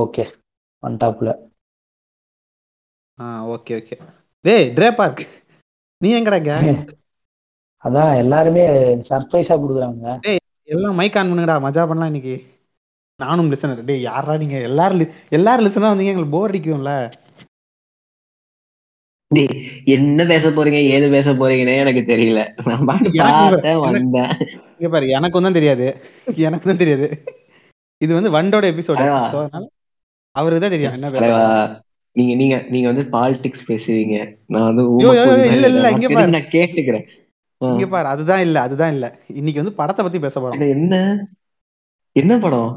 Okay 0.00 0.24
one 0.82 0.96
டாப்ல 1.02 1.30
ஆ 3.18 3.24
okay 3.54 3.72
okay 3.80 3.96
டேய் 4.44 4.66
ட்ரே 4.76 4.88
பார்க் 4.98 5.22
நீ 6.00 6.10
எங்கடா 6.18 6.38
இங்க? 6.42 6.54
அதான் 7.84 8.10
எல்லாருமே 8.22 8.62
சர்ப்ரைஸா 9.08 9.54
கொடுக்குறாங்க. 9.56 10.06
எல்லாம் 10.68 10.98
மைக் 10.98 11.16
ஆன் 11.18 11.30
பண்ணுங்கடா. 11.30 11.54
மஜா 11.64 11.82
பண்ணலாம் 11.86 12.10
இன்னைக்கு. 12.12 12.34
நானும் 13.20 13.50
லிசனர் 13.52 13.80
டேய் 13.88 14.06
யாரா 14.06 14.34
நீங்க? 14.42 14.58
எல்லாரும் 14.68 15.00
எல்லாரும் 15.36 15.66
லிசனா 15.66 15.92
வந்தீங்க 15.92 16.12
எங்களுக்கு 16.12 16.36
போர் 16.36 16.52
அடிக்கும்ல 16.52 16.92
டேய், 19.30 19.56
என்ன 19.94 20.20
பேச 20.30 20.46
போறீங்க 20.54 20.78
ஏது 20.94 21.08
பேச 21.14 21.28
போறீங்கன்னே 21.40 21.74
எனக்கு 21.82 22.02
தெரியல. 22.08 22.40
நான் 22.68 22.86
பாட்டு 22.88 23.10
பார்த்தேன் 23.18 23.82
வந்தேன். 23.84 24.32
இங்க 24.76 24.88
பாரு 24.94 25.08
எனக்கும் 25.18 25.46
தான் 25.46 25.58
தெரியாது. 25.58 25.86
எனக்கு 26.46 26.68
தான் 26.70 26.82
தெரியாது. 26.82 27.08
இது 28.00 28.12
வந்து 28.18 28.30
வண்டோட 28.36 28.66
எபிசோடு. 28.72 29.04
அதனால 29.06 29.66
அவருக்கு 30.36 30.62
தான் 30.64 30.74
தெரியும் 30.76 30.96
என்ன 30.96 31.10
நீங்க 32.16 32.34
நீங்க 32.34 32.54
நீங்க 32.68 32.86
வந்து 32.88 33.04
பாலிடிக்ஸ் 33.12 33.66
பேசுவீங்க. 33.68 34.16
நான் 34.46 34.68
வந்து 34.68 34.82
இல்ல, 35.54 35.66
இல்ல, 35.68 35.82
நான் 35.84 35.96
இங்க 35.96 36.08
பாரு. 36.14 36.34
நான் 36.36 36.52
கேட்டுக்கிறேன். 36.54 37.04
இங்க 37.60 37.86
பாரு 37.86 38.08
அதுதான் 38.08 38.42
இல்ல 38.46 38.60
அதுதான் 38.60 38.92
இல்ல. 38.92 39.06
இன்னைக்கு 39.34 39.62
வந்து 39.62 39.74
படத்தை 39.74 40.04
பத்தி 40.04 40.18
பேச 40.18 40.40
போறோம். 40.40 40.62
என்ன? 40.76 40.94
என்ன 42.16 42.38
படம்? 42.38 42.70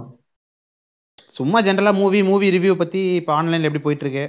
சும்மா 1.38 1.60
ஜென்ரலா 1.62 1.94
மூவி 1.96 2.20
மூவி 2.24 2.48
ரிவ்யூ 2.56 2.74
பத்தி 2.76 3.02
இப்ப 3.16 3.34
ஆன்லைன்ல 3.34 3.70
எப்படி 3.70 3.84
போயிட்டு 3.84 4.06
இருக்கு 4.06 4.26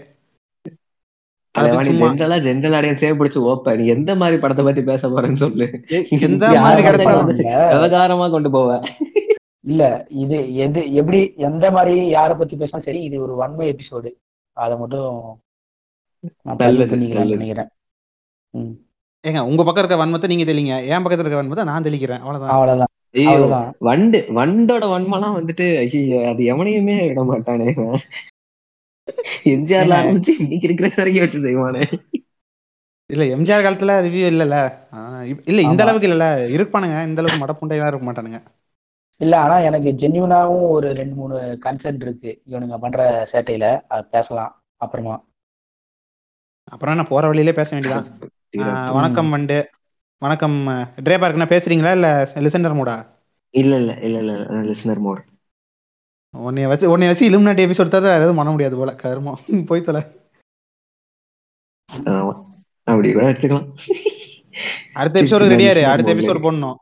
ஜென்ரலா 1.99 2.37
ஜென்ரல் 2.47 2.77
ஆடியன்ஸே 2.79 3.11
பிடிச்சு 3.19 3.41
ஓப்ப. 3.51 3.75
நீ 3.77 3.85
எந்த 3.87 4.15
மாதிரி 4.21 4.37
படத்தை 4.41 4.65
பத்தி 4.65 4.83
பேச 4.83 5.09
போறேன்னு 5.09 5.43
சொல்லு. 5.45 5.67
எந்த 6.29 6.45
மாதிரி. 6.63 7.45
விவகாரமா 7.75 8.27
கொண்டு 8.31 8.51
போவ? 8.51 8.71
இல்ல 9.65 9.83
இது 10.23 10.37
எது 10.65 10.81
எப்படி 11.01 11.19
எந்த 11.49 11.67
மாதிரி 11.77 11.95
யாரை 12.17 12.35
பத்தி 12.37 12.55
பேசினா 12.57 12.81
சரி 12.89 13.01
இது 13.09 13.17
ஒரு 13.27 13.35
ஒன் 13.45 13.55
வே 13.59 13.67
எபிசோடு 13.73 14.11
அதை 14.57 14.75
மட்டும். 14.83 15.13
நினைக்கிறேன் 17.35 17.71
ஏங்க 19.25 19.41
உங்க 19.51 19.63
பக்கம் 19.63 19.83
இருக்க 19.83 19.97
வன்மத்தை 20.01 20.29
நீங்க 20.31 20.45
தெளிங்க. 20.45 20.75
என் 20.91 21.05
பக்கத்துல 21.05 21.25
இருக்க 21.25 21.41
வன்மத்தை 21.41 21.65
நான் 21.71 21.87
தெளிக்கிறேன். 21.87 22.23
அவ்வளவுதான். 22.25 22.53
அவ்வளவுதான். 23.25 23.69
வண்டு 23.89 24.19
வண்டோட 24.39 24.85
வன்மலாம் 24.93 25.37
வந்துட்டு 25.39 25.67
ஐயோ 25.83 26.19
அது 26.31 26.43
எவனையுமே 26.53 26.97
விட 27.09 27.23
மாட்டானே. 27.31 27.69
எம்ஜிஆர்ல. 29.55 29.95
ஆரம்பிச்சு 30.01 30.35
இன்னைக்கு 30.43 30.69
இருக்கிற 30.69 30.91
வரைக்கும் 30.99 31.25
வச்சு 31.25 31.41
செய்வானே. 31.47 31.85
இல்ல 33.11 33.25
எம்ஜிஆர் 33.37 33.65
காலத்துல 33.65 33.95
ரிவ்யூ 34.07 34.27
இல்லல 34.33 34.57
இல்ல 35.49 35.61
இந்த. 35.69 35.81
அளவுக்கு 35.87 36.09
இல்லல 36.09 36.27
இருப்பானுங்க 36.57 36.99
இந்த 37.09 37.21
அளவுக்கு 37.23 37.43
மடப்புண்டையா 37.43 37.89
இருக்க 37.91 38.07
மாட்டானுங்க. 38.09 38.41
இல்ல 39.21 39.35
ஆனா 39.41 39.57
எனக்கு 39.61 39.91
ஜென்யூனாவும் 40.01 40.65
ஒரு 40.71 40.89
ரெண்டு 40.93 41.15
மூணு 41.15 41.37
கன்சென்ட் 41.65 42.03
இருக்கு. 42.03 42.33
இவனுங்க 42.47 42.79
பண்ற 42.79 43.01
சேட்டையில. 43.33 43.67
அது 43.89 44.05
பேசலாம். 44.11 44.53
அப்புறமா. 44.81 45.17
அப்புறம் 46.69 46.95
என்ன 46.95 47.05
போற 47.09 47.25
வழியிலே 47.29 47.55
பேச 47.57 47.71
வேண்டியதான் 47.73 48.07
வணக்கம் 48.97 49.31
வண்டு. 49.31 49.59
வணக்கம் 50.23 50.57
ட்ரே 51.01 51.17
பார்க்னா 51.21 51.47
பேசுறீங்களா 51.51 51.93
இல்ல 51.95 52.09
லிசனர் 52.45 52.77
மூடா 52.77 52.97
இல்ல 53.55 53.73
இல்ல 53.79 53.93
இல்ல 54.07 54.19
இல்ல 54.23 54.33
லிசனர் 54.67 55.03
மோட் 55.03 55.23
உன்னைய 56.35 56.67
வச்சு 56.71 56.91
உன்னைய 56.93 57.11
வச்சு 57.11 57.29
இலுமினாட்டி 57.29 57.67
எபிசோட் 57.67 57.93
தான் 57.93 58.07
வேற 58.07 58.19
எதுவும் 58.19 58.41
பண்ண 58.41 58.53
முடியாது 58.53 58.77
போல 58.77 58.95
கருமம் 58.99 59.41
போய் 59.69 59.87
தொலை. 59.87 60.03
அப்படி 62.87 63.09
கூட 63.11 63.25
வச்சுக்கலாம் 63.29 63.69
அடுத்த 64.97 65.21
எபிசோடு 65.21 65.51
ரெடியாரு 65.53 65.83
அடுத்த 65.87 66.15
எபிசோடு. 66.15 66.45
போடணும். 66.45 66.79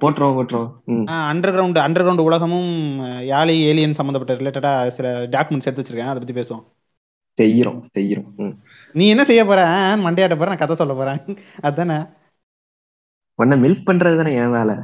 போட்டுருவோம் 0.00 0.36
போட்டுருவோம் 0.38 0.84
ம். 0.84 1.04
அண்டர் 1.08 1.52
கிரவுண்ட் 1.56 1.80
அண்டர் 1.86 2.04
கிரவுண்ட் 2.04 2.20
உலகமும் 2.20 3.00
யாழி 3.04 3.60
ஏலியன் 3.62 3.92
சம்பந்தப்பட்ட 3.92 4.42
ரிலேட்டடா 4.42 4.88
சில 4.88 5.26
டாக்குமெண்ட்ஸ் 5.26 5.64
எடுத்து 5.64 5.82
வச்சிருக்கேன். 5.82 6.08
அதை 6.08 6.22
பத்தி 6.22 6.40
பேசுவோம். 6.40 6.64
செய்யறோம் 7.38 7.82
செய்யறோம் 7.98 8.34
ம். 8.36 8.50
நீ 8.92 9.08
என்ன 9.08 9.24
செய்ய 9.24 9.44
போற? 9.44 9.64
மண்டையாட்ட 9.96 10.36
போற? 10.38 10.44
நான் 10.44 10.56
கதை 10.56 10.76
சொல்ல 10.76 10.94
போறேன். 10.94 11.38
அதானே? 11.60 11.98
உன்னை 13.34 13.60
மில்க் 13.60 13.88
பண்றது 13.90 14.16
தானே 14.16 14.34
என் 14.34 14.50
வேலை. 14.50 14.74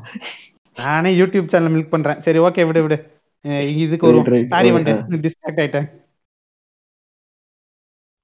நானே 0.76 1.18
யூடியூப் 1.18 1.48
சேனல் 1.48 1.72
மில்க் 1.72 1.88
பண்றேன். 1.88 2.20
சரி 2.20 2.38
ஓகே 2.38 2.66
விடு 2.66 2.82
விடு. 2.82 2.98
இதுக்கு 3.76 4.06
ஒரு. 4.06 4.46
Sorry 4.48 4.70
Okay. 4.70 4.74
வந்துட்டு 4.74 5.24
டிஸ்ட்ராக்ட் 5.24 5.60
ஆயிட்டேன். 5.62 5.88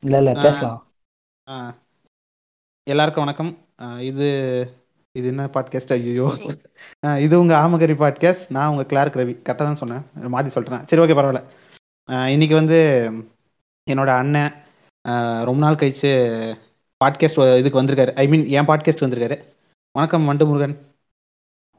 இல்ல 0.05 0.17
இல்ல 0.17 0.33
ஆ. 0.37 0.43
பேசலாம். 0.43 0.89
எல்லாருக்கும் 2.83 3.25
வணக்கம். 3.25 3.53
இது 4.01 4.29
இது 5.19 5.27
என்ன 5.27 5.45
பாட்காஸ்ட் 5.55 5.93
ஐயோ 5.93 6.27
இது 7.25 7.35
உங்க 7.41 7.55
ஆமகரி 7.59 7.95
பாட்காஸ்ட் 8.03 8.51
நான் 8.57 8.71
உங்க 8.73 8.85
கிளார்க் 8.85 9.17
ரவி 9.21 9.35
கரெக்டாக 9.39 9.67
தான் 9.69 9.81
சொன்னேன். 9.83 10.03
மாற்றி 10.35 10.51
சொல்லிட்டேன் 10.55 10.85
சரி 10.91 11.03
ஓகே 11.03 11.17
பரவாயில்ல. 11.19 11.43
இன்னைக்கு 12.29 12.55
வந்து 12.55 12.79
என்னோட 13.91 14.11
அண்ணன் 14.23 14.53
ரொம்ப 15.49 15.61
நாள் 15.65 15.81
கழிச்சு 15.81 16.11
பாட்காஸ்ட் 17.05 17.59
இதுக்கு 17.59 17.83
வந்திருக்காரு. 17.83 18.13
ஐ 18.15 18.29
மீன் 18.29 18.47
என் 18.47 18.67
பாட்காஸ்ட் 18.67 19.05
வந்திருக்காரு. 19.07 19.37
வணக்கம் 19.93 20.27
வண்டு 20.27 20.47
முருகன் 20.47 20.77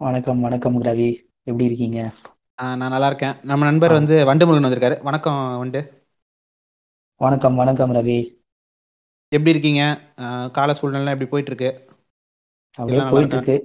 வணக்கம் 0.01 0.41
வணக்கம் 0.41 0.83
ரவி. 0.83 1.09
எப்படி 1.43 1.65
இருக்கீங்க? 1.65 1.99
ஆ, 2.61 2.75
நான் 2.75 2.93
நல்லா 2.95 3.07
இருக்கேன். 3.07 3.35
நம்ம 3.43 3.65
நண்பர் 3.65 3.91
வந்து 3.91 4.25
வண்டு 4.25 4.45
முருகன் 4.45 4.67
வந்திருக்காரு. 4.67 5.03
வணக்கம் 5.03 5.57
வண்டு. 5.57 5.81
வணக்கம் 7.21 7.55
வணக்கம் 7.55 7.93
ரவி. 7.95 8.19
எப்படி 9.31 9.49
இருக்கீங்க? 9.49 9.83
கால 10.51 10.73
சூழ்நிலை 10.73 11.11
எப்படி 11.13 11.29
போயிட்டு 11.29 11.53
இருக்கு? 11.53 11.88
அப்படியே 12.79 13.03
போயிட்டு 13.11 13.35
இருக்கு 13.37 13.57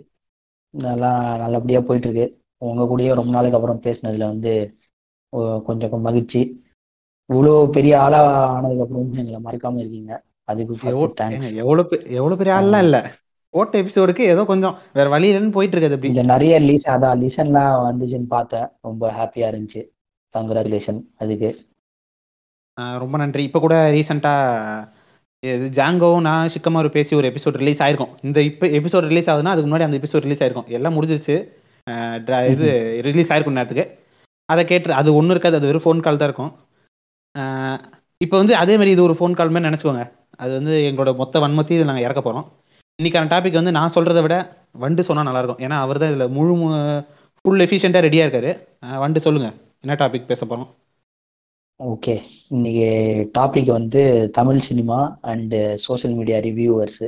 நல்லா 0.74 1.10
நல்லபடியா 1.42 1.80
போயிட்டு 1.88 2.08
இருக்கு 2.08 2.26
உங்க 2.68 2.82
கூடயே 2.90 3.16
ரொம்ப 3.18 3.32
நாளுக்கு 3.36 3.58
அப்புறம் 3.58 3.82
பேசினதுல 3.86 4.30
வந்து 4.32 4.52
கொஞ்சம் 5.66 6.06
மகிழ்ச்சி. 6.08 6.40
இவ்வளோ 7.30 7.52
பெரிய 7.76 7.94
ஆளா 8.04 8.20
ஆனதுக்கு 8.54 8.84
அப்புறம் 8.84 9.12
எங்களை 9.22 9.38
மறக்காம 9.46 9.80
இருக்கீங்க. 9.82 10.12
அதுக்கு 10.50 10.74
எவ்வளவு 11.62 11.96
எவ்வளவு 12.18 12.38
பெரிய 12.40 12.54
ஆள்லாம் 12.56 12.84
இல்ல. 12.86 12.98
போட்ட 13.54 13.74
எபிசோடுக்கு 13.82 14.22
ஏதோ 14.32 14.42
கொஞ்சம் 14.50 14.76
வேற 14.96 15.06
வழி 15.14 15.26
இல்லைன்னு 15.30 15.56
போயிட்டு 15.56 15.74
இருக்குது 15.76 15.96
அப்படி 15.96 16.12
இந்த 16.12 16.24
நிறைய 16.32 16.54
லீஸ் 16.68 16.86
அதான் 16.94 17.20
லீசன்லாம் 17.22 17.76
வந்துச்சுன்னு 17.88 18.28
பார்த்தேன். 18.36 18.66
ரொம்ப 18.88 19.10
ஹாப்பியா 19.18 19.48
இருந்துச்சு. 19.52 19.82
கங்க்ராச்சுலேஷன் 20.34 21.00
அதுக்கு. 21.22 21.50
ரொம்ப 23.02 23.16
நன்றி. 23.22 23.42
இப்போ 23.48 23.60
கூட 23.64 23.76
ரீசெண்டா 23.96 24.34
இது 25.50 25.66
ஜாங்கோவும் 25.78 26.24
நான் 26.26 26.50
சிக்கமாரு 26.54 26.88
பேசி 26.96 27.12
ஒரு 27.18 27.26
எபிசோட் 27.30 27.56
ரிலீஸ் 27.62 27.80
ஆயிருக்கும். 27.84 28.12
இந்த 28.26 28.38
இப்போ 28.50 28.66
எபிசோட் 28.78 29.08
ரிலீஸ் 29.10 29.28
ஆகுதுன்னா 29.30 29.52
அதுக்கு 29.54 29.68
முன்னாடி 29.70 29.86
அந்த 29.86 29.98
எபிசோட் 30.00 30.24
ரிலீஸ் 30.26 30.42
ஆயிருக்கும். 30.42 30.68
எல்லாம் 30.76 30.94
முடிஞ்சிருச்சு. 30.96 31.36
இது 32.54 32.68
ரிலீஸ் 33.08 33.30
ஆயிருக்கும் 33.32 33.58
நேரத்துக்கு. 33.58 33.84
அதை 34.52 34.62
கேட்டு 34.70 34.98
அது 35.00 35.10
ஒன்றும் 35.18 35.34
இருக்காது 35.34 35.58
அது 35.58 35.68
வெறும் 35.70 35.84
ஃபோன் 35.84 36.04
கால் 36.06 36.20
தான் 36.20 36.28
இருக்கும். 36.30 36.52
இப்போ 38.24 38.36
வந்து 38.42 38.54
அதே 38.62 38.74
மாதிரி 38.80 38.94
இது 38.94 39.02
ஒரு 39.08 39.14
ஃபோன் 39.18 39.36
கால் 39.38 39.52
மாதிரி 39.54 39.68
நினச்சிக்கோங்க. 39.68 40.04
அது 40.42 40.52
வந்து 40.58 40.74
எங்களோட 40.88 41.10
மொத்த 41.22 41.40
வன்மத்தையும் 41.44 41.80
இதில் 41.80 41.90
நாங்கள் 41.90 42.06
இறக்க 42.08 42.20
போகிறோம் 42.26 42.46
இன்னைக்கான 42.98 43.28
டாபிக் 43.34 43.60
வந்து 43.60 43.76
நான் 43.78 43.94
சொல்கிறத 43.96 44.20
விட 44.24 44.36
வண்டு 44.82 45.06
சொன்னால் 45.08 45.28
நல்லாயிருக்கும் 45.28 45.62
ஏன்னா 45.66 45.76
அவர் 45.84 46.00
தான் 46.02 46.12
இதில் 46.12 46.32
முழு 46.36 46.54
ஃபுல் 47.44 47.62
எஃபிஷியண்ட்டாக 47.64 48.06
ரெடியாக 48.06 48.26
இருக்காரு. 48.26 48.50
வண்டு 49.04 49.24
சொல்லுங்கள் 49.26 49.54
என்ன 49.84 49.96
டாபிக் 50.02 50.30
பேச 50.32 50.40
போகிறோம் 50.44 50.68
ஓகே 51.80 52.12
இன்னைக்கு 52.54 52.88
டாபிக் 53.36 53.70
வந்து 53.76 54.00
Tamil 54.36 54.58
cinema 54.66 54.98
and 55.30 55.58
social 55.86 56.14
media 56.18 56.36
reviewers 56.46 57.06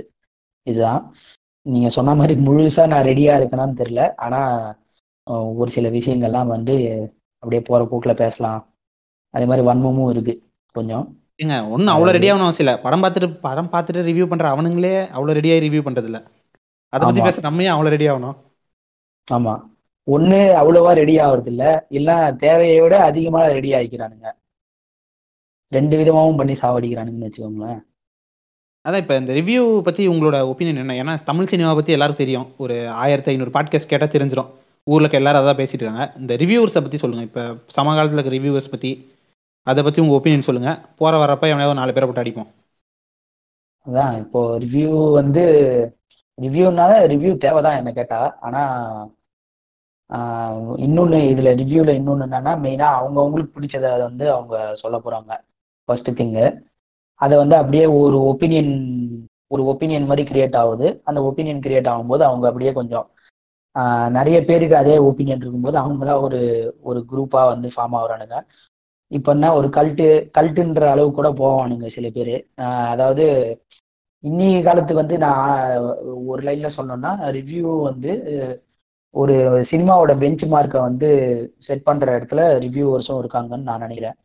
இதுதான். 0.66 1.02
நீங்கள் 1.66 1.94
சொன்ன 1.96 2.14
மாதிரி 2.20 2.34
முழுசாக 2.46 2.90
நான் 2.92 3.06
ரெடியாக 3.08 3.38
இருக்கேனான்னு 3.40 3.78
தெரில 3.80 4.00
ஆனால் 4.24 5.44
ஒரு 5.60 5.70
சில 5.76 5.88
விஷயங்கள்லாம் 5.96 6.50
வந்து 6.54 6.74
அப்படியே 7.42 7.60
போகிற 7.68 7.82
போக்கில் 7.90 8.20
பேசலாம். 8.22 8.60
அதே 9.34 9.46
மாதிரி 9.50 9.66
வன்மமும் 9.68 10.10
இருக்குது 10.14 10.40
கொஞ்சம். 10.78 11.04
ஏங்க 11.42 11.58
ஒன்றும் 11.74 11.94
அவ்வளோ 11.94 12.14
ரெடி 12.16 12.30
ஆகணும் 12.30 12.48
அவசியம் 12.48 12.66
இல்லை. 12.66 12.76
படம் 12.86 13.04
பார்த்துட்டு 13.04 13.28
படம் 13.46 13.72
பார்த்துட்டு 13.74 14.06
ரிவ்யூ 14.08 14.26
பண்ணுற 14.32 14.48
அவனுங்களே 14.54 14.94
அவ்வளோ 15.16 15.36
ரெடியாகி 15.38 15.64
ரிவ்யூ 15.66 15.82
பண்ணுறது 15.86 16.10
இல்லை 16.10 16.22
அதை 16.92 17.02
பற்றி. 17.04 17.24
பேச 17.28 17.46
நம்ம 17.46 17.66
ஏன் 17.68 17.76
அவ்வளோ 17.76 17.92
ரெடி 17.96 18.08
ஆகணும்? 18.14 18.36
ஆமாம் 19.28 19.62
ஒன்று 20.08 20.40
அவ்வளோவா 20.62 20.90
ரெடி 21.02 21.14
ஆகிறது 21.26 21.52
இல்லை 21.54 21.70
இல்லை 21.98 22.16
தேவையை 22.44 22.80
விட 22.82 22.96
அதிகமாக 23.10 23.54
ரெடி 23.58 23.70
ஆகிக்கிறானுங்க. 23.78 24.28
ரெண்டு 25.72 25.94
விதமாகவும் 26.00 26.38
பண்ணி 26.40 26.54
சாவடிக்கிறானுங்கன்னு 26.62 27.28
வச்சுக்கோங்களேன். 27.28 27.80
அதான் 28.84 29.02
இப்போ 29.02 29.14
இந்த 29.20 29.32
ரிவ்யூ 29.38 29.62
பற்றி 29.86 30.02
உங்களோட 30.12 30.36
ஒப்பீனியன் 30.50 30.82
என்ன? 30.82 30.94
ஏன்னா 31.02 31.14
தமிழ் 31.30 31.50
சினிமா 31.52 31.70
பற்றி 31.78 31.94
எல்லாரும் 31.96 32.20
தெரியும். 32.22 32.46
ஒரு 32.64 32.74
ஆயிரத்தி 33.04 33.30
ஐநூறு 33.32 33.52
பாட்காஸ்ட் 33.56 33.90
கேட்டால் 33.92 34.12
தெரிஞ்சிடும் 34.14 34.50
ஊரில் 34.86 35.18
எல்லாரும் 35.20 35.42
அதான் 35.42 35.60
பேசிட்டு 35.60 35.82
இருக்காங்க. 35.82 36.04
இந்த 36.20 36.32
ரிவ்யூவர்ஸை 36.42 36.82
பற்றி 36.84 36.98
சொல்லுங்கள் 37.02 37.28
இப்போ 37.28 37.44
சமகாலத்தில் 37.76 38.18
இருக்க 38.18 38.36
ரிவ்யூவர்ஸ் 38.36 38.72
பற்றி 38.74 38.90
அதை 39.66 39.80
பற்றி 39.86 40.02
உங்கள் 40.02 40.18
ஒப்பீனியன் 40.18 40.48
சொல்லுங்கள் 40.48 40.78
போகிற 41.00 41.18
வரப்ப 41.22 41.50
எவனையாவது 41.52 41.78
நாலு 41.80 41.94
பேரை 41.94 42.06
போட்டு 42.06 42.24
அடிப்போம். 42.24 42.50
அதான் 43.86 44.14
இப்போ 44.22 44.40
ரிவ்யூ 44.64 44.92
வந்து 45.18 45.42
ரிவ்யூனால 46.38 46.92
ரிவ்யூ 47.12 47.32
தேவை 47.44 47.60
தான் 47.66 47.78
என்ன 47.80 47.90
கேட்டால் 47.98 48.30
ஆனால் 48.46 49.04
இன்னொன்று 50.86 51.18
இதில் 51.32 51.50
ரிவ்யூவில் 51.60 51.98
இன்னொன்று 51.98 52.26
என்னன்னா 52.26 52.52
மெயினாக 52.64 52.98
அவங்கவுங்களுக்கு 52.98 53.54
பிடிச்சதை 53.56 53.90
வந்து 54.06 54.24
அவங்க 54.34 54.56
சொல்ல 54.82 54.96
போகிறாங்க 54.98 55.32
ஃபர்ஸ்ட் 55.88 56.10
திங்கு 56.20 56.46
அதை 57.20 57.34
வந்து 57.42 57.56
அப்படியே 57.60 57.84
ஒரு 58.02 58.18
ஒப்பீனியன் 58.30 58.72
ஒரு 59.54 59.62
ஒப்பீனியன் 59.72 60.08
மாதிரி 60.10 60.22
கிரியேட் 60.30 60.56
ஆகுது. 60.62 60.86
அந்த 61.08 61.18
ஒப்பீனியன் 61.28 61.62
கிரியேட் 61.66 61.90
ஆகும்போது 61.92 62.22
அவங்க 62.28 62.44
அப்படியே 62.50 62.72
கொஞ்சம் 62.78 63.06
நிறைய 64.16 64.38
பேருக்கு 64.48 64.76
அதே 64.80 64.96
ஒப்பீனியன் 65.08 65.42
இருக்கும்போது 65.42 65.78
அவங்களா 65.82 66.14
ஒரு 66.26 66.40
ஒரு 66.88 67.00
குரூப்பாக 67.10 67.50
வந்து 67.52 67.68
ஃபார்ம் 67.74 67.96
ஆகுறானுங்க. 67.98 68.36
இப்போ 69.10 69.30
என்ன 69.36 69.52
ஒரு 69.58 69.68
கல்ட்டு 69.76 70.06
கல்ட்டுன்ற 70.36 70.84
அளவு 70.94 71.10
கூட 71.18 71.28
போவானுங்க 71.40 71.88
சில 71.96 72.06
பேர். 72.16 72.34
அதாவது 72.92 73.24
இன்னைய 74.24 74.60
காலத்துக்கு 74.68 75.02
வந்து 75.02 75.16
நான் 75.26 75.42
ஒரு 76.32 76.40
லைனில் 76.46 76.76
சொன்னோன்னா 76.78 77.12
ரிவ்யூ 77.38 77.66
வந்து 77.88 78.12
ஒரு 79.14 79.34
சினிமாவோட 79.70 80.12
பெஞ்ச் 80.22 80.44
மார்க்கை 80.54 80.80
வந்து 80.88 81.08
செட் 81.66 81.86
பண்ணுற 81.88 82.08
இடத்துல 82.18 82.42
ரிவ்யூவர்ஸும் 82.64 83.20
இருக்காங்கன்னு 83.22 83.68
நான் 83.70 83.84
நினைக்கிறேன். 83.86 84.16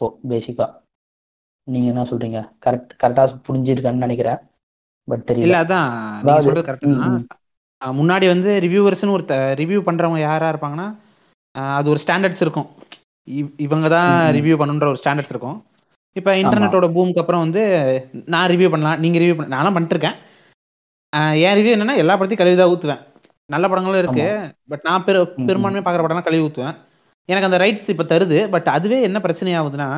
இப்போ 0.00 0.18
பேசிக்கா 0.28 0.66
நீங்க 1.70 1.86
என்ன 1.86 2.02
சொல்றீங்க? 2.02 2.50
கரெக்ட் 2.66 2.88
கரெக்டா 3.02 3.40
புரிஞ்சிருக்கேன்னு 3.48 4.04
நினைக்கிறேன். 4.04 4.36
பட் 5.04 5.30
இல்ல 5.36 5.62
தெரியல 5.62 5.66
அதான் 5.66 6.16
முன்னாடி 7.80 8.26
வந்து 8.26 8.60
ரிவ்யூவர்ஸ்னு 8.62 9.10
ஒரு 9.10 9.24
ரிவ்யூ 9.30 9.80
பண்றவங்க 9.80 10.18
யாரா 10.18 10.50
இருப்பாங்கன்னா 10.50 10.96
அது 11.76 11.90
ஒரு 11.90 12.00
ஸ்டாண்டர்ட்ஸ் 12.06 12.40
இருக்கும். 12.40 12.66
இவ்- 13.30 13.52
இவங்க 13.56 13.88
தான். 13.88 14.34
ரிவ்யூ 14.34 14.54
பண்ணுன்ற 14.54 14.86
ஒரு 14.86 14.98
ஸ்டாண்டர்ட்ஸ் 15.04 15.28
இருக்கும். 15.28 15.64
இப்போ 16.12 16.34
இன்டர்நெட்டோட 16.34 16.92
பூமுக்கு 16.92 17.18
அப்புறம் 17.18 17.40
வந்து 17.40 17.62
நான் 18.26 18.50
ரிவ்யூ 18.50 18.70
பண்ணலாம் 18.70 19.00
நீங்க 19.00 19.18
ரிவ்யூ 19.18 19.36
பண்ண 19.36 19.56
நானும் 19.56 19.76
பண்ணிருக்கேன் 19.76 20.16
அஹ் 21.16 21.40
என் 21.40 21.58
ரிவ்யூ 21.58 21.82
என்னன்னா 21.82 21.96
எல்லா 21.96 22.20
படத்தையும் 22.20 22.36
கழுவி 22.36 22.56
தான் 22.56 22.68
ஊத்துவேன். 22.68 23.02
நல்ல 23.46 23.68
படங்களும் 23.68 23.98
இருக்கு. 23.98 24.22
ஆமா. 24.22 24.52
பட் 24.68 24.80
நான் 24.82 25.04
பெரு. 25.04 25.34
பெரும்பான்மையாக 25.46 25.90
பார்க்குற 25.90 26.04
படம்லாம் 26.04 26.22
கழுவி 26.22 26.46
ஊத்துவேன். 26.46 26.76
எனக்கு 27.30 27.48
அந்த 27.48 27.58
ரைட்ஸ் 27.64 27.90
இப்போ 27.92 28.04
தருது 28.04 28.38
பட் 28.50 28.68
அதுவே 28.76 28.98
என்ன 29.08 29.18
பிரச்சனை 29.20 29.52
ஆகுதுன்னா 29.60 29.88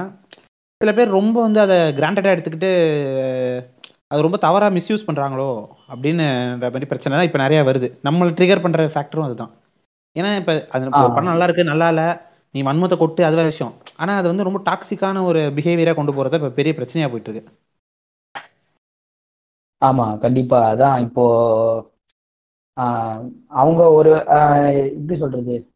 சில 0.80 0.92
பேர் 0.94 1.16
ரொம்ப 1.18 1.36
வந்து 1.46 1.60
அதை 1.64 1.76
கிராண்டடாக 1.98 2.34
எடுத்துக்கிட்டு 2.36 2.70
அது 4.10 4.24
ரொம்ப 4.26 4.38
தவறா 4.44 4.66
மிஸ்யூஸ் 4.76 5.06
பண்றாங்களோ 5.08 5.50
அப்படின்னு 5.92 6.24
மாதிரி 6.64 6.86
பிரச்சனை 6.90 7.14
தான் 7.18 7.28
இப்போ 7.28 7.38
நிறைய 7.44 7.60
வருது. 7.68 7.88
நம்மளை 8.06 8.30
ட்ரிகர் 8.38 8.64
பண்ற 8.64 8.86
ஃபேக்டரும் 8.94 9.26
அதுதான். 9.28 9.52
ஏன்னா 10.16 10.30
இப்போ 10.40 10.54
அது 10.74 10.90
படம் 11.14 11.30
நல்லா 11.30 11.46
இருக்கு 11.48 11.70
நல்லா 11.70 11.88
இல்ல 11.92 12.02
நீ 12.54 12.62
வன்மத்தை 12.62 12.96
கொட்டு 13.02 13.22
அது 13.28 13.36
வேற 13.38 13.48
விஷயம். 13.52 13.74
ஆனா 13.96 14.12
அது 14.20 14.26
வந்து 14.30 14.46
ரொம்ப 14.48 14.60
டாக்ஸிக்கான 14.68 15.22
ஒரு 15.30 15.40
பிஹேவியரா 15.56 15.94
கொண்டு 15.98 16.12
போறத 16.16 16.38
இப்போ 16.40 16.50
பெரிய 16.58 16.72
பிரச்சனையா 16.78 17.08
போயிட்டு 17.12 17.32
இருக்கு. 17.32 17.52
ஆமா 19.82 20.06
கண்டிப்பா. 20.24 20.58
அதான் 20.72 20.98
இப்போ 21.06 21.24
அவங்க 23.62 23.82
ஒரு 23.98 24.12
எப்படி 24.90 25.18
சொல்றது? 25.22 25.54
உக- 25.58 25.71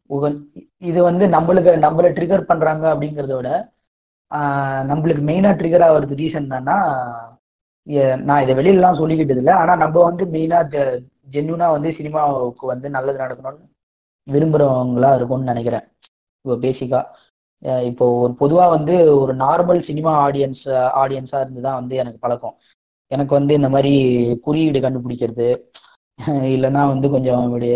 இது 0.89 0.99
வந்து 1.09 1.25
நம்மளுக்கு 1.35 1.73
நம்மள 1.87 2.09
ட்ரிகர் 2.17 2.49
பண்றாங்க 2.51 2.85
அப்படிங்கிறத 2.93 3.35
விட 3.39 3.51
நம்மளுக்கு 4.91 5.23
மெயினா 5.31 5.51
ட்ரிகர் 5.61 5.87
ஆகிறது 5.87 6.21
ரீசன் 6.23 6.47
என்னன்னா 6.47 6.77
நான் 8.29 8.43
இதை 8.45 8.53
வெளியிலலாம் 8.59 9.01
சொல்லிக்கிட்டது 9.01 9.41
இல்லை. 9.43 9.55
ஆனா 9.63 9.73
நம்ம 9.83 9.97
வந்து 10.09 10.25
மெயினா 10.35 10.59
ஜென்யூனா 11.35 11.67
வந்து 11.77 11.91
சினிமாவுக்கு 11.99 12.65
வந்து 12.73 12.89
நல்லது 12.97 13.19
நடக்கணும்னு 13.25 13.65
விரும்புறவங்களா 14.27 15.11
இருக்கும்னு 15.19 15.51
நினைக்கிறேன். 15.53 15.85
இப்போ 16.45 16.57
பேசிக்கா 16.65 17.01
இப்போ 17.91 18.05
ஒரு 18.23 18.33
பொதுவா 18.41 18.65
வந்து 18.77 18.95
ஒரு 19.23 19.33
நார்மல் 19.45 19.81
சினிமா 19.89 20.13
ஆடியன்ஸ் 20.27 20.65
ஆடியன்ஸா 21.03 21.39
இருந்து 21.45 21.63
தான் 21.67 21.79
வந்து 21.81 21.95
எனக்கு 22.03 22.19
பழக்கம். 22.25 22.57
எனக்கு 23.11 23.33
வந்து 23.39 23.53
இந்த 23.59 23.69
மாதிரி 23.75 23.93
குறியீடு 24.47 24.79
கண்டுபிடிக்கிறது 24.85 25.49
இல்லைன்னா 26.55 26.83
வந்து 26.93 27.07
கொஞ்சம் 27.15 27.43
இப்படி, 27.47 27.69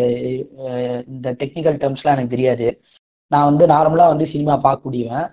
இந்த 1.15 1.29
டெக்னிக்கல் 1.41 1.81
டேர்ம்ஸ்லாம் 1.83 2.15
எனக்கு 2.17 2.35
தெரியாது. 2.37 2.67
நான் 3.31 3.49
வந்து 3.51 3.65
நார்மலாக 3.67 4.13
வந்து 4.13 4.27
சினிமா 4.35 4.55
பார்க்கக்கூடியவன். 4.65 5.27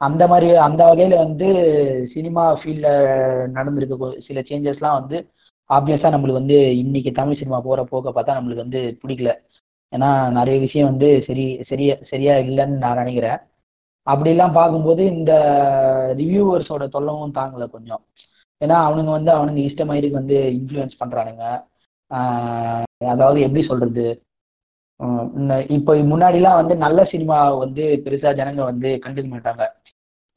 அந்த 0.00 0.22
மாதிரி 0.30 0.48
அந்த 0.66 0.82
வகையில் 0.84 1.14
வந்து 1.16 1.46
சினிமா 2.14 2.42
ஃபீல்டில் 2.60 2.90
நடந்திருக்க 3.56 4.10
சில 4.26 4.40
சேஞ்சஸ்லாம் 4.50 4.98
வந்து 5.00 5.18
ஆப்வியஸாக 5.70 6.12
நம்மளுக்கு 6.14 6.40
வந்து 6.42 6.58
இன்னைக்கு 6.82 7.10
தமிழ் 7.12 7.38
சினிமா 7.40 7.58
போகிற 7.66 7.82
போக்க 7.84 8.10
பார்த்தா 8.16 8.36
நம்மளுக்கு 8.38 8.64
வந்து 8.66 8.80
பிடிக்கல. 9.02 9.30
ஏன்னா 9.92 10.08
நிறைய 10.38 10.56
விஷயம் 10.66 10.90
வந்து 10.90 11.08
சரி 11.28 11.46
சரியா 11.70 11.94
சரியா 12.10 12.34
இல்லைன்னு 12.48 12.82
நான் 12.84 13.00
நினைக்கிறேன். 13.02 13.38
அப்படிலாம் 14.06 14.56
பார்க்கும்போது 14.58 15.02
இந்த 15.14 15.32
ரிவ்யூவர்ஸோட 16.20 16.84
தொல்லவும் 16.96 17.36
தாங்கலை 17.40 17.66
கொஞ்சம். 17.76 18.02
ஏன்னா 18.60 18.76
அவனுங்க 18.86 19.10
வந்து 19.18 19.30
அவனுங்க 19.36 19.60
இஷ்டமாயிருக்கு 19.70 20.20
வந்து 20.22 20.38
இன்ஃப்ளூயன்ஸ் 20.58 21.00
பண்ணுறானுங்க 21.02 21.44
அதாவது 22.10 23.40
எப்படி 23.40 23.62
சொல்றது? 23.66 24.04
இந்த- 25.38 25.64
இப்போ 25.68 25.94
முன்னாடிலாம் 25.94 26.60
வந்து 26.60 26.76
நல்ல 26.76 27.04
சினிமா 27.04 27.38
வந்து 27.62 28.02
பெருசாக 28.04 28.38
ஜனங்க 28.40 28.62
வந்து 28.70 28.88
கண்டுக்க 29.04 29.28
மாட்டாங்க 29.34 29.64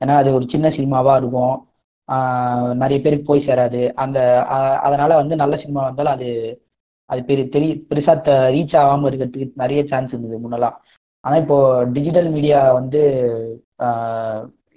ஏன்னா 0.01 0.15
அது 0.21 0.33
ஒரு 0.33 0.45
சின்ன 0.49 0.69
சினிமாவாக 0.69 1.17
இருக்கும். 1.17 1.55
நிறைய 2.73 2.97
பேருக்கு 3.01 3.25
போய் 3.25 3.45
சேராது. 3.47 3.81
அந்த 3.93 4.19
அதனால் 4.45 4.79
அதனால 4.87 5.15
வந்து 5.15 5.35
நல்ல 5.35 5.55
சினிமா 5.57 5.83
வந்தாலும் 5.83 6.13
அது 6.13 6.29
அது 7.05 7.23
பெரிய 7.23 7.49
தெரிய 7.49 7.71
பெருசாக 7.89 8.35
ரீச் 8.55 8.75
ஆகாமல் 8.77 9.11
இருக்கிறதுக்கு 9.11 9.51
நிறைய 9.55 9.81
சான்ஸ் 9.87 10.13
இருந்தது 10.13 10.37
முன்னெல்லாம். 10.43 10.75
ஆனால் 11.23 11.41
இப்போ 11.41 11.57
டிஜிட்டல் 11.95 12.29
மீடியா 12.29 12.71
வந்து 12.73 13.01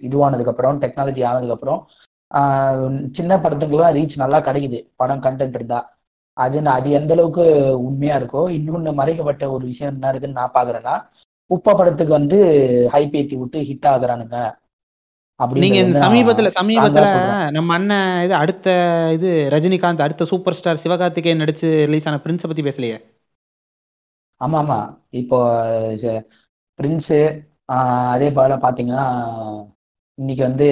இதுவானதுக்கப்புறம் 0.02 0.80
டெக்னாலஜி 0.84 1.22
ஆனதுக்கப்புறம் 1.30 1.80
சின்ன 3.16 3.36
படத்துக்குலாம் 3.36 3.96
ரீச் 3.98 4.16
நல்லா 4.16 4.38
கிடைக்குது. 4.38 4.78
படம் 4.96 5.22
கண்டென்ட் 5.22 5.56
இருந்தால் 5.58 5.86
அது 6.36 6.56
நான் 6.62 6.78
அது 6.78 6.88
எந்த 6.90 7.12
அளவுக்கு 7.12 7.44
உண்மையா 7.86 8.14
இருக்கோ 8.20 8.42
இன்னொன்னு 8.56 8.92
மறைக்கப்பட்ட 9.00 9.44
ஒரு 9.50 9.64
விஷயம் 9.66 9.92
என்ன 9.94 10.10
இருக்குன்னு 10.10 10.40
நான் 10.40 10.56
பாக்குறேன்னா 10.56 10.94
உப்ப 11.50 11.74
படத்துக்கு 11.78 12.12
வந்து 12.12 12.38
ஹைப் 12.94 13.16
ஏத்தி 13.20 13.36
விட்டு 13.40 13.58
ஹிட் 13.68 13.88
ஆகுறானுங்க. 13.90 14.38
நீங்க 15.62 15.78
இந்த 15.84 15.98
சமீபத்துல 16.04 16.50
சமீபத்துல. 16.58 17.08
நம்ம 17.56 17.74
அண்ணன் 17.74 18.22
இது 18.26 18.34
அடுத்த 18.34 18.68
இது 19.16 19.30
ரஜினிகாந்த் 19.54 20.04
அடுத்த 20.06 20.26
சூப்பர் 20.32 20.56
ஸ்டார் 20.58 20.82
சிவகார்த்திகேயன் 20.84 21.42
நடிச்சு 21.42 21.68
ரிலீஸ் 21.88 22.08
ஆன 22.10 22.20
பிரின்ஸை 22.24 22.48
பத்தி 22.50 22.64
பேசலையே? 22.68 22.98
ஆமா 24.40 24.58
ஆமா. 24.62 24.78
இப்போ 25.20 25.38
பிரின்ஸு 26.78 27.18
அதே 28.12 28.28
போல 28.30 28.56
பாத்தீங்கன்னா 28.64 29.06
இன்னைக்கு 30.18 30.42
வந்து 30.42 30.66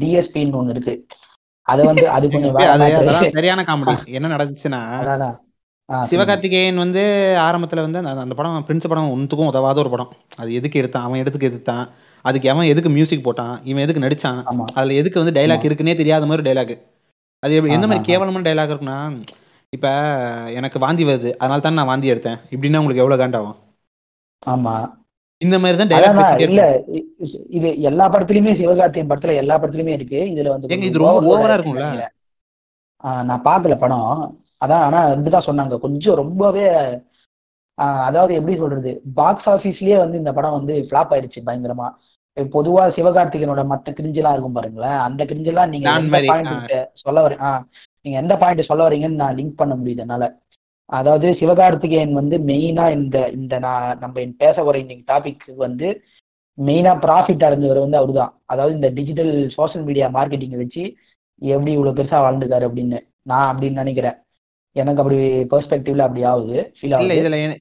டிஎஸ்பின்னு 0.00 0.60
ஒண்ணு 0.60 0.74
இருக்கு. 0.74 0.94
அது 1.68 1.80
வந்து 1.84 2.04
அது 2.10 2.26
கொஞ்சம் 2.34 2.56
சரியான 3.36 3.60
காமெடி 3.68 3.94
என்ன 4.16 4.28
நடந்துச்சுன்னா. 4.34 4.80
சிவகார்த்திகேயன் 6.08 6.82
வந்து 6.82 7.02
ஆரம்பத்துல 7.44 7.84
வந்து 7.84 7.98
அந்த 8.22 8.34
படம் 8.34 8.64
பிரின்ஸ் 8.68 8.90
படம் 8.92 9.12
ஒன்றுத்துக்கும் 9.12 9.50
உதவாத 9.52 9.78
ஒரு 9.78 9.90
படம். 9.90 10.10
அது 10.36 10.50
எதுக்கு 10.58 10.80
எடுத்தான்? 10.80 11.06
அவன் 11.06 11.20
எதுக்கு 11.22 11.48
எடுத்தான் 11.48 11.84
அதுக்கு 12.24 12.48
அவன் 12.50 12.70
எதுக்கு 12.72 12.90
மியூசிக் 12.90 13.26
போட்டான்? 13.26 13.54
இவன் 13.64 13.84
எதுக்கு 13.84 14.04
நடிச்சான்? 14.04 14.40
அதுல 14.76 14.94
எதுக்கு 15.00 15.20
வந்து 15.22 15.36
டைலாக். 15.38 15.66
இருக்குன்னே 15.68 15.94
தெரியாத 15.96 16.26
மாதிரி 16.26 16.44
டைலாக் 16.48 16.74
அது 17.42 17.54
எந்த 17.68 17.86
மாதிரி. 17.86 18.06
கேவலமான 18.08 18.44
டைலாக் 18.48 18.72
இருக்குன்னா 18.72 18.98
இப்ப 19.72 19.88
எனக்கு 20.58 20.78
வாந்தி 20.78 21.04
வருது 21.04 21.30
அதனால 21.38 21.60
தான் 21.60 21.78
நான் 21.78 21.86
வாந்தி 21.86 22.12
எடுத்தேன். 22.12 22.38
இப்படின்னா 22.52 22.80
உங்களுக்கு 22.82 23.04
எவ்வளவு 23.04 23.22
காண்டாகும்? 23.22 23.56
ஆமா. 24.42 24.74
இந்த 25.40 25.56
மாதிரி 25.58 25.76
தான் 25.78 25.90
இல்ல 26.44 26.60
இது 27.56 27.68
எல்லா 27.82 28.04
படத்துலயுமே 28.08 28.52
சிவகார்த்திகேயன் 28.60 29.10
படத்துல 29.10 29.34
எல்லா 29.34 29.56
படத்துலயுமே 29.56 29.96
இருக்கு. 29.98 30.20
இதுல 30.32 30.52
வந்து 30.52 30.86
இது 30.88 31.02
ரொம்ப 31.02 31.30
ஓவரா 31.32 31.56
இருக்கும்ல? 31.56 31.88
நான் 33.24 33.44
பார்க்கல 33.44 33.74
படம். 33.76 34.06
அதான் 34.62 34.84
ஆனா 34.84 35.00
இப்படிதான் 35.12 35.48
சொன்னாங்க. 35.48 35.76
கொஞ்சம் 35.78 36.14
ரொம்பவே 36.14 36.64
அதாவது 38.04 38.32
எப்படி 38.34 38.54
சொல்றது? 38.56 38.90
பாக்ஸ் 39.14 39.48
ஆபீஸ்லயே 39.48 39.96
வந்து 39.98 40.16
இந்த 40.18 40.32
படம் 40.32 40.56
வந்து 40.58 40.74
ஃபிளாப் 40.86 41.12
ஆயிடுச்சு 41.14 41.46
பயங்கரமா. 41.46 41.88
இப்ப 42.36 42.46
பொதுவா 42.54 42.82
சிவகார்த்திகேயனோட 42.96 43.62
மத்த 43.66 43.92
கிரிஞ்செல்லாம் 43.92 44.32
இருக்கும் 44.32 44.56
பாருங்களேன். 44.56 44.98
அந்த 45.00 45.22
கிரிஞ்செல்லாம் 45.24 45.70
நீங்க 45.70 45.88
சொல்ல 47.02 47.20
ஆ, 47.40 47.50
நீங்க 48.04 48.16
எந்த 48.18 48.34
பாயிண்ட் 48.36 48.68
சொல்ல 48.70 48.82
வரீங்கன்னு 48.88 49.22
நான் 49.22 49.36
லிங்க் 49.38 49.60
பண்ண 49.60 49.74
முடியுது 49.74 50.04
என்னால. 50.04 50.24
அதாவது 50.86 51.30
சிவகார்த்திகேயன் 51.30 52.12
வந்து 52.12 52.38
மெயினா 52.38 52.90
இந்த 52.92 53.28
இந்த 53.28 53.58
நான் 53.58 53.98
நம்ம 53.98 54.22
பேச 54.38 54.62
போற 54.62 54.78
இன்னைக்கு 54.78 55.14
டாபிக் 55.14 55.54
வந்து 55.56 56.02
மெயினா 56.66 56.98
ப்ராஃபிட் 56.98 57.44
அடைஞ்சவர் 57.44 57.80
வந்து 57.80 57.96
அவர்தான். 57.96 58.40
அதாவது 58.44 58.74
இந்த 58.74 58.88
டிஜிட்டல் 58.88 59.48
சோஷியல் 59.48 59.86
மீடியா 59.86 60.08
மார்க்கெட்டிங் 60.08 60.56
வச்சு 60.56 60.94
எப்படி 61.38 61.72
இவ்வளவு 61.72 62.02
பெருசா 62.02 62.06
வாழ்ந்துக்காரு 62.06 62.68
அப்படின்னு 62.68 63.00
நான் 63.22 63.56
அப்படின்னு 63.56 63.72
நினைக்கிறேன். 63.72 64.14
எனக்கு 64.72 65.02
அப்படி 65.02 65.18
பெர்ஸ்பெக்டிவ்ல 65.42 65.98
அப்படி 65.98 66.22
ஆகுது. 66.22 66.72
ஃபீல் 66.80 66.94
ஆகுது. 66.94 67.14
இதுல 67.14 67.58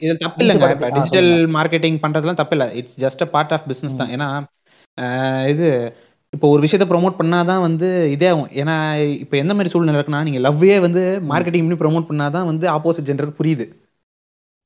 இது- 0.00 0.16
தப்பு 0.16 0.44
இல்லைங்க 0.44 0.70
இப்ப 0.70 0.88
டிஜிட்டல் 0.88 1.46
மார்க்கெட்டிங் 1.48 1.98
பண்றதுலாம் 2.02 2.34
தப்பு 2.34 2.56
இல்ல 2.56 2.72
it's 2.72 3.04
just 3.04 3.22
a 3.22 3.26
part 3.26 3.52
of 3.52 3.66
business 3.66 3.96
தான். 3.96 4.08
ஏன்னா 4.08 5.48
இது 5.48 5.96
இப்போ 6.32 6.46
ஒரு 6.48 6.60
விஷயத்த 6.62 6.86
ப்ரோமோட் 6.90 7.18
பண்ணாதான் 7.18 7.62
வந்து 7.64 7.86
இதே 8.12 8.28
ஆகும் 8.28 8.50
ஏன்னா 8.60 8.74
இப்போ 9.22 9.36
எந்த 9.36 9.52
மாதிரி 9.54 9.72
சூழ்நிலை 9.72 9.96
இருக்குன்னா 9.96 10.22
நீங்க 10.22 10.40
லவ்வே 10.40 10.76
வந்து 10.80 11.00
மார்க்கெட்டிங் 11.30 11.64
பண்ணி 11.64 11.80
ப்ரோமோட் 11.82 12.08
பண்ணாதான் 12.10 12.46
வந்து 12.50 12.66
ஆப்போசிட் 12.74 13.08
ஜெண்டருக்கு 13.08 13.40
புரியுது. 13.40 13.64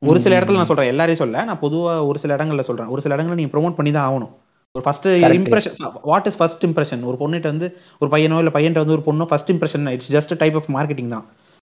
ஒரு 0.03 0.19
சில 0.25 0.37
இடத்துல 0.39 0.59
நான். 0.59 0.71
சொல்றேன் 0.71 0.91
எல்லாரையும் 0.93 1.23
சொல்ல 1.23 1.45
நான் 1.45 1.63
பொதுவா 1.63 1.93
ஒரு 2.09 2.19
சில 2.19 2.37
இடங்கள்ல 2.37 2.65
சொல்றேன். 2.69 2.91
ஒரு 2.95 3.03
சில 3.05 3.15
இடங்கள்ல 3.17 3.39
நீங்க 3.39 3.53
ப்ரோமோட் 3.55 3.79
பண்ணி 3.79 3.93
தான் 3.93 4.07
ஆகணும். 4.09 4.33
ஒரு 4.75 4.85
first 4.85 5.07
impression 5.39 5.77
what 6.11 6.27
is 6.27 6.39
first 6.39 6.65
impression 6.67 7.03
ஒரு 7.11 7.17
பொண்ணுகிட்ட 7.21 7.51
வந்து 7.53 7.69
ஒரு 8.01 8.09
பையனோ 8.15 8.39
இல்ல 8.39 8.51
பையன்ட்ட 8.57 8.83
வந்து 8.83 8.97
ஒரு 8.97 9.05
பொண்ணோ 9.07 9.27
first 9.31 9.53
impression 9.53 9.91
it's 9.95 10.11
just 10.17 10.35
type 10.37 10.59
of 10.61 10.71
marketing 10.77 11.13
தான். 11.15 11.25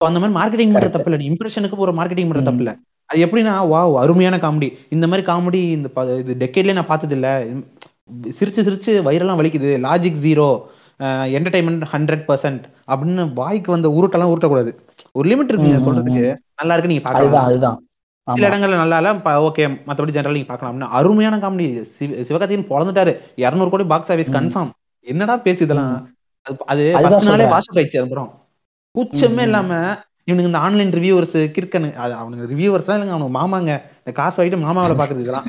So, 0.00 0.06
அந்த 0.08 0.20
மாதிரி 0.20 0.34
மார்க்கெட்டிங் 0.38 0.72
பண்ற 0.74 0.88
தப்பு 0.94 1.10
இல்லை 1.10 1.26
இம்ப்ரெஷனுக்கு 1.28 1.84
ஒரு 1.84 1.92
மார்க்கெட்டிங் 1.92 2.30
பண்ற 2.30 2.42
தப்பு 2.42 2.62
இல்ல 2.62 2.72
அது 3.10 3.18
எப்படின்னா 3.24 3.54
வாவ் 3.72 3.94
அருமையான 4.02 4.36
காமெடி 4.44 4.68
இந்த 4.90 5.06
மாதிரி 5.06 5.24
காமெடி 5.28 5.60
இந்த 5.76 5.88
இது 6.22 6.34
டெக்கேட்லயே 6.42 6.76
நான் 6.78 6.90
பார்த்தது 6.90 7.14
இல்ல 7.18 7.28
சிரிச்சு 8.38 8.60
சிரிச்சு 8.66 8.92
வயிறெல்லாம் 9.06 9.40
வலிக்குது. 9.40 9.70
Logic 9.86 10.22
zero 10.26 10.48
entertainment 11.36 11.84
hundred 11.92 12.24
percent 12.28 12.64
அப்படின்னு 12.92 13.22
வாய்க்கு 13.40 13.70
வந்த 13.74 13.88
உருட்டெல்லாம் 13.96 14.32
உருட்டக்கூடாது. 14.32 14.70
ஒரு 15.18 15.26
லிமிட் 15.30 15.50
இருக்குங்க 15.50 15.76
ம் 15.76 15.80
ம் 15.82 15.86
சொல்றதுக்கு. 15.86 16.24
நல்லா 16.60 16.74
இருக்கு 16.74 16.92
நீங்க 16.92 17.02
அதுதான் 17.02 17.22
பார்க்கலாம். 17.22 17.48
அதுதான் 17.50 17.78
சில 18.28 18.48
இடங்கள்ல 18.48 18.76
நல்லா 18.82 18.98
இல்ல 19.00 19.12
ஓகே 19.46 19.64
மத்தபடி 19.88 20.14
ஜெனரல் 20.16 20.36
நீங்க 20.38 20.52
அப்படின்னா 20.56 20.90
அருமையான 20.98 21.38
காமெடி 21.44 21.66
சிவகார்த்திகேயன் 22.28 22.70
பொழந்துட்டாரு. 22.72 23.12
இருநூறு 23.44 23.72
கோடி 23.72 23.86
பாக்ஸ் 23.92 24.12
ஆபீஸ் 24.14 24.30
ம். 24.32 24.36
கன்ஃபார்ம் 24.38 24.70
என்னடா 25.06 25.34
பேச்சு 25.46 25.66
இதெல்லாம். 25.66 25.94
அது 26.72 26.82
ஃபர்ஸ்ட் 26.96 27.28
நாளே. 27.30 27.46
வாஷ் 27.54 27.70
ஆயிடுச்சு 27.72 28.00
அது 28.02 28.12
படம் 28.12 28.30
கூச்சமே. 28.94 29.44
இல்லாம 29.48 29.72
இவனுக்கு 30.28 30.50
இந்த 30.50 30.60
ஆன்லைன் 30.66 30.92
ரிவ்யூவர்ஸ் 30.98 31.36
கிறுக்கனு 31.56 31.88
அது 32.02 32.12
அவனுக்கு 32.20 32.50
ரிவ்யூவர்ஸ் 32.52 32.88
தான் 32.88 32.96
இல்லைங்க 32.96 33.16
அவனுக்கு 33.16 33.36
மாமாங்க. 33.40 33.72
இந்த 34.02 34.12
காசு 34.20 34.38
வாங்கிட்டு 34.38 34.60
மாமாவில 34.66 34.96
பாக்குறது 35.00 35.24
இதெல்லாம் 35.26 35.48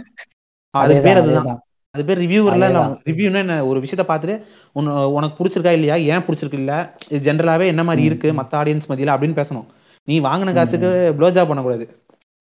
அது 0.74 0.94
பேர் 1.06 1.22
அதேதான். 1.22 1.62
அது 1.96 2.04
பேர் 2.06 2.22
ரிவ்யூவர்ல 2.24 2.68
அதேதான். 2.68 2.94
ரிவ்யூனா 3.10 3.40
என்ன 3.44 3.56
ஒரு 3.70 3.80
விஷயத்த 3.82 4.04
பார்த்துட்டு 4.08 4.36
உன்ன 4.78 4.94
உனக்கு 5.16 5.36
பிடிச்சிருக்கா 5.40 5.74
இல்லையா 5.78 5.96
ஏன் 6.14 6.24
பிடிச்சிருக்கு 6.28 6.60
இல்ல 6.62 6.74
இது 7.10 7.20
ஜென்ரலாவே 7.28 7.66
என்ன 7.74 7.82
மாதிரி 7.90 8.04
இருக்கு. 8.10 8.30
மத்த 8.40 8.54
ஆடியன்ஸ் 8.62 8.88
மத்தியில 8.92 9.14
அப்படின்னு 9.16 9.40
பேசணும். 9.40 9.68
நீ 10.08 10.16
வாங்கின 10.28 10.54
காசுக்கு 10.58 10.90
ப்ளோஜா 11.18 11.44
பண்ணக்கூடாது. 11.50 11.86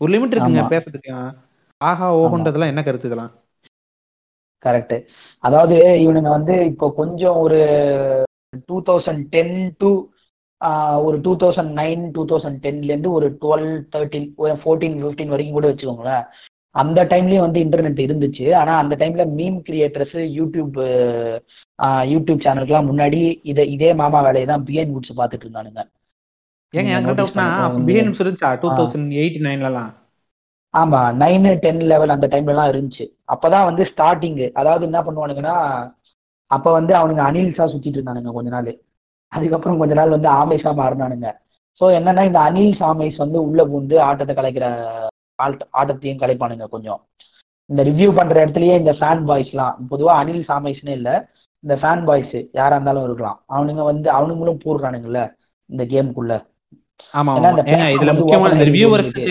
ஒரு 0.01 0.11
லிமிட் 0.15 0.35
இருக்குங்க. 0.35 0.63
பேசுறதுக்கு. 0.75 1.13
ஆஹா 1.81 2.09
ஓஹோன்றதெல்லாம் 2.21 2.73
என்ன 2.73 2.83
கருத்து 2.87 3.09
இதெல்லாம்? 3.11 3.33
கரெக்ட் 4.65 4.97
அதாவது 5.45 5.77
இவனுங்க 6.05 6.31
வந்து 6.37 6.55
இப்போ 6.71 6.87
கொஞ்சம் 7.01 7.37
ஒரு 7.45 7.61
டூ 8.69 8.77
தௌசண்ட் 8.89 9.23
டென் 9.35 9.57
டு 9.83 9.91
ஒரு 11.07 11.17
two 11.25 11.33
thousand 11.43 11.73
nine 11.81 12.03
two 12.17 12.25
thousand 12.33 12.59
டென்லேருந்து 12.65 13.11
ஒரு 13.19 13.29
டுவெல் 13.43 13.71
தேர்ட்டின் 13.95 14.29
ஒரு 14.43 14.55
ஃபோர்டீன் 14.63 14.97
ஃபிஃப்டீன் 15.03 15.33
வரைக்கும் 15.35 15.59
கூட 15.59 15.69
வச்சுக்கோங்களேன். 15.71 16.25
அந்த 16.75 17.01
டைம்லயும் 17.11 17.45
வந்து 17.45 17.63
இன்டர்நெட் 17.65 18.05
இருந்துச்சு. 18.05 18.45
ஆனா 18.61 18.73
அந்த 18.83 18.95
டைம்ல 19.01 19.25
மீம் 19.39 19.59
கிரியேட்டர்ஸ் 19.67 20.17
யூடியூப் 20.39 20.77
யூடியூப் 22.13 22.45
சேனலுக்குலாம் 22.45 22.91
முன்னாடி 22.91 23.21
இதை 23.51 23.65
இதே 23.75 23.91
மாமா 24.01 24.21
வேலையை 24.27 24.47
தான் 24.51 24.65
பிஎன் 24.69 24.95
குட்ஸ் 24.95 25.19
பார்த்துட்டு 25.19 25.47
இருந்தானுங்க. 25.47 25.83
ஏங்க 26.75 26.93
எனக்கு 26.93 27.19
டவுட்னா 27.19 27.47
இருந்துச்சா? 27.97 28.51
டூ. 28.63 28.69
தௌசண்ட் 28.79 29.13
எயிட் 29.23 29.39
நைன்லலாம் 29.49 29.91
ஆமா 30.75 31.01
நைனு 31.23 31.51
டென் 31.65 31.83
லெவல் 31.91 32.15
அந்த 32.15 32.27
டைம்லலாம் 32.35 32.71
இருந்துச்சு. 32.73 33.05
அப்பதான் 33.33 33.67
வந்து 33.71 33.83
ஸ்டார்டிங் 33.91 34.39
அதாவது 34.61 34.85
என்ன 34.89 35.01
பண்ணுவானுங்கன்னா 35.07 35.57
அப்ப 36.51 36.67
வந்து 36.79 36.93
அவனுங்க 36.99 37.23
அனில்ஸா 37.29 37.65
சுத்திட்டு 37.73 37.99
இருந்தானுங்க 37.99 38.33
கொஞ்ச 38.37 38.51
நாள். 38.55 38.71
அதுக்கப்புறம் 39.33 39.81
கொஞ்ச 39.83 39.95
நாள் 39.99 40.15
வந்து 40.17 40.29
ஆமேஷா 40.41 40.71
மாறினானுங்க. 40.81 41.29
ஸோ 41.81 41.85
என்னன்னா 41.99 42.23
இந்த 42.31 42.41
அனில் 42.49 42.79
சாமேஷ் 42.81 43.23
வந்து 43.25 43.39
உள்ள 43.49 43.63
பூந்து 43.71 43.97
ஆட்டத்தை 44.09 44.35
கலைக்கிற 44.37 44.67
ஆட்ட 45.43 45.63
ஆட்டத்தையும் 45.81 46.21
கலைப்பானுங்க 46.23 46.67
கொஞ்சம். 46.75 47.01
இந்த 47.71 47.83
ரிவ்யூ 47.89 48.09
பண்ற 48.17 48.37
இடத்துலயே 48.43 48.75
இந்த 48.81 48.93
ஃபேன் 48.99 49.25
பாய்ஸ்லாம் 49.29 49.77
பொதுவா 49.91 50.15
அனில் 50.21 50.49
சாமேஷ்னு 50.49 50.95
இல்ல 50.99 51.11
இந்த 51.65 51.75
ஃபேன் 51.81 52.05
பாய்ஸ் 52.09 52.37
யாரா 52.59 52.77
இருந்தாலும் 52.77 53.07
இருக்கலாம். 53.07 53.39
அவனுங்க 53.55 53.83
வந்து 53.91 54.09
அவனுங்களும் 54.17 54.63
போடுறானுங்கல்ல 54.65 55.21
இந்த 55.71 55.85
கேமுக்குள்ள 55.93 56.35
ஆமா 57.15 57.33
இதுல 57.95 58.13
முக்கியமான 58.19 58.55
இந்த 58.57 58.67
ரிவ்யூவர்ஸ்க்கு. 58.71 59.27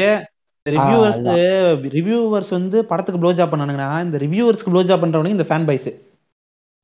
ரிவ்யூவர்ஸ். 0.66 1.22
ரிவ்யூவர்ஸ் 1.96 2.52
வந்து 2.56 2.78
படத்துக்கு 2.90 3.20
ப்ளோ 3.22 3.32
ஜாப் 3.38 3.54
பண்ணானுங்கன்னா 3.54 3.92
இந்த 4.06 4.18
ரிவ்யூவர்ஸ்க்கு 4.24 4.72
ப்ளோ 4.74 4.84
ஜாப் 4.90 5.04
பண்றவனுக்கு 5.04 5.38
இந்த 5.38 5.48
ஃபேன் 5.50 5.68
பாய்ஸ் 5.70 5.90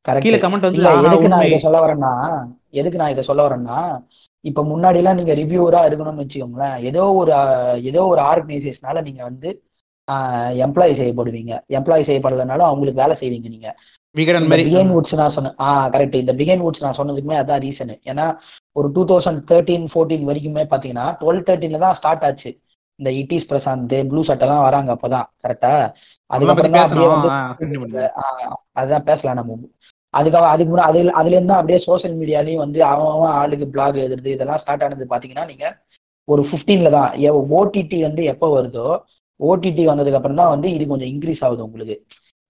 கீழே 0.06 0.38
கமெண்ட் 0.42 0.68
வந்து 0.68 0.84
எதுக்கு 1.02 1.32
நான் 1.34 1.48
இதை 1.50 1.60
சொல்ல 1.66 1.80
வரேன்னா 1.84 2.12
எதுக்கு 2.80 3.02
நான் 3.02 3.14
இதை 3.16 3.24
சொல்ல 3.30 3.42
வரேன்னா 3.48 3.80
இப்ப 4.46 4.62
முன்னாடி 4.64 4.98
எல்லாம் 4.98 5.20
நீங்க 5.20 5.34
ரிவ்யூவரா 5.34 5.82
இருக்கணும்னு 5.88 6.24
வச்சுக்கோங்களேன். 6.24 6.76
ஏதோ 6.90 7.04
ஒரு 7.22 7.32
ஏதோ 7.90 8.02
ஒரு 8.12 8.22
ஆர்கனைசேஷனால 8.32 9.02
நீங்க 9.08 9.22
வந்து 9.24 9.50
எம்ப்ளாய் 10.66 10.98
செய்யப்படுவீங்க. 11.00 11.54
எம்ப்ளாய் 11.78 12.08
செய்யப்படலைனாலும் 12.10 12.68
அவங்களுக்கு 12.68 13.02
வேலை 13.02 13.16
செய்வீங்க 13.22 13.50
நீங்க. 13.56 13.70
விகடன் 14.16 14.46
மாதிரி. 14.46 14.64
பிகைன் 14.66 14.92
வுட்ஸ் 14.94 15.18
நான் 15.20 15.34
சொன்னேன் 15.36 15.58
ஆ 15.60 15.72
கரெக்ட் 15.94 16.22
இந்த 16.22 16.34
பிகைன் 16.40 16.64
வுட்ஸ் 16.66 16.86
நான் 16.86 16.98
சொன்னதுக்குமே 17.00 17.40
அதான் 17.40 17.64
ரீசன் 17.66 17.92
ஏன்னா 18.12 18.26
ஒரு 18.76 18.88
டூ 18.96 19.02
தௌசண்ட் 19.10 19.42
தேர்ட்டீன் 19.52 19.86
ஃபோர்டீன் 19.92 20.28
வரைக்குமே 20.30 20.64
பாத்தீங்கன்னா 20.72 21.08
டுவெல் 21.22 21.46
தேர்ட்டீன்ல 21.48 21.82
தான் 21.86 21.98
ஸ்டார்ட் 22.00 22.26
ஆச்சு. 22.30 22.52
இந்த 23.00 23.10
இட்டிஸ் 23.20 23.50
பிரசாந்த் 23.50 23.96
ப்ளூ 24.12 24.22
சட்டெல்லாம் 24.30 24.66
வராங்க 24.68 24.90
அப்பதான் 24.96 25.28
கரெக்டா 25.44 25.72
அதுக்கப்புறம் 26.32 26.74
தான் 26.76 26.86
அப்படியே 26.86 27.80
வந்து 27.84 28.04
அதுதான் 28.74 29.08
பேசலாம் 29.10 29.40
நம்ம. 29.40 29.58
அதுக்காக 30.14 30.48
அதுக்கு 30.52 30.72
முன்னாடி 30.72 30.90
அதுல 30.92 31.14
அதுல 31.20 31.36
இருந்து 31.36 31.52
தான் 31.52 31.62
அப்படியே 31.62 31.80
சோஷியல் 31.86 32.16
மீடியாலையும் 32.20 32.64
வந்து 32.64 32.80
அவன் 32.90 33.12
அவன் 33.16 33.34
ஆளுக்கு 33.40 33.66
பிளாக் 33.74 33.98
எழுதுறது 33.98 34.30
இதெல்லாம் 34.36 34.62
ஸ்டார்ட் 34.62 34.86
ஆனது 34.86 35.12
பாத்தீங்கன்னா 35.12 35.46
நீங்க 35.48 35.66
ஒரு 36.28 36.42
15ல 36.52 36.90
தான். 36.96 37.12
ஓடிடி 37.58 37.98
வந்து 38.06 38.22
எப்போ 38.32 38.48
வருதோ 38.54 38.88
ஓடிடி 39.40 39.84
வந்ததுக்கு 39.90 40.20
அப்புறம் 40.20 40.40
தான் 40.42 40.54
வந்து 40.54 40.68
இது 40.76 40.84
கொஞ்சம் 40.88 41.12
இன்க்ரீஸ் 41.12 41.44
ஆகுது 41.46 41.62
உங்களுக்கு. 41.68 41.96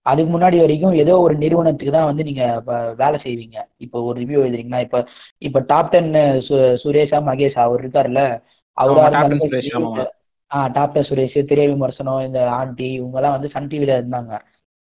அதுக்கு 0.05 0.29
முன்னாடி 0.33 0.57
வரைக்கும் 0.61 0.93
ஏதோ 0.95 1.13
ஒரு 1.23 1.35
நிறுவனத்துக்கு 1.37 1.93
தான் 1.95 2.09
வந்து 2.09 2.23
நீங்க 2.23 2.43
வ- 2.67 2.93
வேலை 3.01 3.17
செய்வீங்க. 3.23 3.55
இப்போ 3.79 3.97
ஒரு 4.07 4.17
ரிவ்யூ 4.21 4.39
எழுதுறீங்கன்னா 4.41 4.81
இப்போ 4.85 4.99
இப்போ 5.41 5.59
டாப் 5.71 5.91
டென் 5.91 6.11
சுரேஷா 6.83 7.19
மகேஷ் 7.27 7.57
அவர் 7.65 7.81
இருக்காருல்ல 7.83 8.21
அவரா 8.77 9.01
ஆமா, 9.01 9.07
Top 9.07 9.13
10 9.13 9.17
இருந்தாலும் 9.17 9.43
சுரேஷ், 9.45 9.69
ஆமா, 9.77 9.89
ஆமா. 9.91 10.05
ஆ 10.51 10.67
டாப் 10.75 10.93
டென் 10.93 11.07
சுரேஷ் 11.09 11.37
திரை 11.49 11.65
விமர்சனம் 11.67 12.25
இந்த 12.27 12.41
ஆண்டி 12.57 12.89
இவங்கெல்லாம் 12.99 13.35
வந்து 13.37 13.51
சன் 13.53 13.69
டிவில 13.71 13.97
இருந்தாங்க. 13.99 14.33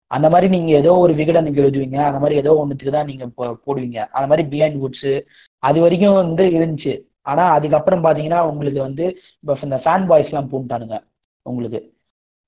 அந்த 0.07 0.29
மாதிரி 0.29 0.57
நீங்க 0.57 0.71
ஏதோ 0.71 0.95
ஒரு 0.95 1.13
விகடனுக்கு 1.13 1.63
எழுதுவீங்க 1.63 1.95
அந்த 1.95 2.19
மாதிரி 2.19 2.35
ஏதோ 2.35 2.55
ஒன்றுத்துக்கு 2.55 2.93
தான் 2.93 3.05
நீங்க 3.05 3.25
போ- 3.25 3.55
போடுவீங்க. 3.67 3.97
அந்த 3.97 4.27
மாதிரி 4.27 4.43
பிஹைண்ட் 4.43 4.79
வுட்ஸ் 4.79 5.21
அது 5.59 5.81
வரைக்கும் 5.81 6.13
வந்து 6.13 6.43
இருந்துச்சு. 6.43 7.01
ஆனா 7.21 7.49
அதுக்கப்புறம் 7.49 8.03
பாத்தீங்கன்னா 8.03 8.39
உங்களுக்கு 8.39 8.81
வந்து 8.81 9.17
இப்போ 9.39 9.57
இந்த 9.61 9.75
ஃபேன் 9.75 10.07
பாய்ஸ் 10.07 10.25
எல்லாம் 10.25 10.49
பூண்டானுங்க 10.51 10.99
உங்களுக்கு. 11.41 11.93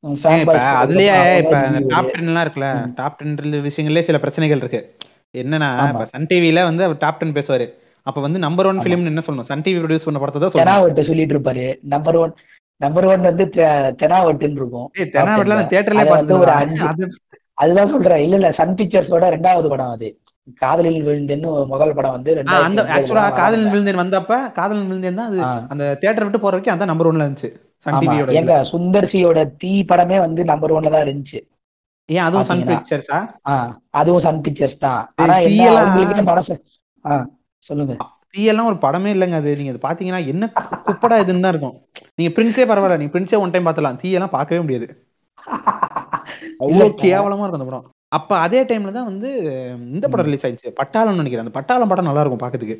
அதுலயே 0.03 1.37
இப்ப. 1.37 1.79
டாப் 1.87 2.05
டென்லாம் 2.05 2.47
இருக்குல்ல. 2.47 2.93
டாப் 2.95 3.17
டென் 3.17 3.35
விஷயங்களே 3.35 3.99
சில 3.99 4.17
பிரச்சனைகள் 4.17 4.57
இருக்கு. 4.57 4.95
என்னன்னா. 5.37 5.87
இப்ப 5.87 6.05
சன் 6.05 6.25
டிவில 6.29 6.63
வந்து 6.63 6.83
அவர் 6.83 6.97
டாப் 6.97 7.19
டென் 7.19 7.33
பேசுவாரு. 7.33 7.73
அப்ப 8.03 8.21
வந்து 8.21 8.39
நம்பர் 8.39 8.65
ஒன் 8.65 8.77
ஆமா. 8.77 8.81
ஃபிலிம்னு 8.81 9.05
என்ன 9.05 9.21
சொல்லணும்? 9.27 9.39
சன் 9.39 9.61
டிவி 9.61 9.63
ப்ரொடியூஸ் 9.63 10.03
பண்ண 10.03 10.19
படத்தை 10.19 10.41
தான் 10.41 10.51
சொல்லணும். 10.51 10.69
தெனாவட்டு 10.69 11.05
சொல்லிட்டு 11.05 11.39
இருப்பாரு. 11.39 11.77
நம்பர் 11.81 12.15
ஒன் 12.15 12.33
நம்பர் 12.75 13.05
ஒன் 13.05 13.21
வந்து 13.21 13.45
தெனாவட்டுன்னு 13.45 14.51
இருக்கும். 14.51 14.91
தெனாவட்டுல 14.97 15.45
நான் 15.45 15.67
தியேட்டர்லயே 15.67 17.09
அதுதான் 17.57 17.91
சொல்றேன். 17.93 18.23
இல்ல 18.25 18.37
இல்ல 18.39 18.49
சன் 18.59 18.77
பிக்சர்ஸோட 18.79 19.27
ரெண்டாவது 19.35 19.67
படம் 19.73 19.93
அது. 19.95 20.09
காதலில் 20.61 21.05
விழுந்தேன்னு 21.07 21.49
முதல் 21.71 21.95
படம் 21.95 22.15
வந்து 22.17 22.31
அந்த 22.57 22.83
ஆக்சுவலா 22.95 23.23
வராங்க. 23.29 23.71
விழுந்தேன் 23.73 24.01
வந்தப்ப 24.01 24.33
காதலன் 24.57 24.89
விழுந்தேன் 24.89 25.19
தான் 25.21 25.29
அது. 25.31 25.39
அந்த 25.73 25.83
தியேட்டர் 26.01 26.25
விட்டு 26.25 26.41
போற 26.43 26.53
வரைக்கும் 26.53 26.75
அதான் 26.75 26.91
நம்பர் 26.91 27.09
ஒன்ல 27.09 27.25
இருந்துச்சு. 27.25 27.49
சன் 27.85 27.99
டிவியோட 28.03 28.35
எங்க 28.39 28.53
சுந்தர்சியோட 28.71 29.39
தீ 29.61 29.71
படமே 29.91 30.17
வந்து 30.25 30.43
நம்பர் 30.51 30.75
ஒன்ல 30.77 30.91
தான் 30.95 31.05
இருந்துச்சு. 31.05 31.39
ஏன் 32.09 32.25
அதுவும் 32.27 32.47
சன். 32.49 32.61
பிக்சர்ஸா? 32.69 33.17
அதுவும் 34.01 34.23
சன் 34.25 34.43
பிக்சர்ஸ் 34.45 34.77
தான். 34.85 35.01
ஆனா 35.23 35.35
அவங்களுக்கே 35.81 36.23
மனசு 36.31 36.55
சொல்லுங்க. 37.69 37.95
தீயெல்லாம் 38.35 38.69
ஒரு 38.71 38.77
படமே 38.85 39.11
இல்லைங்க 39.15 39.37
அது. 39.41 39.51
நீங்க 39.59 39.73
பாத்தீங்கன்னா 39.87 40.21
என்ன 40.33 40.45
குப்படா 40.87 41.17
இதுன்னு 41.23 41.45
தான் 41.45 41.53
இருக்கும். 41.53 41.75
நீங்க 42.17 42.31
பிரின்ஸே 42.37 42.65
பரவாயில்ல. 42.71 42.99
நீங்க 43.01 43.13
பிரின்ஸே 43.15 43.39
ஒன் 43.43 43.53
டைம் 43.53 43.67
பார்த்தலாம் 43.67 43.99
தீயெல்லாம் 44.03 44.35
பார்க்கவே 44.37 44.61
முடியாது. 44.63 44.87
இல்லப்பா. 46.67 47.03
கேவலமா 47.05 47.43
இருக்கும் 47.43 47.61
அந்த 47.61 47.69
படம். 47.69 47.85
அப்ப 48.17 48.31
அதே 48.37 48.59
டைம்ல 48.63 48.91
தான் 48.97 49.09
வந்து 49.11 49.29
இந்த 49.95 50.05
படம் 50.07 50.27
ரிலீஸ் 50.27 50.45
ஆயிடுச்சு. 50.45 50.77
பட்டாளம்னு 50.79 51.21
நினைக்கிறேன். 51.21 51.45
அந்த 51.45 51.55
பட்டாளம் 51.59 51.91
படம் 51.91 52.09
நல்லா 52.09 52.23
இருக்கும் 52.23 52.43
பாக்கிறதுக்கு. 52.43 52.77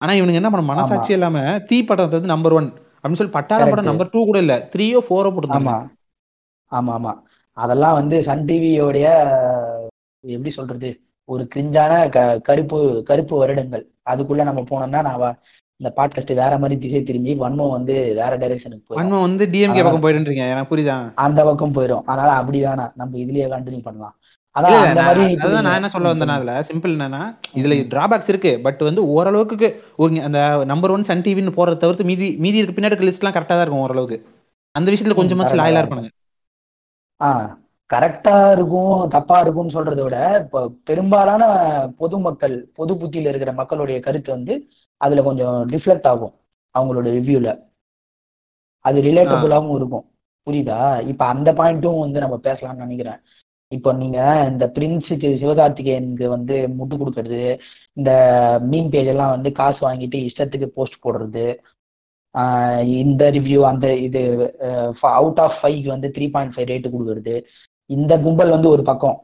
ஆனா 0.00 0.12
இவனுங்க 0.12 0.40
என்ன 0.40 0.50
பண்ண 0.50 0.64
மனசாட்சி 0.72 1.12
இல்லாம 1.12 1.38
தீ 1.68 1.76
படத்தை 1.82 2.16
வந்து 2.18 2.34
நம்பர் 2.34 2.52
ஒன் 2.52 2.68
அப்படின்னு 2.94 3.20
சொல்லி 3.20 3.36
பட்டாளம் 3.38 3.72
படம். 3.72 3.88
நம்பர் 3.90 4.12
டூ 4.12 4.20
கூட 4.24 4.38
இல்ல. 4.38 4.54
த்ரீயோ 4.74 5.00
ஃபோரோ 5.08 5.30
போட்டுருந்தாங்க. 5.32 5.74
ஆமா. 6.72 6.92
ஆமா 6.96 7.12
அதெல்லாம் 7.56 7.94
வந்து 7.94 8.16
சன் 8.24 8.44
டிவியோடைய 8.48 9.06
எப்படி 10.24 10.50
சொல்றது? 10.50 10.90
ஒரு 11.28 11.42
கிரிஞ்சான 11.54 11.92
க 12.08 12.18
கருப்பு 12.38 12.78
கருப்பு 13.08 13.34
வருடங்கள். 13.38 13.84
அதுக்குள்ள 14.10 14.42
நம்ம 14.44 14.60
போனோம்னா 14.70 15.00
நான் 15.08 15.38
இந்த 15.80 15.90
பாட்காஸ்ட் 15.96 16.30
வேற 16.34 16.52
மாதிரி 16.58 16.76
திசை 16.80 17.00
திரும்பி 17.02 17.32
வன்மம் 17.42 17.74
வந்து 17.74 17.94
வேற 18.20 18.30
டைரக்ஷனுக்கு 18.38 18.86
போயிடும் 18.86 19.00
வன்மம் 19.00 19.24
வந்து 19.26 19.44
டிஎம்கே. 19.46 19.82
பக்கம் 19.86 20.04
போயிடுன்றீங்க. 20.04 20.44
எனக்கு 20.52 20.70
புரியுதா? 20.72 20.96
அந்த 21.24 21.40
பக்கம் 21.48 21.74
போயிடும் 21.74 22.02
அதனால 22.04 22.30
அப்படி 22.40 22.58
வேணாம் 22.64 22.92
நம்ம 22.94 23.18
இதுலயே 23.18 23.46
கண்டினியூ 23.52 23.82
பண்ணலாம். 23.82 24.14
அதான் 24.56 25.62
நான் 25.66 25.74
என்ன 25.74 25.88
சொல்ல 25.88 26.12
வந்தேன்னா 26.12 26.36
அதுல 26.38 26.52
சிம்பிள் 26.68 26.94
என்னன்னா 26.94 27.20
இதுல 27.58 27.74
டிராபேக்ஸ் 27.92 28.30
இருக்கு. 28.32 28.52
பட் 28.62 28.80
வந்து 28.88 29.02
ஓரளவுக்கு 29.16 29.68
ஒரு 29.96 30.22
அந்த 30.28 30.40
நம்பர் 30.64 30.94
ஒன் 30.96 31.06
சன் 31.10 31.24
டிவின்னு 31.26 31.56
போறத 31.58 31.80
தவிர்த்து 31.84 32.08
மீதி 32.10 32.28
மீதி 32.44 32.58
இருக்க 32.62 32.74
பின்னாடி 32.78 32.92
இருக்க 32.92 33.08
லிஸ்ட்லாம் 33.10 33.36
கரெக்டா 33.36 33.54
தான் 33.54 33.64
இருக்கும் 33.64 33.84
ஓரளவுக்கு. 33.86 34.18
அந்த 34.74 34.88
விஷயத்துல 34.92 35.18
கொஞ்சமாச்சு 35.20 35.58
லாயலா 35.60 35.70
correct. 35.70 35.84
இருப்பானுங்க. 35.84 36.10
ஆ 37.20 37.30
கரெக்டா 37.90 38.34
இருக்கும் 38.56 39.08
தப்பா 39.08 39.36
இருக்கும்னு 39.40 39.76
சொல்றதை 39.76 40.02
விட 40.02 40.16
இப்போ 40.44 40.60
பெரும்பாலான 40.84 41.44
பொதுமக்கள் 41.98 42.56
பொது 42.74 42.94
புத்தியில 42.94 43.30
இருக்கிற 43.32 43.52
மக்களுடைய 43.52 43.98
கருத்து 44.00 44.30
வந்து 44.32 44.54
அதுல 45.00 45.22
கொஞ்சம் 45.28 45.56
ரிஃப்ளெக்ட் 45.72 46.08
ஆகும் 46.12 46.34
அவங்களோட 46.74 47.08
ரிவ்யூல 47.18 47.50
அது 48.84 48.98
ரிலேட்டபுளாகவும் 49.08 49.78
இருக்கும். 49.80 50.06
புரியுதா? 50.46 50.78
இப்ப 51.10 51.22
அந்த 51.32 51.48
பாயிண்ட்டும் 51.58 52.02
வந்து 52.04 52.18
நம்ம 52.24 52.36
பேசலாம்னு 52.46 52.84
நினைக்கிறேன். 52.84 53.20
இப்போ 53.72 53.90
நீங்க 54.02 54.18
இந்த 54.50 54.64
பிரின்ஸுக்கு 54.76 55.28
சிவகார்த்திகேயனுக்கு 55.40 56.26
வந்து 56.34 56.54
முட்டு 56.76 56.94
கொடுக்கறது 57.00 57.42
இந்த 57.98 58.10
மீன் 58.70 58.88
பேஜ் 58.92 59.10
எல்லாம் 59.12 59.34
வந்து 59.34 59.50
காசு 59.58 59.80
வாங்கிட்டு 59.86 60.18
இஷ்டத்துக்கு 60.28 60.68
போஸ்ட் 60.76 61.02
போடுறது 61.04 61.44
இந்த 63.00 63.22
ரிவ்யூ 63.36 63.60
அந்த 63.70 63.86
இது 64.06 64.20
அவுட் 65.18 65.40
ஆஃப் 65.44 65.58
ஃபைவ்க்கு 65.60 65.90
வந்து 65.94 66.08
த்ரீ 66.16 66.26
பாயிண்ட் 66.34 66.54
ஃபைவ் 66.54 66.70
ரேட்டு 66.70 66.92
கொடுக்கறது. 66.94 67.34
இந்த 67.90 68.12
கும்பல் 68.24 68.54
வந்து 68.56 68.68
ஒரு 68.74 68.82
பக்கம். 68.90 69.18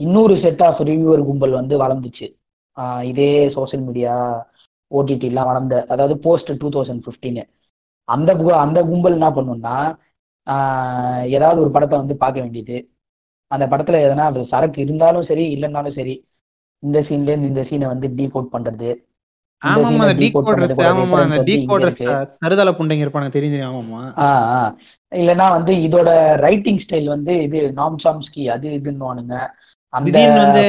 இன்னொரு 0.00 0.34
செட் 0.44 0.64
ஆஃப் 0.68 0.80
ரிவ்யூவர் 0.88 1.22
கும்பல் 1.28 1.58
வந்து 1.60 1.74
வளர்ந்துச்சு. 1.84 2.28
இதே 3.10 3.32
சோஷியல் 3.56 3.84
மீடியா 3.88 4.14
ஓடிடிலாம் 4.92 5.44
வளர்ந்த 5.44 5.86
அதாவது 5.88 6.18
போஸ்ட் 6.18 6.50
டூ 6.58 6.68
தௌசண்ட் 6.68 7.02
ஃபிஃப்டீனு 7.06 7.44
அந்த 8.04 8.32
அந்த 8.54 8.82
கும்பல் 8.82 9.12
என்ன 9.12 9.30
பண்ணும்னா 9.30 9.96
ஆஹ் 10.46 11.22
ஏதாவது 11.26 11.60
ஒரு 11.60 11.70
படத்தை 11.70 11.98
வந்து 11.98 12.16
பார்க்க 12.16 12.40
வேண்டியது. 12.40 12.90
அந்த 13.46 13.66
படத்துல 13.66 13.98
எதனா 14.06 14.24
அது 14.24 14.44
சரக்கு 14.44 14.82
இருந்தாலும் 14.82 15.24
சரி 15.24 15.56
இல்லைன்னாலும் 15.56 15.94
சரி 15.94 16.26
இந்த 16.78 17.00
சீன்ல 17.00 17.28
இருந்து 17.28 17.48
இந்த 17.48 17.60
சீனை 17.60 17.86
வந்து 17.86 18.08
டீகோட் 18.08 18.48
பண்றது. 18.52 18.90
டீ 19.62 20.30
வந்து 25.50 25.72
இதோட 25.72 26.36
ரைட்டிங் 26.36 26.78
ஸ்டைல் 26.78 27.04
வந்து 27.04 27.42
இது 27.42 27.72
நாம் 27.72 27.96
சாம்ஸ்கி 28.04 28.50
அது 28.50 28.80
அந்த 29.00 29.52
திடீர்னு 29.92 30.40
வந்து 30.40 30.60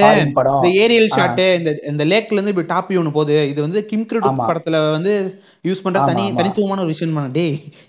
இந்த 0.58 0.70
ஏரியல் 0.80 1.08
ஆ. 1.12 1.16
ஷாட் 1.16 1.42
இந்த 1.58 1.72
இந்த 1.84 2.06
லேக்ல 2.06 2.34
இருந்து 2.34 2.52
இப்படி 2.52 2.68
டாப் 2.68 2.90
ஒன்று 2.94 3.12
போகுது 3.12 3.50
இது 3.50 3.62
வந்து 3.62 3.86
கிம் 3.86 4.06
கிரிடு 4.06 4.30
ஆமா. 4.30 4.46
படத்துல 4.50 4.92
வந்து 4.92 5.14
யூஸ் 5.64 5.84
பண்ற 5.84 6.00
தனி. 6.06 6.24
தனித்துவமான 6.34 6.82
ஒரு 6.82 6.88
விஷயம் 6.88 7.14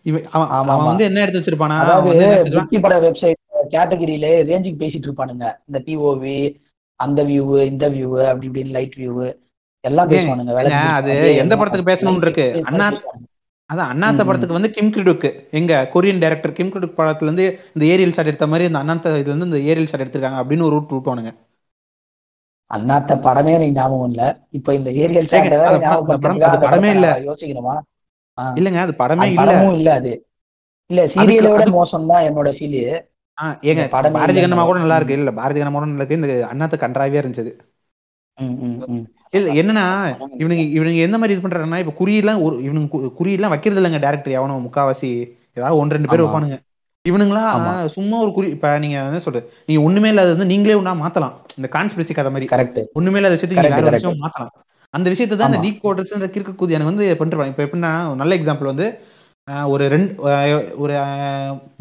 இவன் 0.05 0.27
அவன். 0.33 0.85
வந்து 0.85 1.05
என்ன 1.05 1.21
எடுத்து 1.21 1.41
வச்சிருப்பானா 1.41 1.79
அதாவது 1.79 2.81
பட 2.81 2.99
வெப்சைட் 3.01 3.41
கேட்டகரியில 3.71 4.27
ரேஞ்சுக்கு 4.49 4.81
பேசிட்டு 4.81 5.09
இருப்பானுங்க 5.09 5.47
இந்த 5.65 5.79
பிஓவி 5.87 6.37
அந்த 7.01 7.25
வியூ 7.25 7.45
இந்த 7.65 7.89
வியூ 7.91 8.09
அப்படி 8.25 8.49
இப்படின்னு 8.49 8.71
லைட் 8.71 8.97
வியூ 8.97 9.15
எல்லாம் 9.85 10.11
பேசுவானுங்க 10.11 10.81
அது 10.93 11.13
எந்த 11.37 11.57
படத்துக்கு 11.57 11.91
பேசணும்னு 11.91 12.23
இருக்கு? 12.23 12.47
அண்ணா-. 12.65 12.93
அதான் 13.71 13.91
அண்ணாத்த. 13.93 14.25
படத்துக்கு 14.25 14.53
வந்து 14.53 14.71
கிம் 14.71 14.93
கிரிடுக்கு 14.93 15.29
எங்க 15.51 15.91
கொரியன் 15.95 16.19
டைரக்டர் 16.19 16.53
கிம் 16.53 16.69
கிரிடுக் 16.69 16.99
படத்துல 16.99 17.23
இருந்து 17.23 17.45
இந்த 17.75 17.85
ஏரியல் 17.87 18.13
ஷாட் 18.13 18.27
எடுத்த 18.27 18.47
மாதிரி 18.47 18.65
இந்த 18.67 18.79
அண்ணாத்த 18.79 19.07
இதுல 19.13 19.31
இருந்து 19.31 19.47
இந்த 19.47 19.61
ஏரியல் 19.71 19.87
ஷாட் 19.87 20.01
எடுத்திருக்காங்க 20.01 20.39
அப்படின்னு 20.41 20.63
ஒரு 20.63 20.71
ரூட் 20.71 20.91
விட்டுவானுங்க. 20.91 21.31
அண்ணாத்த 22.71 23.13
படமே 23.21 23.49
எனக்கு 23.49 23.73
ஞாபகம் 23.73 24.09
இல்ல. 24.11 24.23
இப்ப 24.51 24.75
இந்த 24.75 24.91
ஏரியல் 24.93 25.29
அது 26.45 26.59
படம்- 26.61 26.85
இல்ல. 26.85 27.09
யோசிக்கணுமா. 27.21 27.75
இல்லங்க 28.39 28.79
அது 28.79 28.95
படமே 28.99 29.25
இல்ல. 29.25 29.73
இல்ல 29.73 29.93
அது. 29.93 30.13
இல்ல 30.91 31.07
சீரியலை 31.07 31.43
விட 31.43 31.57
அதுக்கு- 31.57 31.71
மோசம் 31.71 32.07
தான் 32.07 32.23
என்னோட 32.25 32.49
ஃபீல் 32.51 32.79
ஏங்க 33.63 33.89
பாரதி 33.89 34.41
கண்ணமா. 34.41 34.65
கூட 34.65 34.79
நல்லா 34.79 34.97
இருக்கு. 34.97 35.15
இல்ல 35.15 35.31
பாரதி 35.33 35.61
கண்ணமா 35.61 35.73
கூட 35.73 35.85
நல்லா 35.85 36.03
இருக்கு. 36.03 36.17
இந்த 36.17 36.49
அண்ணாத்த 36.53 36.77
கன்றாவே 36.79 37.19
இருந்துச்சு 37.23 37.55
இல்ல 39.35 39.49
என்னன்னா 39.61 39.85
இவனுங்க 40.43 40.65
இவனுங்க 40.77 41.01
எந்த 41.07 41.17
மாதிரி 41.19 41.35
இது 41.35 41.45
பண்றாங்கன்னா 41.45 41.81
இப்ப 41.83 41.95
குறியெல்லாம் 42.01 42.41
ஒரு 42.47 42.57
இவனுங்க 42.67 42.89
குறியெல்லாம் 43.19 43.53
வைக்கிறது 43.55 43.81
இல்லைங்க 43.81 44.01
டேரக்டர் 44.05 44.37
எவனோ 44.39 44.57
முக்காவாசி 44.67 45.11
ஏதாவது 45.57 45.79
ஒன்று 45.81 45.97
ரெண்டு 45.97 46.11
பேர். 46.11 46.23
வைப்பானுங்க. 46.25 46.57
இவனுங்களா. 47.05 47.43
சும்மா 47.95 48.17
ஒரு 48.25 48.31
குறி 48.33 48.47
இப்ப 48.55 48.69
நீங்க 48.79 48.97
என்ன 49.09 49.19
சொல்றது? 49.19 49.47
நீங்க 49.67 49.81
ஒண்ணுமே 49.87 50.11
இல்லாத 50.13 50.31
வந்து 50.35 50.51
நீங்களே 50.53 50.77
ஒண்ணா 50.81 50.93
மாத்தலாம். 51.01 51.35
இந்த 51.59 51.69
கான்ஸ்பிரசி 51.75 52.15
கதை 52.19 52.31
மாதிரி. 52.35 52.47
கரெக்ட் 52.55 52.81
ஒண்ணுமே 52.99 53.19
இல்லாத 53.21 53.35
விஷயத்துக்கு 53.37 53.65
வேற. 53.67 53.97
விஷயம் 53.97 54.23
மாத்தலாம். 54.25 54.53
அந்த 54.95 55.09
விஷயத்தை 55.13 55.37
தான் 55.39 55.51
இந்த. 55.51 55.61
டீ 55.65 55.71
கோடர்ஸ் 55.85 56.17
இந்த 56.19 56.29
கிறுக்கு 56.35 56.53
கூதி 56.55 56.77
எனக்கு 56.77 56.93
வந்து 56.93 57.07
பண்ணிருப்பாங்க 57.21 57.53
இப்ப 57.53 57.65
எப்படின்னா 57.67 57.91
நல்ல 58.15 58.33
எக்ஸாம்பிள் 58.39 58.73
வந்து 58.73 58.87
ஒரு 59.73 59.85
ரெண்டு 59.95 60.11
ஒரு 60.83 60.95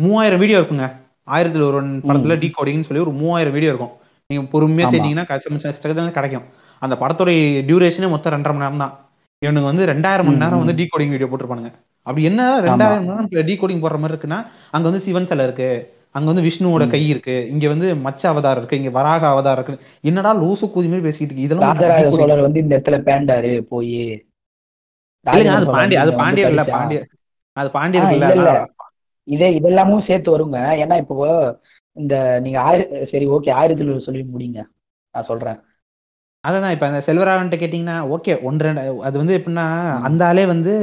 மூவாயிரம் 0.04 0.42
வீடியோ 0.44 0.60
இருக்குங்க. 0.62 0.88
ஆயிரத்துல 1.28 1.68
ஒரு 1.70 1.78
படத்துல 2.08 2.36
டீ 2.40 2.48
கோடிங்னு 2.56 2.88
சொல்லி 2.88 3.04
ஒரு 3.06 3.14
மூவாயிரம் 3.20 3.56
வீடியோ 3.58 3.72
இருக்கும். 3.74 3.94
நீங்க 4.30 4.44
பொறுமையா 4.54 5.26
கச்ச 5.32 5.74
கிடைக்கும். 6.18 6.46
அந்த 6.84 6.96
படத்தோட 7.02 7.32
டியூரேஷனே 7.70 8.10
மொத்தம் 8.10 8.34
ரெண்டரை 8.36 8.54
மணி 8.54 8.66
நேரம் 8.66 8.84
தான் 8.84 8.94
இவனுக்கு 9.42 9.70
வந்து 9.70 9.86
ரெண்டாயிரம் 9.86 10.28
மணி 10.28 10.42
நேரம் 10.44 10.62
வந்து 10.62 10.74
ம். 10.74 10.80
டீ 10.80 10.86
கோடிங் 10.92 11.14
வீடியோ 11.14 11.28
போட்டிருப்பானுங்க. 11.30 11.72
அப்படி 12.08 12.24
என்ன 12.30 12.42
ரெண்டாயிரம் 12.68 13.06
மணி 13.06 13.28
நேரம் 13.30 13.48
டீ 13.50 13.56
கோடிங் 13.58 13.84
போடுற 13.84 14.00
மாதிரி 14.00 14.14
இருக்குன்னா 14.14 14.40
அங்க 14.72 14.86
வந்து 14.90 15.06
சிவன் 15.06 15.30
சிலை 15.32 15.46
இருக்கு. 15.46 15.70
அங்க 16.18 16.28
வந்து 16.32 16.46
விஷ்ணுவோட. 16.48 16.84
கை 16.90 17.02
இருக்கு. 17.10 17.36
இங்க 17.50 17.68
வந்து 17.68 17.88
மச்ச 18.06 18.22
அவதாரம் 18.30 18.62
இருக்கு. 18.62 18.80
இங்க 18.82 18.92
வராக 18.98 19.28
அவதாரம் 19.28 19.60
இருக்கு. 19.60 19.86
என்னடா 20.02 20.32
லூசு 20.36 20.66
கூதி 20.74 20.90
மாதிரி 20.92 21.06
பேசிட்டு 21.08 21.28
இருக்கு. 21.28 21.48
இதெல்லாம். 21.48 21.80
சோழர் 22.18 22.46
வந்து 22.48 22.60
இந்த 22.60 22.74
இடத்துல 22.78 23.00
பேண்டாரு 23.08 23.52
போய். 23.64 23.98
அது 25.26 25.38
ராஜராஜ 25.40 25.66
பாண்டி 25.76 25.96
அது 25.96 26.14
பாண்டியர் 26.14 26.52
இல்ல. 26.54 26.64
பாண்டியர் 26.76 27.08
அது 27.58 27.70
பாண்டியர் 27.72 28.14
இல்ல 28.14 28.54
இதே 29.28 29.50
இதெல்லாமும் 29.60 30.06
சேர்த்து 30.06 30.30
வருங்க. 30.32 30.58
ஏன்னா 30.84 30.96
இப்போ 30.98 31.16
இந்த 31.98 32.16
நீங்க 32.44 32.58
ஆயிர 32.62 32.82
சரி 33.12 33.26
ஓகே 33.28 33.52
ஆயிரத்துல 33.60 33.98
சொல்லி 34.00 34.24
முடிங்க. 34.34 34.60
நான் 35.16 35.30
சொல்றேன். 35.30 35.60
அதான் 36.44 36.72
இப்ப 36.72 36.86
அந்த 36.88 37.02
செல்வராகவன்ட்ட 37.08 37.58
கேட்டீங்கன்னா 37.60 37.98
ஓகே 38.16 38.34
ஒன்று 38.42 38.66
ரெண்டு 38.66 38.82
அது 39.02 39.16
வந்து 39.18 39.38
எப்படின்னா 39.38 39.66
அந்த 40.02 40.22
ஆளே 40.26 40.46
வந்து 40.46 40.74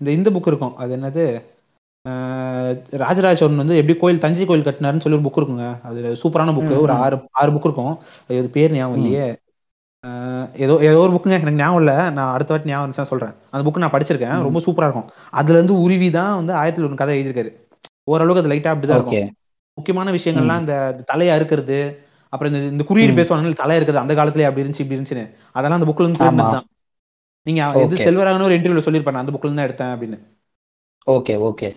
இந்த 0.00 0.10
இந்த 0.10 0.30
புக் 0.30 0.46
இருக்கும். 0.46 0.76
அது 0.76 0.90
என்னது? 0.96 1.24
ராஜராஜ 2.96 3.34
சோழன் 3.36 3.56
வந்து 3.56 3.76
எப்படி 3.76 3.94
கோயில் 3.98 4.20
தஞ்சை 4.20 4.44
கோயில் 4.46 4.64
கட்டினாருன்னு 4.64 5.00
சொல்லி 5.00 5.18
ஒரு 5.18 5.26
புக் 5.26 5.40
இருக்குங்க. 5.40 5.66
அது 5.82 6.00
சூப்பரான 6.22 6.52
புக் 6.56 6.68
ம், 6.68 6.78
ஒரு. 6.78 6.92
ஆறு 7.04 7.16
ஆறு 7.32 7.50
புக் 7.52 7.66
இருக்கும். 7.68 7.94
அது 8.30 8.48
பேர் 8.48 8.72
ஞாபகம். 8.72 8.98
இல்லையே. 8.98 9.26
ஏதோ 10.56 10.74
ஏதோ 10.80 10.98
ஒரு 10.98 11.12
புக்குங்க 11.14 11.36
எனக்கு 11.36 11.52
ஞாபகம் 11.52 11.80
இல்ல. 11.80 12.10
நான் 12.10 12.32
அடுத்த 12.34 12.52
வாட்டி 12.52 12.70
ஞாபகம் 12.70 12.84
இருந்துச்சுன்னா 12.84 13.12
சொல்றேன். 13.12 13.34
அந்த 13.50 13.62
புக் 13.66 13.82
நான் 13.82 13.94
படிச்சிருக்கேன். 13.96 14.36
ரொம்ப 14.46 14.60
சூப்பரா 14.66 14.86
இருக்கும். 14.88 15.08
அதுல 15.30 15.56
இருந்து 15.56 15.80
உருவி 15.80 16.10
தான் 16.10 16.36
வந்து 16.36 16.52
ஆயிரத்தி 16.52 16.82
ஒரு 16.82 16.94
கதை 16.94 17.14
எழுதியிருக்காரு. 17.18 17.52
ஓரளவுக்கு 18.04 18.42
அது 18.42 18.52
லைட்டா 18.52 18.70
அப்படிதான் 18.74 19.02
ஓகே 19.02 19.16
இருக்கும். 19.16 19.34
முக்கியமான 19.78 20.12
விஷயங்கள்லாம் 20.12 20.62
இந்த 20.64 20.76
தலையை 21.06 21.32
அறுக்கிறது 21.36 21.78
அப்புறம் 22.32 22.50
இந்த 22.52 22.60
இந்த 22.72 22.84
குறியீடு. 22.88 23.18
பேசுவாங்க 23.18 23.60
தலை 23.60 23.76
இருக்குது 23.78 24.02
அந்த 24.02 24.14
காலத்துல 24.16 24.48
அப்படி 24.48 24.62
இருந்துச்சு 24.62 24.84
இப்படி 24.84 24.96
இருந்துச்சுன்னு 24.96 25.26
அதெல்லாம் 25.56 25.78
அந்த 25.78 25.88
புக்ல 25.90 26.04
இருந்து. 26.04 26.20
திரும்பினது 26.20 26.56
தான் 26.56 26.68
நீங்க 27.46 27.60
இது 27.76 27.84
Okay. 27.90 28.04
செல்வராகவன் 28.06 28.46
ஒரு 28.46 28.56
இன்டர்வியூல 28.56 28.86
சொல்லியிருப்பாரு 28.86 29.20
அந்த 29.20 29.32
புக்ல 29.34 29.46
இருந்து 29.46 29.60
தான் 29.60 29.68
எடுத்தேன் 29.68 29.92
அப்படின்னு 29.94 30.18
ஓகே 31.06 31.34
ஓகே 31.48 31.68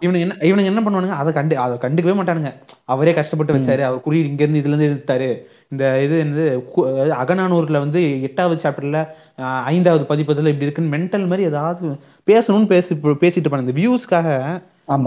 இவனுங்க 0.00 0.24
என்ன 0.26 0.36
இவனுங்க 0.48 0.70
என்ன 0.70 0.82
பண்ணுவானுங்க 0.84 1.16
அதை 1.18 1.30
கண்டு 1.34 1.54
அதை 1.62 1.74
கண்டுக்கவே 1.82 2.14
மாட்டானுங்க 2.18 2.50
அவரே 2.88 3.12
கஷ்டப்பட்டு. 3.18 3.56
வச்சாரு 3.56 3.82
அவர் 3.88 4.04
குறியீடு 4.04 4.30
இங்க 4.30 4.42
இருந்து 4.44 4.60
இதுல 4.60 4.72
இருந்து 4.72 4.88
எடுத்தாரு 4.90 5.28
இந்த 5.72 5.84
இது 6.04 6.14
என்னது 6.22 6.44
அகநானூர்ல 7.18 7.80
வந்து 7.84 8.00
எட்டாவது 8.28 8.62
சாப்டர்ல 8.62 9.00
ஐந்தாவது 9.68 10.04
பதிப்பதுல 10.08 10.52
இப்படி 10.52 10.66
இருக்குன்னு 10.66 10.94
மென்டல் 10.94 11.28
மாதிரி 11.28 11.44
ஏதாவது 11.50 11.90
பேசணும்னு 12.28 12.70
பேசி 12.72 12.94
பேசிட்டு 13.20 13.44
இருப்பாங்க 13.44 13.66
இந்த 13.66 13.76
வியூஸ்க்காக 13.78 14.28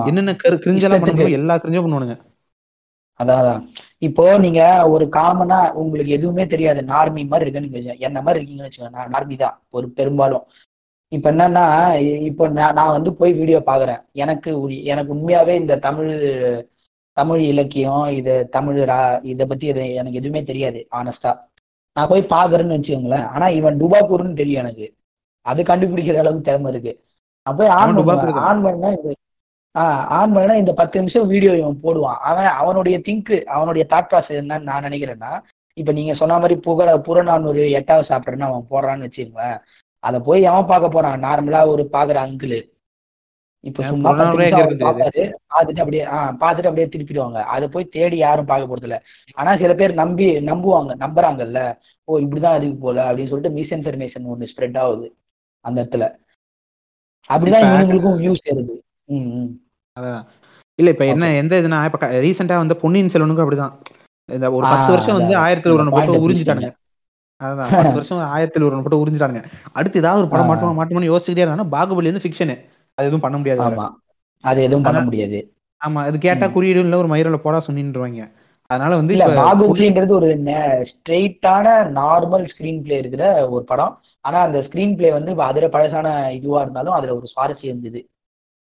என்னென்ன 0.06 0.36
கரு 0.38 0.56
கிரிஞ்செல்லாம். 0.64 1.04
பண்ணணும் 1.04 1.38
எல்லா 1.40 1.56
கிரிஞ்சும் 1.62 1.86
பண்ணுவானுங்க 1.86 2.16
அதான். 3.20 3.60
இப்போ 4.08 4.24
நீங்க 4.46 4.62
ஒரு 4.94 5.06
காமனா 5.18 5.60
உங்களுக்கு 5.82 6.16
எதுவுமே 6.18 6.44
தெரியாது. 6.54 6.82
நார்மி 6.94 7.22
மாதிரி 7.32 7.46
இருக்குன்னு 7.46 7.70
நீங்க 7.70 7.94
என்ன 8.08 8.18
மாதிரி 8.26 8.40
இருக்கீங்கன்னு 8.40 8.68
வச்சுக்கோங்க. 8.68 8.96
நான் 8.98 9.14
நார்மி 9.16 9.36
தான். 9.44 9.56
ஒரு 9.78 9.88
பெரும்பாலும். 10.00 10.46
இப்போ 11.12 11.28
என்னன்னா 11.32 11.64
இப்போ 12.30 12.44
நான் 12.58 12.78
நான் 12.80 12.96
வந்து 12.98 13.10
போய் 13.20 13.34
வீடியோ 13.40 13.60
பார்க்குறேன் 13.70 14.02
எனக்கு 14.24 14.52
எனக்கு 14.94 15.12
உண்மையாவே 15.16 15.56
இந்த 15.62 15.76
தமிழ் 15.88 16.14
தமிழ் 17.18 17.42
இலக்கியம் 17.52 18.06
இது 18.20 18.34
தமிழ் 18.56 18.80
ரா 18.92 19.00
இதை 19.32 19.46
பத்தி 19.52 19.66
இது 19.72 19.84
எனக்கு 20.00 20.20
எதுவுமே 20.22 20.42
தெரியாது 20.44 20.80
ஆனஸ்டா 21.00 21.32
நான் 21.98 22.10
போய் 22.12 22.32
பார்க்குறேன்னு 22.36 22.78
வச்சுக்கோங்களேன். 22.78 23.26
ஆனா 23.34 23.48
இவன் 23.60 23.80
டுபாக்கூர்னு 23.82 24.40
தெரியும் 24.42 24.62
எனக்கு. 24.64 24.86
அது 25.46 25.62
கண்டுபிடிக்கிற 25.64 26.18
அளவுக்கு 26.24 26.48
திறமை 26.50 26.70
இருக்கு. 26.74 26.94
நான் 27.46 27.58
போய் 27.60 27.74
ஆன். 27.80 27.96
ஆன் 28.50 28.64
பண்ணா 28.66 28.90
ஆ 29.76 29.84
ஆன் 30.18 30.34
பண்ணா 30.34 30.56
இந்த 30.56 30.74
பத்து 30.74 31.00
நிமிஷம் 31.00 31.30
வீடியோ 31.30 31.52
இவன் 31.60 31.84
போடுவான். 31.84 32.20
அவன் 32.30 32.50
அவனுடைய 32.62 32.96
திங்க் 33.08 33.32
அவனுடைய 33.56 33.84
தாட் 33.92 34.10
ப்ராசஸ் 34.12 34.42
என்னன்னு 34.42 34.70
நான் 34.70 34.86
நினைக்கிறேன்னா 34.88 35.32
இப்போ 35.78 35.92
நீங்க 35.92 36.14
சொன்ன 36.14 36.38
மாதிரி 36.40 36.56
புகழ 36.66 36.90
புறநானூறு 37.08 37.64
எட்டாவது 37.80 38.10
சாப்பிட்றேன்னு 38.10 38.50
அவன் 38.50 38.70
போடுறான்னு 38.72 39.06
வச்சுக்கோங்களேன். 39.08 39.58
அதை 40.04 40.18
போய் 40.20 40.48
எவன் 40.50 40.70
பார்க்க 40.72 40.96
போறான்? 40.96 41.18
நார்மலா 41.26 41.62
ஒரு 41.72 41.84
பாக்குற 41.96 42.18
அங்கிள் 42.26 42.56
இப்போ 43.64 43.82
சும்மா 43.90 44.10
பார்த்துட்டு 45.50 45.82
அப்படியே 45.84 46.04
ஆ 46.14 46.18
பார்த்துட்டு 46.42 46.70
அப்படியே 46.70 46.88
திருப்பிடுவாங்க. 46.94 47.40
அதை 47.54 47.66
போய் 47.70 47.94
தேடி 47.94 48.18
யாரும் 48.20 48.50
பார்க்க 48.50 48.72
போறது 48.72 48.88
இல்ல 48.88 48.98
ஆனா 49.38 49.52
சில 49.58 49.74
பேர் 49.74 49.94
நம்பி 50.02 50.26
நம்புவாங்க 50.50 50.94
நம்புறாங்கல்ல. 51.04 51.60
ஓ 52.08 52.20
இப்படிதான் 52.24 52.58
இருக்கு 52.58 52.78
போல 52.80 53.00
அப்படின்னு 53.08 53.32
சொல்லிட்டு 53.32 53.56
மிஸ் 53.58 53.74
இன்ஃபர்மேஷன் 53.78 54.30
ஒன்று 54.34 54.52
ஸ்ப்ரெட் 54.52 54.80
ஆகுது 54.84 55.08
அந்த 55.66 55.78
இடத்துல. 55.82 56.06
அப்படிதான் 57.30 57.68
இவங்களுக்கும் 57.70 58.20
வியூஸ் 58.22 58.48
ஏறுது 58.52 58.76
ம் 59.10 59.28
ம். 59.38 59.50
அதான். 59.98 60.22
இல்ல 60.80 60.92
இப்ப 60.94 61.06
என்ன 61.08 61.26
எந்த 61.42 61.60
இதுனா 61.62 61.80
இப்ப 61.88 62.08
ரீசெண்டா 62.24 62.56
வந்து 62.62 62.76
பொன்னியின் 62.82 63.12
செல்வனுக்கும் 63.14 63.46
அப்படிதான் 63.46 63.76
இந்த 64.30 64.48
ஒரு 64.52 64.66
பத்து 64.74 64.90
வருஷம் 64.94 65.18
வந்து. 65.18 65.34
ஆயிரத்தி 65.44 65.70
ஒரு 65.72 65.84
போட்டு 65.96 66.24
உறிஞ்சிட்டானுங்க 66.26 66.72
அதான் 67.42 67.72
பத்து 67.74 67.96
வருஷம் 67.96 68.20
ஆயிரத்தி 68.34 68.60
ஒரு 68.62 68.76
போட்டு 68.78 69.02
உறிஞ்சிட்டானுங்க 69.02 69.42
அடுத்து 69.74 70.02
ஏதாவது 70.02 70.22
ஒரு 70.22 70.30
படம். 70.34 70.50
மாட்டோமா 70.52 70.76
மாட்டோம்னு 70.80 71.12
யோசிச்சுட்டே 71.12 71.44
இருந்தாங்கன்னா 71.44 71.74
பாகுபலி 71.76 72.12
வந்து 72.12 72.24
ஃபிக்ஷனு 72.26 72.56
அது 72.98 73.08
எதுவும் 73.08 73.26
பண்ண 73.26 73.38
முடியாது. 73.40 73.62
ஆமா 73.68 73.88
அது 74.44 74.60
எதுவும் 74.64 74.88
பண்ண 74.88 75.02
முடியாது 75.04 75.40
ஆமா 75.82 76.02
அது 76.08 76.18
கேட்டா 76.26 76.46
ம். 76.48 76.54
குறியீடு 76.56 76.82
இல்ல 76.82 76.98
ஒரு 76.98 77.10
மயிரில 77.10 77.38
போடா 77.42 77.60
சொன்னின்றுவாங்க 77.66 78.24
அதனால 78.70 78.92
வந்து 79.00 79.14
இல்ல 79.16 79.26
பாகுபலின்றது 79.40 80.14
ஒரு 80.14 80.30
ஸ்ட்ரெயிட்டான 80.92 81.66
நார்மல் 81.98 82.46
ஸ்கிரீன் 82.52 82.82
பிளே 82.84 82.98
இருக்கிற 83.00 83.24
ஒரு 83.50 83.64
படம் 83.66 83.94
ஆனா 84.26 84.38
அந்த 84.42 84.60
ஸ்கிரீன் 84.68 84.96
பிளே 84.96 85.10
வந்து 85.12 85.32
அதுல 85.48 85.68
பழசான 85.70 86.08
இதுவா 86.38 86.62
இருந்தாலும் 86.62 86.98
அதுல 86.98 87.16
ஒரு 87.16 87.28
சுவாரஸ்யம் 87.34 87.72
இருந்தது 87.72 88.02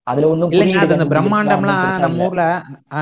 அதுல 0.07 0.25
ஒன்றும் 0.31 0.51
இல்லைங்க 0.53 0.81
அது 0.81 0.95
அந்த 0.95 1.05
பிரம்மாண்டம்லாம் 1.11 1.85
நம்ம 2.03 2.25
ஊர்ல 2.25 2.43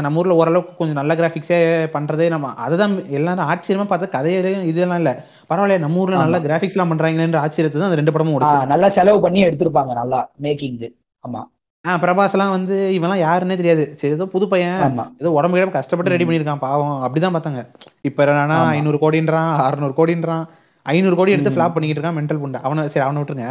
நம்ம 0.04 0.20
ஊர்ல 0.20 0.36
ஓரளவுக்கு 0.42 0.78
கொஞ்சம் 0.78 1.00
நல்ல 1.00 1.14
கிராபிக்ஸே 1.20 1.58
பண்றதே 1.96 2.28
நம்ம 2.30 2.52
அதுதான் 2.66 2.94
எல்லாரும் 3.18 3.50
ஆச்சரியமா 3.50 3.86
பார்த்தா 3.88 4.08
கதையிலையும் 4.14 4.68
இதெல்லாம் 4.70 5.02
இல்ல. 5.02 5.12
பரவாயில்ல 5.50 5.80
நம்ம 5.84 6.00
ஊர்ல 6.04 6.22
நல்ல 6.22 6.38
கிராபிக்ஸ் 6.46 6.76
எல்லாம் 6.78 6.92
பண்றாங்களேன்ற 6.92 7.40
ஆச்சரியத்தை 7.44 7.78
தான் 7.78 7.90
அந்த 7.90 8.00
ரெண்டு 8.02 8.14
படமும் 8.16 8.36
ஓடுச்சு. 8.36 8.70
நல்லா 8.74 8.90
செலவு 8.98 9.20
பண்ணி 9.26 9.42
எடுத்திருப்பாங்க 9.48 9.94
நல்லா 10.00 10.20
மேக்கிங் 10.46 10.78
ஆமா. 11.24 11.42
ஆ 11.86 11.94
பிரபாஸ் 12.02 12.36
எல்லாம் 12.36 12.54
வந்து 12.56 12.76
இவன்லாம் 12.98 13.24
யாருன்னே 13.24 13.56
தெரியாது. 13.62 13.86
சரி 14.00 14.14
ஏதோ 14.14 14.26
புது 14.34 14.46
பையன் 14.48 14.78
ஏதோ 15.22 15.32
உடம்பு 15.38 15.58
கிடப்பு 15.58 15.76
கஷ்டப்பட்டு 15.76 16.14
ரெடி 16.14 16.24
ம். 16.24 16.28
பண்ணியிருக்கான் 16.28 16.62
பாவம். 16.62 16.98
அப்படிதான் 17.06 17.36
பார்த்தாங்க. 17.36 17.62
இப்ப 18.10 18.26
என்னன்னா. 18.26 18.60
ஐநூறு 18.76 19.00
கோடின்றான் 19.02 19.52
அறுநூறு 19.66 19.96
கோடின்றான் 20.00 20.46
ஐநூறு 20.86 21.16
கோடி 21.16 21.34
எடுத்து. 21.36 21.54
ஃபிளாப் 21.54 21.76
பண்ணிக்கிட்டு 21.76 22.00
இருக்கான் 22.00 22.18
மென்டல் 22.20 22.42
புண்டை. 22.44 22.62
அவனை 22.64 22.86
சரி 22.88 23.06
அவனை 23.06 23.20
விட்டுருங்க. 23.22 23.50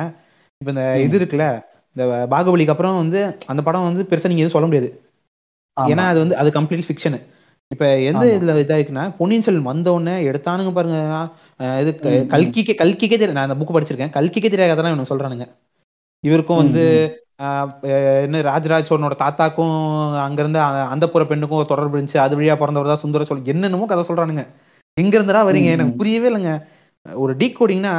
இப்ப 0.60 0.70
இந்த. 0.74 0.84
இது 1.04 1.16
இருக்குல்ல 1.20 1.46
இந்த 1.96 2.04
பாகுபலிக்கு 2.32 2.74
அப்புறம் 2.74 3.00
வந்து 3.02 3.20
அந்த 3.52 3.60
படம் 3.66 3.88
வந்து 3.88 4.02
பெருசா 4.10 4.30
நீங்க 4.30 4.42
எதுவும் 4.42 4.56
சொல்ல 4.56 4.68
முடியாது. 4.70 4.88
ஏன்னா 5.76 6.04
அது 6.12 6.18
வந்து 6.22 6.36
அது 6.40 6.48
கம்ப்ளீட் 6.58 6.88
ஃபிக்ஷனு 6.88 7.18
இப்ப 7.70 7.84
எந்த 8.10 8.24
இதுல 8.36 8.54
இதாயிருக்குன்னா 8.62 9.04
பொன்னியின் 9.18 9.44
செல்வன் 9.44 9.68
வந்த 9.70 9.88
உடனே 9.96 10.14
எடுத்தானுங்க 10.30 10.72
பாருங்க. 10.78 10.98
இது 11.82 11.90
கல்கிக்கே 12.34 12.74
கல்கிக்கே 12.80 13.18
தெரியும் 13.20 13.38
நான் 13.38 13.48
அந்த 13.48 13.56
புக் 13.60 13.74
படிச்சிருக்கேன். 13.76 14.14
கல்கிக்கே 14.16 14.50
தெரியாத 14.54 14.70
கதை 14.72 14.90
இவனுக்கு 14.92 15.12
சொல்றானுங்க. 15.12 15.46
இவருக்கும் 16.24 16.60
வந்து 16.62 16.82
என்ன 18.24 18.40
ராஜராஜ 18.48 18.84
சோழனோட 18.88 19.14
தாத்தாக்கும் 19.22 19.76
அங்கிருந்து 20.24 20.60
அந்த 20.92 21.04
புற 21.12 21.22
பெண்ணுக்கும் 21.30 21.70
தொடர்பு 21.70 21.96
இருந்துச்சு. 21.96 22.18
அது 22.24 22.36
வழியா 22.38 22.54
பிறந்தவர் 22.60 22.92
தான் 22.92 23.02
சுந்தர 23.04 23.24
சோழன். 23.28 23.48
என்னென்னமோ 23.52 23.88
கதை 23.92 24.04
சொல்றானுங்க. 24.10 24.44
எங்க 24.96 25.14
இருந்துடா 25.18 25.42
வரீங்க 25.48 25.70
எனக்கு 25.76 25.98
புரியவே 26.00 26.28
இல்லைங்க. 26.30 26.52
ஒரு 27.06 27.32
டீ 27.40 27.46
கோடிங்னா 27.58 27.94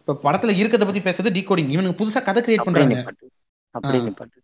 இப்ப 0.00 0.16
படத்துல 0.24 0.54
இருக்கிறத 0.60 0.86
பத்தி 0.88 1.02
பேசுறது 1.06 1.34
டீ 1.36 1.42
கோடிங் 1.46 1.72
இவனுக்கு 1.74 2.00
புதுசா 2.00 2.20
கதை 2.28 2.40
கிரியேட் 2.42 2.66
பண்றாங்க 2.68 2.96
அப்படியே 3.76 4.00
ஆஹ் 4.00 4.06
நிப்பாட்டு. 4.08 4.38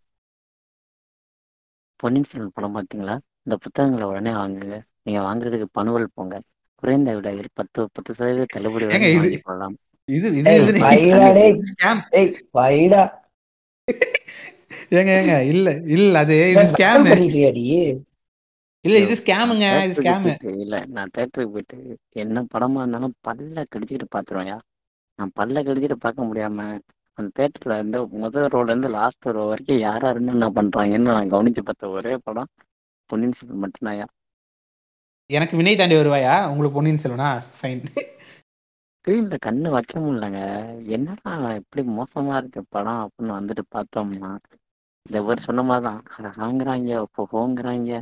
பொன்னியின் 1.99 2.29
செல்வன் 2.29 2.55
படம் 2.55 2.75
பார்த்தீங்களா 2.75 3.15
இந்த 3.45 3.55
புத்தகங்களை 3.57 4.05
உடனே 4.07 4.31
வாங்குங்க. 4.33 4.77
நீங்க 5.03 5.19
வாங்குறதுக்கு 5.21 5.67
பணுவல் 5.71 6.13
போங்க. 6.13 6.35
குறைந்த 6.83 7.11
விலையில் 7.15 7.49
பத்து 7.53 7.87
பத்து 7.93 8.11
சதவீத 8.13 8.47
தள்ளுபடி 8.53 8.85
வாங்கிக் 8.87 9.45
கொள்ளலாம். 9.45 9.75
இது 10.09 10.27
ஏங்க 14.91 15.11
ஏங்க 15.11 15.35
இல்ல 15.45 15.67
இல்ல 15.95 16.19
அது 16.19 16.35
இது 16.51 16.63
ஸ்கேம் 16.71 17.05
இல்ல 18.85 18.97
இது 19.03 19.15
ஸ்கேமுங்க 19.15 19.65
இது 19.85 19.95
ஸ்கேமு 19.97 20.31
இல்ல 20.55 20.77
நான் 20.87 21.13
தேட்டருக்கு 21.13 21.53
போயிட்டு 21.53 21.77
என்ன 22.15 22.43
படமா 22.53 22.81
இருந்தாலும் 22.81 23.15
பல்ல 23.27 23.63
கடிச்சிட்டு 23.65 24.07
பாத்துருவேன்யா 24.15 24.57
நான் 25.19 25.33
பல்ல 25.35 25.63
கடிச்சிட்டு 25.63 25.97
பார்க்க 25.97 26.27
முடியாம 26.29 26.65
அந்த 27.17 27.29
தேட்டர்ல 27.37 27.77
இருந்து 27.79 27.99
முதல் 28.23 28.51
ரோல 28.53 28.63
இருந்து 28.63 28.89
லாஸ்ட் 28.89 29.27
ரோ 29.37 29.43
வரைக்கும் 29.49 29.83
யாரா 29.87 30.09
இருந்து 30.09 30.31
என்ன 30.31 30.49
பண்றாங்கன்னு 30.49 31.11
நான் 31.11 31.33
கவனிச்சு 31.33 31.61
பார்த்த 31.63 31.89
ஒரே 31.89 32.13
படம் 32.23 32.51
பொன்னியின் 33.09 33.37
செல்வன் 33.39 33.63
மட்டும்தான்யா 33.63 34.07
எனக்கு 35.29 35.57
வினை 35.57 35.73
தாண்டி 35.75 35.95
வருவாயா? 35.95 36.33
உங்களுக்கு 36.51 36.77
பொன்னியின் 36.77 37.03
செல்வனா? 37.03 37.29
ஃபைன் 37.59 37.83
ஸ்க்ரீன்ல 38.97 39.37
கண்ணு 39.45 39.69
வைக்க 39.69 39.93
முடியலங்க. 39.99 40.41
என்னடா 40.95 41.31
இப்படி 41.59 41.81
மோசமா 41.97 42.35
இருக்கு 42.37 42.61
படம் 42.69 43.01
அப்படின்னு 43.03 43.33
வந்துட்டு 43.39 43.63
பார்த்தோம்னா 43.75 44.31
இந்த 45.05 45.17
பேர் 45.27 45.45
சொன்ன 45.47 45.63
மாதிரிதான். 45.63 46.01
அதை 46.15 46.29
வாங்குறாங்க 46.41 46.89
இப்போ 47.07 47.23
போங்கிறாங்க. 47.33 47.93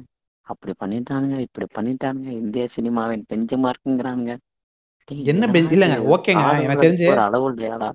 அப்படி 0.48 0.74
பண்ணிட்டானுங்க 0.82 1.38
இப்படி 1.48 1.68
பண்ணிட்டானுங்க. 1.78 2.30
இந்திய 2.44 2.64
சினிமாவின் 2.76 3.28
பெஞ்ச 3.32 3.58
மார்க்குங்கிறானுங்க 3.66 4.36
டேய் 5.10 5.30
என்ன 5.32 5.50
இல்லைங்க 5.76 6.00
ஓகேங்க 6.16 6.46
எனக்கு 6.66 6.86
தெரிஞ்சு 6.88 7.08
ஒரு 7.14 7.24
அளவு 7.28 7.48
இல்லையாடா. 7.54 7.90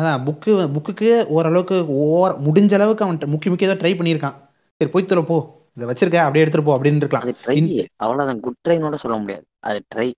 அதான் 0.00 0.22
புக்கு 0.26 0.52
புக்குக்கு 0.74 1.08
ஓரளவுக்கு 1.36 1.76
ஓர் 2.04 2.32
முடிஞ்ச 2.46 2.72
அளவுக்கு 2.78 3.04
அவன் 3.04 3.18
முக்கிய 3.34 3.50
முக்கியதாக 3.52 3.78
ட்ரை 3.80 3.92
பண்ணியிருக்கான். 3.98 4.36
சரி 4.80 4.90
போய் 4.94 5.08
தர 5.10 5.20
போ. 5.20 5.36
இதை 5.76 5.84
வச்சிருக்க 5.90 6.18
அப்படியே 6.24 6.44
எடுத்துட்டு 6.44 6.68
போ 6.68 6.74
அப்படின்னு 6.76 7.02
இருக்கலாம். 7.02 7.24
அது 7.26 7.34
ட்ரை 7.44 7.86
அவ்வளவுதான். 7.96 8.40
குட் 8.40 8.60
ட்ரைனோட 8.68 8.98
சொல்ல 9.04 9.16
முடியாது. 9.18 9.44
அது 9.68 9.78
ட்ரை 9.94 10.08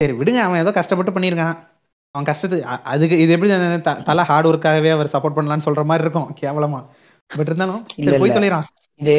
சரி 0.00 0.14
விடுங்க. 0.18 0.40
அவன் 0.46 0.62
ஏதோ 0.64 0.72
கஷ்டப்பட்டு 0.78 1.12
பண்ணியிருக்கான். 1.12 1.56
அவன் 2.14 2.28
கஷ்டத்து 2.28 2.58
அதுக்கு 2.92 3.16
இது 3.22 3.34
எப்படி 3.36 3.50
தலை 4.08 4.24
ஹார்ட் 4.24 4.48
ஒர்க்காகவே 4.50 4.90
அவர் 4.90 5.12
சப்போர்ட் 5.12 5.36
பண்ணலாம்னு 5.38 5.66
சொல்ற 5.68 5.84
மாதிரி 5.90 6.04
இருக்கும். 6.06 6.28
கேவலமா. 6.42 6.80
பட் 7.30 7.50
இருந்தாலும் 7.50 7.82
சரி 7.94 8.18
போய் 8.18 8.36
தொலைறான். 8.36 8.68
இது 9.00 9.16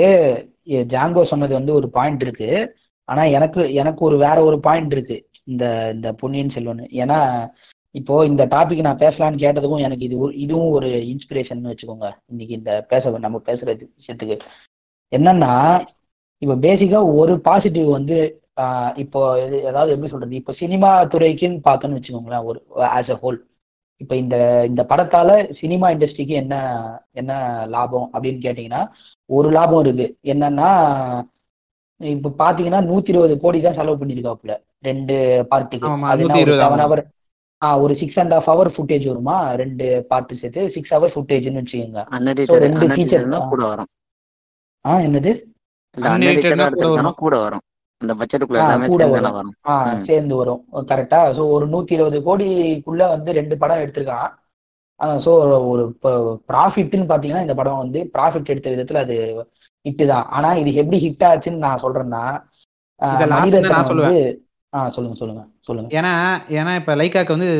ஜாங்கோ 0.93 1.23
சொன்னது 1.27 1.53
வந்து 1.53 1.73
ஒரு 1.73 1.89
பாயிண்ட் 1.97 2.23
இருக்கு. 2.27 2.51
ஆனா 3.09 3.23
எனக்கு 3.37 3.61
எனக்கு 3.81 4.01
ஒரு 4.05 4.17
வேற 4.17 4.37
ஒரு 4.43 4.59
பாயிண்ட் 4.59 4.91
இருக்கு. 4.91 5.17
இந்த 5.43 5.65
இந்த 5.95 6.07
பொன்னியின் 6.21 6.55
செல்வன் 6.55 6.81
ஏன்னா 7.01 7.19
இப்போ 7.95 8.15
இந்த 8.29 8.43
டாபிக் 8.53 8.87
நான் 8.87 9.03
பேசலாம்னு 9.03 9.41
கேட்டதுக்கும் 9.43 9.85
எனக்கு 9.85 10.03
இது 10.07 10.15
இதுவும் 10.43 10.73
ஒரு 10.77 10.89
இன்ஸ்பிரேஷன் 11.13 11.69
வச்சுக்கோங்க. 11.71 12.07
இன்னைக்கு 12.31 12.53
இந்த 12.59 12.71
பேச 12.91 13.11
நம்ம 13.25 13.37
பேசுற 13.47 13.67
விஷயத்துக்கு. 13.99 14.37
என்னன்னா 15.11 15.53
இப்போ 16.41 16.55
பேசிக்கா 16.67 16.99
ஒரு 17.21 17.33
பாசிட்டிவ் 17.47 17.87
வந்து 17.97 18.17
இப்போ 19.03 19.19
இது 19.45 19.57
அதாவது 19.69 19.93
எப்படி 19.93 20.11
சொல்றது? 20.13 20.39
இப்போ 20.41 20.53
சினிமா 20.61 20.89
துறைக்குன்னு 21.13 21.59
பார்த்தோன்னு 21.67 21.97
வச்சுக்கோங்களேன் 21.97 22.47
ஒரு 22.49 22.59
ஆஸ் 22.97 23.11
அ 23.15 23.17
ஹோல் 23.23 23.37
இப்போ 24.01 24.15
இந்த 24.15 24.35
இந்த 24.69 24.81
படத்தால 24.91 25.29
சினிமா 25.61 25.87
இண்டஸ்ட்ரிக்கு 25.93 26.35
என்ன 26.43 26.55
என்ன 27.21 27.31
லாபம் 27.75 28.07
அப்படின்னு 28.13 28.39
கேட்டிங்கன்னா 28.45 28.81
ஒரு 29.29 29.47
லாபம் 29.57 29.81
இருக்கு. 29.85 30.07
என்னன்னா 30.33 30.69
இப்போ 32.01 32.29
பார்த்தீங்கன்னா 32.41 32.81
நூற்றி 32.89 33.13
இருபது 33.13 33.35
கோடி 33.39 33.59
தான் 33.61 33.77
செலவு 33.79 33.99
பண்ணியிருக்காப்புல. 34.01 34.53
ரெண்டு 34.87 35.15
பார்ட்டுக்கு 35.51 35.87
அது 36.11 36.23
ஆமா. 36.67 36.77
ஹவர் 36.83 37.03
ஆ 37.61 37.69
ஒரு 37.79 37.93
six 37.95 38.19
and 38.19 38.33
half 38.33 38.49
hour 38.49 38.69
footage 38.75 39.05
வருமா? 39.07 39.37
ரெண்டு 39.61 39.85
பார்ட்டு 40.09 40.39
சேர்த்து 40.41 40.61
சிக்ஸ் 40.75 40.93
ஹவர் 40.95 41.13
ஃபுட்டேஜ்னு 41.15 41.61
வச்சுக்கோங்க. 41.61 42.03
அன்எடிட்டட் 42.17 42.63
ரெண்டு 42.65 42.85
ஃபீச்சர் 42.91 43.23
அன்எடிட்டட்னா 43.23 43.39
கூட 43.53 43.63
வரும். 43.65 43.89
ஆ 44.85 44.93
என்னது? 44.97 45.31
அன்எடிட்டட்னா 45.97 46.67
கூட 46.73 46.89
வரும். 46.89 47.19
கூட 47.23 47.37
வரும். 47.37 47.63
அந்த 48.01 48.13
பட்ஜெட்டுக்குள்ள 48.13 48.59
ஆ 48.61 48.67
எல்லாமே 48.67 48.87
கூட 48.87 49.03
சேர்ந்து 49.03 49.19
வரும். 49.19 49.37
வரும். 49.37 49.55
ஆ 49.71 49.73
ம். 49.85 50.05
சேர்ந்து 50.05 50.35
வரும். 50.35 50.61
கரெக்டா 50.91 51.19
ஸோ 51.37 51.45
ஒரு 51.55 51.65
நூற்றி 51.67 51.95
இருபது 51.95 52.19
கோடிக்குள்ள 52.27 53.03
வந்து 53.07 53.31
ரெண்டு 53.31 53.57
படம் 53.57 53.81
எடுத்திருக்கான். 53.85 54.29
ஸோ 55.25 55.31
ஒரு 55.71 55.83
ப்ராஃபிட்னு 56.51 57.09
பார்த்தீங்கன்னா 57.09 57.45
இந்த 57.45 57.55
படம் 57.55 57.81
வந்து 57.83 57.99
ப்ராஃபிட் 58.13 58.51
எடுத்த 58.53 58.69
விதத்தில் 58.69 59.03
அது 59.03 59.15
ஹிட்டு 59.85 60.05
தான். 60.07 60.25
ஆனால் 60.27 60.59
இது 60.61 60.71
எப்படி 60.73 60.97
ஹிட் 61.05 61.25
ஆச்சுன்னு 61.29 61.65
நான் 61.67 61.83
சொல்கிறேன்னா 61.83 62.23
நான் 63.73 63.89
சொல்லுவேன். 63.91 64.39
ஆ 64.73 64.79
சொல்லுங்க 64.95 65.17
சொல்லுங்க. 65.19 65.43
சொல்லுங்க. 65.69 65.89
ஏன்னா 65.99 66.13
ஏன்னா 66.59 66.71
இப்போ 66.79 66.93
லைக்காக்கு 67.01 67.35
வந்து 67.37 67.51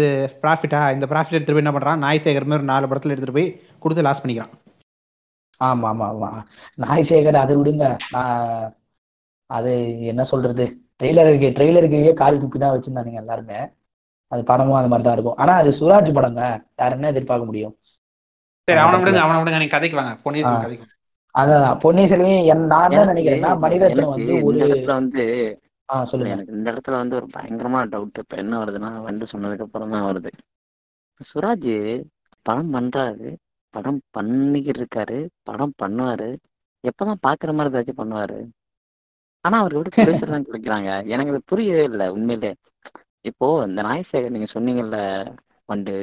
ப்ராஃபிட்டா 0.43 0.81
இந்த 0.95 1.05
ப்ராஃபிட் 1.11 1.37
எடுத்துட்டு 1.37 1.57
போய் 1.57 1.65
என்ன 1.65 1.73
பண்றான்? 1.75 2.03
நாய் 2.05 2.23
சேகர் 2.25 2.49
மாதிரி 2.49 2.63
ஒரு 2.63 2.71
நாலு 2.73 2.89
படத்துல 2.91 3.13
எடுத்துட்டு 3.13 3.37
போய் 3.37 3.49
கொடுத்து 3.83 4.05
லாஸ் 4.07 4.21
பண்ணிக்கிறான். 4.23 4.53
ஆமாம் 5.61 5.87
ஆமாம் 5.91 6.11
ஆமாம் 6.11 6.43
நாய் 6.83 7.09
சேகர் 7.09 7.43
அதை 7.43 7.55
விடுங்க. 7.59 7.87
நான் 8.15 8.69
அது 9.49 9.71
என்ன 10.11 10.23
சொல்கிறது 10.31 10.65
ட்ரெய்லருக்கு 10.99 11.47
ட்ரெய்லருக்கு 11.57 11.99
கால் 12.21 12.41
துப்பி 12.41 12.57
தான் 12.61 12.73
வச்சுருந்தானுங்க 12.73 13.23
எல்லாருமே. 13.23 13.59
அது 14.31 14.41
படமும் 14.49 14.77
அந்த 14.79 14.89
மாதிரி 14.91 15.05
தான் 15.07 15.15
இருக்கும். 15.17 15.37
ஆனால் 15.41 15.59
அது 15.61 15.69
சுராஜ் 15.79 16.09
படங்க. 16.17 16.41
வேற 16.79 16.89
என்ன 16.97 17.11
எதிர்பார்க்க 17.13 17.49
முடியும்? 17.49 17.73
சரி 18.67 18.81
அவனை 18.83 18.97
விடுங்க 19.01 19.21
அவனை 19.25 19.37
விடுங்க. 19.39 19.61
நீங்க 19.61 19.75
கதைக்கு 19.75 19.99
வாங்க. 19.99 20.13
பொன்னியின் 20.25 20.65
கதைக்கு. 20.65 20.87
அதான் 21.35 21.79
பொன்னியின் 21.83 22.11
செல்வன் 22.11 22.47
என் 22.53 22.69
நான் 22.73 22.85
என்ன 22.85 22.99
எனக்கு 22.99 23.13
நினைக்கிறேன்னா 23.13 23.51
மணிரத்னம் 23.63 24.13
வந்து 24.13 24.33
ஒரு 24.47 24.59
வந்து 24.93 25.25
ஆ 25.89 25.95
சொல்லுங்க. 26.09 26.33
எனக்கு 26.35 26.55
இந்த 26.57 26.67
இடத்துல 26.73 26.95
வந்து 27.01 27.15
ஒரு 27.19 27.27
பயங்கரமான 27.35 27.89
டவுட் 27.93 28.21
இப்ப 28.23 28.35
என்ன 28.43 28.53
வருதுன்னா 28.61 28.89
வந்து 29.09 29.25
சொன்னதுக்கு 29.33 29.65
அப்புறம் 29.67 29.93
தான் 29.95 30.07
வருது. 30.09 30.31
சுராஜ் 31.29 31.73
படம் 32.45 32.73
பண்றாரு. 32.75 33.29
படம் 33.73 33.99
பண்ணிக்கிட்டு 34.17 34.81
இருக்காரு 34.81 35.17
படம் 35.43 35.75
பண்ணுவாரு. 35.83 36.29
எப்பதான் 36.83 37.23
பாக்குற 37.27 37.53
மாதிரி 37.55 37.71
ஏதாச்சும் 37.73 38.01
பண்ணுவாரு. 38.01 38.39
ஆனா 39.45 39.57
அவருக்கு 39.59 39.83
எப்படி 39.83 39.97
ப்ரொடியூசர் 40.05 40.33
தான் 40.35 40.47
கிடைக்கிறாங்க 40.47 40.89
எனக்கு 41.13 41.33
அது 41.33 41.41
புரியவே 41.51 41.83
இல்லை 41.91 42.05
உண்மையிலே. 42.15 42.51
இப்போ 43.29 43.47
இந்த 43.69 43.81
நாயசேகர் 43.87 44.33
நீங்க 44.35 44.49
சொன்னீங்கல்ல 44.55 44.97
வந்து 45.69 45.95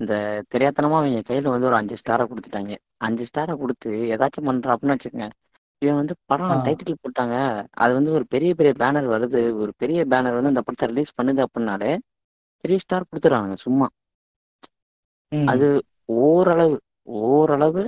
இந்த 0.00 0.14
தெரியாத்தனமா 0.52 0.98
அவங்க 1.00 1.20
கையில 1.28 1.52
வந்து 1.54 1.68
ஒரு 1.70 1.76
அஞ்சு 1.80 1.96
ஸ்டாரை 2.00 2.24
கொடுத்துட்டாங்க. 2.30 2.74
அஞ்சு 3.06 3.24
ஸ்டாரை 3.28 3.54
கொடுத்து 3.62 3.90
ஏதாச்சும் 4.14 4.48
பண்றான் 4.50 4.74
அப்படின்னு 4.74 4.96
வச்சுக்கோங்க. 4.96 5.28
இவன் 5.82 5.94
வந்து 5.94 6.14
ஆ. 6.14 6.22
படம் 6.26 6.64
டைட்டில் 6.64 7.00
போட்டாங்க. 7.02 7.34
அது 7.74 7.94
வந்து 7.94 8.12
ஒரு 8.12 8.26
பெரிய 8.28 8.54
பெரிய 8.54 8.74
பேனர் 8.78 9.08
வருது. 9.08 9.52
ஒரு 9.54 9.72
பெரிய 9.76 10.04
பேனர் 10.04 10.34
வந்து 10.34 10.48
இந்த 10.48 10.60
படத்தை 10.60 10.88
ரிலீஸ் 10.88 11.16
பண்ணுது 11.16 11.46
அப்படின்னாலே 11.46 11.90
த்ரீ 12.64 12.78
ஸ்டார் 12.78 13.06
கொடுத்துறாங்க 13.10 13.54
சும்மா. 13.56 13.86
ம். 15.32 15.46
அது 15.46 15.66
ஓரளவு 16.22 16.76
ஓரளவு 17.26 17.82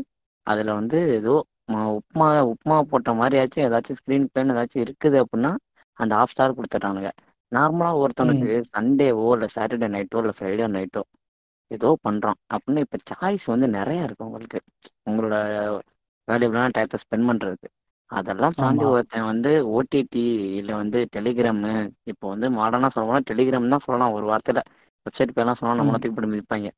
அதுல 0.46 0.74
வந்து 0.74 1.08
ஏதோ 1.14 1.34
ம- 1.72 1.98
உப்புமா 1.98 2.28
உப்புமா 2.52 2.80
போட்ட 2.82 3.12
மாதிரியாச்சும் 3.12 3.66
ஏதாச்சும் 3.66 3.98
ஸ்க்ரீன் 3.98 4.28
பிளேன் 4.30 4.52
ஏதாச்சும் 4.52 4.84
இருக்குது 4.84 5.16
அப்படின்னா 5.22 5.50
அந்த 5.98 6.16
ஆஃப் 6.16 6.28
ஸ்டார் 6.28 6.54
கொடுத்துட்றானுங்க. 6.54 7.10
நார்மலாக 7.52 7.94
ம். 7.94 8.00
ஒருத்தவனுக்கு 8.02 8.50
சண்டேவோ 8.76 9.32
இல்லை 9.32 9.48
சாட்டர்டே 9.54 9.88
நைட்டோ 9.90 10.18
இல்லை 10.18 10.34
ஃப்ரைடே 10.38 10.70
நைட்டோ 10.70 11.02
ஏதோ 11.70 11.98
பண்ணுறான் 12.08 12.38
அப்படின்னு 12.50 12.78
இப்போ 12.78 12.98
சாய்ஸ் 13.12 13.44
வந்து 13.46 13.66
நிறையா 13.78 14.02
இருக்கு 14.02 14.24
உங்களுக்கு. 14.24 14.58
உங்களோட 15.10 15.36
வேல்யூபிளான 16.28 16.70
டயத்தை 16.78 16.98
ஸ்பெண்ட் 17.02 17.28
பண்ணுறதுக்கு 17.28 17.68
அதெல்லாம் 18.10 18.56
தாண்டி 18.58 18.84
ஆமா. 18.84 18.92
ஒருத்தன் 18.92 19.28
வந்து 19.28 19.50
ஓடிடி 19.74 20.22
இல்லை 20.58 20.74
வந்து 20.74 20.98
டெலிகிராமு 21.14 21.72
இப்போ 22.04 22.26
வந்து 22.32 22.46
மாடர்னாக 22.56 22.92
சொல்லணும்னா 22.94 23.22
டெலிகிராம் 23.30 23.74
தான் 23.74 23.86
சொல்லலாம். 23.86 24.14
ஒரு 24.16 24.26
வார்த்தையில் 24.30 24.62
வெப்சைட் 25.06 25.34
பேர்லாம் 25.36 25.58
சொன்னால் 25.58 25.76
ம் 25.76 25.80
நம்மளை 25.80 25.98
தூக்கி 25.98 26.14
போட்டு 26.16 26.32
மிதிப்பாங்க 26.32 26.68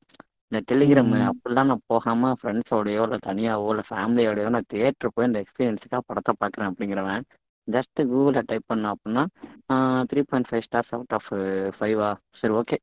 இந்த 0.51 0.59
ம் 0.59 0.67
டெலிகிராமு 0.69 1.15
ம் 1.15 1.27
அப்படிலாம் 1.29 1.69
நான் 1.71 1.87
போகாமல் 1.87 2.35
ஃப்ரெண்ட்ஸோடையோ 2.39 3.03
இல்லை 3.07 3.19
தனியாவோ 3.25 3.69
இல்லை 3.73 3.85
ஃபேமிலியோடையோ 3.89 4.49
நான் 4.55 4.69
தியேட்டர் 4.71 5.13
போய் 5.15 5.29
இந்த 5.29 5.41
எக்ஸ்பீரியன்ஸுக்காக 5.43 6.03
படத்தை 6.09 6.33
பார்க்குறேன் 6.41 6.69
அப்படிங்கிறவன் 6.71 7.25
ஜஸ்ட் 7.67 7.99
கூகுளில் 8.09 8.47
டைப் 8.47 8.69
பண்ண 8.71 8.93
அப்படின்னா 8.93 9.23
three 10.09 10.21
point 10.29 10.49
five 10.49 10.65
stars 10.65 10.93
out 10.95 11.15
of 11.17 11.29
ஃபைவா 11.77 12.09
சரி 12.41 12.53
ஓகே 12.61 12.77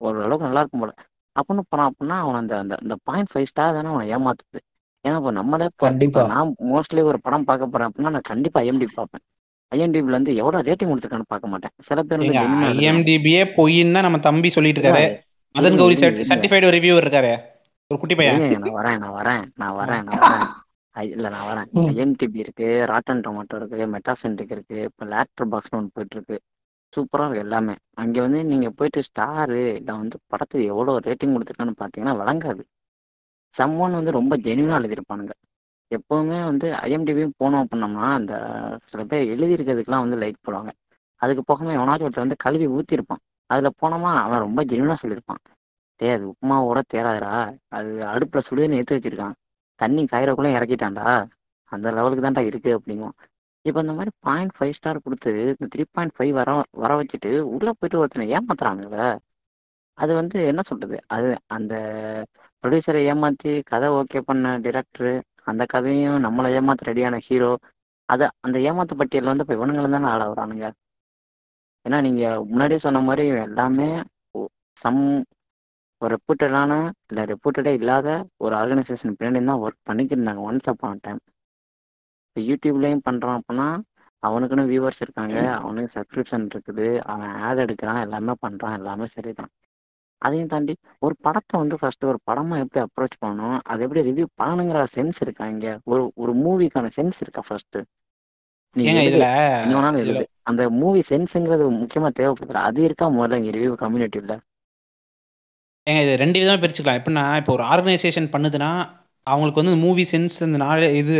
ஓரளவுக்கு 0.00 0.48
நல்லா 0.48 0.62
இருக்கும் 0.62 0.84
போல. 0.84 0.94
அப்படின்னு 1.36 1.62
போனான் 1.70 1.88
அப்படின்னா 1.90 2.16
அவன் 2.24 2.40
அந்த 2.40 2.54
அந்த 2.62 2.74
அந்த 2.82 2.94
பாயிண்ட் 3.08 3.30
ஃபைவ் 3.32 3.50
ஸ்டார் 3.50 3.76
தானே 3.76 3.90
அவனை 3.92 4.06
ஏமாத்துது. 4.14 4.60
ஏன்னா 5.04 5.16
இப்போ 5.20 5.32
நம்மளே 5.38 5.64
இப்போ 5.64 5.76
இப்போ 5.76 5.86
கண்டிப்பா 5.88 6.22
நான் 6.32 6.52
மோஸ்ட்லி 6.72 7.02
ஒரு 7.10 7.18
படம் 7.24 7.46
பார்க்க 7.48 7.72
போகிறேன் 7.72 7.88
அப்படின்னா 7.90 8.12
நான் 8.16 8.30
கண்டிப்பாக 8.30 8.64
ஐஎம்டி 8.64 8.86
பார்ப்பேன். 8.98 9.24
ஐஎம்டிபியில் 9.72 10.18
வந்து 10.18 10.32
எவ்வளோ 10.40 10.58
ரேட்டிங் 10.68 10.90
கொடுத்துருக்கான்னு 10.90 11.32
பார்க்க 11.32 11.52
மாட்டேன். 11.52 11.72
சில 11.88 12.02
பேர் 12.08 12.24
ஐஎம்டிபியே 12.72 13.42
பொய்ன்னு 13.58 14.04
நம்ம 14.06 14.20
தம்பி 14.28 14.50
சொல்லிட்டு 14.56 14.80
இருக்காரு 14.80 15.04
இருங்க 15.54 15.88
இருங்க 15.88 16.26
சர்டிஃபைடு 16.30 16.74
ரிவ்யூவர் 16.76 17.04
இருக்காரு. 17.06 17.32
ஒரு 17.90 17.98
குட்டி 18.02 18.14
பையன். 18.18 18.44
நான் 18.64 18.76
வரேன் 18.80 19.00
நான் 19.04 19.16
வரேன் 19.18 19.42
நான் 19.62 19.74
வரேன் 19.80 20.04
நான் 20.08 20.22
வரேன். 20.24 20.46
இல்லை 21.14 21.28
நான் 21.34 21.46
வரேன். 21.50 21.68
ஐஎம்டிபி 21.90 22.38
இருக்கு 22.44 22.68
ராட்டன் 22.90 23.22
டொமேட்டோ 23.26 23.56
இருக்கு 23.60 23.86
மெட்டாசென்டிக் 23.94 24.54
இருக்கு 24.56 24.78
இப்போ 24.88 25.06
லேக்டர் 25.14 25.48
பாக்ஸ்னு 25.52 25.78
ஒன்று 25.78 25.94
போயிட்டு 25.96 26.16
இருக்கு 26.18 26.36
சூப்பராக 26.92 27.28
இருக்கு 27.28 27.44
எல்லாமே. 27.46 27.74
அங்கே 28.02 28.20
வந்து 28.24 28.40
நீங்கள் 28.52 28.74
போயிட்டு 28.78 29.00
ஸ்டாரு 29.08 29.60
இல்லை 29.78 29.94
வந்து 30.02 30.16
படத்துக்கு 30.32 30.70
எவ்வளோ 30.72 30.94
ரேட்டிங் 31.08 31.34
கொடுத்துருக்கான்னு 31.36 31.80
பார்த்தீங்கன்னா 31.82 32.14
சம் 33.56 33.74
சம்மன் 33.74 33.98
வந்து 33.98 34.12
ரொம்ப 34.18 34.34
ஜெனியூனாக 34.46 34.80
எழுதியிருப்பானுங்க. 34.80 35.34
எப்போவுமே 35.90 36.38
வந்து 36.50 36.66
ஐஎம்டிபியும் 36.86 37.36
போனோம் 37.42 37.62
அப்படின்னோம்னா 37.64 38.08
அந்த 38.18 38.34
சில 38.90 39.02
பேர் 39.10 39.30
எழுதியிருக்கிறதுக்கெலாம் 39.34 40.04
வந்து 40.04 40.18
லைக் 40.22 40.44
போடுவாங்க. 40.46 40.72
அதுக்கு 41.22 41.42
போகாமல் 41.46 41.76
எவனாச்சும் 41.76 42.06
ஒருத்தர் 42.08 42.26
வந்து 42.26 42.42
கல்வி 42.44 42.66
ஊற்றிருப்பான் 42.76 43.22
அதில் 43.50 43.78
போனோமா 43.82 44.10
அவன் 44.24 44.44
ரொம்ப 44.46 44.60
ஜெனியூனாக 44.70 44.98
சொல்லியிருப்பான். 45.02 45.42
டேய் 46.00 46.14
அது 46.16 46.24
உப்புமாவோட 46.32 46.80
தேராதுடா 46.94 47.32
அது 47.76 47.90
அடுப்பில் 48.12 48.46
சுடுதண்ணி 48.48 48.78
எடுத்து 48.80 48.96
வச்சிருக்கான். 48.98 49.36
தண்ணி 49.80 50.02
காயிறக்குள்ளே 50.12 50.50
இறக்கிட்டான்டா. 50.58 51.08
அந்த 51.72 51.86
லெவலுக்கு 51.96 52.24
தான்டா 52.26 52.42
இருக்குது 52.50 52.76
அப்படிங்கும் 52.78 53.14
இப்போ 53.64 53.78
இந்த 53.84 53.92
மாதிரி 53.98 54.10
பாயிண்ட் 54.26 54.54
ஃபைவ் 54.56 54.74
ஸ்டார் 54.78 55.04
கொடுத்து 55.04 55.30
இந்த 55.52 55.66
த்ரீ 55.74 55.84
பாயிண்ட் 55.96 56.14
ஃபைவ் 56.16 56.32
வர 56.38 56.50
வர 56.82 56.92
வச்சுட்டு 57.00 57.30
உள்ளே 57.54 57.72
போயிட்டு 57.78 58.00
ஒருத்தனை 58.00 58.26
ஏமாத்துறாங்கல்ல 58.36 58.98
அது 59.98 60.12
வந்து 60.20 60.38
என்ன 60.50 60.60
சொல்கிறது 60.70 60.96
அது 61.06 61.28
அந்த 61.56 61.74
ப்ரொடியூசரை 62.64 63.00
ஏமாற்றி 63.08 63.50
கதை 63.66 63.88
ஓகே 63.96 64.20
பண்ண 64.24 64.52
டிரெக்டரு 64.64 65.10
அந்த 65.44 65.62
கதையும் 65.68 66.22
நம்மளை 66.24 66.50
ஏமாற்ற 66.54 66.84
ரெடியான 66.88 67.16
ஹீரோ 67.26 67.50
அதை 68.08 68.26
அந்த 68.40 68.56
ஏமாத்து 68.64 68.94
பட்டியலில் 68.94 69.30
வந்து 69.30 69.44
இப்போ 69.44 69.54
இவனுங்களும் 69.54 69.96
தானே 69.96 70.08
ஆட 70.10 70.24
வரானுங்க 70.30 70.66
ஏன்னா 71.84 71.98
நீங்கள் 72.00 72.44
முன்னாடியே 72.44 72.80
சொன்ன 72.80 73.02
மாதிரி 73.02 73.24
எல்லாமே 73.42 73.88
சம் 74.82 75.02
ஒரு 76.02 76.10
ரெப்யூட்டடான 76.14 76.72
இல்லை 77.10 77.22
ரெப்யூட்டடே 77.30 77.72
இல்லாத 77.78 78.08
ஒரு 78.40 78.54
ஆர்கனைசேஷன் 78.56 79.16
பின்னாடி 79.16 79.42
தான் 79.44 79.62
ஒர்க் 79.64 79.86
பண்ணிக்கிட்டு 79.88 80.18
இருந்தாங்க 80.18 80.44
ஒன்ஸ் 80.44 80.70
அப்பான் 80.72 81.02
டைம் 81.04 81.20
இப்போ 82.24 82.42
யூடியூப்லேயும் 82.46 83.06
பண்ணுறான் 83.06 83.38
அப்படின்னா 83.40 83.68
அவனுக்குன்னு 84.22 84.70
வியூவர்ஸ் 84.70 85.02
இருக்காங்க 85.02 85.38
அவனுக்கு 85.58 85.94
சப்ஸ்கிரிப்ஷன் 85.96 86.48
இருக்குது 86.50 86.88
அவன் 87.06 87.34
ஆட் 87.42 87.62
எடுக்கிறான் 87.64 88.02
எல்லாமே 88.02 88.34
பண்ணுறான் 88.42 88.76
எல்லாமே 88.78 89.08
சரி 89.14 89.32
தான் 89.34 89.52
அதையும் 90.26 90.52
தாண்டி 90.52 90.74
ஒரு 91.06 91.14
படத்தை 91.26 91.54
வந்து 91.62 91.76
ஃபஸ்ட்டு 91.80 92.08
ஒரு 92.12 92.18
படமாக 92.28 92.62
எப்படி 92.64 92.80
அப்ரோச் 92.84 93.16
பண்ணணும்? 93.24 93.58
அது 93.70 93.82
எப்படி 93.86 94.02
ரிவ்யூ 94.08 94.26
பண்ணணுங்கிற 94.40 94.86
சென்ஸ் 94.96 95.20
இருக்கா 95.26 95.46
இங்கே? 95.54 95.74
ஒரு 95.92 96.02
ஒரு 96.22 96.34
மூவிக்கான 96.44 96.90
சென்ஸ் 96.96 97.20
இருக்கா 97.24 97.44
ஃபஸ்ட்டு 97.48 97.84
நீ 98.76 98.82
ஏங்க 98.90 99.02
எழுது, 99.02 99.12
இதுல 99.12 99.28
என்ன 99.64 99.76
வேணாலும் 99.78 100.00
இதுல 100.02 100.14
எழுது. 100.14 100.28
அந்த 100.50 100.62
மூவி 100.80 101.00
சென்ஸுங்கிறது 101.10 101.64
முக்கியமாக 101.82 102.12
தேவைப்படுது. 102.20 102.60
அது 102.68 102.80
இருக்கா 102.88 103.06
முதல்ல 103.18 103.38
இங்கே 103.40 103.54
ரிவ்யூ 103.56 103.74
கம்யூனிட்டியில் 103.84 104.36
ஏங்க 105.86 106.02
இது 106.04 106.12
ரெண்டு 106.22 106.40
விதமா 106.40 106.60
பிரிச்சுக்கலாம். 106.60 106.98
எப்படின்னா 107.00 107.24
இப்போ 107.40 107.52
ஒரு 107.56 107.64
ஆர்கனைசேஷன் 107.72 108.28
பண்ணுதுன்னா 108.34 108.70
அவங்களுக்கு 109.26 109.60
வந்து 109.62 109.74
மூவி 109.82 110.04
சென்ஸ் 110.10 110.36
இந்த 110.46 110.58
நாள் 110.62 110.82
இது 111.00 111.14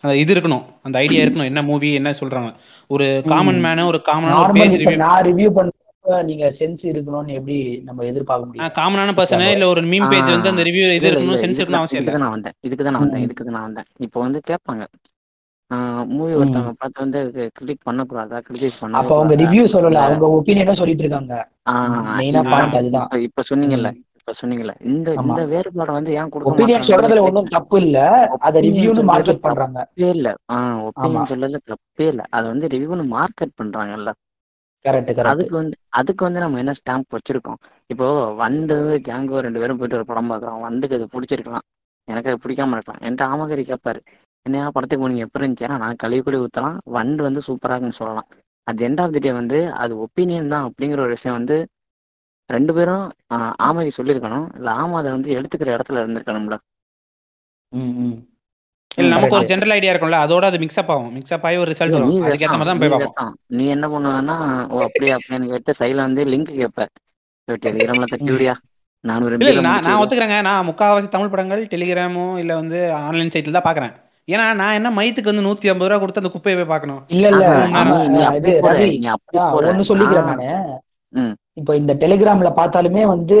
அந்த 0.00 0.12
இது 0.22 0.30
இருக்கணும். 0.34 0.64
அந்த 0.86 0.96
ஐடியா 1.04 1.20
இருக்கணும். 1.22 1.50
என்ன 1.50 1.60
மூவி 1.68 1.88
என்ன 1.98 2.10
சொல்றாங்க. 2.20 2.50
ஒரு 2.94 3.06
காமன் 3.32 3.60
மேனு 3.66 3.86
ஒரு 3.90 3.98
காமனான 4.08 4.34
ஒரு 4.34 4.42
நார்மல் 4.42 4.60
பேஜ் 4.62 4.76
இப்ப 4.78 4.90
ரிவ்யூ 4.90 5.02
நான் 5.04 5.24
ரிவ்யூ 5.28 5.50
பண்றப்ப 5.58 5.85
நீங்க 6.26 6.46
சென்ஸ் 6.58 6.82
இருக்கணும்னு 6.84 7.36
எப்படி 7.38 7.56
நம்ம 7.84 8.04
எதிர்பார்க்க 8.04 8.48
முடியும்? 8.48 8.72
காமனான 8.76 9.14
பர்சனு 9.16 9.48
இல்ல 9.52 9.66
ஒரு 9.66 9.82
மீம் 9.92 10.08
பேஜ் 10.10 10.30
வந்து 10.30 10.52
அந்த 10.52 10.62
ரிவ்யூ 10.62 10.86
இது 10.92 11.08
இருக்கணும் 11.10 11.42
சென்ஸ் 11.42 11.60
இருக்கணும் 11.60 11.82
அவசியம் 11.82 12.02
இல்லை. 12.02 12.20
நான் 12.24 12.34
வந்தேன் 12.36 12.56
இதுக்கு 12.62 12.84
தான் 12.84 12.96
நான் 12.96 13.04
வந்தேன். 13.04 13.24
இதுக்கு 13.24 13.44
தான் 13.44 13.56
நான் 13.58 13.68
வந்தேன். 13.68 13.88
இப்போ 14.00 14.20
வந்து 14.20 14.40
கேட்பாங்க. 14.50 14.84
மூவி. 16.10 16.32
ஒருத்தவங்க 16.34 16.72
பார்த்து 16.76 17.04
வந்து 17.04 17.20
கிளிக் 17.56 17.86
பண்ணக்கூடாதா? 17.86 18.38
கிரிட்டிசைஸ் 18.44 18.96
அப்ப 18.98 19.14
அவங்க 19.16 19.34
ரிவ்யூ 19.34 19.64
சொல்லல. 19.72 20.02
அவங்க 20.02 20.26
ஒப்பீனியனும் 20.36 20.80
சொல்லிட்டு 20.82 21.04
இருக்காங்க. 21.04 21.34
மெயினா 22.18 22.42
ஆ, 22.42 22.50
பாயிண்ட் 22.52 22.78
அதுதான். 22.80 23.08
இப்ப 23.24 23.44
சொன்னீங்கல்ல 23.48 23.90
இப்ப 24.18 24.34
சொன்னீங்கல்ல 24.40 24.74
இந்த. 24.84 25.08
இந்த 25.22 25.42
வேறுபாடை 25.50 25.92
வந்து 25.92 26.12
ஏன் 26.12 26.30
கொடுக்க 26.30 26.50
ஒப்பீனியன் 26.52 26.86
சொல்றதுல 26.86 27.24
ஒன்றும் 27.26 27.50
தப்பு 27.50 27.76
இல்ல 27.80 27.98
அத 28.40 28.54
சொல்றது 28.62 29.04
மார்க்கெட் 29.10 29.42
பண்றாங்க. 29.44 29.80
இல்ல. 30.08 30.28
ஒப்பீனியன் 30.88 31.30
சொல்லல 31.32 31.60
தப்பே 31.72 32.06
இல்ல. 32.06 32.22
அதை 32.30 32.46
வந்து 32.48 32.68
ரிவ்யூன்னு 32.68 33.06
மார்க்கெட் 33.12 33.58
பண்றாங்கல்ல. 33.60 34.12
அதுக்கு 35.32 35.54
வந்து 35.56 35.76
அதுக்கு 35.90 36.22
வந்து 36.24 36.40
நம்ம 36.40 36.58
என்ன 36.58 36.72
ஸ்டாம்ப் 36.80 37.14
வச்சிருக்கோம்? 37.16 37.58
இப்போ 37.90 38.06
வண்டு 38.34 38.76
ஜாங்கோ 39.08 39.40
ரெண்டு 39.40 39.60
பேரும் 39.60 39.78
போயிட்டு 39.78 39.98
ஒரு 39.98 40.06
படம் 40.06 40.30
பார்க்குறோம். 40.30 40.60
வண்டுக்கு 40.66 40.96
அது 40.98 41.06
பிடிச்சிருக்கலாம். 41.14 41.64
எனக்கு 42.08 42.30
அது 42.30 42.42
பிடிக்காம 42.44 42.76
இருக்கலாம். 42.76 43.00
என்கிட்ட 43.00 43.24
ஆமகரி 43.32 43.62
கேட்பாரு 43.70 44.00
என்னையா 44.46 44.66
படத்துக்கு 44.70 45.04
போனீங்க? 45.04 45.26
எப்படி 45.26 45.44
இருந்துச்சு? 45.44 45.66
ஏன்னா 45.68 45.78
நான் 45.78 45.96
கழுவி 45.96 46.22
கூட 46.22 46.36
ஊற்றலாம் 46.38 46.76
வண்டு 46.96 47.22
வந்து 47.22 47.40
சூப்பராக 47.46 47.74
இருக்குன்னு 47.74 48.00
சொல்லலாம். 48.00 48.28
At 48.66 48.80
end 48.80 49.00
of 49.00 49.12
the 49.12 49.18
day 49.18 49.32
வந்து 49.32 49.58
அது 49.74 49.94
ஒப்பீனியன் 49.96 50.48
தான் 50.48 50.66
அப்படிங்கிற 50.68 51.00
ஒரு 51.00 51.08
விஷயம் 51.08 51.38
வந்து 51.38 51.56
ரெண்டு 52.50 52.72
பேரும் 52.74 53.04
ஆமைக்கு 53.66 53.96
சொல்லியிருக்கணும். 53.98 54.46
இல்லை 54.56 54.72
ஆமா 54.72 54.96
அதை 54.96 55.10
வந்து 55.10 55.30
எடுத்துக்கிற 55.38 55.70
இடத்துல 55.76 56.02
இருந்திருக்கணும்ல. 56.02 56.56
ம் 57.72 57.94
ம். 58.04 58.16
இல்ல 58.98 59.08
நமக்கு 59.12 59.36
ஒரு. 59.38 59.48
ஜென்ரல் 59.50 59.74
ஐடியா 59.74 59.92
இருக்கும்ல 59.92 60.18
அதோட 60.24 60.44
அது 60.50 60.58
மிக்ஸ்அப் 60.62 60.92
ஆகும். 60.92 61.10
மிக்ஸ்அப் 61.16 61.44
ஆகி 61.48 61.58
ஒரு 61.62 61.70
ரிசல்ட் 61.72 61.96
வரும். 61.96 62.14
அதுக்கேற்ற 62.26 62.56
மாதிரி 62.56 62.70
தான் 62.70 62.82
போய் 62.82 62.92
பார்ப்போம். 62.94 63.32
நீ 63.56 63.64
என்ன 63.74 63.86
பண்ணுவேன்னா 63.92 64.36
ஓ 64.70 64.82
அப்படியா 64.86 65.16
அப்படின்னு 65.18 65.50
கேட்டு 65.52 65.78
சைடில் 65.80 66.06
வந்து 66.06 66.24
லிங்க் 66.32 66.52
கேட்ப. 66.60 66.86
டெலிகிராமில் 67.66 68.12
தட்டி 68.12 68.30
விடியா. 68.30 68.54
நானூறு 69.04 69.34
இல்ல 69.34 69.44
இல்ல 69.46 69.54
MB 69.54 69.60
ல 69.60 69.66
நான் 69.66 69.76
நான் 69.78 69.84
முடிச்சு 69.86 70.02
ஒத்துக்கிறேங்க. 70.02 70.38
நான் 70.46 70.66
முக்காவாசி 70.68 71.08
தமிழ் 71.08 71.32
படங்கள் 71.32 71.62
டெலிகிராமோ 71.72 72.26
இல்ல 72.42 72.52
வந்து 72.60 72.78
ஆன்லைன் 73.00 73.32
சைட்ல 73.34 73.56
தான் 73.56 73.68
பாக்குறேன் 73.68 73.94
ஏன்னா 74.28 74.46
நான் 74.60 74.76
என்ன 74.78 74.88
மைத்துக்கு 74.96 75.30
வந்து 75.30 75.44
நூத்தி 75.44 75.70
ஐம்பது 75.72 75.90
ரூபா 75.90 76.00
கொடுத்து 76.02 76.22
அந்த 76.22 76.30
குப்பையை 76.32 76.56
போய் 76.56 76.70
பார்க்கணும்? 76.70 77.02
இல்ல 77.14 77.26
இல்ல. 77.32 77.44
நான். 77.74 77.92
ஒண்ணு 79.60 79.84
சொல்லிக்கிறேன் 79.90 80.30
நானு. 80.30 80.48
இப்போ 81.60 81.72
இந்த 81.80 81.92
டெலிகிராம்ல 82.00 82.50
பார்த்தாலுமே 82.58 83.02
வந்து 83.12 83.36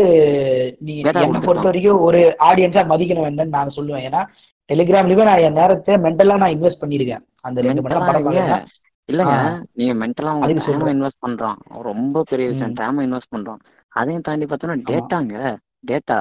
நீ 0.80 0.92
என்னை 1.00 1.40
பொறுத்த. 1.40 1.66
வரைக்கும் 1.66 2.04
ஒரு 2.08 2.20
ஆடியன்ஸா 2.48 2.84
மதிக்கணும் 2.92 3.28
என்னன்னு 3.30 3.56
நான் 3.56 3.76
சொல்லுவேன். 3.78 4.04
ஏன்னா 4.08 4.20
டெலிகிராம்லயுமே 4.70 5.26
நான் 5.28 5.42
என் 5.46 5.58
நேரத்தை 5.60 5.94
மென்டலா 6.04 6.36
நான் 6.42 6.54
இன்வெஸ்ட் 6.56 6.82
பண்ணிருக்கேன் 6.82 7.24
அந்த 7.46 7.58
ரெண்டு 7.66 7.82
மணி 7.82 7.94
நேரம் 7.94 8.08
படம் 8.08 8.24
இல்லைங்க. 8.24 8.54
பார்க்கறேன் 8.54 8.72
இல்லைங்க. 9.08 9.36
நீங்க 9.78 9.92
மென்டலா 10.02 10.30
உங்க 10.36 10.46
அதுக்கு 10.46 10.64
டைம். 10.68 10.92
இன்வெஸ்ட் 10.94 11.22
பண்றோம் 11.26 11.58
ரொம்ப 11.88 12.22
பெரிய 12.30 12.46
விஷயம். 12.52 12.74
டைம் 12.80 13.04
இன்வெஸ்ட் 13.06 13.32
பண்றோம் 13.34 13.60
அதையும் 13.92 14.24
தாண்டி 14.28 14.46
பார்த்தோம்னா. 14.50 14.78
டேட்டாங்க 14.90 15.34
டேட்டா. 15.90 16.16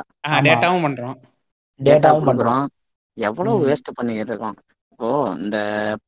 டேட்டாவும் 0.47 0.85
பண்றோம் 0.87 1.15
டேட்டாவும் 1.79 2.27
பண்றோம் 2.29 2.65
எவ்வளவு. 3.17 3.65
வேஸ்ட் 3.69 3.97
பண்ணிக்கிட்டு 3.97 4.31
இருக்கோம் 4.33 4.57
இப்போ 4.91 5.07
இந்த 5.43 5.57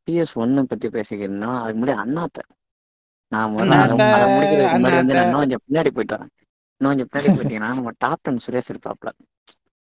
பிஎஸ் 0.03 0.35
ஒன்னு 0.43 0.69
பத்தி 0.71 0.87
பேசிக்கிறேன்னா 0.97 1.49
அதுக்கு 1.61 1.79
முன்னாடி 1.79 2.01
அண்ணாத்த 2.03 2.45
நான் 3.31 3.49
முடிக்கிறதுக்கு 3.53 4.75
முன்னாடி 4.75 4.99
வந்து. 4.99 5.15
இன்னும் 5.23 5.41
கொஞ்சம் 5.43 5.63
பின்னாடி 5.65 5.89
போயிட்டு 5.95 6.15
வரேன் 6.15 6.31
இன்னும் 6.77 6.91
கொஞ்சம் 6.91 7.09
பின்னாடி 7.09 7.31
போயிட்டீங்கன்னா 7.37 7.71
நம்ம 7.73 7.93
டாப் 8.05 8.23
டென் 8.27 8.43
சுரேஷ் 8.45 8.71
இருப்பாப்ல 8.73 9.11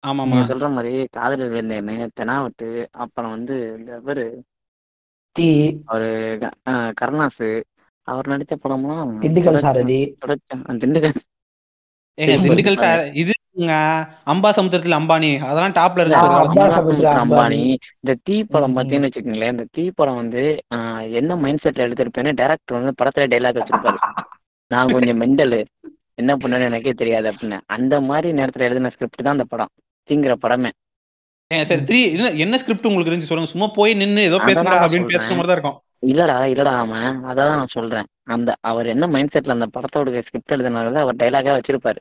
ஆமாமா 0.05 0.31
நீங்க 0.31 0.47
சொல்ற 0.51 0.69
மாதிரி 0.73 0.93
காதலில் 1.13 1.53
இருந்தேன்னு 1.53 1.97
தெனாவட்டு 2.15 2.69
அப்புறம் 3.03 3.35
வந்து 3.35 3.57
இந்த 3.77 3.93
இவரு 3.99 4.25
தீ 5.37 5.49
அவரு 5.87 6.09
அஹ் 6.71 6.93
கருணாசு 6.97 7.51
அவர் 8.09 8.31
நடிச்ச 8.33 8.55
படம்லாம் 8.59 9.13
திண்டுக்கல் 9.23 9.61
சாரதி 9.61 10.01
தொடர்ச்சி- 10.23 10.65
அஹ் 10.65 10.81
திண்டுக்கல் 10.83 11.15
ஏங்க 12.19 12.31
திரும்ப 12.31 12.49
திண்டுக்கல் 12.49 12.83
சார் 12.83 13.03
இது 13.21 13.31
அம்பா 14.33 14.51
சமுத்திரத்துல 14.57 14.99
அம்பானி 14.99 15.31
அதெல்லாம் 15.43 15.77
டாப்ல 15.77 16.05
அம்பா. 16.19 16.65
சமுத்திர 16.77 17.09
அம்பானி. 17.23 17.61
இந்த 17.99 18.13
தீ 18.27 18.37
படம் 18.45 18.71
ம். 18.71 18.77
பார்த்தீங்கன்னு 18.77 19.09
வச்சுக்கோங்களேன் 19.09 19.55
இந்த 19.55 19.67
தீ 19.71 19.85
படம் 19.93 20.21
வந்து 20.21 20.43
ஆஹ், 20.77 21.03
என்ன 21.19 21.37
மைண்ட் 21.41 21.63
செட்ல 21.65 21.87
எடுத்திருப்பேன்னு 21.87 22.33
டேரக்டர் 22.41 22.79
வந்து 22.79 22.93
படத்துல 23.01 23.29
டைலாக் 23.33 23.61
வச்சிருப்பாரு 23.61 23.99
நான் 24.71 24.93
கொஞ்சம் 24.93 25.21
மெண்டலு 25.23 25.61
என்ன 26.17 26.33
பண்ணேன்னு 26.37 26.69
எனக்கே 26.69 26.93
தெரியாது 26.95 27.27
அப்படின்னு 27.31 27.59
அந்த 27.69 27.95
மாதிரி 28.07 28.29
நேரத்துல 28.39 28.67
எழுதின 28.69 28.91
ஸ்கிரிப்ட் 28.91 29.23
தான் 29.23 29.37
அந்த 29.37 29.47
படம் 29.47 29.73
தீங்கிற 30.09 30.35
படமே. 30.43 30.71
சரி 31.51 31.83
த்ரீ 31.83 31.99
என்ன 32.39 32.59
ஸ்கிரிப்ட் 32.59 32.87
உங்களுக்கு 32.87 33.13
இருந்துச்சு 33.13 33.31
சொல்லுங்க. 33.31 33.51
சும்மா 33.51 33.67
போய் 33.75 33.95
நின்னு 33.95 34.23
ஏதோ 34.23 34.39
பேசுறா 34.39 34.77
அப்படின்னு 34.85 35.11
பேசுற. 35.11 35.31
மாதிரி 35.31 35.51
தான் 35.51 35.57
இருக்கும். 35.57 35.79
இல்லடா 36.07 36.37
இல்லடா 36.53 36.73
அவன். 36.77 37.25
அதான் 37.25 37.53
நான் 37.53 37.67
சொல்றேன். 37.67 38.07
அந்த 38.25 38.55
அவர் 38.61 38.87
என்ன 38.87 39.07
மைண்ட் 39.07 39.35
செட்ல 39.35 39.51
அந்த 39.51 39.67
படத்தோட 39.67 40.23
ஸ்கிரிப்ட் 40.23 40.53
எழுதினால 40.53 40.95
அவர் 40.95 41.17
டைலாகா 41.17 41.53
வச்சிருப்பாரு. 41.57 42.01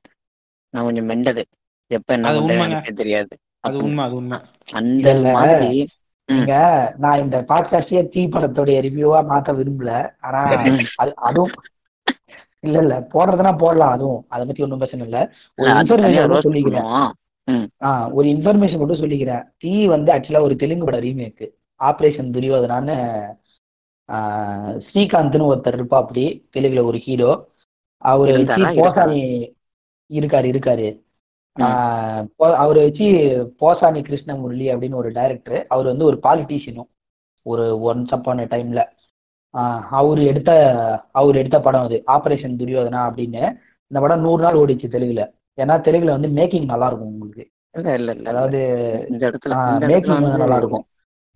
நான் 0.74 0.84
கொஞ்சம் 0.84 1.10
மெண்டலு 1.10 1.44
எப்ப 1.92 2.14
என்ன 2.14 2.82
தெரியாது. 2.96 3.34
அது. 3.60 3.78
உண்மை 3.78 4.04
அது 4.06 4.16
உண்மை. 4.16 4.38
அந்த. 4.72 5.14
மாதிரி. 5.32 5.90
நீங்க 6.30 6.54
நான் 6.98 7.20
இந்த 7.20 7.46
பாட்காஸ்டே 7.48 8.10
தீ 8.10 8.28
படத்துடைய 8.28 8.78
ரிவ்யூவா 8.88 9.20
மாத்த 9.30 9.52
விரும்பல. 9.52 9.92
ஆனா. 10.20 10.42
அது 10.96 11.12
அதுவும் 11.16 11.54
இல்ல 12.60 12.78
இல்ல. 12.78 13.08
போடுறதுனா 13.14 13.58
போடலாம் 13.58 13.92
அதுவும். 13.92 14.26
அதை 14.30 14.46
பத்தி 14.46 14.64
ஒன்றும் 14.64 14.78
பிரச்சனை 14.78 15.06
இல்ல. 15.06 15.20
ஒரு 15.56 15.70
இன்ஃபர்மேஷன் 15.70 16.46
சொல்லிக்கிறேன். 16.48 16.90
ஒரு 18.14 18.26
இன்ஃபர்மேஷன் 18.28 18.82
மட்டும் 18.82 19.02
சொல்லிக்கிறேன். 19.02 19.44
தீ 19.58 19.72
வந்து 19.94 20.10
ஆக்சுவலா 20.14 20.46
ஒரு 20.48 20.56
தெலுங்கு 20.56 20.88
பட 20.90 21.00
ரீமேக் 21.00 21.46
ஆபரேஷன் 21.80 22.34
துரியோதனான்னு 22.36 22.96
ஸ்ரீகாந்த்னு 24.86 25.50
ஒருத்தர் 25.52 25.78
இருப்பா 25.80 25.98
அப்படி 26.04 26.24
தெலுங்குல 26.56 26.84
ஒரு 26.90 27.00
ஹீரோ 27.06 27.32
அவரு 28.04 28.34
போசானி 28.80 29.22
இருக்காரு 30.12 30.48
இருக்காரு. 30.52 30.88
அவரு 32.64 32.80
வச்சு 32.86 33.08
போசானி 33.62 34.00
கிருஷ்ணமுரளி 34.08 34.68
அப்படின்னு 34.74 35.02
ஒரு 35.02 35.10
டைரக்டர் 35.12 35.60
அவர் 35.74 35.92
வந்து 35.92 36.06
ஒரு 36.06 36.18
பாலிட்டிஷியனும் 36.24 36.90
ஒரு 37.46 37.66
ஒன்ஸ் 37.90 38.14
அப்பான 38.18 38.46
டைம்ல 38.54 38.82
அவர் 40.00 40.20
எடுத்த 40.32 40.52
அவர் 41.20 41.40
எடுத்த 41.42 41.58
படம் 41.62 41.86
அது. 41.88 41.98
ஆபரேஷன் 42.16 42.60
துரியோதனா 42.62 43.02
அப்படின்னு. 43.08 43.44
இந்த 43.92 44.00
படம் 44.04 44.26
நூறு 44.26 44.42
நாள் 44.44 44.60
ஓடிச்சு 44.62 44.88
தெலுங்குல. 44.94 45.24
ஏன்னா 45.58 45.76
தெலுங்குல 45.86 46.16
வந்து 46.16 46.30
மேக்கிங் 46.38 46.66
நல்லா 46.66 46.88
இருக்கும் 46.88 47.12
உங்களுக்கு. 47.12 47.44
இல்ல 47.76 47.90
இல்ல 47.94 48.12
இல்ல 48.12 48.30
அதாவது 48.30 48.60
இந்த 49.10 49.24
இடத்துல 49.30 49.58
வந்து 49.60 50.14
வந்து 50.18 50.42
நல்லா 50.44 50.58
இருக்கும். 50.58 50.86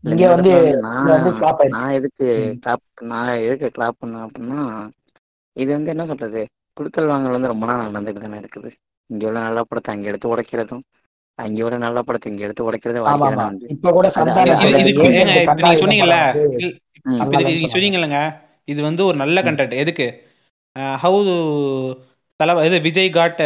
இங்க 0.03 0.25
வந்து 0.29 0.51
நான் 0.85 1.93
எதுக்கு. 1.97 2.25
கிளாப் 2.61 2.83
நான் 3.11 3.31
எதுக்கு 3.45 3.67
கிளாப் 3.75 3.99
பண்ணேன் 4.01 4.25
அப்படின்னா 4.25 4.59
இது 5.55 5.69
வந்து 5.73 5.91
என்ன 5.91 6.05
சொல்றது? 6.05 6.41
குடுக்கல் 6.77 7.09
வாங்கல் 7.11 7.35
வந்து 7.37 7.51
ரொம்ப 7.53 7.65
நாள் 7.65 7.85
நடந்துட்டு 7.87 8.23
தானே 8.23 8.39
இருக்குது. 8.43 8.69
இங்க 9.09 9.23
உள்ள 9.27 9.39
நல்ல 9.39 9.59
படத்தை 9.63 9.89
அங்க 9.93 10.07
எடுத்து 10.11 10.31
உடைக்கிறதும் 10.33 10.83
அங்க 11.39 11.63
உள்ள 11.65 11.77
நல்ல 11.77 11.99
படத்தை 12.03 12.27
இங்க 12.31 12.43
எடுத்து 12.45 12.63
தானே 13.19 13.43
வந்து 13.43 13.67
இப்ப 13.75 13.91
கூட 13.91 14.07
சொன்னீங்கல்ல 15.81 16.17
சொன்னீங்கல்லங்க 17.73 18.19
இது 18.67 18.79
வந்து 18.81 19.01
ஒரு 19.05 19.17
நல்ல. 19.17 19.37
கண்டென்ட் 19.47 19.81
எதுக்கு? 19.81 20.07
ஹவு 21.03 21.19
தல 22.39 22.53
இது 22.67 22.77
Vijay 22.87 23.09
got 23.17 23.41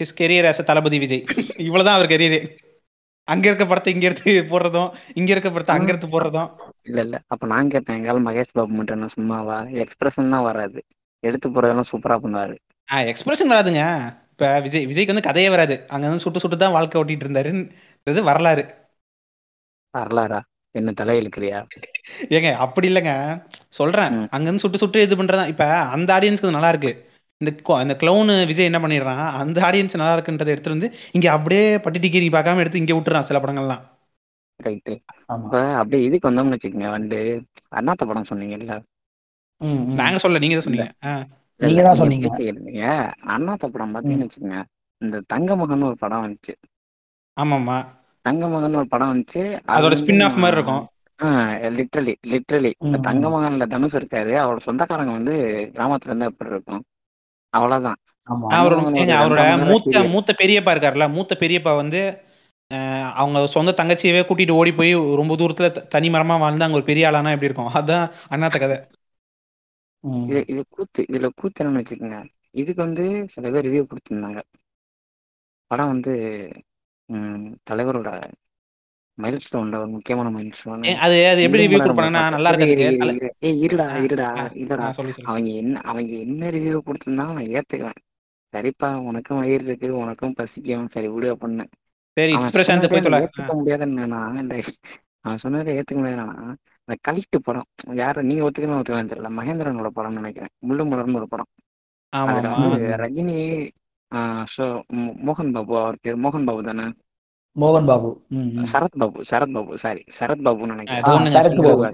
his 0.00 0.18
career 0.20 0.48
as 0.50 0.68
Thalapathy 0.70 0.98
Vijay. 1.04 1.22
இவ்வளவுதான் 1.66 1.96
அவர் 1.98 2.12
கெரியரே 2.12 2.40
அங்க 3.28 3.44
இருக்க 3.48 3.64
படத்தை 3.66 3.90
இங்க 3.94 4.06
எடுத்து 4.08 4.32
போடுறதும் 4.52 4.90
இங்க 5.20 5.30
இருக்க 5.34 5.48
படத்தை 5.54 5.72
அங்க 5.74 5.90
எடுத்து 5.92 6.08
போடுறதும். 6.12 6.50
இல்ல 6.88 6.98
இல்ல. 7.06 7.16
அப்ப 7.32 7.46
நான் 7.52 7.72
கேட்டேன் 7.74 7.96
எங்கால 7.98 8.20
மகேஷ் 8.28 8.54
பாபு 8.58 8.76
மட்டும் 8.78 8.96
என்ன 8.98 9.08
சும்மாவா? 9.16 9.56
எக்ஸ்பிரஷன் 9.84 10.32
தான் 10.34 10.46
வராது. 10.48 10.78
எடுத்து 11.22 11.48
போறதெல்லாம் 11.54 11.90
சூப்பரா 11.90 12.16
பண்ணுவாரு. 12.22 12.54
ஆ 12.88 12.98
எக்ஸ்பிரஷன் 13.10 13.52
வராதுங்க. 13.52 13.82
இப்ப 14.32 14.48
விஜய் 14.66 14.86
விஜய்க்கு 14.90 15.12
வந்து 15.12 15.28
கதையே 15.28 15.48
வராது. 15.54 15.76
அங்க 15.94 16.04
வந்து 16.08 16.24
சுட்டு 16.24 16.42
சுட்டு 16.42 16.58
தான் 16.62 16.76
வாழ்க்கை 16.76 16.98
ஓட்டிட்டு 17.00 17.26
இருந்தாருன்றது 17.26 18.22
வரலாறு. 18.30 18.64
வரலாறா? 19.94 20.40
என்ன 20.74 20.90
தலை 21.00 21.14
இழுக்கிறியா 21.20 21.58
ஏங்க 22.36 22.48
அப்படி 22.64 22.86
இல்லைங்க. 22.90 23.12
சொல்றேன். 23.78 24.16
அங்க 24.34 24.46
இருந்து 24.48 24.64
சுட்டு 24.64 24.82
சுட்டு 24.82 25.04
இது 25.06 25.20
பண்றதா 25.20 25.46
இப்ப 25.52 25.64
அந்த 25.96 26.08
ஆடியன்ஸ்க்கு 26.16 26.56
நல்லா 26.56 26.72
இருக்கு. 26.74 26.92
இந்த 27.40 27.50
அந்த 27.82 27.94
கிளவுன் 27.98 28.30
விஜய் 28.50 28.68
என்ன 28.68 28.78
பண்ணிடுறான் 28.82 29.24
அந்த 29.40 29.58
ஆடியன்ஸ் 29.66 30.00
நல்லா 30.00 30.14
இருக்குன்றதை 30.16 30.52
எடுத்துட்டு 30.54 30.76
வந்து 30.76 30.88
இங்க 31.16 31.26
அப்படியே 31.34 31.66
பட்டி 31.84 31.98
டிகிரி 32.04 32.28
பார்க்காம 32.34 32.62
எடுத்து 32.62 32.80
இங்க 32.82 32.94
விட்டுறான் 32.96 33.28
சில 33.28 33.38
படங்கள்லாம். 33.42 33.82
ரைட்டு 34.60 34.94
ஆமா. 35.32 35.44
இப்ப 35.44 35.58
அப்படியே 35.80 36.06
இதுக்கு 36.06 36.28
வந்தோம்னு 36.28 36.56
வச்சுக்கோங்க 36.56 36.90
வந்து 36.96 37.18
அண்ணாத்த 37.78 38.08
படம் 38.10 38.30
சொன்னீங்கல்ல? 38.30 38.76
நாங்க 40.00 40.18
சொல்ல 40.24 40.40
நீங்க 40.42 40.56
தான் 40.56 40.66
சொன்னீங்க. 40.66 40.88
நீங்க 41.60 41.82
தான் 41.86 42.00
சொன்னீங்க. 42.00 42.82
அண்ணாத்த 43.34 43.70
படம் 43.74 43.94
பார்த்தீங்கன்னு 43.94 44.26
வச்சுக்கோங்க 44.26 44.58
இந்த 45.00 45.16
தங்க 45.32 45.50
மகன் 45.56 45.88
ஒரு 45.90 45.98
படம் 46.02 46.24
வந்துச்சு. 46.24 46.54
ஆமாமா 47.36 47.78
தங்க 48.24 48.44
மகன் 48.52 48.78
ஒரு 48.82 48.88
படம் 48.94 49.10
வந்துச்சு. 49.12 49.42
அது 49.62 49.74
அதோட 49.76 49.96
ஸ்பின் 50.00 50.24
ஆஃப் 50.26 50.42
மாதிரி 50.44 50.58
இருக்கும். 50.58 50.84
லிட்ரலி 51.78 52.12
லிட்ரலி 52.32 52.70
இந்த 52.86 52.96
தங்க 53.08 53.26
மகன்ல 53.34 53.66
தனுஷ் 53.72 53.98
இருக்காரு. 54.00 54.32
அவரோட 54.42 54.60
சொந்தக்காரங்க 54.68 55.12
வந்து 55.18 55.34
கிராமத்துல 55.76 56.12
இருந்தா 56.12 56.30
எப்படி 56.32 56.54
இருக்கும். 56.54 56.82
அவ்வளவுதான். 57.54 57.98
ஆமா. 58.26 58.46
தங்க 58.96 59.12
அவரோட 59.18 59.42
மூத்த 59.64 60.02
மூத்த 60.14 60.30
பெரியப்பா 60.40 60.72
இருக்காருல்ல 60.74 61.06
மூத்த 61.14 61.34
பெரியப்பா 61.40 61.72
வந்து 61.76 62.00
அவங்க 63.14 63.38
சொந்த 63.46 63.70
தங்கச்சியவே 63.76 64.22
கூட்டிட்டு 64.24 64.58
ஓடி 64.58 64.72
போய் 64.74 64.90
ரொம்ப 65.20 65.34
தூரத்துல 65.36 65.68
தனி 65.88 66.08
மரமா 66.08 66.36
வாழ்ந்து 66.38 66.64
அங்க 66.64 66.78
ஒரு 66.80 66.88
பெரிய 66.90 67.08
ஆளானா 67.10 67.34
எப்படி 67.34 67.50
இருக்கும்? 67.50 67.72
அதான் 67.78 68.04
அண்ணாத்த 68.30 68.58
கதை. 68.58 68.76
இது 70.26 70.40
இது 70.52 70.62
கூத்து 70.68 71.00
இதுல 71.08 71.28
கூத்து 71.34 71.62
என்னன்னு 71.62 71.80
வச்சுக்கோங்க. 71.80 72.18
இதுக்கு 72.54 72.80
வந்து 72.84 73.04
சில 73.34 73.50
பேர் 73.50 73.66
ரிவ்யூ 73.66 73.82
கொடுத்துருந்தாங்க. 73.86 74.40
படம் 75.70 75.92
வந்து 75.92 76.12
தலைவரோட 77.70 78.08
மைல் 79.18 79.38
ஸ்டோன்ல 79.44 79.78
ஒரு 79.82 79.90
முக்கியமான 79.94 80.28
மைல் 80.34 80.52
ஸ்டோன் 80.58 80.84
அது 81.04 81.16
அது 81.30 81.40
எப்படி 81.46 81.62
ரிவ்யூ 81.64 81.78
கொடுப்பாங்கன்னா 81.82 82.22
நல்லா 82.34 82.50
இரு 82.54 82.66
இரு 82.74 82.84
இருக்கிறதுக்கு 82.88 82.88
இரு 82.88 83.00
தலை 83.02 83.14
இரு 83.20 83.30
ஏய் 83.48 83.58
இருடா 83.66 83.86
இருடா 84.06 84.28
இல்லடா 84.62 84.88
சொல்லி 84.98 85.12
சொல்லி. 85.14 85.28
அவங்க 85.32 85.50
என்ன 85.62 85.82
அவங்க 85.90 86.12
என்ன 86.26 86.50
ரிவ்யூ 86.56 86.80
கொடுத்துருந்தாலும் 86.88 87.38
நான் 87.38 87.52
ஏத்துக்குவேன். 87.58 87.98
சரிப்பா 88.54 88.88
உனக்கும் 89.08 89.40
வயிறு 89.42 89.64
இருக்கு 89.68 89.88
உனக்கும் 90.02 90.36
பசிக்கும். 90.38 90.86
சரி 90.94 91.08
விடு 91.14 91.28
அப்படின்னு. 91.34 91.66
சரி 92.16 92.34
சொன்னதே 92.68 92.90
போய் 92.92 93.04
நான் 93.06 93.24
ஏத்துக்க 93.26 93.54
முடியாது 93.60 93.84
என்னன்னா 93.88 94.20
இந்த 94.42 94.54
அவன் 95.24 95.42
சொன்னதை 95.44 95.74
ஏத்துக்க 95.78 95.98
முடியாது 96.00 96.18
என்னன்னா 96.18 96.46
இந்த 96.88 96.96
கலிட்டு 97.06 97.38
படம் 97.46 97.66
யாரு 98.02 98.20
நீங்க 98.28 98.44
ஒத்துக்கணும் 98.46 98.78
ஒத்துக்கலாம் 98.80 99.10
தெரியல. 99.12 99.30
மகேந்திரனோட 99.38 99.90
படம்னு 99.98 100.20
நினைக்கிறேன். 100.20 100.52
முள்ளு 100.68 100.84
மலர்னு 100.92 101.20
ஒரு 101.20 101.28
படம். 101.32 101.50
அதுல 102.12 102.52
வந்து 102.54 102.86
ரஜினி 103.02 103.36
மோகன் 105.26 105.52
பாபு 105.56 105.74
அவர் 105.82 106.02
பேர் 106.04 106.22
மோகன் 106.24 106.46
பாபு 106.48 106.62
தானே? 106.68 106.86
மோகன் 107.56 107.88
பாபு. 107.88 108.10
சரத் 108.72 108.98
பாபு 108.98 109.24
சரத் 109.30 109.54
பாபு 109.54 109.78
சாரி 109.78 110.02
சரத் 110.18 110.44
பாபுன்னு 110.46 110.72
ஆ, 110.72 110.76
நினைக்கிறேன். 110.76 111.34
சரத் 111.36 111.58
பாபு 111.58 111.86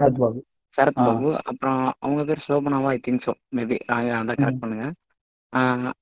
சரத் 0.77 0.99
பாபு. 0.99 0.99
பாபு 0.99 1.29
அப்புறம் 1.43 1.81
அவங்க 1.99 2.21
பேர் 2.23 2.45
சோபனாவா 2.45 2.91
ஐ 2.91 2.99
திங்க் 2.99 3.25
ஸோ 3.25 3.33
மேபி 3.57 3.77
அதான் 3.95 4.39
கரெக்ட் 4.39 4.63
பண்ணுங்க. 4.63 4.87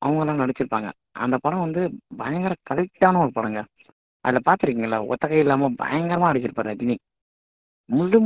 அவங்கெல்லாம் 0.01 0.41
நடிச்சிருப்பாங்க. 0.41 0.89
அந்த 1.17 1.35
படம் 1.37 1.65
வந்து 1.65 1.81
பயங்கர 2.17 2.53
கரெக்டான 2.69 3.19
ஒரு 3.19 3.31
படங்க. 3.31 3.59
அதில் 4.25 4.45
பார்த்துருக்கீங்களா 4.45 4.99
ஒத்தகை 5.09 5.39
இல்லாமல் 5.39 5.75
பயங்கரமாக 5.77 6.31
அடிச்சிருப்பார் 6.31 6.69
ரஜினி. 6.69 6.95
முள்ளு 7.89 8.17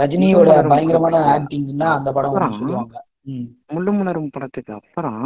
ரஜினியோட 0.00 0.52
பயங்கரமான 0.70 1.18
ஆக்டிங்னா 1.34 1.88
அந்த 1.96 2.10
படம் 2.12 2.30
அப்புறம் 2.30 2.48
ஒன்று 2.48 2.60
சொல்லுவாங்க. 2.62 2.96
ம். 3.26 3.46
முள்ளு 3.72 3.90
மலரும் 3.92 4.32
படத்துக்கு 4.32 4.72
அப்புறம் 4.74 5.22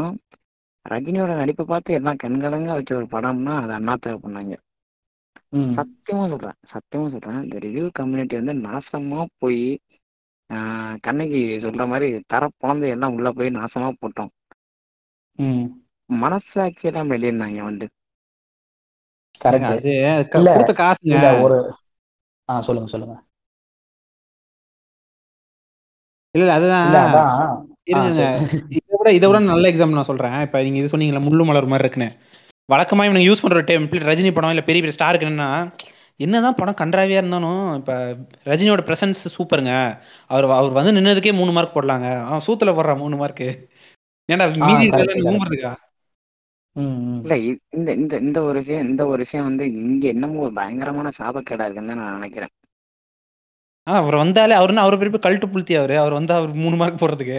ரஜினியோட 0.86 1.32
நடிப்பை 1.36 1.64
பார்த்து 1.66 1.96
எல்லாம் 1.98 2.20
கண்கலங்க 2.22 2.70
வச்ச 2.72 2.92
ஒரு 2.96 3.08
படம்னா 3.10 3.54
அது 3.62 3.72
அண்ணாத்த 3.72 4.14
பண்ணாங்க. 4.22 4.54
சத்தியமா 5.52 6.28
சொல்றேன். 6.28 6.58
சத்தியமா 6.72 7.10
சொல்றேன். 7.10 7.42
இந்த 7.42 7.58
ரிவ்யூ 7.58 7.90
கம்யூனிட்டி 7.92 8.36
வந்து 8.40 8.54
நாசமா 8.68 9.24
போய் 9.38 9.64
ஆஹ் 10.50 10.96
கண்ணகி 11.00 11.40
சொல்ற 11.64 11.88
மாதிரி 11.88 12.22
தர 12.26 12.48
குழந்தை 12.58 12.90
எல்லாம் 12.90 13.14
உள்ள 13.14 13.32
போய் 13.32 13.48
நாசமா 13.48 13.92
போட்டோம். 14.00 14.30
ம். 15.38 15.66
மனசாட்சியெல்லாம் 16.10 17.12
வெளியிருந்தாங்க 17.12 17.62
வந்து. 17.62 17.86
அது 19.40 19.92
கொடுத்த 20.28 20.72
காசுங்க. 20.72 21.14
இல்ல 21.14 21.40
ஒரு 21.40 21.56
ஆ 22.48 22.62
சொல்லுங்க 22.62 22.90
சொல்லுங்க. 22.90 23.16
இல்ல 26.34 26.44
இல்ல 26.44 26.52
அதுதான். 26.52 27.68
இருங்க 27.84 28.22
இதை 28.68 28.96
விட 28.98 29.12
இதை 29.12 29.28
விட 29.28 29.38
நல்ல 29.38 29.70
எக்ஸாம்பிள் 29.70 29.98
நான் 29.98 30.10
சொல்றேன். 30.10 30.40
இப்ப 30.40 30.62
நீங்க 30.62 30.78
இது 30.78 30.92
சொன்னீங்களா 30.92 31.22
முள்ளு 31.28 31.44
மலர் 31.44 31.66
மாதிரி 31.66 31.88
இருக்குன்னு. 31.88 32.10
வழக்கமா 32.68 33.04
இவனுக்கு 33.06 33.28
யூஸ் 33.28 33.42
பண்ற 33.42 33.60
டெம்ப்ளேட் 33.68 34.08
ரஜினி 34.10 34.30
படம் 34.32 34.52
இல்ல 34.52 34.62
பெரிய 34.62 34.82
பெரிய 34.82 34.96
ஸ்டாருக்கு 34.96 35.26
என்னன்னா 35.26 35.50
என்னதான் 36.20 36.58
படம் 36.58 36.80
கன்றாவியா 36.80 37.20
இருந்தாலும் 37.20 37.60
இப்ப 37.78 37.92
ரஜினியோட 38.46 38.82
பிரசன்ஸ் 38.88 39.22
சூப்பருங்க 39.36 39.72
அவர் 40.30 40.46
அவர் 40.52 40.78
வந்து 40.78 40.96
நின்னதுக்கே 40.96 41.32
மூணு 41.38 41.52
மார்க் 41.52 41.76
போடலாங்க. 41.76 42.08
அவன் 42.28 42.46
சூத்துல 42.46 42.72
போடுறான் 42.76 43.02
மூணு 43.02 43.16
மார்க் 43.16 43.44
ஏன்டா 44.28 44.46
ஆ 44.64 44.68
மீதி 45.28 45.46
இருக்கா? 45.50 45.72
இல்ல 47.24 47.34
இந்த 47.76 47.90
இந்த 47.94 48.14
இந்த 48.24 48.38
ஒரு 48.42 48.58
விஷயம் 48.60 48.86
இந்த 48.88 49.02
ஒரு 49.06 49.20
விஷயம் 49.24 49.48
வந்து 49.48 49.64
இங்க 49.82 50.04
என்னமோ 50.08 50.42
ஒரு 50.46 50.52
பயங்கரமான 50.58 51.08
சாபக்கேடா 51.18 51.66
இருக்குன்னு 51.66 51.92
தான் 51.92 52.02
நான் 52.02 52.16
நினைக்கிறேன். 52.18 52.52
ஆ 53.86 53.92
அவர் 54.00 54.16
வந்தாலே 54.20 54.54
அவருன்னு 54.58 54.82
அவர் 54.82 54.98
பெரிய 54.98 55.20
கல்ட்டு 55.24 55.46
புளுத்தி 55.52 55.74
அவரு. 55.78 55.94
அவர் 56.02 56.14
வந்து 56.18 56.32
அவர் 56.36 56.50
மூணு 56.62 56.76
மார்க் 56.80 57.00
போடுறதுக்கு. 57.00 57.38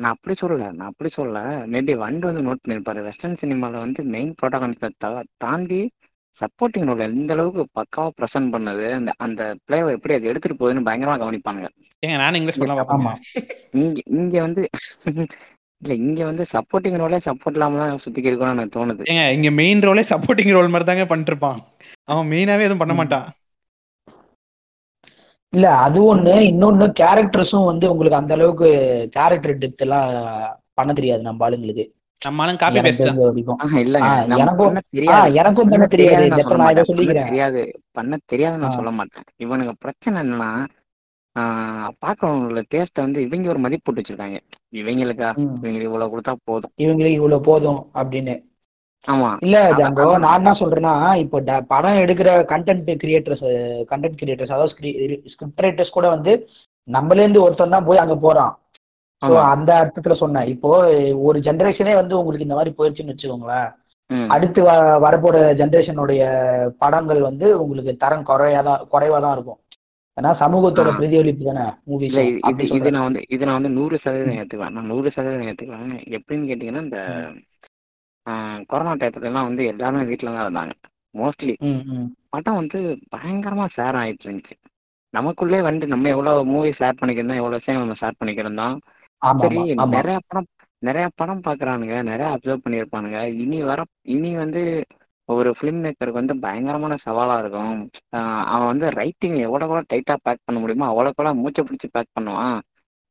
நான் 0.00 0.12
அப்படி 0.14 0.34
சொல்லல 0.40 0.70
நான் 0.78 0.90
அப்படி 0.92 1.10
சொல்லல. 1.16 1.40
மேபி 1.74 1.94
வண்டு 2.02 2.28
வந்து 2.28 2.44
நோட் 2.46 2.62
பண்ணிருப்பாரு. 2.62 3.00
வெஸ்டர்ன் 3.08 3.40
சினிமால 3.42 3.78
வந்து 3.84 4.02
மெயின் 4.14 4.32
ப்ரோட்டாகனிஸ்ட 4.40 5.12
தாண்டி 5.44 5.80
சப்போர்ட்டிங் 6.40 6.88
ரோல் 6.88 7.06
எந்த 7.06 7.32
அளவுக்கு 7.36 7.62
பக்காவா 7.78 8.10
ப்ரெசென்ட் 8.18 8.52
பண்ணது 8.54 8.84
அந்த 8.98 9.10
அந்த 9.26 9.42
பிளேவை 9.66 9.94
எப்படி 9.96 10.14
அது 10.16 10.28
எடுத்துட்டு 10.30 10.58
போகுதுன்னு 10.58 10.86
பயங்கரமா 10.88 11.16
கவனிப்பானுங்க. 11.22 11.70
ஏங்க 12.02 12.18
நானும் 12.22 12.38
இங்கிலீஷ் 12.40 12.60
பார்ப்பேங்க 12.60 12.96
ஆமா. 12.96 13.12
இங்க 13.82 13.98
இங்க 14.18 14.36
வந்து 14.46 14.62
இல்ல 15.82 15.92
இங்க 16.04 16.20
வந்து 16.24 16.44
சப்போர்ட்டிங் 16.52 17.00
ரோலே 17.02 17.18
சப்போர்ட் 17.26 17.56
இல்லாம 17.56 17.78
தான் 17.82 18.02
சுத்திக்கு 18.04 18.30
இருக்கணும்னு 18.30 18.56
எனக்கு 18.56 18.76
தோணுது. 18.78 19.04
ஏங்க 19.12 19.24
இங்க 19.38 19.50
மெயின் 19.60 19.84
ரோலே 19.88 20.04
சப்போர்ட்டிங் 20.12 20.54
ரோல் 20.56 20.72
மாதிரி 20.74 20.88
தாங்க 20.90 21.06
பண்ணிட்டு 21.12 21.32
இருப்பான். 21.32 21.58
அவன் 22.12 22.30
மெயினாவே 22.32 22.66
எதுவும் 22.66 22.82
பண்ண 22.82 22.94
மாட்டான். 23.00 23.26
இல்ல 25.52 25.76
அது 25.76 26.14
ஒண்ணு. 26.14 26.20
இன்னொன்னு 26.20 26.92
கேரக்டர்ஸும் 27.00 27.64
வந்து 27.64 27.90
உங்களுக்கு 27.90 28.18
அந்த 28.18 28.34
அளவுக்கு 28.34 28.66
கேரக்டர் 29.10 29.58
டெப்த் 29.58 29.76
எல்லாம் 29.76 30.10
பண்ண 30.74 30.92
தெரியாது 30.92 31.22
நம்ம 31.22 31.44
ஆளுங்களுக்கு. 31.44 31.92
எனக்கும் 32.22 34.56
பண்ண 34.56 34.80
தெரியாது. 34.90 35.34
எனக்கும் 35.34 35.68
பண்ண 35.68 35.86
தெரியாது. 35.86 36.14
தெரியாதுன்னு 36.14 36.28
நான் 36.28 36.42
சொல்ல 36.42 36.56
மாட்டேன். 36.56 36.84
பண்ண 36.84 36.92
சொல்லிக்கிறேன் 37.02 37.24
தெரியாது. 37.24 37.72
பண்ண 37.92 38.18
தெரியாதுன்னு 38.32 38.44
ஆ. 38.44 38.56
நான் 38.56 38.74
சொல்ல 38.74 38.90
மாட்டேன். 38.90 39.22
இவனுங்க 39.42 39.72
பிரச்சனை 39.78 40.22
என்னன்னா 40.22 40.64
ஆஹ் 41.36 41.88
பார்க்கறவங்களோட 42.06 42.64
டேஸ்ட்டை 42.74 42.94
வந்து 42.94 43.22
இவங்க 43.22 43.48
ஒரு 43.48 43.58
மதிப்பு 43.58 43.84
போட்டு 43.84 44.00
வச்சிருக்காங்க. 44.00 44.38
இவங்களுக்கா? 44.74 45.58
இவங்களுக்கு 45.62 45.80
இவ்வளவு 45.80 46.16
கொடுத்தா 46.16 46.34
போதும். 46.44 46.70
இவங்களுக்கு 46.78 47.06
இவ்வளவு 47.06 47.40
போதும் 47.40 47.90
அப்படின்னு. 47.94 48.47
ஆமா. 49.04 49.28
இல்ல 49.46 49.58
ஜாங்கோ 49.78 50.06
நான் 50.24 50.38
என்ன 50.40 50.52
சொல்றேன்னா 50.60 50.94
இப்போ 51.24 51.38
படம் 51.72 52.00
எடுக்கிற 52.04 52.30
கண்டென்ட் 52.52 52.90
கிரியேட்டர்ஸ் 53.02 53.44
கண்டென்ட் 53.92 54.18
கிரியேட்டர்ஸ் 54.22 54.54
அதாவது 54.54 54.72
ஸ்கிரிப்ட் 55.34 55.64
ரைட்டர்ஸ் 55.66 55.96
கூட 55.96 56.08
வந்து 56.14 56.32
நம்மளேருந்து 56.88 57.44
ஒருத்தன் 57.44 57.74
தான் 57.76 57.86
போய் 57.88 58.02
அங்க 58.02 58.16
போறான். 58.24 58.52
ஸோ 59.22 59.34
அந்த 59.52 59.70
அர்த்தத்துல 59.82 60.14
சொன்னேன். 60.22 60.48
இப்போ 60.54 60.68
ஒரு 61.28 61.38
ஜென்ரேஷனே 61.46 61.94
வந்து 62.00 62.14
உங்களுக்கு 62.18 62.46
இந்த 62.46 62.58
மாதிரி 62.58 62.72
போயிடுச்சுன்னு 62.78 63.14
வச்சுக்கோங்களேன். 63.14 63.68
அடுத்து 64.34 64.60
வ 64.66 64.72
வரப்போற 65.04 65.38
ஜென்ரேஷனுடைய 65.60 66.22
படங்கள் 66.82 67.20
வந்து 67.28 67.46
உங்களுக்கு 67.62 67.92
தரம் 68.04 68.28
குறையா 68.30 68.60
தான் 68.68 68.84
குறைவா 68.92 69.18
தான் 69.24 69.34
இருக்கும். 69.36 69.58
ஏன்னா 70.16 70.30
சமூகத்தோட 70.42 70.90
பிரதிபலிப்பு 70.98 71.44
தானே 71.48 71.64
மூவிஸும் 71.90 72.30
இது 72.50 72.68
இது 72.78 72.90
நான் 72.94 73.06
வந்து 73.08 73.20
இது 73.34 73.42
நான் 73.48 73.58
வந்து 73.58 73.74
நூறு 73.78 73.96
சதவீதம் 74.04 74.32
ம் 74.32 74.40
ஏத்துக்குவேன். 74.42 74.74
நான் 74.76 74.90
நூறு 74.92 75.08
சதவீதம் 75.16 75.50
ஏத்துக்குவேன். 75.50 75.92
எப்படின்னு 76.18 76.48
கேட்டீங்கன்னா 76.50 76.84
இந்த 76.86 77.00
கொரோனா 78.70 78.92
டயத்துல 79.00 79.28
எல்லாம் 79.30 79.48
வந்து 79.48 79.62
எல்லாருமே 79.72 80.02
வீட்டில 80.10 80.34
தான் 80.34 80.46
இருந்தாங்க. 80.46 80.74
மோஸ்ட்லி 81.20 81.54
படம் 82.34 82.58
வந்து 82.60 82.78
பயங்கரமா 83.14 83.66
ஷேர் 83.76 83.98
ஆயிட்டு 84.00 84.26
இருந்துச்சு. 84.26 84.56
நமக்குள்ளே 85.14 85.60
வந்து 85.68 85.84
நம்ம 85.92 86.08
எவ்வளோ 86.14 86.32
மூவி 86.52 86.70
ஷேர் 86.80 87.00
பண்ணிக்கிறோம் 87.00 87.40
எவ்வளோ 87.42 87.58
விஷயம் 87.60 87.82
நம்ம 87.82 87.98
ஷேர் 88.02 88.18
பண்ணிக்கிறோம் 88.20 88.78
சரி 89.42 89.60
நிறைய 89.94 90.16
படம் 90.28 90.48
நிறைய 90.82 91.06
படம் 91.20 91.44
பார்க்குறானுங்க 91.46 91.94
நிறைய 92.08 92.26
அப்சர்வ் 92.32 92.64
பண்ணியிருப்பானுங்க 92.64 93.20
இனி 93.44 93.58
வர 93.70 93.80
இனி 94.14 94.30
வந்து 94.42 94.62
ஒரு 95.28 95.50
ஃபிலிம் 95.56 95.80
மேக்கருக்கு 95.84 96.20
வந்து 96.20 96.34
பயங்கரமான 96.44 96.94
சவாலாக 97.06 97.42
இருக்கும். 97.42 97.80
அவன் 98.52 98.70
வந்து 98.72 98.86
ரைட்டிங் 99.00 99.36
எவ்வளோக்கு 99.46 99.90
டைட்டாக 99.92 100.24
பேக் 100.26 100.46
பண்ண 100.46 100.58
முடியுமோ 100.60 100.86
அவ்வளோக்கு 100.92 101.34
மூச்சை 101.40 101.62
பிடிச்சி 101.64 101.88
பேக் 101.96 102.16
பண்ணுவான். 102.18 102.56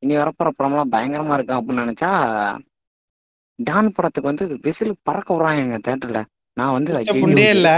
இனி 0.04 0.16
வரப்போகிற 0.18 0.52
படம்லாம் 0.58 0.94
பயங்கரமாக 0.96 1.38
இருக்கும் 1.38 1.60
அப்படின்னு 1.60 1.86
நினச்சா 1.86 2.12
டான் 3.60 3.94
படத்துக்கு 3.94 4.32
வந்து 4.32 4.46
விசில் 4.66 4.94
பறக்க 5.04 5.30
விட்றாங்க 5.34 5.80
தேட்டரில் 5.86 6.28
நான் 6.58 6.76
வந்து 6.76 6.92
இல்ல. 7.52 7.70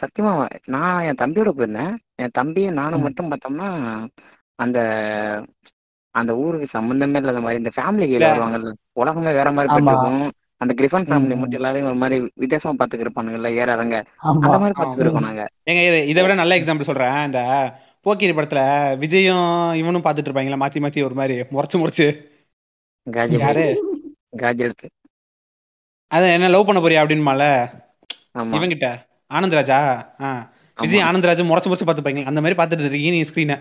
சத்தியமா 0.00 0.32
நான் 0.68 1.04
என் 1.06 1.20
தம்பியோட 1.20 1.50
போயிருந்தேன் 1.52 1.94
என் 2.18 2.36
தம்பியும் 2.36 2.78
நானும். 2.80 3.04
மட்டும் 3.06 3.30
பார்த்தோம்னா 3.30 3.68
அந்த 4.58 4.78
அந்த 6.14 6.32
ஊருக்கு 6.40 6.66
சம்மந்தமே 6.74 7.20
இல்லாத 7.20 7.40
மாதிரி 7.40 7.60
இந்த 7.60 7.70
ஃபேமிலி. 7.74 8.06
கீழே 8.08 8.26
வருவாங்கல்ல 8.26 8.70
உலகமே 9.00 9.32
வேற 9.32 9.50
மாதிரி. 9.52 9.70
போயிட்டு 9.76 10.30
அந்த 10.60 10.72
கிரிஃபன் 10.78 11.06
ஃபேமிலி. 11.08 11.34
மட்டும் 11.36 11.58
எல்லாரையும் 11.58 11.88
ஒரு 11.88 11.98
மாதிரி 12.02 12.16
வித்தியாசமா 12.42 12.74
பார்த்துக்கு 12.74 13.06
இருப்பானுங்கல்ல 13.06 13.50
ஏற 13.56 13.68
இறங்க 13.76 13.96
அந்த 14.30 14.44
மாதிரி 14.52 14.58
ஆமா. 14.64 14.78
பார்த்துக்கு 14.78 15.04
இருக்கோம் 15.04 15.26
நாங்க 15.28 15.44
ஏங்க 15.70 15.82
இது 16.12 16.20
விட 16.22 16.34
நல்ல 16.36 16.58
எக்ஸாம்பிள் 16.60 16.90
சொல்றேன் 16.90 17.18
இந்த 17.24 17.40
போக்கிரி 18.06 18.34
படத்துல 18.34 18.62
விஜயும் 19.02 19.48
இவனும் 19.80 20.04
பார்த்துட்டு 20.04 20.30
இருப்பாங்களா 20.30 20.62
மாத்தி 20.62 20.82
மாத்தி 20.84 21.06
ஒரு 21.08 21.16
மாதிரி 21.16 21.36
முறைச்சு 21.52 21.80
முறைச்சு 21.82 22.06
யாரு 23.40 23.66
காஜி 24.32 24.62
எடுத்து 24.62 24.88
அத 26.10 26.24
என்ன 26.32 26.48
லவ் 26.48 26.66
பண்ண 26.66 26.80
போறியா 26.80 27.02
அப்படின்மால 27.02 27.42
ஆமா. 28.34 28.54
இவங்கிட்ட? 28.56 28.88
ஆனந்த்ராஜா? 29.30 29.78
ஆ. 30.22 30.30
விஜய். 30.78 31.04
ஆனந்த்ராஜ் 31.06 31.42
முறைச்சு 31.44 31.68
முறைச்சு 31.68 31.86
பார்த்துப்பாங்க 31.86 32.24
அந்த 32.26 32.40
மாதிரி 32.40 32.58
பார்த்துட்டு 32.58 32.84
இருக்கீங்க 32.84 33.12
நீ 33.12 33.22
ஸ்க்ரீனை 33.22 33.56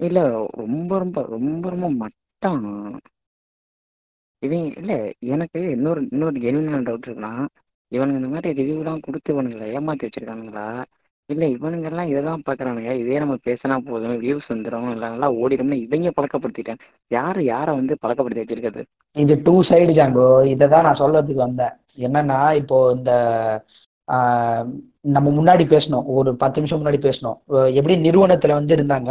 இல்ல 0.00 0.20
ரொம்ப 0.62 0.98
ரொம்ப 0.98 1.18
ரொம்ப 1.34 1.66
ரொம்ப 1.70 1.88
மட்டம் 2.00 2.64
இவன் 4.42 4.64
இல்ல 4.80 4.92
எனக்கு 5.34 5.60
இன்னொரு 5.70 6.00
இன்னொரு 6.10 6.38
genuine 6.40 6.82
டவுட் 6.86 7.06
இருக்குன்னா 7.06 7.32
இவனுங்க 7.92 8.18
இந்த 8.20 8.28
மாதிரி 8.28 8.50
ரிவ்யூலாம் 8.60 9.00
கொடுத்து 9.00 9.32
இவனுங்களை 9.34 9.66
ஏமாத்தி 9.72 10.06
வச்சிருக்கானுங்களா? 10.06 10.66
இல்லை 11.28 11.46
இவனுங்க 11.54 11.86
எல்லாம் 11.90 12.10
இதைதான் 12.10 12.44
பார்க்குறானுங்க 12.46 12.90
இதே 13.00 13.16
நம்ம 13.22 13.36
பேசினா 13.46 13.76
போதும். 13.88 14.18
வியூஸ் 14.24 14.50
வந்துடும் 14.52 14.90
இல்லை 14.92 15.06
நல்லா 15.12 15.28
ஓடிடும்னு 15.40 15.76
இவங்க 15.86 16.10
பழக்கப்படுத்திட்டேன் 16.18 16.80
யார் 17.10 17.38
யாரை 17.52 17.72
வந்து 17.78 17.94
பழக்கப்படுத்தி 18.02 18.42
வச்சிருக்கிறது? 18.42 18.82
இது 19.16 19.34
டூ 19.46 19.54
சைடு 19.68 19.92
ஜாங்கோ 19.98 20.26
இதை 20.52 20.66
தான் 20.74 20.86
நான் 20.88 21.00
சொல்றதுக்கு 21.02 21.42
வந்தேன். 21.46 21.74
என்னன்னா 22.06 22.38
இப்போ 22.60 22.76
இந்த 22.96 23.10
நம்ம 25.16 25.28
முன்னாடி 25.38 25.64
பேசணும் 25.74 26.06
ஒரு 26.16 26.30
பத்து 26.42 26.60
நிமிஷம் 26.60 26.80
முன்னாடி 26.80 27.00
பேசணும் 27.06 27.38
எப்படி 27.78 27.94
நிறுவனத்தில் 28.06 28.58
வந்து 28.58 28.72
இருந்தாங்க? 28.78 29.10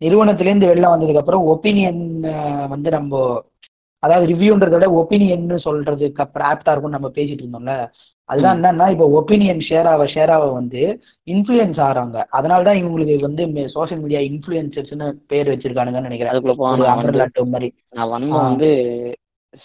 நிறுவனத்திலேருந்து 0.00 0.70
வெளில 0.70 0.92
வந்ததுக்கப்புறம் 0.94 1.46
ஒப்பீனியன் 1.52 2.02
வந்து 2.74 2.90
நம்ம 2.96 3.12
அதாவது 4.02 4.26
ரிவ்யூன்றத 4.32 4.74
விட 4.76 4.88
ஒப்பீனியன் 5.00 5.46
சொல்றதுக்கு 5.66 6.22
அப்புறம் 6.24 6.48
ஆப்டா 6.50 6.72
இருக்கும்னு 6.72 6.98
நம்ம 6.98 7.10
பேசிட்டு 7.18 7.42
இருந்தோம்ல. 7.44 7.74
அதுதான். 8.28 8.56
என்னன்னா 8.56 8.90
இப்போ 8.90 9.06
ஒப்பீனியன் 9.20 9.62
ஷேர் 9.68 9.86
ஆக 9.86 10.04
ஷேர் 10.04 10.30
ஆக 10.30 10.46
வந்து 10.50 10.82
இன்ஃப்ளூயன்ஸ் 11.26 11.78
ஆகிறாங்க. 11.86 12.24
அதனால 12.30 12.62
தான் 12.62 12.80
இவங்களுக்கு 12.82 13.16
வந்து 13.20 13.68
சோஷியல் 13.68 14.02
மீடியா 14.02 14.20
இன்ஃப்ளூயன்சர்ஸ்னு 14.20 15.08
பேர் 15.26 15.52
வச்சிருக்கானுங்கன்னு 15.54 16.08
நினைக்கிறேன். 16.08 16.32
அதுக்குள்ள 16.34 16.54
போனா 16.54 17.44
மாதிரி. 17.46 17.74
நான் 17.90 18.08
வந்து. 18.08 18.38
வந்து 18.38 18.70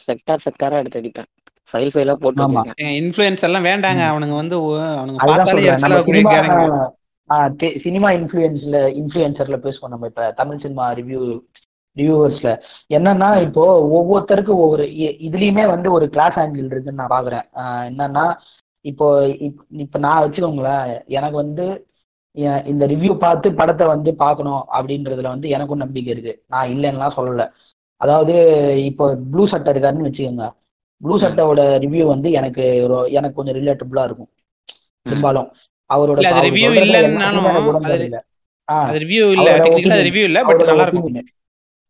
செக்டார் 0.07 0.43
செக்டாரா 0.45 0.78
எடுத்து 0.78 0.99
அடிப்பேன். 0.99 1.30
ஃபைல் 1.74 1.91
ஃபைலா 1.93 2.14
போட்டு 2.14 2.43
இன்ஃப்ளூயன்ஸ் 3.01 3.41
எல்லாம் 3.41 3.66
வேண்டாங்க. 3.66 4.01
அவனுங்க 4.11 4.36
வந்து 4.36 4.55
அவனுங்க 4.99 5.20
பார்த்தாலே 5.26 5.64
சினிமா 7.86 8.09
இன்ஃப்ளூயன்ஸ்ல 8.11 8.80
இன்ஃப்ளூயன்சர்ல 9.01 9.57
பேசுவோம் 9.66 9.93
நம்ம. 9.93 10.05
இப்ப 10.05 10.32
தமிழ் 10.36 10.59
சினிமா 10.59 10.93
ரிவ்யூ 10.93 11.22
ரிவ்யூவர்ஸ்ல 11.98 12.62
என்னன்னா 12.89 13.41
இப்போ 13.41 13.64
ஒவ்வொருத்தருக்கும் 13.88 14.62
ஒவ்வொரு 14.64 14.84
இதுலயுமே 15.28 15.68
வந்து 15.68 15.91
ஒரு 15.91 16.10
கிளாஸ் 16.10 16.36
ஆங்கிள் 16.36 16.66
இருக்குன்னு 16.66 17.06
நான் 17.08 17.14
பாக்குறேன். 17.16 17.46
என்னன்னா 17.91 18.26
இப்போ 18.82 19.26
இப்- 19.28 19.66
இப்ப 19.70 20.00
நான் 20.00 20.24
வச்சுக்கோங்களேன் 20.24 21.06
எனக்கு 21.08 21.36
வந்து 21.36 21.88
இந்த 22.66 22.88
ரிவ்யூ 22.88 23.18
பார்த்து 23.18 23.54
படத்தை 23.54 23.88
வந்து 23.88 24.16
பார்க்கணும் 24.16 24.66
அப்படின்றதுல 24.74 25.22
வந்து 25.22 25.50
எனக்கும் 25.50 25.78
நம்பிக்கை 25.78 26.14
இருக்கு. 26.14 26.44
நான் 26.48 26.70
இல்லைன்னுலாம் 26.70 27.20
சொல்லல. 27.20 27.44
அதாவது 28.02 28.34
இப்போ 28.86 29.16
ப்ளூ 29.32 29.48
சட்டை 29.48 29.74
இருக்காருன்னு 29.74 30.08
வச்சுக்கோங்க. 30.10 30.46
ப்ளூ 30.98 31.20
சட்டையோட 31.20 31.62
ரிவ்யூ 31.84 32.06
வந்து 32.06 32.32
எனக்கு 32.32 32.64
எனக்கு 33.10 33.34
கொஞ்சம் 33.34 33.56
ரிலேட்டபிளா 33.56 34.04
இருக்கும். 34.04 34.30
பெரும்பாலும். 35.02 35.52
அவரோட 35.94 36.20
ரிவ்யூ 36.41 36.72
இல்ல. 36.82 36.98
ரிவ்யூ 38.91 39.74
இல்ல 39.84 40.00
பட் 40.44 40.56
நல்லா 40.66 40.84
இருக்கும். 40.84 41.26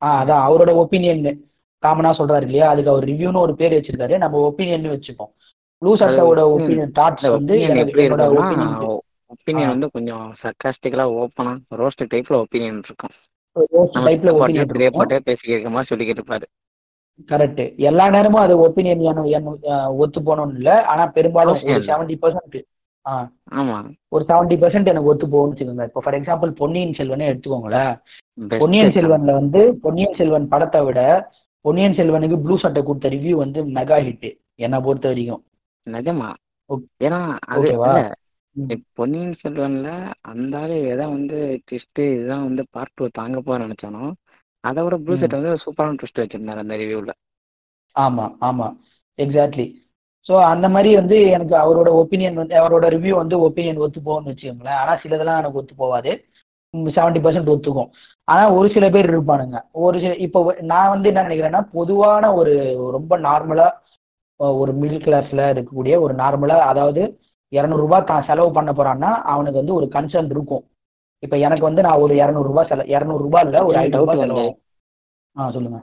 ஆ 0.04 0.08
அதான் 0.22 0.44
அவரோட 0.48 0.72
ஒப்பீனியன் 0.84 1.42
காமனா 1.84 2.12
சொல்றாரு 2.20 2.42
இல்லையா? 2.42 2.70
அதுக்கு 2.70 2.92
அவர் 2.92 3.06
ரிவ்யூன்னு 3.06 3.44
ஒரு 3.46 3.54
பேர் 3.56 3.74
வச்சிருக்காரு. 3.74 4.18
நம்ம 4.18 4.42
ஒப்பீனியன் 4.50 4.94
வச்சுப்போம். 4.96 5.32
ப்ளூ 5.82 5.92
சட்டோட 5.96 6.42
opinion. 6.46 6.54
ஒப்பீனியன் 6.56 6.94
தாட்ஸ் 7.00 7.30
வந்து 7.30 7.56
ஒப்பீனியன். 9.34 9.68
வந்து 9.68 9.90
கொஞ்சம் 9.90 10.26
சர்க்காஸ்டிக்கலா 10.42 11.06
ஓப்பனா 11.22 11.54
ரோஸ்ட் 11.82 12.04
டைப்ல 12.14 12.36
ஒப்பீனியன் 12.44 12.82
இருக்கும். 12.84 13.14
கரெக்ட் 17.32 17.64
எல்லா 17.78 18.10
நேரமும் 18.10 18.42
அது 18.42 18.54
ஒப்பீனியன் 18.68 19.02
ஒத்து 19.98 20.20
போகணும்னு 20.22 20.56
இல்ல. 20.56 20.86
ஆனா 20.86 21.04
பெரும்பாலும். 21.08 21.60
செவன்டி 21.90 22.16
பர்சன்ட் 22.22 22.62
ஆமா. 23.54 23.78
ஒரு 24.10 24.24
செவன்டி 24.28 24.56
பர்சன்ட் 24.62 24.92
எனக்கு 24.92 25.04
ஒத்து 25.04 25.28
போகும்னு 25.28 25.54
வச்சுக்கோங்க. 25.54 25.84
இப்போ 25.84 26.02
ஃபார் 26.04 26.18
எக்ஸாம்பிள் 26.22 26.52
பொன்னியின் 26.62 26.98
செல்வனே 26.98 27.28
எடுத்துக்கோங்களேன். 27.32 27.94
பொன்னியின். 28.38 28.94
செல்வன்ல 28.96 29.32
வந்து 29.34 29.60
பொன்னியின் 29.82 30.16
செல்வன் 30.16 30.48
படத்தை 30.48 30.80
விட 30.84 31.00
பொன்னியின் 31.66 31.98
செல்வனுக்கு 31.98 32.38
ப்ளூ 32.42 32.56
சட்டை 32.58 32.82
கொடுத்த 32.84 33.10
ரிவ்யூ 33.10 33.36
வந்து 33.36 33.60
மெகா 33.76 33.98
ஹிட் 34.06 34.30
என்னை 34.56 34.78
பொறுத்த 34.80 35.08
வரைக்கும். 35.08 35.44
நிஜமா? 35.88 36.30
ஏன்னா 37.02 37.20
அது 37.46 37.68
பொன்னியின் 38.96 39.38
செல்வன்ல 39.42 39.90
அந்த 40.22 40.58
ஆளு 40.60 40.76
எதை 40.94 41.06
வந்து 41.14 41.38
ட்விஸ்ட் 41.68 42.02
இதுதான் 42.08 42.44
வந்து 42.44 42.64
பார்ட் 42.72 42.96
டூ 42.96 43.06
தாங்க 43.12 43.40
போற 43.42 43.58
நினைச்சானோ 43.66 44.04
அதை 44.64 44.82
விட 44.84 44.98
ப்ளூ 44.98 45.14
ம். 45.16 45.22
செட் 45.22 45.38
வந்து 45.38 45.54
சூப்பரான 45.64 45.98
ட்விஸ்ட் 46.00 46.22
வச்சிருந்தாரு 46.22 46.64
அந்த 46.64 46.76
ரிவ்யூல 46.78 47.14
ஆமா 47.96 48.26
ஆமா. 48.42 48.68
எக்ஸாக்ட்லி 49.20 49.66
ஸோ 50.26 50.34
அந்த 50.52 50.68
மாதிரி 50.70 50.90
வந்து 50.96 51.18
எனக்கு 51.30 51.56
அவரோட 51.56 51.90
ஒப்பீனியன் 52.02 52.40
வந்து 52.42 52.56
அவரோட 52.56 52.86
ரிவ்யூ 52.96 53.14
வந்து 53.16 53.36
ஒப்பீனியன் 53.48 53.82
ஒத்து 53.86 54.00
போகும்னு 54.02 54.32
வச்சுக்கோங்களேன். 54.32 54.80
ஆனால் 54.82 55.02
சிலதெல்லாம் 55.04 55.40
எனக்கு 55.42 55.60
ஒத்து 55.62 55.76
போகாது 55.76 56.12
செவன்ட்டி 56.94 57.22
பர்சன்ட் 57.26 57.52
ஒத்துக்கும். 57.54 57.90
ஆனால் 58.28 58.54
ஒரு 58.58 58.68
சில 58.74 58.86
பேர் 58.90 59.10
இருப்பானுங்க. 59.12 59.58
ஒரு 59.86 59.98
சில 60.00 60.14
இப்போ 60.26 60.40
நான் 60.72 60.92
வந்து 60.94 61.10
என்ன 61.12 61.24
நினைக்கிறேன்னா 61.24 61.62
பொதுவான 61.78 62.34
ஒரு 62.40 62.54
ரொம்ப 62.92 63.18
நார்மலாக 63.20 63.72
ஒரு 64.60 64.72
மிடில் 64.82 65.04
கிளாஸில் 65.06 65.44
இருக்கக்கூடிய 65.48 65.96
ஒரு 66.06 66.14
நார்மலாக 66.14 66.70
அதாவது 66.72 67.02
இரநூறுபா 67.52 67.98
தான் 68.04 68.28
செலவு 68.30 68.50
பண்ண 68.52 68.72
போகிறான்னா 68.72 69.10
அவனுக்கு 69.34 69.62
வந்து 69.62 69.78
ஒரு 69.80 69.88
கன்சர்ன் 69.96 70.32
இருக்கும். 70.36 70.64
இப்போ 71.24 71.36
எனக்கு 71.38 71.66
வந்து 71.68 71.86
நான் 71.86 72.02
ஒரு 72.06 72.14
இரநூறுபா 72.22 72.62
செல 72.72 72.86
இரநூறுபா 72.94 73.42
இல்லை 73.46 73.60
ஒரு 73.68 73.78
ஐநூறுபா 73.82 74.16
செலவு. 74.22 74.46
ஆ 75.36 75.50
சொல்லுங்க. 75.52 75.80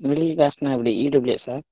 மிடில் 0.00 0.32
கிளாஸ்னா 0.38 0.72
இப்படி 0.76 0.92
இடபிள்யூ 1.06 1.38
சார் 1.46 1.62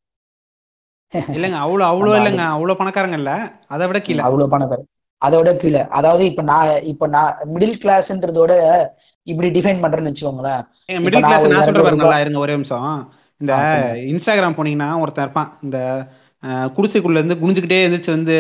இல்லங்க 1.34 1.56
அவ்வளவு 1.62 1.88
அவ்வளவு 1.90 2.12
ஆமா, 2.12 2.18
இல்லங்க. 2.20 2.42
அவ்வளவு 2.54 2.80
பணக்காரங்க 2.80 3.16
இல்ல. 3.20 3.30
அதை 3.74 3.84
விட 3.88 3.98
கீழே. 4.00 4.20
அவ்வளோ 4.26 4.46
பணக்கார. 4.52 4.80
அதோட 5.22 5.50
கீழே. 5.62 5.80
அதாவது 5.98 6.22
இப்போ 6.30 6.42
நான் 6.50 6.68
இப்போ 6.92 7.06
நான் 7.14 7.32
மிடில் 7.54 7.80
கிளாஸ்ன்றதோட 7.82 8.52
இப்படி 9.26 9.48
டிஃபைன் 9.56 9.82
பண்றேன்னு 9.82 10.10
வச்சுக்கோங்களேன். 10.10 10.62
மிடில் 11.04 11.24
கிளாஸ் 11.26 11.44
ஒரு 11.46 11.54
நான் 11.54 11.66
சொல்ற 11.66 11.74
200 11.74 11.86
பாருங்க 11.86 12.04
நல்லா 12.04 12.22
இருங்க 12.22 12.38
ஒரே 12.44 12.54
நிமிஷம். 12.56 12.86
இந்த. 13.40 13.52
இன்ஸ்டாகிராம் 14.12 14.56
போனீங்கன்னா 14.58 14.88
ஒருத்தன் 15.02 15.24
இருப்பான். 15.26 15.50
இந்த 15.66 15.78
குடிசைக்குள்ள 16.76 17.20
இருந்து 17.20 17.40
குனிஞ்சுக்கிட்டே 17.42 17.78
எந்திரிச்சு 17.86 18.10
வந்து 18.16 18.36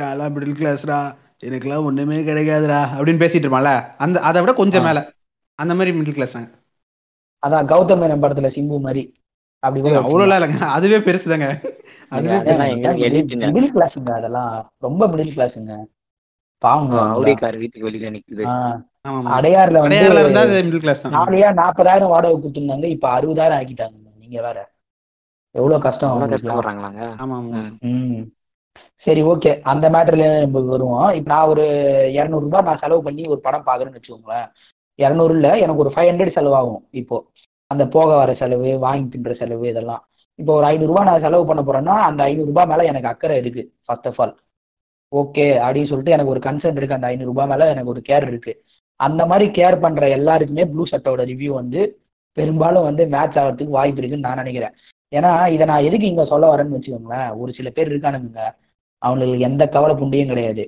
நான்லாம் 0.00 0.34
மிடில் 0.36 0.58
கிளாஸ்டா 0.60 0.98
எனக்குலாம் 1.46 1.86
ஒண்ணுமே 1.88 2.18
கிடைக்காதுடா 2.28 2.80
அப்படின்னு 2.96 3.22
பேசிட்டு 3.22 3.46
இருப்பான்ல. 3.46 3.72
அந்த 4.04 4.16
அதை 4.28 4.40
விட 4.42 4.52
கொஞ்சம். 4.60 4.86
மேல. 4.88 5.00
அந்த 5.58 5.72
மாதிரி 5.78 5.92
மிடில் 5.98 6.16
கிளாஸ் 6.18 6.36
அதான் 7.42 7.68
கௌதம் 7.72 8.00
மேனன் 8.02 8.22
படத்துல 8.22 8.48
சிம்பு 8.54 8.76
மாதிரி. 8.86 9.02
அப்படி 9.62 9.80
கூட 9.82 9.98
அவ்வளோலாம் 10.00 10.38
இல்லைங்க. 10.38 10.60
அதுவே 10.76 10.98
பெருசுதாங்க. 11.06 11.48
அதுவே. 12.12 12.36
மிடில் 13.52 13.74
கிளாஸுங்க 13.76 14.12
அதெல்லாம். 14.20 14.50
ரொம்ப 14.86 15.02
மிடில் 15.12 15.34
கிளாஸுங்க 15.36 15.74
பாவங்க 16.62 16.94
வீட்டுக்கு 17.62 17.88
வெளியில 17.88 18.10
நிக்குது. 18.16 18.44
அடையாறுல 19.36 19.80
வந்து 19.84 20.40
அது 20.42 20.62
மிடில் 20.66 20.84
கிளாஸ் 20.84 21.02
தான். 21.02 21.14
நாளையா 21.18 21.52
நாற்பதாயிரம் 21.60 22.12
வாடகை 22.14 22.36
கொடுத்துருந்தாங்க. 22.36 22.84
இப்ப 22.84 23.08
அறுபதாயிரம் 23.18 23.58
ஆக்கிட்டாங்க 23.60 23.94
நீங்க 24.22 24.40
வேற. 24.48 24.58
எவ்வளவு 25.54 25.82
கஷ்டம் 25.82 26.12
சரி 29.06 29.22
ஓகே. 29.22 29.60
அந்த 29.72 29.90
மேட்டர்ல 29.94 30.26
நம்ம 30.40 30.60
வருவோம். 30.60 31.10
இப்போ 31.16 31.28
நான் 31.32 31.48
ஒரு 31.48 31.64
இரநூறுபா 32.18 32.60
நான் 32.68 32.80
செலவு 32.82 33.02
பண்ணி 33.02 33.26
ஒரு 33.32 33.40
படம் 33.40 33.66
பார்க்குறேன்னு 33.66 33.98
வச்சுக்கோங்களேன். 33.98 34.46
இரநூறு 34.98 35.30
இல்லை 35.30 35.52
எனக்கு 35.60 35.82
ஒரு 35.84 35.92
ஃபைவ் 35.94 36.08
ஹண்ட்ரட் 36.10 36.36
செலவாகும் 36.36 36.82
இப்போ. 36.90 37.16
அந்த 37.66 37.84
போக 37.86 38.08
வர 38.16 38.34
செலவு 38.34 38.78
வாங்கி 38.78 39.08
தின்ற 39.08 39.34
செலவு 39.34 39.68
இதெல்லாம். 39.68 40.02
இப்போ 40.34 40.52
ஒரு 40.54 40.66
ஐநூறுரூவா 40.66 41.02
நான் 41.08 41.24
செலவு 41.26 41.46
பண்ண 41.46 41.62
போறேன்னா 41.62 41.94
அந்த 42.08 42.20
ஐநூறுரூபா 42.24 42.64
மேலே 42.72 42.86
எனக்கு 42.90 43.08
அக்கறை 43.08 43.36
இருக்கு 43.42 43.62
ஃபர்ஸ்ட் 43.84 44.08
ஆஃப் 44.10 44.20
ஆல் 44.24 44.34
ஓகே 45.12 45.46
அப்படின்னு 45.64 45.90
சொல்லிட்டு 45.90 46.14
எனக்கு 46.16 46.32
ஒரு 46.34 46.40
கன்சர்ன் 46.46 46.78
இருக்கு. 46.80 46.98
அந்த 46.98 47.08
ஐநூறுரூபா 47.12 47.44
மேலே 47.52 47.66
எனக்கு 47.74 47.92
ஒரு 47.94 48.02
கேர் 48.08 48.26
இருக்கு. 48.32 48.54
அந்த 49.00 49.26
மாதிரி 49.26 49.50
கேர் 49.50 49.80
பண்ற 49.80 50.08
எல்லாருக்குமே 50.08 50.64
ப்ளூ 50.64 50.84
சட்டோட 50.90 51.22
ரிவ்யூ 51.30 51.48
வந்து 51.52 51.80
பெரும்பாலும் 52.36 52.82
வந்து 52.82 53.06
மேட்ச் 53.06 53.38
ஆகிறதுக்கு 53.38 53.68
வாய்ப்பு 53.68 53.98
இருக்குன்னு 53.98 54.28
நான் 54.28 54.36
நினைக்கிறேன். 54.36 54.74
ஏன்னா 55.12 55.48
இதை 55.48 55.66
நான் 55.66 55.84
எதுக்கு 55.84 56.06
இங்க 56.06 56.24
சொல்ல 56.24 56.56
வரேன்னு 56.56 56.76
வச்சுக்கோங்களேன். 56.76 57.36
ஒரு 57.38 57.52
சில 57.52 57.70
பேர் 57.70 57.88
இருக்கானுங்க. 57.88 58.40
அவங்களுக்கு 59.02 59.40
எந்த 59.40 59.66
கவலை 59.66 59.96
புண்டையும் 59.96 60.26
கிடையாது. 60.26 60.64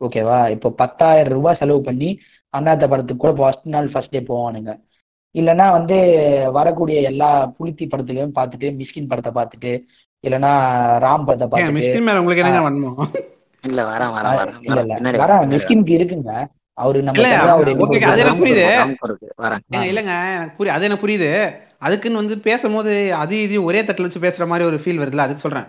ஓகேவா 0.00 0.50
இப்போ 0.50 0.70
பத்தாயிரம் 0.70 1.32
ரூபாய் 1.32 1.56
செலவு 1.56 1.80
பண்ணி 1.80 2.08
அண்ணாத்த 2.54 2.88
படத்துக்கு 2.88 3.16
கூட 3.16 3.32
ஃபர்ஸ்ட் 3.32 3.66
நாள் 3.66 3.90
ஃபர்ஸ்ட் 3.90 4.10
டே 4.10 4.20
போவானுங்க. 4.20 4.72
இல்லைன்னா 5.34 5.70
வந்து 5.70 5.96
வரக்கூடிய 6.52 7.00
எல்லா 7.00 7.46
புலித்தி 7.56 7.86
படத்துலையும் 7.86 8.34
பார்த்துட்டு 8.34 8.68
மிஸ்கின் 8.74 9.08
படத்தை 9.08 9.32
பார்த்துட்டு 9.32 9.72
இல்லைன்னா 10.24 10.52
ராம் 11.04 11.24
படத்தை 11.24 11.48
பார்த்துட்டு 11.48 11.72
மிஸ்கின் 11.72 12.02
மேல 12.02 12.18
உங்களுக்கு 12.18 12.44
என்னங்க 12.44 12.68
வரணும் 12.68 13.00
இல்ல 13.64 13.82
வரேன் 13.82 14.12
வரேன் 14.14 14.36
வரேன். 14.36 14.60
இல்ல. 14.60 14.80
இல்ல. 14.80 15.24
வரேன். 15.24 15.50
மிஸ்கின்க்கு 15.52 15.96
இருக்குங்க. 15.98 16.32
அவரு 16.78 16.98
நம்ம. 17.02 17.16
புரியுது. 18.38 18.64
இல்லைங்க 19.84 20.14
புரியுது 20.56 20.74
அது 20.74 20.86
எனக்கு 20.86 21.04
புரியுது. 21.04 21.30
அதுக்குன்னு 21.80 22.20
வந்து 22.20 22.36
பேசும்போது 22.46 22.92
அது 23.14 23.34
இது 23.42 23.56
ஒரே 23.64 23.80
தட்டுல 23.82 24.08
வச்சு 24.08 24.24
பேசுற 24.24 24.46
மாதிரி 24.46 24.68
ஒரு 24.68 24.78
ஃபீல் 24.82 25.00
வருதுல்ல 25.02 25.26
அதுக்கு 25.26 25.44
சொல்றேன். 25.46 25.66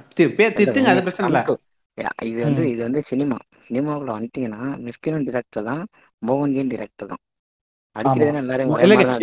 திட்டுங்க 0.58 0.92
அது 0.94 1.06
பிரச்சனை 1.08 1.30
இல்ல. 1.32 1.42
இது 2.30 2.40
வந்து. 2.44 2.64
இது 2.72 2.82
வந்து 2.84 3.02
சினிமா. 3.10 3.38
சினிமாவுக்குள்ள 3.68 4.14
வந்துட்டீங்கன்னா 4.16 4.64
மிஸ்கினும் 4.86 5.26
டிரெக்டர் 5.28 5.70
தான் 5.70 5.84
மோகன்ஜியும் 6.22 6.72
டிரெக்டர் 6.74 7.12
தான். 7.12 7.22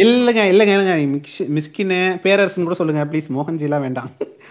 இல்லைங்க 0.03 0.43
இல்லைங்க 0.51 0.75
இல்லைங்க 0.75 0.95
மிஸ்கின்னு 1.57 1.99
பேரரசுன்னு 2.25 2.67
கூட 2.69 2.75
சொல்லுங்க 2.75 3.03
ப்ளீஸ் 3.11 3.29
மோகன்ஜி 3.37 3.67
எல்லாம் 3.69 3.85
வேண்டாம். 3.87 4.11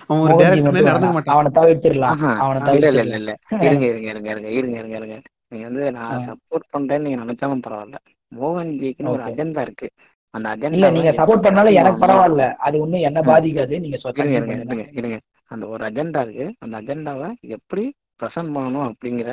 அவன் 0.10 0.22
ஒரு 0.26 0.36
நடந்துக்க. 0.60 1.12
மாட்டான். 1.12 1.36
அவனை 1.36 1.52
தவிர்த்திடலாம். 1.58 2.22
அவனை 2.44 2.76
இல்ல 2.76 2.90
இல்ல 2.96 3.16
இல்ல. 3.16 3.32
இருங்க 3.62 3.86
இருங்க 3.86 4.08
இருங்க 4.12 4.30
இருங்க 4.32 4.78
இருங்க 4.80 4.98
இருங்க. 4.98 5.18
இருங்க 5.52 5.68
நீங்க 5.68 5.68
வந்து 5.70 5.86
நான். 5.92 6.26
சப்போர்ட் 6.28 6.66
பண்றேன்னு 6.74 7.06
நீங்க 7.08 7.20
நினைச்சாலும் 7.24 7.64
பரவாயில்ல. 7.64 7.98
மோகன்ஜிக்குன்னு 8.32 9.14
ஒரு 9.14 9.24
Okay. 9.24 9.32
அஜெண்டா 9.32 9.62
இருக்கு. 9.62 9.88
அந்த 10.34 10.48
அஜெண்டா 10.50 10.90
நீங்க 10.92 11.12
சப்போர்ட் 11.12 11.46
பண்ணாலும் 11.46 11.74
எனக்கு 11.74 12.02
பரவாயில்ல. 12.04 12.44
அது 12.60 12.76
ஒண்ணும் 12.80 13.06
என்ன. 13.08 13.20
பாதிக்காது. 13.22 13.74
நீங்க 13.80 13.98
இருங்க 14.30 14.54
இருங்க 14.58 14.86
இருங்க 14.94 15.18
அந்த 15.52 15.68
ஒரு 15.68 15.84
அஜெண்டா 15.90 16.22
இருக்கு. 16.22 16.46
அந்த 16.60 16.76
அஜெண்டாவை 16.82 17.28
எப்படி 17.50 17.84
ப்ரெசென்ட் 18.20 18.54
பண்ணணும் 18.56 18.88
அப்படிங்கிற 18.90 19.32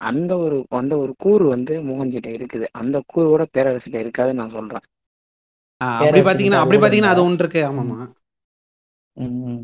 அந்த 0.00 0.32
ஒரு 0.36 0.56
அந்த 0.72 0.94
ஒரு 0.98 1.12
கூறு 1.18 1.44
வந்து 1.46 1.74
மோகன்ஜிட்ட 1.80 2.28
இருக்குது. 2.30 2.66
அந்த 2.72 2.96
கூறோட 3.12 3.42
பேரரசிட்ட 3.54 3.98
இருக்காதுன்னு 4.00 4.40
நான் 4.42 4.50
சொல்றேன். 4.50 4.84
அப்படி 5.80 6.20
பாத்தீங்கன்னா 6.20 6.62
அப்படி 6.62 6.78
பாத்தீங்கன்னா 6.78 7.12
அது 7.14 7.24
ஒன்று 7.24 7.44
இருக்கு. 7.44 7.60
ஆமாமா. 7.64 7.98
ம். 9.16 9.60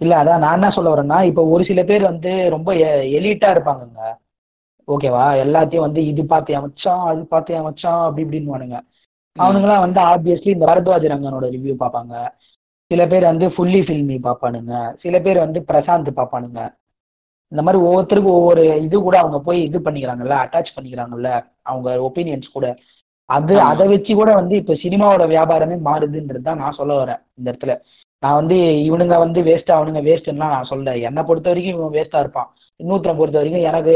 இல்ல 0.00 0.14
அதான் 0.16 0.38
நான் 0.38 0.54
என்ன 0.54 0.70
சொல்ல 0.70 0.90
வரேன்னா 0.90 1.18
இப்போ 1.24 1.42
ஒரு 1.46 1.64
சில 1.64 1.80
பேர் 1.84 2.02
வந்து 2.02 2.30
ரொம்ப 2.48 2.70
எலிட்டா 3.16 3.48
இருப்பாங்கங்க. 3.50 4.02
ஓகேவா? 4.88 5.24
எல்லாத்தையும் 5.44 5.86
வந்து 5.86 6.06
இது 6.06 6.26
பார்த்து 6.26 6.54
அமைச்சான் 6.54 7.04
அது 7.04 7.26
பார்த்து 7.26 7.54
அமைச்சான் 7.54 8.04
அப்படி 8.04 8.26
இப்படின்னு 8.26 8.80
அவனுங்களாம் 9.36 9.78
வந்து 9.78 10.00
ஆப்வியஸ்லி 10.00 10.48
இந்த 10.48 10.66
பரத்வாஜ் 10.66 11.10
ரங்கனோட 11.12 11.46
ரிவ்யூ 11.56 11.74
பார்ப்பாங்க. 11.80 12.14
சில 12.86 13.06
பேர் 13.06 13.22
வந்து 13.22 13.46
ஃபுல்லி 13.46 13.80
ஃபில்மி 13.86 14.16
பார்ப்பானுங்க. 14.22 14.96
சில 15.00 15.20
பேர் 15.20 15.38
வந்து 15.38 15.64
பிரசாந்த் 15.68 16.08
பார்ப்பானுங்க. 16.16 16.74
இந்த 17.52 17.62
மாதிரி 17.62 17.84
ஒவ்வொருத்தருக்கும் 17.84 18.38
ஒவ்வொரு 18.38 18.82
இது 18.82 19.00
கூட 19.00 19.18
அவங்க 19.18 19.40
போய் 19.40 19.62
இது 19.62 19.78
பண்ணிக்கிறாங்கல்ல 19.78 20.36
அட்டாச் 20.44 20.74
பண்ணிக்கிறாங்கல்ல 20.76 21.44
அவங்க 21.62 21.90
ஒப்பீனியன்ஸ் 22.08 22.52
கூட. 22.52 22.76
அது. 23.26 23.60
அதை 23.60 23.88
வச்சு 23.88 24.14
கூட 24.14 24.34
வந்து 24.34 24.56
இப்போ 24.56 24.74
சினிமாவோட 24.74 25.24
வியாபாரமே 25.34 25.76
மாறுதுன்றது 25.88 26.42
தான் 26.42 26.58
நான் 26.58 26.72
சொல்ல 26.72 27.04
வரேன் 27.04 27.20
இந்த 27.34 27.50
இடத்துல. 27.50 27.80
நான் 28.22 28.38
வந்து 28.40 28.56
இவனுங்க 28.86 29.16
வந்து 29.18 29.40
வேஸ்ட் 29.42 29.70
அவனுங்க 29.76 30.00
வேஸ்ட்லாம் 30.08 30.54
நான் 30.54 30.70
சொல்ல 30.72 30.96
என்னை 31.08 31.22
பொறுத்த 31.22 31.50
வரைக்கும் 31.50 31.76
இவன் 31.76 31.94
வேஸ்டா 31.96 32.18
இருப்பான். 32.20 32.48
இன்னொருத்தனை 32.80 33.14
பொறுத்த 33.16 33.40
வரைக்கும் 33.40 33.68
எனக்கு 33.70 33.92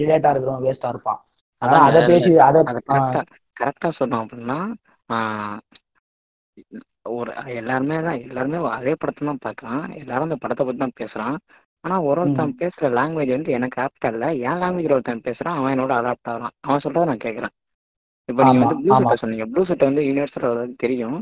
ரிலேட்டா 0.00 0.30
இருக்கிறவன் 0.32 0.66
வேஸ்டா 0.66 0.88
இருப்பான். 0.88 1.20
அதான் 1.62 1.86
அதை 1.88 2.00
பேசி 2.10 2.30
அதை 2.48 2.60
அதை 2.62 2.80
கரெக்டா 2.88 3.22
கரெக்டா 3.56 3.88
சொன்னோம் 4.00 4.22
அப்படின்னா 4.24 4.58
ஒரு 7.12 7.30
எல்லாருமே 7.60 7.96
தான் 8.06 8.20
எல்லாருமே 8.26 8.58
அதே 8.76 8.92
படத்தை 8.94 9.22
தான் 9.28 9.44
பார்க்கறான். 9.46 9.84
எல்லாரும் 10.02 10.28
அந்த 10.28 10.38
படத்தை 10.42 10.64
பத்தி 10.66 10.80
தான் 10.80 10.98
பேசுறான். 11.00 11.36
ஆனா 11.84 11.94
ஒரு 12.08 12.20
ஒருத்தன் 12.22 12.58
பேசுற 12.60 12.88
லாங்குவேஜ் 12.98 13.36
வந்து 13.36 13.52
எனக்கு 13.52 13.78
ஆப்டா 13.84 14.08
இல்ல. 14.14 14.26
என் 14.48 14.60
லாங்குவேஜ்ல 14.62 14.96
ஒருத்தன் 14.98 15.26
பேசுறான் 15.28 15.56
அவன் 15.58 15.72
என்னோட 15.74 15.92
அடாப்ட் 16.00 16.30
ஆகிறான். 16.32 16.54
அவன் 16.66 16.82
சொல்றதை 16.84 17.04
நான் 17.04 17.24
கேட்கறேன். 17.24 17.54
இப்போ 18.28 18.40
நீங்க 18.44 18.60
ஆமா, 18.60 18.68
வந்து 18.68 18.84
ப்ளூ. 18.84 18.98
செட்டை 18.98 19.16
சொன்னீங்க. 19.22 19.46
ப்ளூ 19.52 19.62
செட்டை 19.70 19.86
வந்து 19.90 20.04
யூனிவர்சல் 20.08 20.76
தெரியும். 20.76 21.18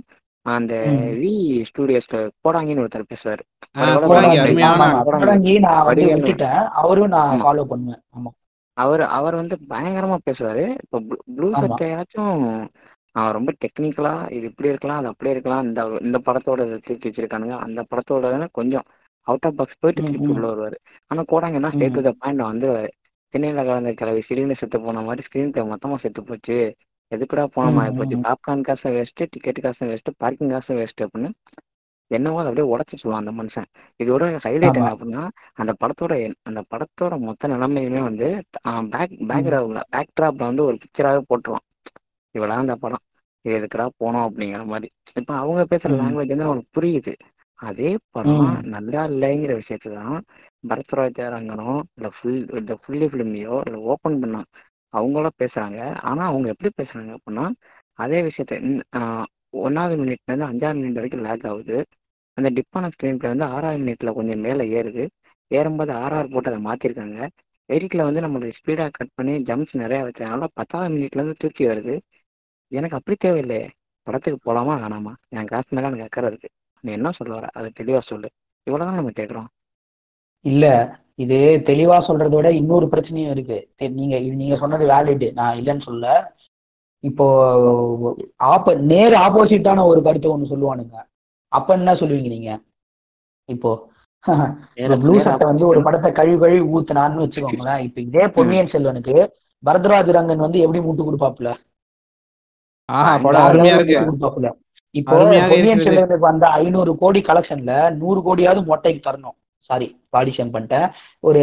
அந்த. 0.46 0.74
வி 1.22 1.32
ஸ்டூடியோஸ்ல 1.70 2.18
போடாங்கன்னு 2.44 2.84
ஒருத்தர் 2.84 3.10
பேசுவாரு. 3.12 3.42
அவரும் 6.74 7.08
நான். 7.08 7.40
ஃபாலோ 7.40 7.64
பண்ணுவேன். 7.64 8.02
ஆமா. 8.16 8.30
அவர் 8.76 9.02
அவர் 9.02 9.34
வந்து 9.34 9.58
பயங்கரமா 9.68 10.16
பேசுவாரு. 10.30 10.76
இப்போ 10.82 10.98
ப்ளூ. 11.36 11.50
சட்டையாச்சும் 11.62 12.68
அவன் 13.12 13.32
ரொம்ப 13.32 13.52
டெக்னிக்கலா 13.60 14.30
இது 14.32 14.46
இப்படி 14.46 14.68
இருக்கலாம் 14.68 14.98
அது 14.98 15.06
அப்படியே 15.06 15.34
இருக்கலாம் 15.34 15.64
இந்த 15.64 15.98
இந்த 16.00 16.18
படத்தோட 16.18 16.66
இதை 16.66 16.78
தூக்கி 16.84 17.08
வச்சிருக்கானுங்க 17.08 17.58
அந்த 17.58 17.84
படத்தோட 17.90 18.48
கொஞ்சம் 18.52 18.84
அவுட் 19.26 19.46
ஆஃப் 19.46 19.56
பாக்ஸ் 19.56 19.80
போயிட்டு 19.80 20.02
திருப்பி. 20.02 20.26
உள்ள 20.26 20.46
வருவாரு. 20.46 20.76
ஆனா 21.06 21.22
கோடாங்கன்னா 21.32 21.72
ஸ்டேட் 21.74 21.92
டு 21.92 22.02
த 22.02 22.14
பாயிண்ட் 22.18 22.42
வந்துருவாரு. 22.42 22.90
சென்னையில 23.34 23.64
கலந்த 23.64 23.92
கிளவி 23.92 24.22
சிலிண்டர் 24.28 24.58
செத்து 24.58 24.80
போன 24.80 25.00
மாதிரி 25.00 25.26
ஸ்கிரீன் 25.26 25.52
பிளே 25.52 25.64
மொத்தமா 25.64 25.98
செத்து 26.00 26.24
போச்சு. 26.24 26.56
எதுக்குடா 27.10 27.44
போனோமா 27.54 27.84
போச்சு. 27.94 28.16
பாப்கார்ன் 28.26 28.66
காசு 28.66 28.90
வேஸ்ட் 28.96 29.22
டிக்கெட் 29.32 29.64
காசு 29.64 29.88
வேஸ்ட் 29.88 30.10
பார்க்கிங் 30.20 30.52
காசு 30.52 30.72
வேஸ்ட் 30.76 31.02
அப்படின்னு 31.04 31.30
என்னவோ 32.10 32.38
அதை 32.38 32.48
அப்படியே 32.50 32.68
உடச்சி 32.70 32.94
சொல்லுவான் 32.96 33.22
அந்த 33.22 33.32
மனுஷன் 33.34 33.66
இதோட 34.00 34.22
ஹைலைட் 34.44 34.78
என்ன. 34.78 34.92
அப்படின்னா 34.92 35.24
அந்த 35.58 35.72
படத்தோட 35.80 36.12
அந்த 36.48 36.60
படத்தோட 36.72 37.14
மொத்த 37.24 37.50
நிலைமையுமே 37.52 38.00
வந்து 38.06 38.28
பேக் 38.94 39.14
பேக்ரவுண்ட்ல 39.30 39.82
பேக் 39.92 40.14
ட்ராப்ல 40.16 40.48
வந்து 40.48 40.64
ஒரு 40.64 40.76
பிக்சராகவே 40.82 41.22
போட்டுருவான் 41.30 41.66
இவ்வளவு 42.34 42.62
அந்த 42.62 42.76
படம் 42.82 43.04
இது 43.44 43.54
எதுக்குடா 43.58 43.86
போனோம் 44.00 44.26
அப்படிங்கிற 44.26 44.64
மாதிரி 44.70 44.88
இப்போ 45.16 45.34
அவங்க 45.36 45.62
பேசுற 45.70 45.90
ம். 45.90 46.00
லாங்குவேஜ் 46.00 46.32
வந்து 46.32 46.48
அவனுக்கு 46.48 46.74
புரியுது 46.76 47.14
அதே 47.60 47.88
படம். 48.10 48.42
நல்லா 48.74 49.00
இல்லைங்கிற 49.10 49.54
விஷயத்தை 49.56 49.88
தான் 49.96 50.18
பரத்ராஜ் 50.64 51.20
ரங்கனோ 51.34 51.72
இல்லை 51.96 52.10
ஃபுல் 52.16 52.38
இந்த 52.58 52.74
ஃபுல்லி 52.80 53.06
ஃபிலிமையோ 53.10 53.56
இல்லை 53.66 53.78
ஓப்பன் 53.90 54.20
பண்ண 54.22 54.38
அவங்களும் 54.92 55.38
பேசுகிறாங்க 55.42 55.80
ஆனால் 56.10 56.28
அவங்க 56.30 56.48
எப்படி 56.54 56.70
பேசுகிறாங்க 56.80 57.12
அப்படின்னா 57.18 57.44
அதே 58.04 58.18
விஷயத்த 58.28 58.54
ஒன்றாவது 59.64 59.94
மினிட்லேருந்து 60.02 60.48
அஞ்சாவது 60.50 60.80
மினிட் 60.80 60.98
வரைக்கும் 61.00 61.24
லேக் 61.26 61.46
ஆகுது. 61.50 61.76
அந்த 62.38 62.48
டிப்பான 62.56 62.90
ஸ்க்ரீன் 62.94 63.18
பிளே 63.20 63.30
வந்து 63.32 63.46
ஆறாவது 63.54 63.80
மினிட்ல 63.84 64.12
கொஞ்சம் 64.18 64.44
மேலே 64.46 64.64
ஏறுது. 64.78 65.04
ஏறும்போது 65.50 65.92
ஆர்ஆர் 66.04 66.32
போட்டு 66.32 66.50
அதை 66.52 66.60
மாற்றிருக்காங்க 66.68 67.18
எடிட்ல 67.68 68.04
வந்து 68.08 68.22
நம்மளுடைய 68.24 68.52
ஸ்பீடாக 68.58 68.90
கட் 68.98 69.16
பண்ணி 69.18 69.34
ஜம்ப்ஸ் 69.48 69.74
நிறையா 69.82 70.02
வச்சதுனால 70.06 70.46
பத்தாவது 70.58 70.94
மினிட்லேருந்து 70.94 71.40
தூக்கி 71.42 71.64
வருது. 71.72 71.94
எனக்கு 72.72 72.98
அப்படி 72.98 73.16
தேவையில்லையே 73.24 73.66
படத்துக்கு 74.06 74.38
போகலாமா 74.42 74.74
வேணாமா? 74.82 75.12
என் 75.36 75.50
காசு 75.52 75.70
மேலே 75.76 75.86
எனக்கு 75.88 76.06
அக்கறை 76.08 76.28
இருக்குது 76.32 76.54
நீ 76.84 76.90
என்ன 76.98 77.10
சொல்ல 77.18 77.32
வர? 77.38 77.46
அதை 77.58 77.68
தெளிவாக 77.80 78.04
சொல்லு. 78.10 78.28
இவ்வளவுதான் 78.66 78.98
நம்ம 79.00 79.12
கேட்குறோம் 79.20 79.48
இல்ல 80.40 80.94
இது 81.14 81.36
தெளிவா 81.64 81.98
சொல்றத 82.00 82.28
விட 82.28 82.52
இன்னொரு 82.52 82.86
பிரச்சனையும் 82.86 83.30
இருக்கு. 83.30 83.70
தெ- 83.78 83.92
நீங்க 83.92 84.18
இது 84.18 84.36
நீங்க 84.36 84.56
சொன்னது 84.56 84.86
வேலிட் 84.86 85.32
நான் 85.32 85.58
இல்லைன்னு 85.58 85.80
சொல்ல. 85.80 86.34
இப்போ 87.00 87.26
ஆப்ப 88.44 88.78
நேர் 88.78 89.12
ஆப்போசிட்டான 89.12 89.84
ஒரு 89.84 90.02
கருத்தை 90.02 90.30
ஒண்ணு 90.30 90.50
சொல்லுவானுங்க. 90.50 90.96
அப்ப 91.48 91.74
என்ன 91.74 91.94
சொல்லுவீங்க 91.94 92.28
நீங்க? 92.28 92.60
இப்போ 93.44 93.88
ப்ளூ 95.00 95.14
சட்டை 95.22 95.46
வந்து 95.48 95.66
ஒரு 95.66 95.82
படத்தை 95.82 96.12
கழுவி 96.12 96.38
கழுவி 96.38 96.78
ஊத்துனான்னு 96.78 97.22
வச்சுக்கோங்களேன். 97.24 97.80
இப்ப 97.80 98.00
இதே 98.00 98.26
பொன்னியின் 98.28 98.66
செல்வனுக்கு 98.66 99.14
பரதராஜ 99.64 100.10
ரங்கன் 100.12 100.36
வந்து 100.36 100.58
எப்படி 100.58 100.78
முட்டு 100.78 101.06
கொடுப்பாப்புல? 101.08 101.54
கொடுப்பாப்புல. 104.02 104.50
இப்போ 104.90 105.16
பொன்னியின். 105.48 105.78
செல்வனுக்கு 105.78 106.18
வந்த 106.18 106.46
ஐநூறு 106.46 106.98
கோடி 106.98 107.20
கலெக்ஷன்ல 107.20 107.96
நூறு 107.96 108.20
கோடியாவது 108.20 108.64
மொட்டைக்கு 108.64 109.00
தரணும். 109.08 109.38
சாரி 109.70 109.86
பாடிஷன் 110.12 110.52
பண்ணிட்டேன். 110.54 110.86
ஒரு 111.20 111.40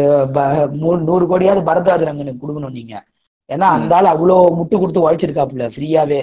நூறு 1.06 1.24
கோடியாவது 1.26 1.68
பரதராஜ 1.68 2.02
ரங்கனுக்கு 2.08 2.42
கொடுக்கணும் 2.42 2.76
நீங்க. 2.78 2.94
ஏன்னா 3.50 3.66
அந்த 3.76 3.92
ஆள் 3.98 4.12
அவ்வளோ 4.12 4.36
முட்டு 4.58 4.76
கொடுத்து 4.78 5.04
உழைச்சிருக்காப்புல 5.04 5.66
ஃப்ரீயாவே. 5.74 6.20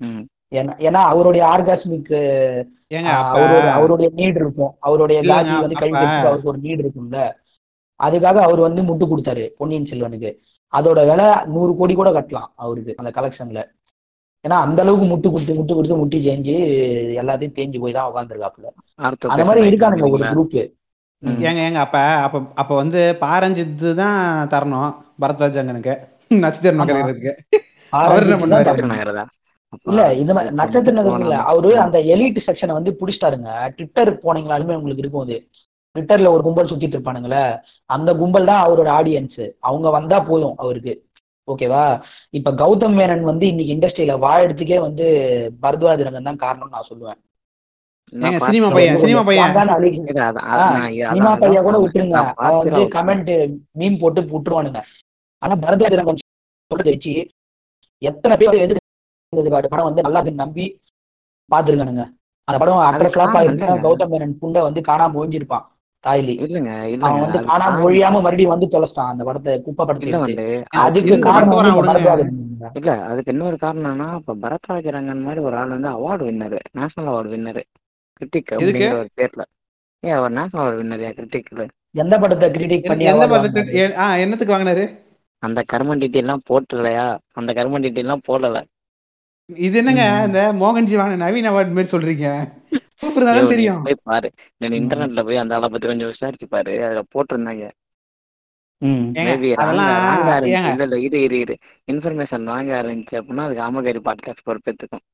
ம். 0.00 0.22
ஏன்னா 0.52 0.72
ஏன்னா 0.86 1.00
அவருடைய 1.12 1.42
ஆர்காஸ்மிக் 1.46 2.12
அவருடைய 3.74 4.08
நீட் 4.18 4.38
இருக்கும். 4.40 4.72
அவருடைய 4.80 5.18
லாஜி 5.30 5.54
வந்து 5.62 5.76
கை 5.76 5.88
அவருக்கு 6.22 6.50
ஒரு 6.52 6.58
நீட் 6.58 6.82
இருக்கும்ல. 6.82 7.20
அதுக்காக 8.00 8.38
அவர் 8.46 8.60
வந்து 8.60 8.80
முட்டு 8.82 9.04
கொடுத்தாரு 9.04 9.44
பொன்னியின் 9.58 9.90
செல்வனுக்கு. 9.90 10.30
அதோட 10.72 11.00
விலை 11.06 11.26
நூறு 11.46 11.72
கோடி 11.76 11.94
கூட 11.94 12.10
கட்டலாம் 12.12 12.48
அவருக்கு 12.56 12.94
அந்த 12.96 13.10
கலெக்ஷன்ல 13.10 13.60
ஏன்னா 14.44 14.56
அந்த 14.64 14.80
அளவுக்கு 14.82 15.06
முட்டு 15.06 15.28
கொடுத்து 15.30 15.52
முட்டு 15.54 15.74
கொடுத்து 15.74 15.96
முட்டி 15.96 16.18
செஞ்சு 16.24 16.54
எல்லாத்தையும் 17.20 17.56
தேஞ்சு 17.56 17.78
போய் 17.80 17.92
தான் 17.92 18.08
உட்காந்துருக்காப்புல 18.10 18.66
அந்த 19.26 19.44
மாதிரி 19.46 19.62
இருக்கானுங்க 19.64 20.04
ஒரு 20.04 20.10
கேக்குறீங்களா? 20.12 20.34
குரூப் 20.34 20.54
ம். 20.56 20.72
ஏங்க 21.44 21.60
ஏங்க 21.62 21.80
அப்ப 21.84 21.96
அப்ப 22.26 22.36
அப்ப 22.60 22.72
வந்து 22.80 23.00
பாரஞ்சித்து 23.22 23.88
தான் 24.00 24.18
தரணும் 24.52 24.90
பரத்வாஜ் 25.22 25.60
அண்ணனுக்கு 25.62 25.94
நட்சத்திரம் 26.44 26.78
ஆமா. 26.78 26.86
நகர்றதுக்கு 26.92 27.32
அவர் 27.92 28.24
என்ன 28.26 28.36
பண்ணுவாரு? 28.38 28.64
நட்சத்திர 28.64 29.24
இல்ல 29.86 30.02
இந்த 30.22 30.32
மாதிரி 30.34 30.50
நட்சத்திர 30.60 30.94
நகரம் 30.98 31.24
இல்ல. 31.24 31.36
அவரு 31.50 31.70
அந்த 31.84 31.98
எலிட் 32.14 32.38
செக்ஷனை 32.46 32.74
வந்து 32.76 32.92
புடிச்சிட்டாருங்க. 32.98 33.48
ட்விட்டர் 33.76 34.10
போனீங்களாலுமே 34.22 34.76
உங்களுக்கு 34.78 35.02
இருக்கும் 35.04 35.24
அது. 35.26 35.36
ட்விட்டர்ல 35.96 36.32
ஒரு 36.34 36.42
கும்பல் 36.46 36.70
சுத்திட்டு 36.70 36.96
இருப்பானுங்களே 36.96 37.42
அந்த 37.90 38.10
கும்பல் 38.20 38.48
தான் 38.50 38.64
அவரோட 38.66 38.88
ஆடியன்ஸ் 38.98 39.40
அவங்க 39.68 39.90
வந்தா 39.96 40.18
போதும் 40.28 40.56
அவருக்கு. 40.62 40.94
ஓகேவா 41.48 41.84
இப்ப 42.34 42.52
கௌதம் 42.60 42.96
மேனன் 42.98 43.24
வந்து 43.30 43.44
இன்னைக்கு 43.52 43.74
இண்டஸ்ட்ரியில 43.74 44.14
வாழறதுக்கே 44.24 44.78
வந்து 44.86 45.06
பரத்வாஜ் 45.62 46.06
ரங்கன் 46.06 46.28
தான் 46.30 46.42
காரணம் 46.44 46.74
நான் 46.74 46.88
சொல்லுவேன். 46.90 47.20
சினிமா 48.10 48.68
பையன் 48.74 48.98
பையன். 49.04 49.24
பையன் 49.28 49.54
கூட 51.68 51.76
விட்டுருங்க. 51.84 52.18
வந்து 52.58 52.82
கமெண்ட் 52.96 53.32
மீம் 53.80 54.00
போட்டு 54.02 54.20
விட்டுருவானுங்க. 54.32 54.80
ஆனா 55.42 55.54
பரத்வாஜ் 55.64 55.98
ரங்கன் 56.00 56.20
சொல்றதை 56.70 56.92
வச்சு 56.94 57.14
எத்தனை 58.02 58.34
பேர் 58.36 58.62
எதிர்த்து 58.64 59.50
படம் 59.54 59.88
வந்து 59.88 60.04
நல்லா 60.06 60.20
நம்பி 60.42 60.66
பாத்துருக்கானுங்க 61.50 62.04
அந்த 62.48 62.56
படம் 62.60 62.84
அக்கறை 62.88 63.10
ஃபிளாப் 63.12 63.36
இல்லைங்க. 63.38 63.80
கௌதம் 63.86 64.12
மேனன் 64.12 64.36
புண்டை 64.42 64.60
வந்து 64.66 64.80
காணாம 64.88 65.18
ஒழிஞ்சிருப்பான் 65.20 65.64
தாய்லி. 66.04 66.34
இல்லங்க 66.44 66.72
அவன் 67.06 67.22
வந்து 67.24 67.38
காணாம 67.48 67.80
ஒழியாம 67.86 68.20
மறுபடியும் 68.24 68.52
வந்து 68.54 68.66
தொலைச்சிட்டான். 68.74 69.12
அந்த 69.12 69.22
படத்தை 69.28 69.52
குப்பை 69.66 69.82
இல்ல 69.84 69.90
படத்துல 69.90 70.20
வந்து 70.24 70.46
அதுக்கு 70.84 71.16
காரணம். 71.18 71.58
இல்ல 72.80 72.92
அதுக்கு 73.10 73.32
இன்னொரு 73.34 73.56
காரணம்னா 73.64 74.08
இப்ப 74.20 74.36
பரத்வாஜ 74.44 74.94
ரங்கன் 74.96 75.26
மாதிரி 75.26 75.42
ஒரு 75.48 75.56
ஆள் 75.62 75.74
வந்து 75.76 75.90
award 75.96 76.28
winner 76.30 76.60
national 76.78 77.10
award 77.12 77.32
winner 77.34 77.64
critic? 78.20 78.52
அப்படிங்கிற 78.52 78.92
ஒரு 78.92 79.08
பேர்ல. 79.16 79.42
ஏன் 80.00 80.12
அவர் 80.12 80.30
நேஷனல் 80.30 80.76
அவார்டு 80.76 80.80
வின்னரியா 80.80 81.16
கிரிட்டிக்ல 81.16 81.68
எந்த 81.90 82.18
படத்தை 82.18 82.50
கிரிட்டிக் 82.50 82.86
பண்ணி 82.86 83.04
எந்த? 83.04 83.26
எ- 83.72 83.98
ஆ 83.98 84.16
என்னத்துக்கு 84.16 84.54
வாங்கினாரு? 84.54 84.98
அந்த 85.38 85.64
கர்மன் 85.72 86.00
டீட்டெயிலாம் 86.00 86.38
போட்டுலையா? 86.50 87.18
அந்த 87.32 87.52
கர்மன் 87.52 87.82
டீட்டெயிலாம் 87.82 88.20
போடல. 88.28 88.64
இது 89.44 89.78
என்னங்க. 89.78 90.22
இந்த 90.26 90.52
மோகன்ஜி 90.52 90.96
வாங்க 90.96 91.30
நவீன் 91.30 91.44
அவார்ட் 91.44 91.72
மாதிரி 91.72 91.88
சொல்றீங்க? 91.88 92.52
சூப்பர் 92.94 93.48
தெரியும். 93.48 93.82
போய் 93.82 93.94
பாரு. 94.02 94.32
நீ 94.56 94.68
ம். 94.68 94.72
இன்டர்நெட்ல 94.72 95.24
போய் 95.24 95.36
அந்த 95.36 95.54
ஆளை 95.54 95.68
பத்தி 95.68 95.86
கொஞ்சம் 95.86 96.08
விசாரிச்சு 96.08 96.48
பாரு. 96.48 96.84
அதுல 96.84 97.02
போட்டிருந்தாங்க. 97.14 97.70
இரு 101.02 101.20
இரு 101.20 101.38
இரு. 101.38 101.56
இன்ஃபர்மேஷன் 101.92 102.48
ராங்கா 102.48 102.78
இருந்துச்சு 102.78 103.14
அப்படின்னா 103.14 103.36
அதுக்கு 103.36 103.62
ஆமகாரி 103.62 104.02
பாட்காஸ்ட் 104.04 104.46
பொறுப்பேற்றுக்கும் 104.46 105.04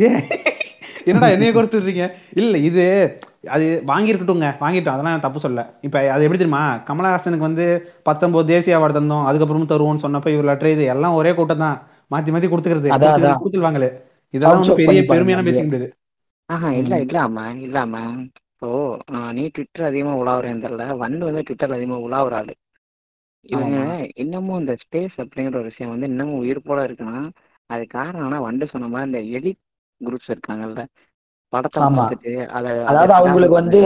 ஏ, 0.00 0.26
என்னடா 1.06 1.28
என்னைய 1.34 1.50
கொடுத்துடுறீங்க 1.52 2.04
இல்ல 2.38 2.58
இது 2.68 2.84
அது 3.54 3.64
வாங்கியிருக்கட்டுங்க 3.90 4.48
வாங்கிட்டோம். 4.62 4.94
அதெல்லாம் 4.94 5.14
நான் 5.14 5.26
தப்பு 5.26 5.40
சொல்ல 5.44 5.60
இப்ப 5.86 5.98
அது 6.14 6.24
எப்படி 6.26 6.40
தெரியுமா? 6.40 6.62
கமலஹாசனுக்கு 6.88 7.48
வந்து 7.48 7.66
பத்தொன்பது 8.08 8.50
தேசிய 8.52 8.78
அவார்டு 8.78 8.98
தந்தோம். 8.98 9.26
அதுக்கப்புறமும் 9.28 9.72
தருவோம்னு 9.72 10.04
சொன்னப்ப 10.04 10.34
இவர் 10.34 10.48
லெட்டர் 10.50 10.74
இது 10.76 10.84
எல்லாம் 10.94 11.16
ஒரே 11.20 11.32
கூட்டம் 11.38 11.64
தான் 11.64 11.76
மாத்தி 12.10 12.32
மாத்தி 12.34 12.48
கொடுத்துக்கிறது. 12.48 12.88
கொடுத்துருவாங்களே 13.36 13.90
இதெல்லாம் 14.34 14.60
வந்து 14.62 14.78
பெரிய 14.82 15.02
பெருமையான. 15.10 15.44
பேசிக்க 15.46 15.68
முடியாது. 15.68 15.88
ஆஹா 16.48 16.68
இல்ல. 16.80 16.94
இல்லாம 17.06 17.36
இல்லாம 17.66 17.94
இப்போ 18.52 18.68
நீ 19.36 19.42
ட்விட்டர் 19.50 19.88
அதிகமா 19.88 20.12
உலாவுறேன்னு 20.20 20.64
தெரியல 20.64 20.84
வண்டு 21.02 21.22
வந்து 21.28 21.42
ட்விட்டர் 21.46 21.74
அதிகமா 21.76 21.98
உலாவுற 22.06 22.34
ஆளு. 22.40 22.54
இவங்க. 23.44 23.76
இன்னமும் 24.22 24.60
இந்த 24.62 24.74
ஸ்பேஸ் 24.82 25.16
அப்படிங்கிற 25.22 25.58
ஒரு 25.60 25.70
விஷயம் 25.70 25.92
வந்து 25.92 26.08
இன்னமும் 26.12 26.40
உயிர் 26.42 26.66
போல 26.66 26.86
இருக்குன்னா 26.88 27.18
அது 27.70 27.84
காரணம்னா 27.94 28.38
வண்டு 28.46 28.66
சொன்ன 28.72 28.88
மாதிரி 28.88 29.08
இந்த 29.10 29.20
எடிட் 29.38 29.60
குரூப்ஸ் 30.00 30.30
இருக்காங்கல்ல? 30.30 30.82
படத்தை 31.52 31.82
ஆமா. 31.82 31.98
பார்த்துட்டு 31.98 32.32
அதை 32.48 32.70
அதாவது 32.84 33.12
அவங்களுக்கு 33.12 33.54
வந்து 33.54 33.78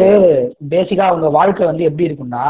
பேசிக்கா 0.69 1.05
அவங்க 1.07 1.29
வாழ்க்கை 1.31 1.67
வந்து 1.67 1.85
எப்படி 1.85 2.09
இருக்கும்னா 2.09 2.45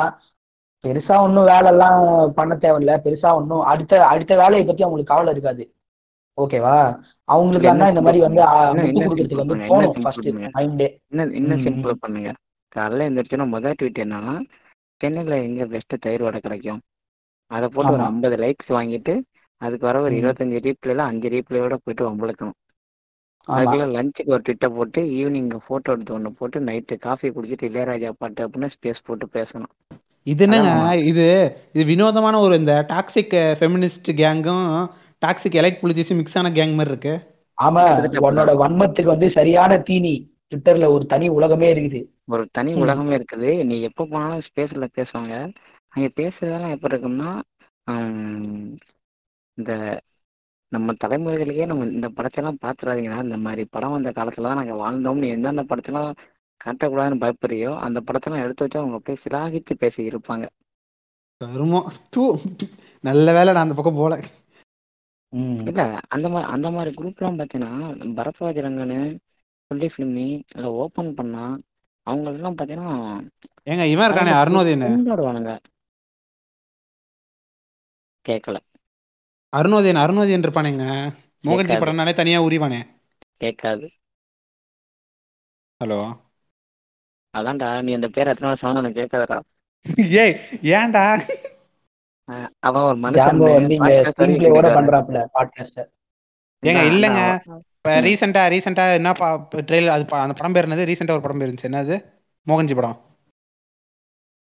பெருசா 0.84 1.16
ஒன்றும் 1.20 1.48
வேலைலாம் 1.48 1.98
பண்ண 2.30 2.54
தேவையில்ல. 2.56 2.92
பெருசா 3.04 3.30
ஒன்றும் 3.34 3.64
அடுத்த 3.64 4.06
அடுத்த 4.06 4.36
வேலையை 4.36 4.66
பத்தி 4.66 4.82
அவங்களுக்கு 4.82 5.12
கவலை 5.12 5.32
இருக்காது. 5.32 5.64
ஓகேவா 6.38 6.76
அவங்களுக்கு 7.28 7.68
என்ன 7.68 7.80
என்ன 7.80 7.90
இந்த 7.90 8.02
மாதிரி 8.02 8.20
வந்து 8.22 8.40
என்ன- 8.40 8.86
என்ன 8.86 9.02
கொடுக்கறதுக்கு 9.02 9.42
வந்து 9.42 9.68
போகணும் 9.68 10.04
ஃபர்ஸ்ட் 10.04 10.26
என்ன 10.26 10.50
மைண்டே 10.54 10.88
இன்னும் 11.10 11.32
இன்னும் 11.32 11.60
ம். 11.60 11.64
சிம்பிள் 11.64 12.00
பண்ணுங்க? 12.00 12.30
காலைல 12.72 13.06
எழுந்திரிச்சோன்னா 13.06 13.48
முதல் 13.48 13.76
ட்வீட் 13.80 14.02
என்னன்னா 14.02 14.34
சென்னையில் 15.00 15.36
எங்கே 15.42 15.64
பெஸ்ட்டு 15.66 16.00
தயிர் 16.00 16.22
வடை 16.22 16.40
கிடைக்கும்? 16.40 16.80
அதை 17.50 17.68
போட்டு 17.68 17.92
ஒரு. 17.92 18.02
ஐம்பது 18.02 18.36
லைக்ஸ் 18.36 18.70
வாங்கிட்டு 18.70 19.14
அதுக்கு 19.60 19.86
வர 19.86 20.00
ஒரு. 20.00 20.14
இருபத்தஞ்சு 20.14 20.60
ரீப்ளேல 20.66 21.02
அஞ்சு 21.04 21.28
ரீப்ளேயோட 21.28 21.74
போயிட்டு 21.82 22.08
வம்பளுக்கணும் 22.10 22.56
அதுக்குள்ள 23.48 23.86
லஞ்சுக்கு 23.96 24.34
ஒரு 24.34 24.42
ட்விட்டை 24.46 24.68
போட்டு 24.76 25.00
ஈவினிங் 25.20 25.50
ஃபோட்டோ 25.64 25.92
எடுத்து 25.94 26.14
ஒன்று 26.16 26.30
போட்டு 26.38 26.58
நைட்டு 26.68 26.96
காஃபி 27.06 27.28
குடிச்சிட்டு 27.28 27.68
இளையராஜா 27.70 28.10
பாட்டு 28.18 28.40
அப்படின்னு 28.46 28.70
ஸ்பேஸ் 28.76 29.06
போட்டு 29.08 29.26
பேசணும். 29.38 29.72
இது 30.26 30.44
என்னங்க. 30.46 30.72
இது 31.10 31.24
இது 31.72 31.84
வினோதமான 31.84 32.40
ஒரு 32.46 32.56
இந்த 32.62 32.74
டாக்ஸிக் 32.92 33.34
ஃபெமினிஸ்ட் 33.60 34.10
கேங்கும் 34.20 34.68
டாக்ஸிக் 35.24 35.58
எலைட் 35.60 35.80
பொலிட்டிஸும் 35.82 36.20
மிக்ஸ் 36.20 36.38
ஆன 36.40 36.52
கேங் 36.58 36.76
மாதிரி 36.78 36.92
இருக்கு. 36.94 37.14
ஆமா. 37.58 37.82
உன்னோட 38.28 38.52
வன்மத்துக்கு 38.62 39.14
வந்து 39.14 39.30
சரியான 39.38 39.78
தீனி. 39.88 40.14
ட்விட்டர்ல 40.50 40.86
ஒரு 40.94 41.04
தனி 41.12 41.26
உலகமே 41.38 41.68
இருக்குது. 41.74 42.00
ஒரு 42.34 42.44
தனி. 42.56 42.72
உலகமே 42.84 43.12
இருக்குது. 43.18 43.50
நீ 43.68 43.76
எப்போ 43.88 44.02
போனாலும் 44.12 44.46
ஸ்பேஸில் 44.48 44.94
பேசுவாங்க. 44.98 45.34
அங்கே 45.94 46.08
பேசுறதெல்லாம் 46.20 46.74
எப்படி 46.76 46.94
இருக்கும்னா 46.94 47.30
இந்த 49.58 49.72
நம்ம 50.72 50.92
தலைமுறைகளுக்கே 51.00 51.64
நம்ம 51.66 51.86
இந்த 51.90 52.08
படத்தெல்லாம் 52.16 52.60
பார்த்துறாதீங்கன்னா 52.62 53.22
இந்த 53.22 53.38
மாதிரி 53.40 53.62
படம் 53.70 53.94
வந்த 53.94 54.10
காலத்துல 54.10 54.48
தான் 54.48 54.60
நாங்கள் 54.60 54.80
வாழ்ந்தோம்னு 54.80 55.32
எந்தெந்த 55.34 55.64
படத்தெல்லாம் 55.64 56.10
காட்டக்கூடாதுன்னு 56.60 57.22
பயப்படுறியோ 57.22 57.72
அந்த 57.84 57.98
படத்தெல்லாம் 58.00 58.44
எடுத்து 58.44 58.64
வச்சு 58.64 58.80
அவங்க 58.80 58.98
அப்படியே 58.98 59.20
சிலாகித்து 59.22 59.74
பேசி 59.76 60.00
இருப்பாங்க. 60.10 60.44
கருமம் 61.40 61.88
தூ. 62.10 62.24
நல்ல 63.04 63.26
வேளை 63.32 63.50
நான் 63.52 63.64
அந்த 63.64 63.74
பக்கம் 63.74 63.96
போல 63.96 64.16
ம். 65.32 65.60
இல்லை 65.62 65.84
அந்த 66.08 66.26
மாதிரி 66.28 66.48
அந்த 66.54 66.68
மாதிரி 66.70 66.90
குரூப்லாம் 66.96 67.38
பார்த்தீங்கன்னா 67.38 67.72
பரத்வாஜ் 68.16 68.64
ரங்கனு 68.64 68.98
சொல்லி 69.70 69.88
ஃபிலிமி 69.92 70.26
இல்லை 70.54 70.70
ஓப்பன் 70.80 71.14
பண்ணா 71.14 71.44
அவங்களெல்லாம் 72.06 72.56
பார்த்தீங்கன்னா 72.56 72.92
ஏங்க 73.66 73.84
இவன் 73.92 74.06
இருக்கானே 74.08 74.34
அருணோதயன் 74.38 74.86
கேட்கல 78.24 78.58
அருணோதயன் 79.56 80.02
அருணோதயன் 80.02 80.44
இருப்பானேங்க 80.44 80.84
மோகன்ஜி. 81.46 81.74
படம்னாலே 81.82 82.12
தனியா 82.14 82.42
உரிவானே. 82.42 82.78
கேட்காது. 83.36 83.86
ஹலோ. 85.80 85.98
அதான்டா 87.34 87.68
நீ 87.82 87.92
அந்த 87.94 88.08
பேர் 88.08 88.30
எத்தனை 88.32 88.48
வருஷம் 88.50 88.78
எனக்கு 88.80 89.00
கேட்காதடா. 89.00 89.38
ஏய் 90.22 90.34
ஏன்டா? 90.62 91.04
அவன் 92.58 92.82
ஒரு 92.82 92.98
மனுஷன் 92.98 93.38
வந்து 93.38 93.74
இங்க 93.74 93.90
ஸ்க்ரீன். 94.08 94.44
பண்றாப்ல 94.78 95.20
பாட்காஸ்ட் 95.34 95.80
ஏங்க 96.62 96.82
இல்லைங்க. 96.90 97.22
இப்போ 97.76 97.92
ரீசெண்டா 98.06 98.42
ரீசெண்டா 98.54 98.84
என்ன 98.94 99.12
ட்ரெயிலர் 99.68 99.94
அது 99.96 100.04
அந்த 100.24 100.34
படம் 100.40 100.56
பேர் 100.56 100.68
என்னது? 100.68 100.88
ரீசெண்டா 100.90 101.16
ஒரு 101.16 101.24
படம் 101.26 101.38
பேர் 101.38 101.50
இருந்துச்சு. 101.50 101.70
என்னது? 101.70 101.96
மோகன்ஜி 102.46 102.74
படம். 102.74 102.98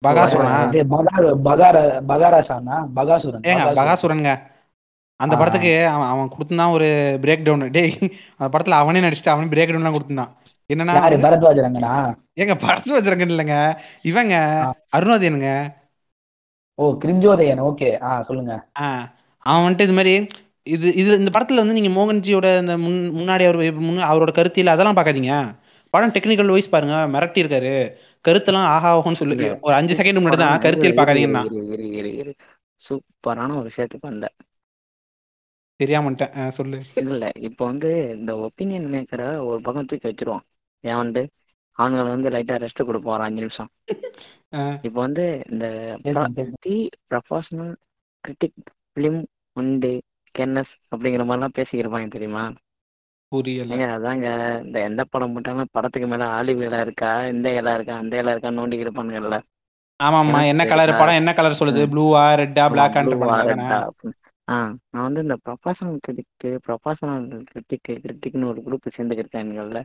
பகாசுரனா? 0.02 0.60
இது 0.68 0.84
பகார 0.96 1.34
பகார 1.48 1.78
பகாராசானா 2.12 2.76
பகாசுரன். 2.98 3.46
ஏங்க 3.50 3.64
பகாசுரன். 3.68 3.82
பகாசுரன்ங்க. 3.82 4.32
அந்த. 5.20 5.36
படத்துக்கு 5.38 5.72
அவன் 5.88 6.10
அவன் 6.10 6.32
கொடுத்துருந்தான் 6.34 6.74
ஒரு 6.76 6.88
பிரேக் 7.22 7.46
டவுன் 7.46 7.72
டேய் 7.72 7.94
அந்த 8.38 8.50
படத்துல 8.54 8.80
அவனே 8.82 9.00
நடிச்சுட்டு 9.06 9.34
அவனே 9.34 9.52
பிரேக் 9.54 9.72
டவுன்லாம் 9.72 9.96
கொடுத்துருந்தான் 9.96 10.34
என்னன்னா 10.70 10.94
பரத்வாஜ் 11.26 11.62
ரங்கனா? 11.66 11.92
ஏங்க 12.42 12.54
படத்து 12.64 12.96
வச்சிருக்கேன் 12.96 13.32
இல்லைங்க. 13.34 13.58
இவங்க. 14.02 14.36
அருணோதயனுங்க 14.98 15.52
ஓ 16.80 16.88
கிரிஞ்சோதயன் 17.04 17.62
ஓகே. 17.68 17.88
ஆ 18.08 18.10
சொல்லுங்க. 18.28 18.54
அவன் 19.46 19.64
வந்துட்டு 19.66 19.86
இது 19.88 19.96
மாதிரி 20.00 20.14
இது 20.68 20.88
இது 21.02 21.12
இந்த 21.20 21.32
படத்துல 21.36 21.62
வந்து 21.62 21.78
நீங்க 21.78 21.92
மோகன்ஜியோட 21.98 22.48
இந்த 22.60 22.74
முன் 22.78 22.98
முன்னாடி 23.20 23.44
அவர் 23.48 23.60
முன்ன 23.86 24.06
அவரோட 24.10 24.32
கருத்தியல் 24.32 24.74
அதெல்லாம் 24.74 24.98
பார்க்காதீங்க. 24.98 25.36
படம் 25.94 26.14
டெக்னிக்கல் 26.16 26.54
வைஸ் 26.56 26.74
பாருங்க 26.74 26.96
மிரட்டி 27.14 27.42
இருக்காரு. 27.44 27.74
கருத்தெல்லாம் 28.26 28.70
ஆஹா 28.74 28.90
ஓஹோன்னு 28.98 29.20
சொல்லி 29.22 29.36
இல்ல. 29.38 29.50
ஒரு 29.62 29.74
அஞ்சு 29.76 29.96
செகண்ட் 30.00 30.22
முன்னாடி 30.24 30.40
தான் 30.44 30.62
கருத்தியல் 30.66 30.98
பார்க்காதீங்கன்னா. 31.00 31.44
சூப்பரான 32.84 33.56
ஒரு 33.60 33.70
விஷயத்துக்கு 33.72 34.10
வந்த. 34.12 34.28
தெரியாமட்டேன் 35.80 36.36
சொல்லு. 36.60 36.78
இல்ல 37.04 37.32
இப்போ 37.48 37.64
வந்து 37.66 37.90
இந்த 38.18 38.32
ஒப்பீனியன் 38.38 38.88
மேக்கரை 38.94 39.28
ஒரு 39.50 39.60
பக்கம் 39.62 39.90
தூக்கி 39.90 40.08
வச்சிருவான். 40.10 40.46
ஏன் 40.84 41.02
வந்து 41.04 41.22
அவனுங்களை 41.78 42.10
வந்து 42.16 42.30
லைட்டா 42.36 42.56
ரெஸ்ட் 42.64 42.88
கொடுப்போம் 42.88 43.16
ஒரு 43.16 43.26
அஞ்சு 43.26 43.42
நிமிஷம். 43.42 43.70
இப்போ 44.88 45.00
வந்து 45.02 45.26
இந்த. 45.52 45.66
தி 46.66 46.76
ப்ரொஃபஷனல் 47.12 47.74
கிரிட்டிக் 48.24 48.58
ஃபிலிம் 48.92 49.20
உண்டு 49.54 49.92
கென்னஸ் 50.36 50.74
அப்படிங்கிற 50.94 51.26
மாதிரிலாம் 51.28 51.58
பேசிக்கிருப்பாங்க 51.58 52.10
தெரியுமா? 52.16 52.46
புரியல. 53.32 53.78
அதாங்க 53.96 54.28
இந்த 54.66 54.78
எந்த 54.90 55.02
படம் 55.14 55.34
போட்டாலும் 55.34 55.72
படத்துக்கு 55.72 56.08
மேல 56.08 56.26
ஆலிவ் 56.40 56.62
இலை 56.68 56.80
இருக்கா 56.80 57.12
இந்த 57.34 57.48
இலை 57.60 57.74
இருக்கா 57.74 57.96
அந்த 58.04 58.14
இலை 58.22 58.32
இருக்கா 58.32 58.52
நோண்டி 58.60 58.84
இருப்பானுங்கல்ல. 58.84 59.38
ஆமா 60.00 60.42
என்ன? 60.52 60.66
கலர் 60.72 61.00
படம் 61.00 61.20
என்ன 61.22 61.32
கலர் 61.40 61.60
சொல்லுது. 61.62 61.84
ப்ளூவா 61.94 62.24
ரெட்டா 62.44 62.66
blue 62.74 64.14
ஆ, 64.48 64.56
நான் 64.92 65.06
வந்து 65.08 65.22
இந்த 65.22 65.36
ப்ரொஃபஷனல் 65.46 65.98
கிரிட்டிக்கு 66.06 66.50
ப்ரொஃபஷனல் 66.66 67.26
கிரிட்டிக்கு 67.50 67.94
கிரிட்டிக்னு 68.04 68.50
ஒரு 68.52 68.60
குரூப் 68.64 68.96
சேர்ந்துக்கிருக்கானுங்கள்ல 68.98 69.80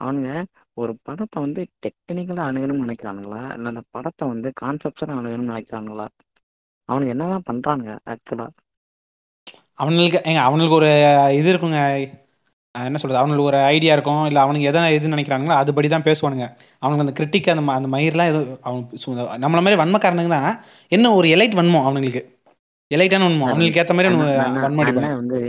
அவனுங்க 0.00 0.30
ஒரு 0.76 0.92
படத்தை 1.02 1.38
வந்து 1.42 1.62
டெக்னிக்கலாக 1.84 2.48
அணுகணும்னு 2.50 2.84
நினைக்கிறானுங்களா? 2.86 3.42
இல்லை 3.56 3.68
அந்த 3.72 3.82
படத்தை 3.90 4.28
வந்து 4.28 4.48
கான்செப்டாக 4.60 5.18
அணுகணும்னு 5.18 5.52
நினைக்கிறானுங்களா? 5.52 6.06
அவனுங்க 6.88 7.14
என்னதான் 7.14 7.46
பண்ணுறானுங்க 7.50 7.92
ஆக்சுவலாக 8.12 8.50
அவனுக்கு 9.76 10.18
ஏங்க 10.30 10.40
அவனுக்கு 10.48 10.74
ஒரு 10.74 10.88
இது 11.38 11.48
இருக்குங்க. 11.52 11.78
என்ன 12.74 12.98
சொல்றது? 12.98 13.20
அவனுக்கு 13.20 13.42
ஒரு 13.42 13.58
ஐடியா 13.72 13.92
இருக்கும். 13.92 14.26
இல்ல 14.26 14.40
அவனுக்கு 14.40 14.68
எதை 14.68 14.82
எது 14.94 15.14
நினைக்கிறாங்களோ 15.14 15.54
அதுபடி 15.62 15.88
தான் 15.88 16.04
பேசுவானுங்க. 16.04 16.46
அவனுக்கு 16.82 17.04
அந்த 17.06 17.14
கிரிட்டிக் 17.18 17.50
அந்த 17.54 17.64
அந்த 17.72 17.88
மயிரெலாம் 17.96 18.30
எதுவும் 18.32 18.60
அவன் 18.62 19.42
நம்மள 19.44 19.60
மாதிரி 19.64 19.80
வன்மக்காரனுங்க 19.82 20.32
தான். 20.36 20.50
என்ன 20.92 21.12
ஒரு 21.18 21.28
எலைட் 21.28 21.58
வன்மம் 21.60 21.84
அவனுங்களுக்கு? 21.84 22.22
எலைட்டான 22.92 23.26
உண்மை 23.28 23.46
அவங்களுக்கு 23.48 23.80
ஏத்த 23.82 23.94
மாதிரி 23.96 24.10
அண்ணன் 24.10 25.18
வந்து 25.20 25.40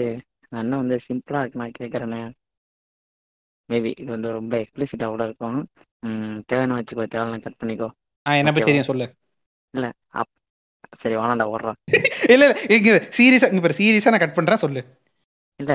அண்ணன் 0.51 0.81
வந்து 0.81 0.97
சிம்பிளா 1.05 1.41
இருக்கு 1.41 1.61
நான் 1.61 1.77
கேட்குறேனே 1.79 2.21
மேபி 3.69 3.91
இது 3.95 4.09
வந்து 4.11 4.29
ரொம்ப 4.31 4.53
எக்ஸ்பிளிசிட்டா 4.59 5.07
கூட 5.07 5.23
இருக்கும். 5.29 5.57
தேவையான 6.49 6.77
வச்சுக்கோ 6.77 7.05
தேவையான 7.07 7.39
கட் 7.39 7.59
பண்ணிக்கோ. 7.61 7.89
என்ன 8.25 8.51
பத்தி 8.51 8.69
தெரியும் 8.69 8.89
சொல்லு. 8.89 9.05
இல்ல 9.73 9.85
அப் 10.13 10.31
சரி 11.01 11.15
வேணாண்டா 11.15 11.45
ஓடுறா. 11.51 11.73
இல்ல 12.33 12.43
இல்ல 12.47 12.55
இங்க 12.75 12.89
சீரியஸா 13.17 13.49
இங்க 13.51 13.63
பாரு 13.63 13.79
சீரியஸா 13.79 14.13
நான் 14.13 14.23
கட் 14.23 14.37
பண்றேன் 14.37 14.63
சொல்லு. 14.63 14.81
இல்ல 15.59 15.73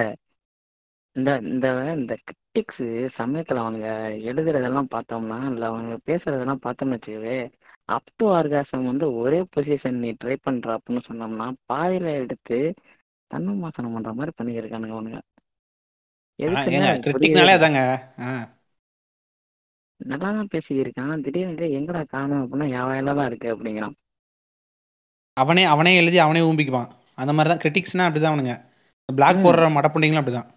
இந்த 1.17 1.31
இந்த 1.47 1.67
இந்த 1.95 2.15
கிரிட்டிக்ஸ் 2.25 2.85
சமயத்துல 3.17 3.63
அவனுங்க 3.63 3.89
எழுதுறதெல்லாம் 4.31 4.91
பார்த்தோம்னா 4.95 5.39
இல்ல 5.51 5.65
அவங்க 5.67 5.95
பேசுறதெல்லாம் 6.07 6.65
பார்த்தோம்னு 6.65 6.97
வச்சுக்கவே 6.97 7.39
அப் 7.89 8.11
டு 8.17 8.27
ஆர்காசம் 8.35 8.89
வந்து 8.91 9.07
ஒரே 9.15 9.39
பொசிஷன் 9.55 9.99
நீ 10.03 10.11
ட்ரை 10.23 10.37
பண்ற 10.43 10.79
அப்படின்னு 10.79 11.03
சொன்னோம்னா 11.09 11.47
பாதியில 11.73 12.09
எடுத்து 12.23 12.59
தன்னுமாசனம் 13.31 13.95
பண்ற 13.97 14.13
மாதிரி 14.13 14.33
பண்ணிக்கிருக்கானுங்க 14.39 14.97
அவனுங்க. 14.97 15.21
நல்லா 20.01 20.29
தான் 20.37 20.51
பேசியிருக்கான் 20.53 21.23
திடீர்னு 21.25 21.69
எங்கடா 21.79 22.03
காணும் 22.07 22.43
அப்படின்னா 22.43 22.67
என் 22.77 22.89
வயல 22.89 23.15
தான் 23.19 23.29
இருக்கு 23.31 23.49
அப்படிங்கிறான். 23.55 23.97
அவனே 25.37 25.65
அவனே 25.65 25.93
எழுதி 25.97 26.19
அவனே 26.19 26.41
ஊம்பிக்குவான். 26.41 26.91
அந்த 27.15 27.33
மாதிரி 27.33 27.51
தான் 27.53 27.63
கிரிட்டிக்ஸ்னா 27.65 28.07
அப்படிதான் 28.09 28.33
அவனுங்க. 28.33 28.55
பிளாக் 29.09 29.43
போடுற 29.45 29.67
மடப்புண்டிங்களும் 29.77 30.23
அப்படிதான். 30.23 30.49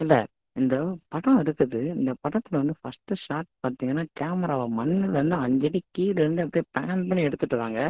இல்ல 0.00 0.14
இந்த 0.58 0.76
படம் 1.08 1.40
இருக்குது. 1.42 1.80
இந்த 1.96 2.12
படத்துல 2.24 2.60
வந்து 2.60 2.74
ஃபர்ஸ்ட் 2.80 3.12
ஷாட் 3.24 3.48
பார்த்தீங்கன்னா 3.64 4.04
கேமராவை 4.20 4.66
மண்ணுலேருந்து 4.78 5.36
அஞ்சடி 5.46 5.80
கீழேருந்து 5.96 6.44
அப்படியே 6.46 6.66
பேன் 6.78 7.06
பண்ணி 7.08 7.26
எடுத்துட்டு 7.28 7.58
வராங்க 7.58 7.80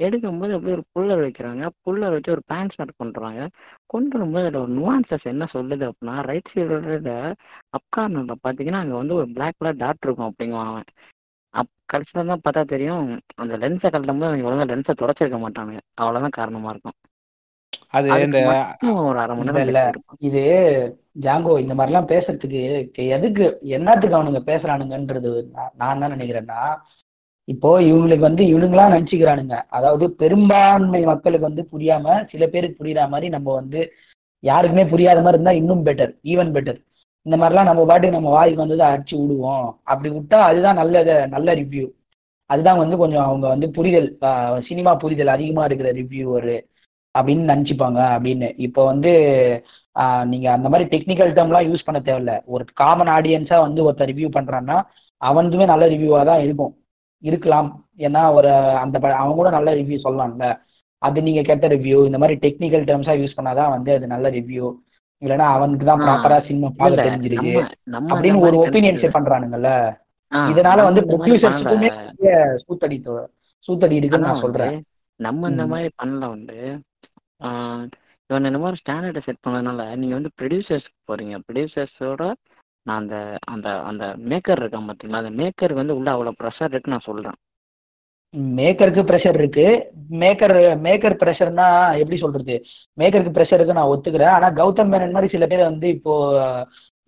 எடுக்கும்போது 0.00 0.54
அப்படியே 0.56 0.76
ஒரு 0.76 0.84
புல்லர் 0.94 1.22
வைக்கிறாங்க. 1.24 1.64
புல்லர் 1.84 2.14
வச்சு 2.14 2.34
ஒரு 2.36 2.42
பேன் 2.52 2.72
ஷாட் 2.76 2.92
பண்றாங்க 2.96 3.42
கொண்டு 3.86 4.14
வரும்போது 4.18 4.46
அதில் 4.46 4.62
ஒரு 4.62 4.72
நுவான்சஸ் 4.78 5.26
என்ன 5.32 5.44
சொல்லுது 5.52 5.84
அப்படின்னா 5.90 6.16
ரைட் 6.30 6.52
சைடோட 6.54 7.12
அப்கார்னரில் 7.78 8.42
பார்த்தீங்கன்னா 8.46 8.82
அங்கே 8.84 8.96
வந்து 9.02 9.18
ஒரு 9.20 9.28
பிளாக் 9.36 9.58
கலர் 9.58 9.80
டாட் 9.84 10.06
இருக்கும் 10.06 10.28
அப்படிங்குவான் 10.30 10.70
அவன். 10.72 10.88
அப் 11.54 11.72
கடைசியில் 11.92 12.30
தான் 12.30 12.44
பார்த்தா 12.44 12.62
தெரியும் 12.74 13.08
அந்த 13.42 13.54
லென்ஸை 13.62 13.88
கழட்டும் 13.90 14.20
போது 14.20 14.30
அவங்க 14.30 14.48
ஒழுங்கா 14.48 14.66
லென்ஸை 14.72 14.94
தொடச்சிருக்க 15.02 15.38
மாட்டானுங்க. 15.44 15.80
அவ்வளோதான் 16.02 16.38
காரணமாக 16.40 16.72
இருக்கும். 16.74 16.96
அது 17.94 18.08
இந்த 18.26 18.38
ஒரு 19.02 19.18
அரை 19.18 19.32
மணி 19.32 19.48
நேரம் 19.48 19.66
இல்ல 19.66 19.80
இது 20.28 20.42
ஜாங்கோ 21.20 21.52
இந்த 21.60 21.74
மாதிரிலாம் 21.74 22.10
பேசுறதுக்கு 22.10 22.60
கே- 22.94 23.10
எதுக்கு 23.16 23.44
என்னத்துக்கு 23.74 24.16
அவனுங்க 24.18 24.40
பேசுறானுங்கன்றது 24.46 25.32
நான் 25.74 25.94
என்ன 25.94 26.14
நினைக்கிறேன்னா 26.14 26.60
இப்போ 27.48 27.70
இவங்களுக்கு 27.82 28.26
வந்து 28.26 28.42
இவனுங்களா 28.46 28.84
நினைச்சுக்கிறானுங்க. 28.90 29.56
அதாவது 29.70 30.04
பெரும்பான்மை 30.20 31.00
மக்களுக்கு 31.04 31.48
வந்து 31.48 31.62
புரியாம 31.72 32.04
சில 32.30 32.44
பேருக்கு 32.46 32.78
புரியுற 32.78 33.08
மாதிரி 33.08 33.28
நம்ம 33.34 33.48
வந்து 33.54 33.80
யாருக்குமே 34.44 34.84
புரியாத 34.86 35.18
மாதிரி 35.20 35.36
இருந்தா 35.36 35.54
இன்னும் 35.54 35.84
பெட்டர் 35.86 36.12
ஈவன் 36.32 36.52
பெட்டர் 36.54 36.78
இந்த 37.26 37.36
மாதிரிலாம் 37.36 37.68
நம்ம 37.68 37.84
பாட்டுக்கு 37.86 38.16
நம்ம 38.16 38.30
வாய்க்கு 38.30 38.62
வந்ததை 38.62 38.86
அடிச்சு 38.88 39.14
விடுவோம். 39.18 39.68
அப்படி 39.84 40.08
விட்டா 40.10 40.38
அதுதான் 40.46 40.78
நல்ல 40.80 40.96
நல்ல 41.28 41.54
ரிவ்யூ 41.54 41.84
அதுதான் 42.50 42.80
வந்து 42.80 42.96
கொஞ்சம் 42.96 43.26
அவங்க 43.26 43.46
வந்து 43.48 43.66
புரிதல் 43.70 44.08
சினிமா 44.66 44.92
புரிதல் 44.96 45.34
அதிகமா 45.34 45.62
இருக்கிற 45.64 45.90
ரிவ்யூவர் 45.92 46.52
அப்படின்னு 47.18 47.48
நினச்சிப்பாங்க 47.50 48.00
அப்படின்னு. 48.16 48.54
இப்போ 48.56 48.84
வந்து 48.84 49.12
ஆஹ் 49.98 50.24
நீங்க 50.24 50.52
அந்த 50.52 50.68
மாதிரி 50.68 50.98
டெக்னிக்கல் 50.98 51.32
டேர்ம்லாம் 51.32 51.74
யூஸ் 51.74 51.84
பண்ண 51.84 52.00
தேவையில்ல. 52.04 52.44
ஒரு 52.44 52.64
காமன் 52.74 53.06
ஆடியன்ஸா 53.06 53.60
வந்து 53.60 53.92
ஒருத்தர் 53.92 54.10
ரிவ்யூ 54.12 54.28
பண்றான்னா 54.34 54.82
அவனுதுமே 55.24 55.64
நல்ல 55.64 55.86
ரிவ்யூவாக 55.88 56.24
தான் 56.24 56.40
இருக்கும். 56.40 56.76
இருக்கலாம். 57.18 57.86
ஏன்னா 57.98 58.32
ஒரு 58.32 58.52
அந்த 58.52 58.98
ப- 58.98 59.14
அவன் 59.14 59.34
கூட 59.34 59.50
நல்ல 59.50 59.74
ரிவ்யூ 59.74 59.98
சொல்லலாம்ல. 60.04 60.56
அது 60.98 61.22
நீங்க 61.22 61.42
கெட்ட 61.42 61.68
ரிவ்யூ 61.68 62.04
இந்த 62.04 62.18
மாதிரி 62.18 62.38
டெக்னிக்கல் 62.48 62.84
டேர்ம்ஸா 62.84 63.14
யூஸ் 63.20 63.36
பண்ணாதான் 63.36 63.68
வந்து 63.68 63.94
அது 63.94 64.06
நல்ல 64.06 64.30
ரிவ்யூ 64.30 64.74
இல்லைன்னா 65.22 65.46
அவனுக்கு 65.48 65.86
தான் 65.86 66.00
ப்ராப்பரா 66.00 66.46
சினிமா 66.46 66.68
பார்க்க 66.76 67.02
தெரிஞ்சிருக்கு 67.02 67.52
அப்படின்னு 68.14 68.40
ஒரு 68.40 68.56
மாதிரி 68.56 68.56
ஒப்பீனியன் 68.56 69.00
கணக்கு 69.00 69.10
செட் 69.10 69.14
பண்றானுங்கல்ல. 69.14 69.96
இதனால 70.32 70.82
வந்து 70.82 71.00
ப்ரொடியூசர்ஸுக்குமே 71.00 71.90
சூத்தடி 72.68 72.96
சூத்தடி 73.66 73.90
இருக்குன்னு 73.90 74.26
நான் 74.26 74.40
சொல்றேன். 74.40 74.82
நம்ம 75.16 75.48
இந்த. 75.48 75.62
மாதிரி 75.66 75.88
பண்ணல 76.04 76.28
வந்து 76.28 76.78
இவன் 78.34 78.50
இந்த 78.50 78.60
மாதிரி 78.62 78.80
ஸ்டாண்டர்டை 78.82 79.22
செட் 79.26 79.44
பண்ணதுனால 79.46 79.88
நீங்கள் 80.02 80.18
வந்து 80.18 80.34
ப்ரொடியூசர்ஸ்க்கு 80.40 80.98
போகிறீங்க 81.10 81.38
ப்ரொடியூசர்ஸோட 81.46 82.22
நான் 82.86 83.00
அந்த 83.02 83.16
அந்த 83.54 83.68
அந்த 83.90 84.04
மேக்கர் 84.30 84.62
இருக்கான் 84.62 84.88
பார்த்தீங்களா 84.88 85.22
அந்த 85.22 85.34
மேக்கருக்கு 85.40 85.82
வந்து 85.82 85.98
உள்ள 85.98 86.08
அவ்வளோ 86.14 86.32
ப்ரெஷர் 86.40 86.72
இருக்குன்னு 86.72 86.96
நான் 86.96 87.08
சொல்கிறேன் 87.10 87.38
மேக்கருக்கு 88.58 89.02
ப்ரெஷர் 89.08 89.36
இருக்கு. 89.40 89.66
மேக்கர் 90.22 90.54
மேக்கர் 90.86 91.14
ப்ரெஷர்னா 91.20 91.66
எப்படி 92.00 92.16
சொல்றது? 92.22 92.54
மேக்கருக்கு 92.98 93.36
ப்ரெஷர் 93.36 93.58
இருக்கு 93.58 93.78
நான் 93.78 93.92
ஒத்துக்கிறேன். 93.92 94.32
ஆனால் 94.36 94.56
கௌதம் 94.60 94.90
மேனன் 94.92 95.14
மாதிரி 95.16 95.32
சில 95.34 95.46
பேர் 95.46 95.68
வந்து 95.70 95.88
இப்போ 95.96 96.14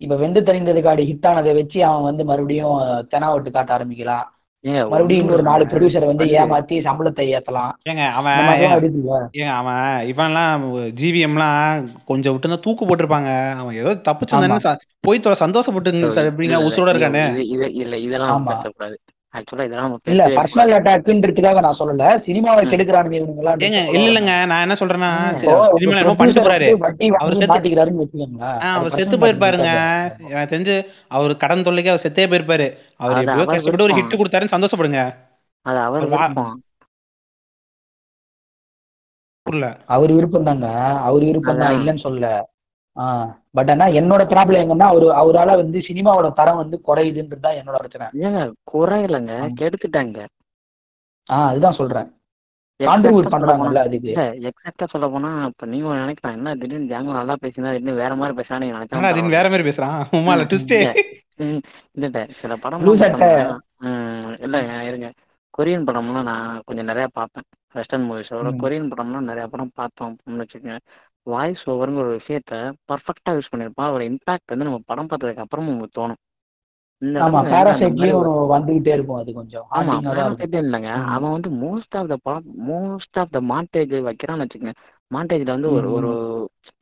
இப்போ 0.01 0.15
வெந்து 0.15 0.41
தணிந்ததுக்காடி 0.47 1.03
ஹிட் 1.09 1.27
ஆனதை 1.29 1.53
வச்சு 1.59 1.79
அவன் 1.85 2.07
வந்து 2.09 2.23
மறுபடியும் 2.25 2.75
தெனாவட்டு 3.13 3.51
காட்ட 3.51 3.71
ஆரம்பிக்கலாம். 3.77 4.25
மறுபடியும் 4.63 5.23
இன்னொரு 5.23 5.43
நாலு 5.43 5.63
ப்ரொடியூசரை 5.65 6.05
வந்து 6.05 6.25
ஏமாத்தி 6.37 6.75
சம்பளத்தை 6.83 7.25
ஏத்தலாம். 7.35 7.73
ஏங்க 7.89 8.03
அவன் 8.11 8.37
ஏங்க 8.55 8.77
இருக்குல்ல? 8.79 9.17
ஏங்க 9.37 9.51
அவன் 9.53 9.83
இவன்லாம் 10.07 10.63
ஜிவிஎம்லாம் 11.01 11.83
கொஞ்சம் 12.05 12.33
விட்டுருந்தா 12.33 12.59
தூக்கு 12.59 12.85
போட்டிருப்பாங்க. 12.85 13.31
அவன் 13.55 13.75
ஏதோ 13.75 13.91
ஆமா. 13.91 14.01
தப்பிச்சிருந்தானு 14.07 14.75
போய் 14.99 15.19
தொலை 15.19 15.37
சந்தோஷப்பட்டு 15.39 15.93
இல்ல 15.93 16.23
எப்படிங்க 16.31 16.57
உசுரோட 16.67 16.93
இருக்கானு? 16.93 17.23
இல்ல 17.81 17.97
இதெல்லாம் 17.97 18.47
பேசக்கூடாது. 18.47 18.97
ஆக்சுவலா 19.37 19.65
இதெல்லாம் 19.67 19.87
நம்ம 19.87 20.11
இல்ல 20.11 20.23
பேசவே 20.23 20.37
பர்சனல் 20.37 20.69
கூடாது 20.69 20.77
அட்டாக்ன்றதுக்காக 20.79 21.61
நான் 21.65 21.79
சொல்லல 21.79 22.09
சினிமாவை 22.27 22.63
கெடுக்கிறானுங்க 22.71 23.17
ஏங்க 23.67 23.81
இல்ல 23.95 24.07
இல்லைங்க 24.09 24.35
நான் 24.51 24.63
என்ன 24.65 24.77
சொல்றேன்னா 24.81 25.11
சினிமால 25.73 26.01
என்னமோ 26.01 26.17
பண்ணிட்டு 26.21 26.45
போறாரு. 26.45 26.67
அவர் 27.21 27.37
செத்து 27.39 27.51
மாட்டிக்கிறாருன்னு 27.53 28.07
அவர் 28.75 28.95
செத்து 28.97 29.21
போயிருப்பாருங்க. 29.23 29.71
எனக்கு 30.31 30.51
தெரிஞ்சு 30.53 30.77
அவர் 31.17 31.41
கடன் 31.43 31.65
தொல்லைக்கு 31.67 31.93
அவர் 31.93 32.05
செத்தே 32.05 32.27
போயிருப்பாரு. 32.33 32.67
அவர் 33.03 33.21
எப்படியோ 33.23 33.47
கஷ்டப்பட்டு 33.53 33.87
ஒரு 33.87 33.93
விருப்பம் 33.93 34.11
ஹிட் 34.11 34.21
கொடுத்தாருன்னு 34.21 34.55
சந்தோஷப்படுங்க. 34.55 35.01
அது 35.65 35.79
அவர் 35.87 36.09
புரியல. 39.45 39.67
அவர் 39.95 40.11
விருப்பம் 40.15 40.47
தாங்க. 40.47 40.67
அவர் 41.07 41.23
விருப்பம் 41.27 41.61
தான் 41.61 41.75
இல்லைன்னு 41.77 42.05
சொல்லல. 42.05 42.29
பட் 43.55 43.69
ஆனா 43.69 43.85
என்னோட 43.99 44.23
ப்ராப்ளம் 44.25 44.63
எங்கன்னா 44.63 44.87
அவரு 44.87 45.07
அவரால 45.13 45.55
வந்து 45.55 45.79
சினிமாவோட 45.79 46.33
தரம் 46.33 46.57
வந்து 46.57 46.77
குறையுதுன்றது 46.87 47.39
தான் 47.39 47.57
என்னோட 47.59 47.77
பிரச்சனை. 47.77 48.07
ஏங்க 48.23 48.41
குறையலங்க. 48.71 49.33
கெடுத்துட்டாங்க. 49.59 50.19
ஆ 51.29 51.37
அதுதான் 51.47 51.73
சொல்றேன். 51.73 52.07
எக்ஸாக்டா 52.79 52.89
கான்ட்ரிபியூட் 52.89 53.33
பண்றாங்கல்ல 53.33 53.83
அதுக்கு. 53.83 54.09
இல்ல 54.09 54.49
எக்ஸாக்டா 54.49 54.85
சொல்ல 54.85 55.07
போனா 55.07 55.29
இப்ப 55.45 55.65
நீங்க 55.65 55.87
ஒண்ணு 55.87 56.03
நினைக்கலாம் 56.03 56.35
என்ன 56.37 56.55
திடீர்னு 56.55 56.91
ஜாங்கோ 56.91 57.13
நல்லா 57.13 57.35
பேசினா 57.41 57.71
திடீர்னு 57.71 58.01
வேற 58.01 58.15
மாதிரி 58.15 58.35
நினைச்சாலும் 58.67 59.07
அது 59.07 59.15
பரவாயில்ல 59.15 59.37
வேற 59.37 59.49
மாதிரி 59.49 59.67
பேசுறான்? 59.69 59.97
உமால 60.11 60.43
ம், 60.43 60.49
ட்விஸ்டே 60.49 60.79
இல்ல 60.79 60.93
ம், 61.45 61.61
இல்ல 61.97 62.05
இல்ல 62.07 62.21
சில 62.41 62.51
ப்ளூ 62.55 62.63
படம்லாம் 62.65 62.99
சட்டை 62.99 63.19
பார்த்தோம்னா 63.23 63.57
ம், 63.87 64.35
இல்லைங்க 64.45 64.75
இருங்க. 64.83 65.09
கொரியன் 65.53 65.87
படம்லாம் 65.87 66.23
நான் 66.23 66.61
கொஞ்சம் 66.65 66.85
நிறைய 66.85 67.07
பார்ப்பேன். 67.13 67.45
வெஸ்டர்ன் 67.75 68.05
மூவிஸோட. 68.09 68.49
கொரியன் 68.61 68.89
படம்லாம் 68.91 69.29
நிறைய 69.29 69.45
படம் 69.47 69.71
பார்த்தோம் 69.75 70.11
அப்படின்னு 70.11 70.43
வச்சுக்கோங்க. 70.43 70.77
வாய்ஸ் 71.27 71.63
ஓவருங்கிற 71.69 72.03
ஒரு 72.05 72.19
விஷயத்த 72.19 72.53
பர்ஃபெக்டா 72.91 73.31
யூஸ் 73.35 73.51
பண்ணியிருப்பான் 73.51 73.87
அதோட 73.87 74.03
இம்பாக்ட் 74.07 74.53
வந்து 74.53 74.67
நம்ம 74.67 74.79
படம் 74.85 75.09
பார்த்ததுக்கு 75.09 75.43
அப்புறமும் 75.43 75.71
உங்களுக்கு 75.73 75.99
தோணும். 75.99 76.21
ஆமா 77.21 77.39
பேராசைட்லயும் 77.45 78.21
வந்துகிட்டே 78.53 78.93
இருக்கும் 78.93 79.19
அது 79.19 79.33
கொஞ்சம். 79.33 79.65
ஆமா 79.71 79.95
பேராசைட்டே 80.07 80.59
இல்லைங்க. 80.61 80.91
அவன் 81.07 81.31
வந்து 81.31 81.49
மோஸ்ட் 81.63 81.97
ஆஃப் 81.97 82.07
த 82.07 82.17
படம் 82.23 82.47
மோஸ்ட் 82.69 83.19
ஆஃப் 83.19 83.31
த 83.31 83.41
மாண்டேஜ் 83.51 83.95
வைக்கிறான்னு 84.07 84.45
வச்சுக்கோங்க. 84.45 84.75
மாண்டேஜ்ல 85.11 85.55
வந்து 85.55 85.71
ஒரு 85.71 85.89
ஒரு. 85.91 86.11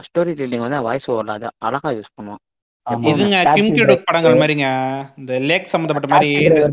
ஸ்டோரி 0.05 0.33
டெல்லிங் 0.39 0.65
வந்து 0.65 0.81
வாய்ஸ் 0.81 1.09
ஓவர்ல 1.11 1.35
அது 1.37 1.47
அழகா 1.59 1.89
யூஸ் 1.89 2.15
பண்ணுவான். 2.15 2.41
இதுங்க 3.07 3.37
கிம் 3.37 3.47
டாக்ஸி 3.47 3.69
கிடுக் 3.77 4.07
படங்கள் 4.07 4.31
டிரைவர் 4.31 4.41
மாதிரிங்க. 4.41 4.67
இந்த 5.17 5.39
லேக் 5.39 5.71
சம்பந்தப்பட்ட 5.73 6.07
மாதிரி 6.07 6.31
இந்த 6.41 6.71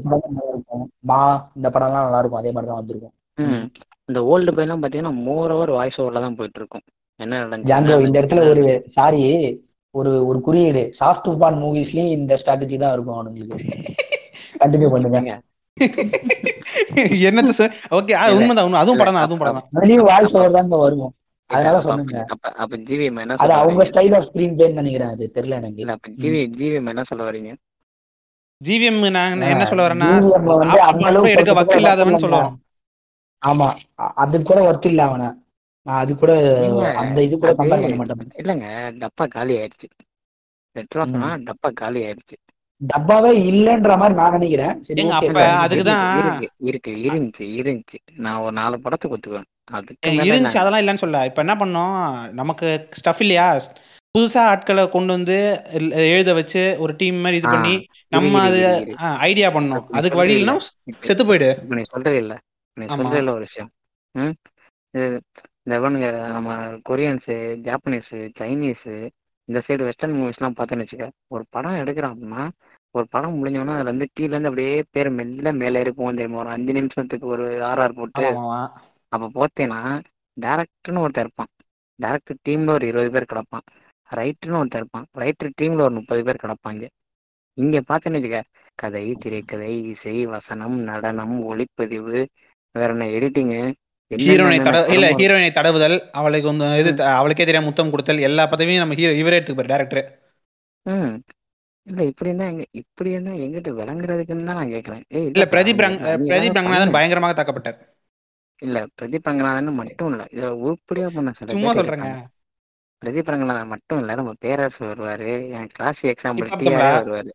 மா 1.05 1.20
படம்லாம் 1.68 2.07
நல்லா 2.07 2.18
இருக்கும். 2.18 2.41
அதே 2.41 2.53
மாதிரி 2.53 2.70
தான் 2.70 2.81
வந்திருக்கும். 2.81 3.14
ம். 3.39 3.51
ம். 3.53 3.66
இந்த 4.09 4.20
ஓல்டு 4.23 4.53
பையெல்லாம் 4.53 4.83
பார்த்தீங்கன்னா 4.83 5.14
மோர் 5.27 5.53
ஓவர் 5.53 5.70
வாய்ஸ் 5.70 6.01
ஓவரில் 6.01 6.27
தான் 6.27 6.35
போயிட்டு 6.35 6.61
இருக்கும். 6.61 6.85
என்ன 7.20 7.40
ஜாங்கோ 7.68 7.96
இந்த 8.02 8.16
இடத்துல 8.20 8.42
ஒரு 8.50 8.64
சாரி 8.96 9.22
ஒரு 9.94 10.10
ஒரு 10.28 10.38
குறியீடு. 10.40 10.82
சாஃப்ட் 10.98 11.26
பான் 11.40 11.58
மூவிஸ்லயும் 11.62 12.14
இந்த 12.14 12.38
ஸ்ட்ராட்டஜி 12.40 12.76
தான் 12.78 12.94
இருக்கும் 12.94 13.16
அவனுங்களுக்கு. 13.16 13.58
கண்டினியூ 14.62 14.88
பண்ணுங்க. 14.92 15.18
ஏங்க 15.18 15.32
என்னத்த 17.28 17.64
ஓகே 17.98 18.14
உண்மைதான் 18.36 18.66
உண்மை. 18.66 18.80
அதுவும் 18.80 19.00
படம் 19.00 19.16
தான் 19.16 19.26
அதுவும் 19.26 19.42
படம் 19.42 19.58
தான் 19.58 19.68
அதுலயும் 19.76 20.06
வாய்ஸ் 20.08 20.34
ஓவர் 20.34 20.56
தாங்க 20.56 20.76
வரும் 20.82 21.02
இல்ல 21.02 21.10
அதனால 21.50 21.78
சொன்னேங்க 21.86 22.18
அப்ப 22.32 22.50
அப்ப 22.62 22.76
ஜிவிஎம் 22.86 23.18
என்ன 23.22 23.36
அது 23.42 23.52
அவங்க 23.58 23.84
ஸ்டைல் 23.88 24.14
ஆஃப் 24.18 24.26
ஸ்கிரீன் 24.28 24.54
பிளேன்னு 24.56 24.80
நினைக்கிறேன் 24.80 25.12
அது. 25.14 25.24
தெரியல 25.34 25.58
எனக்கு. 25.60 25.80
இல்ல 25.82 25.94
அப்ப. 25.96 26.12
ஜிவி 26.22 26.40
ஜிவிஎம் 26.54 26.90
என்ன 26.92 27.04
சொல்ல 27.10 27.22
வரீங்க 27.28 27.52
ஜிவிஎம் 28.60 29.00
நான் 29.12 29.46
என்ன 29.50 29.64
சொல்ல 29.70 29.84
வரேன்னா 29.86 30.10
எடுக்க 31.32 31.52
வக்கு 31.54 31.78
இல்லாதவன் 31.80 32.16
சொல்ல 32.16 32.30
இல்லைங்க 32.30 32.42
வரோம் 32.42 32.58
ஆமா 33.42 33.68
அ- 34.02 34.12
அது 34.22 34.42
கூட 34.44 34.58
ஒர்த்து 34.66 34.90
இல்ல 34.90 35.02
அவன. 35.08 35.24
நான் 35.87 35.99
அது 35.99 36.12
கூட 36.16 36.33
அந்த 36.97 37.22
இது 37.22 37.39
கூட 37.39 37.51
அது 37.51 37.62
கம்பேர் 37.62 37.80
பண்ண 37.80 37.97
மாட்டேன். 37.97 38.33
இல்லைங்க. 38.37 38.66
டப்பா 39.01 39.28
காலி 39.28 39.55
ஆயிடுச்சு. 39.57 39.89
சொன்னா 40.93 41.30
டப்பா 41.41 41.72
காலி 41.72 42.01
ஆயிடுச்சு. 42.03 42.37
டப்பாவே 42.80 43.30
இல்லைன்ற 43.49 43.97
மாதிரி 43.97 44.14
நான் 44.14 44.30
நினைக்கிறேன். 44.30 44.72
அப்ப. 45.11 45.43
அதுக்கு 45.57 45.85
தான் 45.85 46.07
இருக்கு 46.20 46.49
இருக்கு 46.70 46.93
இருந்துச்சு 47.07 47.47
இருந்துச்சு. 47.59 47.99
நான் 48.16 48.41
ஒரு 48.41 48.53
நாலு 48.53 48.80
படத்துக்கு 48.80 49.16
ஒத்துக்குவேன் 49.16 49.49
ஏங்க, 49.72 50.14
மேல 50.16 50.24
இருந்துச்சு 50.28 50.59
அதெல்லாம் 50.59 50.83
இல்லைன்னு 50.83 51.03
சொல்ல 51.05 51.24
இப்ப 51.24 51.43
என்ன 51.43 51.55
பண்ணோம்? 51.55 51.95
நமக்கு 52.30 52.68
ஸ்டஃப் 52.99 53.20
இல்லையா? 53.20 53.47
புதுசா 54.14 54.41
ஆட்களை 54.45 54.89
கொண்டு 54.89 55.12
வந்து 55.12 55.37
எழு- 55.72 55.93
எழுத 56.07 56.33
வச்சு 56.33 56.76
ஒரு 56.78 56.95
டீம் 56.97 57.16
மாதிரி 57.16 57.37
இது 57.37 57.49
பண்ணி 57.49 57.74
நம்ம 58.09 58.41
அது. 58.41 58.59
ஐடியா 59.20 59.51
பண்ணோம். 59.51 59.87
அதுக்கு 59.91 60.18
வழி 60.18 60.35
இல்லைன்னா 60.37 60.57
செத்து 61.01 61.26
போயிடு. 61.26 61.49
நீ 61.68 61.83
சொல்றது 61.85 62.16
இல்ல. 62.16 62.35
நீ. 62.76 62.87
சொல்றது 62.87 63.18
இல்ல 63.18 63.33
ஒரு 63.33 63.47
விஷயம். 63.47 63.70
இந்த 65.66 65.74
இவனுங்க 65.78 66.08
நம்ம 66.34 66.50
கொரியன்ஸு 66.88 67.34
ஜாப்பனீஸு 67.66 68.18
சைனீஸு 68.38 68.94
இந்த 69.48 69.58
சைடு 69.66 69.82
வெஸ்டர்ன் 69.88 70.16
மூவிஸ்லாம் 70.18 70.56
பார்த்தேன்னு 70.58 70.84
வச்சுக்க 70.84 71.06
ஒரு 71.28 71.44
படம் 71.50 71.80
எடுக்கிறான் 71.82 72.14
அப்படின்னா 72.14 72.42
ஒரு 72.94 73.06
படம் 73.10 73.36
முடிஞ்சோன்னா 73.38 73.74
அதுல 73.74 73.90
இருந்து 73.90 74.06
கீழ 74.16 74.30
இருந்து 74.30 74.50
அப்படியே 74.50 74.72
பேர் 74.90 75.10
மெல்ல 75.10 75.52
மேலே 75.52 75.80
இருக்கும் 75.80 76.18
தெரியுமா? 76.18 76.40
ஒரு 76.40 76.50
அஞ்சு 76.50 76.72
நிமிஷத்துக்கு 76.72 77.26
ஒரு 77.26 77.46
ஆர்ஆர் 77.70 77.98
போட்டு. 77.98 78.24
அப்போ 79.12 79.26
பார்த்தீங்கன்னா 79.38 79.80
டேரக்டர்னு 80.36 81.02
ஒருத்தன் 81.04 81.24
இருப்பான். 81.24 81.50
டேரக்டர் 81.98 82.38
டீமில் 82.48 82.74
ஒரு 82.74 82.86
இருபது 82.86 83.10
பேர் 83.10 83.30
கிடப்பான். 83.32 83.64
ரைட்டர்னு 84.10 84.58
ஒருத்தன் 84.58 84.82
இருப்பான். 84.82 85.06
ரைட்டர் 85.18 85.56
டீமில் 85.60 85.84
ஒரு 85.86 85.94
முப்பது 85.94 86.22
பேர் 86.24 86.42
கிடப்பாங்க. 86.44 86.84
இங்கே 87.58 87.80
பார்த்தேன்னு 87.88 88.18
வச்சுக்க 88.18 88.40
கதை 88.74 89.04
திரைக்கதை 89.14 89.72
இசை 89.92 90.16
வசனம் 90.26 90.76
நடனம் 90.82 91.36
ஒளிப்பதிவு 91.50 92.18
வேற 92.74 92.88
என்ன 92.92 93.06
எடிட்டிங்கு 93.16 93.62
ஹீரோயினை 94.22 94.58
தட 94.60 94.78
இல்ல 94.94 95.06
ஹீரோயினை 95.18 95.50
தடவுதல் 95.52 95.96
அவளுக்கு 96.12 96.48
வந்து 96.50 96.66
இது 96.82 96.90
அவளுக்கே 97.12 97.44
தெரியாம 97.44 97.68
முத்தம் 97.68 97.92
கொடுத்தல் 97.92 98.26
எல்லா 98.28 98.44
பதவியும் 98.52 98.82
நம்ம 98.82 98.98
ஹீரோ 98.98 99.12
இவரே 99.20 99.38
எடுத்துப்பாரு 99.38 99.72
டேரக்டர் 99.72 100.02
ம். 100.86 101.14
இல்லை 101.86 102.04
இப்படி 102.10 102.30
இருந்தா 102.30 102.48
எங்க 102.48 102.64
இப்படி 102.80 103.10
இருந்தா 103.10 103.32
எங்கிட்ட 103.44 103.70
விளங்குறதுக்குன்னு 103.78 104.48
தான் 104.50 104.58
நான் 104.60 104.72
கேட்குறேன் 104.74 105.02
ஏய் 105.16 105.26
இல்ல 105.30 105.44
பிரதீப் 105.52 105.82
ரங் 105.84 105.96
பிரதீப் 106.24 106.50
தானே 106.50 106.58
ரங்கநாதன். 106.60 106.94
பயங்கரமாக 106.96 107.34
தாக்கப்பட்டார். 107.38 107.78
இல்ல 108.62 108.80
பிரதீப் 108.96 109.28
ரங்கநாதன் 109.28 109.78
மட்டும் 109.80 110.10
இல்ல 110.12 110.24
இதை 110.32 110.50
உருப்படியா 110.62 111.08
பண்ண 111.14 111.32
சில 111.38 111.50
சும்மா 111.54 111.72
சொல்றேங்க. 111.72 112.10
பிரதீப் 113.02 113.32
ரங்கநாதன் 113.32 113.72
மட்டும் 113.72 114.00
இல்ல 114.02 114.14
நம்ம 114.14 114.32
பேரரசு 114.40 114.82
வருவாரு 114.84 115.30
என் 115.56 115.70
கிளாஸ் 115.72 116.02
எக்ஸாம்பிள் 116.12 116.50
டிஆர்? 116.60 116.84
வருவாரு. 117.00 117.32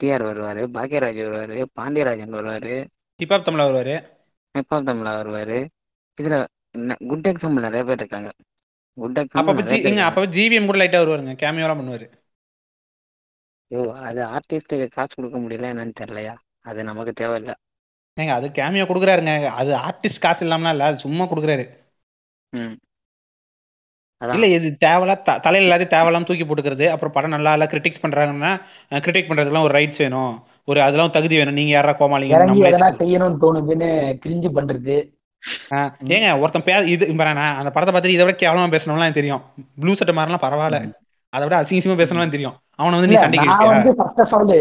டிஆர் 0.00 0.24
வருவாரு 0.28 0.62
பாக்யராஜ் 0.76 1.20
வருவாரு 1.24 1.58
பாண்டியராஜன் 1.76 2.36
வருவாரு. 2.38 2.74
ஹிப்ஹாப் 3.20 3.46
தமிழா 3.48 3.66
வருவாரு? 3.68 3.96
ஹிப்ஹாப் 4.54 4.88
தமிழா 4.88 5.12
வருவாரு. 5.18 5.58
இதுல 6.20 6.46
குட் 7.06 7.26
எக்ஸாம்பிள் 7.26 7.60
நிறைய 7.60 7.84
பேர் 7.84 7.96
இருக்காங்க. 7.96 8.32
குட் 8.94 9.18
அப்பப்ப 9.18 9.22
எக்ஸாம்பிள் 9.22 9.62
ஜி 9.62 9.80
நிறைய 9.80 9.82
பேர் 9.82 9.86
இங்க 9.86 9.88
இருக்காங்க. 9.88 10.20
அப்பப்ப 10.20 10.24
ஜிவிஎம் 10.24 10.66
கூட 10.66 10.78
லைட்டா 10.78 11.02
வருவாருங்க 11.02 11.32
கேமியோலாம் 11.32 11.80
பண்ணுவாரு. 11.80 12.18
ஐயோ 13.68 13.92
அது 13.92 14.20
ஆர்டிஸ்டுக்கு 14.20 14.90
காசு 14.90 15.14
கொடுக்க 15.14 15.38
முடியல 15.38 15.70
என்னன்னு 15.70 15.92
தெரியலையா? 16.00 16.34
அது 16.60 16.84
நமக்கு 16.84 17.24
தேவையில்ல. 17.24 17.54
ஏங்க 18.20 18.28
அது 18.28 18.48
கேமியோ 18.48 18.86
கொடுக்குறாருங்க. 18.86 19.46
அது 19.46 19.74
ஆர்டிஸ்ட் 19.74 20.20
காசு 20.20 20.46
இல்லாமலாம் 20.46 20.70
இல்ல 20.70 20.84
அது 20.84 20.98
சும்மா 20.98 21.24
கொடுக்குறாரு. 21.24 21.68
ம். 22.48 22.76
இல்ல 24.20 24.46
அதான். 24.46 24.50
இது 24.50 24.76
தேவையில்ல 24.84 25.22
த- 25.22 25.38
தலையில 25.38 25.76
எல்லாத்தையும் 25.76 25.94
தேவையில்லாம 25.96 26.24
தூக்கி 26.24 26.44
போட்டுக்கிறது 26.44 26.88
அப்புறம் 26.88 27.12
படம் 27.12 27.30
நல்லா 27.30 27.52
இல்ல 27.52 27.64
கிரிட்டிக்ஸ் 27.64 28.02
பண்றாங்கன்னா 28.02 28.60
கிரிட்டிக் 28.90 29.28
பண்றதுக்குலாம் 29.28 29.62
ஒரு 29.62 29.78
ரைட்ஸ் 29.78 29.98
வேணும். 29.98 30.42
ஒரு 30.64 30.82
அதெல்லாம் 30.82 31.10
தகுதி 31.10 31.36
வேணும். 31.36 31.54
நீங்க 31.54 31.70
யாரா 31.70 31.96
கோமாளிங்க 31.98 32.28
இறங்கி 32.28 32.60
நம்மளே 32.60 32.70
எதனா 32.70 32.98
செய்யணும்னு 32.98 33.36
தோணுதுன்னு 33.40 34.18
கிரிஞ்சு 34.26 34.50
பண்றது. 34.54 35.18
ஏங்க 36.14 36.28
ஒருத்தன் 36.40 36.64
பே 36.66 36.74
இது 36.94 37.04
பாருங்க 37.20 37.44
அந்த 37.60 37.70
படத்தை 37.74 37.92
பார்த்துட்டு 37.92 38.16
இதை 38.16 38.24
விட 38.26 38.36
கேவலமா 38.42 38.72
பேசணும்லாம் 38.74 39.06
எனக்கு 39.08 39.20
தெரியும். 39.20 39.42
ப்ளூ 39.82 39.92
சட்டை 39.98 40.14
மாதிரிலாம் 40.16 40.44
பரவாயில்ல. 40.46 40.80
அதை 41.32 41.42
விட 41.46 41.56
அசிங்கசியமா 41.62 41.98
பேசணும்லாம் 42.00 42.34
தெரியும். 42.36 42.56
அவனை 42.80 42.94
வந்து 42.98 43.10
நீ 43.12 43.16
சண்டைக்கு 43.22 43.50
நான் 43.50 43.70
வந்து 43.72 43.92
ஃபர்ஸ்ட் 43.98 44.20
ஆஃப் 44.24 44.34
ஆல் 44.38 44.54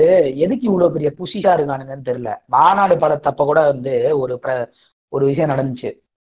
எதுக்கு 0.46 0.68
இவ்வளவு 0.70 0.94
பெரிய 0.96 1.10
புஷிஷா 1.20 1.54
இருக்கானுங்கன்னு 1.58 2.08
தெரியல. 2.10 2.32
மாநாடு 2.56 2.96
படத்தப்ப 3.04 3.46
கூட 3.52 3.62
வந்து 3.72 3.94
ஒரு 4.22 4.36
ஒரு 5.14 5.24
விஷயம் 5.30 5.52
நடந்துச்சு. 5.54 5.90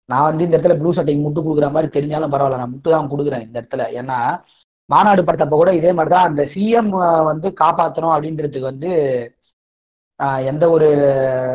நான் 0.09 0.29
வந்து 0.29 0.45
இந்த 0.47 0.55
இடத்துல 0.57 0.77
ப்ளூ 0.79 0.91
சட்டைக்கு 0.97 1.25
முட்டு 1.25 1.41
கொடுக்குற 1.45 1.69
மாதிரி 1.75 1.89
தெரிஞ்சாலும் 1.97 2.33
பரவாயில்ல 2.35 2.61
நான் 2.63 2.73
முட்டு 2.75 2.95
தான் 2.95 3.11
கொடுக்குறேன் 3.13 3.45
இந்த 3.47 3.57
இடத்துல. 3.61 3.85
ஏன்னா 4.01 4.19
மாநாடு 4.91 5.23
படத்தப்ப 5.27 5.59
கூட 5.61 5.71
இதே 5.81 5.91
மாதிரி 5.97 6.13
தான் 6.15 6.29
அந்த 6.29 6.43
சிஎம் 6.55 6.91
வந்து 7.31 7.49
காப்பாற்றணும் 7.61 8.15
அப்படின்றதுக்கு 8.15 8.71
வந்து 8.73 8.91
எந்த 10.45 10.71
ஒரு 10.71 10.89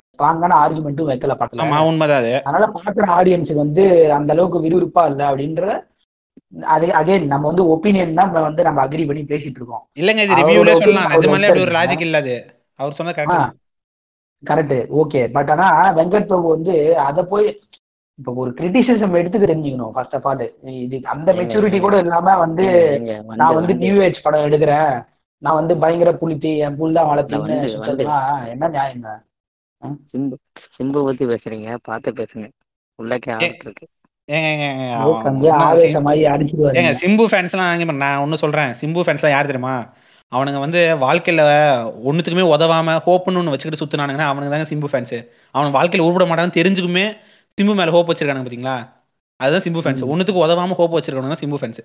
ஸ்ட்ராங்கான 0.10 0.54
ஆர்குமெண்ட்டும் 0.62 1.10
வைக்கல 1.10 1.34
படத்துல. 1.34 1.86
உண்மைதான் 1.86 2.18
அது. 2.18 2.32
அதனால 2.44 2.72
பார்க்குற 2.76 3.06
ஆடியன்ஸுக்கு 3.18 3.54
வந்து 3.56 3.84
அந்த 4.14 4.34
அளவுக்கு 4.34 4.62
விறுவிறுப்பா 4.62 5.10
இல்லை 5.10 5.26
அப்படின்ற 5.26 5.66
அதே 6.68 6.88
அகைன் 6.92 7.26
நம்ம 7.26 7.48
வந்து 7.48 7.64
ஒப்பீனியன் 7.68 8.14
தான் 8.14 8.32
வந்து 8.42 8.64
நம்ம 8.64 8.86
அக்ரி 8.86 9.06
பண்ணி 9.06 9.24
பேசிட்டு 9.24 9.60
இருக்கோம். 9.60 9.84
இல்லங்க 10.00 10.24
இது 10.24 10.38
ரிவ்யூல 10.42 10.74
சொல்லலாம் 10.74 11.12
நிஜமாலே 11.12 11.46
அப்படி 11.46 11.62
ஒரு. 11.62 11.72
லாஜிக் 11.72 12.02
இல்ல 12.02 12.18
அது 12.18 12.36
அவர் 12.76 12.94
சொன்னது 12.94 13.18
கரெக்ட் 13.18 13.56
கரெக்ட் 14.44 14.78
ஓகே 14.96 15.32
பட் 15.32 15.50
ஆனா 15.50 15.68
வெங்கட் 15.96 16.26
பிரபு 16.26 16.48
வந்து 16.48 16.74
அதை 17.00 17.24
போய் 17.24 17.48
இப்போ 18.20 18.34
ஒரு 18.34 18.52
கிரிட்டிசிசம் 18.52 19.18
எடுத்துக்க 19.18 19.46
தெரிஞ்சுக்கணும் 19.46 19.90
ஃபர்ஸ்ட் 19.90 20.16
ஆஃப் 20.16 20.28
ஆல் 20.28 20.44
இது 20.80 21.00
அந்த 21.04 21.34
மெச்சூரிட்டி. 21.34 21.80
கூட 21.80 21.98
இல்லாம 21.98 22.38
வந்து 22.38 22.66
நான் 23.36 23.54
வந்து 23.54 23.74
வந்து- 23.74 23.78
நியூ 23.78 24.02
ஏஜ் 24.02 24.22
படம் 24.22 24.46
எடுக்கிறேன். 24.46 24.94
நான் 25.42 25.54
வந்து 25.54 25.78
பயங்கர 25.78 26.14
புளித்தி 26.14 26.58
என் 26.58 26.78
புல் 26.78 26.94
தான் 26.94 27.74
சுத்ததுலாம் 27.74 28.48
என்ன 28.48 28.70
நியாயங்க 28.70 29.22
சிம்பு 30.12 30.36
சிம்பு 30.76 31.04
பத்தி 31.04 31.26
பேசுறீங்க 31.26 31.78
பார்த்து 31.84 32.12
பேசுங்க. 32.12 32.50
உள்ளக்கே 33.00 33.58
இருக்கு. 33.62 33.88
ஏங்க 34.30 34.66
சிம்பு 37.02 37.26
பாரு, 37.26 37.98
நான் 37.98 38.18
ஒண்ணு 38.18 38.36
சொல்றேன். 38.36 38.76
சிம்பு 38.82 39.02
ஃபேன்ஸ்லாம் 39.02 39.30
யார் 39.30 39.46
தெரியுமா? 39.46 39.94
அவனுங்க 40.32 40.60
வந்து 40.60 40.98
வாழ்க்கையில 41.02 41.42
ஒண்ணுத்துக்குமே 42.08 42.54
உதவாம 42.54 43.02
ஹோப்னு 43.06 43.38
ஒன்று 43.38 43.50
வச்சுக்கிட்டு 43.50 43.82
சுத்துனானுங்கன்னா 43.82 44.30
அவனுங்க 44.30 44.50
தாங்க 44.50 44.68
சிம்பு 44.72 44.88
ஃபேன்ஸ் 44.88 45.28
அவன் 45.56 45.74
வாழ்க்கையில 45.74 46.08
உருப்பட 46.08 46.30
மாட்டான்னு 46.30 46.58
தெரிஞ்சுக்குமே 46.58 47.18
சிம்பு 47.58 47.76
மேல 47.76 47.92
ஹோப் 47.92 48.10
வச்சிருக்கானுங்க 48.10 48.48
பாத்தீங்களா? 48.48 48.94
அதுதான் 49.40 49.62
சிம்பு 49.62 49.84
ஃபேன்ஸ் 49.84 50.02
ம். 50.02 50.12
ஒண்ணுத்துக்கு 50.12 50.46
உதவாம 50.46 50.74
ஹோப் 50.74 50.98
வச்சிருக்கானுங்க 50.98 51.42
சிம்பு 51.42 51.58
ஃபேன்ஸ் 51.62 51.82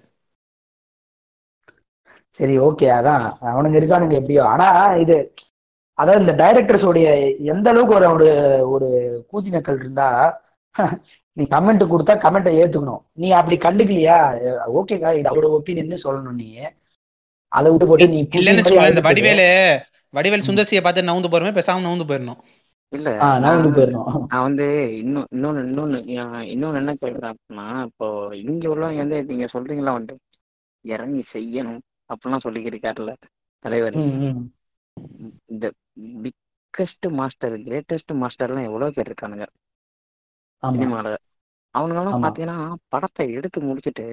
சரி 2.42 2.54
ஓகே 2.66 2.86
அதான். 2.98 3.24
அவனுங்க 3.52 3.76
இருக்கானுங்க 3.80 4.16
எப்படியோ. 4.20 4.44
ஆனா 4.52 4.68
இது 5.02 5.16
அதாவது 5.98 6.22
இந்த 6.24 6.34
டைரக்டர்ஸோடைய 6.42 7.08
எந்த 7.52 7.66
அளவுக்கு 7.72 7.96
ஒரு 7.98 8.06
ஒரு 8.12 8.28
ஒரு 8.74 8.88
கூதி 9.30 9.50
நக்கல் 9.56 9.82
இருந்தா 9.82 10.06
நீ 11.36 11.42
கமெண்ட் 11.52 11.82
கொடுத்தா 11.90 12.14
கமெண்ட்டை 12.24 12.52
ஏத்துக்கணும். 12.62 13.02
நீ 13.20 13.28
அப்படி 13.40 13.56
கண்டுக்கலையா? 13.64 14.16
ஓகேக்கா 14.78 15.10
இது 15.18 15.30
அவரோட 15.30 15.50
ஒப்பீனியன் 15.58 16.04
சொல்லணும் 16.06 16.40
நீ. 16.42 16.48
அதை 17.52 17.68
விட்டு 17.70 17.88
போட்டு 17.90 18.08
நீ 18.14 18.18
இல்லன்னு 18.40 19.04
வடிவேலு 19.08 19.46
வடிவேல். 20.14 20.46
சுந்தர்சியை 20.48 20.82
பார்த்து 20.82 21.08
நவுந்து 21.10 21.32
போறமே 21.32 21.52
பேசாம 21.58 21.84
நவுந்து 21.86 22.08
போயிடணும். 22.08 22.40
இல்ல 22.92 23.08
ஆ 23.24 23.28
நான் 23.42 23.54
வந்து 23.54 23.68
நான் 23.68 23.76
போயிடணும். 23.76 24.26
நான் 24.32 24.46
வந்து 24.48 24.66
இன்னும் 25.02 25.28
இன்னொன்னு 25.34 25.60
இன்னொன்னு 25.68 25.98
இன்னொன்னு 26.54 26.80
என்ன 26.82 26.92
கேட்குறேன் 27.02 27.32
அப்படின்னா 27.32 27.66
இப்போ 27.88 28.08
இங்க 28.42 28.66
உள்ளவங்க 28.74 29.02
வந்து 29.04 29.20
நீங்க 29.30 29.46
சொல்றீங்களா 29.54 29.94
வந்து 29.98 30.14
இறங்கி 30.84 31.22
செய்யணும். 31.34 31.80
அப்படிலாம் 32.10 32.44
சொல்லிக்கிருக்காருல்ல 32.46 33.12
தலைவர். 33.64 33.96
இந்த 35.52 35.66
பிக்கஸ்ட் 36.24 37.06
மாஸ்டர் 37.18 37.54
கிரேட்டஸ்ட் 37.66 38.12
மாஸ்டர்லாம் 38.22 38.68
எவ்வளவு 38.68 38.96
பேர் 38.96 39.10
இருக்கானுங்க 39.10 39.46
சினிமாவில் 40.62 41.18
அவனுங்கெல்லாம். 41.74 42.22
பார்த்தீங்கன்னா 42.24 42.56
படத்தை 42.88 43.24
எடுத்து 43.38 43.58
முடிச்சுட்டு 43.68 44.06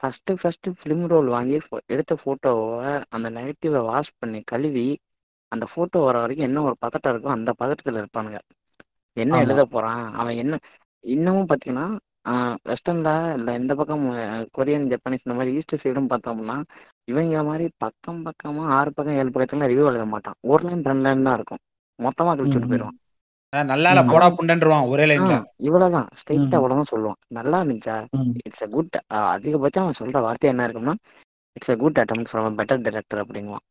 ஃபஸ்ட்டு 0.00 0.38
ஃபஸ்ட்டு 0.40 0.74
ஃபிலிம் 0.78 1.04
ரோல் 1.12 1.28
வாங்கி 1.34 1.54
எடுத்த 1.94 2.14
ஃபோட்டோவை 2.22 2.90
அந்த 3.08 3.28
நெகட்டிவை 3.36 3.80
வாஷ் 3.88 4.18
பண்ணி 4.20 4.40
கழுவி 4.52 4.88
அந்த 5.52 5.64
ஃபோட்டோ 5.70 5.98
வர 6.06 6.16
வரைக்கும் 6.22 6.48
என்ன 6.48 6.62
ஒரு 6.62 6.76
பதட்டம் 6.84 7.12
இருக்கோ 7.12 7.30
அந்த 7.36 7.50
பதட்டத்தில் 7.60 8.00
இருப்பானுங்க 8.02 8.40
என்ன. 9.16 9.38
எழுத 9.44 9.62
போகிறான் 9.66 10.04
அவன் 10.18 10.40
என்ன 10.42 10.54
இன்னமும் 11.04 11.48
பார்த்தீங்கன்னா 11.50 11.86
வெஸ்டர்னில் 12.68 13.10
இல்லை 13.38 13.52
இந்த 13.60 13.72
பக்கம் 13.74 14.04
கொரியன் 14.56 14.88
ஜப்பானீஸ் 14.92 15.26
இந்த 15.26 15.36
மாதிரி 15.38 15.54
ஈஸ்ட் 15.58 15.82
சைடும் 15.82 16.10
பார்த்தோம்னா 16.12 16.56
இவங்க 17.08 17.42
மாதிரி 17.42 17.66
பக்கம் 17.76 18.22
பக்கமாக 18.22 18.74
ஆறு 18.74 18.92
பக்கம் 18.92 19.14
ஏழு 19.14 19.28
பக்கத்துல 19.28 19.68
ரிவ்யூ 19.70 19.86
எழுத 19.86 20.04
மாட்டான். 20.04 20.34
ஒரு 20.40 20.62
லைன் 20.64 20.82
ரெண்டு 20.82 21.02
லைன் 21.02 21.22
தான் 21.22 21.34
இருக்கும். 21.34 21.58
மொத்தமாக 21.98 22.36
கழிச்சுட்டு. 22.36 22.68
போயிடுவான். 22.68 22.98
நல்லா. 23.66 24.02
போடா 24.02 24.26
புண்டன்றுவான் 24.30 24.88
ஒரே 24.88 25.04
லைன்ல 25.04 25.36
இவ்வளவுதான். 25.56 26.08
ஸ்ட்ரெயிட்டா 26.18 26.48
ம். 26.48 26.54
அவ்வளவுதான் 26.54 26.90
சொல்லுவான். 26.90 27.20
நல்லா 27.28 27.60
இருந்துச்சா. 27.60 27.94
இட்ஸ் 28.44 28.62
அ 28.62 28.66
குட் 28.66 28.94
அதிகபட்சம் 29.14 29.84
அவன் 29.84 29.98
சொல்ற 29.98 30.20
வார்த்தை 30.20 30.50
என்ன 30.50 30.66
இருக்கும்னா 30.68 30.94
it's 31.52 31.70
a 31.70 31.76
good 31.76 31.98
attempt 31.98 32.26
from 32.30 32.58
better 32.58 32.82
director 32.82 33.24
அப்படிங்குவான். 33.26 33.64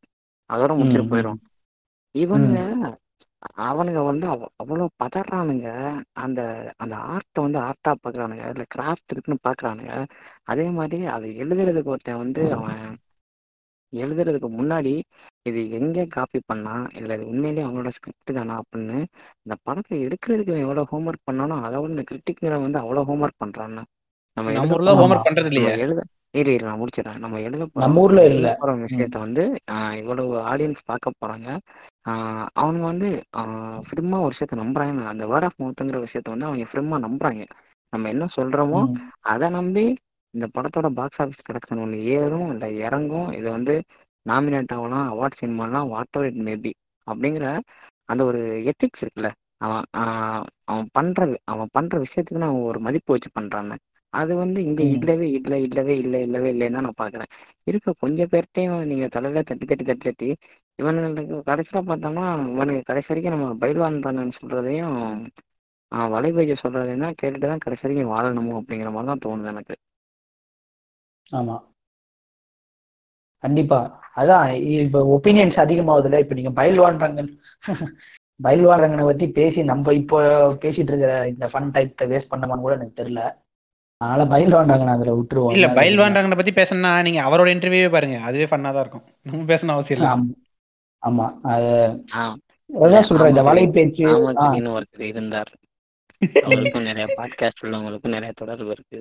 அதோட 0.50 0.72
முடிச்சுட்டு 0.78 1.10
போயிடும் 1.12 1.38
இவனுங்க 2.14 2.60
அவனுங்க 3.58 4.04
வந்து 4.04 4.26
அவ- 4.26 4.52
அவ்வளோ 4.62 4.86
பதறானுங்க. 5.02 5.66
அந்த 6.12 6.40
அந்த 6.76 6.94
ஆர்ட்டை 7.10 7.42
வந்து 7.44 7.58
ஆர்ட்டா 7.58 7.94
பார்க்கறானுங்க 8.04 8.46
இல்லை 8.48 8.64
கிராஃப்ட் 8.74 9.12
இருக்குன்னு 9.12 9.44
பார்க்கறானுங்க 9.48 9.92
அதே 10.44 10.66
மாதிரி 10.78 11.04
அதை 11.06 11.40
எழுதுறதுக்கு 11.42 11.92
ஒருத்தன் 11.94 12.16
வந்து 12.16 12.42
அவன் 12.54 12.96
எழுதுறதுக்கு 13.92 14.48
முன்னாடி 14.54 14.94
இது 15.46 15.60
எங்கே 15.70 16.04
காப்பி 16.06 16.40
பண்ணா 16.46 16.74
இல்லை 16.94 17.14
இது 17.16 17.24
உண்மையிலேயே 17.26 17.66
அவனோட 17.66 17.90
ஸ்கிரிப்ட் 17.90 18.32
தானா 18.32 18.54
அப்படின்னு 18.62 18.96
இந்த 19.46 19.54
படத்தை 19.62 19.96
எடுக்கிறதுக்கு 20.06 20.54
எவ்வளோ 20.58 20.84
ஹோம்ஒர்க் 20.90 21.24
பண்ணாலும் 21.24 21.62
அதை 21.62 21.78
விட 21.78 21.92
இந்த 21.92 22.04
கிரிட்டிக்ங்கிற 22.10 22.56
வந்து 22.62 22.78
அவ்வளோ 22.78 23.04
ஹோம்ஒர்க் 23.08 23.42
பண்ணுறான்னு 23.44 23.82
நம்ம. 24.36 24.56
ஹோம்ஒர்க் 24.94 25.28
பண்றது 25.28 25.48
நம்ம 25.48 25.52
இல்லையே 25.52 25.74
எழுத 25.78 26.00
இரு 26.34 26.50
இரு 26.54 26.66
நான் 26.66 26.80
முடிச்சிடறேன். 26.80 27.18
நம்ம 27.18 27.40
எழுத 27.40 27.66
நம்ம 27.74 28.00
ஊர்ல 28.00 28.22
இல்ல. 28.24 28.48
போற 28.58 28.72
விஷயத்த 28.82 29.16
வந்து 29.18 29.44
இவ்வளவு 29.96 30.34
ஆடியன்ஸ் 30.50 30.82
பார்க்க 30.84 31.12
போறாங்க. 31.22 31.48
ஆஹ் 32.06 32.46
அவங்க 32.54 32.82
வந்து 32.84 33.08
ஃபிரிமா 33.86 34.18
ஒரு 34.20 34.32
விஷயத்த 34.34 34.56
நம்புறாங்க. 34.56 35.06
அந்த 35.06 35.26
வேர்ட் 35.26 35.44
ஆஃப் 35.44 35.58
மவுத்துங்கிற 35.58 36.00
விஷயத்த 36.04 36.28
வந்து 36.28 36.46
அவங்க 36.46 36.68
ஃபிரிமா 36.72 36.98
நம்புறாங்க. 37.06 37.44
நம்ம 37.92 38.08
என்ன 38.08 38.24
சொல்றோமோ 38.36 38.80
ம். 38.86 38.96
அதை 39.24 39.48
நம்பி 39.50 39.84
இந்த 40.34 40.46
படத்தோட 40.54 40.88
பாக்ஸ் 40.96 41.20
ஆஃபீஸ் 41.22 41.46
கலெக்ஷன் 41.46 41.82
ஒன்று 41.84 41.98
ஏறும் 42.16 42.48
இல்லை 42.54 42.68
இறங்கும். 42.86 43.28
இது 43.32 43.48
வந்து 43.50 43.74
நாமினேட் 44.26 44.74
ஆகலாம் 44.76 45.06
அவார்ட் 45.12 45.40
சினிமாலாம் 45.40 45.90
வாட் 45.92 46.16
எவர் 46.16 46.28
இட் 46.30 46.42
மேபி 46.48 46.72
அப்படிங்கிற 47.06 47.46
அந்த 48.08 48.22
ஒரு 48.24 48.40
எத்திக்ஸ் 48.70 49.02
இருக்குல்ல. 49.04 49.30
அவன் 49.60 49.84
அவன் 50.68 50.88
பண்றது 50.96 51.36
அவன் 51.52 51.70
பண்ற 51.72 51.94
விஷயத்துக்கு 52.02 52.44
நான் 52.44 52.64
ஒரு 52.66 52.78
மதிப்பு 52.84 53.14
வச்சு 53.14 53.30
பண்றான்னு 53.34 53.76
அது 54.14 54.32
வந்து 54.36 54.58
இங்க 54.66 54.82
ம். 54.84 54.92
இல்லவே 54.94 55.26
இல்லை 55.38 55.56
இல்லவே 55.64 55.94
இல்லை 56.02 56.20
இல்லவே 56.26 56.50
இல்லைன்னு 56.52 56.76
தான் 56.76 56.86
நான் 56.86 57.00
பாக்குறேன் 57.00 57.30
இருக்க 57.66 57.94
கொஞ்சம் 57.98 58.30
பேர்ட்டையும் 58.32 58.86
நீங்க 58.90 59.06
தலையில 59.16 59.40
தட்டி 59.42 59.64
தட்டி 59.66 59.84
தட்டி 59.84 60.06
தட்டி 60.06 60.28
இவனுங்களுக்கு 60.78 61.38
கடைசியில 61.48 61.82
பார்த்தோம்னா 61.88 62.24
இவனுக்கு 62.52 62.82
கடைசி 62.84 63.10
வரைக்கும் 63.10 63.34
நம்ம 63.36 63.48
பயில்வான் 63.62 63.98
பண்ணன்னு 64.06 64.38
சொல்றதையும் 64.38 64.96
ஆஹ் 65.92 66.08
வலைபேஜை 66.14 66.56
சொல்றதையும் 66.62 67.04
தான் 67.04 67.18
கேட்டுட்டு 67.20 67.52
தான் 67.52 67.64
கடைசி 67.64 67.84
வரைக்கும் 67.84 68.14
வாழணுமோ 68.14 68.54
அப்படிங்கிற 68.60 68.90
மாதிரி 68.92 69.10
தான் 69.12 69.24
தோணுது 69.26 69.52
எனக்கு. 69.52 69.76
ஆமா. 71.32 71.56
கண்டிப்பா. 73.44 73.80
அதான் 74.16 74.46
இப்ப 74.84 75.00
ஒப்பீனியன்ஸ் 75.16 75.58
அதிகமாகுதுல 75.64 76.20
இப்ப 76.22 76.34
நீங்க 76.34 76.52
பயில்வான் 76.60 77.02
ரங்கன் 77.04 77.28
பயில்வான் 78.40 78.82
ரங்கனை 78.82 79.04
பத்தி 79.04 79.26
பேசி 79.38 79.60
நம்ம 79.62 79.92
இப்போ 79.92 80.18
பேசிட்டு 80.64 80.90
இருக்கிற 80.92 81.12
இந்த 81.28 81.46
ஃபன் 81.52 81.70
டைத்தை 81.74 82.06
வேஸ்ட் 82.12 82.32
பண்ணமான்னு 82.32 82.64
கூட 82.64 82.74
எனக்கு 82.74 82.98
தெரியல. 83.00 83.22
அதனால 84.00 84.24
பயில்வான் 84.24 84.70
ரங்கன் 84.72 84.94
அதுல 84.94 85.14
விட்டுருவோம். 85.18 85.52
இல்ல 85.52 85.66
சொல்றீங்க 85.66 85.78
பயில்வான்றாங்கனை 85.80 86.36
பத்தி 86.40 86.54
பேசணும்னா 86.60 86.92
நீங்க 87.06 87.20
அவரோட 87.28 87.48
இன்டர்வியூவே 87.54 87.90
பாருங்க. 87.94 88.18
அதுவே 88.20 88.48
ஃபன்னா 88.50 88.72
தான் 88.74 88.84
இருக்கும். 88.84 89.06
நம்ம 89.26 89.46
பேசணும் 89.52 89.76
அவசியம் 89.76 89.98
இல்ல. 89.98 90.10
ஆமா 90.12 90.34
ஆமா. 91.02 91.26
அது 91.52 91.70
அதான் 92.70 93.06
சொல்றேன் 93.08 93.30
இந்த 93.32 93.42
ஆமாம் 93.42 93.50
வலை 93.50 93.64
பேச்சு 93.76 94.04
ஆமாம் 94.08 94.74
ஒருத்தர் 94.76 95.08
இருந்தார். 95.12 95.50
அவருக்கும் 96.44 96.88
நிறைய 96.90 97.06
பாட்காஸ்ட் 97.18 97.62
உள்ளவங்களுக்கும் 97.64 98.16
நிறைய 98.16 98.32
தொடர்பு 98.32 98.72
இருக்கு. 98.76 98.98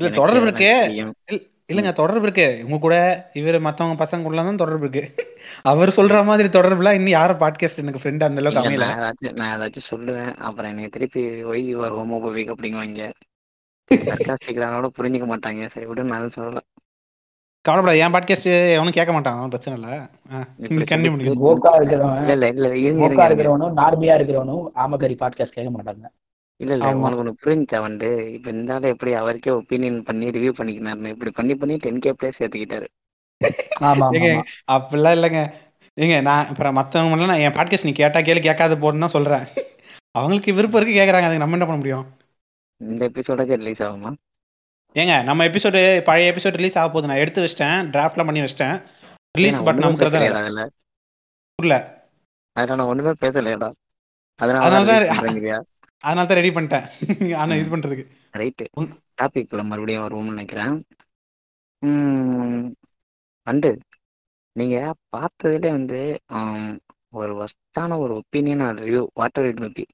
இல்ல 0.00 0.12
தொடர்பு 0.14 0.42
இருக்கு. 0.42 0.94
இல்ல- 0.94 1.42
இல்லங்க 1.72 1.92
தொடர்பு 1.92 2.22
இருக்கு. 2.22 2.60
உங்க 2.64 2.78
கூட 2.78 3.28
இவர் 3.32 3.60
மத்தவங்க 3.60 4.04
பசங்க 4.04 4.22
கூட 4.22 4.36
தான் 4.36 4.56
தொடர்பு 4.56 4.88
இருக்கு. 4.88 5.26
அவர் 5.62 5.88
சொல்ற 5.88 6.24
மாதிரி 6.24 6.48
தொடர்புலாம் 6.48 6.92
இன்னும் 6.92 7.06
யாரும் 7.06 7.38
பாட்காஸ்ட் 7.38 7.76
எனக்கு 7.76 8.00
ஃப்ரெண்ட் 8.00 8.22
அந்த 8.22 8.36
அளவுக்கு 8.36 8.72
இல்ல 8.72 8.86
அமையல. 8.86 8.96
நான் 8.96 9.12
ஏதாச்சும் 9.12 9.32
நான் 9.32 9.60
ஏதாச்சும் 9.60 9.90
சொல்லுவேன். 9.90 10.34
அப்புறம் 10.34 10.70
என்னை 10.70 10.88
திருப்பி 10.88 11.44
ஒய் 11.44 11.76
யுவர் 11.76 11.92
ஹோமோபோபிக் 11.92 12.52
அப்படிங்குவாங்க. 12.52 13.12
சர்க்காஸ்டிக்கிறானோட 13.94 14.88
புரிஞ்சுக்க 14.98 15.26
மாட்டாங்க. 15.26 15.70
சரி 15.70 15.86
விடு 15.86 16.04
நான் 16.04 16.24
எதுவும் 16.24 16.54
சொல்லல. 16.54 16.58
கவலைப்படாத 17.60 17.96
என் 17.96 18.12
பாட்காஸ்ட் 18.12 18.72
எவனும் 18.72 18.92
கேட்க 18.92 19.12
மாட்டான். 19.12 19.32
அதனால 19.32 19.48
பிரச்சனை 19.48 19.82
இல்ல. 19.82 20.08
இப்படி 20.58 20.94
கண்டினியூ 20.94 21.12
இருக்கிறவன் 21.12 22.20
இல்ல 22.20 22.32
இல்ல 22.32 22.48
இல்ல 22.48 22.76
இருங்க 22.76 23.08
ஓக்கா 23.08 23.24
இருங்க. 23.24 23.24
இருங்க 23.24 23.28
இருக்கிறவனும் 23.28 23.76
நார்மியா 23.76 24.14
இருக்கிறவனும் 24.14 24.64
ஆமக்கரி 24.74 25.14
பாட்காஸ்ட் 25.14 25.52
கேட்க 25.52 25.70
மாட்டாங்க. 25.70 26.06
இல்ல 26.60 26.72
இல்ல. 26.74 26.84
ஆமா. 26.86 27.02
உனக்கு 27.02 27.22
ஒன்று 27.22 27.40
புரிஞ்சா 27.42 27.78
வந்து 27.84 28.06
இப்போ 28.36 28.48
இந்த 28.54 28.72
ஆளு 28.74 28.92
எப்படி 28.94 29.12
அவருக்கே 29.18 29.50
ஒப்பீனியன் 29.58 29.98
பண்ணி 30.08 30.26
ரிவ்யூ 30.36 30.52
பண்ணிக்கினாருன்னு 30.58 31.12
இப்படி 31.14 31.30
பண்ணி 31.36 31.54
பண்ணி 31.60 31.74
டென் 31.84 32.02
கே 32.04 32.12
பிளேஸ் 32.18 32.40
ஏற்றுக்கிட்டாரு 32.44 32.86
ஆமா 33.82 34.04
ஆமா 34.04 34.14
ஏங்க 34.18 34.30
ஆமா. 34.32 34.44
அப்படிலாம் 34.74 35.16
இல்லைங்க. 35.16 35.42
ஏங்க 35.96 36.16
நான் 36.26 36.48
அப்புறம் 36.50 36.76
மற்றவங்க 36.78 37.28
நான் 37.30 37.44
என் 37.44 37.56
பாட்காஸ்ட் 37.56 37.88
நீ 37.88 37.94
கேட்டா 37.94 38.20
கேளு 38.22 38.40
கேட்காத 38.42 38.76
போடுன்னு 38.82 39.04
தான் 39.06 39.16
சொல்றேன். 39.16 39.44
அவங்களுக்கு 40.14 40.56
விருப்பம் 40.56 40.78
இருக்கு 40.78 40.98
கேட்குறாங்க 40.98 41.28
அதுக்கு 41.28 41.42
நம்ம 41.42 41.56
என்ன 41.56 41.66
பண்ண 41.68 41.80
முடியும்? 41.80 42.04
இந்த 42.80 43.02
எபிசோடாச்சும் 43.08 43.60
ரிலீஸ் 43.62 43.82
ஆகுமா? 43.86 44.10
ஏங்க 44.96 45.14
நம்ம 45.28 45.44
எபிசோடு 45.48 45.78
பழைய 46.06 46.32
எபிசோட் 46.32 46.58
ரிலீஸ் 46.58 46.78
ஆக 46.80 46.88
போகுது. 46.88 47.10
நான் 47.10 47.22
எடுத்து 47.22 47.42
வச்சிட்டேன் 47.44 47.88
டிராஃப்ட்லாம் 47.94 48.28
பண்ணி 48.28 48.44
வச்சிட்டேன். 48.44 48.76
ரிலீஸ் 49.34 49.56
நான் 49.56 49.66
பட்டன் 49.66 49.78
ஒண்ணுமே 49.80 49.90
அமுக்கிறதா 49.90 50.18
பேசலையடா 50.18 50.42
அதுல? 50.44 50.62
புரியல. 51.58 51.76
அதுல 52.56 52.76
நான் 52.76 52.90
ஒண்ணுமே 52.92 53.12
பேசலையடா? 53.24 53.68
அதனால 54.40 54.64
அதனால 54.64 54.80
தான் 54.80 54.90
தான் 54.90 55.00
ரிலீஸ் 55.00 55.14
பண்றேங்கிறியா? 55.14 55.58
அதனால 56.04 56.26
தான் 56.26 56.38
ரெடி 56.38 56.50
பண்ணிட்டேன். 56.50 56.86
ஆனா 57.38 57.52
ம். 57.52 57.60
இது 57.60 57.70
பண்றதுக்கு 57.70 58.04
ரைட்டு 58.34 58.64
டாபிக்ல 59.18 59.62
மறுபடியும் 59.68 60.04
வருவோம்னு 60.04 60.34
நினைக்கிறேன். 60.34 60.74
ம், 61.82 62.66
வந்து 63.46 63.70
நீங்க 64.56 64.76
பார்த்ததுல 65.14 65.70
வந்து 65.72 66.00
ஒரு 67.12 67.32
ஒஸ்டான 67.42 67.98
ஒரு 67.98 68.12
opinion 68.20 68.64
review 68.80 69.02
whatever 69.14 69.48
it 69.50 69.62
maybe 69.64 69.84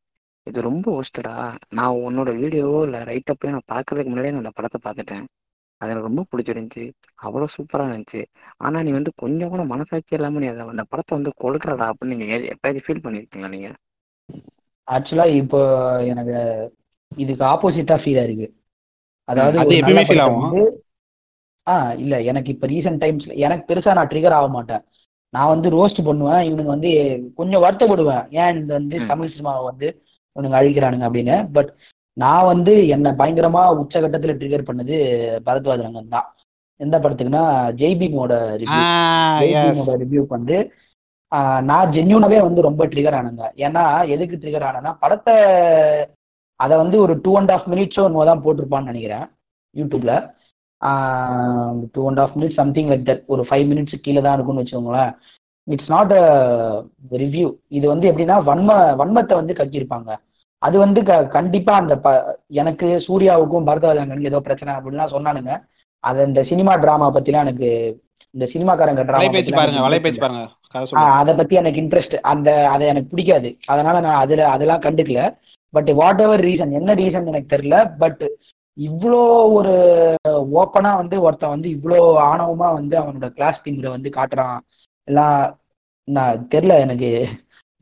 இது 0.46 0.58
ரொம்ப 0.62 0.86
ஒஸ்டடா 1.00 1.34
நான் 1.72 2.00
உன்னோட 2.06 2.30
வீடியோவோ 2.40 2.78
இல்லை 2.86 3.00
ரைட்டப்போ 3.10 3.52
நான் 3.52 3.70
பார்க்கறதுக்கு 3.72 4.10
முன்னாடியே 4.10 4.32
நான் 4.32 4.42
அந்த 4.42 4.54
படத்தை 4.56 4.78
பார்த்துட்டேன். 4.80 5.24
அது 5.80 5.92
எனக்கு 5.92 6.08
ரொம்ப 6.08 6.22
பிடிச்சிருந்துச்சி. 6.30 6.84
அவ்வளோ 7.18 7.46
சூப்பராக 7.54 7.88
இருந்துச்சு. 7.88 8.20
ஆனால் 8.58 8.84
நீ 8.86 8.92
வந்து 8.92 9.12
கொஞ்சம் 9.16 9.52
கூட 9.52 9.62
மனசாட்சி 9.70 10.16
இல்லாமல் 10.18 10.42
நீ 10.42 10.48
அதை 10.50 10.66
அந்த 10.74 10.84
படத்தை 10.92 11.12
வந்து 11.18 11.32
கொள்றடா 11.42 11.86
அப்படின்னு 11.92 12.20
நீங்கள் 12.22 12.46
எப்பயாச்சும் 12.52 12.86
ஃபீல் 12.86 13.04
பண்ணியிருக்கீங்களா 13.06 13.52
நீங்கள் 13.56 13.76
ஆக்சுவலா 14.88 15.26
இப்போ 15.42 15.60
எனக்கு 16.12 16.36
இதுக்கு 17.16 17.44
ஆப்போசிட்டா 17.52 17.96
ஃபீல் 18.02 18.20
ஆயிருக்கு 18.22 18.48
அதாவது 19.28 19.58
ஆகும். 20.24 20.72
ஆ 21.66 21.74
இல்ல 22.02 22.14
எனக்கு 22.30 22.50
இப்ப 22.54 22.66
ரீசெண்ட் 22.66 23.02
டைம்ஸ்ல 23.02 23.34
எனக்கு 23.46 23.64
பெருசா 23.68 23.96
நான் 23.98 24.10
ட்ரிகர் 24.10 24.36
ஆக 24.38 24.48
மாட்டேன். 24.48 24.82
நான் 25.34 25.52
வந்து 25.52 25.68
ரோஸ்ட் 25.76 26.00
பண்ணுவேன் 26.08 26.42
இவனுங்க 26.48 26.70
வந்து 26.74 26.90
கொஞ்சம் 27.36 27.64
வருத்தப்படுவேன். 27.64 28.24
ஏன் 28.40 28.56
இந்த 28.58 28.72
வந்து. 28.78 28.96
தமிழ் 29.10 29.32
சினிமாவை 29.34 29.62
வந்து 29.70 29.86
இவனுங்க 30.36 30.58
அழிக்கிறானுங்க 30.60 31.06
அப்படின்னு. 31.08 31.36
பட் 31.56 31.70
நான் 32.16 32.48
வந்து 32.52 32.72
என்னை 32.94 33.10
பயங்கரமா 33.20 33.62
உச்சகட்டத்துல 33.80 34.34
ட்ரிகர் 34.40 34.68
பண்ணது 34.68 34.96
பரத்வாஜ் 35.46 35.84
ரங்கன் 35.86 36.14
தான். 36.16 36.28
எந்த 36.80 36.96
படத்துக்குன்னா 36.98 37.44
ஜெய்பீமோட 37.80 38.32
ரிவ்யூ 38.62 38.82
ஜெய்பீமோட 39.40 39.92
ரிவ்யூக்கு 40.02 40.36
வந்து 40.38 40.56
நான் 41.68 41.92
ஜென்யூனாவே 41.94 42.38
வந்து 42.46 42.60
ரொம்ப 42.66 42.82
ட்ரிகர் 42.92 43.16
ஆனேங்க. 43.18 43.44
ஏன்னா 43.66 43.84
எதுக்கு 44.14 44.36
ட்ரிகர் 44.42 44.66
ஆனேன்னா 44.68 44.92
படத்தை 45.02 45.34
அதை 46.60 46.74
வந்து 46.82 46.96
ஒரு 47.04 47.14
டூ 47.24 47.32
அண்ட் 47.40 47.52
ஆஃப் 47.54 47.68
மினிட்ஸோ 47.72 48.02
என்னவோ 48.08 48.26
தான் 48.30 48.42
போட்டிருப்பான்னு 48.44 48.90
நினைக்கிறேன் 48.92 49.24
யூடியூப்ல 49.76 50.12
two 51.94 52.02
and 52.10 52.20
half 52.24 52.34
minutes 52.36 52.60
something 52.62 52.90
like 52.92 53.08
that 53.10 53.24
ஒரு 53.34 53.42
ஃபைவ் 53.48 53.66
மினிட்ஸ் 53.72 54.02
கீழே 54.04 54.20
தான் 54.26 54.36
இருக்கும்னு 54.36 54.62
வச்சுக்கோங்களேன். 54.62 55.12
இட்ஸ் 55.68 55.92
நாட் 55.94 56.12
அ 56.20 56.24
ரிவ்யூ 57.22 57.46
இது 57.78 57.86
வந்து 57.92 58.08
எப்படின்னா 58.10 58.36
வன்ம 58.50 58.70
வன்மத்தை 59.00 59.34
வந்து 59.40 59.54
கட்டியிருப்பாங்க 59.60 60.10
அது 60.62 60.76
வந்து 60.84 61.00
க 61.08 61.14
கண்டிப்பாக 61.36 61.80
அந்த 61.82 61.94
ப 62.04 62.08
எனக்கு 62.60 62.86
சூர்யாவுக்கும் 63.06 63.66
பரதவாஜனுக்கு 63.68 64.30
ஏதோ 64.30 64.40
பிரச்சனை 64.46 64.72
அப்படின்லாம் 64.76 65.14
சொன்னானுங்க. 65.16 65.52
அது 66.04 66.20
இந்த 66.28 66.40
சினிமா 66.50 66.72
ட்ராமா 66.82 67.06
பற்றிலாம் 67.16 67.46
எனக்கு 67.46 67.68
இந்த 68.34 68.44
சினிமாக்காரங்க 68.52 69.02
வலைபேச்சு 69.16 69.52
பாருங்க 69.58 69.80
பாருங்க. 70.24 70.44
அதை 71.20 71.32
பத்தி 71.40 71.54
எனக்கு 71.60 71.82
இன்ட்ரெஸ்ட் 71.82 72.16
அந்த 72.32 72.48
அதை 72.74 72.84
எனக்கு 72.92 73.12
பிடிக்காது. 73.12 73.50
அதனால 73.72 73.96
நான் 74.06 74.22
அதுல 74.24 74.48
அதெல்லாம் 74.54 74.84
கண்டுக்கல. 74.86 75.22
பட் 75.74 75.90
வாட் 76.00 76.22
எவர் 76.24 76.42
ரீசன் 76.48 76.72
என்ன 76.78 76.94
ரீசன் 77.02 77.30
எனக்கு 77.32 77.54
தெரியல. 77.54 77.78
பட் 78.02 78.22
இவ்வளோ 78.78 79.20
ஒரு 79.56 79.72
ஓப்பனா 80.60 80.92
வந்து 81.00 81.16
ஒருத்தன் 81.24 81.54
வந்து 81.54 81.68
இவ்வளோ 81.76 81.98
ஆணவமா 82.30 82.68
வந்து 82.78 82.94
அவனோட 83.00 83.28
கிளாஸ் 83.36 83.62
திங்கிற 83.64 83.88
வந்து 83.96 84.10
காட்டுறான். 84.18 84.58
எல்லாம் 85.08 85.38
நான் 86.08 86.46
தெரில 86.54 86.78
எனக்கு. 86.86 87.10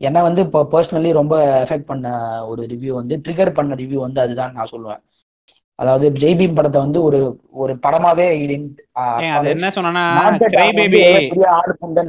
என்னை 0.01 0.21
வந்து 0.21 0.41
இப்போ 0.41 0.59
பர்சனலி 0.71 1.11
ரொம்ப 1.19 1.35
எஃபெக்ட் 1.63 1.89
பண்ண 1.91 2.07
ஒரு 2.51 2.61
ரிவ்யூ 2.71 2.93
வந்து 2.99 3.15
ட்ரிகர் 3.25 3.57
பண்ண 3.57 3.75
ரிவ்யூ 3.81 3.99
வந்து 4.05 4.21
அதுதான் 4.21 4.55
நான் 4.57 4.71
சொல்லுவேன். 4.71 5.01
அதாவது 5.79 6.09
ஜெய்பீம் 6.11 6.55
படத்தை 6.55 6.81
வந்து 6.81 7.03
ஒரு 7.03 7.19
ஒரு 7.53 7.73
படமாவே 7.75 8.25
அது 9.31 9.47
என்ன 9.49 9.69
சொன்னா 9.71 10.03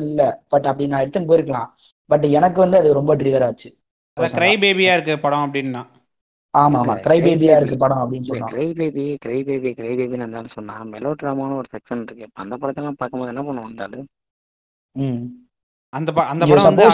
இல்ல. 0.02 0.22
பட் 0.48 0.66
அப்படி 0.66 0.86
நான் 0.86 1.02
எடுத்துன்னு 1.04 1.30
போயிருக்கலாம். 1.30 1.70
பட் 2.10 2.22
எனக்கு 2.30 2.60
வந்து 2.60 2.78
அது 2.78 2.92
ரொம்ப 2.92 3.16
ட்ரிகர் 3.16 3.44
ஆச்சு. 3.44 3.68
கிரை 4.16 4.52
பேபியா 4.58 4.92
இருக்கு 4.92 5.18
படம் 5.18 5.44
அப்படின்னா. 5.46 5.82
ஆமா 6.54 6.78
ஆமா. 6.80 6.94
கிரை 6.96 7.18
பேபியா. 7.22 7.54
இருக்கு 7.56 7.76
படம் 7.76 8.02
அப்படின்னு 8.02 8.28
சொன்னான் 8.28 8.52
கிரை 8.52 8.66
பேபி 8.72 9.04
கிரை 9.24 9.44
பேபி 9.44 9.70
கிரை 9.70 9.92
பேபின்னு 9.92 10.24
இருந்தாலும் 10.24 10.54
சொன்னா 10.54 10.84
மெலோ 10.84 11.14
ட்ராமான்னு 11.22 11.56
ஒரு 11.56 11.68
செக்ஷன் 11.72 12.02
இருக்கு. 12.02 12.26
அந்த 12.32 12.56
படத்தெல்லாம் 12.56 12.98
பார்க்கும்போது 12.98 13.32
என்ன 13.34 13.42
பண்ணுவோம் 13.42 14.06
ம். 14.96 15.22
அந்த 15.92 16.12
அந்த 16.24 16.44
படம் 16.46 16.68
வந்து 16.68 16.84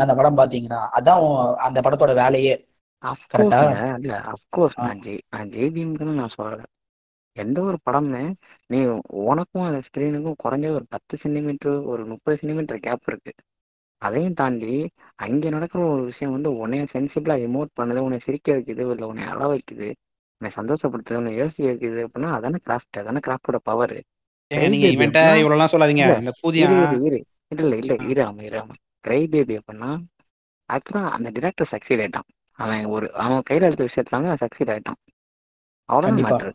அந்த 0.00 0.14
படம் 0.14 0.38
பாத்தீங்கன்னா 0.38 0.80
அதான் 0.98 1.22
அந்த 1.58 1.80
படத்தோட 1.80 2.14
வேலையே. 2.14 2.54
Correct 3.02 3.52
ஆ? 3.52 3.60
அஃப்கோர்ஸ் 3.60 3.98
இல்ல 4.00 4.14
அஃப்கோர்ஸ் 4.32 4.78
ஆ. 4.78 4.86
நான் 4.86 5.00
ஜெய் 5.00 5.20
நான் 5.30 5.50
ஜெய்பீம்க்குன்னு 5.50 6.14
நான் 6.14 6.34
சொல்லல. 6.38 6.62
எந்த 7.36 7.62
ஒரு 7.62 7.78
படமே 7.86 8.22
நீ 8.66 8.78
உனக்கும் 9.24 9.62
அந்த 9.62 9.80
ஸ்க்ரீனுக்கும் 9.86 10.40
குறைஞ்சது 10.44 10.70
ஒரு 10.70 10.86
பத்து 10.88 11.16
சென்டிமீட்டர் 11.16 11.82
ஒரு 11.84 12.06
முப்பது 12.06 12.38
சென்டிமீட்டர் 12.38 12.78
கேப் 12.78 13.06
இருக்கு. 13.06 13.32
அதையும் 14.02 14.34
தாண்டி 14.34 14.72
அங்கே 15.16 15.48
நடக்கிற 15.48 15.84
ஒரு 15.86 16.02
விஷயம் 16.04 16.32
வந்து 16.32 16.50
உன்னைய 16.52 16.86
சென்சிபிளாக 16.92 17.44
எமோட் 17.46 17.70
பண்ணுது 17.76 17.96
உன்னை 17.98 18.18
சிரிக்க 18.24 18.52
வைக்குது 18.52 18.82
இல்லை 18.86 19.06
உன்னை 19.06 19.24
அழ 19.24 19.46
வைக்குது 19.48 19.88
உன்னை 20.40 20.50
சந்தோஷப்படுத்துது 20.56 21.16
உன்னை 21.16 21.34
யோசிக்க 21.34 21.72
வைக்குது 21.72 22.06
அப்படின்னா 22.06 22.30
அதானே 22.30 22.58
கிராஃப்ட் 22.66 22.98
அதானே 22.98 23.18
கிராஃப்டோட 23.26 23.58
பவர் 23.62 23.96
ஏங்க, 24.50 24.68
நீங்க 24.68 24.86
இவன்ட்ட 24.86 25.20
அப்படின்னா- 25.20 25.70
சொல்லாதீங்க. 25.72 26.04
இல்ல, 26.04 26.18
இந்த 26.18 26.32
கூதியா 26.42 26.66
இரு 26.66 26.96
இரு 26.96 27.06
இரு. 27.06 27.18
இல்ல 27.48 27.76
இல்ல 27.76 27.94
இல்ல 27.94 28.08
இரு 28.08 28.22
ஆமா 28.24 28.42
இரு 28.42 28.58
ஆமா 28.60 28.74
கிரை 29.04 29.28
பேபி 29.28 29.56
அப்படின்னா 29.56 29.90
ஆக்சுவலா 30.68 31.10
அந்த 31.10 31.30
டிரெக்டர் 31.30 31.70
சக்சீட் 31.70 32.02
ஆயிட்டான். 32.02 32.28
அவன் 32.58 32.84
ஒரு 32.84 33.06
அவன் 33.14 33.46
கையில 33.50 33.68
எடுத்த 33.68 33.88
விஷயத்துல 33.88 34.18
அவன் 34.20 34.42
சக்சீட் 34.44 34.72
ஆயிட்டான். 34.74 35.00
அவ்வளவுதான் 35.88 36.14
கண்டிப்பா. 36.14 36.30
மேட்ரு 36.30 36.52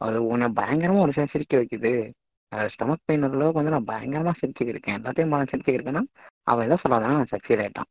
அது 0.00 0.26
உன்னை 0.26 0.46
பயங்கரமா 0.56 1.02
ஒரு 1.04 1.12
விஷயம் 1.14 1.32
சிரிக்க 1.32 1.54
வைக்குது. 1.56 1.92
ஸ்டமக் 2.72 3.06
பெயின் 3.06 3.22
அளவுக்கு 3.22 3.60
வந்து 3.60 3.74
நான் 3.74 3.90
பயங்கரமா 3.92 4.32
சிரிச்சுக்கிருக்கேன் 4.40 4.98
எல்லாத்தையும் 4.98 5.32
நான் 5.34 5.52
சிரிச்சுக்கிருக்கேன்னா 5.52 6.02
அவன் 6.42 6.66
எதை 6.66 6.76
சொல்லாதான் 6.82 7.16
நான் 7.16 7.32
சக்சீட் 7.32 7.62
ஆயிட்டான். 7.64 7.90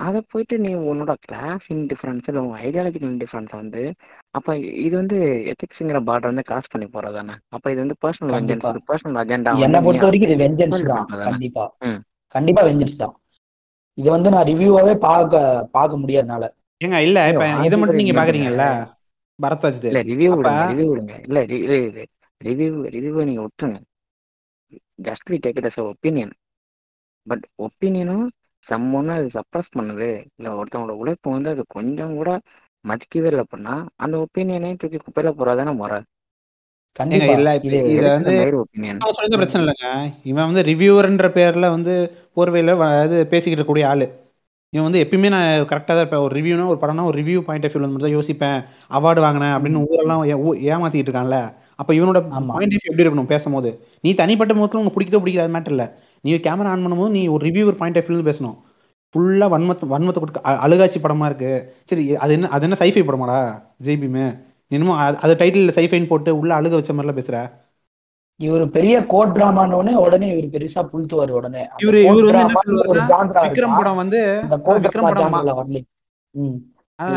அதை 0.00 0.20
போயிட்டு 0.28 0.54
நீ 0.58 0.70
உன்னோட 0.90 1.12
கிளாஸ் 1.20 1.66
இன்டிஃபரன்ஸ் 1.68 2.26
இல்லை 2.26 2.40
உன் 2.42 2.58
ஐடியாலஜிக்கல் 2.60 3.12
இன்டிஃபரன்ஸ் 3.12 3.52
வந்து 3.52 3.82
அப்போ 4.30 4.52
இது 4.56 4.94
வந்து 4.96 5.18
எத்திக்ஸுங்கிற 5.52 5.98
பார்டர் 6.08 6.30
வந்து 6.32 6.42
கிராஸ் 6.42 6.70
பண்ணி 6.70 6.86
போகிறது 6.86 7.16
தானே? 7.16 7.34
அப்போ 7.48 7.66
இது 7.70 7.80
வந்து 7.80 7.96
பர்சனல். 8.04 8.34
வெஞ்சன்ஸ் 8.36 8.86
பர்சனல் 8.90 9.20
அஜெண்டா 9.22 9.52
என்னை 9.66 9.80
பொறுத்த 9.80 10.06
வரைக்கும் 10.06 10.30
இது 10.30 10.42
வெஞ்சன்ஸ் 10.44 10.86
தான். 10.86 11.06
பண்றதானே? 11.06 11.30
கண்டிப்பா. 11.30 11.64
ம். 11.78 12.00
கண்டிப்பா 12.34 12.62
வெஞ்சன்ஸ் 12.62 12.96
தான். 12.96 13.14
இது 13.98 14.08
வந்து 14.10 14.30
நான் 14.30 14.48
ரிவ்யூவாவே 14.50 14.94
பார்க்க 14.98 15.40
பார்க்க 15.72 15.96
முடியாதனால. 15.96 16.44
ஏங்க 16.80 16.98
இல்ல 17.06 17.18
இப்ப 17.32 17.44
இதை 17.66 17.76
மட்டும் 17.78 18.00
நீங்க. 18.00 18.14
பாக்குறீங்கல்ல? 18.20 18.64
பரத்வாஜ் 19.38 19.84
இல்ல 19.90 20.00
ரிவ்யூ 20.10 20.30
விடுங்க 20.36 20.64
ரிவ்யூ 20.72 20.86
விடுங்க. 20.90 21.14
இல்ல 21.28 21.40
ரிவ்யூ 22.40 22.70
ரிவ்யூ 22.96 23.24
நீங்க 23.30 23.42
விட்டுருங்க. 23.42 23.80
Just 25.06 25.28
we 25.30 25.36
take 25.44 25.58
it 25.60 25.68
as 25.70 25.80
opinion 25.90 26.32
but 27.26 27.44
ஒப்பீனியனும் 27.66 28.26
சம்மொன்னு 28.66 29.12
அது 29.18 29.28
சப்ரஸ் 29.36 29.74
பண்ணுது. 29.78 30.08
இல்ல 30.36 30.48
ஒருத்தவங்களோட 30.58 30.96
உழைப்பு 31.02 31.28
வந்து 31.30 31.50
அது 31.50 31.62
கொஞ்சம் 31.68 32.14
கூட 32.14 32.30
மதிக்கவே 32.84 33.28
இல்லை 33.30 33.42
அப்படின்னா 33.44 33.74
அந்த 33.96 34.16
ஒப்பீனியனையும் 34.24 34.80
தூக்கி 34.80 34.98
குப்பையில 34.98 35.30
போறதானே 35.38 35.72
முறை? 35.76 35.98
கண்டிப்பா. 36.94 37.24
இல்ல, 37.24 37.54
இது 37.54 38.08
வந்து- 38.08 38.42
சொல்றது 39.12 39.36
பிரச்சனை 39.36 39.66
இல்லைங்க. 39.66 40.12
இவன் 40.24 40.52
வந்து 40.52 40.72
ரிவ்யூவர்ன்ற 40.72 41.30
பேர்ல 41.30 41.70
வந்து 41.70 42.10
போர்வையில 42.36 43.04
இது 43.04 43.26
பேசிக்கிட்டு 43.26 43.66
கூடிய 43.66 43.88
ஆளு. 43.88 44.22
இவன் 44.68 44.90
வந்து 44.90 45.08
எப்பயுமே 45.10 45.28
நான் 45.28 45.60
கரெக்டாக 45.60 45.84
தான் 45.84 45.96
இருப்பேன். 45.96 46.20
ஒரு 46.20 46.40
ரிவ்யூனா 46.40 46.66
ஒரு 46.66 46.78
படம்னா 46.80 47.04
ஒரு 47.04 47.22
ரிவ்யூ 47.22 47.40
பாயிண்ட் 47.40 47.64
ஆஃப் 47.64 47.76
வியூ 47.76 47.80
வந்து 47.80 47.98
தான் 47.98 48.16
யோசிப்பேன். 48.16 48.64
அவார்டு 48.90 49.20
வாங்கினேன் 49.20 49.54
அப்படின்னு 49.54 49.86
ஊரெல்லாம் 49.88 50.24
ஏமாத்திட்டு 50.54 50.96
இருக்கான்ல. 50.96 51.52
அப்ப 51.74 51.94
இவனோட. 51.94 52.28
பாயிண்ட் 52.46 52.72
ஆஃப் 52.72 52.90
எப்படி 52.90 53.08
இருக்கணும் 53.08 53.26
பேசும்போது? 53.26 53.86
நீ 54.00 54.14
தனிப்பட்ட 54.14 54.54
முகத்தில் 54.54 54.80
உனக்கு 54.80 55.00
பிடிக்கதோ 55.00 55.18
பிடிக்காத 55.18 55.58
மேட்டர் 55.58 55.68
இல்ல. 55.68 55.98
நீ 56.20 56.34
கேமரா 56.34 56.64
ஆன் 56.64 56.86
பண்ணும்போது 56.86 57.08
நீ 57.08 57.26
ஒரு 57.26 57.46
ரிவ்யூவர் 57.46 57.76
பாயிண்ட் 57.76 57.98
ஆஃப் 57.98 58.10
வியூ 58.10 58.32
பேசணும். 58.32 58.58
ஃபுல்லா 59.14 59.48
வன்மத்து 59.48 59.86
வன்மத்தை 59.90 60.18
கொடுக்க 60.18 60.40
அழுகாட்சி 60.40 61.00
படமா 61.02 61.24
இருக்கு. 61.24 61.74
சரி 61.84 62.16
அது 62.16 62.32
என்ன 62.32 62.48
அது 62.48 62.62
என்ன 62.62 62.76
சைஃபை 62.78 63.04
படமாடா? 63.04 63.62
ஜெய்பீமு 63.84 64.52
இன்னமும் 64.74 64.98
அது- 64.98 65.34
டைட்டில் 65.34 65.76
சைஃபைன்னு 65.78 66.06
போட்டு 66.06 66.38
உள்ள 66.38 66.60
அழுக 66.60 66.70
வச்ச 66.70 66.92
மாதிரிலாம் 66.92 67.18
பேசுற. 67.20 67.50
இவர் 68.36 68.70
பெரிய 68.70 69.06
கோட் 69.06 69.36
டிராமான்னு 69.36 69.94
உடனே 69.94 70.36
இவர் 70.36 70.62
பெருசா 70.62 70.88
புழுத்துவாரு 70.92 71.30
உடனே. 71.30 71.68
அந்த 71.68 71.86
இவரு 71.86 71.96
இவரு 71.96 72.32
வந்து 72.32 73.62
விக்ரம் 73.62 73.76
படம் 73.76 73.96
வந்து 73.96 74.40
அந்த 74.40 74.56
விக்ரம் 74.56 75.00
படம் 75.00 75.32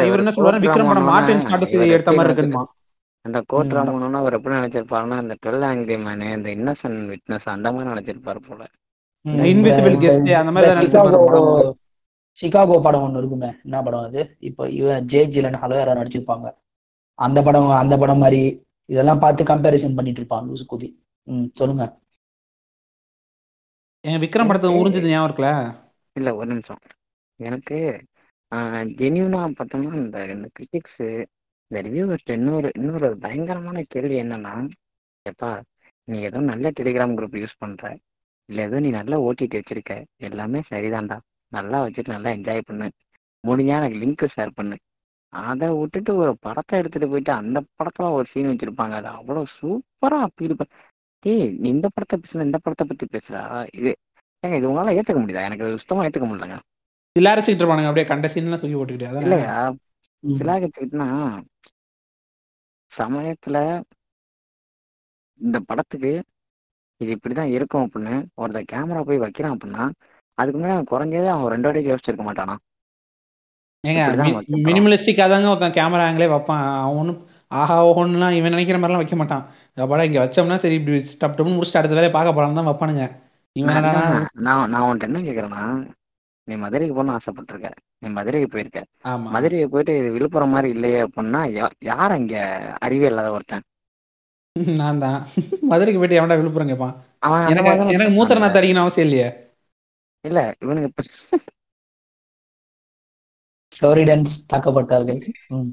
இவர் 0.06 0.18
என்ன 0.18 0.32
court 0.32 0.60
விக்ரம் 0.60 0.88
படம் 0.88 1.04
மார்டின் 1.04 1.38
ஸ்காட்டஸ் 1.38 1.88
எடுத்த 1.88 2.12
மாதிரி 2.12 2.34
இருக்குமா? 2.34 2.74
அந்த 3.22 3.44
கோட். 3.46 3.74
ட்ராமானா 3.74 4.12
அவர் 4.12 4.34
எப்படி 4.34 4.56
நினைச்சிருப்பாருன்னா 4.56 5.22
இந்த 5.22 5.36
டுவெல் 5.46 5.70
ஆங்கிரி 5.72 6.00
மேனு 6.02 6.48
இந்த 6.48 6.50
இன்னசென்ட் 6.50 7.16
விட்னஸ் 7.16 7.40
அந்த 7.44 7.72
மாதிரி 7.72 7.94
நினைச்சிருப்பாரு 7.94 8.38
போல. 8.48 8.66
இன்விசிபிள் 9.26 10.00
கெஸ்ட் 10.00 10.32
அந்த 10.32 10.52
மாதிரி 10.52 10.72
நினைச்சிருப்பாரு 10.72 10.88
சிகாகோ 10.90 11.26
படம். 11.26 11.78
சிகாகோ 12.42 12.82
படம் 12.82 13.02
ஒன்று 13.02 13.18
இருக்குமே. 13.18 13.54
என்ன 13.64 13.82
படம் 13.82 14.00
அது? 14.00 14.36
இப்போ 14.40 14.70
இவன் 14.70 15.06
ஜே 15.06 15.26
ஜிலன் 15.26 15.58
ஹலோ 15.62 15.76
யாரோ 15.76 15.94
நடிச்சிருப்பாங்க. 15.94 16.52
அந்த 17.20 17.40
படம் 17.48 17.70
அந்த 17.82 17.96
படம் 17.98 18.22
மாதிரி 18.24 18.42
இதெல்லாம் 18.90 19.22
பார்த்து 19.24 19.44
கம்பேரிசன் 19.44 19.98
பண்ணிட்டு 19.98 20.20
இருப்பான் 20.22 20.46
லூசு 20.50 20.66
குதி. 20.72 20.90
ம் 21.28 21.48
சொல்லுங்க. 21.60 21.86
என் 24.06 24.22
விக்ரம் 24.24 24.50
படத்தை 24.50 24.70
உறிஞ்சது 24.82 25.10
ஞாபகம் 25.12 25.28
இருக்குல்ல? 25.30 25.52
இல்ல 26.16 26.30
ஒரு 26.36 26.48
நிமிஷம். 26.52 26.82
எனக்கு 27.40 27.78
ஜென்யூனா 29.00 29.40
பார்த்தோம்னா 29.58 29.94
இந்த 30.04 30.20
இந்த 30.36 30.48
கிரிட்டிக்ஸு 30.58 31.08
இந்த 31.72 31.80
ரிவ்யூவர்ஸ் 31.88 32.30
இன்னொரு 32.38 32.70
இன்னொரு 32.76 33.06
ஒரு 33.08 33.18
பயங்கரமான 33.26 33.84
கேள்வி 33.88 34.18
என்னன்னா 34.22 34.54
எப்பா 35.26 35.50
நீ 36.08 36.18
ஏதோ 36.28 36.40
நல்ல 36.52 36.70
டெலிகிராம் 36.80 37.16
குரூப் 37.18 37.38
யூஸ் 37.42 37.62
பண்ற. 37.64 37.84
இல்லை 38.50 38.64
ஏதோ 38.66 38.78
நீ 38.80 38.90
நல்லா 38.90 39.18
ஓட்டிட்டு 39.22 39.58
வச்சிருக்க. 39.60 39.94
எல்லாமே 40.28 40.60
சரிதான்டா. 40.70 41.18
நல்லா 41.52 41.78
வச்சுட்டு 41.86 42.14
நல்லா 42.16 42.30
என்ஜாய் 42.38 42.68
பண்ணு. 42.70 42.88
முடிஞ்சா 43.44 43.76
எனக்கு 43.80 44.00
லிங்க் 44.04 44.34
ஷேர் 44.36 44.58
பண்ணு. 44.60 44.78
அதை 45.44 45.68
விட்டுட்டு 45.78 46.12
ஒரு 46.16 46.32
படத்தை 46.38 46.80
எடுத்துட்டு 46.80 47.10
போயிட்டு 47.10 47.32
அந்த 47.32 47.60
படத்துல 47.78 48.12
ஒரு 48.12 48.28
சீன் 48.32 48.52
வச்சிருப்பாங்க. 48.52 48.94
அது 48.94 49.10
அவ்வளோ 49.10 49.44
சூப்பரா 49.58 50.20
அப்பீல் 50.28 50.60
பண்ண 50.60 50.72
ஏய் 51.26 51.48
நீ 51.58 51.68
இந்த 51.70 51.88
படத்தை 51.90 52.16
பேசுன 52.18 52.44
இந்த 52.44 52.58
படத்தை 52.58 52.86
பத்தி 52.88 53.06
பேசுறா? 53.16 53.42
இது 53.78 53.92
ஏங்க 54.44 54.58
இது 54.58 54.70
உங்களால 54.70 54.96
ஏத்துக்க 54.98 55.20
முடியுதா? 55.22 55.46
எனக்கு 55.50 55.66
அது 55.66 55.80
சுத்தமா 55.80 56.06
ஏத்துக்க 56.06 56.28
முடியலங்க. 56.28 56.58
சிலாரிச்சுட்டு 57.16 57.62
இருப்பானுங்க 57.62 57.90
அப்படியே 57.90 58.10
கண்ட 58.10 58.28
சீன்லாம் 58.28 58.62
தூக்கி 58.64 58.78
போட்டுக்கிட்டு 58.78 59.26
இல்லையா? 59.28 59.56
ம். 60.24 60.38
சிலாகத்துக்கிட்டனா 60.40 61.08
சமயத்துல 62.94 63.58
இந்த 65.40 65.58
படத்துக்கு 65.70 66.12
இது 67.02 67.10
இப்படிதான் 67.16 67.54
இருக்கும் 67.56 67.84
அப்படின்னு 67.86 68.14
ஒருத்தன் 68.36 68.72
கேமரா 68.72 69.02
போய் 69.02 69.24
வைக்கிறான் 69.24 69.56
அப்படின்னா 69.56 69.84
அதுக்கு 70.38 70.58
முன்னாடி 70.58 70.76
அவன் 70.76 70.92
குறைஞ்சது 70.92 71.28
அவன் 71.34 71.52
ரெண்டு 71.54 71.68
வாட்டி 71.68 71.90
யோசிச்சிருக்க 71.90 72.24
மாட்டானா? 72.26 72.56
ஏங்க. 73.84 74.04
மினிமலிஸ்டிக்காக 74.68 75.30
தாங்க 75.30 75.50
ஒருத்தன் 75.50 75.78
கேமரா 75.78 76.06
ஆங்கிலே 76.08 76.28
வைப்பான். 76.32 76.64
அவன் 76.78 77.00
ஒன்றும் 77.02 77.20
ஆஹா 77.52 77.76
ஓஹோன்னுலாம் 77.88 78.36
இவன் 78.38 78.54
நினைக்கிற 78.54 78.78
மாதிரிலாம் 78.78 79.04
வைக்க 79.04 79.18
மாட்டான். 79.18 79.44
படம் 79.78 80.08
இங்க 80.08 80.20
வச்சோம்னா 80.24 80.58
சரி 80.58 80.76
இப்படி 80.80 80.98
டப் 81.14 81.36
டப்னு 81.36 81.56
முடிச்சுட்டு 81.56 81.82
அடுத்த 81.82 81.98
வேலையை 81.98 82.14
பார்க்க 82.14 82.34
போலாம் 82.34 82.58
தான் 82.60 82.70
வைப்பானுங்க. 82.70 83.04
இவன் 83.56 83.76
நான் 83.78 83.86
நான் 84.00 84.26
நான் 84.48 84.72
நான் 84.74 84.88
உன்ட்ட 84.88 85.10
என்ன 85.10 85.22
கேக்குறேன்னா 85.28 85.62
நீ 86.48 86.56
மதுரைக்கு 86.56 86.96
போகணும்னு 86.96 87.18
ஆசைப்பட்டிருக்க. 87.18 87.70
நீ 88.02 88.08
மதுரைக்கு 88.10 88.50
போயிருக்க. 88.52 88.80
ஆமா. 89.06 89.30
மதுரைக்கு 89.34 89.70
போயிட்டு 89.70 89.94
இது 90.00 90.10
விழுப்புரம் 90.12 90.54
மாதிரி 90.54 90.70
இல்லையே 90.76 91.00
அப்படின்னா 91.06 91.42
யா- 91.56 91.74
யார் 91.90 92.16
அங்க 92.18 92.36
அறிவே 92.82 93.10
இல்லாத 93.10 93.32
ஒருத்தன்? 93.32 93.66
நான் 94.82 95.02
தான். 95.02 95.18
மதுரைக்கு 95.72 96.00
போயிட்டு 96.00 96.20
எவன்டா 96.20 96.38
விழுப்புரம் 96.40 96.72
கேட்பான் 96.72 96.96
அவன் 97.24 97.42
அந்த 97.42 97.52
எனக்கு 97.54 97.68
மாதிரி 97.68 97.82
தானே 97.84 97.96
எனக்கு 97.98 98.16
மூத்திர. 98.16 98.40
நாத்து 98.44 98.60
அடிக்கணும் 98.60 98.86
அவசியம் 98.86 99.08
இல்லையே? 99.08 99.28
இல்ல 100.26 100.40
இவனுக்கு 100.64 100.90
இப்ப 100.92 101.04
ஃப்ளோரிடன்ஸ் 103.78 104.32
தாக்கப்பட்டார்கள். 104.54 105.20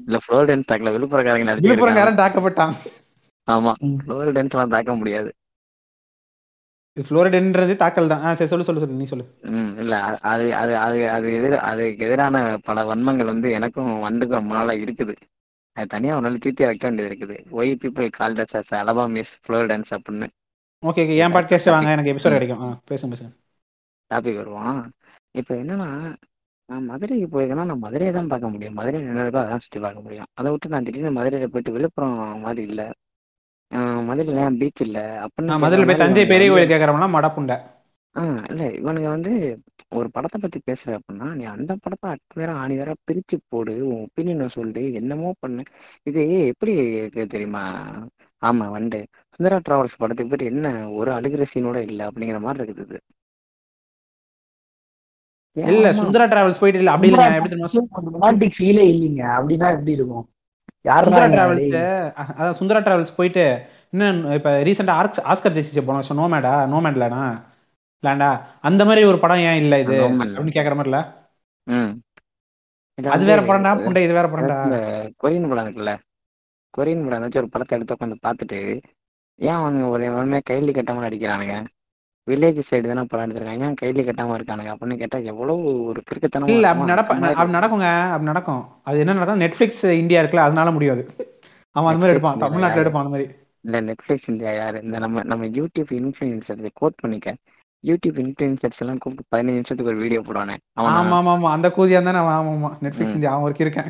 இல்ல 0.05 0.17
ஃப்ளோரிடன்ஸ் 0.25 0.69
தாக்கல. 0.71 0.93
விழுப்புரக்காரங்க 0.97 1.47
நடிச்சிருக்காங்க 1.47 1.73
விழுப்புரங்காரன் 1.73 2.21
தாக்கப்பட்டான். 2.21 2.75
ஆமா. 3.47 3.73
ஃப்ளோரிடன்ஸ் 4.03 4.55
எல்லாம் 4.55 4.69
தாக்க 4.69 4.95
முடியாது. 4.95 5.31
ஃப்ளோரிடன்றது 6.97 7.75
தாக்கல் 7.75 8.07
தான். 8.07 8.21
ஆ 8.21 8.35
சரி 8.35 8.49
சொல்லு 8.49 8.65
சொல்லு 8.65 8.81
சொல்லு 8.81 8.95
நீ 8.95 9.05
சொல்லு. 9.05 9.25
ம் 9.41 9.71
இல்ல 9.77 9.95
அது 10.01 10.55
அது 10.55 10.77
அது 10.77 11.09
அது 11.09 11.29
எதிர 11.29 11.55
அதுக்கு 11.69 12.05
எதிரான 12.05 12.57
பல 12.63 12.83
வன்மங்கள் 12.83 13.25
வந்து 13.25 13.51
எனக்கும் 13.51 13.89
வண்டுக்கும் 14.03 14.39
ரொம்ப 14.39 14.53
நாளா 14.53 14.73
இருக்குது. 14.73 15.15
அது 15.77 15.87
தனியா 15.87 16.13
ஒரு 16.13 16.29
நாள் 16.29 16.37
தீர்த்தி 16.37 16.65
வைக்க 16.65 16.87
வேண்டியது 16.87 17.09
இருக்குது. 17.13 17.37
Why 17.51 17.71
people 17.81 18.09
call 18.09 18.33
thus 18.33 18.55
as 18.59 18.73
அலபா 18.81 19.09
miss 19.09 19.33
Floridians 19.45 19.91
அப்படின்னு. 19.97 20.27
ஓகே 20.83 21.03
ஓகே 21.05 21.17
என் 21.17 21.33
பாட்காஸ்ட் 21.33 21.69
வாங்க. 21.69 21.89
எனக்கு 21.89 22.13
எபிசோட் 22.13 22.37
கிடைக்கும். 22.37 22.81
பேசுங்க 22.91 23.11
பேசுங்க. 23.13 23.31
டாபிக் 24.11 24.35
வருவான். 24.35 24.91
இப்போ 25.31 25.55
என்னன்னா 25.55 25.89
நான் 26.69 26.87
மதுரைக்கு 26.91 27.27
போயிருக்கேன்னா 27.33 27.65
நான் 27.69 27.83
மதுரையை 27.85 28.11
தான் 28.13 28.29
பார்க்க 28.31 28.51
முடியும். 28.53 28.77
மதுரை 28.79 28.99
என்ன 29.01 29.23
இருக்கோ 29.25 29.41
அதான் 29.43 29.63
சுற்றி 29.65 29.79
பார்க்க 29.83 30.05
முடியும். 30.05 30.29
அதை 30.39 30.51
விட்டு 30.51 30.71
நான் 30.73 30.85
திடீர்னு 30.87 31.17
மதுரையில் 31.17 31.51
போயிட்டு 31.53 31.75
விழுப்புரம் 31.75 32.17
மாதிரி 32.45 32.63
இல்லை. 32.71 32.87
மதுரையில் 34.09 34.41
ஏன் 34.45 34.57
பீச் 34.61 34.83
இல்லை. 34.87 35.03
அப்படின்னு 35.25 35.61
மதுரையில் 35.63 35.89
போய் 35.89 36.03
தஞ்சை 36.03 36.25
பெரிய 36.33 36.49
கோயில் 36.51 36.71
கேட்குறவங்களாம் 36.71 37.15
மடப்புண்டை. 37.17 37.57
ஆ 38.15 38.21
இல்லை 38.51 38.67
இவனுங்க 38.79 39.09
வந்து 39.15 39.31
ஒரு 39.99 40.07
படத்தை 40.15 40.37
பற்றி 40.43 40.59
பேசுற 40.69 40.89
அப்படின்னா 40.97 41.27
நீ 41.39 41.43
அந்த 41.55 41.71
படத்தை 41.83 42.07
அட்டு 42.11 42.39
வேற 42.41 42.51
ஆணி 42.61 42.75
வேற 42.81 42.91
பிரித்து 43.07 43.35
போடு. 43.53 43.73
உன் 43.89 44.03
ஒப்பீனியனை 44.05 44.47
சொல்லு. 44.57 44.83
என்னமோ 44.99 45.31
பண்ணு. 45.43 45.63
இது 46.09 46.21
எப்படி 46.51 46.73
இருக்கு 47.01 47.25
தெரியுமா? 47.35 47.63
ஆமாம் 48.41 48.75
வந்து 48.77 48.99
சுந்தரா 49.35 49.59
டிராவல்ஸ் 49.67 50.01
படத்துக்கு 50.01 50.31
போயிட்டு 50.31 50.51
என்ன 50.53 50.67
ஒரு 50.99 51.11
அழுகிற 51.17 51.45
சீனோட 51.53 51.77
இல்லை 51.89 52.03
அப்படிங்கிற 52.09 52.39
மாதிரி 52.47 52.63
இருக்குது 52.65 52.85
இது. 52.89 52.99
இல்ல. 55.55 55.89
சுந்தரா 55.97 56.25
டிராவல்ஸ் 56.31 56.61
போயிட்டு 56.61 56.79
இல்ல 56.79 56.93
அப்படி 56.93 57.09
இல்லைங்க 57.09 57.39
எப்படி 57.39 57.59
ரொமான்டிக் 58.13 58.55
ஃபீலே 58.57 58.85
இல்லைங்க 58.91 59.23
அப்படின்னா 59.35 59.67
எப்படி 59.75 59.93
இருக்கும்? 59.97 60.25
சுந்தரா? 61.05 61.27
டிராவல்ஸ். 61.33 61.75
அதான் 62.33 62.57
சுந்தரா 62.59 62.79
டிராவல்ஸ் 62.85 63.17
போயிட்டு 63.17 63.45
இன்னும் 63.93 64.17
இப்ப 64.35 64.49
ரீசெண்டா 64.67 64.95
ஆஸ்கர் 65.31 65.55
ஜெயிச்சிச்சு 65.55 65.85
போன 65.85 65.99
வருஷம் 65.99 66.19
நோமேடா 66.19 66.53
நோமேட்லனா 66.71 67.21
லேண்டா 68.03 68.29
அந்த 68.63 68.81
மாதிரி 68.85 69.03
ஒரு 69.05 69.19
படம் 69.19 69.43
ஏன் 69.45 69.61
இல்ல 69.61 69.75
இது. 69.83 69.95
அப்படின்னு 70.07 70.55
கேக்குற 70.57 70.75
மாதிரில? 70.75 70.99
அது 72.97 73.23
வேற 73.25 73.39
படம்டா? 73.41 73.71
புண்டை 73.79 74.03
இது 74.03 74.13
வேற 74.13 74.27
படம்டா? 74.29 74.57
கொரியன் 75.21 75.49
படம் 75.49 75.65
இருக்குல்ல 75.65 75.93
கொரியன் 76.73 77.05
படம் 77.05 77.19
ஏதாச்சும் 77.19 77.41
ஒரு 77.41 77.53
படத்தை 77.53 77.73
எடுத்து 77.77 77.95
உட்காந்து 77.95 78.17
பார்த்துட்டு 78.23 78.59
ஏன் 79.39 79.57
அவனுங்க 79.57 79.87
ஒரு 79.89 80.03
எவனுமே 80.09 80.39
கைலி 80.49 80.71
கட்டாம 80.71 81.03
நடிக்கிறானுங்க? 81.05 81.55
வில்லேஜ் 82.29 82.59
சைடு 82.69 82.87
தானே 82.87 83.23
எடுத்திருக்காங்க. 83.23 83.63
ஏன் 83.67 83.75
கைலி 83.81 84.01
கட்டாம 84.05 84.35
இருக்கானுங்க. 84.37 84.71
அப்படின்னு 84.73 84.97
கேட்டா 84.97 85.17
எவ்வளவு 85.17 85.83
ஒரு 85.85 86.03
கிறுக்குத்தனமா 86.09 86.49
இல்ல 86.49 86.69
அப்படி 86.69 86.91
மாதிரி 86.91 87.33
அப்படி 87.33 87.57
நடக்குங்க 87.57 88.05
அப்படி 88.05 88.23
நடக்கும். 88.23 88.63
அது 88.83 88.99
என்ன 88.99 89.13
நடக்கும்? 89.13 89.39
நெட்ஃபிளிக்ஸ் 89.39 89.91
இந்தியா 89.91 90.21
இருக்குல்ல 90.21 90.45
அதனால 90.47 90.71
முடியாது. 90.71 91.03
அவன் 91.71 91.93
அந்த 91.93 91.99
மாதிரி 91.99 92.11
எடுப்பான். 92.11 92.37
தமிழ்நாட்டுல? 92.37 92.81
எடுப்பான் 92.81 93.05
அந்த 93.05 93.17
மாதிரி. 93.17 93.35
இந்த 93.61 93.81
நெட்ஃபிளிக்ஸ் 93.81 94.27
இந்தியா 94.27 94.51
யாரு? 94.53 94.81
இந்த 94.81 94.99
நம்ம 94.99 95.23
நம்ம 95.23 95.45
யூடியூப் 95.45 95.91
இன்ஃபுளுசர் 95.99 96.69
கோட் 96.73 96.95
பண்ணிக்க. 96.95 97.35
யூடியூப் 97.83 98.17
இன்ஃபுளுசர்ஸ் 98.23 98.77
எல்லாம் 98.77 98.97
கூப்பிட்டு 98.97 99.37
பதினஞ்சு 99.37 99.57
நிமிஷத்துக்கு 99.57 99.91
ஒரு 99.91 99.97
வீடியோ 99.97 100.21
போடுவானே. 100.21 100.55
ஆமா 100.79 100.93
ஆமா 101.17 101.31
ஆமா. 101.35 101.49
அந்த 101.49 101.67
கூதியா 101.67 102.03
தானே 102.03 102.19
ஆமா 102.19 102.53
ஆமா. 102.53 102.71
நெட்ஃபிளிக்ஸ். 102.81 103.17
இந்தியா 103.17 103.31
அவன் 103.31 103.43
ஒருக்கி 103.43 103.61
இருக்கேன் 103.61 103.89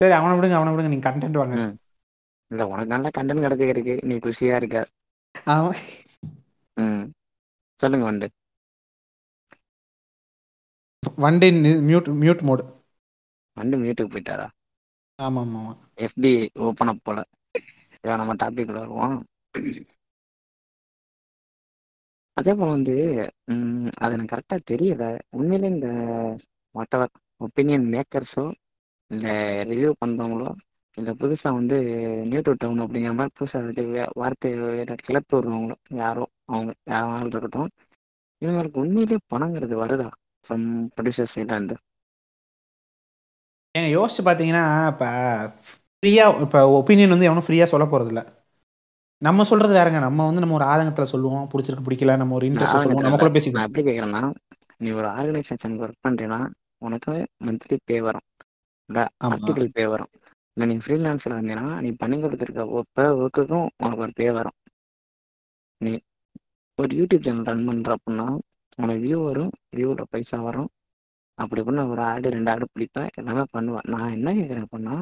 சரி 0.00 0.12
அவனை 0.12 0.34
விடுங்க 0.38 0.52
அவனை 0.52 0.72
விடுங்க. 0.72 0.88
நீங்க 0.88 1.10
கண்டென்ட் 1.10 1.40
வாங்க. 1.40 1.74
இல்லை 2.50 2.66
உனக்கு 2.66 2.86
நல்ல 2.86 3.08
கண்டென்ட் 3.18 3.44
கிடைச்சிருக்கு. 3.46 4.04
நீ 4.04 4.14
குஷியாக 4.14 4.56
இருக்க. 4.56 4.86
அவன் 5.46 5.78
ம். 6.76 7.04
சொல்லுங்க 7.82 8.04
வந்து 8.04 8.26
one 11.22 11.38
day 11.38 11.48
mute 11.88 12.08
mute 12.22 12.42
mode 12.42 12.62
வந்து 13.56 13.76
மியூட்டுக்கு 13.76 14.12
போயிட்டாரா? 14.14 14.46
ஆமா 15.18 15.40
ஆமா 15.40 15.60
ஆமா 15.60 15.72
எஃபி 15.98 16.32
ஓப்பன் 16.60 16.88
அப் 16.88 17.04
போல 17.04 17.18
நம்ம 18.04 18.34
டாபிக் 18.34 18.72
வருவோம். 18.72 19.16
அதே 22.36 22.52
போல் 22.54 22.68
வந்து 22.68 22.94
அது 23.98 24.12
எனக்கு 24.12 24.32
கரெக்டாக 24.34 24.60
தெரியல. 24.70 25.04
உண்மையிலே 25.30 25.68
இந்த 25.68 25.88
வாட்டவர் 26.74 27.12
ஒப்பீனியன் 27.40 27.86
மேக்கர்ஸோ 27.94 28.44
இல்லை 29.10 29.34
ரிவ்யூ 29.70 29.90
பண்ணுறவங்களோ 30.00 30.50
இல்லை 30.98 31.12
புதுசாக 31.20 31.52
வந்து 31.52 31.76
நியூட்ரு 32.30 32.54
டவுன் 32.58 32.80
அப்படிங்கிற 32.80 33.14
மாதிரி 33.14 33.34
புதுசாக 33.38 33.64
வந்து 33.64 33.82
வே- 33.82 34.10
வார்த்தை 34.12 34.54
வேற 34.54 34.94
கிளப்பி 35.04 35.36
விடுறவங்களோ 35.36 35.74
யாரோ 35.88 36.24
அவங்க 36.44 36.72
யாரும் 36.84 37.26
இருக்கட்டும். 37.26 37.70
இவங்களுக்கு 38.42 38.78
உண்மையிலேயே 38.78 39.18
பணங்கிறது 39.34 39.76
வருதா? 39.82 40.08
ஃப்ரம் 40.48 40.66
ப்ரொடியூசர் 40.96 41.32
சைட்லேருந்து 41.34 41.76
ஏங்க 43.74 43.88
யோசிச்சு 43.96 44.22
பார்த்தீங்கன்னா 44.24 44.62
இப்போ 44.86 45.08
ஃப்ரீயாக 45.98 46.40
இப்போ 46.40 46.60
ஒப்பீனியன் 46.78 47.08
வந்து 47.08 47.24
எவனும் 47.24 47.44
ஃப்ரீயாக 47.46 47.64
சொல்ல 47.64 47.86
போகிறதில்ல 47.86 48.22
நம்ம 49.22 49.44
சொல்றது 49.44 49.74
வேறங்க. 49.74 49.98
நம்ம 49.98 50.24
வந்து 50.24 50.40
நம்ம 50.40 50.54
ஒரு 50.54 50.64
ஆதங்கத்தில் 50.64 51.04
சொல்லுவோம். 51.04 51.48
பிடிச்சிருக்கு 51.52 51.86
பிடிக்கல 51.88 52.16
நம்ம 52.16 52.34
ஒரு 52.34 52.46
இன்ட்ரெஸ்ட் 52.46 52.76
சொல்லுவோம். 52.76 53.02
நமக்குள்ள 53.02 53.40
நான் 53.40 53.66
பேசிக்குவோம் 53.66 53.68
எப்படி 53.68 53.82
கேட்குறேன்னா 53.86 54.22
நீ 54.76 54.90
ஒரு 54.90 55.08
ஆர்கனைசேஷனுக்கு 55.08 55.84
ஒர்க் 55.84 56.04
பண்ணுறீன்னா 56.08 56.40
உனக்கு 56.78 57.12
மந்த்லி 57.44 57.76
பே 57.84 58.00
வரும். 58.00 58.26
ஆர்டிகல் 59.24 59.70
பே 59.72 59.86
வரும். 59.86 60.10
இல்லை 60.58 60.66
நீ 60.70 60.76
ஃப்ரீலான்ஸில் 60.84 61.32
இருந்தீங்கன்னா 61.34 61.66
நீ 61.84 61.90
பண்ணி 62.00 62.16
கொடுத்துருக்க 62.22 62.62
ஒப்ப 62.78 63.02
ஒர்க்குக்கும் 63.18 63.68
உனக்கு 63.82 64.02
ஒரு 64.06 64.12
பே 64.20 64.26
வரும். 64.38 64.56
நீ 65.80 65.92
ஒரு 66.78 66.90
யூடியூப் 66.98 67.26
சேனல் 67.26 67.48
ரன் 67.50 67.62
பண்ணுற 67.68 67.90
அப்படின்னா 67.96 68.26
உனக்கு 68.82 69.02
வியூ 69.04 69.18
வரும் 69.26 69.52
வியூவில் 69.76 70.10
பைசா 70.14 70.38
வரும். 70.46 70.70
அப்படி 71.38 71.62
பண்ண 71.68 71.84
ஒரு 71.92 72.02
ஆடு 72.08 72.32
ரெண்டு 72.36 72.50
ஆடு 72.54 72.66
பிடிப்பேன் 72.74 73.08
எல்லாமே 73.20 73.44
பண்ணுவேன். 73.56 73.86
நான் 73.94 74.14
என்ன 74.16 74.34
கேட்குறேன் 74.38 74.66
அப்படின்னா 74.66 74.96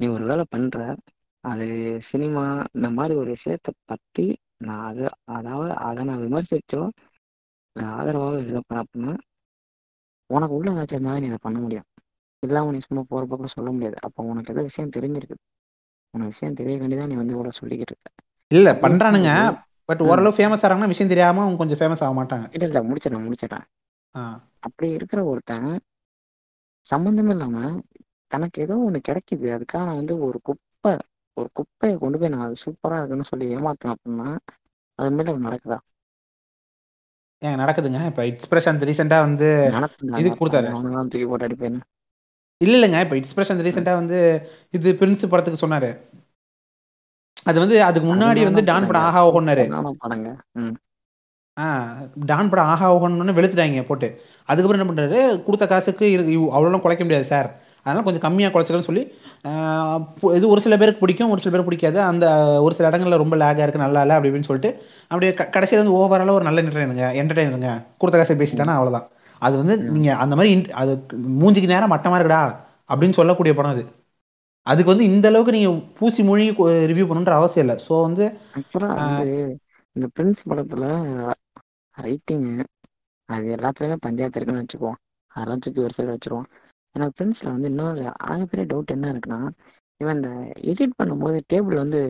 நீ 0.00 0.06
ஒரு 0.16 0.24
வேலை 0.30 0.44
பண்ணுற 0.54 0.78
அது 1.44 1.66
சினிமா 2.10 2.44
இந்த 2.76 2.90
மாதிரி 2.98 3.14
ஒரு 3.22 3.30
விஷயத்தை 3.36 3.74
பற்றி 3.92 4.26
நான் 4.68 4.84
அது 4.90 5.04
அதாவது 5.38 5.72
அதை 5.88 6.04
நான் 6.10 6.24
விமர்சிச்சோ 6.26 6.82
நான் 7.76 7.92
ஆதரவாக 7.98 8.62
பண்ண 8.68 8.82
அப்படின்னா 8.84 9.14
உனக்கு 10.30 10.56
உள்ள 10.60 10.68
ஏதாச்சும் 10.74 10.98
இருந்தாலும் 10.98 11.24
நீ 11.24 11.30
அதை 11.32 11.42
பண்ண 11.48 11.58
முடியும். 11.66 11.88
இல்லாமல் 12.42 12.74
நீ 12.76 12.80
சும்மா 12.86 13.02
போகிற 13.10 13.24
பக்கம் 13.30 13.54
சொல்ல 13.56 13.68
முடியாது. 13.74 13.96
அப்போ 14.06 14.28
உனக்கு 14.32 14.52
ஏதோ 14.54 14.64
விஷயம் 14.70 14.94
தெரிஞ்சிருக்கு 14.96 15.36
உனக்கு 16.14 16.32
விஷயம் 16.34 16.58
தெரிய 16.60 16.76
தான் 17.00 17.10
நீ 17.12 17.16
வந்து 17.20 17.34
இவ்வளோ 17.36 17.54
சொல்லிக்கிட்டு 17.60 17.92
இருக்க. 17.94 18.10
இல்லை 18.50 18.72
பண்ணுறானுங்க 18.84 19.30
பட் 19.88 20.02
ஓரளவு 20.10 20.36
ஃபேமஸ் 20.36 20.62
ஆகிறாங்கன்னா 20.62 20.92
விஷயம் 20.92 21.12
தெரியாமல் 21.12 21.44
அவங்க 21.44 21.60
கொஞ்சம் 21.62 21.80
ஃபேமஸ் 21.80 22.02
ஆக 22.04 22.14
மாட்டாங்க. 22.18 22.46
இல்லை 22.54 22.66
இல்லை 22.68 22.82
முடிச்சிடறேன் 22.88 23.26
முடிச்சிடறேன். 23.26 23.66
அப்படி 24.66 24.88
இருக்கிற 24.98 25.20
ஒருத்தன் 25.30 25.68
சம்மந்தமே 26.90 27.34
இல்லாமல் 27.36 27.74
தனக்கு 28.32 28.62
ஏதோ 28.64 28.76
ஒன்று 28.86 29.00
கிடைக்குது. 29.08 29.46
அதுக்காக 29.56 29.84
நான் 29.88 30.00
வந்து 30.00 30.14
ஒரு 30.28 30.38
குப்பை 30.48 30.92
ஒரு 31.36 31.48
குப்பையை 31.58 31.96
கொண்டு 32.02 32.18
போய் 32.20 32.32
நான் 32.34 32.46
அது 32.46 32.56
சூப்பராக 32.64 33.00
இருக்குன்னு 33.00 33.30
சொல்லி 33.30 33.46
ஏமாத்தேன் 33.56 33.92
அப்படின்னா 33.94 34.28
அது 34.98 35.10
மேலே 35.16 35.34
நடக்குதா? 35.48 35.78
ஏங்க 37.42 37.56
நடக்குதுங்க. 37.62 38.00
இப்போ 38.10 38.22
எக்ஸ்பிரஷன் 38.30 38.78
ரீசெண்டாக 38.90 39.26
வந்து 39.26 39.48
இது 40.22 40.30
கொடுத்தாரு. 40.40 40.68
அவனெல்லாம் 40.74 41.10
தூக்கி 41.12 41.26
போட்டு 41.30 41.46
அடிப்பேன்னு. 41.48 41.80
இல்லை 42.60 42.76
இல்லைங்க. 42.78 43.00
இப்போ 43.04 43.16
எக்ஸ்பிரஷன் 43.20 43.64
ரீசெண்டாக 43.66 44.00
வந்து 44.00 44.18
இது 44.76 44.96
பிரின்ஸ் 45.00 45.30
படத்துக்கு 45.32 45.62
சொன்னாரு. 45.64 45.90
அது 47.50 47.58
வந்து 47.62 47.76
அதுக்கு 47.88 48.06
முன்னாடி 48.12 48.40
வந்து 48.48 48.62
டான் 48.70 48.86
படம் 48.88 49.06
ஆஹா 49.08 49.20
ஓகோன்னாரு. 49.28 49.64
ஆ 51.56 51.66
டான் 52.30 52.50
படம் 52.52 52.70
ஆஹா 52.72 52.86
ஓகோன்னு 52.94 53.36
வெளுத்துட்டாங்க 53.38 53.84
போட்டு. 53.90 54.08
அதுக்கப்புறம் 54.48 54.78
என்ன 54.78 54.88
பண்றாரு? 54.90 55.18
கொடுத்த 55.46 55.64
காசுக்கு 55.72 56.06
அவ்வளோலாம் 56.56 56.84
குறைக்க 56.86 57.04
முடியாது 57.06 57.26
சார். 57.34 57.48
அதனால 57.86 58.04
கொஞ்சம் 58.06 58.24
கம்மியாக 58.24 58.52
குறைச்சிக்கலாம்னு 58.54 58.90
சொல்லி 58.90 59.02
இது 60.36 60.46
ஒரு 60.52 60.60
சில 60.64 60.74
பேருக்கு 60.80 61.02
பிடிக்கும் 61.02 61.32
ஒரு 61.32 61.40
சில 61.42 61.50
பேருக்கு 61.50 61.70
பிடிக்காது. 61.70 61.98
அந்த 62.10 62.24
ஒரு 62.66 62.74
சில 62.78 62.88
இடங்கள்ல 62.90 63.20
ரொம்ப 63.22 63.36
லேகாக 63.42 63.64
இருக்கு 63.66 63.84
நல்லா 63.84 64.02
இல்லை 64.04 64.14
அப்படி 64.16 64.30
இப்படின்னு 64.30 64.50
சொல்லிட்டு 64.50 64.70
அப்படியே 65.10 65.32
கடைசியில 65.56 65.82
வந்து 65.82 65.96
ஓவராலாக 65.98 66.38
ஒரு 66.38 66.48
நல்ல 66.48 66.62
என்டர்டைனுங்க 66.62 67.06
என்டர்டைனருங்க 67.20 67.70
கொடுத்த 68.00 68.18
காசை 68.22 68.36
பேசிட்டானா 68.42 68.76
அவ்வளோதான் 68.78 69.06
அது 69.42 69.54
வந்து 69.56 69.74
நீங்க 69.94 70.10
அந்த 70.22 70.34
மாதிரி 70.38 70.50
அது 70.80 70.92
மூஞ்சிக்கு 71.40 71.72
நேரம் 71.74 71.92
மட்டமா 71.94 72.18
இருக்குடா 72.18 72.42
அப்படின்னு 72.90 73.18
சொல்லக்கூடிய 73.18 73.54
படம் 73.54 73.74
அது. 73.76 73.84
அதுக்கு 74.66 74.92
வந்து 74.92 75.08
இந்த 75.10 75.26
அளவுக்கு 75.30 75.56
நீங்க 75.56 75.70
பூசி 75.98 76.20
மொழி 76.22 76.44
ரிவ்யூ 76.90 77.06
பண்ணணுன்ற 77.08 77.34
அவசியம் 77.40 77.64
இல்லை. 77.66 77.76
ஸோ 77.86 77.94
வந்து 78.02 78.24
இந்த 79.96 80.06
பிரின்ஸ் 80.16 80.48
படத்தில் 80.50 80.88
ரைட்டிங்கு 81.96 82.64
அது 83.28 83.46
எல்லாத்துலேயுமே 83.56 83.98
பஞ்சாயத்து 84.06 84.38
இருக்குன்னு 84.38 84.62
வச்சுக்குவோம். 84.62 84.98
அதெல்லாம் 85.32 85.62
தூக்கி 85.64 85.80
ஒரு 85.80 85.94
சைடு 85.96 86.10
வச்சுருவோம். 86.14 86.48
எனக்கு 86.94 87.16
பிரின்ஸில் 87.18 87.52
வந்து 87.54 87.70
இன்னொரு 87.72 88.02
ஆகப்பெரிய 88.26 88.64
டவுட் 88.72 88.94
என்ன 88.96 89.12
இருக்குன்னா 89.12 89.40
இவன் 90.00 90.16
இந்த 90.18 90.30
எடிட் 90.72 90.98
பண்ணும்போது 91.00 91.38
டேபிள் 91.52 91.76
வந்து 91.76 92.00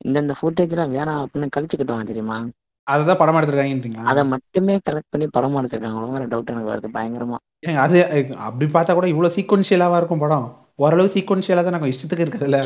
இந்தந்த 0.00 0.34
ஃபுட்டேஜ்லாம் 0.38 0.94
வேணாம் 0.96 1.22
அப்படின்னு 1.24 1.54
கழிச்சுக்கிட்டோம் 1.56 2.10
தெரியுமா? 2.10 2.38
அதை 2.86 3.02
தான் 3.04 3.18
படம் 3.20 3.38
எடுத்துருக்காங்கன்றீங்களா? 3.38 4.06
அதை 4.10 4.22
மட்டுமே 4.32 4.74
கலெக்ட் 4.88 5.12
பண்ணி 5.12 5.26
படம் 5.36 5.58
எடுத்துருக்காங்களோங்கிற 5.60 6.26
டவுட் 6.32 6.52
எனக்கு 6.52 6.72
வருது 6.72 6.88
பயங்கரமா. 6.96 7.38
அது 7.84 7.98
அப்படி 8.46 8.66
பார்த்தா 8.74 8.94
கூட 8.94 9.08
இவ்வளோ 9.12 9.30
சீக்வன்ஷியலாவா 9.36 9.98
இருக்கும் 10.00 10.24
படம். 10.24 10.46
ஓரளவு 10.84 11.14
சீக்வன்ஷியலாக 11.14 11.64
தான் 11.66 11.76
நம்ம 11.76 11.90
இஷ்டத்துக்கு 11.92 12.24
இருக்குதுல்ல 12.26 12.58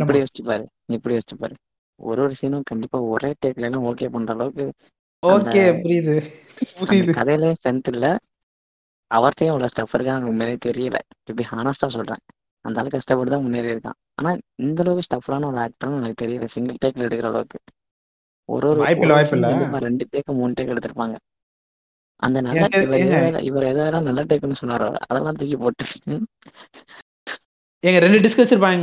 இப்படி 0.00 0.20
யோசிச்சு 0.22 0.44
பாரு 0.48 0.64
நீ 0.88 0.94
இப்படி 0.98 1.16
யோசிச்சு 1.16 1.38
பாரு. 1.42 1.54
ஒரு 2.00 2.20
ஒரு 2.24 2.34
சீனும் 2.40 2.68
கண்டிப்பா 2.70 2.98
ஒரே 3.12 3.30
டேக்ல 3.42 3.68
எல்லாம் 3.68 3.86
ஓகே 3.90 4.08
பண்ற 4.14 4.32
அளவுக்கு 4.36 4.64
ஓகே 5.22 5.60
புரியுது. 5.82 6.14
புரியுது. 6.80 7.12
கதையில 7.18 7.52
ஸ்ட்ரென்த் 7.58 7.90
இல்ல. 7.92 8.06
அவர்கிட்டயும் 9.10 9.52
அவ்வளவு 9.52 9.72
ஸ்டஃப் 9.72 9.94
இருக்கா 9.94 10.14
எனக்கு 10.14 10.32
உண்மையிலே 10.32 10.56
தெரியல. 10.66 10.98
இப்படி 11.28 11.44
ஹானஸ்டா 11.52 11.88
சொல்றேன். 11.96 12.22
அந்த 12.64 12.76
அளவுக்கு 12.80 12.98
கஷ்டப்பட்டு 12.98 13.32
தான் 13.34 13.44
முன்னேறி 13.46 13.72
இருக்கான் 13.72 13.98
ஆனா 14.18 14.30
இந்த 14.64 14.78
அளவுக்கு 14.84 15.06
ஸ்டஃப்லான 15.08 15.48
ஒரு 15.50 15.58
ஆக்டர்னு 15.64 16.00
எனக்கு 16.00 16.20
தெரியல. 16.24 16.46
சிங்கிள் 16.54 16.80
டேக்ல 16.84 17.06
எடுக்கிற 17.08 17.30
அளவுக்கு. 17.32 17.58
ஒரு 18.44 18.68
ஒரு 18.68 18.84
வாய்ப்பில்ல, 18.84 18.98
ஒரு 18.98 19.14
வாய்ப்பில்ல. 19.14 19.46
scene 19.46 19.50
கண்டிப்பா 19.50 19.78
ரெண்டு 19.78 20.08
டேக்கு 20.12 20.34
மூணு 20.34 20.52
டேக் 20.60 20.76
எடுத்திருப்பாங்க 20.76 21.14
அந்த 22.16 22.40
நல்ல 22.40 22.66
இவர். 23.40 23.62
எதாவது- 23.62 24.02
நல்ல 24.02 24.24
டேக்குன்னு 24.24 24.54
சொன்னாரோ 24.60 24.94
அதெல்லாம் 25.06 25.34
தூக்கி 25.34 25.56
போட்டு 25.56 25.84
ஏங்க 27.86 27.98
ரெண்டு 27.98 28.28
டிஸ்க் 28.28 28.40
வச்சிருப்பாங்க 28.40 28.80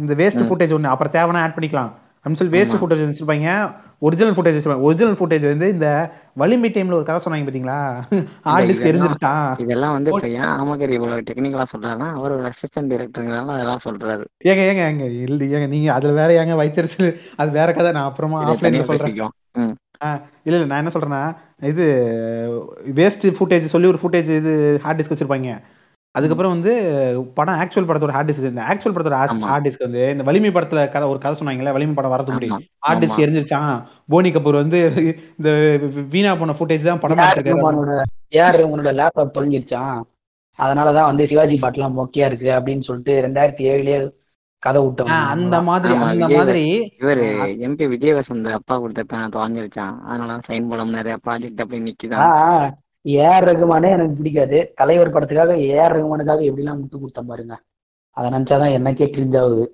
இந்த 0.00 0.14
வேஸ்ட். 0.14 0.36
ஃபுட்டேஜ் 0.36 0.72
ஒன்று 0.72 0.88
அப்புறம் 0.88 1.12
தேவைன்னா 1.12 1.38
ஆட் 1.38 1.54
பண்ணிக்கலாம் 1.56 1.92
அப்படின்னு 2.24 2.40
சொல்லி 2.40 2.56
வேஸ்ட். 2.56 2.76
ஃபுட்டேஜ் 2.80 3.02
வச்சிருப்பாங்க. 3.04 3.48
ஒரிஜினல் 4.06 4.34
ஃபுட்டேஜ் 4.36 4.56
வச்சிருப்பாங்க. 4.56 4.86
ஒரிஜினல் 4.88 5.16
ஃபுட்டேஜ் 5.18 5.44
வந்து 5.50 5.66
இந்த 5.74 5.88
வலிமை 6.42 6.68
டைம்ல 6.74 6.96
ஒரு 6.98 7.06
கதை 7.08 7.20
சொன்னாங்க 7.24 7.46
பாத்தீங்களா? 7.48 7.76
ஹார்ட் 8.46 8.68
டிஸ்க் 8.70 8.80
இதெல்லாம் 8.80 8.90
எரிஞ்சிருச்சான் 8.90 9.60
இதெல்லாம் 9.64 9.94
வந்து 9.96 10.10
இப்ப 10.12 10.30
ஏன் 10.38 10.50
ஆமகர் 10.60 10.94
இவ்வளவு 10.96 11.26
டெக்னிக்கலா 11.28 11.66
சொல்றாருன்னா 11.72 12.08
அவர் 12.18 12.34
ஒரு 12.36 12.46
அசிஸ்டன்ட் 12.50 12.90
டைரக்டருங்கிறனால 12.92 13.54
அதெல்லாம் 13.56 13.84
சொல்றாரு. 13.86 14.24
ஏங்க 14.50 14.64
ஏங்க 14.70 14.82
ஏங்க 14.88 15.06
இல்ல 15.26 15.44
ஏங்க 15.56 15.68
நீங்க 15.74 15.90
அதுல 15.96 16.14
வேற 16.20 16.32
ஏங்க 16.42 16.56
வைத்திருச்சு 16.62 17.06
அது 17.42 17.50
வேற 17.60 17.68
கதை. 17.78 17.92
நான் 17.98 18.10
அப்புறமா 18.10 18.40
ஆஃப்லைன்ல 18.54 18.88
சொல்றேன். 18.90 19.16
இல்ல 20.46 20.56
இல்ல 20.56 20.66
நான் 20.70 20.82
என்ன 20.82 20.92
சொல்றேன்னா 20.94 21.22
இது 21.72 21.84
வேஸ்ட் 23.00 23.26
ஃபுட்டேஜ் 23.38 23.72
சொல்லி 23.74 23.90
ஒரு 23.92 24.00
ஃபுட்டேஜ் 24.02 24.30
இது 24.40 24.52
ஹார்ட் 24.84 25.00
டிஸ்க் 25.00 25.14
வச்சிருப்பாங்க. 25.14 25.52
அதுக்கப்புறம் 26.14 26.52
வந்து 26.54 26.72
படம் 27.34 27.60
ஆக்சுவல் 27.60 27.86
படத்தோட 27.86 28.12
ஹார்ட் 28.12 28.28
டிஸ்க் 28.28 28.50
இந்த 28.50 28.64
ஆக்சுவல் 28.68 28.94
படத்தோட. 28.94 29.16
ஹார்ட் 29.44 29.66
டிஸ்க் 29.66 29.86
வந்து 29.86 30.02
இந்த 30.10 30.24
வலிமை 30.24 30.50
படத்துல 30.50 30.82
கதை 30.90 31.06
ஒரு 31.08 31.18
கதை 31.18 31.36
சொன்னாங்கல்ல 31.38 31.72
வலிமை 31.72 31.94
படம் 31.94 32.14
வரது 32.14 32.34
முடியும் 32.34 32.62
ஹார்ட் 32.82 33.02
டிஸ்க் 33.04 33.22
எரிஞ்சிருச்சான் 33.24 33.72
போனி 34.08 34.30
கபூர் 34.32 34.60
வந்து 34.60 34.80
இந்த 35.32 35.50
வீணா 36.12 36.34
போன 36.36 36.56
ஃபுட்டேஜ் 36.58 36.88
தான் 36.88 37.00
படம் 37.00 37.22
ஏஆர் 38.32 38.58
ரகுமானோட 38.58 38.92
லேப்டாப் 38.98 39.34
தொலைஞ்சிருச்சான் 39.34 39.96
அதனாலதான் 40.58 41.08
வந்து 41.08 41.24
சிவாஜி 41.26 41.56
பாட்டுலாம் 41.58 41.96
மொக்கையா 41.96 42.26
இருக்கு 42.26 42.50
அப்படின்னு 42.56 42.86
சொல்லிட்டு 42.86 43.14
ரெண்டாயிரத்தி 43.22 43.64
ஏழுலயே 43.70 43.98
கதை 44.62 44.80
விட்டவங்க 44.82 45.16
அந்த 45.32 45.56
மாதிரி 45.62 45.94
அந்த 46.04 46.26
மாதிரி. 46.30 46.62
இவரு 47.00 47.24
எம்பி 47.66 47.84
விஜயவசந்த் 47.90 48.48
அப்பா 48.52 48.74
கொடுத்த 48.76 49.02
பேனத்தை 49.10 49.38
வாங்கிருச்சான் 49.40 49.96
அதனால 50.04 50.38
சைன் 50.46 50.68
பண்ண 50.70 50.86
நிறைய 50.92 51.16
ப்ராஜெக்ட் 51.24 51.62
அப்படி 51.62 51.80
நிக்குதான் 51.82 52.30
ஏஆர் 53.04 53.46
ரகுமானே 53.48 53.88
எனக்கு 53.96 54.18
பிடிக்காது. 54.18 54.58
தலைவர் 54.74 55.14
படத்துக்காக 55.14 55.54
ஏஆர் 55.70 55.94
ரகுமானுக்காக 55.96 56.44
எப்படிலாம் 56.50 56.78
முட்டு 56.82 57.00
கொடுத்தேன் 57.00 57.30
பாருங்க. 57.30 57.54
அதை 58.16 58.26
நினைச்சாதான் 58.30 58.76
எனக்கே 58.78 59.06
கிரிஞ்ச் 59.14 59.36
ஆகுது. 59.40 59.64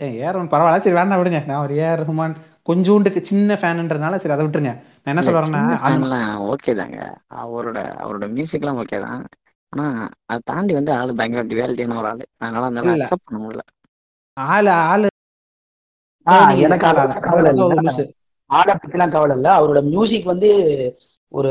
ஏஆர் 0.00 0.38
பரவாயில்ல. 0.54 0.84
சரி 0.84 0.98
வேண்டாம் 0.98 1.20
விடுங்க. 1.20 1.40
நான் 1.46 1.62
ஒரு 1.64 1.74
ஏஆர் 1.74 2.02
ரஹ்மான் 2.02 2.34
கொஞ்சோண்டுக்கு 2.68 3.20
சின்ன 3.30 3.54
ஃபேன்ன்றதுனால 3.54 4.16
சரி 4.22 4.34
அதை 4.34 4.44
விட்டுருங்க. 4.46 4.72
நான் 5.02 5.12
என்ன 5.12 5.22
அந்த 5.88 6.16
ஓகே 6.52 6.74
தாங்க. 6.80 6.98
அவரோட 7.42 7.78
அவரோட 8.04 8.26
மியூசிக்லாம் 8.36 8.80
ஓகே 8.82 9.00
தான். 9.06 9.24
ஆனா 9.72 9.86
அதை 10.26 10.40
தாண்டி 10.44 10.72
வந்து 10.74 10.92
ஆளு 10.92 11.16
பயங்கர 11.16 11.44
டிவாலிட்டியான 11.44 11.98
ஒரு 12.02 12.08
ஆளு. 12.12 12.24
அதனால 12.38 12.66
அந்த. 12.66 12.80
அக்செப்ட் 12.80 13.26
பண்ண 13.28 13.38
முடியல. 13.44 13.64
ஆளு 14.36 14.70
ஆளு 14.92 15.08
எனக்கு 16.66 16.86
ஆளு, 18.50 18.72
பத்திலாம் 18.82 19.14
கவலை 19.16 19.36
இல்லை. 19.36 19.50
அவரோட 19.58 19.80
மியூசிக் 19.90 20.30
வந்து 20.32 20.50
ஒரு 21.38 21.50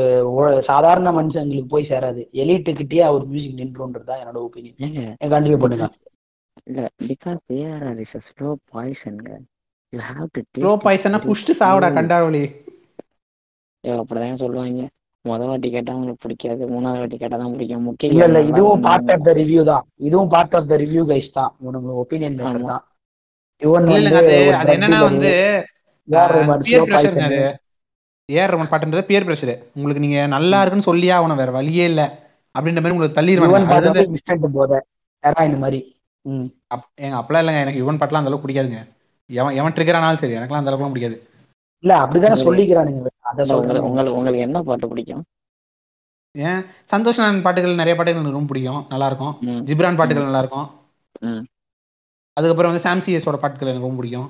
சாதாரண 0.68 1.08
மனுஷங்களுக்கு 1.18 1.72
போய் 1.72 1.88
சேராது. 1.90 2.22
எலிட்டுக்கிட்டே 2.42 3.00
அவர் 3.08 3.24
மியூசிக் 3.32 3.58
நின்றுன்றது 3.60 4.08
தான் 4.10 4.20
என்னோட 4.22 4.38
ஒப்பீனியன் 4.46 5.32
கண்டினியூ 5.34 5.58
பண்ணுங்க. 5.62 5.88
இல்ல 6.68 6.80
because 7.08 7.40
ARR 7.58 8.00
is 8.04 8.16
a 8.18 8.22
slow 8.28 8.50
பாய்சன்ங்க 8.74 9.30
you 9.92 10.00
have 10.10 10.28
to 10.36 10.42
bro 10.58 10.72
பாய்சனா 10.84 11.20
புஷ்டு 11.28 11.54
சாவடா 11.62 11.90
கண்டாவளி. 11.98 12.44
அப்படிதான் 13.84 14.42
சொல்லுவாங்க. 14.44 14.84
முத 15.24 15.42
வாட்டி 15.48 15.68
கேட்டா 15.74 15.92
உங்களுக்கு 15.96 16.22
பிடிக்காது 16.24 16.62
மூணாவது 16.72 17.00
வாட்டி 17.02 17.18
கேட்டா 17.20 17.36
தான் 17.42 17.52
பிடிக்கும். 17.54 17.86
முக்கிய 17.88 18.12
இல்ல 18.12 18.24
இல்ல 18.30 18.40
இதுவும் 18.50 18.82
பார்ட் 18.86 19.12
ஆஃப் 19.14 19.26
த 19.28 19.32
ரிவ்யூ 19.40 19.62
தான். 19.70 19.84
இதுவும் 20.08 20.32
part 20.34 20.56
of 20.58 20.68
the 20.72 20.76
review 20.82 21.04
guys 21.12 21.30
தான். 21.38 21.52
உனக்கு 21.68 22.00
ஒப்பீனியன். 22.02 22.40
தான். 22.72 22.84
என்னன்னா 24.74 25.00
வந்து 25.10 25.30
ஏஆர் 28.28 28.52
ரமன் 28.52 28.70
பாட்டுன்றது 28.72 29.08
பியர் 29.08 29.26
ப்ரெஷர் 29.28 29.54
உங்களுக்கு 29.74 30.02
நீங்க 30.04 30.26
நல்லா 30.26 30.58
இருக்குன்னு 30.60 30.88
சொல்லியே 30.90 31.12
ஆகணும் 31.12 31.40
வேற 31.42 31.50
வழியே 31.50 31.84
இல்ல. 31.84 32.02
அப்படின்ற 32.54 32.80
மாதிரி 32.80 32.94
உங்களுக்கு 32.94 33.18
தள்ளிடுவாங்க 33.20 34.80
ஹெராயின் 35.24 35.58
மாதிரி? 35.58 35.78
ஏங்க 37.04 37.16
அப்பெல்லாம் 37.20 37.42
இல்லைங்க. 37.42 37.62
எனக்கு 37.64 37.80
யுவன் 37.82 37.98
பாட்டுலாம் 38.00 38.22
அந்த 38.22 38.30
அளவுக்கு 38.30 38.46
பிடிக்காதுங்க. 38.46 38.80
எவன் 39.30 39.54
எவன் 39.54 39.72
ட்ரிகர் 39.72 39.98
ஆனாலும் 39.98 40.20
சரி 40.22 40.34
எனக்குலாம் 40.36 40.60
அந்த 40.60 40.70
அளவுக்குலாம் 40.70 40.94
பிடிக்காது. 40.94 41.16
இல்ல 41.84 41.92
அப்படிதானே. 42.02 42.44
சொல்லிக்கிறானுங்க. 42.48 43.00
உங்களுக்கு 43.56 43.86
உங்களுக்கு 43.88 44.16
உங்களுக்கு 44.18 44.44
என்ன 44.46 44.62
பாட்டு 44.62 44.88
பிடிக்கும்? 44.88 45.22
ஏன் 46.34 46.60
சந்தோஷ் 46.92 47.42
பாட்டுகள் 47.42 47.80
நிறைய 47.80 47.94
பாட்டுகள் 47.96 48.20
எனக்கு 48.20 48.38
ரொம்ப 48.38 48.50
பிடிக்கும். 48.52 48.86
நல்லா 48.88 49.06
இருக்கும். 49.06 49.34
ஜிப்ரான் 49.68 49.98
பாட்டுகள் 50.00 50.28
நல்லா 50.28 50.42
இருக்கும். 50.44 50.66
ம். 51.20 51.42
அதுக்கப்புறம் 52.36 52.70
வந்து 52.70 52.84
சாம் 52.84 53.02
சிஎஸோட 53.04 53.36
பாட்டுகள் 53.36 53.70
எனக்கு 53.72 53.86
ரொம்ப 53.86 53.98
பிடிக்கும். 53.98 54.28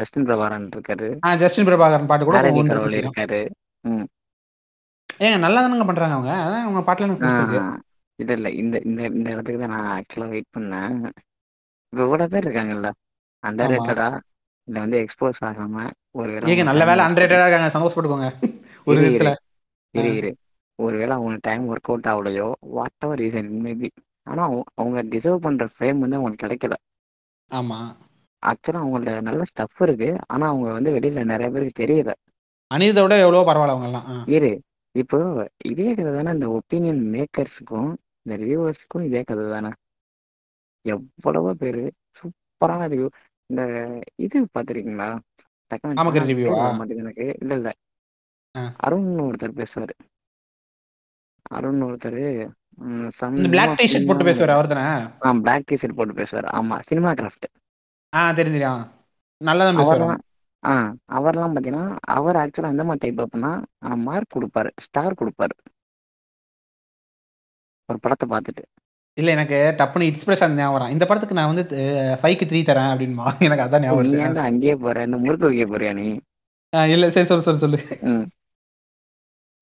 ஜஸ்டின் 0.00 0.26
பிரபாரன் 0.28 0.66
இருக்காரு. 0.74 1.08
ஆ 1.24 1.34
ஜஸ்டின் 1.34 1.68
பிரபாகரன் 1.68 2.10
பாட்டு 2.10 2.26
கூட 2.26 2.40
இருக்காரு. 3.00 3.40
ம். 3.84 4.06
ஏங்க 5.20 5.38
நல்லா 5.38 5.62
தானங்க 5.62 5.86
பண்றாங்க 5.86 6.14
அவங்க? 6.16 6.32
அதான் 6.44 6.64
அவங்க 6.64 6.80
பாட்டுல 6.80 7.06
எனக்கு 7.06 7.24
பிடிச்சிருக்கு. 7.24 7.62
இல்ல 8.18 8.32
இல்ல 8.38 8.48
இந்த 8.62 8.76
இந்த 8.84 9.02
இந்த 9.10 9.28
இடத்துக்கு 9.30 9.60
தான் 9.60 9.74
நான் 9.76 9.90
ஆக்சுவலா 9.96 10.28
வெயிட் 10.28 10.54
பண்ணேன். 10.56 10.92
இப்போ 11.92 12.02
இவ்வளோ 12.06 12.28
பேர் 12.34 12.46
இருக்காங்கல்ல? 12.46 12.90
அண்டர் 13.42 13.72
ரேட்டடா 13.72 14.08
இல்ல 14.68 14.76
வந்து 14.80 14.98
எக்ஸ்போஸ் 15.04 15.40
ஆகாம 15.48 15.86
ஒரு 16.18 16.32
ஏங்க 16.52 16.64
நல்ல 16.64 16.82
வேலை 16.84 17.00
work 17.00 17.08
அன்ரேட்டடா 17.08 17.46
இருக்காங்க. 17.46 17.70
சந்தோஷப்பட்டுக்கோங்க 17.74 18.28
ஒரு 18.86 18.98
இரு, 18.98 19.06
விதத்துல. 19.06 19.32
இரு 19.94 20.10
இரு. 20.18 20.30
ஒருவேளை 20.78 21.12
அவங்க 21.16 21.38
டைம் 21.42 21.64
ஒர்க் 21.70 21.90
அவுட் 21.90 22.08
ஆகலையோ 22.12 22.46
வாட் 22.76 23.04
எவர் 23.04 23.20
ரீசன் 23.20 23.50
மேபி 23.64 23.88
ஆனா 24.22 24.42
அவங்க- 24.42 24.64
அவங்க 24.74 25.02
டிசர்வ் 25.02 25.36
பண்ற 25.36 25.68
ஃப்ரேம் 25.78 25.98
வந்து 25.98 26.16
அவங்களுக்கு 26.16 26.46
கிடைக்கல. 26.46 26.72
ஆமா. 27.50 27.96
ஆக்சுவலா 28.46 28.76
அவங்கள்ட்ட 28.76 29.20
நல்ல 29.20 29.42
ஸ்டஃப் 29.42 29.82
இருக்கு. 29.82 30.16
ஆனா 30.26 30.48
அவங்க 30.48 30.72
வந்து 30.72 30.90
வெளியில 30.90 31.24
நிறைய 31.24 31.50
பேருக்கு 31.50 31.84
தெரியல. 31.84 32.12
அனிதை 32.74 33.02
விட 33.02 33.18
எவ்வளவோ 33.18 33.52
பரவாயில்ல 33.52 33.68
அவங்க 33.68 33.84
எல்லாம் 33.84 34.06
ஆ. 34.06 34.24
இரு. 34.26 34.60
இப்போ 34.98 35.48
இதே 35.64 35.94
கதை 35.94 36.12
தானே 36.12 36.30
இந்த 36.30 36.48
ஒப்பீனியன் 36.48 37.02
மேக்கர்ஸுக்கும் 37.12 37.94
இந்த 38.22 38.44
ரிவ்யூவர்ஸுக்கும் 38.44 39.04
இதே 39.04 39.22
கதை 39.22 39.50
தானே. 39.50 39.68
எவ்வளவோ 40.82 41.52
பேர் 41.54 41.92
சூப்பரான 42.18 42.88
ரிவ்யூ 42.88 43.08
இந்த 43.46 43.88
இது 44.14 44.48
பார்த்துருக்கீங்களா 44.58 45.18
எனக்கு. 46.96 47.36
இல்ல 47.40 47.54
இல்ல. 47.54 47.72
அருண் 48.76 49.18
ஒருத்தர் 49.18 49.64
பேசுவாரு. 49.64 50.11
அருண் 51.56 51.86
ஒருத்தர் 51.88 52.20
இந்த 53.38 53.48
பிளாக் 53.54 53.78
டி 53.78 53.86
ஷர்ட் 53.92 54.08
போட்டு 54.08 54.26
பேசுவாரு 54.28 54.52
அவர் 54.56 54.70
தானே? 54.72 54.84
ஆ 55.26 55.32
பிளாக் 55.44 55.66
டி 55.70 55.76
ஷர்ட் 55.80 55.98
போட்டு 55.98 56.14
பேசுவார். 56.20 56.48
ஆமா 56.58 56.76
சினிமா 56.90 57.10
கிராஃப்ட் 57.20 57.48
ஆ 58.12 58.22
தெரியும் 58.38 58.82
நல்லா 59.40 59.64
தான் 59.66 59.80
பேசுவாரு. 59.80 60.16
ஆ 60.62 60.72
அவர்லாம் 61.18 61.54
பார்த்தீங்கன்னா 61.54 61.86
அவர் 62.16 62.40
ஆக்சுவலாக 62.42 62.74
எந்த 62.74 62.84
மாதிரி 62.88 63.02
டைப் 63.04 63.22
அப்படின்னா 63.24 63.52
மார்க் 64.08 64.34
கொடுப்பாரு. 64.36 64.70
ஸ்டார் 64.84 65.18
கொடுப்பாரு. 65.20 65.54
ஒரு 67.88 67.98
படத்தை 68.04 68.26
பார்த்துட்டு 68.32 68.64
இல்ல 69.18 69.30
எனக்கு 69.36 69.56
டப்புனு 69.78 70.08
இன்ஸ்பிரேஷன் 70.10 70.54
ஞாபகம் 70.58 70.74
வரும். 70.76 70.92
இந்த 70.94 71.04
படத்துக்கு 71.08 71.38
நான் 71.38 71.50
வந்து 71.52 71.64
ஃபைவ்க்கு 72.20 72.46
த்ரீ 72.50 72.60
தரேன் 72.68 72.92
அப்படின்மா 72.92 73.26
எனக்கு 73.46 73.64
அதான் 73.64 73.84
ஞாபகம் 73.86 74.46
அங்கேயே 74.50 74.76
போற? 74.84 75.02
இந்த 75.08 75.18
முறுக்கு 75.24 75.48
வைக்க 75.48 75.64
போறியா 75.72 75.92
நீ? 75.98 76.06
இல்ல 76.94 77.10
சரி 77.16 77.28
சொல்லு 77.30 77.46
சொல்லு 77.48 77.62
சொல்லு. 77.64 77.78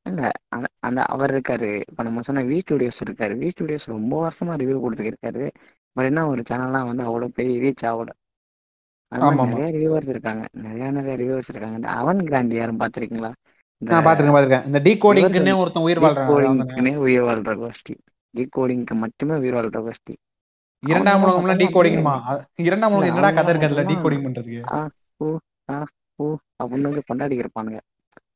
இல்ல 0.06 0.30
அந்த 0.48 0.66
அந்த 0.78 1.00
அவர் 1.04 1.32
இருக்காரு. 1.34 1.82
இப்போ 1.88 2.02
நம்ம 2.02 2.22
சொன்ன 2.22 2.42
வி 2.42 2.56
ஸ்டுடியோஸ் 2.64 3.02
இருக்காரு. 3.04 3.34
வி 3.42 3.48
ஸ்டுடியோஸ் 3.54 3.92
ரொம்ப 3.94 4.14
வருஷமா 4.24 4.54
ரிவ்யூ 4.62 4.76
கொடுத்துருக்காரு 4.84 5.44
பட் 5.96 6.04
என்ன 6.04 6.26
ஒரு 6.28 6.42
சேனல்லாம் 6.48 6.88
வந்து 6.90 7.04
அவ்வளோ 7.08 7.28
பெரிய 7.38 7.54
ரீச் 7.64 7.86
ஆகல. 7.90 8.10
அது 9.12 9.22
மாதிரி 9.22 9.38
ஆமா, 9.38 9.44
ஆமா. 9.44 9.54
நிறைய 9.54 9.70
ரிவ்யூவர்ஸ் 9.76 10.08
இருக்காங்க. 10.08 10.44
நிறைய 10.64 10.90
நிறைய 10.90 11.14
ரிவ்யூவர்ஸ் 11.22 11.50
இருக்காங்க. 11.52 11.76
இந்த 11.76 11.88
அவன் 12.00 12.18
கிராண்டி 12.28 12.54
யாரும் 12.54 12.80
பார்த்துருக்கீங்களா? 12.80 13.30
பாத்துருக்கேன் 13.82 14.36
பாத்துருக்கேன் 14.36 14.66
இந்த 14.66 14.80
ஒருத்தன் 15.62 15.82
உயிர் 15.82 16.00
வாழ்றான். 16.00 16.96
உயிர் 17.06 17.22
வாழ்ற 17.22 17.52
கோஷ்டி. 17.62 17.94
டீ 18.34 18.42
கோடிங்க்கு 18.56 18.94
மட்டுமே 18.94 19.36
உயிர் 19.36 19.54
வாழ்ற 19.54 19.78
கோஷ்டி. 19.86 20.14
இரண்டாம் 20.82 21.22
உலகம்லாம் 21.24 21.60
டீ 21.60 21.66
அவன் 21.66 21.76
கோடிங்மா 21.76 22.14
இரண்டாம் 22.66 22.92
உலகம் 22.92 23.10
என்னடா 23.10 23.30
கதை 23.38 23.50
இருக்கு 23.54 23.68
அதுல 23.68 23.82
பண்றதுக்கு? 24.26 24.60
ஓ 25.16 25.36
ஆ 25.70 25.78
ஓ 26.16 26.26
அப்படின்னு 26.62 26.88
வந்து 26.90 27.02
கொண்டாடி 27.06 27.40
இருப்பானுங்க 27.40 27.80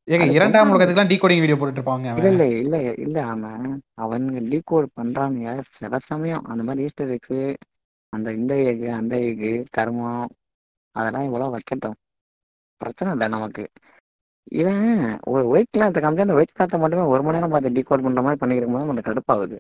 ஏங்க 0.09 0.27
இரண்டாம் 0.37 0.71
உலகத்துக்குலாம் 0.71 1.11
டீ 1.11 1.17
கோடிங் 1.21 1.43
வீடியோ 1.43 1.57
போட்டுட்டு 1.59 1.81
இருப்பாங்க 1.81 2.09
இல்ல. 2.19 2.31
இல்ல 2.33 2.45
இல்ல 2.63 2.77
இல்ல 3.05 3.19
அவன் 3.33 3.63
அவனுங்க 4.05 4.41
டீகோட் 4.51 4.89
பண்றானுங்க. 4.99 5.53
சில 5.79 5.99
சமயம் 6.09 6.45
அந்த 6.53 6.63
மாதிரி 6.63 6.87
ஈஸ்டர் 6.89 7.13
எக்ஸு 7.17 7.39
அந்த 8.13 8.29
இந்த 8.33 8.55
எக்கு 8.71 8.89
அந்த 8.99 9.15
எக்கு 9.31 9.53
கர்மம் 9.77 10.27
அதெல்லாம் 10.95 11.27
இவ்வளோ 11.29 11.49
வைக்கட்டும். 11.55 11.97
பிரச்சனை 12.81 13.13
இல்லை 13.13 13.29
நமக்கு. 13.29 13.65
இவன் 14.61 14.85
ஒரு 15.33 15.45
ஒயிட் 15.53 15.73
கிளாத்தை 15.75 16.01
காமிச்சு 16.03 16.27
அந்த 16.27 16.39
ஒயிட் 16.39 16.55
கிளாத்தை 16.57 16.79
மட்டுமே 16.81 17.05
ஒரு 17.13 17.23
மணி 17.23 17.37
நேரம் 17.37 17.55
பார்த்து 17.55 17.75
டீகோட் 17.79 18.05
பண்ற 18.07 18.23
மாதிரி 18.23 18.41
பண்ணிருக்கும் 18.43 18.77
போது 18.77 18.87
நமக்கு 18.87 19.09
கடுப்பாகுது. 19.09 19.57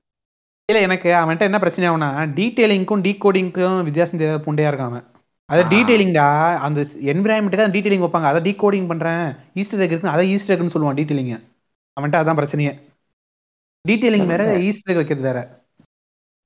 இல்ல 0.68 0.80
எனக்கு 0.88 1.08
அவன்கிட்ட 1.20 1.48
என்ன 1.48 1.58
பிரச்சனை 1.58 1.88
ஆகும்னா 1.88 2.10
டீடைலிங்க்கும் 2.36 3.04
டீ 3.06 3.12
கோடிங்க்கும் 3.24 3.78
வித்தியாசம் 3.88 4.20
தெரியாத 4.20 4.42
புண்டையா 4.46 4.70
இருக்கான் 4.72 5.00
அது. 5.48 5.62
டீடைலிங்டா 5.72 6.26
அந்த 6.66 6.80
என்விரான்மெண்ட்டுக்கு 7.12 7.64
தான் 7.64 7.74
டீடைலிங் 7.76 8.04
வைப்பாங்க. 8.04 8.28
அதை 8.32 8.40
டீ 8.46 8.52
கோடிங் 8.62 8.90
பண்றேன். 8.92 9.24
ஈஸ்டர் 9.60 9.82
எக் 9.84 9.94
இருக்கு 9.94 10.14
அதை 10.14 10.24
ஈஸ்டர் 10.34 10.54
எக்னு 10.56 10.74
சொல்லுவான் 10.74 10.98
டீடைலிங் 11.00 11.32
அவன்கிட்ட 11.96 12.20
அதான் 12.22 12.38
பிரச்சனையே. 12.40 12.72
டீடைலிங் 13.84 14.30
வேற 14.32 14.44
ஈஸ்டர் 14.68 14.92
எக் 14.92 15.00
வைக்கிறது 15.00 15.28
வேற. 15.30 15.40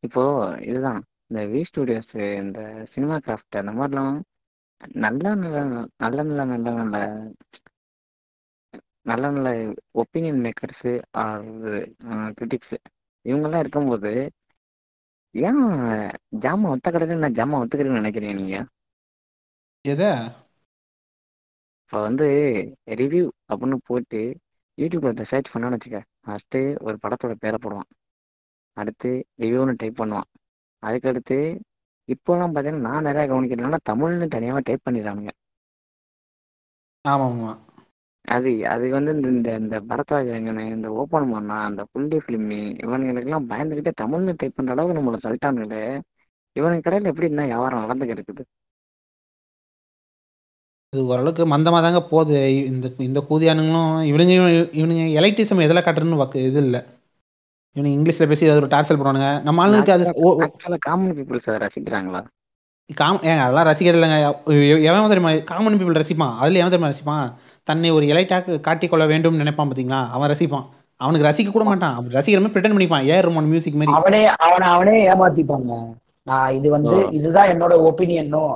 இப்போ 0.03 0.23
இதுதான். 0.71 1.01
இந்த 1.31 1.41
வி 1.53 1.61
ஸ்டுடியோஸ் 1.69 2.13
இந்த 2.43 2.61
சினிமா 2.93 3.17
கிராஃப்ட் 3.25 3.61
அந்த 3.61 3.73
மாதிரிலாம் 3.79 4.17
நல்ல 5.03 5.23
நல்ல 5.43 5.59
நல்ல 6.03 6.19
நல்ல 6.33 6.47
நல்ல 6.51 6.71
நல்ல 6.81 6.97
நல்ல 9.11 9.25
நல்ல 9.35 9.49
ஒப்பீனியன் 10.03 10.41
மேக்கர்ஸு 10.45 10.93
ஆர் 11.23 11.47
கிரிட்டிக்ஸு 12.39 12.79
இவங்கெல்லாம் 13.25 13.63
இருக்கும்போது 13.65 14.13
ஏன் 15.35 15.63
ஜாமான் 16.45 16.73
ஒத்த 16.75 16.89
கடையில் 16.91 17.25
நான் 17.25 17.39
ஜாமான் 17.39 17.63
ஒத்துக்கிறேன்னு 17.63 18.01
நினைக்கிறீங்க 18.03 18.37
நீங்கள் 18.41 18.67
எதை? 19.89 20.11
இப்போ 21.83 21.99
வந்து 22.03 22.27
ரிவ்யூ 23.01 23.23
அப்படின்னு 23.51 23.77
போட்டு 23.87 24.21
யூடியூப்பில் 24.79 25.31
சர்ச் 25.31 25.53
பண்ணான்னு 25.53 25.77
வச்சுக்க 25.77 26.01
ஃபஸ்ட்டு 26.25 26.59
ஒரு 26.87 26.97
படத்தோட 27.05 27.35
பேரை 27.39 27.59
போடுவான். 27.59 27.89
அடுத்து 28.77 29.11
ரிவ்யூன்னு 29.43 29.75
டைப் 29.81 30.01
பண்ணுவான். 30.01 30.29
அதுக்கடுத்து 30.83 31.39
இப்போலாம் 32.09 32.53
பார்த்தீங்கன்னா 32.53 32.87
நான் 32.89 33.07
நிறையா 33.09 33.27
கவனிக்கிறதுனால 33.27 33.79
தமிழ்னு 33.91 34.29
தனியாக 34.35 34.61
டைப் 34.61 34.87
பண்ணிடுறானுங்க. 34.87 35.33
ஆமா 37.05 37.27
ஆமா 37.29 37.51
அது 38.29 38.51
அது 38.73 38.87
வந்து 38.91 39.11
இந்த 39.15 39.29
இந்த 39.31 39.51
இந்த 39.61 39.77
பரத்வாஜ் 39.91 40.31
ரங்கனு 40.35 40.65
இந்த 40.75 40.89
ஓப்பன் 41.01 41.31
பண்ணா 41.33 41.57
அந்த 41.69 41.83
புள்ளி 41.93 42.17
ஃபிலிமி 42.25 42.61
இவனுங்களுக்கெல்லாம் 42.85 43.49
பயந்துக்கிட்டே 43.53 43.93
தமிழ்னு 44.03 44.35
டைப் 44.41 44.57
பண்ணுற 44.59 44.75
அளவுக்கு 44.77 44.99
நம்மளை 44.99 45.21
சொல்லிட்டானுங்களே 45.25 45.83
இவனுக்கு 46.57 46.87
கடையில் 46.87 47.11
எப்படி 47.11 47.31
என்ன 47.31 47.45
வியாபாரம் 47.47 47.85
நடந்துக்க 47.85 48.17
இருக்குது 48.17 48.43
இது 50.91 51.07
ஓரளவுக்கு 51.07 51.47
மந்தமாக 51.47 51.83
தாங்க 51.83 52.03
போகுது. 52.03 52.65
இந்த 52.67 52.91
இந்த 52.99 53.25
கூதியானுங்களும் 53.31 54.03
இவனுங்க 54.03 54.69
இவனுங்க 54.73 55.13
எலக்ட்ரிசம் 55.13 55.59
எதில் 55.59 55.77
காட்டுறதுன்னு 55.77 56.17
வக்கு 56.17 56.37
இது 56.37 56.63
இல்லை. 56.63 56.81
இவனுங்க 57.75 58.01
இங்கிலீஷில் 58.01 58.27
பேசி 58.27 58.47
ஏதாவது 58.47 58.57
ஒரு 58.57 58.67
டார்ச்சல் 58.67 59.07
பண்ணுவானுங்க 59.07 59.43
நம்ம 59.43 59.63
ஆளுங்களுக்கு 59.63 59.93
அது 59.93 60.13
ஓ- 60.15 60.43
காமன் 60.79 61.17
பீப்புள்ஸ் 61.17 61.55
அதை 61.55 61.69
ரசிக்கிறாங்களா? 61.69 62.25
காம் 62.95 63.17
ஏங்க 63.17 63.39
அதெல்லாம் 63.39 63.67
ரசிக்கிறது 63.67 64.31
இல்லைங்க 64.49 64.83
எவன் 64.83 65.09
தெரியுமா? 65.09 65.45
காமன் 65.45 65.79
பீப்புள் 65.79 66.01
ரசிப்பான். 66.01 66.37
அதில் 66.37 66.55
எவன் 66.55 66.71
தெரியுமா 66.71 66.89
ரசிப்பான்? 66.89 67.33
தன்னை 67.65 67.91
ஒரு 67.91 68.07
எலைட்டாக 68.07 68.61
காட்டிக்கொள்ள 68.61 69.07
வேண்டும் 69.07 69.37
நினைப்பான் 69.37 69.71
பார்த்தீங்களா 69.71 70.09
அவன் 70.09 70.31
ரசிப்பான். 70.31 70.67
அவனுக்கு 70.97 71.29
ரசிக்க 71.29 71.51
கூட 71.51 71.65
மாட்டான். 71.65 71.95
அவன் 71.95 72.09
ரசிக்கிற 72.09 72.13
மாதிரி 72.13 72.49
பிரிட்டன் 72.49 72.77
பண்ணிப்பான். 72.77 73.09
ஏ 73.09 73.21
ரமோன் 73.21 73.47
மியூசிக் 73.47 73.75
மாதிரி. 73.75 73.93
அவனே 73.93 74.27
அவனை 74.27 74.69
அவனே 74.69 75.09
ஏமாத்திப்பாங்க. 75.09 75.95
நான் 76.23 76.55
இது 76.55 76.71
வந்து. 76.71 77.09
இதுதான் 77.11 77.49
என்னோட 77.49 77.75
ஒப்பீனியனோ 77.75 78.55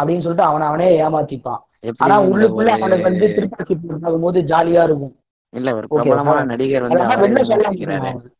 அப்படின்னு 0.00 0.20
சொல்லிட்டு 0.20 0.42
அவனை 0.42 0.66
அவனே 0.66 1.02
ஏமாத்திப்பான். 1.02 1.58
ஆனா 1.96 2.22
உள்ளுக்குள்ள 2.22 2.66
அவனுக்கு 2.66 3.02
வந்து 3.02 3.34
திருப்பி 3.34 3.76
போது 4.20 4.40
ஜாலியா 4.40 4.82
இருக்கும். 4.84 5.16
இல்ல 5.56 5.74
ஒரு 5.74 5.88
பிரபலமான. 5.88 6.44
நடிகர் 6.44 6.82
வந்து 6.82 8.32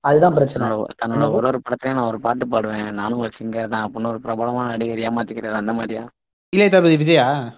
அதுதான் 0.00 0.34
பிரச்சனை. 0.34 0.68
தன்னோட 0.68 1.32
ஒரு 1.32 1.46
ஒரு 1.46 1.60
படத்துலயும் 1.68 1.94
நான் 1.94 2.06
ஒரு 2.06 2.20
பாட்டு 2.20 2.46
பாடுவேன். 2.46 2.90
நானும் 2.90 3.18
ஒரு 3.18 3.30
சிங்கர் 3.38 3.68
தான். 3.68 3.92
அப்படின்னு 3.92 4.06
ஒரு 4.06 4.20
பிரபலமான 4.20 4.68
நடிகர் 4.68 5.12
ஏமாத்திக்கிறாரு. 5.12 5.52
அந்த 5.52 5.72
மாதிரியா? 5.72 6.08
இளைய 6.48 6.70
தளபதி 6.70 6.96
விஜயா? 6.96 7.52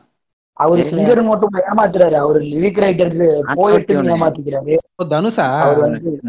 அவரு. 0.52 0.82
சிங்கர் 0.82 1.22
மட்டும் 1.22 1.50
ஏமாத்துறாரு. 1.52 2.12
அவரு 2.12 2.40
லிரிக் 2.40 2.80
ரைட்டர் 2.84 3.54
போயிட்டு. 3.54 4.02
ஏமாத்திக்கிறாரு. 4.02 4.76
தனுஷா? 5.04 5.60
அவர் 5.60 5.78
வந்து 5.78 6.20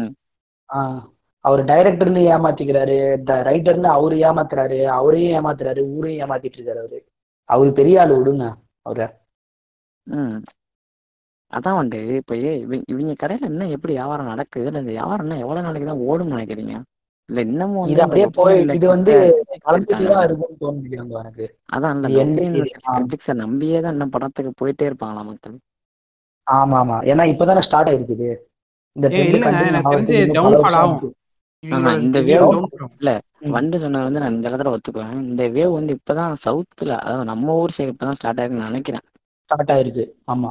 அவர் 1.40 1.64
டைரக்டர்னு 1.64 2.22
ஏமாத்திக்கிறாரு. 2.34 2.96
ரைட்டர்னு 3.26 3.82
அவரு 3.82 4.16
ஏமாத்துறாரு. 4.16 4.84
அவரையும் 4.84 5.44
ஏமாத்துறாரு. 5.44 5.82
ஊரையும் 5.88 6.30
ஏமாத்திட்டு 6.30 6.58
இருக்காரு 6.58 6.82
அவரு. 6.84 7.04
அவரு 7.44 7.72
பெரிய 7.72 8.00
ஆளு 8.00 8.14
விடுங்க. 8.14 8.54
அவரை? 8.88 9.06
ம். 10.06 10.38
அதான் 11.52 11.78
வந்துட்டு 11.78 12.16
இப்போ 12.20 12.34
இவங்க 12.36 12.84
இவங்க 12.92 13.12
கடையில் 13.14 13.50
இன்னும் 13.50 13.74
எப்படி 13.74 13.92
வியாபாரம் 13.92 14.30
நடக்குது? 14.32 14.66
இல்லை 14.66 14.80
இந்த 14.82 14.94
வியாபாரம் 14.96 15.24
இன்னும் 15.26 15.44
எவ்வளோ 15.44 15.62
நாளைக்கு 15.66 15.90
தான் 15.90 16.06
ஓடும்னு 16.08 16.34
நினைக்கிறீங்க? 16.36 16.74
இல்லை 17.30 17.40
இன்னமும் 17.46 17.80
வந்து 17.80 17.94
இது 17.94 18.02
அப்படியே 18.04 18.26
போய் 18.38 18.58
இது 18.76 18.86
வந்து 18.88 19.14
இருக்கும்னு 20.24 20.60
தோணுது 20.62 20.98
எனக்கு. 21.22 21.46
அதான் 21.72 21.94
இல்லை 21.96 23.34
நம்பியே 23.44 23.78
தான் 23.80 23.94
இன்னும் 23.96 24.14
படத்துக்கு 24.14 24.52
போயிட்டே 24.60 24.88
இருப்பாங்களா 24.90 25.24
மக்கள்? 25.30 25.56
ஆமா 26.46 26.76
ஆமா 26.82 26.98
ஏன்னா 27.12 27.24
இப்பதானே 27.32 27.64
ஸ்டார்ட் 27.66 27.90
ஆயிருக்குது. 27.90 28.28
இந்த 28.96 29.06
இல்லைங்க, 29.16 29.50
எனக்கு 29.70 29.90
தெரிஞ்சு 29.94 30.76
ஆகும். 30.82 31.14
இந்த 31.60 32.20
ஆகும். 32.42 32.68
ம். 33.40 33.50
வண்டு 33.50 33.78
சொன்னது 33.78 34.04
வந்து 34.04 34.20
நான் 34.20 34.34
இந்த 34.34 34.50
இடத்துல 34.50 34.76
ஒத்துக்குவேன். 34.76 35.12
இந்த 35.12 35.48
வேவ் 35.48 35.72
வந்து 35.72 35.98
இப்பதான் 35.98 36.36
சவுத்துல 36.44 36.96
அதாவது 36.96 37.24
நம்ம 37.24 37.54
ஊர் 37.54 37.74
சைடு 37.76 37.80
இப்பதான் 37.80 38.14
ஸ்டார்ட் 38.14 38.40
ஆயிருக்குன்னு 38.40 38.64
நினைக்கிறேன். 38.64 39.00
ஸ்டார்ட் 39.44 39.70
ஆயிருக்கு 39.70 40.06
ஆமா. 40.32 40.50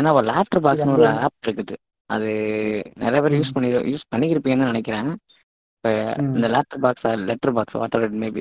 ஏன்னா 0.00 0.12
ஒரு 0.12 0.26
லேட்டர் 0.26 0.60
பாக்ஸ்னு 0.60 0.92
ஒரு 0.92 1.06
வந்து- 1.06 1.18
ஆப் 1.18 1.32
இருக்குது. 1.46 1.76
அது 2.06 2.26
நிறைய 2.94 3.22
பேர் 3.22 3.40
யூஸ் 3.40 3.50
பண்ணி 3.52 3.72
யூஸ் 3.72 4.00
பண்ணியிருப்பீங்கன்னு 4.16 4.64
நினைக்கிறேன். 4.64 5.16
இப்போ. 5.76 6.14
இந்த 6.18 6.48
letter 6.48 6.78
box 6.80 7.06
letter 7.06 7.52
box 7.52 7.72
whatever 7.72 8.10
it 8.10 8.22
maybe. 8.22 8.40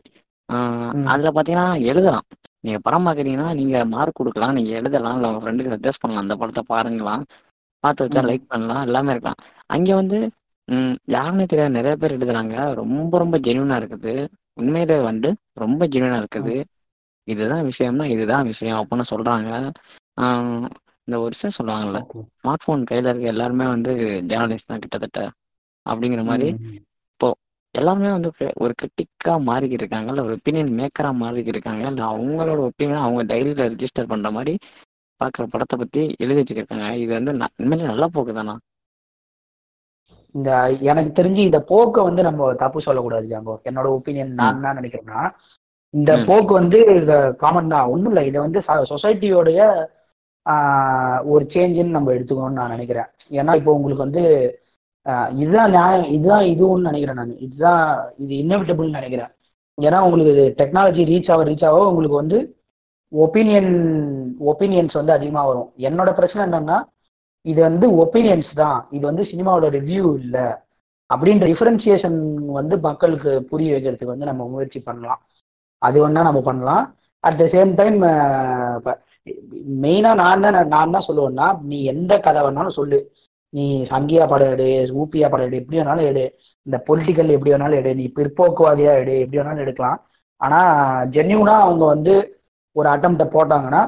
அதில் 1.05 1.31
பார்த்தீங்கன்னா 1.31 1.81
எழுதலாம். 1.81 2.23
நீங்கள் 2.59 2.81
படம் 2.83 3.05
பார்க்குறீங்கன்னா 3.05 3.53
நீங்கள் 3.53 3.85
மார்க் 3.85 4.15
கொடுக்கலாம். 4.15 4.53
நீங்கள் 4.53 4.73
எழுதலாம். 4.73 5.15
இல்லை 5.15 5.29
உங்கள் 5.29 5.55
ஃப்ரெண்டுக்கு 5.55 5.69
சஜஸ்ட் 5.69 5.93
பண்ணலாம். 5.99 6.29
அந்த 6.29 6.35
படத்தை 6.35 6.63
பாருங்களாம். 6.77 7.23
பார்த்து 7.79 8.05
வச்சா. 8.05 8.09
லைக் 8.09 8.43
பண்ணலாம். 8.47 8.81
எல்லாமே 8.81 9.09
இருக்கலாம். 9.09 9.35
அங்கே 9.65 9.93
வந்து 9.93 10.29
ம், 10.69 10.95
யாருன்னே 11.07 11.45
தெரியாது. 11.45 11.69
நிறைய 11.69 11.95
பேர் 11.95 12.17
எழுதுறாங்க. 12.17 12.73
ரொம்ப 12.73 13.17
ரொம்ப 13.17 13.39
ஜென்யூனாக 13.39 13.81
இருக்குது. 13.81 14.27
உண்மையிலே 14.53 15.01
வந்து 15.01 15.35
ரொம்ப 15.53 15.87
ஜென்யூனாக 15.87 16.25
இருக்குது. 16.25 16.63
இதுதான் 17.23 17.69
விஷயம்னா 17.69 18.05
இதுதான் 18.05 18.43
விஷயம் 18.43 18.87
அப்படின்னு 18.91 19.03
சொல்கிறாங்க 19.09 19.71
இந்த 21.03 21.19
ஒரு 21.19 21.35
விஷயம் 21.41 21.55
சொல்லுவாங்கல்ல 21.57 21.97
Okay. 21.97 22.21
ஸ்மார்ட் 22.43 22.63
ஃபோன் 22.67 22.83
கையில் 22.83 23.09
இருக்க 23.09 23.27
எல்லாருமே 23.27 23.65
வந்து 23.67 23.91
ஜேர்னலிஸ்ட் 24.27 24.65
தான் 24.65 24.79
கிட்டத்தட்ட. 24.79 25.31
அப்படிங்கிற 25.89 26.23
மாதிரி 26.23 26.51
ம். 26.51 27.27
எல்லாருமே 27.71 28.11
வந்து 28.11 28.31
ஒரு- 28.39 28.53
ஒரு 28.53 28.73
கிரிட்டிக்காக 28.81 29.39
மாறிக்கிட்டு 29.43 29.71
இருக்காங்க. 29.71 30.07
இல்லை 30.07 30.23
ஒரு 30.23 30.33
ஒப்பீனியன் 30.33 30.79
மேக்கராக 30.79 31.15
மாறிக்கிட்டு 31.15 31.47
இருக்காங்க. 31.47 31.87
இல்லை 31.87 32.03
அவங்களோட 32.03 32.69
ஒப்பீனியன் 32.69 33.01
அவங்க 33.01 33.35
டைரியில் 33.35 33.69
ரெஜிஸ்டர் 33.69 34.09
பண்ணுற 34.09 34.31
மாதிரி 34.31 34.57
பார்க்குற 35.23 35.43
படத்தை 35.49 35.77
பற்றி 35.77 36.15
எழுதி 36.17 36.41
வச்சுக்கிருக்காங்க 36.41 36.95
இது 36.95 37.13
வந்து 37.13 37.33
ந- 37.33 37.47
உண்மையிலே 37.57 37.89
நல்ல 37.89 38.07
போக்கு 38.07 38.33
தானா 38.33 38.57
இந்த 40.35 40.49
எனக்கு 40.89 41.11
தெரிஞ்சு 41.19 41.41
இந்த 41.47 41.59
போக்கை 41.71 42.01
வந்து 42.07 42.21
நம்ம 42.27 42.49
தப்பு 42.63 42.79
சொல்லக்கூடாது 42.87 43.25
ஜாம்போ 43.31 43.53
என்னோட 43.69 43.87
ஒப்பீனியன் 43.97 44.35
நான் 44.39 44.55
என்ன 44.55 44.73
நினைக்கிறேன்னா 44.79 45.21
இந்த. 45.93 46.11
போக்கு 46.27 46.53
வந்து 46.59 46.79
காமன் 47.43 47.71
தான். 47.73 47.89
ஒன்றும் 47.93 48.11
இல்லை. 48.11 48.23
இதை 48.29 48.39
வந்து 48.45 48.59
சொசைட்டியோடைய 48.91 49.59
ஒரு 51.33 51.43
சேஞ்சுன்னு 51.53 51.95
நம்ம 51.95 52.11
எடுத்துக்கணும்னு 52.17 52.59
நான் 52.59 52.75
நினைக்கிறேன். 52.75 53.09
ஏன்னா 53.39 53.53
இப்போ 53.59 53.71
உங்களுக்கு 53.77 54.05
வந்து 54.07 54.23
இதுதான் 55.41 55.71
நியாயம் 55.75 56.07
இதுதான் 56.15 56.45
இதுவும் 56.53 56.87
நினைக்கிறேன் 56.89 57.19
நான். 57.21 57.33
இதுதான் 57.45 57.81
இது 58.23 58.33
இன்னெவிட்டபிள்னு 58.43 58.97
நினைக்கிறேன். 58.99 59.31
ஏன்னா 59.77 59.99
உங்களுக்கு 60.07 60.33
டெக்னாலஜி 60.61 61.03
ரீச் 61.11 61.31
ஆக 61.33 61.43
ரீச் 61.49 61.65
ஆக 61.67 61.83
உங்களுக்கு 61.91 62.21
வந்து 62.21 62.39
ஒப்பீனியன் 63.11 63.71
ஒப்பீனியன்ஸ் 64.51 64.99
வந்து 64.99 65.15
அதிகமாக 65.17 65.47
வரும். 65.51 65.69
என்னோட 65.87 66.09
பிரச்சனை 66.17 66.41
என்னன்னா 66.47 66.77
இது 67.45 67.59
வந்து 67.67 67.85
ஒப்பீனியன்ஸ் 68.03 68.51
தான். 68.63 68.79
இது 68.95 69.03
வந்து 69.09 69.23
சினிமாவோட 69.31 69.67
ரிவ்யூ 69.77 70.05
இல்லை. 70.23 70.47
அப்படின்ற 71.09 71.45
டிஃபரன்சியேஷன் 71.51 72.17
வந்து 72.59 72.75
மக்களுக்கு 72.87 73.31
புரிய 73.51 73.69
வைக்கிறதுக்கு 73.75 74.13
வந்து 74.13 74.29
நம்ம 74.31 74.47
முயற்சி 74.53 74.79
பண்ணலாம். 74.89 75.21
அது 75.81 75.97
ஒன்றா 76.05 76.21
நம்ம 76.29 76.41
பண்ணலாம். 76.49 76.83
அட் 77.23 77.39
த 77.41 77.45
சேம் 77.53 77.71
டைம் 77.79 77.97
இப்போ 78.79 78.93
மெயினாக 79.83 80.17
நான் 80.21 80.35
என்ன 80.37 80.63
நான் 80.73 80.85
என்ன 80.87 80.99
சொல்லுவேன்னா 81.07 81.47
நீ 81.69 81.77
எந்த 81.93 82.13
கதை 82.25 82.41
வேணாலும் 82.45 82.77
சொல்லு. 82.79 82.99
நீ 83.53 83.63
சங்கியா 83.91 84.23
படம் 84.31 84.51
எடு 84.55 84.67
ஊப்பியா 85.01 85.27
படம் 85.33 85.47
எடு 85.47 85.59
எப்படி 85.61 85.79
வேணாலும் 85.79 86.07
எடு. 86.11 86.25
இந்த 86.67 86.77
பொலிட்டிக்கல் 86.87 87.35
எப்படி 87.35 87.53
வேணாலும் 87.53 87.79
எடு. 87.81 87.91
நீ 87.99 88.05
பிற்போக்குவாதியாக 88.17 89.01
எடு 89.03 89.15
எப்படி 89.23 89.39
வேணாலும் 89.41 89.63
எடுக்கலாம். 89.65 89.99
ஆனால் 90.41 91.07
ஜென்யூனாக 91.15 91.65
அவங்க 91.67 91.85
வந்து 91.93 92.13
ஒரு 92.75 92.87
அட்டம்ப்டை 92.95 93.27
போட்டாங்கன்னா 93.35 93.81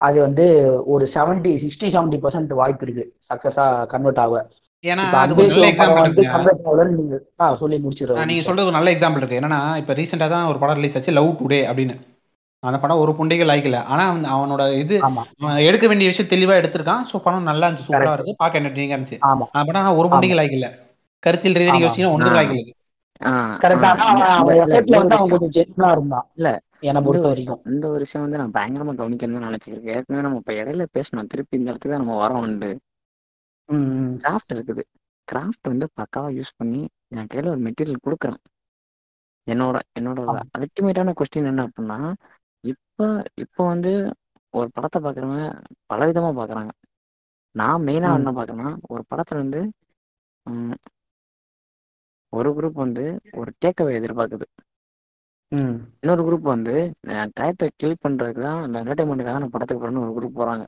அது 0.00 0.20
வந்து 0.20 0.44
ஒரு 0.86 1.10
செவன்ட்டி 1.14 1.52
சிக்ஸ்டி 1.62 1.88
செவன்ட்டி 1.94 2.18
பர்சன்ட் 2.22 2.52
வாய்ப்பு 2.52 2.86
இருக்கு. 2.86 3.04
சக்ஸஸாக 3.28 3.86
கன்வெர்ட் 3.86 4.18
ஆக. 4.18 4.40
ஏன்னா 4.84 5.04
அதுக்கு 5.20 5.42
ஒரு 5.42 5.52
நல்ல 5.52 5.68
எக்ஸாம்பிள் 5.72 7.20
ஆ 7.40 7.54
சொல்லி 7.56 7.76
முடிச்சிடுறேன். 7.76 8.24
நீங்க 8.24 8.42
சொல்றது 8.42 8.66
ஒரு 8.66 8.76
நல்ல 8.76 8.90
எக்ஸாம்பிள் 8.90 9.16
இருக்கு. 9.16 9.38
என்னன்னா 9.40 9.76
இப்ப 9.76 9.94
ரீசெண்டா 9.94 10.28
தான் 10.28 10.46
ஒரு 10.46 10.58
படம் 10.58 10.76
ரிலீஸ் 10.76 10.96
ஆச்சு 10.96 11.12
லவ் 11.12 11.30
டுடே 11.40 11.60
அப்படின்னு. 11.70 11.94
அந்த 12.62 12.78
படம் 12.78 12.98
ஒரு 12.98 13.12
புண்டைக்கு 13.12 13.46
லைக் 13.50 13.64
இல்ல. 13.64 13.82
ஆனா 13.84 14.04
அவன் 14.08 14.24
அவனோட 14.34 14.78
இது 14.78 14.94
எடுக்க 15.64 15.86
வேண்டிய 15.86 16.10
விஷயம் 16.10 16.32
தெளிவா 16.34 16.54
எடுத்திருக்கான். 16.60 17.02
சோ 17.12 17.18
படம் 17.18 17.42
நல்லா 17.42 17.68
இருந்துச்சு 17.68 17.88
சூப்பரா. 17.88 18.12
இருக்கு. 18.12 18.34
பார்க்க 18.36 18.60
என்டர்டெய்னிங்கா 18.60 18.96
இருந்துச்சு. 18.98 19.18
அந்த 19.30 19.48
படம் 19.50 19.82
ஆனா 19.82 19.94
ஒரு 19.94 20.08
புண்டைக்கு 20.08 20.38
லைக் 20.40 20.56
இல்ல. 20.58 20.68
கருத்தில் 21.22 21.54
ரீதியாக. 21.54 21.84
யோசிச்சீங்கன்னா 21.84 22.12
ஒன்று 22.12 22.30
ஆ. 22.30 22.40
லைக் 22.40 22.52
இல்லை. 22.54 22.74
ஆ, 23.24 23.30
கரெக்டா 23.62 23.90
அவன் 24.38 24.56
எஃபெக்ட்ல 24.60 24.96
வந்து 24.96 25.16
அவன் 25.16 25.30
கொஞ்சம் 25.34 25.52
ஜென்யூனா 25.56 25.90
இருந்தான். 25.90 26.26
இல்ல, 26.34 26.48
என்னை 26.88 27.00
பொறுத்த 27.06 27.26
வரைக்கும். 27.30 27.60
இந்த 27.72 27.84
ஒரு 27.92 28.02
விஷயம் 28.04 28.24
வந்து 28.24 28.40
நான் 28.40 28.54
பயங்கரமா 28.56 28.92
கவனிக்கணும்னு 29.00 29.48
நினைச்சிருக்கேன். 29.48 29.94
ஏற்கனவே 29.96 30.24
நம்ம 30.26 30.40
இப்ப 30.42 30.52
இடையில 30.60 30.84
பேசணும் 30.96 31.30
திருப்பி 31.32 31.58
இந்த 31.58 31.70
இடத்துக்கு 31.70 31.94
தான் 31.94 32.04
நம்ம 32.04 32.16
வரோம் 32.22 32.44
உண்டு. 32.46 32.70
கிராஃப்ட் 34.24 34.54
இருக்குது. 34.56 34.82
கிராஃப்ட் 35.28 35.70
வந்து 35.72 35.86
பக்காவா 36.00 36.30
யூஸ் 36.38 36.58
பண்ணி 36.60 36.80
என் 37.16 37.30
கையில 37.32 37.52
ஒரு 37.54 37.62
மெட்டீரியல் 37.66 38.04
கொடுக்குறேன். 38.06 38.40
என்னோட 39.46 39.76
என்னோட. 39.98 40.18
அல்டிமேட்டான 40.58 41.14
கொஸ்டின் 41.20 41.50
என்ன 41.52 41.64
அப்படின்னா 41.68 41.98
இப்போ 42.64 43.06
இப்போ 43.44 43.62
வந்து 43.72 43.92
ஒரு 44.54 44.68
படத்தை 44.74 44.98
பார்க்குறவங்க 45.04 45.46
பலவிதமா 45.90 46.30
பார்க்குறாங்க 46.40 46.72
நான் 47.54 47.84
மெயினாக. 47.86 48.18
என்ன 48.20 48.30
பார்க்கறேன்னா 48.36 48.70
ஒரு 48.92 49.02
படத்துல 49.10 49.42
வந்து 49.44 49.62
ஒரு 52.32 52.50
குரூப் 52.56 52.84
வந்து 52.84 53.04
ஒரு 53.40 53.50
டேக்அவே 53.62 53.92
எதிர்பார்க்குது. 53.98 54.46
ம். 55.54 55.74
இன்னொரு 56.00 56.22
குரூப் 56.22 56.52
வந்து 56.52 56.74
டயத்தை 57.36 57.68
கில் 57.76 58.00
பண்ணுறதுக்கு 58.02 58.40
தான் 58.40 58.62
அந்த 58.62 58.82
என்டர்டைன்மெண்ட்டுக்காக 58.82 59.38
நான் 59.38 59.50
படத்துக்கு 59.50 59.82
போகிறேன்னு 59.82 60.04
ஒரு 60.04 60.14
குரூப் 60.16 60.38
போகிறாங்க 60.38 60.64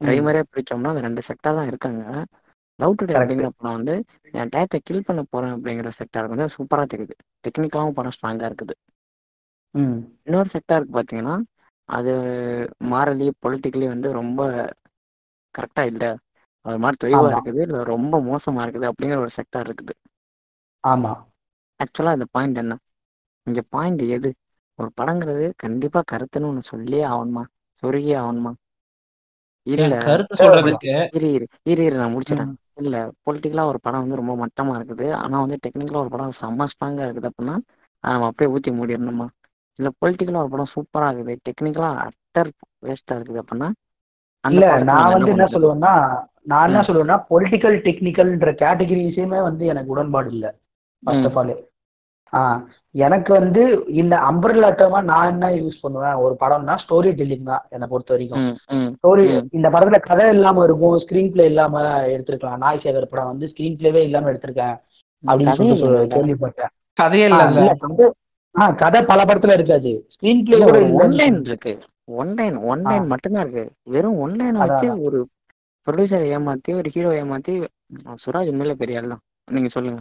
ப்ரைமரியாக 0.00 0.46
பிரித்தோம்னா 0.52 0.92
அந்த 0.92 1.00
ரெண்டு 1.00 1.22
செக்டார் 1.26 1.58
தான் 1.58 1.66
இருக்காங்க. 1.66 2.02
Love 2.78 2.94
today. 3.00 3.14
அப்படிங்கிற 3.14 3.48
படம் 3.56 3.76
வந்து 3.76 3.94
என் 4.32 4.48
டயத்தை 4.48 4.78
கில் 4.84 5.04
பண்ண 5.04 5.22
போகிறேன் 5.22 5.54
அப்படிங்கிற 5.56 5.90
செக்டாருக்கு 5.98 6.36
வந்து 6.36 6.54
சூப்பராக 6.56 6.86
தெரியுது. 6.94 7.14
டெக்னிக்கலாகவும் 7.44 7.90
படம் 7.90 8.14
ஸ்ட்ராங்காக 8.16 8.50
இருக்குது. 8.50 8.74
ம். 9.74 9.98
இன்னொரு 10.24 10.50
செக்டாருக்கு 10.52 10.94
பார்த்தீங்கன்னா 10.96 11.36
அது 11.88 12.12
மாரலி 12.84 13.30
பொலிட்டிக்கலி 13.46 13.86
வந்து 13.86 14.12
ரொம்ப 14.12 14.40
கரெக்டாக 15.54 15.86
இல்லை. 15.86 16.10
அது 16.66 16.78
மாதிரி 16.78 16.98
தொய்வாக. 17.02 17.32
இருக்குது. 17.32 17.60
இல்லை 17.60 17.82
ரொம்ப 17.84 18.20
மோசமாக 18.20 18.64
இருக்குது 18.66 18.90
அப்படிங்கிற 18.90 19.16
ஒரு 19.16 19.32
செக்டார் 19.36 19.68
இருக்குது. 19.68 19.94
ஆமா. 20.84 21.12
ஆக்சுவலாக 21.80 22.12
இந்த 22.12 22.26
பாயிண்ட் 22.30 22.56
என்ன? 22.56 22.74
இங்கே 23.50 23.64
பாயிண்ட் 23.74 24.02
எது? 24.16 24.30
ஒரு 24.78 24.90
படங்கிறது 24.98 25.46
கண்டிப்பாக 25.62 26.08
கருத்துன்னு 26.12 26.50
ஒன்று 26.50 26.70
சொல்லியே 26.72 27.04
ஆகணுமா? 27.12 27.42
சொருகியே 27.82 28.16
ஆகணுமா? 28.22 28.52
இல்லை 29.66 29.96
கருத்து 30.08 30.34
சொல்றதுக்கு? 30.40 30.92
இரு 31.16 31.28
இரு 31.36 31.46
இரு 31.72 31.82
இரு 31.88 31.96
நான் 32.00 32.12
முடிச்சிடறேன். 32.14 32.54
இல்லை 32.82 33.00
பொலிட்டிக்கலாக 33.26 33.70
ஒரு 33.72 33.78
படம் 33.86 34.02
வந்து 34.02 34.20
ரொம்ப 34.20 34.34
மட்டமாக 34.42 34.78
இருக்குது. 34.78 35.06
ஆனால் 35.22 35.42
வந்து 35.44 35.58
டெக்னிக்கலாக 35.64 36.04
ஒரு 36.04 36.12
படம் 36.14 36.38
செம்ம 36.40 36.68
ஸ்ட்ராங்காக 36.72 37.06
இருக்குது 37.06 37.30
அப்படின்னா 37.30 37.56
நம்ம 38.04 38.28
அப்படியே 38.30 38.50
ஊற்றி 38.54 38.70
மூடிடணுமா? 38.78 39.26
இல்லை 39.78 39.90
பொலிட்டிக்கலாக 40.02 40.44
ஒரு 40.44 40.52
படம் 40.54 40.72
சூப்பராக 40.74 41.12
இருக்குது. 41.12 41.42
டெக்னிக்கலாக 41.48 42.04
அட்டர் 42.06 42.50
வேஸ்ட்டாக 42.86 43.18
இருக்குது 43.18 43.42
அப்படின்னா 43.42 43.70
இல்ல 44.44 44.66
நான் 44.90 45.12
வந்து 45.14 45.32
என்ன? 45.34 45.46
சொல்லுவேன்னா 45.54 45.94
நான் 46.50 46.66
என்ன. 46.68 46.82
சொல்லுவேன்னா 46.88 47.18
பொலிட்டிக்கல் 47.32 47.76
டெக்னிக்கல்ன்ற 47.86 48.52
கேட்டகரிஸுமே 48.62 49.40
வந்து 49.48 49.64
எனக்கு 49.72 49.92
உடன்பாடு 49.94 50.30
இல்லை. 50.36 50.50
ஃபர்ஸ்ட். 51.02 51.26
ஆஃப் 51.30 51.38
ஆல் 51.40 51.52
ஆ 52.32 52.40
எனக்கு 52.94 53.30
வந்து 53.38 53.62
இந்த 54.00 54.14
அம்பர்லா 54.28 54.68
டேர்மா 54.78 55.00
நான் 55.10 55.30
என்ன 55.32 55.46
யூஸ் 55.60 55.80
பண்ணுவேன்? 55.82 56.16
ஒரு 56.24 56.34
படம்னா 56.40 56.74
ஸ்டோரி 56.82 57.10
டெல்லிங் 57.18 57.50
தான் 57.50 57.64
என்னை 57.74 57.86
பொறுத்த 57.92 58.14
வரைக்கும். 58.14 58.44
ஸ்டோரி. 58.96 59.24
இந்த 59.58 59.68
படத்துல 59.74 59.98
கதை 60.00 60.26
இல்லாம 60.36 60.64
இருக்கும் 60.64 60.96
ஸ்கிரீன் 61.04 61.32
பிளே 61.34 61.46
இல்லாம 61.52 61.82
எடுத்திருக்கலாம். 62.14 62.62
நாய் 62.64 62.82
சேகர் 62.84 63.10
படம் 63.12 63.30
வந்து 63.32 63.50
ஸ்கிரீன் 63.52 63.78
பிளேவே 63.80 64.02
இல்லாம 64.08 64.30
எடுத்திருக்கேன் 64.32 64.76
அப்படின்னு 65.24 65.66
இல்லைங்க. 65.76 66.06
கேள்விப்பட்டேன். 66.16 66.72
கதையே 66.98 67.26
இல்ல 67.30 67.42
ஆ 68.54 68.64
கதை 68.82 69.00
பல 69.10 69.20
படத்துல 69.24 69.56
இருக்காது. 69.58 69.90
ஸ்கிரீன் 70.14 70.44
பிளே 70.46 70.56
கூட 70.62 70.78
ஒன்லைன் 71.02 71.36
இருக்கு. 71.50 71.72
One line 72.20 72.56
one line. 72.70 73.04
மட்டும்தான் 73.12 73.44
இருக்கு. 73.44 73.64
வெறும் 73.94 74.20
ஒன்லைனை 74.24 74.60
வச்சு. 74.62 74.88
ஒரு 75.06 75.18
ப்ரொடியூசரை 75.86 76.26
ஏமாத்தி 76.36 76.70
ஒரு 76.78 76.88
ஹீரோ 76.94 77.10
ஏமாத்தி 77.20 77.52
சுராஜ் 78.24 78.50
உண்மையில 78.52 78.74
பெரிய 78.82 78.98
ஆள் 79.00 79.12
தான். 79.12 79.22
நீங்க 79.48 79.70
சொல்லுங்க. 79.76 80.00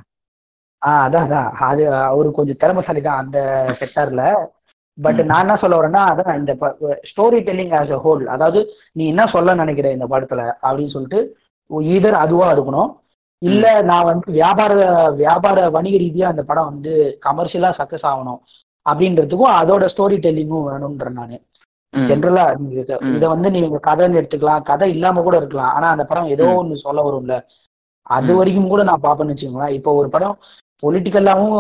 ஆ 0.82 0.92
அதான் 1.06 1.26
அதான். 1.28 1.50
அது 1.68 1.84
அவரு 2.06 2.30
கொஞ்சம் 2.32 2.60
திறமைசாலி 2.62 3.02
தான் 3.02 3.22
அந்த 3.24 3.38
செக்டார்ல 3.80 4.24
பட் 4.98 5.20
நான் 5.28 5.44
என்ன 5.44 5.56
சொல்ல 5.58 5.76
வரேன்னா 5.80 6.02
அதான் 6.12 6.40
இந்த 6.40 6.54
story 7.10 7.40
telling 7.48 7.76
as 7.78 7.94
a 7.94 8.02
whole 8.04 8.24
அதாவது 8.28 8.60
நீ 8.96 9.04
என்ன 9.12 9.26
சொல்ல 9.34 9.54
நினைக்கிற 9.56 9.90
இந்த 9.94 10.08
படத்துல 10.12 10.42
அப்படின்னு 10.64 10.96
சொல்லிட்டு 10.96 11.20
ஈதர் 11.90 12.18
அதுவா 12.20 12.48
இருக்கணும். 12.54 12.90
இல்ல 13.42 13.66
நான் 13.90 14.08
வந்து 14.08 14.32
வியாபார 14.38 14.72
வியாபார 15.20 15.60
வணிக 15.76 15.98
ரீதியா 16.02 16.28
அந்த 16.30 16.44
படம் 16.46 16.70
வந்து 16.72 16.94
கமர்ஷியலா 17.26 17.70
சக்சஸ் 17.78 18.08
ஆகணும் 18.10 18.40
அப்படின்றதுக்கும் 18.86 19.54
அதோட 19.60 19.84
ஸ்டோரி 19.94 20.18
டெல்லிங்கும் 20.20 20.68
வேணும்ன்ற 20.70 21.10
நான். 21.14 21.38
ஜென்ரலா. 21.94 22.44
இதை 23.14 23.28
வந்து 23.30 23.50
நீங்க 23.54 23.80
கதைன்னு 23.88 24.20
எடுத்துக்கலாம். 24.20 24.64
கதை 24.64 24.88
இல்லாம 24.96 25.22
கூட 25.22 25.36
இருக்கலாம். 25.38 25.72
ஆனா 25.76 25.88
அந்த 25.90 26.06
படம் 26.06 26.32
ஏதோ. 26.34 26.48
ஒன்று 26.60 26.84
சொல்ல 26.84 27.00
வரும்ல. 27.08 27.36
அது. 28.08 28.32
வரைக்கும் 28.38 28.72
கூட 28.74 28.84
நான் 28.84 29.06
பார்ப்பேன்னு 29.06 29.34
வச்சுக்கோங்களேன். 29.34 29.76
இப்போ 29.78 29.94
ஒரு 30.00 30.10
படம் 30.10 30.36
பொலிட்டிக்கலாவும் 30.84 31.56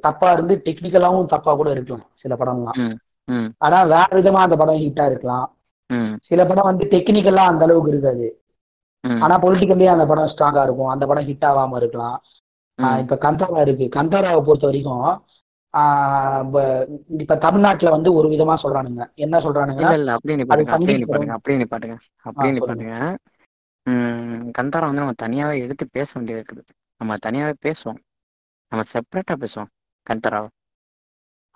தப்பா 0.00 0.32
இருந்து 0.32 0.54
டெக்னிக்கலாவும் 0.64 1.26
தப்பா 1.26 1.52
கூட 1.54 1.70
இருக்கலாம் 1.70 2.06
சில 2.16 2.34
படம்லாம். 2.36 2.80
ஆனா 3.60 3.78
வேற 3.84 4.08
விதமா 4.18 4.40
அந்த 4.40 4.56
படம் 4.56 4.82
ஹிட்டா 4.82 5.06
இருக்கலாம். 5.06 5.46
சில 6.28 6.40
படம் 6.46 6.64
வந்து 6.64 6.84
டெக்னிக்கலா 6.86 7.44
அந்த 7.46 7.64
அளவுக்கு 7.64 7.90
இருக்காது. 7.90 8.28
ஆனா 9.20 9.34
பொலிட்டிக்கல்லயே 9.38 9.90
அந்த 9.90 10.06
படம் 10.06 10.30
ஸ்ட்ராங்கா 10.32 10.62
இருக்கும். 10.62 10.88
அந்த 10.88 11.04
படம் 11.06 11.26
ஹிட் 11.26 11.48
ஆகாம 11.48 11.76
இருக்கலாம். 11.76 12.18
இப்ப 13.02 13.16
கந்தாரா 13.20 13.60
இருக்கு. 13.60 13.86
கந்தாராவை 13.96 14.40
பொறுத்த 14.40 14.66
வரைக்கும் 14.66 15.08
இப்ப 17.18 17.36
தமிழ்நாட்டுல 17.36 17.90
வந்து 17.90 18.10
ஒரு 18.14 18.28
விதமா 18.28 18.54
சொல்றானுங்க. 18.62 19.02
என்ன 19.16 19.38
சொல்றானுங்க 19.38 19.82
இல்ல 19.82 19.94
இல்ல 19.94 20.14
அப்படியே 20.16 20.38
நிப்பாட்டுங்க 20.38 20.72
அப்படியே 20.72 20.96
நிப்பாட்டுங்க 20.96 21.34
அப்படியே 21.36 22.52
ம் 23.86 24.50
கந்தாரா 24.58 24.88
வந்து 24.88 25.02
நம்ம 25.02 25.14
தனியாவே 25.22 25.54
எடுத்து 25.60 25.84
பேச 25.90 26.08
வேண்டியது 26.14 26.40
இருக்குது. 26.40 26.62
நம்ம 27.00 27.16
தனியாவே 27.26 27.54
பேசுவோம். 27.62 28.00
நம்ம 28.72 28.82
செப்பரேட்டா 28.92 29.34
பேசுவோம். 29.40 29.70
கந்தாராவை 30.06 30.48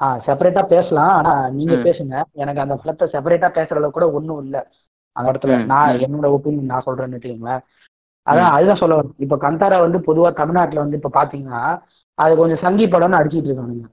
ஆ 0.00 0.06
செப்பரேட்டா 0.26 0.62
பேசலாம். 0.66 1.12
ஆனா 1.18 1.32
நீங்க 1.50 1.74
ம். 1.74 1.84
பேசுங்க. 1.84 2.14
எனக்கு 2.34 2.60
அந்த 2.60 2.74
படத்தை 2.76 3.06
செப்பரேட்டா 3.12 3.48
பேசுற 3.54 3.76
அளவுக்கு 3.76 3.98
கூட 3.98 4.06
ஒண்ணும் 4.12 4.40
இல்ல. 4.44 4.56
அந்த 5.16 5.28
இடத்துல 5.32 5.56
நான். 5.64 6.00
என்னோட 6.04 6.28
ஒப்பீனியன் 6.36 6.72
நான் 6.72 6.86
சொல்றேன்னு 6.86 7.16
வச்சுக்கோங்களேன். 7.16 7.62
அதான் 8.26 8.52
அதுதான் 8.52 8.80
சொல்ல 8.82 8.94
வரேன். 8.94 9.14
இப்போ 9.18 9.36
கந்தாரா 9.38 9.78
வந்து 9.80 9.98
பொதுவா 10.06 10.30
தமிழ்நாட்டுல 10.34 10.80
வந்து 10.80 10.96
இப்ப 10.96 11.12
பாத்தீங்கன்னா 11.14 11.62
அது 12.18 12.32
கொஞ்சம் 12.36 12.62
சங்கி 12.62 12.86
படம்னு 12.86 13.20
அடிச்சிட்டு 13.20 13.50
இருக்கானுங்க. 13.50 13.86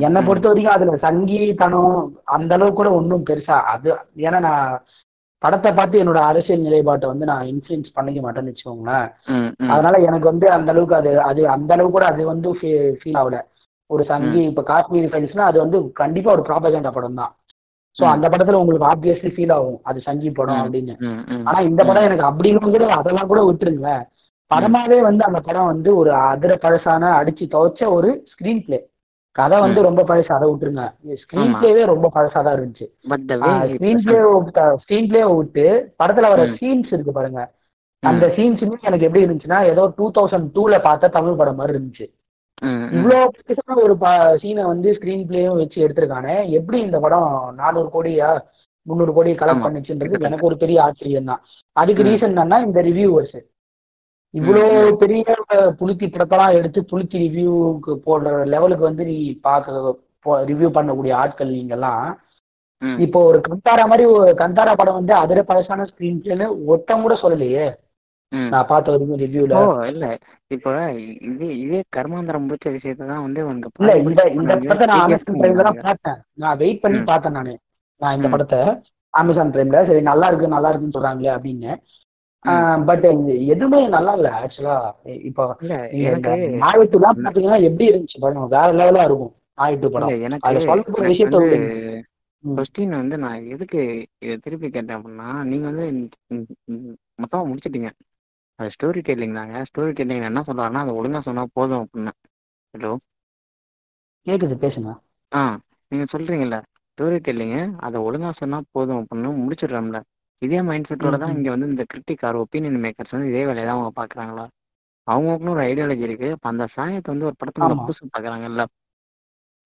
என்னை. 0.00 0.20
பொறுத்த 0.26 0.46
வரைக்கும் 0.48 0.76
அதுல 0.76 0.96
சங்கீதனம் 0.98 1.96
அந்த 2.34 2.52
அளவுக்கு 2.54 2.80
கூட 2.80 2.90
ஒன்றும் 2.92 3.26
பெருசா 3.26 3.56
அது 3.72 3.88
ஏன்னா 4.24 4.38
நான் 4.40 4.68
படத்தை 5.44 5.72
பார்த்து 5.72 6.02
என்னோட 6.02 6.20
அரசியல் 6.22 6.66
நிலைப்பாட்டை 6.66 7.08
வந்து 7.08 7.24
நான் 7.24 7.46
இன்ஃப்ளூயன்ஸ் 7.46 7.94
பண்ணிக்க 7.94 8.20
மாட்டேன்னு 8.20 8.52
வச்சுக்கோங்களேன். 8.52 9.08
அதனால 9.68 9.98
எனக்கு 9.98 10.30
வந்து 10.30 10.50
அந்த 10.50 10.72
அளவுக்கு 10.72 10.96
அது 10.96 11.10
அது 11.22 11.48
அந்த 11.48 11.74
அளவுக்கு 11.74 11.96
கூட 11.98 12.06
அது 12.06 12.24
வந்து 12.24 12.50
ஃபீல் 13.00 13.18
ஆகல. 13.22 13.38
ஒரு 13.90 14.04
சங்கி 14.04 14.42
இப்ப 14.44 14.62
காஷ்மீர் 14.62 15.10
ஃபைல்ஸ்னா 15.12 15.44
அது 15.44 15.58
வந்து 15.58 15.78
கண்டிப்பா 15.92 16.30
ஒரு 16.32 16.42
ப்ராபகண்டா 16.42 16.90
படம் 16.90 17.14
தான். 17.14 17.32
ஸோ. 17.96 18.02
அந்த 18.12 18.26
படத்துல 18.28 18.60
உங்களுக்கு 18.60 18.88
ஆப்வியஸ்லி 18.92 19.30
ஃபீல் 19.34 19.52
ஆகும். 19.52 19.80
அது 19.82 20.00
சங்கி 20.00 20.30
படம். 20.30 20.62
அப்படின்னு. 20.64 20.94
ஆனா 21.46 21.58
இந்த 21.60 21.84
படம் 21.84 22.06
எனக்கு 22.08 22.28
அப்படின்னு 22.30 22.62
கூட 22.66 22.86
அதெல்லாம் 22.94 23.26
கூட 23.26 23.42
விட்டுருங்களேன். 23.44 24.02
படமாவே 24.50 25.00
வந்து 25.00 25.22
அந்த 25.24 25.40
படம் 25.40 25.66
வந்து 25.66 25.96
ஒரு 25.96 26.10
அதிர 26.24 26.52
பழசான 26.54 27.12
அடிச்சு 27.20 27.44
துவைச்ச 27.52 27.90
ஒரு 27.90 28.10
ஸ்கிரீன் 28.32 28.64
பிளே 28.66 28.78
கதை 29.36 29.56
வந்து 29.64 29.80
ரொம்ப 29.86 30.02
பழசு 30.08 30.30
அதை 30.34 30.46
விட்டுருங்க 30.48 30.82
ஸ்கிரீன். 31.22 31.54
பிளேவே 31.60 31.84
ரொம்ப 31.92 32.06
பழசா 32.16 32.40
தான் 32.46 32.56
இருந்துச்சு 32.56 32.86
ஸ்கிரீன் 33.72 34.02
பிளே 34.04 34.18
ஸ்கிரீன் 34.82 35.08
பிளே 35.10 35.22
விட்டு 35.30 35.64
படத்துல 36.00 36.28
வர. 36.32 36.42
சீன்ஸ் 36.58 36.92
இருக்கு 36.96 37.14
பாருங்க. 37.16 37.42
அந்த 38.02 38.26
சீன்ஸுமே 38.36 38.76
எனக்கு 38.88 39.06
எப்படி 39.08 39.24
இருந்துச்சுன்னா 39.24 39.60
ஏதோ 39.72 39.84
டூ 39.98 40.06
தௌசண்ட் 40.18 40.48
டூல 40.56 40.78
பார்த்த 40.86 41.10
தமிழ் 41.16 41.40
படம் 41.40 41.58
மாதிரி 41.60 41.74
இருந்துச்சு. 41.76 42.06
இவ்வளோ 42.96 43.18
பெருசான 43.36 43.78
ஒரு 43.84 43.94
சீனை 44.42 44.64
வந்து 44.72 44.88
ஸ்கிரீன் 44.98 45.24
பிளேயும் 45.30 45.58
வச்சு 45.60 45.78
எடுத்திருக்கானே 45.86 46.36
எப்படி 46.58 46.78
இந்த 46.86 46.98
படம் 47.04 47.28
நானூறு 47.62 47.88
கோடியா 47.94 48.28
முந்நூறு 48.86 49.12
கோடி 49.16 49.30
கலெக்ட். 49.40 49.64
பண்ணுச்சுன்றது 49.66 50.24
எனக்கு 50.28 50.48
ஒரு 50.50 50.56
பெரிய 50.62 50.78
ஆச்சரியம் 50.86 51.30
தான் 51.30 51.42
அதுக்கு. 51.76 52.06
ரீசன் 52.08 52.32
என்னன்னா 52.32 52.60
இந்த 52.68 52.80
ரிவ்யூவர்ஸ் 52.88 53.36
இவ்வளோ. 54.34 54.62
பெரிய 55.02 55.24
புளுத்தி 55.80 56.06
படத்தெல்லாம் 56.06 56.56
எடுத்து 56.58 56.80
புளுத்தி 56.90 57.16
ரிவ்யூக்கு 57.24 57.92
போடுற 58.06 58.32
லெவலுக்கு 58.54 58.84
வந்து 58.88 59.04
நீ 59.10 59.16
பார்க்க 59.46 59.94
ரிவ்யூ 60.50 60.68
பண்ணக்கூடிய 60.76 61.12
ஆட்கள் 61.22 61.56
நீங்கெல்லாம். 61.56 62.04
இப்போ 63.04 63.18
ஒரு 63.30 63.38
கந்தாரா 63.46 63.84
மாதிரி 63.90 64.04
ஒரு 64.14 64.30
கந்தாரா 64.40 64.72
படம் 64.80 64.98
வந்து 64.98 65.14
அதிர 65.22 65.40
பழசான 65.50 65.86
ஸ்கிரீன் 65.90 66.20
பிளேன்னு 66.22 66.46
ஒட்டம் 66.74 67.04
கூட 67.04 67.14
சொல்லலையே. 67.22 67.66
நான் 68.52 68.68
பார்த்த 68.70 68.92
வரைக்கும் 68.92 69.20
ரிவ்யூல 69.22 69.58
இல்ல 69.90 70.04
இப்போ 70.50 70.70
இது 71.28 71.46
இதே 71.64 71.80
கர்மாந்திரம் 71.96 72.48
பிடிச்ச 72.48 72.68
விஷயத்தை 72.76 73.04
தான் 73.10 73.24
வந்து 73.26 73.40
உனக்கு 73.48 73.82
இல்ல 73.82 73.92
இந்த 74.04 74.22
இந்த 74.38 74.54
படத்தை 74.62 74.86
நான் 74.90 75.04
அமேசான் 75.04 75.38
பிரைம்ல 75.42 75.66
தான். 75.68 75.78
பார்த்தேன் 75.86 76.18
நான் 76.42 76.58
வெயிட் 76.62 76.82
பண்ணி. 76.84 77.00
பார்த்தேன் 77.10 77.36
நானு 77.38 77.54
நான் 78.00 78.16
இந்த. 78.16 78.28
படத்தை 78.34 78.60
அமேசான் 79.14 79.52
பிரைம்ல 79.54 79.80
சரி 79.90 80.02
நல்லா 80.10 80.28
இருக்கு 80.30 80.54
நல்லா 80.56 80.70
இருக்குன்னு 80.70 80.96
சொல்றாங்களே 80.96 81.34
அப்படின்னு 81.36 81.72
பட் 82.88 83.04
எதுவுமே 83.52 83.78
நல்லா 83.88 84.12
இல்ல 84.12 84.28
ஆக்சுவலா 84.40 84.74
இப்போ 85.28 85.44
எனக்கு 86.08 86.32
நாயட்டுலாம் 86.62 87.22
பாத்தீங்கன்னா 87.26 87.60
எப்படி 87.68 87.88
இருந்துச்சு 87.90 88.20
பாருங்க 88.20 88.48
வேற 88.56 88.68
லெவலா 88.72 89.04
இருக்கும் 89.04 89.32
நாயட்டு 89.58 89.88
படம். 89.90 90.22
எனக்கு 90.26 90.66
சொல்ல 90.66 90.84
போற 90.84 91.04
விஷயத்த. 91.08 91.40
கொஸ்டின் 92.44 92.94
வந்து 92.96 93.16
நான் 93.18 93.46
எதுக்கு 93.46 93.80
இதை 94.18 94.34
திருப்பி 94.36 94.68
கேட்டேன் 94.70 94.96
அப்படின்னா 94.96 95.28
நீங்க 95.42 95.66
வந்து 95.70 95.84
மொத்தமா 97.22 97.42
முடிச்சிட்டீங்க. 97.50 97.90
அது 98.58 98.72
ஸ்டோரி 98.74 99.00
டெல்லிங் 99.06 99.34
தாங்க. 99.34 99.64
ஸ்டோரி 99.70 99.92
டெல்லிங் 99.98 100.28
என்ன 100.30 100.42
சொல்றாருன்னா 100.48 100.82
அதை 100.84 100.94
ஒழுங்கா 100.94 101.20
சொன்னா 101.20 101.44
போதும் 101.52 101.82
அப்படின்னு. 101.84 102.12
ஹலோ 102.74 102.92
கேக்குது 104.26 104.56
பேசுங்க. 104.64 104.90
ஆ 105.32 105.40
நீங்க 105.92 106.04
சொல்றீங்கல்ல 106.12 106.58
ஸ்டோரி 106.90 107.18
டெல்லிங்க 107.26 107.56
அதை 107.76 108.00
ஒழுங்கா 108.00 108.30
சொன்னா 108.38 108.60
போதும் 108.70 109.00
அப்படின்னு 109.00 109.30
முடிச்சிடுறோம்ல. 109.44 110.00
இதே 110.44 110.60
மைண்ட் 110.62 110.88
செட்டோட 110.88 111.16
தான். 111.16 111.34
இங்க 111.36 111.50
வந்து 111.50 111.66
இந்த 111.66 111.84
கிரிட்டிக் 111.92 112.24
ஆர் 112.24 112.36
ஒப்பீனியன் 112.36 112.82
மேக்கர்ஸ் 112.84 113.14
வந்து 113.16 113.28
இதே 113.28 113.44
வேலையை 113.46 113.66
தான் 113.66 113.76
அவங்க 113.76 113.92
பாக்குறாங்களா 114.00 114.44
அவங்களுக்குன்னு 115.06 115.54
ஒரு 115.54 115.62
ஐடியாலஜி 115.62 116.00
இருக்கு. 116.00 116.28
அப்ப 116.32 116.48
அந்த 116.48 116.66
சாயத்தை 116.74 117.08
வந்து 117.12 117.26
ஒரு 117.26 117.36
படத்துல 117.40 117.66
ஆமா. 117.66 117.82
புதுசு 117.82 118.12
பாக்குறாங்கல்ல 118.14 118.64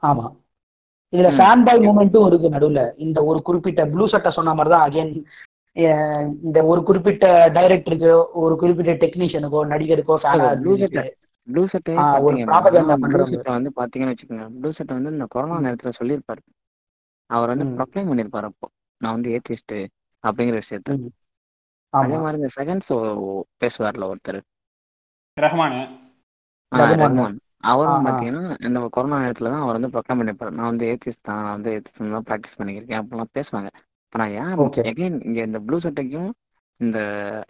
ஆமா. 0.03 0.25
இதுல. 1.13 1.29
ஃபேன் 1.37 1.65
பாய் 1.65 1.85
மூமெண்ட்டும் 1.87 2.27
இருக்கு 2.27 2.49
நடுவுல. 2.49 2.81
இந்த 2.97 3.19
ஒரு 3.25 3.43
குறிப்பிட்ட 3.43 3.85
ப்ளூ 3.87 4.07
சட்டை 4.09 4.31
சொன்ன 4.31 4.55
மாதிரி 4.55 4.73
தான் 4.75 4.87
அகைன் 4.89 5.13
இந்த 6.43 6.59
ஒரு 6.65 6.81
குறிப்பிட்ட 6.83 7.27
டைரக்டருக்கு 7.49 8.11
ஒரு 8.33 8.55
குறிப்பிட்ட 8.57 8.93
டெக்னீஷியனுக்கோ 8.93 9.61
நடிகருக்கோ 9.67 10.15
ப்ளூ 10.63 10.73
செட்டை 10.77 11.05
ப்ளூ 11.49 11.63
செட்டே 11.67 11.93
ஒரு 12.21 12.37
ப்ளூ 13.05 13.21
வந்து 13.51 13.71
பாத்தீங்கன்னு 13.77 14.15
வச்சுக்கோங்க. 14.15 14.47
ப்ளூ 14.61 14.71
செட்டை 14.73 14.93
வந்து 14.95 15.11
இந்த 15.11 15.27
கொரோனா 15.27 15.59
நேரத்துல 15.61 15.93
சொல்லியிருப்பாரு. 15.99 16.43
அவர் 17.31 17.49
வந்து. 17.49 17.67
ப்ரொக்ளைம் 17.79 18.11
பண்ணியிருப்பாரு 18.11 18.45
அப்போ. 18.45 18.67
நான் 19.01 19.13
வந்து 19.13 19.31
ஏத்திஸ்ட் 19.31 19.75
அப்படிங்கிற 20.25 20.57
விஷயத்த. 20.63 20.97
அதே 21.93 22.17
மாதிரி 22.19 22.39
இந்த 22.41 22.51
செகண்ட் 22.57 22.87
ஷோ 22.87 22.97
பேசுவார்ல 23.61 24.09
ஒருத்தர் 24.11 24.41
ரஹ்மானு 25.37 25.81
ஆ, 26.73 26.79
ரகுமான். 26.81 27.05
ரகுமான் 27.05 27.37
அவரும். 27.65 28.05
பாத்தீங்கன்னா 28.07 28.43
இந்த 28.67 28.81
கொரோனா 28.95 29.17
நேரத்துல 29.23 29.53
தான் 29.53 29.63
அவர் 29.63 29.77
வந்து 29.77 29.93
ப்ரொக்ளைம் 29.95 30.19
பண்ணியிருப்பாரு 30.21 30.57
நான் 30.57 30.71
வந்து 30.71 30.89
ஏத்திஸ்ட் 30.91 31.27
தான் 31.29 31.41
நான் 31.41 31.55
வந்து 31.55 31.71
ஏத்திஸ்ட் 31.75 32.03
தான் 32.09 32.27
ப்ராக்டிஸ் 32.29 32.59
பண்ணியிருக்கேன் 32.59 33.01
அப்படிலாம் 33.01 33.33
பேசுவாங்க 33.37 33.71
இப்போ 34.05 34.19
நான் 34.21 34.35
ஏன். 34.37 34.53
எகைன் 34.91 35.17
இங்க 35.27 35.41
இந்த 35.49 35.59
ப்ளூ 35.65 35.79
சட்டைக்கும் 35.85 36.29
இந்த 36.81 36.99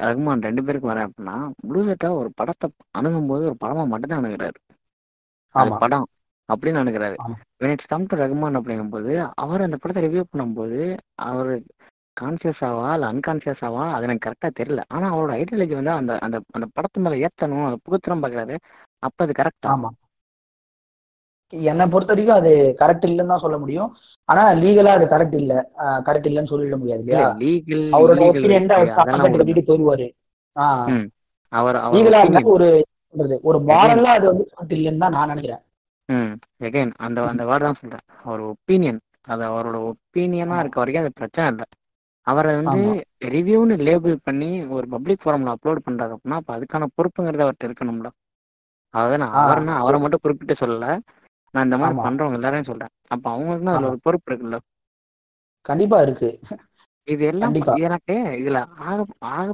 ரகுமான் 0.05 0.47
ரெண்டு 0.47 0.63
பேருக்கு 0.67 0.91
வரேன் 0.91 1.07
அப்படின்னா 1.09 1.37
ப்ளூ 1.67 1.81
சட்டை 1.89 2.11
ஒரு 2.19 2.31
படத்தை 2.39 2.69
அணுகும் 2.99 3.29
போது 3.31 3.43
ஒரு 3.51 3.59
படமா 3.65 3.83
மட்டும்தான் 3.87 4.21
அணுகிறாரு 4.23 4.59
அது 5.55 5.67
ஆமா 5.67 5.81
படம் 5.83 6.07
அப்படின்னு 6.49 6.81
ஆமா. 7.19 7.35
when 7.61 7.71
it's 7.71 7.87
come 7.87 8.05
to 8.07 8.17
Rahman 8.21 8.59
அப்படிங்கும்போது 8.59 9.13
அவர் 9.43 9.65
அந்த 9.65 9.79
படத்தை 9.79 10.03
ரிவ்யூ 10.05 10.23
பண்ணும்போது 10.27 10.79
அவர் 11.27 11.51
கான்சியஸ் 12.19 12.63
ஆவா 12.69 12.89
இல்லை 12.95 13.09
அன்கான்சியஸ் 13.11 13.63
ஆவா? 13.67 13.85
அது 13.95 14.07
எனக்கு 14.07 14.27
கரெக்டாக 14.27 14.53
தெரியல. 14.59 14.83
ஆனால் 14.89 15.13
அவரோட 15.13 15.33
ஐடியாலஜி 15.39 15.75
வந்து 15.77 15.93
அந்த 15.93 16.13
அந்த 16.25 16.37
அந்த 16.55 16.67
படத்து 16.77 17.03
மேலே 17.05 17.23
ஏற்றணும் 17.25 17.67
அதை 17.67 17.79
புகுத்தணும் 17.85 18.23
பார்க்குறாரு 18.25 18.57
அப்போ 19.03 19.21
அது 19.27 19.35
கரெக்டா 19.41 19.71
ஆமா. 19.73 19.91
என்னை 21.53 21.85
பொறுத்த 21.87 22.13
வரைக்கும் 22.13 22.39
அது 22.39 22.51
கரெக்ட் 22.81 23.07
இல்லைன்னு 23.07 23.33
தான் 23.33 23.45
சொல்ல 23.45 23.59
முடியும். 23.59 23.91
ஆனா 24.29 24.43
லீகலா 24.59 24.95
அது 24.97 25.07
கரெக்ட் 25.13 25.37
இல்ல. 25.41 25.53
கரெக்ட் 26.07 26.29
இல்லைன்னு 26.31 26.51
சொல்லிட 26.51 26.77
முடியாது 26.77 27.03
இல்லையா? 27.05 27.29
லீகல் 27.43 27.85
அவரோட 27.97 28.21
ஒப்பீனியன். 28.27 28.69
கட்டிட்டு 29.35 29.65
போயிடுவாரு 29.69 30.09
ம். 30.93 31.07
அவர் 31.53 31.79
லீகலா 31.95 32.21
ஒரு 32.57 32.69
ஒரு 33.49 33.59
மாரலா 33.69 34.11
அது 34.17 34.27
வந்து 34.31 34.45
கரெக்ட் 34.51 34.77
இல்லைன்னு 34.77 35.03
தான் 35.05 35.15
நான் 35.17 35.31
நினைக்கிறேன். 35.33 35.63
ம். 36.09 36.33
எகைன் 36.67 36.93
அந்த 36.99 37.19
அந்த 37.31 37.43
வேர்டு 37.49 37.67
தான் 37.67 37.81
சொல்கிறேன் 37.81 38.07
அவர் 38.25 38.43
ஒப்பீனியன் 38.51 39.01
அது 39.29 39.43
அவரோட 39.49 39.79
ஒப்பீனியனாக 39.89 40.63
இருக்க 40.63 40.79
வரைக்கும் 40.81 41.05
அது 41.05 41.19
பிரச்சனை 41.19 41.47
இல்லை. 41.53 41.67
அவரை 42.29 42.53
வந்து. 42.57 42.81
ரிவ்யூன்னு 43.35 43.75
லேபிள் 43.87 44.17
பண்ணி 44.25 44.49
ஒரு 44.77 44.87
பப்ளிக் 44.93 45.23
ஃபோரமில் 45.23 45.53
அப்லோட் 45.53 45.85
பண்ணுறாரு 45.85 46.13
அப்படின்னா 46.15 46.41
அப்போ 46.41 46.53
அதுக்கான 46.57 46.89
பொறுப்புங்கிறது 46.97 47.45
அவர்கிட்ட 47.45 47.69
இருக்கணும்ல 47.69 48.11
அதாவது 48.95 49.19
நான். 49.23 49.37
அவர்னா 49.41 49.75
அவரை 49.81 49.99
மட்டும் 50.01 50.23
குறிப்பிட்டு 50.25 50.55
சொல்லல 50.61 50.87
நான் 51.55 51.67
இந்த 51.67 51.79
மாதிரி. 51.79 51.97
பண்றவங்க 52.07 52.39
எல்லாரையும் 52.41 52.71
சொல்றேன் 52.71 52.93
அப்ப 53.15 53.25
அவங்களுக்கு 53.33 53.73
அதுல. 53.73 53.91
ஒரு 53.91 54.01
பொறுப்பு 54.07 54.31
இருக்குல்ல 54.31 54.59
கண்டிப்பா 55.67 55.99
இருக்கு 56.03 56.31
இது 57.09 57.23
எல்லாம். 57.27 57.55
எனக்கு 57.87 58.15
இதுல 58.41 58.59
ஆக 58.87 58.99
ஆக 59.33 59.47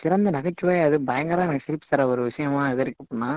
சிறந்த 0.00 0.28
நகைச்சுவை 0.30 0.76
அது 0.84 0.96
பயங்கர 1.08 1.44
எனக்கு 1.46 1.66
சிரிப்பு 1.66 1.86
தர 1.86 2.04
ஒரு 2.06 2.22
விஷயமா 2.28 2.60
எது 2.70 2.82
இருக்கு 2.84 3.02
அப்படின்னா 3.04 3.30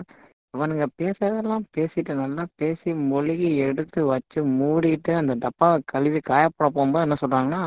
இவனுங்க 0.54 0.86
பேசுறதெல்லாம் 1.00 1.66
பேசிட்டு 1.76 2.14
நல்லா 2.16 2.44
பேசி 2.62 2.90
மொழிகி 3.10 3.50
எடுத்து 3.66 4.00
வச்சு 4.12 4.40
மூடிட்டு 4.60 5.14
அந்த 5.16 5.34
டப்பாவை 5.44 5.78
கழுவி 5.86 6.20
காயப்பட 6.24 6.68
போகும்போது 6.70 7.06
என்ன 7.08 7.18
சொல்றாங்கன்னா 7.22 7.62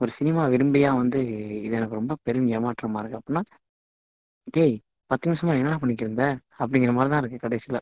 ஒரு 0.00 0.10
சினிமா 0.18 0.42
விரும்பியா 0.52 0.90
வந்து 0.98 1.20
இது 1.58 1.74
எனக்கு 1.78 1.98
ரொம்ப 2.00 2.14
பெரும் 2.26 2.48
ஏமாற்றமா 2.56 3.00
இருக்கு. 3.02 3.18
அப்படின்னா 3.20 3.42
டேய் 4.56 4.76
பத்து 5.10 5.28
நிமிஷமா 5.28 5.54
என்ன 5.60 5.78
பண்ணிட்டு 5.80 6.04
இருந்த 6.06 6.24
அப்படிங்கிற 6.58 6.92
மாதிரி 6.96 7.12
தான் 7.12 7.22
இருக்கு 7.22 7.44
கடைசியில 7.44 7.78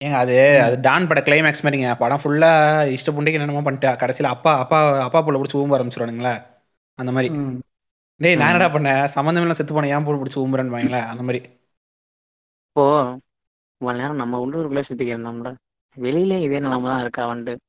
ஏங்க 0.00 0.16
அது 0.20 0.34
அது 0.64 0.76
டான் 0.84 1.08
பட 1.08 1.20
கிளைமேக்ஸ் 1.26 1.64
மாதிரிங்க 1.64 1.90
படம் 2.00 2.22
ஃபுல்லா 2.22 2.50
இஷ்ட 2.94 3.10
புண்டைக்கு 3.10 3.38
என்னென்னமோ 3.38 3.66
பண்ணிட்டா 3.66 3.90
கடைசியில 4.00 4.30
அப்பா 4.34 4.52
அப்பா 4.62 4.78
அப்பா 5.04 5.20
புள்ள 5.20 5.38
பிடிச்சி 5.38 5.60
ஊம்ப 5.60 5.76
ஆரம்பிச்சிருவானுங்களே? 5.76 6.32
அந்த 6.98 7.10
மாதிரி. 7.12 7.28
டேய் 8.20 8.38
நான் 8.38 8.50
என்னடா 8.50 8.68
பண்ணேன் 8.72 9.02
சம்மந்தம் 9.14 9.44
எல்லாம் 9.44 9.58
செத்து 9.58 9.74
போனேன் 9.74 9.92
ஏன் 9.94 10.04
போட்டு 10.06 10.20
பிடிச்சி 10.20 10.40
ஊம்புறேன்னு 10.42 10.74
வாங்களேன். 10.74 11.06
அந்த 11.12 11.22
மாதிரி 11.22 11.40
இப்போ 12.68 12.84
இவ்வளவு 13.80 14.00
நேரம் 14.00 14.20
நம்ம 14.22 14.40
உள்ளூருக்குள்ளே 14.44 14.82
இருந்தோம்ல 15.06 15.50
வெளியில 15.96 16.34
இதே 16.46 16.58
நிலைமை 16.64 16.88
தான் 16.90 17.02
இருக்கா 17.04 17.22
வந்துட்டு 17.30 17.62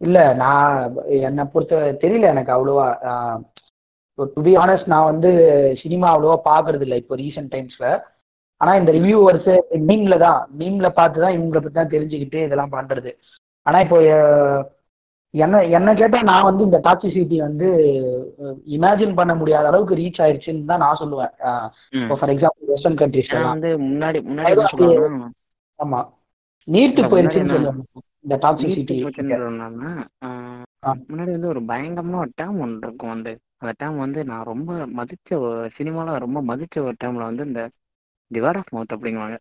இல்ல 0.00 0.18
நான் 0.42 0.76
என்னை 1.28 1.44
பொறுத்த 1.52 1.80
தெரியல 2.04 2.30
எனக்கு 2.34 2.54
அவ்வளோவா. 2.54 2.86
டு 4.18 4.42
பி 4.46 4.52
ஆனஸ்ட் 4.62 4.90
நான் 4.92 5.10
வந்து 5.12 5.30
சினிமா 5.82 6.06
அவ்வளோவா 6.12 6.38
பார்க்கறது 6.50 6.84
இல்லை 6.86 6.98
இப்போ 7.02 7.16
ரீசெண்ட் 7.22 7.52
டைம்ஸ்ல 7.54 7.86
ஆனா 8.60 8.72
இந்த 8.80 8.90
ரிவ்யூவர்ஸ் 8.96 9.50
மீம்ல 9.88 10.16
தான். 10.24 10.40
மீம்ல 10.60 10.88
பார்த்து 10.98 11.22
தான் 11.24 11.36
இவங்களை 11.36 11.60
பத்தி 11.60 11.78
தான் 11.78 11.94
தெரிஞ்சுக்கிட்டு 11.94 12.40
இதெல்லாம் 12.46 12.74
பண்றது. 12.76 13.10
ஆனா 13.66 13.78
இப்போ 13.86 13.98
என்ன 15.34 15.56
என்ன 15.78 15.90
கேட்டா 16.00 16.18
நான் 16.30 16.46
வந்து 16.48 16.62
இந்த 16.68 16.78
டாக்ஸிசிட்டி 16.86 17.36
வந்து 17.46 17.66
இமேஜின் 18.76 19.18
பண்ண 19.18 19.32
முடியாத 19.40 19.68
அளவுக்கு 19.70 19.98
ரீச் 20.00 20.20
ஆயிருச்சுன்னு 20.24 20.70
தான் 20.70 20.82
நான் 20.84 21.00
சொல்லுவேன். 21.02 21.32
இப்போ 22.00 22.16
ஃபார் 22.20 22.32
எக்ஸாம்பிள் 22.34 22.70
வெஸ்டர்ன் 22.72 22.94
ஏன்னா 22.94 23.02
கண்ட்ரீஸ்லாம் 23.04 23.52
வந்து 23.54 23.70
முன்னாடி 23.88 24.20
முன்னாடி 24.28 24.52
என்ன 24.54 24.70
சொல்லுவாங்கன்னா 24.72 25.28
ஆமா. 25.78 26.00
நீட்டு 26.68 27.02
போயிருச்சுன்னு 27.12 27.46
முன்னாடி 27.46 27.66
சொல்லுவாங்க. 27.66 28.02
இந்த 28.24 28.36
டாக்ஸிசிட்டி. 28.44 28.96
முன்னாடி 31.10 31.30
வந்து 31.36 31.50
ஒரு 31.52 31.60
பயங்கரமான 31.70 32.20
ஒரு 32.24 32.32
டேம் 32.40 32.60
ஒன்று 32.64 32.86
இருக்கும் 32.86 33.12
வந்து. 33.14 33.32
அந்த 33.62 33.72
டேம் 33.80 33.96
வந்து 34.04 34.20
நான் 34.30 34.48
ரொம்ப 34.50 34.70
மதிச்ச 34.98 35.38
சினிமால 35.78 36.18
ரொம்ப 36.24 36.40
மதிச்ச 36.50 36.76
ஒரு 36.88 36.96
டேம்ல 37.02 37.24
வந்து 37.30 37.44
இந்த 37.50 37.62
தி 38.30 38.40
வேர்ட் 38.44 38.60
ஆஃப் 38.60 38.72
மவுத் 38.76 38.94
அப்படிங்குவாங்க. 38.96 39.36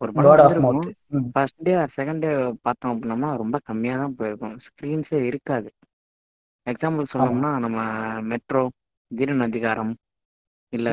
ஒரு 0.00 0.10
படம் 0.16 0.82
first 1.34 1.62
day 1.66 1.72
or 1.82 1.94
second 1.98 2.22
day 2.24 2.30
பார்த்தோம் 2.66 2.92
அப்படின்னோம்னா 2.92 3.30
ரொம்ப 3.42 3.56
கம்மியாக 3.68 4.02
தான் 4.02 4.16
போயிருக்கும். 4.18 4.56
ஸ்க்ரீன்ஸே 4.66 5.20
இருக்காது. 5.30 5.68
எக்ஸாம்பிள் 6.66 7.12
சொன்னோம்னா 7.14 7.50
நம்ம 7.64 7.78
மெட்ரோ 8.32 8.62
தீரன் 9.10 9.46
அதிகாரம் 9.48 9.92
இல்லை 10.72 10.92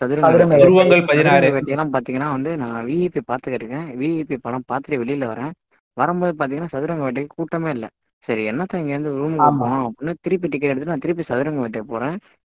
சதுரங்க 0.00 0.26
சதுரங்க 0.26 0.54
வேட்டை. 0.54 0.66
உருவங்கள் 0.66 1.08
பதினாறு. 1.10 1.46
வேட்டையெல்லாம் 1.54 1.94
பார்த்தீங்கன்னா 1.94 2.28
வந்து 2.36 2.50
நான் 2.62 2.76
விஇபி 2.88 3.20
பார்த்துக்கிருக்கேன் 3.30 3.88
விஇபி 4.00 4.36
படம் 4.46 4.68
பார்த்துட்டு 4.72 5.00
வெளியில் 5.02 5.30
வரேன். 5.32 5.54
வரும்போது 5.98 6.32
பார்த்தீங்கன்னா 6.36 6.68
சதுரங்க 6.68 7.04
வேட்டைக்கு 7.04 7.36
கூட்டமே 7.36 7.70
இல்லை. 7.70 7.88
சரி 8.28 8.50
என்னத்த 8.50 8.80
இங்கேருந்து 8.80 9.12
ரூமுக்கு 9.18 9.44
ஆமா. 9.44 9.60
போகணும் 9.60 9.86
அப்படின்னு 9.86 10.14
திருப்பி 10.20 10.48
டிக்கெட் 10.48 10.70
எடுத்து 10.70 10.86
நான் 10.86 10.98
திருப்பி 10.98 11.22
சதுரங்க 11.22 11.60
வேட்டை 11.60 11.80
போகிறேன் 11.84 12.16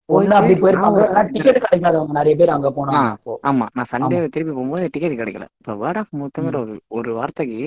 ஒண்ணு 0.08 0.34
அப்படி 0.34 0.54
போயிருப்பாங்க 0.56 1.02
டிக்கெட் 1.28 1.64
கிடைக்காதவங்க 1.64 2.12
நிறைய 2.12 2.36
பேர் 2.36 2.50
அங்க 2.50 2.68
போனாங்க 2.70 3.00
ஆ. 3.00 3.50
ஆமா. 3.50 3.66
நான் 3.72 3.90
சண்டே 3.92 4.16
திருப்பி 4.28 4.52
போகும்போது 4.52 4.88
டிக்கெட் 4.90 5.20
கிடைக்கல. 5.20 5.46
இப்போ 5.58 5.74
வேர்ட் 5.82 5.96
ஆஃப் 5.96 6.14
மவுத்துங்கிற 6.14 6.58
ஒரு 6.60 6.74
ஒரு 6.90 7.10
வார்த்தைக்கு 7.14 7.60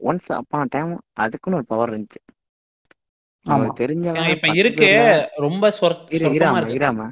ஒன்ஸ் 0.00 0.30
அப்பான 0.32 0.66
டைம் 0.70 0.92
அதுக்குன்னு 1.16 1.56
ஒரு 1.56 1.66
பவர் 1.66 1.92
இருந்துச்சு. 1.92 2.20
ஆமா. 3.46 3.50
நமக்கு 3.50 3.80
தெரிஞ்சவன் 3.82 4.28
இப்ப 4.28 4.40
பத்து 4.42 4.58
இருக்கு. 4.58 4.86
பேர்ல- 4.88 5.26
ரொம்ப 5.36 5.70
சொற் 5.80 5.98
இரு 6.08 6.24
சொற்பமா 6.24 6.38
இராம 6.38 6.58
இருக்கு. 6.58 6.78
இராம. 6.78 7.08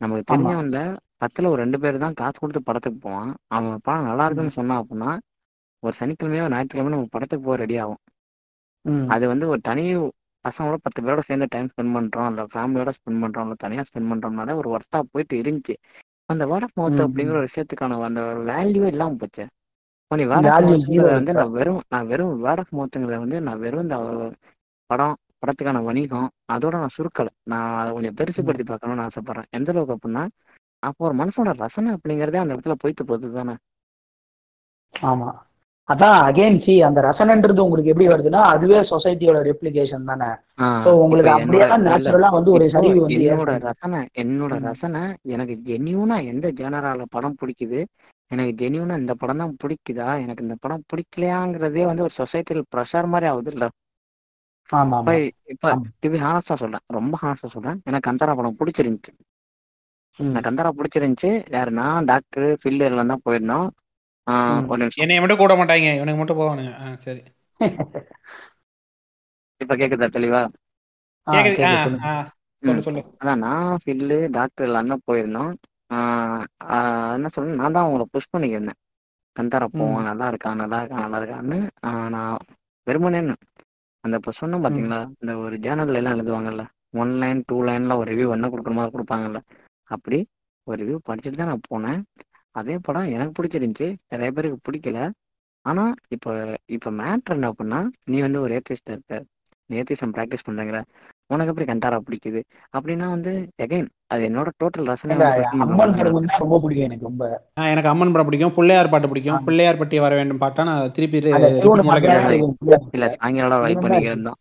நமக்கு 0.00 0.22
ஆமா. 0.22 0.30
தெரிஞ்சவன்ல 0.30 0.80
பத்துல 1.22 1.46
ஒரு 1.46 1.56
ரெண்டு 1.56 1.80
பேர் 1.80 1.98
தான் 1.98 2.14
காசு 2.14 2.38
கொடுத்து 2.38 2.62
படத்துக்கு 2.62 2.98
போவான். 3.00 3.32
அவன் 3.48 3.80
படம் 3.82 4.04
நல்லா 4.04 4.24
இருக்குன்னு 4.24 4.50
சொன்னான் 4.52 4.80
அப்படின்னா 4.82 5.10
ஒரு 5.82 5.94
சனிக்கிழமையோ 5.98 6.44
ஞாயிற்றுக்கிழமையோ 6.48 6.94
நம்ம 6.94 7.10
படத்துக்கு 7.10 7.44
போக 7.44 7.56
ரெடி 7.56 7.76
ஆகும். 7.76 8.00
அது 9.14 9.24
வந்து 9.28 9.46
ஒரு 9.48 9.60
தனி 9.60 9.84
பசங்களோட 10.44 10.76
பத்து 10.82 11.00
பேரோட 11.02 11.22
சேர்ந்து 11.26 11.46
டைம் 11.50 11.70
ஸ்பெண்ட் 11.70 11.94
பண்றோம் 11.96 12.28
இல்லை 12.30 12.44
ஃபேமிலியோட 12.52 12.90
ஸ்பெண்ட் 12.96 13.22
பண்றோம் 13.24 13.46
இல்லை 13.46 13.56
தனியா 13.58 13.82
ஸ்பெண்ட் 13.88 14.10
பண்றோம்னால 14.12 14.54
ஒரு 14.54 14.68
ஒர்த்தா 14.74 14.98
போயிட்டு 15.12 15.36
இருந்துச்சு. 15.42 15.74
அந்த 16.28 16.44
வேர்ட் 16.50 16.66
ஆஃப் 16.66 16.76
மவுத். 16.78 17.00
அப்படிங்கிற 17.04 17.36
ஒரு 17.36 17.48
விஷயத்துக்கான 17.48 17.98
அந்த 18.08 18.22
வேல்யூவே 18.50 18.90
இல்லாம 18.94 19.16
போச்சு. 19.22 19.44
நீ 20.10 20.24
வேர்ட் 20.24 20.46
வந்து. 20.66 21.32
நான் 21.38 21.54
வெறும் 21.56 21.80
நான் 21.94 22.06
வெறும் 22.06 22.34
வேர்ட் 22.44 22.62
ஆஃப் 22.62 22.74
மவுத்துங்கிறத 22.76 23.18
வந்து 23.24 23.40
நான் 23.40 23.62
வெறும் 23.64 23.84
இந்த 23.86 23.96
படம் 24.90 25.16
படத்துக்கான 25.42 25.82
வணிகம் 25.88 26.28
அதோட 26.52 26.74
நான் 26.82 26.94
சுருக்கலை. 26.96 27.32
நான் 27.44 27.74
அதை 27.80 27.90
கொஞ்சம் 27.92 28.16
பெருசுப்படுத்தி 28.20 28.64
பார்க்கணும்னு 28.64 29.06
ஆசைப்படுறேன். 29.08 29.48
எந்த 29.50 29.72
அளவுக்கு 29.72 29.96
அப்படின்னா 29.96 30.24
அப்போ 30.82 31.04
ஒரு 31.06 31.14
மனுஷனோட 31.20 31.52
ரசனை 31.62 31.90
அப்படிங்கிறதே 31.96 32.42
அந்த 32.42 32.54
இடத்துல 32.54 32.74
போயிட்டு 32.82 33.04
போகுது 33.04 33.30
தானே 33.32 33.54
ஆமா. 34.94 35.28
அதான் 35.88 36.16
அகைன் 36.24 36.58
சி 36.60 36.72
அந்த 36.86 37.00
ரசனைன்றது 37.06 37.64
உங்களுக்கு 37.64 37.92
எப்படி 37.92 38.08
வருதுன்னா 38.08 38.40
அதுவே 38.50 38.78
சொசைட்டியோட 38.90 39.38
ரெப்ளிகேஷன் 39.46 40.10
தானே 40.10 40.28
சோ 40.84 40.90
உங்களுக்கு 41.02 41.30
அப்படியே 41.34 41.66
நேச்சுரலா 41.86 42.30
வந்து 42.34 42.50
ஒரு 42.56 42.64
சரிவு 42.74 42.98
வந்து 43.04 43.22
என்னோட. 43.28 43.52
ரசனை 43.68 44.00
என்னோட. 44.22 44.52
ரசனை 44.66 45.02
எனக்கு 45.34 45.54
ஜெனியூனா 45.68 46.18
எந்த 46.32 46.48
ஜேனரால 46.58 47.06
படம் 47.14 47.38
பிடிக்குது 47.40 47.80
எனக்கு 48.30 48.52
ஜெனியூனா 48.60 48.96
இந்த 49.00 49.14
படம் 49.16 49.40
தான் 49.42 49.54
பிடிக்குதா 49.62 50.08
எனக்கு 50.24 50.44
இந்த 50.46 50.56
படம் 50.60 50.84
பிடிக்கலையாங்கிறதே 50.90 51.84
வந்து 51.86 52.06
ஒரு 52.06 52.14
சொசைட்டியில் 52.18 52.68
ப்ரெஷர் 52.72 53.12
மாதிரி 53.12 53.28
ஆகுது 53.30 53.52
இல்ல 53.54 53.66
இப்ப 55.00 55.12
இப்ப. 55.52 55.68
டிவி 56.02 56.18
ஹானஸ்டா 56.22 56.56
சொல்றேன் 56.58 56.84
ரொம்ப 56.96 57.14
ஹானஸ்டா 57.20 57.50
சொல்றேன் 57.52 57.78
எனக்கு 57.86 58.08
கந்தாரா 58.08 58.32
படம் 58.38 58.58
பிடிச்சிருந்துச்சு. 58.58 59.12
எனக்கு 60.18 60.46
கந்தாரா 60.46 60.70
பிடிச்சிருந்துச்சு 60.76 61.30
யாரு 61.54 61.70
நான் 61.78 62.08
டாக்டர் 62.08 62.48
ஃபில்லு 62.60 62.88
எல்லாம் 62.88 63.12
தான் 63.12 63.24
போயிருந்தோம். 63.24 63.68
ஒரு 64.70 64.80
நிமிஷம். 64.80 65.02
என்னைய 65.04 65.20
மட்டும் 65.22 65.42
கூட 65.42 65.54
மாட்டாங்க 65.58 65.94
இவனுக்கு 65.98 66.20
மட்டும் 66.20 66.40
போவானுங்க. 66.40 66.72
ஆ, 66.82 66.86
சரி. 67.06 67.22
இப்ப 69.60 69.74
கேக்குதா 69.80 70.08
தெளிவா? 70.16 70.42
சொல்லு 72.62 72.84
சொல்லு. 72.86 73.02
அதான் 73.20 73.42
நான் 73.46 73.80
ஃபில்லு 73.82 74.18
டாக்டர் 74.36 74.66
எல்லாம் 74.68 74.92
தான் 74.92 75.06
போயிருந்தோம். 75.08 75.50
என்ன 77.16 77.28
சொல்லணும் 77.34 77.60
நான் 77.60 77.74
தான் 77.76 77.84
அவங்கள 77.84 78.04
புஷ் 78.14 78.32
பண்ணிக்கிருந்தேன். 78.34 78.78
கந்தாரா 79.36 79.66
போவோம் 79.74 80.08
நல்லா 80.08 80.26
இருக்கா 80.32 80.50
நல்லா 80.62 80.78
இருக்கா 80.80 81.02
நல்லா 81.04 81.18
இருக்கான்னு. 81.20 81.58
நான் 82.14 82.38
வெறுமனேன்னு. 82.86 83.34
அந்த 84.04 84.18
இப்போ 84.20 84.32
சொன்னோம் 84.40 84.64
பார்த்தீங்களா 84.64 84.98
இந்த 85.20 85.32
ஒரு 85.44 85.56
ஜேர்னல்ல 85.64 86.00
எல்லாம் 86.00 86.16
எழுதுவாங்கல்ல. 86.16 86.64
ஒன் 87.02 87.12
லைன் 87.22 87.40
டூ 87.48 87.56
லைன்ல 87.68 87.96
ஒரு 88.00 88.08
ரிவ்யூ 88.12 88.28
என்ன 88.36 88.48
கொடுக்குற 88.52 88.74
மாதிரி 88.78 88.94
கொடுப்பாங்கல்ல. 88.96 89.40
அப்படி 89.90 90.18
ஒரு 90.66 90.78
ரிவ்யூ 90.82 90.98
படிச்சுட்டு 91.08 91.40
தான் 91.40 91.52
நான் 91.52 91.68
போனேன். 91.72 92.00
அதே 92.54 92.76
படம் 92.86 93.12
எனக்கு 93.14 93.36
பிடிச்சிருந்துச்சி. 93.36 93.88
நிறைய 94.12 94.30
பேருக்கு 94.30 94.66
பிடிக்கல. 94.66 95.00
ஆனால் 95.64 95.92
இப்போ 96.14 96.30
இப்போ 96.76 96.90
மேட்ரு 97.00 97.34
என்ன 97.36 97.50
அப்படின்னா 97.52 97.80
நீ 98.04 98.18
வந்து 98.26 98.38
ஒரு 98.40 98.52
ஏத்திஸ்டாக 98.58 98.96
இருக்க. 98.96 99.16
நீ 99.70 99.76
ஏத்திசம் 99.80 100.14
ப்ராக்டிஸ் 100.16 100.46
பண்ணுறங்கிற 100.46 100.78
உனக்கு 101.30 101.50
எப்படி 101.52 101.66
கண்டாரா 101.70 101.96
பிடிக்குது? 102.04 102.40
அப்படின்னா 102.76 103.06
வந்து 103.14 103.32
எகைன் 103.64 103.88
அது 104.06 104.22
என்னோட 104.28 104.48
டோட்டல் 104.60 104.88
ரசனை 104.90 105.16
வந்து 105.16 105.42
அம்மன். 105.56 105.92
படம் 105.96 106.28
தான் 106.28 106.42
ரொம்ப 106.44 106.58
பிடிக்கும் 106.62 106.86
எனக்கு 106.88 107.08
ரொம்ப. 107.08 107.24
எனக்கு 107.72 107.90
அம்மன் 107.92 108.12
படம் 108.14 108.28
பிடிக்கும். 108.28 108.54
பிள்ளையார் 108.58 108.92
பாட்டு 108.92 109.10
பிடிக்கும். 109.12 109.42
பிள்ளையார் 109.48 109.80
பட்டி 109.82 109.98
வர 110.06 110.14
வேண்டும் 110.20 110.42
பாட்டா 110.44 110.64
நான் 110.70 110.94
திருப்பி. 110.98 111.18
இல்ல 112.96 113.08
சாயங்காலம் 113.18 113.62
வைப் 113.64 113.76
இவன் 113.76 113.84
பண்ணிக்க 113.86 114.14
தான். 114.30 114.40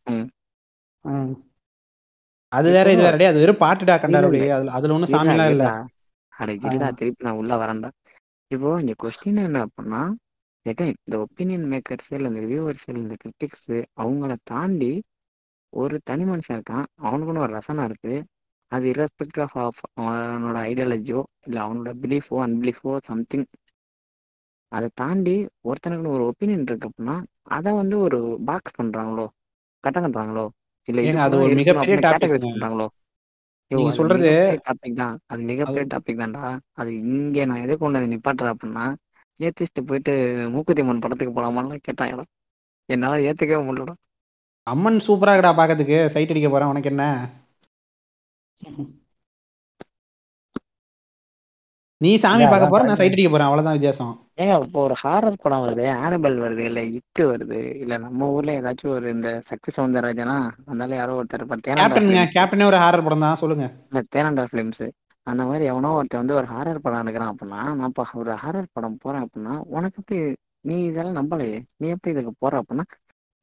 அது 2.52 2.68
வேற 2.76 2.88
இது 2.94 3.02
வேற 3.06 3.16
டேய், 3.20 3.32
அது 3.32 3.42
வெறும் 3.44 3.62
பாட்டுடா 3.64 3.96
கண்டார் 4.02 4.28
இல்ல. 4.28 4.46
அதுல 4.58 4.74
அதுல 4.78 4.94
இருடா, 4.94 5.12
சாமிலாம் 5.16 5.52
இல்ல. 5.54 5.66
அட 6.38 6.50
இருடா. 6.60 6.88
திருப்பி 7.00 7.26
நான் 7.26 7.40
உள்ள 7.40 7.54
வரேன்டா 7.58 7.90
இப்போ 8.52 8.70
இங்க 8.82 8.94
கொஸ்டின் 9.00 9.44
என்ன 9.44 9.62
அப்படின்னா 9.66 10.02
எகைன் 10.66 10.94
இந்த 10.98 11.18
ஒப்பீனியன் 11.24 11.68
மேக்கர்ஸ் 11.72 12.10
இல்லை 12.12 12.30
இந்த 12.32 12.42
ரிவ்யூவர்ஸ் 12.46 12.86
இல்லை 12.88 13.02
இந்த 13.04 13.16
கிரிட்டிக்ஸ் 13.22 13.70
அவங்கள 13.98 14.34
தாண்டி 14.44 14.92
ஒரு 15.74 15.96
தனி 16.04 16.26
மனுஷன் 16.26 16.58
இருக்கான் 16.58 16.86
அவனுக்குன்னு 17.02 17.46
ஒரு 17.46 17.56
ரசனை 17.58 17.84
இருக்கு 17.86 18.16
அது 18.72 18.86
இரஸ்பெக்ட் 18.94 19.40
ஆஃப் 19.44 19.58
ஆஃப் 19.64 19.82
அவனோட 20.00 20.58
ஐடியாலஜியோ 20.70 21.20
இல்லை 21.46 21.60
அவனோட 21.66 21.92
பிலீஃபோ 22.04 22.38
அன்பிலீஃபோ 22.46 22.94
சம்திங் 23.08 23.46
அதை 24.72 24.88
தாண்டி 24.96 25.36
ஒருத்தனுக்குன்னு 25.66 26.16
ஒரு 26.16 26.24
ஒப்பீனியன் 26.30 26.66
இருக்கு 26.66 26.88
அப்படின்னா 26.90 27.18
அதை 27.50 27.72
வந்து 27.74 27.98
ஒரு 28.00 28.18
பாக்ஸ் 28.46 28.78
பண்றாங்களோ 28.80 29.26
கட்ட 29.84 29.98
கட்டுறாங்களோ 30.00 30.46
இல்லை 30.88 31.04
அது 31.26 31.38
ஒரு 31.38 31.56
மிகப்பெரிய. 31.60 31.96
பண்றாங்களோ 32.46 32.88
நீங்க 33.68 33.96
சொல்றது- 33.96 34.60
டாபிக் 34.66 34.96
தான். 34.96 35.20
அது 35.26 35.42
மிகப்பெரிய 35.42 35.86
அது- 35.86 35.98
டாபிக் 35.98 36.20
தான்டா. 36.20 36.60
அது 36.72 36.98
இங்கே 36.98 37.46
நான் 37.46 37.62
எதை 37.62 37.76
கொண்டு 37.76 38.00
வந்து 38.00 38.16
நிப்பாட்டுறேன் 38.16 38.54
அப்படின்னா 38.54 38.96
ஏத்திஸ்ட் 39.40 39.86
போயிட்டு 39.86 40.48
மூக்குத்தி 40.52 40.82
அம்மன் 40.82 41.00
படத்துக்கு 41.00 41.42
போலாமான்னு 41.42 41.80
கேட்டாங்கடா 41.88 42.24
என்னால 42.86 43.32
ஏத்துக்கவே 43.32 43.64
முடியலடா. 43.64 43.94
அம்மன் 44.64 44.98
சூப்பரா 45.08 45.36
இருக்கடா 45.36 45.54
பாக்கிறதுக்கு. 45.58 46.06
சைட் 46.06 46.30
அடிக்க 46.30 46.50
போறேன். 46.50 46.68
உனக்கு 46.68 46.90
என்ன? 46.90 47.30
நீ 52.02 52.10
சாமி 52.24 52.46
பார்க்க 52.46 52.66
போற? 52.72 52.82
நான். 52.88 52.98
சைட் 53.00 53.14
அடிக்க 53.16 53.30
போறேன். 53.30 53.48
அவ்வளவுதான் 53.48 53.76
வித்தியாசம். 53.78 54.12
ஏங்க 54.42 54.56
இப்போ 54.66 54.80
ஒரு 54.88 54.96
ஹாரர் 55.02 55.40
படம் 55.44 55.64
வருது 55.64 55.86
ஆனபல் 56.04 56.36
வருது 56.44 56.64
இல்லை 56.70 56.84
இட்டு 56.98 57.24
வருது 57.30 57.60
இல்லை 57.82 57.96
நம்ம 58.04 58.28
ஊர்ல 58.36 58.58
ஏதாச்சும் 58.60 58.94
ஒரு 58.98 59.08
இந்த 59.16 59.30
சக்தி 59.50 59.70
சவுந்தரராஜனா 59.78 60.36
அதனால 60.68 61.00
யாரோ 61.00 61.16
ஒருத்தர் 61.20 61.46
கேப்டனுங்க 61.68 62.26
கேப்டனே 62.36 62.68
ஒரு 62.72 62.80
ஹாரர் 62.84 63.06
படம் 63.08 63.26
தான் 63.26 63.42
சொல்லுங்க. 63.42 63.68
தேனண்டா 64.16 64.46
ஃபிலிம்ஸ் 64.52 64.86
அந்த 65.28 65.42
மாதிரி 65.48 65.64
எவனோ 65.72 65.96
ஒருத்தன் 65.98 66.22
வந்து 66.22 66.38
ஒரு 66.40 66.48
ஹாரர் 66.54 66.84
படம் 66.84 67.02
எடுக்கிறான் 67.04 67.34
அப்படின்னா 67.34 67.62
நான் 67.80 67.90
இப்போ 67.92 68.06
ஒரு 68.24 68.36
ஹாரர் 68.44 68.74
படம் 68.78 69.02
போறேன் 69.06 69.26
அப்படின்னா 69.26 69.56
உனக்கு 69.78 70.00
எப்படி 70.02 70.20
நீ 70.70 70.78
இதெல்லாம் 70.90 71.20
நம்பலையே? 71.20 71.58
நீ 71.80 71.88
எப்படி 71.96 72.14
இதுக்கு 72.14 72.34
போற 72.44 72.62
அப்படின்னா 72.62 72.86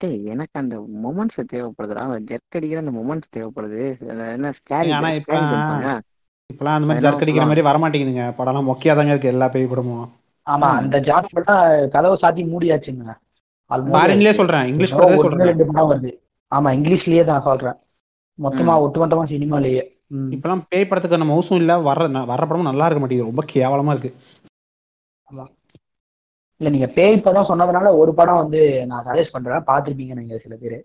டேய் 0.01 0.31
எனக்கு 0.33 0.57
அந்த 0.63 0.77
மொமெண்ட்ஸ் 1.05 1.53
தேவைப்படுதுடா. 1.53 2.05
ஜெர்க் 2.31 2.57
அடிக்கிற 2.59 2.81
அந்த 2.85 2.95
மொமெண்ட்ஸ் 2.97 3.35
தேவைப்படுது. 3.37 3.83
அது 4.13 4.25
என்ன 4.37 4.55
ஸ்கேரி 4.59 4.91
ஆனா 4.97 5.11
இப்பெல்லாம் 6.53 6.77
அந்த 6.79 6.87
மாதிரி 6.87 7.07
ஜர்க் 7.07 7.21
அடிக்கிற? 7.21 7.47
மாதிரி 7.47 7.62
வரமாட்டேங்குதுங்க. 7.69 8.23
படம்லாம் 8.39 8.69
மொக்கையா 8.69 8.95
தாங்க 8.95 9.11
இருக்கு 9.11 9.29
எல்லா 9.29 9.49
பேய் 9.49 9.66
படமும் 9.66 10.05
ஆமா 10.47 10.69
அந்த 10.79 11.01
ஜாப் 11.01 11.27
எல்லாம் 11.31 11.89
கதவை 11.89 12.19
சாத்தி 12.23 12.49
மூடியாச்சுங்க. 12.49 13.05
ஃபாரின்லயே 13.71 14.33
சொல்றேன். 14.33 14.66
இங்கிலீஷ் 14.66 14.93
ஏதோ 14.93 15.01
படத்தை 15.01 15.19
ஒண்ணு 15.19 15.29
சொல்றேன். 15.29 15.47
ரெண்டு 15.47 15.66
படம் 15.66 15.91
வருது. 15.91 16.11
ஆமா 16.55 16.69
இங்கிலீஷ்லயே 16.79 17.25
தான் 17.25 17.43
சொல்றேன். 17.43 17.77
மொத்தமா 18.39 18.73
ஒட்டுமொத்தமா 18.85 19.25
சினிமாலயே. 19.25 19.83
இப்பெல்லாம் 20.31 20.62
பேய் 20.69 20.87
படத்துக்கான 20.91 21.27
மவுசும் 21.31 21.55
இல்ல 21.55 21.77
வர்ற 21.77 22.07
ந- 22.09 22.25
வர்ற 22.25 22.43
படமும் 22.43 22.62
நல்லா 22.62 22.87
இருக்க 22.87 22.99
மாட்டேங்குது. 22.99 23.31
ரொம்ப 23.31 23.43
கேவலமா 23.53 23.91
இருக்கு. 23.91 24.11
இல்ல 26.57 26.77
நீங்க 26.77 26.87
பேய் 26.87 27.21
படம் 27.21 27.49
சொன்னதுனால 27.49 27.97
ஒரு 27.97 28.15
படம் 28.15 28.37
வந்து 28.37 28.87
நான் 28.87 29.05
சஜஸ்ட் 29.05 29.33
பண்றேன். 29.33 29.65
பார்த்திருப்பீங்க 29.66 30.15
நீங்க 30.15 30.39
சில 30.39 30.57
பேர். 30.61 30.77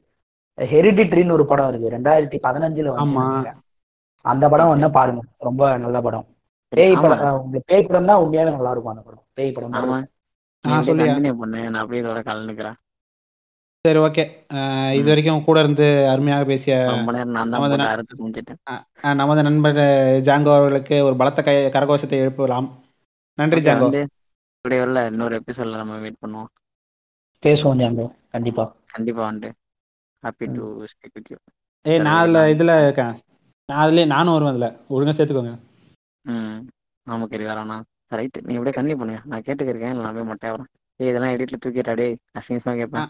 ஹெரிடிட்ரின்னு 0.57 1.31
ஒரு 1.31 1.45
படம் 1.45 1.69
இருக்கு 1.69 1.97
ரெண்டாயிரத்தி 1.97 2.45
பதினஞ்சுல 2.45 2.89
ஆமா. 2.95 3.53
வந்து 4.25 4.25
அந்த 4.25 4.49
படம் 4.49 4.67
வந்து 4.67 4.91
பாருங்க. 4.91 5.21
ரொம்ப 5.47 5.77
நல்ல 5.77 6.01
படம். 6.01 6.25
பேய். 6.71 6.95
படம் 7.03 7.37
உங்களுக்கு 7.37 7.71
பேய் 7.71 7.87
படம் 7.87 8.05
தான் 8.05 8.23
உண்மையாவே 8.23 8.57
நல்லா 8.57 8.71
இருக்கும் 8.71 8.93
அந்த 8.93 9.03
படம். 9.07 9.23
பேய் 9.33 9.51
படம் 9.51 9.75
நான் 9.75 11.81
அப்படியே 11.81 12.03
இதோட 12.03 12.21
கலந்துக்கிறேன். 12.29 12.77
சரி 13.85 13.99
ஓகே. 13.99 14.23
இது 14.97 15.11
வரைக்கும் 15.11 15.43
கூட 15.43 15.59
இருந்து 15.59 16.07
அருமையாக 16.11 16.45
பேசிய 16.45 16.87
ரொம்ப 16.87 17.11
நேரம் 17.11 17.37
நான் 17.37 17.53
தான் 17.53 19.17
நமது 19.21 19.43
நண்பர் 19.47 19.79
ஜாங்கோ 20.27 20.55
அவர்களுக்கு 20.55 21.03
ஒரு 21.03 21.15
பலத்த 21.15 21.41
கை 21.41 21.55
கரகோஷத்தை 21.75 22.17
எழுப்பலாம். 22.23 22.67
நன்றி 23.37 23.61
ஜாங்கோ. 23.61 23.87
வந்து 23.87 24.07
இப்படி 24.57 24.77
வரல. 24.81 25.11
இன்னொரு 25.11 25.39
எபிசோட்ல 25.39 25.81
நம்ம 25.81 25.97
மீட் 25.97 26.21
பண்ணுவோம். 26.25 26.49
பேசுவோம் 27.43 27.79
ஜாம்போ 27.81 28.05
கண்டிப்பா. 28.31 28.75
கண்டிப்பா 28.93 29.29
வந்துட்டு 29.29 29.51
happy 30.23 30.45
to 30.55 30.85
speak 30.91 31.13
with 31.13 31.29
you 31.31 31.37
ஏய் 31.85 32.01
நான் 32.07 32.21
அதுல 32.21 32.39
இதுல 32.53 32.83
இருக்கேன். 32.83 33.13
நான் 33.69 33.81
அதுலயே 33.83 34.05
நானும் 34.11 34.35
வருவேன் 34.35 34.53
அதுல. 34.53 34.67
ஒழுங்கா 34.89 35.13
சேர்த்துக்கோங்க. 35.15 35.53
ம். 36.25 36.59
ஆமாம் 37.07 37.31
கறி 37.31 37.45
வரானா 37.45 37.77
ரைட்டு 38.11 38.43
நீ 38.45 38.53
அப்படியே 38.55 38.75
கண்டினியூ 38.75 38.99
பண்ணுங்க 38.99 39.21
நான் 39.25 39.45
கேட்டுக்கிறேன் 39.47 39.97
நான் 39.97 40.15
போய் 40.15 40.29
மொட்டை 40.29 40.49
வரேன் 40.49 40.69
ஏய் 40.99 41.09
இதெல்லாம் 41.11 41.33
எடிட்ல 41.33 41.57
தூக்கிட்டா 41.63 41.93
டேய் 41.99 42.15
அசிங்கமாக 42.37 42.77
கேட்பேன் 42.79 43.09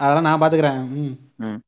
அதெல்லாம் 0.00 0.26
நான் 0.26 0.40
பாத்துக்கிறேன். 0.42 0.80
ம். 0.98 1.14
ம். 1.44 1.60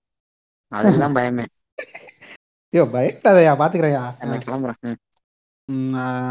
அதுதான் 0.72 1.16
பயமே. 1.16 1.46
ஐயோ 2.72 2.82
பயப்படாதயா 2.94 3.52
பாத்துக்கிறேயா? 3.60 4.02
நான் 4.22 4.42
கிளம்புறேன். 4.42 4.98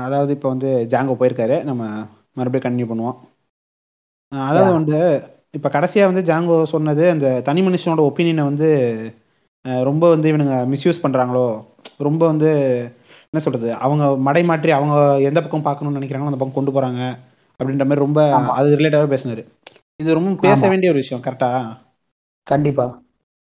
அதாவது 0.05 0.31
இப்போ 0.35 0.47
வந்து 0.49 0.69
ஜாங்கோ 0.91 1.13
போயிருக்காரு. 1.19 1.57
நம்ம 1.63 1.83
மறுபடியும் 2.37 2.65
கண்டினியூ 2.65 2.89
பண்ணுவோம். 2.89 3.17
அதாவது. 4.31 4.71
வந்து 4.73 4.97
இப்போ 5.53 5.69
கடைசியாக 5.69 6.09
வந்து 6.11 6.23
ஜாங்கோ 6.29 6.57
சொன்னது 6.71 7.03
அந்த 7.09 7.27
தனி 7.41 7.61
மனுஷனோட 7.61 8.01
ஒப்பீனியனை 8.09 8.43
வந்து 8.43 8.69
ரொம்ப 9.83 10.03
வந்து 10.09 10.27
இவனுங்க 10.31 10.55
மிஸ்யூஸ் 10.73 11.03
பண்ணுறாங்களோ 11.03 11.45
ரொம்ப 11.99 12.21
வந்து 12.25 12.49
என்ன 13.27 13.39
சொல்றது 13.39 13.69
அவங்க 13.77 14.03
மடை 14.27 14.43
மாற்றி 14.43 14.71
அவங்க 14.71 14.95
எந்த 15.29 15.39
பக்கம் 15.41 15.65
பார்க்கணும்னு 15.65 15.99
நினைக்கிறாங்களோ 15.99 16.31
அந்த 16.31 16.39
பக்கம் 16.39 16.57
கொண்டு 16.57 16.75
போறாங்க 16.75 17.01
அப்படின்ற 17.59 17.85
மாதிரி 17.85 18.05
ரொம்ப. 18.05 18.19
அது 18.57 18.77
ரிலேட்டடாக 18.79 19.11
பேசினாரு. 19.13 19.43
இது 19.99 20.17
ரொம்ப 20.17 20.31
பேச. 20.43 20.61
வேண்டிய 20.71 20.91
ஒரு 20.91 21.01
விஷயம் 21.03 21.23
கரெக்டா 21.25 21.49
கண்டிப்பா. 22.47 22.85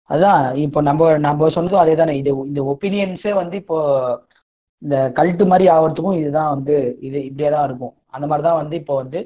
அதான் 0.09 0.41
இப்போ 0.63 0.79
நம்ம 0.81 1.11
நம்ம 1.19 1.49
சொன்னதும் 1.49 1.81
அதே 1.81 1.93
தானே 1.95 2.13
இது 2.17 2.31
இந்த 2.47 2.61
ஒப்பீனியன்ஸே 2.71 3.33
வந்து 3.33 3.55
இப்போ 3.55 3.77
இந்த 4.81 4.95
கல்ட்டு 5.17 5.43
மாதிரி 5.47 5.65
ஆகிறதுக்கும் 5.73 6.19
இதுதான் 6.19 6.51
வந்து 6.53 6.75
இது 6.99 7.17
இப்படியே 7.27 7.49
தான் 7.49 7.67
இருக்கும். 7.67 7.93
அந்த 8.11 8.25
மாதிரி 8.27 8.43
தான் 8.47 8.59
வந்து 8.61 8.75
இப்போ 8.81 8.93
வந்து 8.95 9.19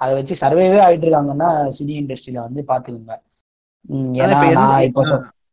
அதை 0.00 0.10
வச்சு 0.14 0.34
சர்வேவே 0.42 0.78
ஆயிட்டு 0.82 1.06
இருக்காங்கன்னா 1.06 1.48
சினி 1.76 1.94
இண்டஸ்ட்ரியில 2.00 2.44
வந்து 2.44 2.60
பாத்துக்கோங்க 2.68 3.14
ஏன்னா 4.20 4.38
இப்ப. 4.88 5.02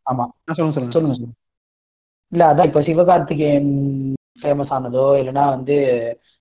ஆமா. 0.05 0.25
சொல்லுங்க 0.49 0.75
சொல்லுங்க. 0.75 1.27
இல்ல 2.29 2.53
அதான் 2.53 2.65
இப்போ 2.65 2.81
சிவகார்த்திகேயன் 2.81 4.13
ஃபேமஸ் 4.41 4.71
ஆனதோ 4.71 5.17
இல்லைன்னா 5.19 5.49
வந்து 5.49 5.75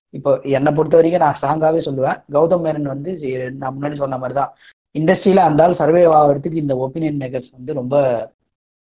இப்போ 0.09 0.39
என்னை 0.43 0.73
பொறுத்த 0.73 0.97
வரைக்கும் 0.97 1.23
நான் 1.23 1.37
ஸ்ட்ராங்காகவே 1.41 1.77
சொல்லுவேன். 1.77 2.23
கௌதம் 2.33 2.63
மேனன் 2.63 2.81
வந்து 2.81 3.11
நான் 3.51 3.77
முன்னாடி 3.81 3.95
சொன்ன 3.95 4.17
மாதிரி 4.17 4.39
தான் 4.39 4.53
இண்டஸ்ட்ரியில 4.99 5.35
அந்த 5.35 5.63
ஆள் 5.63 5.75
சர்வே 5.75 6.05
ஆகிறதுக்கு 6.05 6.53
இந்த 6.53 6.75
ஒப்பீனியன் 6.75 7.17
மேக்கர்ஸ் 7.17 7.51
வந்து 7.51 7.73
ரொம்ப 7.73 7.95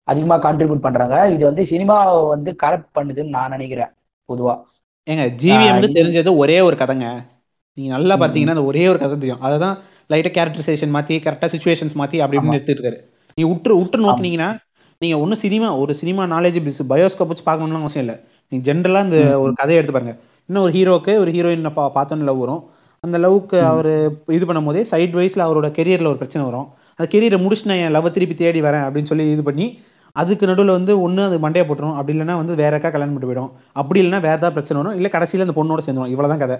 அதிகமாக 0.03 0.53
கான்ட்ரிபியூட் 0.53 0.81
பண்றாங்க. 0.81 1.29
இது 1.33 1.45
வந்து 1.45 1.63
சினிமாவை 1.63 2.27
வந்து 2.27 2.55
கரெக்ட் 2.63 2.85
பண்ணுதுன்னு 2.95 3.29
நான் 3.29 3.49
நினைக்கிறேன் 3.49 3.89
பொதுவா. 4.33 4.63
ஏங்க 5.09 5.33
ஜிவிஎம் 5.43 5.79
வந்து 5.79 5.87
இது- 5.87 5.95
தெரிஞ்சது 5.95 6.37
ஒரே 6.37 6.61
ஒரு 6.61 6.75
கதைங்க. 6.75 7.25
நீங்க 7.73 7.91
நல்லா. 7.97 8.17
பார்த்தீங்கன்னா 8.17 8.49
அந்த 8.49 8.63
ஒரே 8.63 8.87
ஒரு 8.87 8.99
கதை 8.99 9.17
தெரியும். 9.17 9.41
அதை 9.41 9.59
தான் 9.59 9.77
லைட்டாக 10.09 10.37
கேரக்டரைசேஷன் 10.37 10.89
மாற்றி 10.89 11.17
கரெக்டாக 11.17 11.49
சுச்சுவேஷன்ஸ் 11.55 11.93
மாற்றி 11.93 12.21
அப்படி 12.21 12.41
ஆமா. 12.41 12.45
இப்படின்னு 12.45 12.53
எடுத்துட்டு 12.53 12.81
இருக்காரு. 12.81 13.15
நீங்க 13.35 13.55
உற்று 13.55 13.77
உற்று 13.77 13.99
நோக்குனீங்கன்னா 14.01 14.57
நீங்க 15.01 15.17
ஒன்றும் 15.19 15.39
சினிமா 15.39 15.77
ஒரு 15.77 15.93
சினிமா 15.95 16.23
நாலேஜ் 16.23 16.57
பயோஸ்கோப் 16.89 17.31
வச்சு 17.31 17.43
பார்க்கணும்னு 17.43 17.79
அவசியம் 17.79 18.07
இல்லை. 18.07 18.15
நீங்க 18.51 18.63
ஜென்ரலா 18.67 19.03
இந்த. 19.03 19.17
ஒரு 19.39 19.53
கதையை 19.53 19.83
எடுத்து 19.83 19.99
பாருங்க. 19.99 20.13
இன்னும் 20.49 20.63
ஒரு 20.63 20.73
ஹீரோக்கு 20.73 21.13
ஒரு 21.19 21.31
ஹீரோயின் 21.31 21.73
பா 21.73 21.85
பார்த்தோன்னு 21.95 22.27
லவ் 22.29 22.39
வரும். 22.39 22.63
அந்த 23.03 23.17
லவ்க்கு 23.17 23.57
ம். 23.61 23.67
அவர் 23.71 23.89
இது 24.35 24.45
பண்ணும்போதே 24.45 24.81
சைட் 24.91 25.15
வைஸ்ல 25.15 25.43
அவரோட 25.47 25.67
கெரியர்ல 25.79 26.09
ஒரு 26.11 26.19
பிரச்சனை 26.21 26.49
வரும். 26.49 26.67
அந்த 26.99 27.07
கெரியரை 27.13 27.41
முடிச்சு 27.41 27.65
நான் 27.65 27.77
என் 27.77 27.91
லவ் 27.91 28.13
திருப்பி 28.13 28.35
தேடி 28.35 28.61
வரேன் 28.61 28.85
அப்படின்னு 28.85 29.11
சொல்லி 29.11 29.31
இது 29.31 29.43
பண்ணி 29.43 29.67
அதுக்கு 30.15 30.47
நடுவில் 30.47 30.71
வந்து 30.71 31.01
ஒன்று 31.01 31.23
அது 31.23 31.37
மண்டையை 31.37 31.65
போட்டுரும். 31.67 31.95
அப்படி 31.95 32.13
இல்லைன்னா 32.17 32.35
வந்து 32.41 32.55
வேற 32.55 32.75
அக்கா 32.75 32.89
கல்யாணம் 32.89 33.13
பண்ணிட்டு 33.13 33.31
போயிடும். 33.31 33.51
அப்படி 33.71 33.99
இல்லைன்னா 34.01 34.21
வேற 34.25 34.37
ஏதாவது 34.39 34.51
பிரச்சனை 34.51 34.81
வரும். 34.81 34.97
இல்லை 34.97 35.11
கடைசியில் 35.11 35.45
அந்த 35.47 35.55
பொண்ணோட 35.59 35.79
சேர்ந்துடும் 35.87 36.13
இவ்வளவுதான் 36.15 36.43
கதை. 36.43 36.57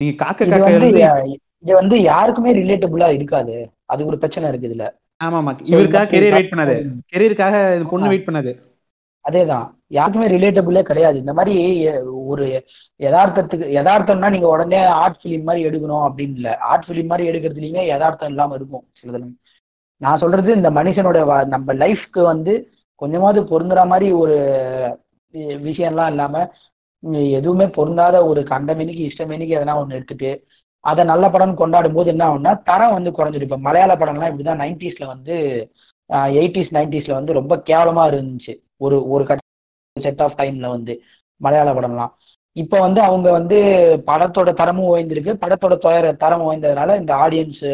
நீங்க 0.00 0.24
காக்க 0.24 0.46
காக்க 0.46 1.38
இது 1.62 1.74
வந்து 1.74 1.96
யாருக்குமே 2.02 2.50
ரிலேட்டபிளா 2.54 3.08
இருக்காது. 3.12 3.54
அது 3.86 4.06
ஒரு 4.06 4.18
பிரச்சனை 4.18 4.48
இருக்கு 4.48 4.68
இதுல. 4.68 4.84
ஆமா 5.20 5.38
ஆமா 5.40 5.52
இவருக்காக 5.70 6.08
கெரியர் 6.12 6.34
வெயிட் 6.34 6.52
பண்ணாது. 6.52 6.74
கெரியருக்காக 7.12 7.54
இந்த 7.76 7.88
பொண்ணு. 7.90 8.08
வெயிட் 8.08 8.28
பண்ணாது. 8.28 8.52
அதேதான். 9.24 9.66
யாருக்குமே 9.88 10.26
ரிலேட்டபிளே 10.28 10.82
கிடையாது. 10.82 11.18
இந்த 11.18 11.32
மாதிரி 11.32 11.54
ஒரு 12.24 12.44
யதார்த்தத்துக்கு 13.00 13.66
யதார்த்தம்னா 13.78 14.30
நீங்க 14.30 14.48
உடனே 14.48 14.80
ஆர்ட் 15.00 15.18
ஃபிலிம் 15.20 15.42
மாதிரி 15.42 15.68
எடுக்கணும் 15.68 16.04
அப்படின்னு 16.06 16.34
இல்ல. 16.34 16.56
ஆர்ட் 16.62 16.86
ஃபிலிம் 16.88 17.06
மாதிரி 17.06 17.28
எடுக்கிறதுலயுமே 17.30 17.86
யதார்த்தம் 17.86 18.28
இல்லாம 18.28 18.54
இருக்கும் 18.54 18.84
சிலதுல 18.98 19.28
நான் 20.00 20.18
சொல்றது 20.18 20.54
இந்த 20.54 20.70
மனுஷனோட 20.70 21.18
நம்ம 21.46 21.74
லைஃப்க்கு 21.74 22.22
வந்து 22.22 22.52
கொஞ்சமாவது 23.02 23.40
பொருந்துற 23.50 23.86
மாதிரி 23.86 24.12
ஒரு 24.12 24.36
விஷயம்லாம் 25.64 26.10
இல்லாம 26.10 26.36
எதுவுமே 27.30 27.66
பொருந்தாத 27.68 28.26
ஒரு 28.26 28.40
கண்டமேனிக்கு 28.48 29.02
இஷ்டமேனிக்கு 29.08 29.56
எதனா 29.58 29.74
ஒன்று 29.74 29.96
எடுத்துட்டு 29.96 30.30
அதை 30.84 31.02
நல்ல 31.04 31.24
படம் 31.30 31.54
கொண்டாடும் 31.54 31.96
போது 31.98 32.10
என்ன 32.10 32.24
ஆகும்னா 32.28 32.52
தரம் 32.62 32.94
வந்து 32.96 33.10
குறைஞ்சிடும். 33.18 33.48
இப்போ 33.48 33.58
மலையாள 33.66 33.94
படம்லாம் 33.96 34.30
இப்படிதான் 34.32 34.62
நைன்டிஸ்ல 34.64 35.06
வந்து 35.06 35.34
எயிட்டிஸ் 36.40 36.72
நைன்டிஸ்ல 36.76 37.12
வந்து 37.18 37.32
ரொம்ப 37.40 37.54
கேவலமா 37.70 38.04
இருந்துச்சு. 38.12 38.54
ஒரு 38.76 38.96
ஒரு 39.08 39.24
கட்ட 39.24 39.42
செட் 39.96 40.22
ஆஃப் 40.26 40.38
டைம்ல 40.40 40.68
வந்து 40.76 40.94
மலையாள 41.40 41.70
படம்லாம். 41.78 42.12
இப்போ 42.56 42.76
வந்து 42.80 43.00
அவங்க 43.00 43.28
வந்து 43.30 43.56
படத்தோட 44.06 44.50
தரமும் 44.60 44.90
ஓய்ந்திருக்கு 44.92 45.32
படத்தோட 45.42 45.74
துயர 45.84 46.06
தரம் 46.22 46.44
ஓய்ந்ததுனால 46.48 46.96
இந்த 47.00 47.12
ஆடியன்ஸு 47.14 47.70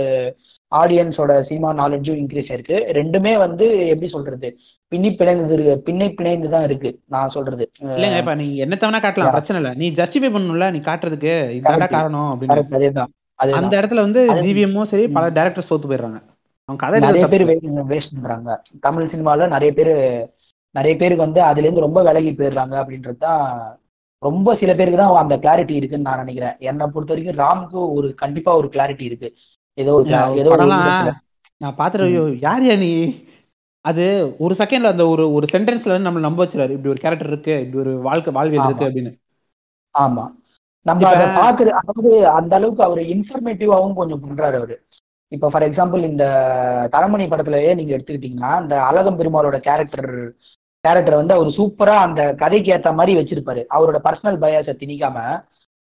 ஆடியன்ஸோட 0.74 1.42
சினிமா 1.42 1.72
நாலேஜும் 1.72 2.18
இன்க்ரீஸ் 2.22 2.50
ஆயிருக்கு. 2.52 2.76
ரெண்டுமே 2.98 3.38
வந்து 3.38 3.86
எப்படி 3.88 4.08
சொல்றது? 4.08 4.48
பின்னி 4.88 5.08
பிணைந்தது 5.08 5.52
இருக்கு 5.52 5.82
பின்னை 5.86 6.08
பிணைந்து 6.18 6.48
தான் 6.48 6.62
இருக்கு 6.62 6.98
நான் 7.06 7.28
சொல்றது. 7.28 7.70
இல்லைங்க 7.82 8.18
இப்ப 8.18 8.34
நீ 8.34 8.56
என்ன 8.56 8.78
தவணா 8.80 9.00
காட்டலாம். 9.04 9.30
பிரச்சனை 9.30 9.62
இல்லை. 9.62 9.72
நீ 9.74 9.86
ஜஸ்டிஃபை 9.90 10.30
பண்ணணும்ல 10.34 10.70
நீ 10.70 10.78
காட்டுறதுக்கு. 10.78 11.34
Correct. 11.66 11.90
காரணம் 11.90 12.30
அப்படின்னு. 12.32 12.76
அதேதான். 12.78 13.12
அந்த 13.60 13.80
இடத்துல 13.80 13.94
வந்து 13.94 14.20
ஜிவிஎம்மும் 14.32 14.90
சரி 14.92 15.08
பல 15.08 15.30
ம். 15.30 15.32
டேரக்டர்ஸ் 15.32 15.70
தோத்து 15.70 15.88
போயிடுறாங்க. 15.90 16.18
அவங்க 16.68 16.80
கதை 16.84 17.00
நிறைய 17.00 17.26
பேர். 17.26 17.44
வேஸ்ட் 17.92 18.14
பண்றாங்க. 18.14 18.62
தமிழ் 18.80 19.10
சினிமால 19.14 19.48
நிறைய 19.48 19.72
பேர் 19.74 19.92
நிறைய 20.74 20.96
பேருக்கு 20.96 21.24
வந்து 21.24 21.42
அதுல 21.42 21.66
இருந்து 21.66 21.80
ரொம்ப 21.80 22.02
விலகி 22.02 22.30
போயிடுறாங்க 22.30 22.74
அப்படின்றது 22.82 23.16
தான் 23.16 23.42
ரொம்ப 24.22 24.54
சில 24.56 24.74
பேருக்கு 24.74 24.98
தான் 24.98 25.14
அந்த 25.14 25.36
கிளாரிட்டி 25.36 25.70
இருக்குன்னு 25.70 26.08
நான் 26.08 26.18
நினைக்கிறேன். 26.18 26.56
என்னை 26.58 26.86
பொறுத்த 26.92 27.14
வரைக்கும் 27.14 27.40
ராமுக்கு 27.42 27.94
ஒரு 27.94 28.14
கண்டிப்பா 28.14 28.56
ஒரு 28.56 28.68
கிளாரிட்டி 28.72 29.02
இருக்கு. 29.02 29.28
ஏதோ 29.78 29.92
ஒரு 29.94 30.10
ஏதோ. 30.36 30.50
நான் 31.60 31.76
பார்த்துட்டு 31.78 32.06
ஐயோ 32.06 32.24
யார் 32.40 32.64
யா 32.64 32.76
நீ? 32.78 32.90
அது 33.84 34.04
ஒரு 34.38 34.54
செகண்ட்ல 34.54 34.90
அந்த 34.90 35.04
ஒரு 35.08 35.24
ஒரு 35.32 35.46
சென்டென்ஸ்ல 35.52 35.92
வந்து 35.92 36.08
நம்ம 36.08 36.20
நம்ப 36.20 36.40
வச்சிருக்காரு 36.42 36.74
இப்படி 36.74 36.88
ஒரு 36.88 37.00
கேரக்டர் 37.00 37.30
இருக்கு 37.30 37.54
இப்படி 37.60 37.80
ஒரு 37.84 37.92
வாழ்க்கை 38.00 38.32
வாழ்வியல். 38.32 38.66
இருக்கு 38.66 38.88
அப்படின்னு. 38.88 39.12
ஆமா. 39.94 40.24
நம்ம 40.86 41.06
அதை 41.08 41.26
பாக்குற 41.36 41.70
அதாவது 41.78 42.10
அந்த 42.30 42.52
அளவுக்கு 42.56 42.82
அவர் 42.84 43.00
இன்ஃபர்மேட்டிவாவும் 43.06 43.94
கொஞ்சம் 43.94 44.22
பண்றாரு 44.24 44.56
அவரு. 44.56 44.76
இப்ப 45.32 45.50
ஃபார் 45.50 45.62
எக்ஸாம்பிள் 45.62 46.02
இந்த 46.02 46.24
தரமணி 46.92 47.24
படத்துலயே 47.26 47.74
நீங்க 47.74 47.96
எடுத்துக்கிட்டீங்கன்னா 47.96 48.50
அந்த 48.56 48.74
அழகம் 48.82 49.18
பெருமாளோட 49.18 49.58
கேரக்டர் 49.60 50.10
கேரக்டர் 50.84 51.14
வந்து 51.14 51.34
அவர் 51.34 51.48
சூப்பரா 51.56 51.94
அந்த 52.00 52.34
கதைக்கு 52.34 52.72
ஏத்த 52.72 52.92
மாதிரி 52.94 53.14
வச்சிருப்பாரு. 53.18 53.62
அவரோட 53.70 53.98
பர்சனல் 54.04 54.42
பயாஸை 54.42 54.74
திணிக்காம 54.76 55.16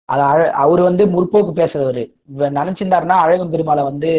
அது 0.10 0.22
அழ- 0.22 0.52
அவர் 0.52 0.81
வந்து 0.81 1.06
முற்போக்கு 1.06 1.52
பேசுறவர். 1.56 2.14
நினைச்சிருந்தாருன்னா 2.38 3.18
அழகம் 3.26 3.53
பெருமாளை 3.53 3.84
வந்து 3.84 4.10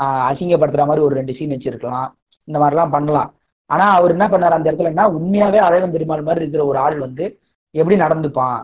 அசிங்கப்படுத்துற 0.00 0.86
மாதிரி 0.86 1.04
ஒரு 1.04 1.14
ரெண்டு 1.14 1.34
சீன் 1.34 1.50
வச்சிருக்கலாம். 1.50 2.08
இந்த 2.44 2.58
மாதிரிலாம் 2.58 2.90
பண்ணலாம். 2.90 3.34
ஆனா 3.66 3.94
அவர் 3.94 4.10
என்ன 4.10 4.28
பண்ணார் 4.28 4.50
அந்த 4.50 4.72
இடத்துலன்னா 4.72 5.14
உண்மையாவே 5.18 5.56
அழகம் 5.56 5.90
பெருமாள் 5.90 6.22
மாதிரி 6.22 6.40
இருக்கிற 6.40 6.64
ஒரு 6.64 6.78
ஆள் 6.78 6.98
வந்து 6.98 7.38
எப்படி 7.70 8.00
நடந்துப்பான்? 8.00 8.62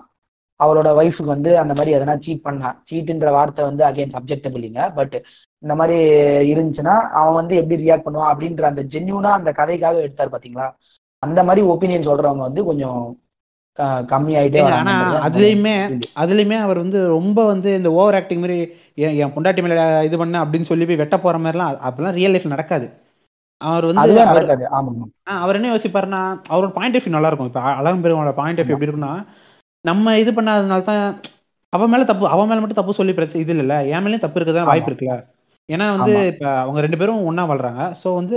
அவரோட 0.64 0.88
ஒய்ஃபுக்கு 1.00 1.24
வந்து 1.24 1.58
அந்த 1.58 1.74
மாதிரி 1.74 1.96
எதனா 1.96 2.22
சீட் 2.22 2.42
பண்ணா 2.42 2.82
சீட்டுன்ற 2.90 3.30
வார்த்தை 3.30 3.64
வந்து 3.64 3.84
அகைன் 3.84 4.14
சப்ஜெக்டபிள் 4.14 4.62
இல்லைங்க. 4.62 4.94
பட் 4.94 5.22
இந்த 5.58 5.74
மாதிரி 5.74 5.98
இருந்துச்சுன்னா 6.54 7.00
அவன் 7.00 7.34
வந்து 7.34 7.56
எப்படி 7.56 7.90
ரியாக்ட் 7.90 8.04
பண்ணுவான் 8.06 8.34
அப்படின்ற 8.34 8.62
அந்த 8.62 8.82
ஜென்யூனா 8.82 9.30
அந்த 9.30 9.52
கதைக்காக 9.52 9.96
எடுத்தார் 9.96 10.30
பாத்தீங்களா? 10.30 10.74
அந்த 11.18 11.44
மாதிரி 11.44 11.66
ஒப்பீனியன் 11.66 12.08
சொல்றவங்க 12.08 12.36
வந்து 12.36 12.64
கொஞ்சம் 12.64 13.18
கம்மி 14.10 14.32
ஆயிட்டே 14.40 14.60
ஏங்க, 14.60 14.74
ஆனா 14.80 14.92
அதுலயுமே. 15.26 15.74
அதுலயுமே 16.22 16.56
அவர் 16.64 16.82
வந்து 16.82 16.98
ரொம்ப 17.14 17.38
வந்து 17.52 17.70
இந்த 17.78 17.90
ஓவர் 17.98 18.16
ஆக்டிங் 18.18 18.42
மாதிரி 18.44 18.58
என் 19.22 19.32
பொண்டாட்டி 19.34 19.62
மேல 19.64 19.76
இது 20.08 20.16
பண்ண 20.22 20.42
அப்படின்னு 20.44 20.70
சொல்லி 20.70 20.86
போய் 20.88 21.00
வெட்ட 21.00 21.16
போற 21.24 21.38
மாதிரிலாம் 21.44 21.80
அப்படிலாம் 21.88 22.16
ரியல் 22.18 22.34
லைஃப்ல 22.34 22.54
நடக்காது. 22.54 22.86
அவர் 23.60 23.86
வந்து 23.88 24.00
அவர் 25.40 25.58
என்ன 25.58 25.72
யோசிப்பாருன்னா 25.72 26.22
அவரோட 26.52 26.70
பாயிண்ட் 26.78 26.96
ஆஃப் 26.98 27.04
வியூ 27.04 27.16
நல்லா 27.16 27.30
இருக்கும் 27.30 27.50
இப்போ 27.50 27.62
அழகம் 27.78 28.04
பெருமாளோட 28.04 28.34
பாயிண்ட் 28.40 28.60
ஆஃப் 28.60 28.68
வியூ 28.68 28.76
எப்படி 28.76 28.88
இருக்குன்னா 28.88 29.14
நம்ம 29.84 30.16
இது 30.22 30.30
பண்ணாதனால 30.36 30.84
தான் 30.90 31.04
அவன் 31.72 31.90
மேல 31.92 32.04
தப்பு 32.10 32.32
அவன் 32.34 32.48
மேல 32.50 32.60
மட்டும் 32.60 32.80
தப்பு 32.80 32.98
சொல்லி 32.98 33.14
பிரச்சனை 33.16 33.40
இது 33.44 33.52
இல்லைல்ல 33.54 33.76
என் 33.92 34.04
மேலேயும் 34.04 34.24
தப்பு 34.24 34.38
இருக்குதான் 34.40 34.68
வாய்ப்பு 34.70 34.90
இருக்குல்ல. 34.90 35.16
ஏன்னா 35.68 35.86
வந்து. 35.96 36.12
இப்போ 36.32 36.46
அவங்க 36.62 36.78
ரெண்டு 36.84 36.98
பேரும் 37.00 37.26
ஒண்ணா 37.28 37.44
வாழ்றாங்க. 37.50 37.82
ஸோ 38.02 38.08
வந்து 38.20 38.36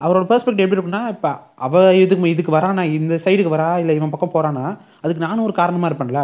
அவரோட 0.00 0.24
பெர்ஸ்பெக்டிவ் 0.28 0.64
எப்படி 0.64 0.80
இருக்குன்னா 0.80 1.02
இப்போ 1.08 1.30
அவ 1.58 1.74
இதுக்கு 1.96 2.28
இதுக்கு 2.28 2.52
வரானா 2.52 2.82
இந்த 2.92 3.14
சைடுக்கு 3.24 3.54
வரா 3.54 3.78
இல்லை 3.78 3.94
இவன் 3.96 4.10
பக்கம் 4.10 4.34
போறானா 4.34 4.64
அதுக்கு 5.00 5.24
நானும் 5.24 5.44
ஒரு 5.44 5.52
காரணமா 5.52 5.88
இருப்பேன்ல. 5.88 6.20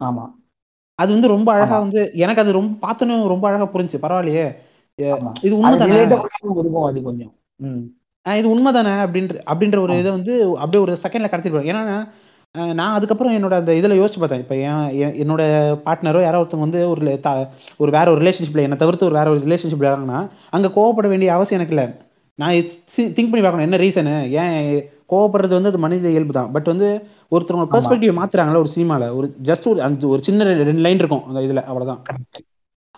ஆமா. 0.00 0.24
அது 0.98 1.10
வந்து 1.12 1.28
ரொம்ப 1.28 1.48
அழகா. 1.52 1.76
வந்து 1.78 2.00
எனக்கு 2.16 2.42
அது 2.42 2.52
ரொம்ப 2.52 2.72
பார்த்தோன்னே 2.84 3.26
ரொம்ப 3.26 3.44
அழகா 3.48 3.66
புரிஞ்சு 3.74 4.02
பரவாயில்லையே. 4.04 4.46
இது 5.42 5.54
உண்மைதானே? 5.58 5.98
அது 6.88 7.02
கொஞ்சம். 7.02 7.32
இது 8.26 8.48
உண்மைதானே? 8.54 8.94
அப்படின்ற 9.04 9.36
அப்படின்ற 9.52 9.78
ஒரு. 9.78 9.94
இதை 9.98 10.10
வந்து 10.10 10.32
அப்படியே 10.56 10.82
ஒரு 10.82 10.94
செகண்ட்ல 11.02 11.30
கடத்திட்டு 11.30 11.70
ஏன்னா 11.70 11.82
நான் 12.74 12.94
அதுக்கப்புறம் 12.94 13.34
என்னோட 13.34 13.54
அந்த 13.54 13.72
இதில் 13.74 14.00
யோசிச்சு 14.00 14.20
பார்த்தேன். 14.20 14.40
இப்போ 14.40 14.54
என் 14.98 15.16
என்னோட 15.22 15.42
பார்ட்னரோ 15.86 16.20
யாரோ 16.22 16.40
ஒருத்தவங்க 16.42 16.66
வந்து 16.66 16.80
ஒரு 16.90 17.00
ஒரு 17.78 17.90
வேற 17.90 18.06
ஒரு 18.10 18.20
ரிலேஷன்ஷிப்ல 18.22 18.64
என்னை 18.66 18.76
தவிர்த்து 18.76 19.06
ஒரு 19.06 19.14
வேற 19.14 19.28
ஒரு 19.30 19.40
ரிலேஷன்ஷிப்ல 19.40 19.88
இருக்காங்கன்னா 19.88 20.20
அங்கே 20.50 20.68
கோவப்பட 20.68 21.08
வேண்டிய 21.08 21.34
அவசியம் 21.34 21.60
எனக்கு 21.60 21.76
இல்லை. 21.76 21.86
நான் 22.38 22.52
திங்க் 22.96 23.30
பண்ணி 23.30 23.40
பார்க்கணும். 23.40 23.70
என்ன 23.70 23.76
ரீசனு 23.76 24.30
ஏன் 24.30 24.88
கோவப்படுறது 25.08 25.48
வந்து 25.48 25.68
அது 25.68 25.78
மனித 25.78 26.08
இயல்பு 26.08 26.32
தான். 26.32 26.52
பட் 26.52 26.64
வந்து 26.64 27.06
ஒருத்தவங்க. 27.30 27.66
பெர்ஸ்பெக்டிவ் 27.72 28.22
மாத்துறாங்களா 28.22 28.56
ஒரு 28.56 28.68
சினிமால 28.74 29.16
ஒரு 29.16 29.34
ஜஸ்ட் 29.42 29.68
ஒரு 29.68 29.82
அஞ்சு 29.82 30.08
ஒரு 30.08 30.22
சின்ன 30.22 30.44
ரெண்டு- 30.44 30.74
லைன் 30.74 30.96
இருக்கும் 30.96 31.26
அந்த 31.26 31.40
இதுல. 31.40 31.64
அவ்வளவுதான். 31.64 32.02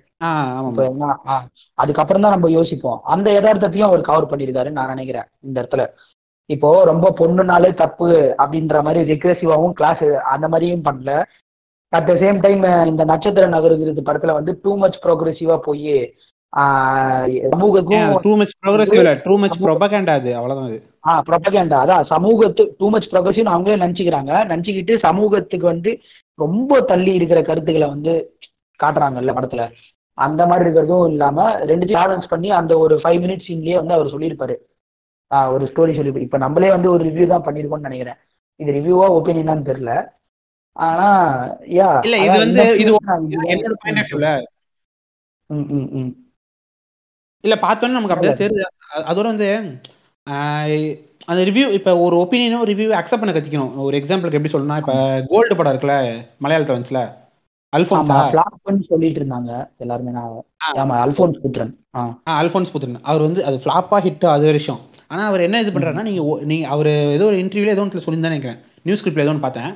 அதுக்கப்புறம் 1.74 2.22
தான் 2.22 2.30
நம்ம 2.30 2.50
யோசிப்போம். 2.50 3.00
அந்த 3.04 3.30
யதார்த்தத்தையும் 3.30 3.86
அவர் 3.86 4.00
கவர் 4.00 4.26
பண்ணியிருக்காருன்னு 4.26 4.70
நான் 4.70 4.88
நினைக்கிறேன் 4.88 5.24
இந்த 5.40 5.68
இடத்துல. 5.70 5.88
இப்போ 6.46 6.84
ரொம்ப 6.84 7.14
பொண்ணுனாலே 7.18 7.74
தப்பு 7.74 8.34
அப்படின்ற 8.38 8.82
மாதிரி 8.82 9.12
ரெக்ரெசிவாவும் 9.12 9.72
கிளாஸ் 9.72 10.02
அந்த 10.04 10.48
மாதிரியும் 10.48 10.84
பண்ணல. 10.84 11.22
அட் 11.93 12.06
த 12.06 12.14
சேம் 12.20 12.39
டைம் 12.40 12.62
இந்த 12.90 13.02
நட்சத்திர 13.05 13.47
நகருங்கிறது 13.48 14.02
படத்துல 14.06 14.35
வந்து 14.36 14.52
டூ 14.62 14.73
மச் 14.77 14.98
ப்ரோக்ரெசிவா 15.02 15.56
போய் 15.64 15.97
சமூகத்துக்கும் 17.52 18.23
டூ 18.24 18.32
மச் 18.40 18.55
ப்ரோக்ரஸிவ் 18.60 18.98
இல்ல 18.98 19.12
டூ 19.27 19.35
மச் 19.39 19.59
ப்ரொபகேண்டா 19.62 20.14
அது 20.20 20.31
அவ்வளவுதான் 20.36 20.69
அது. 20.70 20.78
ஆ 21.06 21.12
ப்ரொபகேண்டா 21.28 21.78
அதான் 21.85 22.05
சமூகத்து 22.10 22.64
டூ 22.81 22.89
மச் 22.90 23.09
ப்ரொக்ரெசிவ் 23.12 23.52
அவங்களே 23.52 23.82
நினச்சிக்கிறாங்க. 23.85 24.32
நினச்சிக்கிட்டு 24.44 24.97
சமூகத்துக்கு 25.06 25.66
வந்து 25.66 25.93
ரொம்ப 26.39 26.81
தள்ளி 26.82 27.14
இருக்கிற 27.14 27.43
கருத்துக்களை 27.43 27.89
வந்து 27.89 28.12
காட்டுறாங்கல்ல 28.81 29.32
படத்துல. 29.32 29.64
அந்த 30.19 30.47
மாதிரி 30.47 30.64
இருக்கிறதும் 30.64 31.06
இல்லாம 31.06 31.39
ரெண்டுத்தையும் 31.70 32.01
பேலன்ஸ் 32.01 32.28
பண்ணி 32.28 32.51
அந்த 32.51 32.78
ஒரு 32.78 32.94
ஃபைவ் 33.02 33.20
மினிட்ஸ் 33.20 33.48
சீன்லயே 33.48 33.77
வந்து 33.77 33.94
அவர் 33.94 34.12
சொல்லியிருப்பாரு. 34.14 34.55
ஆ, 35.31 35.52
ஒரு 35.52 35.64
ஸ்டோரி 35.66 35.93
சொல்லி 35.97 36.20
இப்போ 36.20 36.39
நம்மளே 36.39 36.70
வந்து 36.70 36.90
ஒரு 36.90 37.02
ரிவ்யூ 37.05 37.27
தான் 37.27 37.44
பண்ணியிருக்கோம்னு 37.44 37.89
நினைக்கிறேன். 37.89 38.19
இது 38.60 38.73
ரிவ்யூவா 38.73 39.06
ஒப்பீனியனான்னு 39.19 39.69
தெரியல. 39.70 39.93
ஆனா 40.76 41.08
யா 41.72 41.88
இல்ல, 42.02 42.16
இது 42.18 42.36
வந்து 42.38 42.62
இது 42.76 42.90
என்னோட 43.52 43.74
பாயிண்ட் 43.82 44.00
ஆஃப் 44.02 44.10
வியூல 44.12 44.28
இல்ல 47.44 47.54
பார்த்தோன்னே 47.56 47.96
நமக்கு 47.96 48.14
அப்படியே 48.14 48.34
தெரியுது. 48.34 48.64
அதோட 49.10 49.26
வந்து 49.26 49.48
அந்த 51.28 51.40
ரிவ்யூ 51.48 51.66
இப்ப 51.70 51.90
ஒரு 51.98 52.14
ஒப்பீனியனும் 52.16 52.66
ரிவ்யூ 52.66 52.86
அக்செப்ட் 52.98 53.22
பண்ண 53.22 53.32
கத்துக்கணும். 53.32 53.74
ஒரு 53.78 53.94
எக்ஸாம்பிளுக்கு 54.00 54.38
எப்படி 54.38 54.52
சொல்லணும்னா 54.52 54.78
இப்ப 54.78 54.94
கோல்டு 55.30 55.56
படம் 55.56 55.72
இருக்குல்ல 55.72 55.96
மலையாளத்துல 56.42 56.76
வந்துச்சுல 56.76 57.02
ஆமா 57.02 57.78
அல்ஃபோன்ஸா 57.78 58.16
ஃபிளாப்னு 58.30 58.86
சொல்லிட்டு 58.88 59.20
இருந்தாங்க. 59.20 59.50
எல்லாருமே 59.78 60.10
நான் 60.10 60.32
ஆமா 60.80 60.96
அல்போன்ஸ் 61.04 61.38
புத்திரன் 61.40 61.72
ஆ. 61.94 62.00
அல்ஃபோன்ஸ் 62.40 62.72
புத்திரன் 62.72 62.98
அவர் 63.02 63.22
வந்து 63.22 63.40
அது 63.44 63.56
ஃப்ளாப்பா 63.56 63.98
ஹிட் 63.98 64.26
அது 64.26 64.52
விஷயம். 64.52 64.80
ஆனா 65.10 65.22
அவர் 65.26 65.40
என்ன 65.40 65.60
இது 65.60 65.70
பண்றாருன்னா 65.70 66.02
நீங்க 66.02 66.22
ஒ- 66.24 66.42
நீங்க 66.42 66.66
அவர் 66.68 66.90
ஏதோ 67.16 67.24
ஒரு 67.24 67.38
இன்டர்வியூல 67.42 67.68
ஏதோ 67.68 67.80
ஒன்று 67.80 68.04
சொல்லியிருந்தா 68.04 68.32
நினைக்கிறேன். 68.32 68.58
நியூஸ் 68.82 69.02
கிளிப்ல 69.04 69.20
ஏதோ 69.20 69.28
ஒன்று 69.28 69.40
பார்த்தேன். 69.40 69.72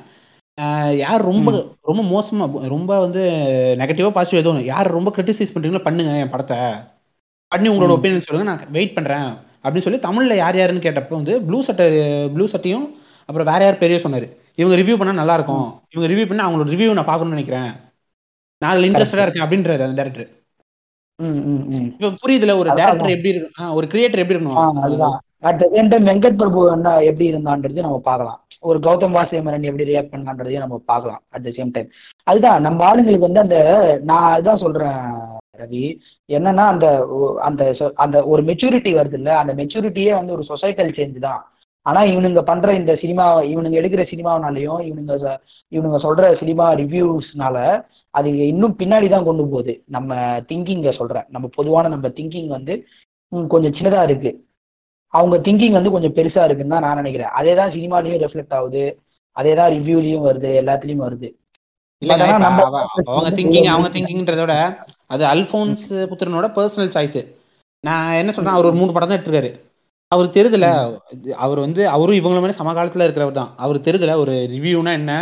யார் 0.99 1.21
ரொம்ப 1.21 1.49
ரொம்ப 1.85 2.01
மோசமா 2.11 2.45
ரொம்ப 2.67 2.91
வந்து 2.99 3.21
நெகட்டிவா 3.81 4.09
பாசிட்டிவ் 4.09 4.51
ஒன்று 4.51 4.63
யார் 4.67 4.95
ரொம்ப 4.95 5.09
கிரிட்டிசைஸ் 5.15 5.53
பண்றீங்களோ 5.53 5.81
பண்ணுங்க 5.83 6.13
என் 6.17 6.31
படத்தை. 6.31 6.57
பண்ணி 7.51 7.67
உங்களோட 7.69 7.89
ம். 7.89 7.95
ஒப்பீனியன் 7.95 8.25
சொல்லுங்க 8.25 8.47
நான் 8.49 8.71
வெயிட் 8.71 8.95
பண்றேன் 8.95 9.27
அப்படின்னு 9.63 9.85
சொல்லி 9.85 9.99
தமிழ்ல 9.99 10.35
யார் 10.35 10.57
யாருன்னு 10.57 10.85
கேட்டப்போ 10.85 11.13
வந்து 11.13 11.33
ப்ளூ 11.43 11.59
சட்டை 11.63 11.85
ப்ளூ 12.33 12.45
சட்டையும் 12.47 12.87
அப்புறம் 13.29 13.49
வேற 13.49 13.61
யார் 13.63 13.79
பெரிய 13.79 13.97
சொன்னாரு. 13.99 14.27
இவங்க 14.57 14.75
ரிவ்யூ 14.75 14.95
பண்ணா 14.97 15.13
நல்லா 15.13 15.33
இருக்கும். 15.33 15.63
இவங்க 15.93 16.07
ரிவ்யூ 16.11 16.25
பண்ணா 16.27 16.45
அவங்களோட 16.45 16.69
ரிவ்யூ 16.73 16.93
நான் 16.93 17.09
பார்க்கணும்னு 17.09 17.37
நினைக்கிறேன். 17.37 17.69
நான் 18.61 18.71
அதுல 18.71 18.87
இன்ட்ரெஸ்டடா 18.87 19.25
இருக்கேன் 19.25 19.45
அப்படின்றாரு 19.45 19.85
அந்த 19.85 19.97
டேரக்டர் 19.99 20.27
ம் 21.19 21.39
ம் 21.49 21.63
ம். 21.73 21.87
இப்ப 21.93 22.09
புரியுதுல 22.21 22.53
ஒரு 22.57 22.69
அதான், 22.69 22.79
டேரக்டர் 22.81 23.13
எப்படி 23.13 23.31
இருக்கும் 23.31 23.61
ஆ, 23.61 23.73
ஒரு 23.73 23.85
கிரியேட்டர் 23.87 24.21
எப்படி 24.23 24.35
ஆ, 24.35 24.39
இருக்கணும் 24.39 24.83
அதுதான். 24.83 25.15
At 25.43 25.59
the 25.59 25.67
same 25.73 25.89
time 25.89 26.07
Venkat 26.07 26.39
Prabhu 26.39 26.61
என்ன 26.71 26.91
எப்படி 27.09 27.25
இருந்தான்றது 27.31 27.79
நம்ம 27.81 27.99
பார்க்கலாம். 28.03 28.39
ஒரு 28.63 28.79
கௌதம் 28.79 29.15
வாசியமரன் 29.17 29.67
எப்படி 29.69 29.89
ரியாக்ட் 29.91 30.13
பண்ணான்றதையும் 30.13 30.65
நம்ம 30.65 30.79
பார்க்கலாம் 30.91 31.21
அட் 31.35 31.45
த 31.47 31.51
சேம் 31.57 31.73
டைம் 31.75 31.89
அதுதான் 32.27 32.63
நம்ம 32.67 32.85
ஆளுங்களுக்கு 32.89 33.27
வந்து 33.29 33.45
அந்த 33.45 33.57
நான் 34.03 34.31
அதுதான் 34.35 34.63
சொல்றேன் 34.65 35.01
ரவி. 35.61 35.83
என்னன்னா 36.29 36.63
அந்த 36.73 36.87
அந்த 37.47 37.61
அந்த 38.03 38.17
ஒரு 38.31 38.41
மெச்சூரிட்டி 38.49 38.91
வருது 38.97 39.17
இல்ல 39.19 39.31
அந்த 39.41 39.53
மெச்சூரிட்டியே 39.59 40.11
வந்து 40.17 40.35
ஒரு 40.35 40.43
சொசைட்டல் 40.49 40.91
சேஞ்ச் 40.97 41.17
தான். 41.27 41.41
ஆனா 41.85 41.99
இவனுங்க 42.11 42.41
பண்ற 42.49 42.69
இந்த 42.79 42.93
சினிமா 43.03 43.25
இவனுங்க 43.51 43.79
எடுக்கிற 43.81 44.03
சினிமானாலையும் 44.11 44.81
இவனுங்க 44.87 45.13
இவனுங்க 45.71 45.99
சொல்ற 46.05 46.31
சினிமா 46.41 46.65
ரிவ்யூஸ்னால 46.81 47.57
அது 48.13 48.29
இன்னும் 48.51 48.75
பின்னாடி 48.81 49.07
தான் 49.13 49.27
கொண்டு 49.29 49.43
போகுது. 49.53 49.73
நம்ம 49.95 50.11
திங்கிங்க 50.49 50.91
சொல்றேன். 50.99 51.27
நம்ம 51.35 51.49
பொதுவான 51.57 51.91
நம்ம 51.95 52.07
திங்கிங் 52.17 52.49
வந்து 52.57 52.75
கொஞ்சம் 53.53 53.75
சின்னதா 53.77 54.01
இருக்கு. 54.09 54.31
அவங்க 55.13 55.35
திங்கிங் 55.45 55.77
வந்து 55.77 55.93
கொஞ்சம் 55.95 56.15
பெருசா 56.17 56.41
இருக்குன்னு 56.47 56.75
தான் 56.75 56.85
நான் 56.85 56.99
நினைக்கிறேன். 57.01 57.31
அதே 57.39 57.53
தான் 57.59 57.73
சினிமாலையும் 57.75 58.21
ரெஃப்ளெக்ட் 58.23 58.55
ஆகுது. 58.57 58.83
அதே 59.37 59.51
தான் 59.59 59.71
ரிவ்யூலையும் 59.75 60.25
வருது 60.27 60.49
எல்லாத்துலயும் 60.61 61.05
வருது. 61.05 61.29
அவங்க 63.11 63.29
திங்கிங் 63.37 63.69
அவங்க 63.73 63.89
திங்கிங்ன்றத 63.95 64.41
விட 64.43 64.55
அது 65.13 65.23
அல்போன்ஸ் 65.33 65.87
புத்திரனோட 66.09 66.47
பர்சனல் 66.57 66.93
சாய்ஸ் 66.95 67.19
நான் 67.83 68.17
என்ன 68.21 68.31
சொல்றேன் 68.35 68.55
அவர் 68.57 68.69
ஒரு 68.69 68.77
மூணு 68.79 68.93
படம் 68.93 69.09
தான் 69.09 69.17
எடுத்திருக்காரு. 69.17 69.49
அவர் 70.11 70.35
தெரியுதுல 70.35 70.67
அவர் 71.45 71.59
வந்து 71.65 71.81
அவரும் 71.95 72.19
இவங்கள 72.19 72.41
மாதிரி 72.43 72.59
சமகாலத்துல 72.59 73.05
இருக்கிறவர் 73.07 73.39
தான். 73.39 73.51
அவர் 73.63 73.85
தெரியுதுல 73.87 74.13
ஒரு 74.23 74.33
ரிவ்யூனா 74.53 74.91
என்ன? 74.99 75.13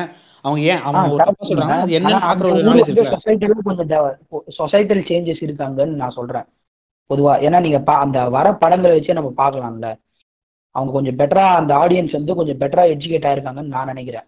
அவங்க 0.45 0.59
ஏன் 0.71 0.83
அவங்க 0.87 1.25
சொல்றாங்க 1.49 1.77
அது 1.85 1.95
என்னன்னு 1.99 2.25
பாக்குற 2.27 2.49
ஒரு 2.51 2.65
நாலேஜ் 2.67 2.91
சொசைட்டல் 4.59 5.03
சேஞ்சஸ் 5.09 5.41
இருக்காங்கன்னு 5.47 6.01
நான் 6.01 6.17
சொல்றேன். 6.19 6.45
பொதுவா. 7.13 7.33
ஏன்னா 7.47 7.59
நீங்க 7.59 7.79
பா- 7.79 7.95
அந்த 7.95 8.29
வர 8.29 8.53
படங்களை 8.53 8.99
வச்சே 8.99 9.13
நம்ம 9.13 9.33
பார்க்கலாம்ல. 9.37 9.95
அவங்க 10.71 10.93
கொஞ்சம் 10.93 11.15
பெட்டரா 11.15 11.55
அந்த 11.55 11.75
ஆடியன்ஸ் 11.75 12.11
வந்து 12.11 12.35
கொஞ்சம் 12.35 12.57
பெட்டரா 12.57 12.85
எஜுகேட் 12.93 13.27
ஆயிருக்காங்கன்னு 13.27 13.61
நான் 13.61 13.85
நினைக்கிறேன். 13.85 14.21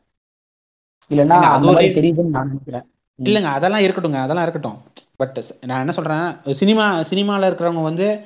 இல்லைன்னா 1.10 1.20
இல்ல, 1.20 1.38
அது 1.38 1.72
மாதிரி 1.72 2.02
தெரியுதுன்னு 2.02 2.24
நான் 2.24 2.48
நினைக்கிறேன். 2.48 2.84
இல்லைங்க 3.24 3.44
அதெல்லாம் 3.44 3.80
இருக்கட்டுங்க 3.80 4.16
அதெல்லாம் 4.16 4.42
இருக்கட்டும். 4.42 4.78
பட் 5.16 5.44
நான் 5.62 5.80
என்ன 5.80 5.92
சொல்றேன் 5.92 6.56
சினிமா 6.56 7.00
சினிமால 7.00 7.46
இருக்கிறவங்க 7.50 7.84
வந்து 7.84 8.20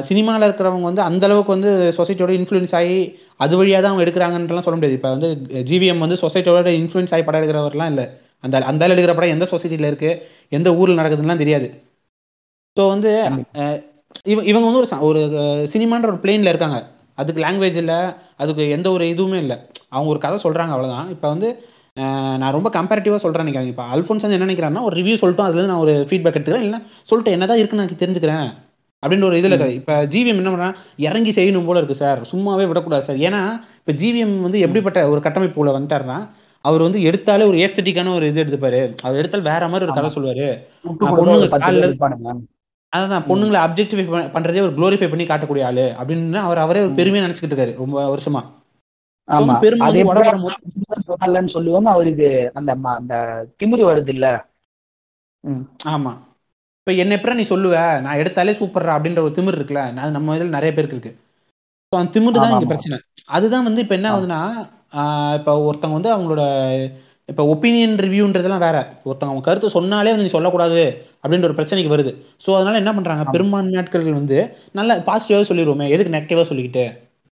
சினிமாவில் 0.00 0.50
இருக்கிறவங்க 0.50 0.82
வந்து 0.82 1.02
அந்த 1.02 1.26
அளவுக்கு 1.26 1.52
வந்து 1.52 1.94
சொசைட்டியோட 1.96 2.32
இன்ஃப்ளூயன்ஸ் 2.40 2.74
ஆகி 2.74 3.18
அது 3.36 3.56
வழியாக 3.56 3.86
தான் 3.86 3.94
அவங்க 3.94 4.10
எடுக்கிறாங்கன்றலாம் 4.10 4.60
சொல்ல 4.60 4.70
முடியாது. 4.70 4.92
இப்போ 4.92 5.10
வந்து 5.10 5.26
ஜிவிஎம் 5.48 5.98
வந்து 5.98 6.14
சொசைட்டியோட 6.14 6.80
இன்ஃப்ளூயன்ஸ் 6.80 7.14
ஆகி 7.14 7.22
படம் 7.22 7.42
எடுக்கிறவர்லாம் 7.42 7.86
இல்லை. 7.86 8.08
அந்த 8.40 8.58
அந்த 8.58 8.88
எடுக்கிற 8.88 9.06
படம் 9.06 9.30
எந்த 9.30 9.46
சொசைட்டியில் 9.50 9.86
இருக்கு 9.86 10.26
எந்த 10.48 10.74
ஊரில் 10.74 10.96
நடக்குதுன்னுலாம் 10.96 11.36
தெரியாது. 11.36 11.82
ஸோ 12.76 12.82
வந்து 12.94 13.10
இவங்க 14.50 14.66
வந்து 14.66 14.82
ஒரு 14.82 14.98
ஒரு 15.08 15.20
சினிமான்ற 15.72 16.08
ஒரு 16.12 16.20
பிளேனில் 16.24 16.52
இருக்காங்க. 16.52 16.78
அதுக்கு 17.20 17.40
லாங்குவேஜ் 17.44 17.78
இல்லை 17.82 17.98
அதுக்கு 18.42 18.62
எந்த 18.76 18.88
ஒரு 18.96 19.04
இதுவுமே 19.12 19.38
இல்லை. 19.44 19.56
அவங்க 19.94 20.08
ஒரு 20.14 20.20
கதை 20.24 20.36
சொல்கிறாங்க 20.44 20.72
அவ்வளோதான் 20.74 21.08
இப்போ 21.14 21.26
வந்து 21.34 21.48
நான் 22.40 22.54
ரொம்ப 22.56 22.68
கம்பேரிட்டிவாக 22.76 23.20
சொல்கிறேன் 23.24 23.46
நினைக்கிறேன் 23.46 23.70
இப்போ 23.72 23.84
அல்ஃபோன்ஸ் 23.94 24.24
வந்து 24.24 24.36
என்ன 24.38 24.46
நினைக்கிறான்னா 24.48 24.80
ஒரு 24.88 24.94
ரிவ்யூ 25.00 25.14
சொல்லிட்டோம் 25.20 25.46
அதுலேருந்து 25.48 25.72
நான் 25.72 25.84
ஒரு 25.84 25.92
ஃபீட்பேக் 26.08 26.36
எடுத்துக்கிறேன். 26.38 26.66
இல்லை 26.68 26.78
சொல்லிட்டு 27.10 27.34
என்னதான் 27.36 27.60
இருக்குன்னு 27.60 27.84
நான் 27.84 28.02
தெரிஞ்சுக்கிறேன் 28.02 28.48
அப்படின்ற 29.02 29.26
ஒரு 29.28 29.38
இதில் 29.40 29.54
இப்போ 29.78 29.94
ஜிவிஎம் 30.14 30.40
என்ன 30.40 30.50
பண்ணுறான் 30.52 30.76
இறங்கி 31.06 31.32
செய்யணும் 31.38 31.68
போல 31.68 31.80
இருக்கு 31.80 32.02
சார். 32.02 32.20
சும்மாவே 32.32 32.66
விடக்கூடாது 32.70 33.06
சார். 33.08 33.20
ஏன்னா 33.28 33.40
இப்போ 33.80 33.94
ஜிவிஎம் 34.02 34.34
வந்து 34.46 34.60
எப்படிப்பட்ட 34.66 35.00
ஒரு 35.12 35.22
கட்டமைப்புல 35.26 35.74
வந்துட்டாருன்னா 35.76 36.18
அவர் 36.64 36.84
வந்து 36.86 37.00
எடுத்தாலே 37.08 37.46
ஒரு 37.50 37.58
ஏஸ்தட்டிக்கான 37.64 38.12
ஒரு 38.18 38.26
இது 38.32 38.42
எடுத்துப்பாரு. 38.44 38.82
அவர் 39.04 39.20
எடுத்தால் 39.22 39.48
வேற 39.52 39.68
மாதிரி 39.72 39.86
ஒரு 39.88 39.96
கதை 39.98 40.10
சொல்லுவாரு. 40.16 40.48
விட்டு 40.84 41.06
அதான் 42.92 43.26
பொண்ணுங்களை 43.28 43.60
அப்ஜெக்டிஃபை 43.66 44.04
பண்றதே 44.34 44.60
ஒரு 44.66 44.74
க்ளோரிஃபை 44.76 45.08
பண்ணி 45.08 45.24
காட்டக்கூடிய 45.24 45.64
ஆளு. 45.64 45.84
அப்படின்னு 46.00 46.38
அவர் 46.38 46.58
அவரே 46.58 46.80
ஒரு 46.80 46.92
பெருமையா 46.92 47.24
நினைச்சுக்கிட்டு 47.24 47.54
இருக்காரு 47.54 47.74
ரொம்ப 47.74 48.16
வருஷமா. 48.16 48.42
ஆமா. 49.28 49.54
பெருமை 49.58 49.86
சொல்லுவோம் 51.46 51.84
அவருக்கு 51.86 52.28
அந்த 52.54 52.70
அந்த 52.94 53.14
திமிரு 53.58 53.84
வருது 53.90 54.08
இல்ல. 54.08 54.26
ஆமா. 55.84 56.12
இப்போ 56.78 56.92
என்ன 56.92 57.14
எப்படி 57.14 57.36
நீ 57.36 57.44
சொல்லுவ? 57.48 57.76
நான் 58.00 58.18
எடுத்தாலே 58.18 58.52
சூப்பர்ரா 58.58 58.92
அப்படின்ற 58.96 59.20
ஒரு 59.20 59.34
திமிர் 59.36 59.58
இருக்குல்ல 59.58 59.96
அது 59.96 60.10
நம்ம 60.10 60.34
இதில் 60.36 60.48
நிறைய 60.48 60.70
பேருக்கு 60.74 60.96
இருக்கு. 60.96 61.12
ஸோ 61.92 61.96
அந்த 61.98 62.10
திமிரு 62.14 62.32
தான் 62.34 62.50
இங்கே. 62.50 62.66
பிரச்சனை. 62.66 62.98
அதுதான் 63.26 63.62
வந்து 63.62 63.82
இப்போ 63.82 63.94
என்ன. 63.94 64.10
ஆகுதுன்னா 64.12 64.40
ஆஹ் 64.92 65.34
இப்போ 65.34 65.52
ஒருத்தவங்க 65.68 65.98
வந்து 65.98 66.14
அவங்களோட 66.14 66.42
இப்போ 67.28 67.42
ஒப்பீனியன் 67.52 67.94
ரிவ்யூன்றதெல்லாம் 68.04 68.64
வேற. 68.64 68.76
ஒருத்தவங்க 69.06 69.32
அவங்க 69.32 69.44
கருத்து 69.46 69.68
சொன்னாலே 69.76 70.12
வந்து 70.12 70.26
நீ 70.26 70.32
சொல்லக்கூடாது 70.34 70.82
அப்படின்ற 71.22 71.48
ஒரு 71.48 71.56
பிரச்சனைக்கு 71.58 71.94
வருது. 71.94 72.12
ஸோ 72.44 72.50
அதனால 72.58 72.80
என்ன 72.82 72.92
பண்றாங்க? 72.94 73.22
ஆமா. 73.22 73.32
பெரும்பான்மை 73.32 73.72
நாட்கள் 73.78 74.18
வந்து 74.18 74.38
நல்ல 74.74 74.98
பாசிட்டிவாக 75.08 75.46
சொல்லிடுவோமே 75.50 75.86
எதுக்கு 75.94 76.14
நெகட்டிவாக 76.14 76.46
சொல்லிக்கிட்டு? 76.50 76.84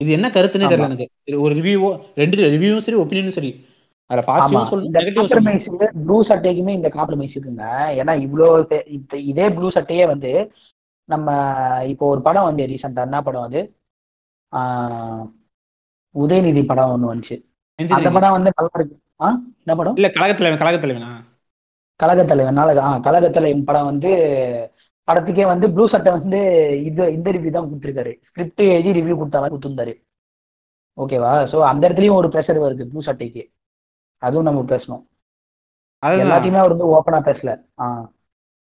இது 0.00 0.10
என்ன 0.12 0.26
கருத்துன்னே 0.28 0.66
தெரியல. 0.66 0.88
எனக்கு. 0.90 1.06
ஒரு 1.44 1.52
ரிவ்யூவோ 1.60 1.90
ரெண்டு 2.16 2.50
ரிவ்யூவும் 2.54 2.84
சரி 2.86 2.98
ஒப்பீனியனும் 3.04 3.38
சரி. 3.38 3.52
அதில் 4.10 4.66
சொல்லணும் 4.70 5.16
காம்ப்ரமைஸ் 5.18 5.64
ப்ளூ 6.00 6.16
சட்டைக்குமே 6.28 6.72
இந்த 6.74 6.88
காம்ப்ரமைஸ் 6.96 7.34
இருக்குங்க. 7.34 7.64
ஏன்னா 8.00 8.12
இவ்வளோ 8.26 8.48
இதே 9.30 9.46
ப்ளூ 9.56 9.68
சட்டையே 9.76 10.04
வந்து 10.06 10.32
நம்ம 11.08 11.28
இப்போ 11.92 12.04
ஒரு 12.12 12.20
படம் 12.22 12.48
வந்து 12.48 12.62
ரீசெண்டா 12.70 13.02
என்ன 13.08 13.18
படம் 13.22 13.46
அது? 13.48 13.60
ஆஹ் 14.52 15.24
உதயநிதி 16.14 16.62
படம் 16.66 16.92
ஒன்று 16.94 17.12
வந்துச்சு. 17.12 17.36
அந்த. 17.78 18.10
படம் 18.10 18.36
வந்து 18.36 18.50
நல்லா 18.56 18.76
இருக்கு. 18.78 18.96
ஆ? 19.20 19.28
என்ன 19.62 19.74
படம்? 19.76 19.96
இல்ல 19.96 20.08
கழகத்தலைவன் 20.08 20.60
கழகத்தலைவனா? 20.62 21.10
கழகத்தலைவன் 22.00 22.52
நாளக 22.52 22.82
ஆ 22.82 22.90
கழகத்தலைவன் 22.98 23.64
படம் 23.64 23.84
வந்து 23.84 24.10
படத்துக்கே 25.08 25.44
வந்து 25.46 25.66
ப்ளூ 25.70 25.88
சட்டை 25.88 26.12
வந்து 26.12 26.38
இது 26.84 27.12
இந்த 27.12 27.30
ரிவ்யூ 27.30 27.50
தான் 27.50 27.66
கொடுத்துருக்காரு. 27.66 28.12
ஸ்கிரிப்ட் 28.28 28.62
எழுதி 28.68 28.92
ரிவ்யூ 28.98 29.14
கொடுத்த 29.16 29.40
மாதிரி 29.40 29.54
கொடுத்துருந்தாரு. 29.54 29.94
ஓகேவா 30.98 31.30
ஸோ 31.52 31.58
அந்த 31.62 31.82
இடத்துலயும் 31.88 32.18
ஒரு 32.20 32.28
ப்ரெஷர் 32.28 32.58
வருது 32.58 32.84
ப்ளூ 32.90 33.02
சட்டைக்கு. 33.02 33.42
அதுவும் 34.22 34.44
நம்ம 34.44 34.60
பேசணும். 34.68 35.02
எல்லாத்தையுமே 36.02 36.60
அவர் 36.62 36.74
வந்து 36.74 36.92
ஓப்பனா 36.94 37.20
பேசல. 37.28 37.50
ஆ. 37.80 37.86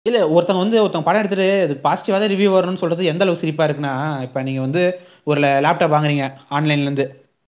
இல்ல 0.05 0.17
ஒருத்தவங்க 0.29 0.63
வந்து 0.63 0.81
ஒருத்தவங்க 0.81 1.07
படம் 1.07 1.21
எடுத்துட்டு 1.21 1.47
இது 1.63 1.75
பாசிட்டிவா 1.83 2.17
தான் 2.19 2.31
ரிவ்யூ 2.33 2.49
வரணும்னு 2.55 2.81
சொல்றது 2.83 3.05
எந்த 3.05 3.23
அளவுக்கு 3.23 3.43
சிரிப்பா 3.43 3.65
இருக்குன்னா 3.65 3.93
இப்ப 4.21 4.41
நீங்க 4.41 4.61
வந்து 4.61 4.81
ஒரு 5.23 5.39
லேப்டாப் 5.65 5.95
வாங்குறீங்க 5.95 6.25
ஆன்லைன்ல 6.49 6.87
இருந்து. 6.89 7.05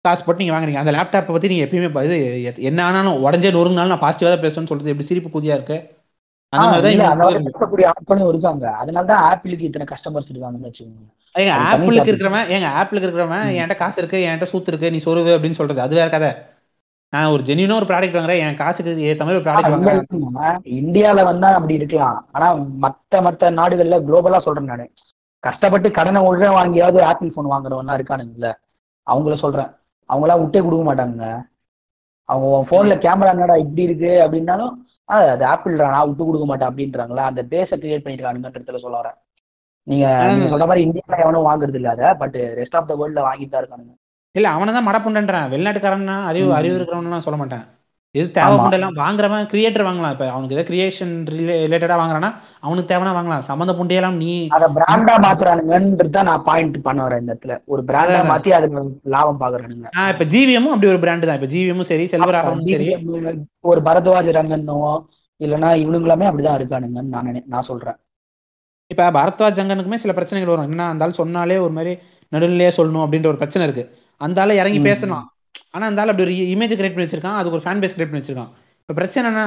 காசு 0.01 0.25
போட்டு 0.25 0.45
நீங்க 0.45 0.61
வாங்குறீங்க. 0.61 0.75
அந்த 0.75 0.91
லேப்டாப்பை 0.91 1.27
பத்தி 1.27 1.49
நீங்க 1.49 1.65
எப்பயுமே 1.65 2.05
இது 2.05 2.62
என்ன 2.62 2.85
ஆனாலும் 2.85 3.25
உடஞ்சே 3.25 3.55
நொறுங்கினாலும் 3.55 3.87
நான் 3.87 4.01
பாசிட்டிவா 4.01 4.01
தான் 4.01 4.41
பேசணும்னு 4.41 4.49
சொல்றது. 4.49 4.85
எப்படி 4.85 5.03
சிரிப்பு 5.03 5.41
கூதியா 5.41 5.45
இருக்கு? 5.45 5.97
அந்த 6.49 6.66
மாதிரி 6.66 6.97
தான் 6.97 7.20
ஆட்களும் 7.20 8.29
இருக்காங்க 8.29 8.70
அதனால 8.70 9.07
தான் 9.07 9.41
ஆப்பிளுக்கு 9.41 9.61
இத்தனை 9.61 9.87
கஸ்டமர்ஸ் 9.87 10.33
இருக்காங்கன்னு 10.33 10.66
வச்சுக்கோங்க 10.66 11.39
ஏங்க 11.39 11.53
ஆப்பிளுக்கு. 11.62 12.09
இருக்கிறவன் 12.09 12.47
ஏங்க 12.49 12.69
ஆப்பிளுக்கு 12.81 13.07
இருக்கிறவன். 13.07 13.51
என்கிட்ட 13.51 13.75
காசு 13.75 14.03
இருக்கு 14.03 14.27
என்கிட்ட 14.27 14.55
சூத்து 14.55 14.66
இருக்கு 14.66 14.91
நீ 14.91 14.97
சொருவு 14.97 15.35
அப்படின்னு 15.35 15.51
சொல்றது. 15.51 15.81
அது 15.81 15.95
வேற 15.95 16.09
கதை. 16.09 16.33
நான் 17.11 17.31
ஒரு 17.31 17.43
ஜென்யூனா 17.43 17.75
ஒரு 17.75 17.85
ப்ராடக்ட் 17.85 18.16
வாங்குறேன் 18.16 18.39
என் 18.39 18.57
காசுக்கு 18.57 18.91
ஏத்த 18.91 19.19
மாதிரி 19.19 19.39
ஒரு 19.39 19.51
ப்ராடக்ட் 19.51 19.70
வாங்குறேன். 19.73 20.03
இந்தியா- 20.16 20.65
இந்தியால 20.65 21.25
வந்தா 21.25 21.49
அப்படி 21.49 21.75
இருக்கலாம். 21.75 22.27
ஆனா 22.33 22.55
மத்த 22.55 23.16
மத்த 23.16 23.51
நாடுகள்ல 23.51 24.03
குளோபலா 24.09 24.41
சொல்றேன் 24.41 24.65
நானு. 24.65 24.91
கஷ்டப்பட்டு 25.39 25.91
கடனை 25.91 26.23
உள்ள 26.23 26.49
வாங்கியாவது 26.49 27.01
ஆப்பிள் 27.01 27.33
போன் 27.35 27.51
வாங்குறவன்லாம் 27.51 28.01
இருக்கானுங்கல்ல. 28.01 28.53
அவங்கள 29.11 29.39
சொல்றேன். 29.39 29.66
அவங்களாம் 30.10 30.43
விட்டே 30.43 30.60
கொடுக்க 30.60 30.85
மாட்டாங்க 30.85 31.22
அவங்க 32.28 32.56
போன்ல 32.70 32.94
கேமரா 33.02 33.32
என்னடா 33.35 33.56
இப்படி 33.59 33.82
இருக்கு 33.82 34.12
அப்படின்னாலும் 34.24 34.72
ஆ, 35.09 35.16
அது 35.32 35.44
ஆப்பிள் 35.47 35.74
நான் 35.85 36.09
விட்டு 36.09 36.22
கொடுக்க 36.24 36.47
மாட்டேன் 36.47 36.70
அப்படின்றாங்களா? 36.70 37.22
அந்த 37.26 37.43
பேஸை 37.51 37.76
கிரியேட் 37.78 38.05
பண்ணிருக்கானுங்கன்றதுல 38.05 38.80
சொல்ல 38.82 38.98
வரேன். 38.98 39.16
நீங்க 39.86 40.06
சொல்ற 40.51 40.64
மாதிரி 40.66 40.85
இந்தியால 40.86 41.22
எவனும் 41.22 41.47
வாங்குறது 41.47 41.78
இல்ல 41.80 41.90
அதை 41.90 42.09
பட் 42.20 42.36
ரெஸ்ட் 42.59 42.76
ஆஃப் 42.76 42.90
த 42.90 42.97
வேர்ல்ட்ல 42.97 43.22
வாங்கிட்டு 43.24 43.52
தான் 43.52 43.62
இருக்கானுங்க. 43.62 43.94
இல்ல 44.35 44.48
அவனை 44.51 44.72
தான் 44.72 44.86
மடப்புண்டன்றேன். 44.89 45.47
வெளிநாட்டுக்காரன்னா 45.48 46.16
அறிவு. 46.30 46.51
அறிவு 46.55 46.76
இருக்கிறவன்லாம் 46.76 47.24
சொல்ல 47.26 47.39
மாட்டேன். 47.39 47.64
இது 48.14 48.30
தேவைப்பட்ட 48.30 48.76
எல்லாம் 48.76 48.94
வாங்குறவன் 48.94 49.48
கிரியேட்டர் 49.51 49.86
வாங்கலாம். 49.86 50.10
இப்ப 50.10 50.30
அவனுக்கு 50.30 50.55
ஏதாவது 50.55 50.70
கிரியேஷன் 50.70 51.12
ரிலேட்டடா 51.30 51.97
வாங்குறான்னா 51.98 52.30
அவனுக்கு 52.60 52.90
தேவைன்னா 52.93 53.12
வாங்கலாம். 53.16 53.39
சம்மந்த 53.40 53.72
புண்டையெல்லாம் 53.72 54.16
நீ 54.16 54.30
அத 54.48 54.68
பிராண்டா 54.68 55.14
மாத்துறானுங்கன்றது 55.26 56.10
தான் 56.10 56.24
நான் 56.24 56.43
பாயிண்ட் 56.43 56.82
பண்ண 56.82 57.06
வரேன் 57.06 57.18
இந்த 57.18 57.32
இடத்துல. 57.35 57.56
ஒரு 57.64 57.82
பிராண்டா. 57.82 58.20
மாத்தி 58.30 58.51
அதுல 58.51 58.82
லாபம் 59.05 59.40
பாக்குறானுங்க. 59.40 59.89
ஆஹ் 59.97 60.12
இப்ப 60.12 60.24
ஜிவிஎம்மும் 60.24 60.74
அப்படி 60.74 60.93
ஒரு 60.93 60.98
பிராண்டு 60.98 61.26
தான். 61.26 61.35
இப்ப 61.35 61.51
ஜிவிஎம்மும் 61.55 61.90
சரி 61.93 62.06
செல்வராகவனும் 62.06 62.72
சரி. 62.72 62.89
ஒரு 63.60 63.80
பரத்வாஜ் 63.80 64.30
ரங்கன்னோ 64.30 64.78
இல்லைன்னா 65.40 65.70
இவனுங்களாமே 65.76 66.28
அப்படிதான் 66.28 66.59
இருக்கானுங்கன்னு 66.60 67.14
நான் 67.14 67.24
நினை 67.24 67.43
நான் 67.47 67.62
சொல்றேன். 67.62 67.98
இப்ப 68.90 69.10
பரத்வாஜ் 69.10 69.59
ஜங்கனுக்குமே 69.59 69.94
சில 69.94 70.12
பிரச்சனைகள் 70.12 70.56
வரும். 70.56 70.66
என்னன்னா 70.68 70.89
அந்த 70.89 71.05
ஆள் 71.05 71.12
சொன்னாலே 71.12 71.59
ஒரு 71.59 71.72
மாதிரி 71.72 71.93
நடுநிலையா 72.32 72.72
சொல்லணும் 72.76 73.05
அப்படின்ற 73.05 73.26
ஒரு 73.26 73.36
பிரச்சனை 73.36 73.66
இருக்கு. 73.66 73.85
அந்த 74.20 74.40
ஆள 74.40 74.55
இறங்கி 74.55 74.78
ம். 74.78 74.85
பேசலாம் 75.78 75.84
ஆனா 75.84 75.86
அந்த 75.86 76.02
ஆள் 76.02 76.09
அப்படி 76.09 76.26
ஒரு 76.28 76.34
இமேஜ் 76.55 76.78
கிரியேட் 76.78 76.94
பண்ணி 76.94 77.10
வச்சிருக்கான். 77.10 77.38
அதுக்கு 77.38 77.59
ஒரு 77.59 77.66
ஃபேன் 77.66 77.82
பேஸ் 77.82 77.94
கிரியேட் 77.96 78.10
பண்ணி 78.10 78.26
வச்சிருக்கான். 78.26 78.50
இப்ப 78.80 78.94
பிரச்சனை 78.94 79.30
என்னன்னா 79.30 79.46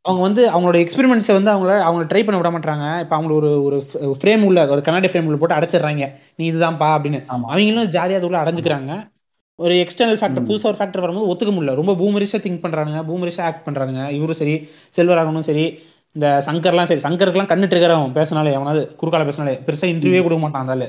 அவங்க 0.00 0.22
வந்து 0.22 0.42
அவங்களோட 0.50 0.76
எக்ஸ்பெரிமெண்ட்ஸை 0.76 1.32
வந்து 1.32 1.50
அவங்கள 1.50 1.80
அவங்க 1.80 2.14
ட்ரை 2.14 2.24
பண்ண 2.24 2.40
விட 2.40 2.50
மாட்டாங்க 2.50 3.00
இப்போ 3.00 3.16
அவங்கள 3.16 3.32
ஒரு 3.32 3.64
ஒரு 3.64 3.86
ஃப்ரேம் 4.00 4.42
உள்ள 4.42 4.66
ஒரு 4.66 4.82
கண்ணாடி 4.82 5.08
ஃப்ரேம் 5.08 5.24
உள்ள 5.24 5.36
போட்டு 5.36 5.54
அடைச்சிடுறாங்க. 5.54 6.12
நீ 6.36 6.52
இதுதான்ப்பா 6.52 6.88
அப்படின்னு. 6.96 7.24
அவங்களும் 7.26 7.88
ஜாலியாக 7.88 8.26
அதுக்குள்ள 8.26 8.40
அடைஞ்சுக்கிறாங்க. 8.42 9.14
ஒரு 9.54 9.74
எக்ஸ்டர்னல் 9.74 10.18
ஃபேக்டர் 10.20 10.42
ம். 10.42 10.48
புதுசா 10.48 10.62
ஒரு 10.62 10.76
ஃபேக்டர் 10.76 11.00
வரும்போது 11.00 11.28
ஒத்துக்க 11.32 11.54
முடியல. 11.54 11.74
ரொம்ப 11.74 11.92
பூமரிஷா 11.92 12.38
திங்க் 12.38 12.60
பண்றாங்க 12.60 13.12
பூமரிஷா 13.12 13.40
ஆக்ட் 13.40 13.64
பண்றாங்க 13.64 14.12
இவரும் 14.12 14.34
சரி 14.34 14.68
செல்வராகவனும் 14.96 15.40
சரி 15.40 15.78
இந்த 16.12 16.42
சங்கர்லாம் 16.46 16.84
சரி 16.84 17.00
சங்கருக்குலாம் 17.00 17.50
கண்ணுட்டு 17.52 17.74
இருக்கிறவன் 17.74 18.12
பேசினாலே 18.12 18.52
எவனாவது 18.52 18.96
குறுக்கால 19.00 19.24
பேசினாலே. 19.24 19.60
பெருசா 19.66 19.86
இன்டர்வியூ 19.94 20.22
கொடுக்க 20.22 20.38
மாட்டான் 20.38 20.68
அந்த 20.68 20.72
ஆளு. 20.72 20.88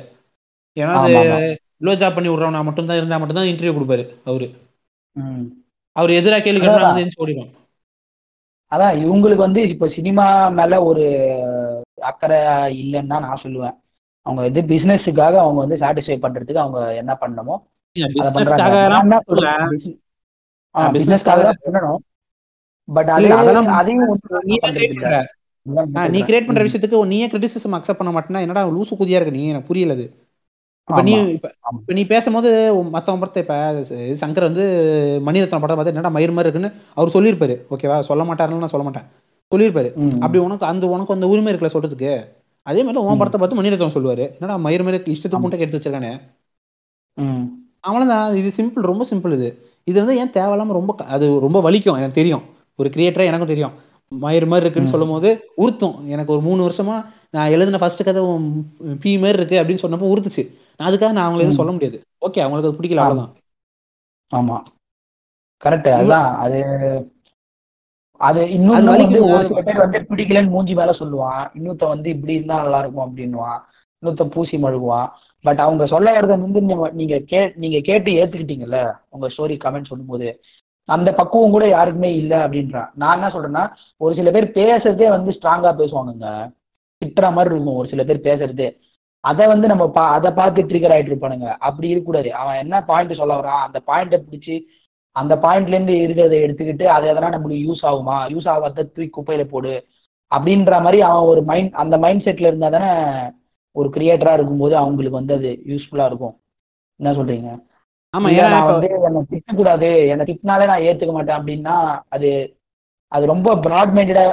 ஏன்னா. 0.78 1.67
லோ 1.82 1.92
ஜாப் 2.02 2.16
பண்ணி 2.16 2.30
விடுறவனா 2.32 2.62
மட்டும் 2.68 2.90
தான் 2.90 3.00
இருந்தா 3.00 3.20
மட்டும் 3.22 3.40
தான் 3.40 3.50
இன்டர்வியூ 3.52 3.74
கொடுப்பாரு 3.76 4.04
அவரு. 4.30 4.48
அவர் 5.96 6.12
எதிராக 6.20 6.42
கேள்வி 6.46 6.62
கேட்டா. 6.64 6.90
வந்து 6.92 7.22
ஓடிடும் 7.24 7.52
அதான் 8.72 8.96
இவங்களுக்கு 9.04 9.44
வந்து 9.46 9.62
இப்ப 9.74 9.88
சினிமா 9.98 10.26
மேல 10.58 10.80
ஒரு 10.88 11.04
அக்கறை 12.10 12.40
இல்லைன்னு 12.82 13.12
தான் 13.14 13.26
நான் 13.26 13.44
சொல்லுவேன். 13.44 13.76
அவங்க 14.26 14.42
வந்து 14.48 14.62
பிசினஸுக்காக 14.72 15.36
அவங்க 15.44 15.60
வந்து 15.64 15.78
சாட்டிஸ்ஃபை 15.84 16.18
பண்றதுக்கு 16.26 16.64
அவங்க 16.64 16.80
என்ன 17.02 17.14
பண்ணணுமோ 17.22 17.56
பிசினஸ்க்காக 20.96 21.38
தான் 21.46 21.62
பண்ணணும். 21.64 22.02
பட் 22.88 23.10
அதெல்லாம் 23.14 23.70
அதையும் 23.80 24.04
நீ. 24.50 24.56
கிரியேட் 26.28 26.48
பண்ற. 26.48 26.62
விஷயத்துக்கு 26.68 27.00
நீயே 27.14 27.28
கிரிட்டிசிசம் 27.32 27.76
அக்செப்ட் 27.78 28.02
பண்ண 28.02 28.12
மாட்டேன்னா 28.16 28.44
என்னடா 28.46 28.64
லூசு 28.76 28.94
குதியா 29.00 29.20
இருக்கு? 29.20 29.38
நீ 29.38 29.44
எனக்கு 29.54 29.70
புரியல 29.72 29.96
அது. 29.98 30.06
இப்ப 30.88 31.02
நீ. 31.04 31.14
இப்ப 31.38 31.50
நீ 31.94 32.04
பேசும்போது 32.12 32.50
மத்தவங்க 32.94 33.22
படத்தை 33.22 33.42
இப்ப 33.44 33.56
சங்கர் 34.22 34.48
வந்து 34.50 34.66
மணிரத்னம் 35.28 35.64
படம் 35.64 35.78
பார்த்து 35.78 35.94
என்னடா 35.94 36.12
மயிர் 36.16 36.36
மாதிரி 36.36 36.50
இருக்குன்னு 36.50 36.70
அவர் 36.98 37.14
சொல்லியிருப்பாரு 37.16 37.56
ஓகேவா 37.74 37.98
சொல்ல 38.10 38.26
மாட்டாருன்னு 38.30 38.64
நான் 38.64 38.74
சொல்ல 38.76 38.86
மாட்டேன் 38.88 39.08
சொல்லியிருப்பாரு. 39.52 39.90
அப்படி 40.24 40.40
உனக்கு 40.46 40.66
அந்த 40.70 40.86
உனக்கு 40.94 41.16
அந்த 41.16 41.28
உரிமை 41.34 41.50
இருக்குல்ல 41.52 41.74
சொல்றதுக்கு 41.76 42.12
அதே 42.68 42.82
மாதிரி 42.84 43.02
உன். 43.04 43.20
படத்தை 43.22 43.40
பார்த்து 43.40 43.60
மணிரத்னம் 43.60 43.96
சொல்லுவாரு 43.96 44.26
என்னடா 44.34 44.56
மயிர் 44.66 44.86
மாதிரி 44.86 45.00
இஷ்டத்துக்கு 45.08 45.38
ஆமா. 45.38 45.44
முட்டை 45.46 45.62
எடுத்து 45.62 45.80
வச்சிருக்கானே. 45.80 46.12
அவ்வளவுதான் 47.84 48.24
இது 48.40 48.50
சிம்பிள் 48.58 48.90
ரொம்ப 48.92 49.04
சிம்பிள் 49.12 49.36
இது 49.38 49.50
இது 49.88 49.98
வந்து 50.02 50.18
ஏன் 50.22 50.34
தேவையில்லாம 50.34 50.76
ரொம்ப 50.78 50.94
அது 51.16 51.26
ரொம்ப 51.46 51.60
வலிக்கும் 51.68 52.00
எனக்கு 52.00 52.20
தெரியும் 52.20 52.44
ஒரு 52.80 52.90
கிரியேட்டரா 52.96 53.28
எனக்கும் 53.30 53.52
தெரியும் 53.54 53.76
மயிர் 54.12 54.50
மாதிரி 54.50 54.66
இருக்குன்னு. 54.66 54.94
சொல்லும் 54.94 55.14
போது 55.14 55.30
உறுத்தும் 55.62 55.96
எனக்கு 56.14 56.34
ஒரு 56.36 56.42
மூணு 56.42 56.62
வருஷமா 56.68 56.98
நான் 57.34 57.50
எழுதின 57.50 57.78
ஃபர்ஸ்ட் 57.78 58.04
கதை 58.04 58.22
பி 59.02 59.18
மாதிரி 59.18 59.38
இருக்கு 59.38 59.62
அப்படின்னு 59.62 59.84
சொன்னப்போ 59.84 60.10
உறுத்துச்சு. 60.12 60.44
அதுக்காக 60.80 61.12
நான் 61.12 61.28
அவங்களை 61.28 61.40
எதுவும். 61.40 61.56
சொல்ல 61.56 61.72
முடியாது. 61.72 61.98
ஓகே 62.22 62.40
அவங்களுக்கு 62.40 62.70
அது 62.70 62.78
பிடிக்கல 62.78 63.02
ஆமா. 63.02 63.06
அவ்வளவுதான். 63.06 63.34
ஆமா. 64.32 64.58
கரெக்ட் 65.64 65.90
அதான் 65.94 66.36
அது 66.38 66.60
அது 68.22 68.52
இன்னும் 68.52 68.76
வந்து. 68.76 69.22
ஒரு 69.30 69.48
சில 69.48 69.62
பேர் 69.62 69.78
வந்து 69.78 70.00
பிடிக்கலன்னு 70.10 70.50
மூஞ்சி 70.50 70.74
மேல 70.74 70.92
சொல்லுவான் 70.92 71.50
இன்னொருத்த 71.54 71.88
வந்து 71.88 72.10
இப்படி 72.10 72.34
இருந்தா 72.34 72.62
நல்லா 72.62 72.80
இருக்கும் 72.80 73.08
அப்படின்னுவான் 73.08 73.60
இன்னொருத்த 74.04 74.30
பூசி 74.30 74.58
மழுகுவான் 74.58 75.10
பட் 75.46 75.60
அவங்க 75.60 75.86
சொல்ல 75.86 76.12
வரத 76.12 76.36
வந்து 76.38 76.62
நீங்க- 76.94 77.20
கே 77.26 77.54
நீங்க 77.56 77.80
கேட்டு 77.80 78.12
ஏத்துக்கிட்டீங்கல்ல 78.12 78.80
உங்க 79.10 79.28
ஸ்டோரி 79.28 79.58
கமெண்ட் 79.64 79.86
சொல்லும்போது. 79.86 80.30
அந்த 80.90 81.12
பக்குவம் 81.12 81.52
கூட 81.52 81.68
யாருக்குமே 81.68 82.16
இல்ல 82.16 82.48
அப்படின்றான் 82.48 82.90
நான் 82.94 83.16
என்ன 83.16 83.30
சொல்றேன்னா 83.30 83.64
ஒரு 83.98 84.16
சில 84.16 84.32
பேர் 84.32 84.52
பேசுறதே 84.52 85.10
வந்து 85.10 85.32
ஸ்ட்ராங்கா 85.32 85.72
பேசுவானுங்க 85.78 86.28
திட்டுற 87.02 87.34
மாதிரி 87.34 87.54
இருக்கும். 87.56 87.80
ஒரு 87.82 87.88
சில 87.90 88.04
பேர் 88.04 88.28
பேசுறதே. 88.28 88.68
அதை 89.24 89.48
வந்து 89.48 89.68
நம்ம 89.68 89.86
பா 89.90 90.04
அதை 90.14 90.32
பார்த்து 90.32 90.68
ட்ரிகர் 90.70 90.94
ஆயிட்டு 90.96 91.12
இருப்பானுங்க. 91.14 91.48
அப்படி 91.60 91.88
இருக்கக்கூடாது. 91.90 92.34
அவன் 92.34 92.58
என்ன 92.58 92.76
பாயிண்ட் 92.84 93.20
சொல்ல 93.22 93.36
வரான் 93.40 93.64
அந்த 93.68 93.80
பாயிண்ட்டை 93.88 94.20
பிடிச்சி 94.26 94.56
அந்த 95.16 95.34
பாயிண்ட்ல 95.36 95.76
இருந்து 95.76 95.94
இருக்கிறத 95.94 96.36
எடுத்துக்கிட்டு 96.46 96.86
அது 96.96 97.06
எதனா 97.08 97.30
நம்மளுக்கு 97.36 97.66
யூஸ் 97.68 97.84
ஆகுமா? 97.90 98.18
யூஸ் 98.34 98.50
ஆகாத 98.50 98.84
தூக்கி 98.84 99.10
குப்பையில 99.10 99.44
போடு. 99.44 99.74
அப்படின்ற 100.32 100.82
மாதிரி 100.82 101.00
அவன் 101.02 101.30
ஒரு 101.32 101.42
மைண்ட் 101.44 101.74
அந்த 101.74 101.98
மைண்ட் 101.98 102.26
செட்ல 102.26 102.50
இருந்தா 102.52 102.70
தானே 102.70 102.92
ஒரு 103.76 103.90
கிரியேட்டரா 103.96 104.34
இருக்கும்போது 104.34 104.76
அவங்களுக்கு 104.78 105.20
வந்து 105.20 105.34
அது 105.34 105.50
யூஸ்ஃபுல்லா 105.68 106.06
இருக்கும். 106.06 106.36
என்ன 107.00 107.12
சொல்றீங்க? 107.14 107.50
ஆமா 108.14 108.28
இல்ல 108.30 108.44
ஏன்னா 108.44 108.60
வந்து 108.66 108.90
என்னை 109.08 109.22
திட்டக்கூடாது. 109.32 109.90
என்னை 110.08 110.26
திட்டினாலே 110.26 110.66
நான் 110.66 110.86
ஏத்துக்க 110.88 111.14
மாட்டேன் 111.14 111.40
அப்படின்னா 111.40 111.76
அது 112.10 112.30
அது 113.12 113.26
ரொம்ப 113.26 113.50
ப்ராட் 113.66 113.94
மைண்டடா 113.96 114.24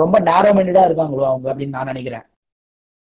ரொம்ப 0.00 0.16
நேரோ 0.28 0.50
மைண்டடா 0.56 0.84
இருக்காங்களோ 0.86 1.26
அவங்க 1.28 1.46
அப்படின்னு 1.52 1.76
நான் 1.76 1.90
நினைக்கிறேன். 1.92 2.24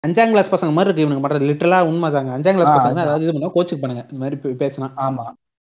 அஞ்சாம் 0.03 0.31
கிளாஸ் 0.31 0.51
பசங்க 0.51 0.73
மாதிரி 0.73 0.89
இருக்கு 0.89 1.05
இவனுக்கு 1.05 1.23
பண்றது 1.23 1.49
லிட்டரலா 1.49 1.79
உண்மைதாங்க. 1.89 2.31
அஞ்சாம் 2.35 2.57
கிளாஸ் 2.57 2.75
பசங்க. 2.77 2.99
அதாவது 3.05 3.25
இது 3.25 3.33
பண்ணா 3.35 3.51
கோச்சுக்கு 3.55 3.83
பண்ணுங்க 3.83 4.03
இந்த 4.05 4.21
மாதிரி 4.21 4.37
பேசினா. 4.61 4.87
ஆமா 5.05 5.25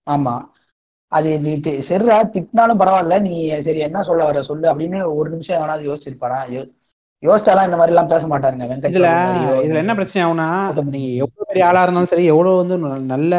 ஆமா. 0.07 0.35
அது 1.11 1.31
நீ 1.39 1.51
சரிடா 1.89 2.15
திட்டினாலும் 2.33 2.79
பரவாயில்ல 2.81 3.17
நீ 3.25 3.33
சரி 3.67 3.81
என்ன 3.87 3.99
சொல்ல 4.03 4.23
வர 4.29 4.39
சொல்லு 4.47 4.65
அப்படின்னு 4.71 4.99
ஒரு 5.17 5.27
நிமிஷம் 5.33 5.57
எவனாவது 5.57 5.87
யோசிச்சிருப்பானா? 5.89 6.39
யோசிச்சாலாம் 7.23 7.67
இந்த 7.67 7.77
மாதிரி 7.79 7.93
எல்லாம் 7.93 8.09
பேச 8.09 8.23
மாட்டாருங்க 8.31 8.65
வெங்கட் 8.69 8.91
இதுல 8.91 9.09
இதுல 9.65 9.81
என்ன 9.83 9.93
பிரச்சனை 9.95 10.23
கௌதம் 10.23 10.89
நீங்க 10.95 11.09
எவ்வளவு 11.21 11.49
பெரிய 11.51 11.67
ஆளா 11.67 11.83
இருந்தாலும் 11.85 12.11
சரி 12.11 12.25
எவ்வளவு 12.33 12.61
வந்து 12.61 12.77
நல்ல 13.13 13.33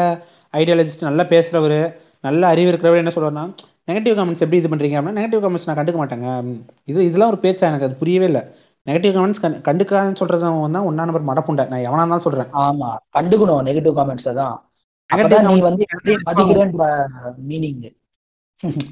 ஐடியாலஜிஸ்ட் 0.53 1.07
நல்லா 1.07 1.23
பேசுறவரு 1.33 1.81
நல்ல 2.23 2.41
அறிவு 2.53 2.71
இருக்கிறவர் 2.71 3.03
என்ன 3.03 3.13
சொல்றாருன்னா 3.15 3.45
நெகட்டிவ் 3.87 4.17
கமெண்ட்ஸ் 4.17 4.39
எப்படி 4.39 4.57
இது 4.57 4.69
பண்றீங்க 4.69 5.01
அப்படின்னா 5.01 5.19
நெகட்டிவ் 5.21 5.43
கமெண்ட்ஸ் 5.45 5.65
நான் 5.65 5.77
கண்டுக்க 5.77 5.99
மாட்டேங்க. 6.01 6.57
இது 6.83 7.05
இதெல்லாம் 7.05 7.29
ஒரு 7.29 7.37
பேச்சா 7.41 7.61
எனக்கு 7.61 7.85
அது 7.85 7.95
புரியவே 7.95 8.25
இல்லை. 8.25 8.41
நெகட்டிவ் 8.85 9.17
கமெண்ட்ஸ் 9.17 9.43
கண்டுக்கான்னு 9.43 10.15
சொல்றவன் 10.19 10.71
தான் 10.71 10.83
ஒன்னா 10.83 10.93
நம்பர் 10.93 11.25
மடப்புண்டை. 11.25 11.67
நான் 11.67 11.85
எவனா 11.85 12.09
தான் 12.09 12.19
சொல்றேன். 12.19 12.45
ஆமா 12.53 12.89
கண்டுக்கணும் 13.13 13.67
நெகட்டிவ் 13.69 13.97
காமெண்ட்ஸ் 13.99 14.33
தான். 14.33 14.71
மீனிங் 17.49 17.95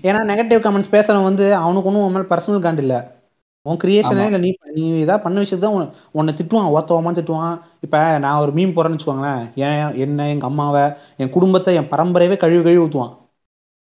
ஏன்னா 0.01 0.21
நெகட்டிவ் 0.31 0.63
கமெண்ட்ஸ் 0.65 0.91
பேசுறவன் 0.91 1.23
வந்து 1.23 1.55
அவனுக்கு 1.55 1.87
ஒன்றும் 1.89 2.03
உன் 2.03 2.11
மேல 2.11 2.25
பர்சனல் 2.29 2.65
காண்ட் 2.65 2.77
இல்ல. 2.77 3.21
உன் 3.61 3.77
கிரியேஷனே. 3.77 4.25
இல்லை 4.25 4.39
நீ 4.39 4.55
நீ 4.73 4.99
ஏதாவது 4.99 5.23
பண்ண 5.23 5.41
விஷயத்து 5.41 5.57
தான் 5.57 5.73
உன்னை- 5.73 5.91
உன்னை 6.11 6.33
திட்டுவான் 6.33 6.73
ஓத்தவமா 6.77 7.11
திட்டுவான். 7.13 7.59
இப்ப 7.81 8.17
நான் 8.17 8.41
ஒரு 8.41 8.51
மீன் 8.51 8.75
போறேன்னு 8.75 8.97
வச்சுக்கோங்களேன். 8.97 9.51
ஏன் 9.55 9.95
என்ன 9.95 10.29
எங்க 10.29 10.45
அம்மாவை 10.45 10.89
என் 11.17 11.29
குடும்பத்தை 11.29 11.75
என் 11.75 11.89
பரம்பரையவே 11.89 12.37
கழுவி 12.37 12.63
கழுவி 12.63 12.77
ஊத்துவான். 12.77 13.13
ஆமா 13.13 13.22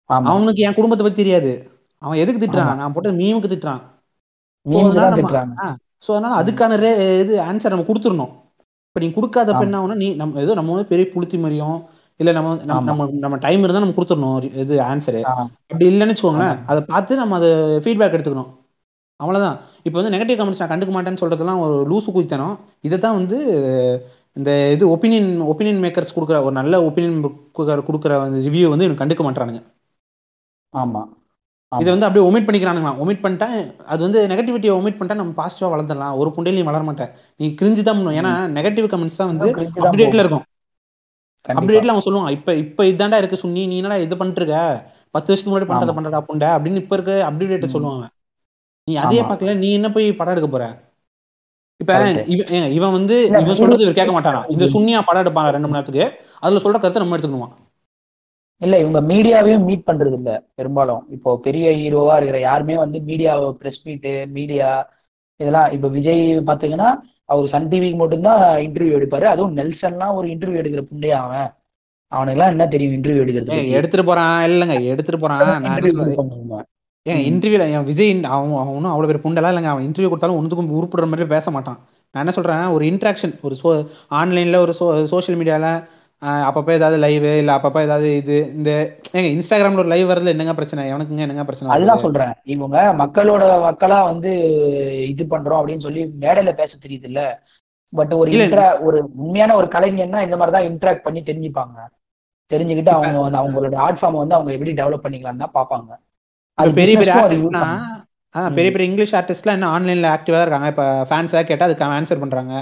அவனுக்கு 0.10 0.64
என் 0.68 0.78
குடும்பத்தை 0.78 1.04
பத்தி 1.06 1.22
தெரியாது. 1.22 1.52
அவன் 2.02 2.22
எதுக்கு 2.24 2.42
திட்டுறான். 2.42 2.80
நான் 2.82 2.94
போட்ட 2.96 3.12
மீமுக்கு 3.22 3.52
திட்டுறான். 3.54 3.82
மீன் 4.66 4.90
அதனால 4.90 5.76
ஸோ 6.06 6.12
அதுக்கான 6.40 6.76
ரே 6.84 6.90
இது 7.22 7.34
ஆன்சர் 7.50 7.74
நம்ம 7.74 7.86
கொடுத்துடணும். 7.88 8.34
இப்போ 8.88 9.00
நீ 9.04 9.08
கொடுக்காதப்ப. 9.16 9.62
என்ன 9.68 9.78
ஆகும்னா 9.80 9.98
நீ 10.04 10.08
நம்ம 10.22 10.42
ஏதோ 10.44 10.54
நம்ம 10.60 10.82
பெரிய 10.92 11.06
புளுத்தி 11.14 11.38
மாதிரியும் 11.44 11.78
இல்ல 12.20 12.30
நம்ம 12.38 12.52
நம்ம. 12.72 13.06
நம்ம 13.24 13.38
டைம் 13.46 13.64
இருந்தா 13.64 13.82
நம்ம 13.84 13.96
கொடுத்துடணும் 13.98 14.38
இது 14.64 14.76
ஆன்சரு 14.90 15.22
அப்படி 15.72 15.88
இல்லைன்னு 15.92 16.14
வச்சுக்கோங்களேன். 16.14 16.58
அதை 16.72 16.82
பார்த்து 16.92 17.22
நம்ம 17.22 17.36
அதை 17.40 17.50
ஃபீட்பேக் 17.86 18.16
எடுத்துக்கணும். 18.18 18.52
அவ்வளவுதான். 19.20 19.58
இப்போ 19.86 19.98
வந்து 20.00 20.14
நெகட்டிவ் 20.14 20.38
கமெண்ட்ஸ் 20.40 20.62
நான் 20.64 20.72
கண்டுக்க 20.74 20.94
மாட்டேன்னு 20.96 21.22
சொல்றதெல்லாம் 21.24 21.62
ஒரு 21.66 21.76
லூசு 21.92 22.10
குயித்தனம் 22.16 22.56
இதை 22.88 22.98
தான் 23.06 23.18
வந்து 23.20 23.38
இந்த 24.40 24.52
இது 24.76 24.84
ஒப்பீனியன் 24.96 25.30
ஒப்பீனியன் 25.52 25.82
மேக்கர்ஸ் 25.86 26.16
கொடுக்குற 26.16 26.40
ஒரு 26.48 26.56
நல்ல 26.62 26.82
ஒப்பீனியன் 26.88 27.22
கொடுக்குற 27.90 28.14
ரிவ்யூ 28.48 28.68
வந்து 28.74 28.88
எனக்கு 28.88 29.04
கண்டுக்க 29.04 29.24
மாட்டானுங்க 29.28 29.62
ஆமா. 30.74 31.02
ஆமா. 31.72 31.82
இதை 31.82 31.90
வந்து 31.94 32.06
அப்படியே 32.08 32.26
ஒமிட் 32.28 32.48
பண்ணிக்கிறானுங்க 32.48 32.92
ஒமிட் 33.04 33.24
பண்ணிட்டா 33.24 33.48
அது 33.88 34.02
வந்து 34.06 34.20
நெகட்டிவிட்டியை 34.32 34.74
ஒமிட் 34.78 34.98
பண்ணிட்டா 34.98 35.20
நம்ம 35.20 35.34
பாசிட்டிவா 35.40 35.70
வளர்ந்துடலாம். 35.74 36.16
ஒரு 36.22 36.30
புண்டையில 36.36 36.60
நீ 36.60 36.68
வளர 36.70 36.84
மாட்டேன். 36.88 37.12
நீ 37.40 37.48
கிரிஞ்சு 37.60 37.84
தான் 37.84 37.98
பண்ணும் 37.98 38.18
ஏன்னா 38.20 38.34
நெகட்டிவ் 38.58 38.88
கமெண்ட்ஸ் 38.94 39.20
தான் 39.22 39.32
வந்து 39.34 39.50
அப்டேட்ல. 39.84 40.22
இருக்கும். 40.24 40.46
அப்டேட்ல 41.46 41.94
அவன் 41.94 42.06
சொல்லுவான் 42.06 42.36
இப்ப 42.38 42.54
இப்ப 42.64 42.86
இதாண்டா 42.86 43.18
இருக்கு 43.18 43.42
சுன்னி 43.44 43.62
நீ 43.68 43.76
என்னடா 43.82 43.98
இது 44.06 44.16
பண்ணிட்டு 44.18 44.42
இருக்க 44.42 44.58
பத்து 45.16 45.30
வருஷத்துக்கு 45.30 45.54
முன்னாடி 45.54 45.70
பண்றத. 45.72 45.94
பண்றடா 45.98 46.20
புண்டை. 46.30 46.50
அப்படின்னு 46.56 46.82
இப்ப 46.84 46.96
இருக்க 46.98 47.14
அப்டேட். 47.30 47.68
சொல்லுவாங்க 47.76 48.06
நீ 48.88 48.94
அதே 48.98 49.20
ஆமா. 49.20 49.28
பார்க்கல. 49.30 49.54
நீ 49.62 49.70
என்ன 49.78 49.88
போய் 49.96 50.08
படம் 50.20 50.34
எடுக்க 50.34 50.50
போற? 50.50 50.66
இப்ப. 51.80 51.94
இவன் 52.78 52.96
வந்து 52.98 53.16
இவன் 53.42 53.60
சொல்றது 53.60 53.84
இவர் 53.86 54.00
கேட்க 54.00 54.14
மாட்டானா. 54.14 54.42
இந்த 54.54 54.66
சுன்னியா 54.74 55.00
படம் 55.08 55.24
எடுப்பாங்க 55.24 55.52
ரெண்டு 55.56 55.68
மணி 55.68 55.78
நேரத்துக்கு. 55.78 56.06
அதுல 56.44 56.62
சொல்ற 56.66 56.78
கருத்தை 56.80 57.02
நம்ம 57.02 57.16
எடுத்துக்கணுமா? 57.16 57.50
இல்ல 58.62 58.76
இவங்க 58.84 59.00
மீடியாவையும் 59.12 59.66
மீட் 59.70 59.88
பண்றது 59.90 60.16
இல்ல 60.20 60.32
பெரும்பாலும். 60.60 61.02
இப்போ 61.16 61.30
பெரிய 61.48 61.66
ஹீரோவா 61.80 62.16
இருக்கிற 62.18 62.40
யாருமே 62.46 62.76
வந்து 62.84 63.00
மீடியா 63.10 63.34
பிரஸ் 63.62 63.84
மீட்டு 63.88 64.14
மீடியா 64.38 64.70
இதெல்லாம் 65.40 65.72
இப்போ 65.76 65.88
விஜய் 65.98 66.24
பாத்தீங்கன்னா 66.50 66.90
அவர் 67.32 67.52
சன் 67.54 67.70
டிவிக்கு 67.72 67.98
மட்டும்தான் 68.02 68.42
இன்டர்வியூ 68.66 68.96
எடுப்பாரு. 68.98 69.26
அதுவும் 69.34 69.58
நெல்சன்லாம் 69.60 70.16
ஒரு 70.20 70.28
இன்டர்வியூ 70.34 70.62
எடுக்கிற 70.62 70.84
புண்டையா 70.92 71.18
அவன். 71.26 71.50
அவனுக்குலாம் 72.12 72.54
என்ன 72.54 72.66
தெரியும் 72.74 72.96
இன்டர்வியூ 72.98 73.24
எடுக்கிறது? 73.24 73.56
எடுத்துட்டு 73.78 74.06
போறான். 74.10 74.36
இல்லங்க 74.50 74.76
எடுத்துட்டு 74.92 75.20
போறான். 75.24 76.66
ஏன் 77.12 77.22
இன்டர்வியூல 77.30 77.66
என் 77.74 77.88
விஜய் 77.90 78.12
அவன் 78.36 78.56
அவன் 78.62 78.74
ஒன்றும் 78.78 78.94
அவ்வளோ 78.94 79.10
பேர் 79.10 79.26
புண்டெல்லாம் 79.26 79.54
இல்லைங்க. 79.54 79.74
அவன் 79.74 79.86
இன்டர்வியூ 79.88 80.10
கொடுத்தாலும் 80.12 80.40
ஒன்றுக்கும் 80.40 80.74
உருப்படுற 80.78 81.08
மாதிரி 81.12 81.28
பேச 81.36 81.52
மாட்டான். 81.56 81.78
நான் 82.14 82.24
என்ன 82.24 82.34
சொல்றேன்? 82.38 82.66
ஒரு 82.76 82.84
இன்ட்ராக்ஷன் 82.92 83.34
ஒரு 83.48 83.56
சோ 83.62 83.70
ஆன்லைன்ல 84.20 84.60
ஒரு 84.66 84.74
சோ 84.80 84.86
சோஷியல் 85.14 85.40
மீடியால 85.42 85.68
அப்பப்போ 86.48 86.72
ஏதாவது 86.78 86.98
லைவ் 87.04 87.26
இல்ல 87.40 87.52
அப்பப்போ 87.58 87.80
ஏதாவது 87.88 88.08
இது 88.22 88.36
இந்த 88.56 88.70
ஏங்க 89.18 89.28
இன்ஸ்டாகிராம்ல 89.34 89.84
ஒரு 89.84 89.92
லைவ் 89.94 90.10
வரதுல 90.12 90.34
என்னங்க 90.34 90.54
பிரச்சனை? 90.60 90.84
எவனுக்குங்க 90.92 91.26
என்னங்க 91.26 91.44
பிரச்சனை 91.44 91.74
அதுதான்? 91.76 92.04
சொல்றேன். 92.06 92.34
இவங்க 92.54 92.78
மக்களோட 93.02 93.44
மக்களா 93.66 94.00
வந்து 94.12 94.32
இது 95.12 95.26
பண்றோம் 95.34 95.60
அப்படின்னு 95.60 95.86
சொல்லி 95.88 96.04
மேடையில 96.24 96.54
பேச 96.62 96.72
தெரியுது 96.86 97.08
இல்ல 97.12 97.22
பட் 97.94 98.14
ஒரு. 98.20 98.32
இன்ட்ரா 98.38 98.66
ஒரு 98.88 98.98
உண்மையான 99.24 99.56
ஒரு 99.60 99.68
கலைஞர்னா 99.76 100.22
இந்த 100.28 100.38
மாதிரி 100.40 100.56
தான் 100.58 100.68
இன்டராக்ட் 100.70 101.06
பண்ணி 101.06 101.22
தெரிஞ்சுப்பாங்க. 101.30 101.78
தெரிஞ்சுக்கிட்டு 102.52 102.92
அவங்க 102.96 103.20
வந்து 103.24 103.40
அவங்களோட 103.42 103.78
ஆர்ட் 103.86 104.02
ஃபார்ம் 104.02 104.22
வந்து 104.22 104.38
அவங்க 104.38 104.52
எப்படி 104.56 104.74
டெவலப் 104.80 105.06
பண்ணிக்கலாம் 105.06 105.44
தான் 105.44 105.56
பார்ப்பாங்க. 105.58 105.90
இப்ப 106.58 106.76
பெரிய 106.82 106.96
பெரிய 107.00 107.14
அது 107.16 107.24
ஆர்டிஸ்ட்னா 107.26 107.64
பெரிய 108.58 108.70
பெரிய 108.74 108.90
இங்கிலீஷ் 108.90 109.16
ஆர்டிஸ்ட்லாம் 109.20 109.58
என்ன 109.58 109.70
ஆன்லைன்ல 109.76 110.10
ஆக்டிவா 110.16 110.42
இருக்காங்க? 110.44 110.70
இப்ப 110.74 110.84
ஃபேன்ஸா 111.10 111.42
கேட்டா 111.50 111.68
அதுக்கு 111.68 111.86
ஆன்சர் 111.98 112.24
பண்றாங்க. 112.24 112.54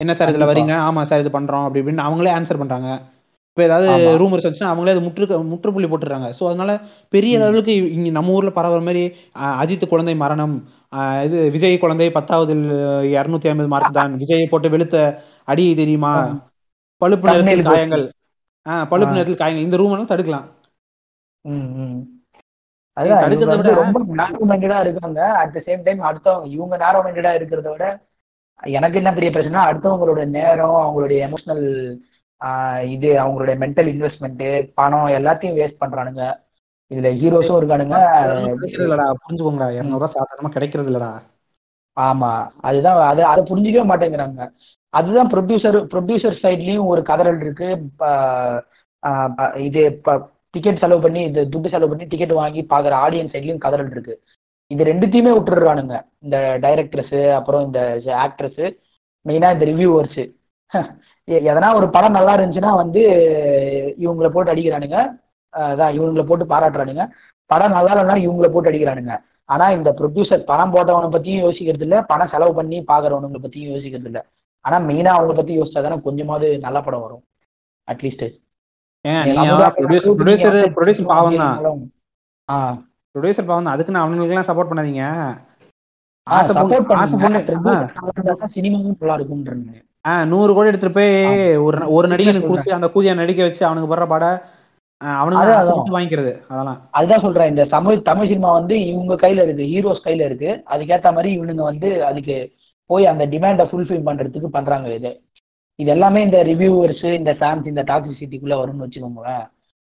என்ன 0.00 0.12
சார் 0.16 0.30
இதுல. 0.32 0.46
வரீங்க 0.50 0.74
ஆமா 0.84 1.00
சார் 1.08 1.22
இது 1.22 1.30
பண்றோம் 1.34 1.64
அப்படி 1.64 1.80
இப்படின்னு 1.82 2.06
அவங்களே 2.06 2.34
ஆன்சர் 2.36 2.60
பண்றாங்க 2.60 2.90
இப்ப 3.50 3.62
ஏதாவது. 3.66 3.86
ரூமர்ஸ் 4.20 4.44
வந்துச்சுன்னா 4.44 4.72
அவங்களே 4.72 4.92
அது 4.94 5.02
முற்று 5.06 5.24
முற்றுப்புள்ளி 5.50 5.88
போட்டுறாங்க 5.88 6.28
சோ 6.36 6.44
அதனால 6.50 6.72
பெரிய 7.12 7.32
ம். 7.34 7.40
லெவலுக்கு 7.42 7.72
இங்க 7.96 8.10
நம்ம 8.16 8.36
ஊர்ல 8.36 8.52
பரவுற 8.58 8.80
மாதிரி 8.86 9.02
அஜித் 9.62 9.90
குழந்தை 9.90 10.14
மரணம் 10.20 10.54
இது 11.26 11.38
விஜய் 11.54 11.82
குழந்தை 11.82 12.06
பத்தாவது 12.14 12.52
இருநூத்தி 13.12 13.50
ஐம்பது 13.50 13.68
மார்க் 13.72 13.98
தான் 13.98 14.14
விஜய் 14.22 14.50
போட்டு 14.52 14.68
வெளுத்த 14.74 14.96
அடி 15.48 15.64
தெரியுமா. 15.76 16.12
பழுப்பு 17.02 17.26
நிறத்தில். 17.28 17.64
காயங்கள் 17.68 18.04
ஆஹ் 18.66 18.86
பழுப்பு. 18.90 19.14
நிறத்தில் 19.14 19.40
காயங்கள் 19.40 19.66
இந்த 19.66 19.78
ரூம் 19.80 19.92
எல்லாம் 19.92 20.10
தடுக்கலாம் 20.10 20.46
தடுக்கிறத 23.20 23.54
விட- 23.58 23.74
ரொம்ப 23.78 23.98
நேரோ 24.18 24.46
மைண்டடா 24.48 24.78
இருக்காங்க 24.82 25.20
அட் 25.40 25.52
த 25.52 25.62
சேம் 25.66 25.84
டைம் 25.84 26.00
அடுத்தவங்க 26.08 26.48
இவங்க 26.54 26.74
நேரோ 26.82 26.98
மைண்டடா 27.04 27.30
இருக்கிறத 27.38 27.68
விட 27.72 27.84
எனக்கு 28.76 28.96
என்ன 28.96 29.10
பெரிய 29.12 29.30
பிரச்சனை 29.32 29.60
அடுத்தவங்களோட 29.68 30.22
நேரம் 30.36 30.78
அவங்களுடைய 30.84 31.18
எமோஷனல் 31.28 31.64
இது 32.94 33.08
அவங்களுடைய 33.22 33.56
மென்டல் 33.62 33.88
இன்வெஸ்ட்மெண்ட் 33.92 34.44
பணம் 34.74 35.08
எல்லாத்தையும் 35.18 35.58
வேஸ்ட் 35.60 35.82
பண்றானுங்க. 35.82 36.24
இதுல 36.90 37.08
ஹீரோஸும் 37.20 37.58
இருக்கானுங்க. 37.60 37.96
இல்லடா 38.84 39.06
புரிஞ்சுக்கோங்கடா. 39.24 39.68
இருநூறு 39.78 40.00
ரூபாய் 40.00 40.16
சாதாரணமா 40.16 40.50
கிடைக்கிறது 40.56 40.90
இல்லடா 40.92 41.10
ஆமா. 41.96 42.30
அதுதான் 42.68 42.98
அது 43.10 43.22
அதை 43.24 43.42
புரிஞ்சிக்கவே 43.50 43.84
மாட்டேங்கிறாங்க. 43.90 44.42
அதுதான் 44.94 45.30
ப்ரொடியூசர் 45.32 45.78
ப்ரொடியூசர் 45.92 46.40
சைட்லயும் 46.42 46.90
ஒரு 46.92 47.00
கதறல் 47.10 47.40
இருக்கு. 47.44 47.68
இது 49.68 49.82
டிக்கெட் 50.54 50.80
செலவு 50.82 51.00
பண்ணி 51.00 51.20
இது 51.22 51.40
துட்டு 51.52 51.72
செலவு 51.74 51.90
பண்ணி 51.92 52.06
டிக்கெட் 52.12 52.32
வாங்கி 52.40 52.62
பாக்குற 52.70 52.94
ஆடியன்ஸ் 53.04 53.34
சைட்லயும் 53.34 53.64
கதறல் 53.64 53.90
இருக்கு. 53.90 54.14
இது 54.70 54.82
ரெண்டுத்தையுமே 54.84 55.32
விட்டுடுறானுங்க. 55.36 55.94
இந்த 56.24 56.36
டைரக்டர்ஸ் 56.64 57.18
அப்புறம் 57.38 57.62
இந்த 57.68 57.80
ஆக்ட்ரஸ் 58.24 58.62
மெயினா 59.26 59.48
இந்த 59.54 59.64
ரிவ்யூவர்ஸ் 59.70 60.20
எதனா 61.48 61.68
ஒரு 61.78 61.86
படம் 61.94 62.16
நல்லா 62.18 62.32
இருந்துச்சுன்னா 62.36 62.72
வந்து 62.82 63.00
இவங்கள 64.04 64.28
போட்டு 64.34 64.52
அடிக்கிறானுங்க. 64.52 64.98
அதான் 65.54 65.94
இவங்கள 65.98 66.22
போட்டு 66.26 66.44
பாராட்டுறானுங்க. 66.52 67.04
படம் 67.50 67.76
நல்லா 67.76 67.92
இல்லைன்னா 67.94 68.16
இவங்கள 68.26 68.48
போட்டு 68.52 68.70
அடிக்கிறானுங்க. 68.70 69.14
ஆனா 69.48 69.66
இந்த 69.76 69.90
ப்ரொடியூசர் 69.98 70.42
பணம் 70.50 70.72
போட்டவனை 70.74 71.08
பத்தியும் 71.14 71.44
யோசிக்கிறது 71.46 71.84
இல்ல. 71.86 71.96
பணம் 72.10 72.30
செலவு 72.34 72.52
பண்ணி 72.58 72.78
பாக்குறவனுங்களை 72.90 73.42
பத்தியும் 73.46 73.72
யோசிக்கிறது 73.74 74.10
இல்ல. 74.10 74.20
ஆனா 74.64 74.76
மெயினா 74.88 75.10
அவங்கள 75.16 75.34
பத்தி 75.34 75.52
யோசிச்சா 75.58 75.82
தானே 75.82 75.98
கொஞ்சமாவது 76.06 76.48
நல்ல 76.66 76.78
படம் 76.80 77.04
வரும். 77.06 77.22
அட்லீஸ்ட் 77.88 78.24
ஏன் 79.04 79.22
நீங்க 79.28 79.42
ப்ரொடியூசர் 79.78 80.16
ப்ரொடியூசர் 80.20 80.74
ப்ரொடியூசர் 80.76 81.10
பாவம் 81.12 81.38
தான் 81.40 81.80
ஆ. 82.48 82.56
ப்ரொடியூசர் 83.14 83.44
பாவம் 83.44 83.64
அதுக்கு 83.64 83.92
நான் 83.92 84.10
அவங்களுக்குலாம் 84.10 84.48
சப்போர்ட் 84.48 84.70
பண்ணாதீங்க 84.70 85.04
ஆசை 86.26 86.54
பொண்ணு. 86.54 86.86
பொண்ணு 86.86 87.38
சினிமாவும் 88.54 88.94
நல்லா 88.98 89.16
இருக்கும்ன்றீங்க. 89.16 89.82
ஆ, 90.06 90.24
நூறு 90.24 90.54
கோடி 90.54 90.68
எடுத்துட்டு 90.68 90.94
போய் 90.94 91.56
ஒரு 91.56 91.92
ஒரு 91.92 92.08
நடிகனுக்கு. 92.08 92.46
கொடுத்து 92.46 92.72
அந்த 92.72 92.90
கூதியா 92.94 93.14
நடிக்க 93.14 93.42
வச்சு 93.42 93.66
அவனுக்கு 93.66 93.94
வர்ற 93.94 94.06
பட 94.06 94.24
அவனுக்கு 94.96 95.44
வாங்கிக்கிறது. 95.98 96.32
அதெல்லாம். 96.48 96.88
அதுதான் 96.90 97.20
சொல்றேன். 97.20 97.48
இந்த 97.48 97.64
தமிழ் 97.64 98.02
தமிழ் 98.02 98.26
சினிமா 98.26 98.52
வந்து 98.52 98.86
இவங்க 98.86 99.14
கையில 99.14 99.42
இருக்கு 99.42 99.62
ஹீரோஸ் 99.62 100.06
கையில 100.06 100.24
இருக்கு. 100.24 100.62
அதுக்கேத்த 100.70 101.02
மாதிரி 101.02 101.40
இவனுங்க 101.40 101.62
வந்து 101.62 102.04
அதுக்கு 102.04 102.52
போய் 102.86 103.06
அந்த 103.06 103.26
டிமாண்டை 103.26 103.66
ஃபுல்ஃபில் 103.66 104.06
பண்றதுக்கு 104.06 104.46
பண்றாங்க 104.46 104.94
இது. 104.94 105.22
இது 105.74 105.90
எல்லாமே 105.90 106.22
இந்த 106.22 106.44
ரிவ்யூவர்ஸ் 106.44 107.12
இந்த 107.12 107.32
ஃபேன்ஸ் 107.32 107.66
இந்த 107.66 107.82
டாக்ஸிசிட்டிக்குள்ள 107.82 108.54
வரும்னு 108.54 108.86
வச்சுக்கோங்களேன். 108.86 109.50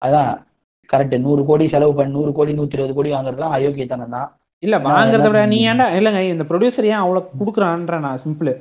அதான். 0.06 0.44
கரெக்ட் 0.90 1.16
நூறு 1.26 1.42
கோடி 1.46 1.66
செலவு 1.70 1.94
பண்ணி 1.98 2.16
நூறு 2.16 2.32
கோடி 2.34 2.52
நூத்தி 2.54 2.78
இருபது 2.78 2.94
கோடி 2.94 3.10
வாங்குறதுலாம் 3.14 3.56
அயோக்கியத்தனம் 3.56 4.16
தான். 4.16 4.28
இல்ல 4.64 4.76
வாங்குறத 4.86 5.28
விட 5.30 5.40
நீ 5.52 5.58
ஏன்டா 5.70 5.86
இல்லங்க 5.98 6.20
இந்த 6.28 6.44
ப்ரொடியூசர் 6.50 6.90
ஏன் 6.92 7.02
அவ்வளவு 7.02 7.32
குடுக்குறான்ற 7.40 7.96
நான் 8.06 8.22
சிம்பிள் 8.24 8.52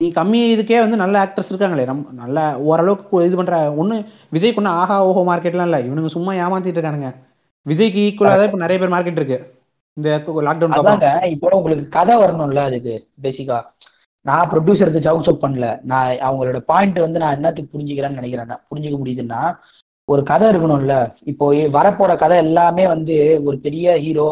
நீ 0.00 0.06
கம்மி 0.12 0.38
இதுக்கே 0.52 0.78
வந்து 0.82 0.98
நல்ல 1.02 1.16
ஆக்டர்ஸ் 1.24 1.50
இருக்காங்களே 1.50 1.84
நம்ம 1.88 2.12
நல்ல 2.20 2.38
ஓரளவுக்கு 2.68 3.24
இது 3.26 3.38
பண்ற 3.40 3.56
ஒண்ணு 3.80 3.96
விஜய்க்கு 4.34 4.60
ஒண்ணு 4.62 4.76
ஆஹா 4.78 4.96
ஓஹோ 5.08 5.22
மார்க்கெட்லாம் 5.28 5.68
இல்ல. 5.68 5.78
இவனுங்க 5.86 6.10
சும்மா 6.14 6.32
ஏமாத்திட்டு 6.42 6.78
இருக்கானுங்க. 6.78 7.10
விஜய்க்கு 7.66 8.00
ஈக்குவலா 8.06 8.36
தான் 8.36 8.48
இப்ப 8.48 8.60
நிறைய 8.62 8.78
பேர் 8.82 8.94
மார்க்கெட் 8.94 9.20
இருக்கு. 9.20 9.38
இந்த 9.96 10.08
லாக்டவுன் 10.46 10.76
அதாங்க 10.78 11.10
இப்போ 11.34 11.48
உங்களுக்கு 11.58 11.84
கதை 11.96 12.14
வரணும்ல 12.22 12.62
அதுக்கு 12.68 12.94
பேசிக்கா 13.24 13.58
நான் 14.26 14.48
ப்ரொடியூசருக்கு 14.50 15.04
ஜவுக் 15.06 15.26
சப் 15.26 15.42
பண்ணல. 15.44 15.66
நான் 15.90 16.08
அவங்களோட 16.26 16.58
பாயிண்ட் 16.70 16.98
வந்து 17.04 17.22
நான் 17.22 17.36
என்னத்துக்கு 17.36 17.72
புரிஞ்சுக்கிறேன்னு 17.74 18.20
நினைக்கிறேன். 18.20 18.50
நான் 18.52 18.64
புரிஞ்சுக்க 18.70 18.96
முடியுதுன்னா 19.02 19.42
ஒரு 20.08 20.22
கதை 20.30 20.46
இருக்கணும்ல. 20.50 20.94
இப்போ 21.30 21.46
வரப்போற 21.78 22.12
கதை 22.22 22.36
எல்லாமே 22.44 22.84
வந்து 22.94 23.16
ஒரு 23.48 23.56
பெரிய 23.66 23.96
ஹீரோ 24.04 24.28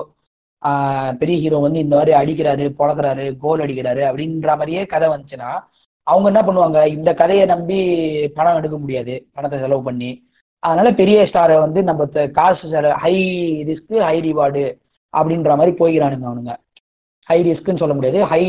பெரிய 1.20 1.36
ஹீரோ 1.43 1.59
வந்து 1.65 1.78
இந்த 1.85 1.95
மாதிரி 1.97 2.12
அடிக்கிறாரு 2.20 2.65
பொழக்கிறாரு 2.78 3.24
கோல் 3.43 3.62
அடிக்கிறாரு 3.65 4.03
அப்படின்ற 4.11 4.49
மாதிரியே 4.61 4.82
கதை 4.93 5.09
வந்துச்சுன்னா 5.09 5.51
அவங்க 6.07 6.27
என்ன 6.31 6.40
பண்ணுவாங்க? 6.47 6.78
இந்த 6.97 7.11
கதையை 7.20 7.45
நம்பி 7.53 7.78
பணம் 8.36 8.59
எடுக்க 8.61 8.77
முடியாது. 8.78 9.15
பணத்தை 9.35 9.59
செலவு 9.61 9.82
பண்ணி. 9.89 10.11
அதனால 10.62 10.89
பெரிய 11.01 11.19
ஸ்டாரை 11.31 11.57
வந்து 11.65 11.81
நம்ம 11.89 12.07
காசு 12.39 12.65
செலவு 12.73 12.95
ஹை 13.05 13.15
ரிஸ்க் 13.70 13.95
ஹை 14.09 14.16
ரிவார்டு 14.28 14.65
அப்படின்ற 15.15 15.51
மாதிரி 15.59 15.73
போய்கிறானுங்க 15.82 16.27
அவனுங்க. 16.31 16.55
ஹை 17.28 17.39
ரிஸ்க்குன்னு 17.49 17.82
சொல்ல 17.82 17.95
முடியாது. 17.99 18.20
ஹை 18.32 18.43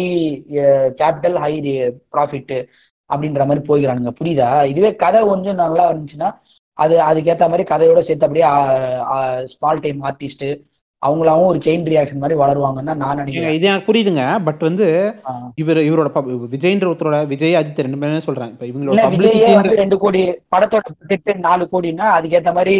கேபிட்டல் 1.02 1.38
ஹை 1.44 1.54
ப்ராஃபிட்டு 2.14 2.60
அப்படின்ற 3.10 3.44
மாதிரி 3.50 3.62
போய்கிறானுங்க 3.70 4.12
புரியுதா? 4.20 4.50
இதுவே 4.72 4.92
கதை 5.04 5.22
கொஞ்சம் 5.32 5.62
நல்லா 5.64 5.86
இருந்துச்சுன்னா 5.92 6.30
அது 6.84 6.96
அதுக்கேற்ற 7.10 7.46
மாதிரி 7.52 7.64
கதையோட 7.72 8.02
சேர்த்து 8.08 8.28
அப்படியே 8.28 8.50
ஸ்மால் 9.54 9.84
டைம் 9.86 10.02
ஆர்டிஸ்ட் 10.10 10.50
அவங்களாவும் 11.02 11.50
ஒரு 11.50 11.60
செயின் 11.66 11.86
ரியாக்ஷன் 11.92 12.22
மாதிரி 12.22 12.38
வளருவாங்கன்னு 12.40 12.90
தான் 12.90 13.02
நான் 13.04 13.20
நினைக்கிறேன். 13.20 13.54
இது 13.58 13.68
எனக்கு 13.70 13.90
புரியுதுங்க. 13.90 14.24
பட் 14.48 14.64
வந்து. 14.68 14.88
இவர் 15.62 15.80
இவரோட 15.90 16.10
விஜய்ன்ற 16.56 16.88
ஒருத்தரோட 16.92 17.20
விஜய் 17.34 17.58
அஜித் 17.60 17.84
ரெண்டு 17.86 18.02
பேருமே 18.02 18.20
சொல்றேன். 18.28 18.52
இப்ப 18.54 18.66
இவங்களோட 18.72 19.76
ரெண்டு 19.84 19.98
கோடி 20.04 20.22
படத்தோட 20.56 20.84
பட்ஜெட் 21.00 21.46
நாலு 21.48 21.66
கோடின்னா 21.74 22.08
அதுக்கேற்ற 22.18 22.54
மாதிரி 22.60 22.76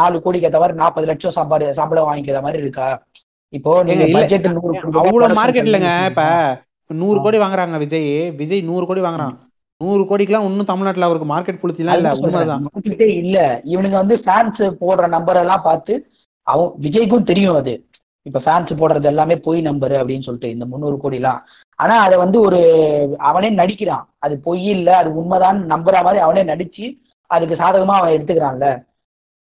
நாலு 0.00 0.16
கோடிக்கு 0.24 0.48
ஏற்ற 0.48 0.58
மாதிரி 0.62 0.80
நாற்பது 0.82 1.06
லட்சம் 1.10 1.36
சம்பாதி 1.38 1.70
சம்பளம் 1.78 2.08
வாங்கிக்கிற 2.10 2.40
மாதிரி 2.46 2.62
இருக்கா? 2.64 2.88
இப்போ 3.58 3.72
பட்ஜெட் 4.18 4.46
நூறு 4.58 4.74
production 4.84 5.38
மார்க்கெட் 5.40 5.68
இல்லைங்க. 5.70 5.92
இப்ப 6.10 6.22
நூறு. 6.90 7.18
கோடி 7.24 7.38
வாங்குறாங்க 7.42 7.78
விஜய். 7.84 8.10
விஜய் 8.40 8.68
நூறு 8.70 8.84
கோடி 8.90 9.02
வாங்குறான். 9.06 9.36
நூறு 9.80 10.02
கோடிக்கெல்லாம் 10.02 10.44
இன்னும் 10.44 10.64
தமிழ்நாட்டுல 10.64 11.04
அவருக்கு 11.04 11.28
மார்க்கெட் 11.34 11.60
புளிச்சிலாம் 11.62 11.96
இல்ல. 11.96 12.14
உண்மைதான். 12.14 12.68
இல்ல. 12.98 13.38
இவனுங்க 13.64 13.96
வந்து 13.96 14.16
ஃபேன்ஸ் 14.16 14.62
போடுற 14.80 15.08
நம்பர் 15.08 15.36
எல்லாம் 15.36 15.62
பார்த்து 15.62 15.94
அவன் 16.46 16.70
விஜய்க்கும் 16.82 17.22
தெரியும் 17.22 17.54
அது. 17.54 17.74
இப்ப 18.22 18.38
ஃபேன்ஸ் 18.38 18.72
போடுறது 18.72 19.04
எல்லாமே 19.04 19.36
பொய் 19.36 19.60
நம்பர் 19.60 19.92
அப்படின்னு 19.92 20.22
சொல்லிட்டு 20.22 20.50
இந்த 20.50 20.64
முந்நூறு 20.66 20.96
கோடிலாம். 20.96 21.40
ஆனா 21.78 22.00
அதை 22.00 22.18
வந்து 22.18 22.40
ஒரு 22.40 22.60
அவனே 23.18 23.50
நடிக்கிறான். 23.50 24.04
அது 24.18 24.40
பொய் 24.40 24.64
இல்ல 24.66 24.96
அது 24.96 25.14
உண்மைதான் 25.14 25.58
நம்புற 25.70 26.02
மாதிரி 26.02 26.18
அவனே 26.18 26.44
நடிச்சு 26.44 26.86
அதுக்கு 27.30 27.54
சாதகமா 27.54 27.94
அவன் 27.96 28.14
எடுத்துக்கிறான்ல. 28.16 28.66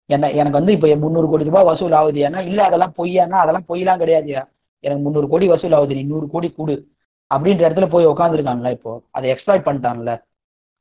என்ன 0.06 0.30
எனக்கு 0.30 0.58
வந்து 0.58 0.72
இப்ப 0.72 0.96
முந்நூறு 0.96 1.28
கோடி 1.28 1.44
ரூபாய் 1.44 1.64
வசூல் 1.64 1.92
ஆகுது 1.92 2.20
ஏன்னா 2.28 2.40
இல்ல 2.40 2.64
அதெல்லாம் 2.64 2.94
பொய்யானா 2.98 3.38
அதெல்லாம் 3.38 3.66
பொய்யெல்லாம் 3.68 4.00
கிடையாதுயா 4.00 4.42
எனக்கு 4.84 5.02
முந்நூறு 5.02 5.28
கோடி 5.28 5.46
வசூல் 5.48 5.72
ஆகுது 5.72 5.94
நீ 5.94 6.02
நூறு 6.02 6.28
கோடி 6.28 6.50
கொடு. 6.50 6.76
அப்படின்ற 7.30 7.62
இடத்துல 7.66 7.86
போய் 7.88 8.06
உட்காந்துருக்கான்ல 8.06 8.70
இப்போ? 8.70 8.92
அதை 9.10 9.26
எக்ஸ்ப்ளாய்ட் 9.32 9.66
பண்ணிட்டான்ல 9.66 10.12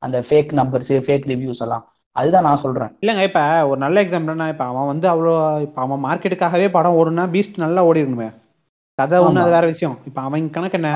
அந்த 0.02 0.18
ஃபேக் 0.28 0.50
நம்பர்ஸ் 0.52 0.92
ஃபேக் 1.06 1.26
ரிவ்யூஸ் 1.26 1.62
எல்லாம். 1.62 1.84
அதுதான் 2.16 2.46
நான் 2.46 2.62
சொல்றேன். 2.62 2.92
இல்லங்க 3.02 3.22
இப்ப 3.28 3.40
ஒரு 3.70 3.78
நல்ல 3.80 3.96
எக்ஸாம்பிள்னா 4.04 4.46
இப்ப 4.48 4.64
அவன் 4.64 4.86
வந்து 4.86 5.06
அவ்வளோ 5.08 5.34
இப்ப 5.66 5.78
அவன் 5.82 6.04
மார்க்கெட்டுக்காகவே 6.06 6.68
படம் 6.70 6.98
ஓடுனா 7.00 7.24
பீஸ்ட் 7.34 7.56
நல்லா 7.56 7.82
ஓடிடணுமே. 7.88 8.28
கதை 8.98 9.18
ஆமா. 9.20 9.42
அது 9.42 9.54
வேற 9.56 9.64
விஷயம். 9.66 9.96
இப்ப 10.06 10.20
அவன் 10.20 10.50
கணக்கு 10.50 10.78
என்ன. 10.80 10.90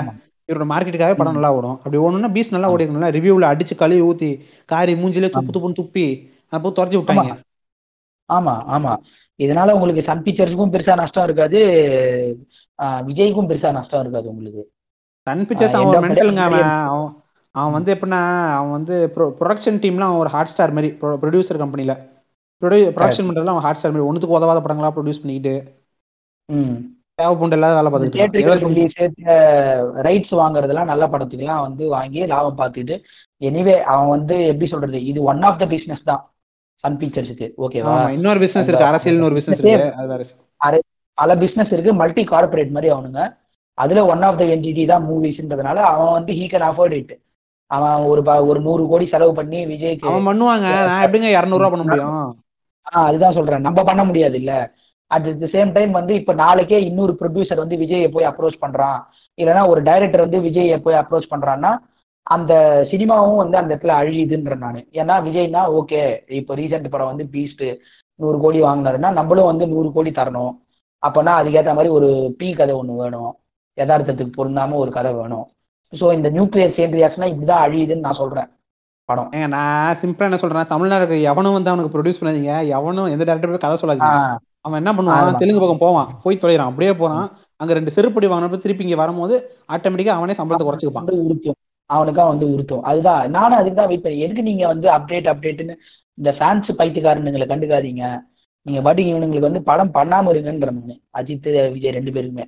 இவரோட 0.48 0.66
மார்க்கெட்டுக்காகவே 0.70 1.16
படம். 1.18 1.36
நல்லா 1.36 1.50
ஓடும். 1.58 1.76
அப்படி 1.76 1.98
ஓடணும்னா 1.98 2.30
பீஸ்ட் 2.36 2.54
நல்லா 2.56 2.68
ஆமா. 2.68 2.74
ஓடிக்கணும்ல 2.74 3.10
ரிவ்யூல 3.16 3.50
அடிச்சு 3.52 3.74
கழுவி 3.76 4.02
ஊத்தி 4.08 4.30
காரி 4.68 4.94
மூஞ்சிலே 4.94 5.30
துப்பு. 5.36 5.52
துப்புன்னு 5.54 5.80
துப்பி 5.80 6.06
அப்போ 6.52 6.70
துரத்தி 6.70 6.96
விட்டாங்க. 6.96 7.34
ஆமா. 8.30 8.54
ஆமா 8.74 8.92
இதனால 9.40 9.72
உங்களுக்கு 9.72 10.02
சன் 10.02 10.24
பிக்சர்ஸுக்கும் 10.26 10.72
பெருசா 10.74 10.94
நஷ்டம் 10.96 11.24
இருக்காது. 11.24 11.60
விஜய்க்கும் 13.08 13.48
பெருசா 13.50 13.70
நஷ்டம் 13.72 14.00
இருக்காது 14.00 14.26
உங்களுக்கு. 14.30 14.62
சன் 15.26 15.44
பிக்சர்ஸ் 15.48 15.76
அவன் 15.78 16.04
மென்டலுங்க 16.06 16.44
அவன் 16.44 17.10
அவன் 17.54 17.74
வந்து 17.76 17.90
எப்படின்னா 17.94 18.20
அவன் 18.54 18.74
வந்து 18.76 18.94
ப்ரொடக்ஷன் 19.38 19.80
டீம்லாம் 19.82 20.10
அவன் 20.10 20.22
ஒரு 20.22 20.32
ஹாட் 20.34 20.50
ஸ்டார் 20.52 20.74
மாதிரி 20.76 20.88
ப்ரொடியூசர் 21.20 21.62
கம்பெனில 21.62 21.94
ப்ரொடக்ஷன் 22.92 23.28
பண்றதுலாம் 23.28 23.54
அவன் 23.54 23.66
ஹாட் 23.66 23.78
ஸ்டார் 23.78 23.92
மாதிரி 23.92 24.08
ஒன்றுத்துக்கு 24.08 24.38
உதவாத 24.38 24.62
படங்களா 24.64 24.90
ப்ரொடியூஸ் 24.94 25.22
பண்ணிக்கிட்டு 25.22 25.54
ம். 26.48 26.74
தேவை 27.18 27.34
பூண்டு 27.38 27.56
இல்லாத 27.56 27.74
வேலை 27.78 27.90
பார்த்துட்டு 27.92 29.34
ரைட்ஸ் 30.06 30.34
வாங்குறதெல்லாம் 30.40 30.90
நல்ல 30.92 31.04
படத்துக்குலாம் 31.12 31.64
வந்து 31.66 31.84
வாங்கி 31.94 32.20
லாபம் 32.30 32.58
பார்த்துட்டு 32.60 32.94
எனிவே 33.40 33.74
அவன் 33.90 34.12
வந்து 34.14 34.36
எப்படி 34.50 34.68
சொல்றது 34.72 35.00
இது 35.10 35.20
ஒன் 35.30 35.42
ஆஃப் 35.48 35.60
த 35.60 35.66
பிசினஸ் 35.72 36.08
தான் 36.10 36.22
சன் 36.84 36.98
பிக்சர்ஸுக்கு 37.00 37.46
ஓகேவா 37.64 37.96
இன்னொரு 38.16 38.40
பிசினஸ் 38.42 38.68
இருக்கு 38.70 38.88
அரசியல்னு 38.88 39.28
ஒரு 39.28 39.36
பிசினஸ். 39.38 39.60
இருக்கு. 39.62 40.80
பல 41.18 41.30
பிசினஸ் 41.42 41.72
இருக்கு 41.74 41.92
மல்டி 42.00 42.22
கார்பரேட் 42.30 42.74
மாதிரி 42.74 42.90
அவனுங்க. 42.94 43.20
அதுல 43.74 44.06
ஒன் 44.06 44.22
ஆஃப் 44.22 44.38
த 44.38 44.44
என்டிட்டி 44.44 44.86
தான் 44.86 45.06
மூவிஸ்ன்றதுனால 45.08 45.76
அவன் 45.86 46.12
வந்து 46.12 46.32
ஹீ 46.32 46.46
கேன் 46.46 46.68
அஃபோர்ட் 46.70 46.92
இட் 46.92 47.18
அவன் 47.66 48.02
ஒரு 48.02 48.22
ப- 48.22 48.44
ஒரு 48.44 48.60
நூறு 48.60 48.88
கோடி 48.88 49.06
செலவு 49.06 49.34
பண்ணி 49.34 49.66
விஜய்க்கு 49.66 50.06
அவன் 50.06 50.26
பண்ணுவாங்க. 50.26 50.66
நான் 50.86 51.04
எப்படிங்க 51.04 51.30
இரநூறுவா 51.32 51.70
பண்ண 51.70 51.82
முடியும்? 51.82 52.08
ஆ 52.86 53.04
அதுதான் 53.04 53.32
சொல்றேன். 53.32 53.60
நம்ம 53.60 53.82
பண்ண 53.82 54.04
முடியாது 54.04 54.36
இல்ல 54.36 54.52
அட் 55.06 55.38
த 55.38 55.46
சேம் 55.46 55.72
டைம் 55.72 55.90
வந்து 55.90 56.14
இப்ப 56.14 56.32
நாளைக்கே 56.32 56.84
இன்னொரு 56.84 57.16
ப்ரொடியூசர் 57.20 57.56
வந்து 57.56 57.76
விஜயை 57.76 58.08
போய் 58.08 58.26
அப்ரோச் 58.26 58.62
பண்றான். 58.66 59.00
இல்லைன்னா 59.36 59.68
ஒரு 59.68 59.82
டைரக்டர் 59.82 60.20
வந்து 60.20 60.38
விஜயை 60.40 60.78
போய் 60.78 60.94
அப்ரோச் 60.94 61.30
பண்றான்னா 61.30 61.78
அந்த 62.26 62.52
சினிமாவும் 62.90 63.36
வந்து 63.36 63.56
அந்த 63.56 63.76
இடத்துல 63.76 63.88
அழியுதுன்ற 63.88 64.56
நான். 64.56 64.86
ஏன்னா 64.92 65.28
விஜய்னா 65.28 65.80
ஓகே 65.80 66.02
இப்போ 66.30 66.56
ரீசெண்ட் 66.56 66.88
படம் 66.88 67.06
வந்து 67.06 67.28
பீஸ்ட் 67.32 67.78
நூறு 68.14 68.38
கோடி 68.38 68.62
வாங்கினதுன்னா 68.62 69.12
நம்மளும் 69.12 69.44
வந்து 69.44 69.66
நூறு 69.66 69.92
கோடி 69.92 70.10
தரணும். 70.10 70.52
அப்போனா 71.02 71.32
அதுக்கேற்ற 71.40 71.68
மாதிரி 71.68 71.88
ஒரு 71.88 72.36
பீ 72.38 72.56
கதை 72.56 72.74
ஒன்று 72.74 72.92
வேணும். 72.92 73.36
யதார்த்தத்துக்கு 73.78 74.38
பொருந்தாம 74.38 74.76
ஒரு 74.82 74.90
கதை 74.96 75.12
வேணும். 75.20 75.46
ஸோ 75.92 76.06
இந்த 76.16 76.28
நியூக்ளியர் 76.36 76.74
சேன் 76.76 76.96
ரியாக்ஷனா 76.98 77.28
இப்படிதான் 77.30 77.64
அழியுதுன்னு 77.64 78.06
நான் 78.06 78.20
சொல்றேன் 78.22 78.48
படம். 79.08 79.30
ஏங்க 79.36 79.48
நான் 79.56 79.98
சிம்பிளா 80.00 80.28
என்ன 80.28 80.38
சொல்றேன் 80.42 80.70
தமிழ்நாடு 80.72 81.16
எவனும் 81.30 81.56
வந்து 81.56 81.70
அவனுக்கு 81.70 81.92
ப்ரொடியூஸ் 81.94 82.20
பண்ணாதீங்க. 82.20 82.52
எவனும் 82.76 83.10
எந்த 83.14 83.24
டேரக்டர் 83.28 83.64
கதை 83.64 83.78
சொல்லாதீங்க. 83.82 84.12
அவன் 84.66 84.80
என்ன 84.80 84.90
பண்ணுவான். 84.96 85.40
தெலுங்கு 85.42 85.62
பக்கம் 85.62 85.84
போவான். 85.84 86.10
போய் 86.24 86.42
தொலைறான். 86.42 86.70
அப்படியே 86.70 86.92
போறான். 87.02 87.26
அங்க 87.60 87.72
ரெண்டு 87.78 87.94
செருப்படி 87.96 88.26
வாங்கினப்ப 88.30 88.58
திருப்பி 88.62 88.86
இங்க 88.86 88.98
வரும்போது 89.00 89.34
ஆட்டோமேட்டிக்கா 89.74 90.14
அவனே 90.18 90.36
சம்பளத்தை 90.38 90.66
குறைச்சிப்பான் 90.68 91.04
வந்து 91.04 91.24
உறுத்தும் 91.26 91.58
அவனுக்கா 91.90 92.24
வந்து 92.32 92.46
உறுத்தும் 92.54 92.84
அதுதான். 92.90 93.22
நானும் 93.36 93.58
அதுக்கு 93.60 93.78
தான் 93.80 93.90
வெயிட் 93.90 94.04
பண்ணேன். 94.04 94.24
எதுக்கு 94.26 94.48
நீங்க 94.50 94.64
வந்து 94.72 94.88
அப்டேட் 94.96 95.28
அப்டேட்னு 95.32 95.74
இந்த 96.18 96.30
ஃபேன்ஸ் 96.38 96.70
பைத்தியக்காரனுங்களை 96.80 97.46
கண்டுக்காதீங்க. 97.52 98.04
நீங்க 98.66 98.80
பாட்டுக்கு 98.86 99.12
இவனுங்களுக்கு 99.12 99.48
வந்து 99.50 99.62
படம் 99.70 99.94
பண்ணாம 99.98 100.32
இருங்கன்ற 100.34 100.72
அஜித் 101.20 101.48
விஜய் 101.74 101.96
ரெண்டு 101.98 102.12
பேருமே 102.16 102.44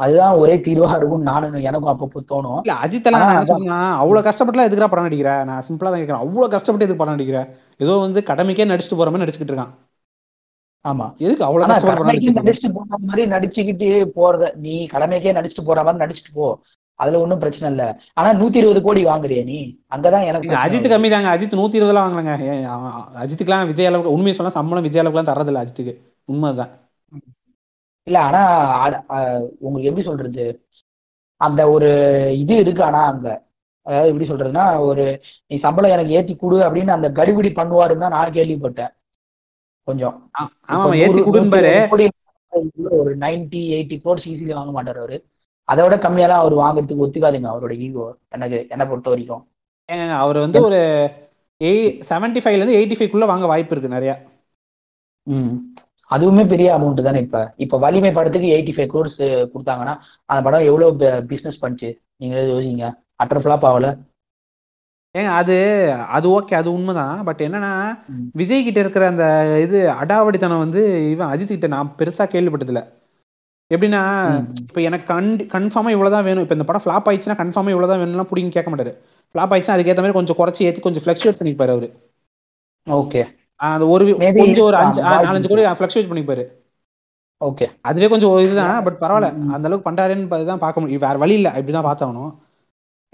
அதுதான் 0.00 0.34
ஒரே 0.34 0.56
தீர்வா 0.56 0.96
இருக்கும். 0.96 1.22
நானும் 1.22 1.52
எனக்கும் 1.60 1.92
அப்பப்போ 1.92 2.20
தோணும். 2.28 2.60
இல்ல 2.60 2.78
அஜித் 2.84 3.04
எல்லாம் 3.04 3.98
அவ்வளவு 3.98 4.26
கஷ்டப்பட்டுலாம் 4.28 4.68
எதுக்குடா 4.68 4.86
படம் 4.86 5.06
நடிக்கிற? 5.08 5.44
நான் 5.44 5.64
சிம்பிளா 5.68 5.90
தான் 5.90 6.00
கேட்கறேன் 6.00 6.22
அவ்வளவு 6.24 6.48
கஷ்டப்பட்டு 6.48 6.86
எதுக்கு 6.86 7.02
படம் 7.04 7.16
நடிக்கிற? 7.16 7.40
ஏதோ 7.78 7.96
வந்து 7.96 8.22
கடமைக்கே 8.22 8.64
நடிச்சுட்டு 8.64 8.96
போற 8.96 9.10
மாதிரி 9.10 9.24
நடிச்சுக்கிட்டு 9.24 9.54
இருக்கான். 9.54 9.72
ஆமா. 10.84 11.14
எதுக்கு 11.16 11.44
அவ்வளவு 11.44 11.72
நடிச்சிட்டு 11.72 12.72
போற 12.72 12.94
மாதிரி 13.04 13.26
நடிச்சுக்கிட்டு 13.26 13.88
போறத 14.16 14.54
நீ 14.56 14.86
கடமைக்கே 14.86 15.32
நடிச்சுட்டு 15.32 15.64
போற 15.64 15.82
மாதிரி 15.82 16.02
நடிச்சுட்டு 16.04 16.34
போ. 16.34 16.48
அதுல 16.98 17.20
ஒன்றும் 17.20 17.38
பிரச்சனை 17.38 17.70
இல்ல. 17.70 17.84
ஆனா 18.14 18.40
நூத்தி 18.40 18.56
இருபது 18.56 18.82
கோடி 18.82 19.04
வாங்குறிய 19.04 19.44
நீ. 19.44 19.56
அங்கதான் 19.90 20.24
எனக்கு 20.24 20.58
அஜித். 20.64 20.90
கம்மி 20.92 21.10
தாங்க 21.10 21.30
அஜித் 21.36 21.58
நூத்தி 21.60 21.78
இருபதுலாம் 21.80 22.06
வாங்கலங்க. 22.06 22.34
அஜித்துக்குலாம் 23.22 23.66
விஜய் 23.66 23.86
அளவுக்கு 23.86 24.12
உண்மையை 24.12 24.34
சொன்னா 24.34 24.52
சம்பளம் 24.52 24.82
விஜய் 24.82 25.02
அளவுக்குலாம் 25.02 25.30
தரதில்ல 25.30 25.62
அஜித்துக்கு. 25.64 25.94
உண்மைதான். 26.24 26.72
இல்ல 28.04 28.20
ஆனா 28.20 28.38
அ- 28.84 29.04
அ- 29.10 29.48
உங்களுக்கு 29.58 29.82
எப்படி 29.82 30.02
சொல்றது? 30.02 30.66
அந்த 31.36 31.70
ஒரு 31.70 31.88
இது 32.38 32.56
இருக்கு 32.56 32.82
ஆனா 32.82 33.06
அங்க. 33.06 33.42
அதாவது 33.82 34.12
எப்படி 34.12 34.28
சொல்றதுன்னா 34.28 34.78
ஒரு 34.78 35.20
நீ 35.46 35.58
சம்பளம் 35.58 35.90
எனக்கு 35.90 36.12
ஏத்தி 36.12 36.36
கொடு 36.36 36.58
அப்படின்னு 36.58 36.90
அந்த 36.90 37.10
கடிபிடி 37.10 37.50
பண்ணுவாருன்னு 37.52 37.98
தான் 37.98 38.10
நான் 38.10 38.30
கேள்விப்பட்டேன். 38.30 38.88
கொஞ்சம். 39.82 40.30
ஆ- 40.40 40.50
இப்ப 40.60 40.74
ஆமா 40.74 40.96
ஏத்தி 40.96 41.20
நூறு- 41.20 41.24
கொடுன்னு 41.24 41.50
பாரு. 41.50 41.66
நூத்தி 41.66 41.70
இருபது 41.70 41.88
கோடி 41.88 42.08
ஒரு 42.90 43.18
நைன்டி 43.18 43.70
எயிட்டி 43.74 44.00
க்ரோர்ஸ் 44.04 44.28
ஈஸிலி 44.28 44.54
வாங்க 44.54 44.82
மாட்டாரு 44.82 44.96
அவரு. 44.96 45.24
அதை 45.64 45.88
விட 45.88 45.96
கம்மியாலாம் 45.96 46.28
அவர் 46.28 46.54
வாங்குறதுக்கு 46.54 47.02
ஒத்துக்காதுங்க 47.06 47.48
அவரோட 47.48 47.76
ஈகோ 47.76 48.16
எனக்கு 48.28 48.66
என்னை 48.68 48.86
பொறுத்த 48.86 49.10
வரைக்கும். 49.10 49.48
ஏங்க 49.92 50.10
அவர் 50.10 50.38
வந்து 50.38 50.62
ஒரு 50.62 51.10
எய் 51.64 52.02
செவன்டி 52.08 52.40
ஃபைவ்ல 52.44 52.66
இருந்து 52.66 52.74
எயிட்டி 52.74 52.98
ஃபைவ் 52.98 53.10
குள்ள 53.10 53.26
வாங்க 53.26 53.46
வாய்ப்பு 53.46 53.70
இருக்கு 53.70 53.88
நிறைய. 53.88 54.22
ம். 55.22 55.73
அதுவுமே 56.10 56.42
பெரிய 56.48 56.68
அமௌண்ட் 56.78 57.02
தானே 57.02 57.20
இப்ப. 57.20 57.38
இப்ப 57.56 57.78
வலிமை 57.78 58.12
படத்துக்கு 58.12 58.48
எயிட்டி 58.56 58.74
ஃபைவ் 58.76 58.90
க்ரோர்ஸ் 58.94 59.20
கொடுத்தாங்கன்னா 59.54 59.94
அந்த 60.30 60.42
படம் 60.42 60.66
எவ்வளவு 60.70 61.22
பிசினஸ் 61.26 61.62
பண்ணுச்சு? 61.64 61.90
நீங்களே 62.16 62.44
யோசிங்க. 62.52 62.84
அட்டர் 63.22 63.42
ஃபிளாப் 63.44 63.68
ஆகல. 63.70 63.88
ஏங்க 65.14 65.30
அது 65.40 65.56
அது 66.16 66.26
ஓகே 66.40 66.54
அது 66.54 66.68
உண்மைதான். 66.72 67.24
பட் 67.24 67.42
என்னன்னா. 67.46 67.72
விஜய் 68.32 68.64
கிட்ட 68.64 68.80
இருக்கிற 68.80 69.06
அந்த 69.06 69.24
இது 69.62 69.80
அடாவடித்தனம் 70.02 70.62
வந்து 70.66 70.82
இவன் 71.10 71.30
அஜித் 71.32 71.52
கிட்ட 71.54 71.66
நான் 71.66 71.94
பெருசா 71.98 72.24
கேள்விப்பட்டதில்ல. 72.34 72.82
எப்படின்னா. 73.70 74.02
இப்போ 74.68 74.80
எனக்கு 74.80 75.06
கண்டி 75.14 75.44
கன்ஃபார்மா 75.44 75.90
இவ்வளவுதான் 75.94 76.26
வேணும். 76.28 76.42
இப்போ 76.42 76.56
இந்த 76.58 76.66
படம் 76.70 76.84
ஃபிளாப் 76.84 77.08
ஆயிடுச்சுன்னா 77.10 77.38
கன்ஃபார்மா 77.42 77.72
இவ்வளவுதான் 77.74 78.02
வேணும்லாம் 78.02 78.30
பிடிங்க 78.32 78.54
கேட்க 78.56 78.68
மாட்டாரு. 78.70 78.92
ஃபிளாப் 79.34 79.52
ஆயிடுச்சுன்னா 79.54 79.76
அதுக்கேற்ற 79.76 80.02
மாதிரி 80.02 80.18
கொஞ்சம் 80.18 80.38
குறைச்சி 80.40 80.62
ஏற்றி 80.68 80.80
கொஞ்சம் 80.80 81.04
ஃபிளக்சுவேட் 81.04 81.40
பண்ணிப்பாரு 81.40 81.72
அவரு. 81.76 81.88
ஓகே 82.86 83.22
அந்த 83.72 83.86
ஒரு 83.86 84.16
கொஞ்சம் 84.16 84.64
ஒரு 84.64 84.76
அஞ்சு. 84.76 85.02
நாலஞ்சு 85.02 85.48
கோடி 85.48 85.62
ஃபிளக்சுவேட் 85.62 86.10
பண்ணிப்பாரு. 86.12 86.44
ஓகே 87.44 87.66
அதுவே 87.80 88.08
கொஞ்சம் 88.08 88.30
ஒரு 88.30 88.42
இதுதான் 88.42 88.84
பட் 88.84 88.96
பரவாயில்ல. 89.00 89.36
ம். 89.36 89.48
அந்த 89.48 89.66
அளவுக்கு 89.68 89.90
பண்றாருன்னு 89.90 90.44
தான் 90.44 90.58
பார்க்க 90.58 90.80
முடியும். 90.80 91.02
வேற 91.02 91.18
வழி 91.18 91.34
இல்லை. 91.34 91.50
இப்படிதான் 91.52 91.88
பார்த்தாகணும். 91.88 92.32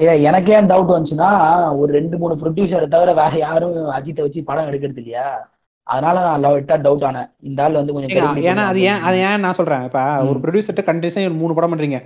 ஏ 0.03 0.23
எனக்கே 0.23 0.61
டவுட் 0.61 0.93
வந்துச்சுன்னா 0.93 1.31
ஒரு 1.79 1.93
ரெண்டு 1.93 2.19
மூணு 2.19 2.35
ப்ரொடியூசரை 2.35 2.89
தவிர 2.89 3.15
வேற 3.15 3.37
யாரும் 3.37 3.75
அஜித்தை 3.75 4.21
வச்சு 4.21 4.45
படம் 4.45 4.65
எடுக்கிறது 4.65 4.97
இல்லையா? 4.97 5.51
அதனால 5.83 6.21
நான் 6.21 6.45
லைட்டா 6.45 6.77
டவுட் 6.87 7.07
ஆனேன். 7.09 7.31
இந்த 7.41 7.63
ஆள் 7.63 7.73
வந்து 7.73 7.93
கொஞ்சம் 7.93 8.37
ஏன்னா 8.37 8.57
அது 8.57 8.81
ஏன் 8.81 9.01
அது 9.01 9.19
ஏன் 9.19 9.41
நான் 9.41 9.53
சொல்றேன். 9.53 9.83
இப்ப 9.83 10.25
ஒரு 10.25 10.39
ம். 10.39 10.43
ப்ரொடியூசர்ட்ட 10.43 10.83
கண்டினியூஸா 10.83 11.37
மூணு 11.37 11.55
படம் 11.55 11.77
பண்றீங்க. 11.77 11.99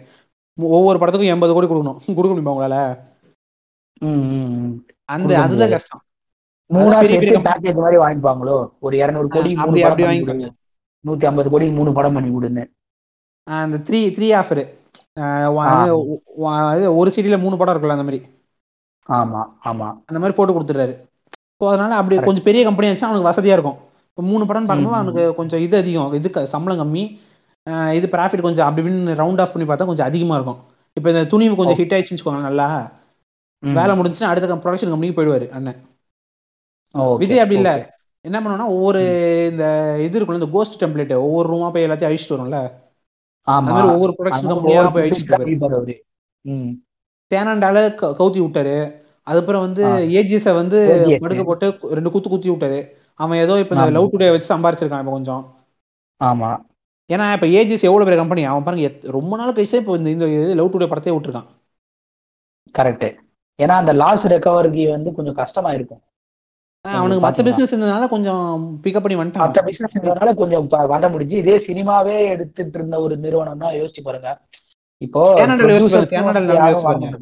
ஒவ்வொரு 0.58 0.98
படத்துக்கும் 0.98 1.32
எண்பது 1.34 1.52
கோடி 1.52 1.66
கொடுக்கணும். 1.66 2.14
கொடுக்க 2.14 2.34
முடியுமா 2.34 2.54
உங்களால? 2.54 2.98
ம். 4.00 4.70
அந்த 5.04 5.40
அதுதான். 5.40 5.70
கஷ்டம். 5.70 6.00
மூணா 6.72 6.96
பேக்கேஜ் 7.46 7.74
மாதிரி 7.74 7.96
வாங்கிப்பாங்களோ? 7.96 8.70
ஒரு 8.80 8.96
இருநூறு 8.96 9.28
கோடி 9.28 9.54
அப்படி- 9.54 9.80
அப்படி. 9.80 10.20
கொடு 10.20 10.52
நூத்தி 11.06 11.26
ஐம்பது 11.26 11.50
கோடி 11.50 11.70
மூணு 11.70 11.92
படம் 11.92 12.12
பண்ணி 12.12 12.30
ஆஹ் 12.50 13.52
அந்த 13.52 13.76
த்ரீ 13.76 13.94
த்ரீ 13.94 14.42
ஆஃபர். 14.42 14.68
ஒரு 16.96 17.12
சிட்டில 17.14 17.38
மூணு 17.38 17.56
படம் 17.56 17.74
இருக்குல்ல 17.74 17.96
அந்த 17.98 18.02
மாதிரி? 18.02 18.22
ஆமா 19.08 19.44
ஆமா. 19.64 20.02
அந்த 20.06 20.18
மாதிரி 20.18 20.32
போட்டு 20.32 20.60
கொடுத்துறாரு 20.60 21.08
ஸோ 21.60 21.68
அதனால 21.68 21.94
அப்படி. 21.94 22.20
கொஞ்சம் 22.20 22.42
பெரிய 22.42 22.64
கம்பெனி 22.64 22.92
ஆச்சுன்னா 22.92 23.04
அவனுக்கு 23.04 23.30
வசதியா 23.30 23.52
இருக்கும். 23.52 23.76
இப்போ 24.08 24.22
மூணு 24.22 24.46
படம் 24.46 24.66
பார்க்கும்போது. 24.66 25.02
அவனுக்கு 25.02 25.34
கொஞ்சம் 25.34 25.60
இது 25.60 25.76
அதிகம். 25.76 26.12
இது 26.12 26.46
சம்பளம் 26.46 26.80
கம்மி. 26.80 27.18
இது 27.92 28.08
ப்ராஃபிட் 28.12 28.40
கொஞ்சம் 28.40 28.66
அப்படி 28.66 28.88
இப்படின்னு 28.88 28.90
ரவுண்ட் 28.90 29.40
ஆஃப் 29.40 29.52
பண்ணி 29.52 29.68
பார்த்தா 29.68 29.86
கொஞ்சம் 29.86 30.06
அதிகமா 30.06 30.34
இருக்கும். 30.34 30.56
இப்போ 30.92 31.10
இந்த 31.10 31.24
துணி 31.24 31.54
கொஞ்சம் 31.54 31.76
ஹிட் 31.76 32.04
ஆயிடுச்சுன்னு 32.24 32.40
நல்லா. 32.40 32.92
வேலை 33.58 33.98
முடிஞ்சுன்னா 33.98 34.24
அடுத்த 34.24 34.54
ப்ரொடக்ஷன் 34.54 34.88
கம்பெனிக்கு 34.88 35.22
போயிடுவாரு 35.22 35.48
அண்ணன். 35.50 35.76
விஜய் 37.22 37.42
அப்படி 37.42 37.58
இல்ல. 37.60 37.72
என்ன 38.24 38.36
பண்ணுவோம்னா 38.40 38.68
ஒவ்வொரு 38.74 39.00
இந்த 39.50 39.64
இது 40.04 40.18
இருக்குல்ல 40.18 40.40
இந்த 40.40 40.50
கோஸ்ட் 40.52 40.80
டெம்ப்ளேட் 40.82 41.12
ஒவ்வொரு 41.24 41.46
ரூமா 41.52 41.70
போய் 41.72 41.86
எல்லாத்தையும் 41.86 42.10
அழிச்சிட்டு 42.10 42.36
வரும்ல. 42.36 42.60
ஆமா. 43.46 43.72
ஒவ்வொரு 43.94 44.12
ப்ரொடக்ஷன் 44.18 44.50
கம்பெனியா 44.52 44.82
போய் 44.94 45.04
அழிச்சிட்டு. 45.04 45.96
தேனாண்டால 47.30 47.78
கவுத்தி 48.20 48.40
விட்டாரு. 48.42 48.76
அதுக்கப்புறம் 49.26 49.64
வந்து. 49.66 49.82
ஏஜிஎஸ 50.20 50.54
வந்து. 50.54 50.78
படுக்க 51.22 51.42
போட்டு 51.44 51.66
ரெண்டு 51.96 52.10
குத்து 52.10 52.28
குத்தி 52.28 52.50
விட்டாரு. 52.50 52.78
அவன் 53.20 53.38
ஏதோ 53.38 53.58
இப்ப 53.58 53.74
இந்த. 53.74 53.90
லவ் 53.96 54.12
டுடே 54.12 54.30
வச்சு 54.34 54.52
சம்பாரிச்சிருக்கான் 54.54 55.02
இப்ப 55.04 55.14
கொஞ்சம். 55.16 55.44
ஆமா. 56.20 56.50
ஏன்னா 57.10 57.26
இப்ப 57.32 57.46
ஏஜிஎஸ் 57.58 57.86
எவ்வளவு 57.88 58.06
பெரிய 58.06 58.20
கம்பெனி 58.20 58.44
அவன் 58.44 58.66
பாருங்க 58.66 58.88
ரொம்ப 59.16 59.36
நாள் 59.36 59.56
கழிச்சு 59.56 59.80
இப்போ 59.82 59.96
இந்த 60.12 60.26
லவ் 60.60 60.72
டுடே 60.74 60.88
படத்தையே 60.92 61.14
விட்டுருக்கான். 61.16 61.48
கரெக்ட் 62.74 63.06
ஏன்னா 63.58 63.74
அந்த 63.82 63.92
லாஸ் 63.92 64.24
ரெக்கவரிக்கு 64.32 64.84
வந்து 64.90 65.10
கொஞ்சம் 65.14 65.34
கஷ்டமா 65.34 65.70
இருக்கும் 65.72 66.02
அவனுக்கு 66.88 67.26
மத்த? 67.26 67.44
பிசினஸ் 67.44 67.74
இருந்ததுனால 67.74 68.08
கொஞ்சம் 68.08 68.78
பிக்கப் 68.82 69.00
பண்ணி 69.00 69.22
வந்துட்டான். 69.22 69.42
பிசினஸ்னால 69.42 70.34
கொஞ்சம் 70.34 70.68
ப- 70.68 70.86
வர 70.86 71.08
முடிஞ்சு. 71.08 71.36
இதே 71.36 71.56
சினிமாவே 71.56 72.28
எடுத்துட்டு 72.28 72.78
இருந்த 72.78 73.00
ஒரு 73.00 73.18
நிறுவனம்னா 73.18 73.60
யோசிச்சு 73.60 74.02
பாருங்க. 74.02 74.40
இப்போ 74.98 75.34
தேனாண்டால 76.04 77.18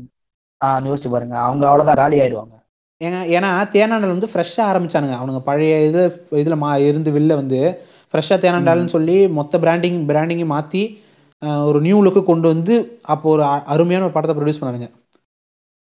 யோசிச்சு 0.63 1.11
பாருங்க, 1.11 1.39
அவங்க 1.39 1.69
அவ்வளவுதான் 1.69 1.95
ராலி 1.95 2.15
ஆயிடுவாங்க. 2.15 2.61
ஏன்னா 3.05 3.69
தேனாண்டல் 3.75 3.89
வந்து 3.89 4.27
ஃப்ரெஷ்ஷாக 4.27 4.57
ஆரம்பிச்சானுங்க. 4.57 5.03
அவனுங்க 5.03 5.39
பழைய 5.39 5.87
இது 5.87 6.27
இதில் 6.31 6.55
மா 6.55 6.77
இருந்து 6.77 7.11
வெளில 7.11 7.27
வந்து 7.27 7.81
ஃப்ரெஷ்ஷாக 8.13 8.15
தேனாண்டால்னு 8.15 8.87
சொல்லி 8.87 9.29
மொத்த 9.29 9.59
பிராண்டிங் 9.59 10.07
பிராண்டிங்கையும் 10.07 10.47
மாற்றி 10.47 11.03
ஒரு 11.41 11.81
நியூ 11.81 12.05
லுக்கு 12.05 12.25
கொண்டு 12.25 12.49
வந்து 12.49 12.99
அப்போ 13.03 13.31
ஒரு 13.31 13.45
அருமையான 13.45 14.05
ஒரு 14.05 14.13
படத்தை 14.13 14.37
ப்ரொடியூஸ் 14.37 14.63
பண்ணானுங்க. 14.63 14.91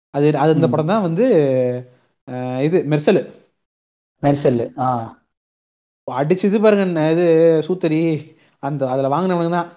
அது 0.10 0.38
அது 0.38 0.54
இந்த. 0.54 0.68
படம் 0.68 0.86
தான் 0.86 1.02
வந்து 1.02 1.26
இது 2.60 2.86
மெர்சல். 2.90 3.42
மெர்சல் 4.24 4.64
ஆ. 4.80 4.88
அடிச்சு 6.08 6.44
இது 6.44 6.60
பாருங்க 6.60 7.04
இது 7.12 7.26
சூத்தரி. 7.68 8.00
அந்த 8.64 8.90
அதில் 8.90 9.14
வாங்கினவனுங்க 9.14 9.50
தான். 9.50 9.70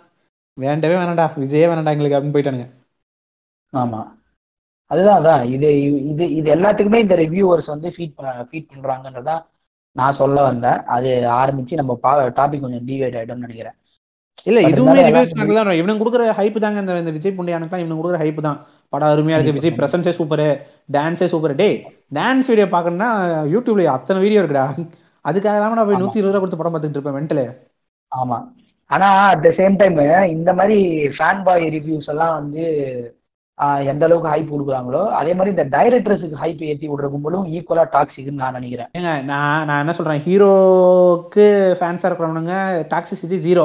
வேண்டவே 0.58 0.94
வேணாம்டா 0.94 1.26
விஜயே 1.36 1.66
வேணாம்டா 1.68 1.94
எங்களுக்கு 1.94 2.16
அப்படின்னு 2.16 2.36
போயிட்டானுங்க. 2.36 2.66
ஆமா. 3.72 4.00
அதுதான் 4.90 5.18
அதான். 5.20 5.44
இது 5.54 5.68
இது 6.10 6.24
இது 6.34 6.48
எல்லாத்துக்குமே 6.54 6.98
இந்த 7.04 7.14
ரிவ்யூவர்ஸ் 7.16 7.66
வந்து 7.66 7.88
ஃபீட் 7.94 8.14
ஃபீட் 8.48 8.70
பண்றாங்கன்றதான் 8.72 9.42
நான் 9.96 10.14
சொல்ல 10.14 10.42
வந்தேன். 10.42 10.78
அது 10.86 11.10
ஆரம்பிச்சு 11.40 11.74
நம்ம 11.74 11.92
டாபிக் 12.38 12.64
கொஞ்சம் 12.64 12.86
டிவைட் 12.88 13.16
ஆயிட்டோம்னு 13.18 13.46
நினைக்கிறேன். 13.46 13.76
இல்ல 14.46 14.60
இதுவுமே 14.70 15.02
ரிவ்யூஸ் 15.06 15.36
தான் 15.58 15.78
இவனுக்கு 15.80 16.02
கொடுக்குற 16.02 16.24
ஹைப் 16.38 16.58
தாங்க 16.58 16.98
இந்த 17.00 17.10
விஜய் 17.10 17.36
புண்டியானுக்குலாம் 17.38 17.84
இவனுக்கு 17.84 18.02
கொடுக்குற 18.02 18.20
ஹைப் 18.24 18.40
தான். 18.40 18.58
படம் 18.92 19.12
அருமையா 19.12 19.36
இருக்கு. 19.36 19.56
விஜய் 19.58 19.76
பிரசன்ஸே 19.78 20.12
சூப்பரு 20.18 20.48
டான்ஸே 20.96 21.26
சூப்பர் 21.32 21.54
டேய் 21.60 21.76
டான்ஸ் 22.18 22.50
வீடியோ 22.52 22.66
பார்க்கணும்னா 22.74 23.10
யூடியூப்ல 23.54 23.88
அத்தனை 23.96 24.20
வீடியோ 24.24 24.40
இருக்குடா. 24.42 24.66
அதுக்காக 25.24 25.56
தான் 25.62 25.76
நான் 25.78 25.88
போய். 25.88 26.02
நூத்தி 26.02 26.20
இருபது 26.20 26.34
ரூபா 26.34 26.42
கொடுத்து 26.42 26.60
படம் 26.60 26.74
பார்த்துட்டு 26.74 26.98
இருப்பேன் 26.98 27.18
மென்டலு 27.18 27.46
ஆமா. 28.12 28.38
ஆனா 28.90 29.06
அட் 29.30 29.44
த 29.46 29.50
சேம் 29.58 29.76
டைம் 29.80 29.96
இந்த 30.34 30.50
மாதிரி 30.58 30.76
ஃபேன் 31.16 31.44
பாய் 31.46 31.64
ரிவ்யூஸ் 31.76 32.10
எல்லாம் 32.12 32.34
வந்து 32.40 32.64
எந்த 33.90 34.02
அளவுக்கு 34.06 34.30
ஹைப் 34.32 34.50
கொடுக்குறாங்களோ 34.52 35.02
அதே 35.18 35.32
மாதிரி 35.36 35.52
இந்த 35.54 35.64
டைரக்டர்ஸுக்கு 35.74 36.40
ஹைப் 36.42 36.62
ஏத்தி 36.70 36.86
விடுற 36.90 37.06
கும்பலும் 37.12 37.46
ஈக்குவலா 37.56 37.84
டாக்ஸிக்னு 37.94 38.42
நான் 38.42 38.56
நினைக்கிறேன். 38.58 38.88
ஏங்க 38.98 39.12
நான் 39.30 39.64
நான் 39.68 39.82
என்ன 39.84 39.94
சொல்றேன்? 39.98 40.20
ஹீரோக்கு 40.26 41.46
ஃபேன்ஸா 41.78 42.08
இருக்கிறவனுங்க 42.08 42.56
டாக்ஸிசிட்டி 42.92 43.38
ஜீரோ 43.46 43.64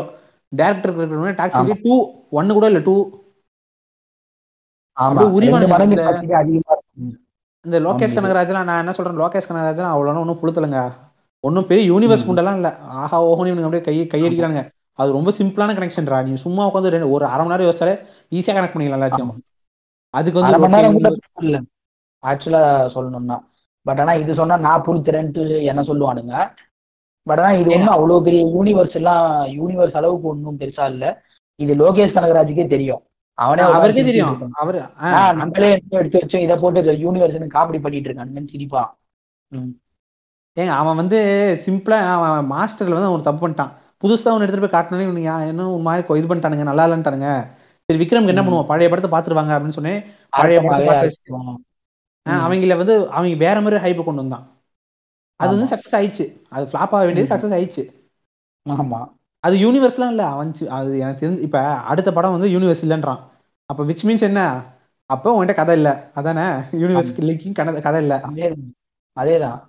டேரக்டருக்கு 0.51 1.01
இருக்கிறவங்க 1.01 1.35
டாக்ஸிசிட்டி 1.41 1.75
டூ 1.85 1.95
ஒன்னு 2.39 2.55
கூட 2.57 2.67
இல்ல 2.71 2.81
டூ 2.87 2.95
ஆமா. 4.97 5.21
toxic 5.21 6.33
அதிகமா 6.41 6.73
இருக்கும். 6.75 7.11
இந்த 7.65 7.77
லோகேஷ். 7.85 8.15
கனகராஜ்லாம் 8.17 8.67
நான் 8.69 8.81
என்ன 8.83 8.93
சொல்றேன் 8.97 9.19
லோகேஷ் 9.21 9.49
கனகராஜ்லாம் 9.49 9.93
அவ்வளோ 9.93 10.13
ஒன்றும் 10.23 10.41
புளுத்தலைங்க 10.41 10.79
ஒன்றும் 11.43 11.67
பெரிய 11.69 11.83
யூனிவர்ஸ். 11.91 12.25
குண்டெல்லாம் 12.27 12.57
இல்ல. 12.59 12.69
ஆஹா 13.01 13.17
ஓஹோன்னு 13.29 13.65
அப்படியே 13.67 13.83
கை 13.87 13.95
கையடிக்கிறானுங்க 14.13 14.63
அது 14.99 15.11
ரொம்ப 15.17 15.29
சிம்பிளான 15.37 15.75
கனெக்ஷன்ரா 15.77 16.17
நீ 16.25 16.33
சும்மா 16.45 16.63
உட்காந்து 16.69 16.93
ரெண்டு 16.95 17.11
ஒரு 17.15 17.25
அரை 17.25 17.43
மணி 17.43 17.53
நேரம் 17.53 17.67
யோசிச்சாலே 17.67 17.93
ஈஸியா 18.31 18.53
கனெக்ட் 18.55 18.73
பண்ணிக்கலாம் 18.73 18.99
எல்லாத்தையும். 18.99 19.31
அதுக்கு 20.13 20.39
வந்து 20.39 20.51
அரை 20.51 20.59
மணி 20.63 20.75
நேரம் 20.75 20.97
கூட 20.97 21.09
okay, 21.11 21.45
இல்ல. 21.45 21.57
ஆக்சுவலா 22.23 22.61
சொல்லணும்னா. 22.95 23.37
பட் 23.85 23.99
ஆனா 23.99 24.13
இது 24.13 24.31
சொன்னா 24.35 24.57
நான் 24.65 24.83
புரித்துறேன்ட்டு 24.87 25.43
என்ன 25.71 25.81
சொல்லுவானுங்க. 25.81 26.33
பட் 27.27 27.39
ஆனா 27.39 27.51
இது 27.61 27.69
ஒன்றும் 27.75 27.95
அவ்வளவு 27.95 28.25
பெரிய 28.27 28.41
யூனிவர்ஸ் 28.55 28.97
எல்லாம் 28.99 29.23
யூனிவர்ஸ் 29.59 29.97
அளவுக்கு 30.01 30.27
ஒன்றும் 30.27 30.59
பெருசா 30.61 30.85
இல்ல. 30.93 31.05
இது 31.59 31.73
லோகேஷ் 31.75 32.15
கனகராஜுக்கே 32.17 32.67
தெரியும். 32.67 33.01
அவனே 33.41 33.61
அவருக்கே 33.67 34.03
தெரியும். 34.03 34.51
அவரு 34.53 34.79
நம்மளே 35.33 35.69
எடுத்து 35.91 36.19
வச்சோம் 36.19 36.43
இதை 36.43 36.55
போட்டு 36.57 36.81
யூனிவர்ஸ் 37.05 37.53
காமெடி 37.55 37.79
பண்ணிட்டு 37.81 38.09
இருக்கானுங்கன்னு 38.09 38.51
சிரிப்பான் 38.53 38.89
ம். 39.51 39.71
ஏங்க 40.57 40.73
அவன் 40.75 40.95
வந்து 40.95 41.19
சிம்பிளா 41.65 41.97
அவன் 42.15 42.45
மாஸ்டர்ல 42.45 42.97
வந்து 42.97 43.09
அவன் 43.09 43.21
தப்பு 43.21 43.41
பண்ணிட்டான். 43.43 43.71
புதுசா 44.01 44.27
அவன் 44.27 44.41
எடுத்துட்டு 44.41 44.65
போய் 44.65 44.75
காட்டினே 44.77 45.05
இவனுங்க 45.07 45.47
என்ன 45.47 45.69
ஒரு 45.71 45.81
மாதிரி 45.81 46.19
இது 46.19 46.29
பண்ணிட்டானுங்க 46.29 46.63
நல்லா 46.63 46.85
இல்லைன்ட்டானுங்க. 46.87 47.29
சரி 47.89 47.99
விக்ரம்க்கு 48.01 48.33
என்ன 48.33 48.41
ம். 48.41 48.47
பண்ணுவோம் 48.47 48.65
பழைய 48.65 48.89
படத்தை 48.89 49.09
பாத்துருவாங்க 49.11 49.51
அப்படின்னு 49.55 49.77
சொன்னேன் 49.77 50.01
பழைய 50.33 50.59
படத்தை 50.61 50.99
வச்சு. 50.99 51.33
அவங்கள 52.25 52.77
வந்து 52.77 52.95
அவங்க 53.09 53.35
வேற 53.35 53.61
மாதிரி 53.61 53.79
ஹைப் 53.83 54.03
கொண்டு 54.03 54.21
வந்தான். 54.21 54.45
அது 55.39 55.51
வந்து. 55.53 55.69
சக்சஸ் 55.71 55.95
ஆயிடுச்சு. 55.95 56.25
அது 56.49 56.65
ஃபிளாப் 56.65 56.93
ஆக 56.95 57.01
வேண்டியது. 57.05 57.29
சக்சஸ் 57.31 57.55
ஆயிடுச்சு. 57.57 57.83
ஆமா. 58.65 58.99
அது 59.43 59.55
யூனிவர்ஸ்லாம் 59.57 60.09
இல்ல 60.09 60.23
அவன் 60.27 60.51
அது 60.69 60.97
எனக்கு 60.97 61.21
தெரிஞ்சு 61.23 61.39
இப்ப 61.39 61.59
அடுத்த 61.91 62.09
படம் 62.13 62.35
வந்து 62.35 62.49
யூனிவர்ஸ் 62.49 62.83
இல்லைன்றான். 62.85 63.21
அப்ப 63.71 63.83
விச் 63.85 64.03
மீன்ஸ் 64.03 64.21
என்ன? 64.21 64.41
அப்போ 65.09 65.29
உன்கிட்ட 65.33 65.53
கதை 65.55 65.75
இல்ல. 65.75 65.89
அதானே? 66.13 66.45
யூனிவர்ஸ் 66.73 67.11
இல்லைக்கும் 67.21 67.55
கதை 67.81 68.01
இல்ல. 68.01 68.15
அதேதான். 69.17 69.59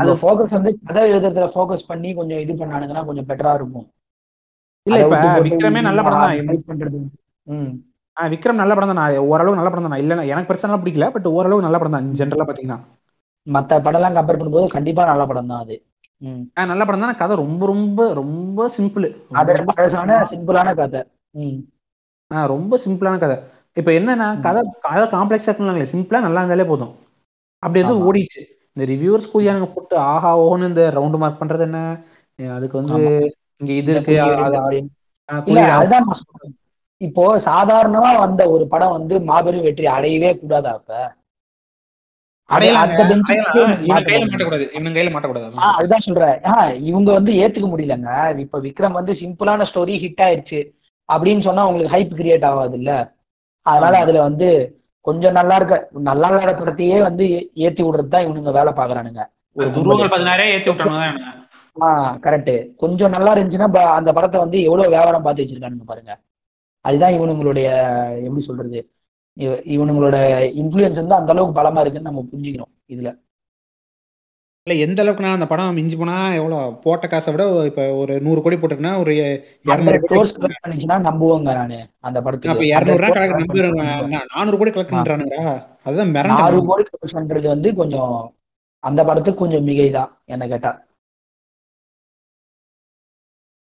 அது- 0.00 0.18
ஃபோக்கஸ் 0.20 0.56
வந்து 0.56 0.70
கதை 0.84 1.02
எழுதுறதுல 1.12 1.46
ஃபோக்கஸ் 1.54 1.86
பண்ணி 1.86 2.14
கொஞ்சம் 2.14 2.38
இது 2.38 2.52
பண்ணானுங்கன்னா 2.54 3.04
கொஞ்சம் 3.04 3.26
பெட்டரா 3.28 3.54
இருக்கும். 3.54 3.86
இல்ல 4.86 4.98
இப்ப 4.98 5.16
விக்ரமே 5.46 5.80
நல்ல 5.80 6.02
படம் 6.02 6.20
தான் 6.20 6.60
பண்றது. 6.68 6.98
ம். 7.46 7.72
ஆ, 8.16 8.28
விக்ரம் 8.28 8.60
நல்ல 8.60 8.74
படம் 8.74 8.92
தான் 8.92 9.16
ஓரளவு 9.24 9.56
நல்ல 9.56 9.70
படம் 9.70 9.88
தான் 9.88 10.00
இல்ல 10.02 10.22
எனக்கு 10.24 10.50
பெருசா 10.50 10.78
பிடிக்கல 10.78 11.08
பட் 11.10 11.26
ஓரளவு 11.30 11.62
நல்ல 11.62 11.78
படம் 11.78 11.92
தான் 11.92 12.08
ஜென்ரலா 12.20 12.46
பாத்தீங்கன்னா. 12.48 12.78
மத்த 13.46 13.74
படம்லாம் 13.84 14.16
கம்பேர் 14.16 14.38
பண்ணும்போது 14.38 14.68
கண்டிப்பா 14.68 15.04
நல்ல 15.04 15.26
படம் 15.26 15.46
தான் 15.46 15.60
அது 15.60 15.76
நல்ல 16.66 16.84
படம் 16.84 17.00
தான் 17.00 17.16
கதை 17.16 17.34
ரொம்ப 17.36 17.66
ரொம்ப 17.66 18.00
ரொம்ப 18.14 18.68
சிம்பிள் 18.76 19.06
அது 19.34 19.52
சிம்பிளான 20.32 20.74
கதை. 20.74 21.02
ம் 22.30 22.46
ரொம்ப 22.46 22.78
சிம்பிளான 22.86 23.18
கதை. 23.18 23.36
இப்ப 23.72 23.90
என்னன்னா 23.90 24.40
கதை 24.40 24.62
கதை 24.80 25.20
காம்ப்ளெக்ஸா 25.20 25.48
இருக்குன்னு 25.48 25.86
சிம்பிளா 25.92 26.20
நல்லா 26.20 26.42
இருந்தாலே 26.42 26.68
போதும். 26.68 26.94
அப்படி 27.62 27.84
வந்து. 27.84 28.04
ஓடிச்சு. 28.04 28.40
இந்த 28.72 28.92
ரிவ்யூவர்ஸ் 28.92 29.30
கூதியானுங்க 29.34 29.72
போட்டு 29.74 29.96
ஆஹா 29.96 30.38
ஓஹோன்னு 30.38 30.66
இந்த 30.66 30.92
ரவுண்ட் 30.94 31.16
மார்க் 31.16 31.42
பண்றது 31.42 31.60
என்ன? 31.60 32.00
அதுக்கு 32.38 32.82
வந்து. 32.82 32.96
இங்க 33.56 33.72
இது 33.72 33.92
இருக்கு 33.92 34.12
ஆ. 35.28 35.42
அதுதான் 35.78 36.06
இப்போ 37.00 37.38
சாதாரணமா 37.38 38.18
வந்த 38.18 38.50
ஒரு 38.50 38.68
படம் 38.68 38.90
வந்து 38.90 39.20
மாபெரும் 39.20 39.62
வெற்றி 39.62 39.86
அடையவே 39.86 40.38
கூடாதா 40.38 40.72
அப்ப? 40.72 41.16
ஆ, 45.58 45.74
அதுதான் 45.74 46.00
சொல்றேன். 46.00 46.40
ஆ, 46.44 46.72
இவங்க 46.72 47.12
வந்து 47.12 47.32
ஏத்துக்க 47.32 47.68
முடியலங்க. 47.68 48.38
இப்ப 48.38 48.60
விக்ரம் 48.60 48.92
வந்து 48.92 49.12
சிம்பிளான 49.12 49.64
ஸ்டோரி 49.64 49.94
ஹிட் 49.98 50.20
ஆயிருச்சு. 50.20 50.60
அப்படின்னு 51.12 51.42
சொன்னா 51.42 51.66
உங்களுக்கு 51.66 51.96
ஹைப் 51.96 52.20
கிரியேட் 52.20 52.44
ஆகாது 52.44 52.76
இல்ல 52.76 53.14
அதனால. 53.62 53.96
அதுல 53.98 54.20
வந்து 54.20 54.48
கொஞ்சம் 55.00 55.32
நல்லா 55.32 55.56
இருக்க 55.56 55.88
நல்லா 55.92 56.28
இல்லாத 56.28 56.64
படத்தையே 56.64 57.00
வந்து 57.00 57.50
ஏத்தி 57.54 57.82
விடுறது 57.82 58.08
தான் 58.08 58.26
இவனுங்க 58.26 58.52
வேலை 58.52 58.72
பாக்குறானுங்க. 58.72 59.22
ஆ 61.82 62.16
கரெக்ட் 62.16 62.74
கொஞ்சம் 62.76 63.10
நல்லா 63.10 63.36
இருந்துச்சுன்னா 63.36 63.72
ப- 63.72 63.90
அந்த 63.90 64.12
படத்தை 64.12 64.40
வந்து 64.40 64.62
எவ்வளவு 64.62 64.88
வியாபாரம் 64.88 65.22
பார்த்து 65.22 65.42
வச்சிருக்கானுங்க 65.42 65.84
பாருங்க. 65.86 66.18
அதுதான் 66.80 67.12
இவனுங்களுடைய 67.12 67.66
எப்படி 68.24 68.44
சொல்றது 68.44 68.90
இவ- 69.32 69.60
இவனுங்களோட 69.64 70.16
இன்ஃப்ளூயன்ஸ் 70.56 70.94
வந்து 70.94 71.14
அந்த 71.14 71.32
அளவுக்கு 71.32 71.60
பலமா 71.60 71.80
இருக்குன்னு 71.80 72.10
நம்ம 72.10 72.24
புரிஞ்சுக்கிறோம் 72.32 72.72
இதுல. 72.88 73.18
இல்ல 74.68 74.82
எந்த 74.84 75.02
அளவுக்குனா 75.02 75.30
அந்த 75.32 75.46
படம் 75.46 75.74
மிஞ்சி 75.74 75.96
போனா 75.96 76.34
எவ்வளவு 76.34 76.74
போட்ட 76.76 77.06
காசை 77.06 77.32
விட 77.32 77.44
இப்ப 77.64 77.94
ஒரு 77.94 78.20
நூறு 78.20 78.42
கோடி 78.42 78.56
போட்டிருக்குன்னா 78.56 78.98
ஒரு 78.98 79.12
இரநூறு 79.66 80.00
நம்புவோங்க 81.06 81.50
நானு 81.52 81.78
அந்த 81.98 82.18
அப்ப 82.18 82.24
படத்துக்கு 82.24 82.66
இருநூறு 82.70 82.98
ரூபா 82.98 83.12
கணக்கு 83.12 83.36
100 83.36 83.46
crores 83.52 83.70
நம்பிடுறாங்க 83.72 84.20
நானூறு 84.34 84.58
கோடி 84.58 84.70
கலெக்ட் 84.70 84.92
ஆ. 84.92 84.96
பண்றானுங்கடா. 84.96 85.44
அதுதான் 85.84 86.08
ஆறு 86.08 86.12
மிரண்டேன் 86.16 86.66
கோடி 86.66 86.84
கலெக்ட் 86.90 87.46
வந்து 87.46 87.74
கொஞ்சம் 87.74 88.12
அந்த 88.84 89.04
படத்துக்கு 89.04 89.40
கொஞ்சம் 89.40 89.66
மிகைதான் 89.66 90.10
என்ன 90.26 90.48
கேட்டா. 90.48 90.72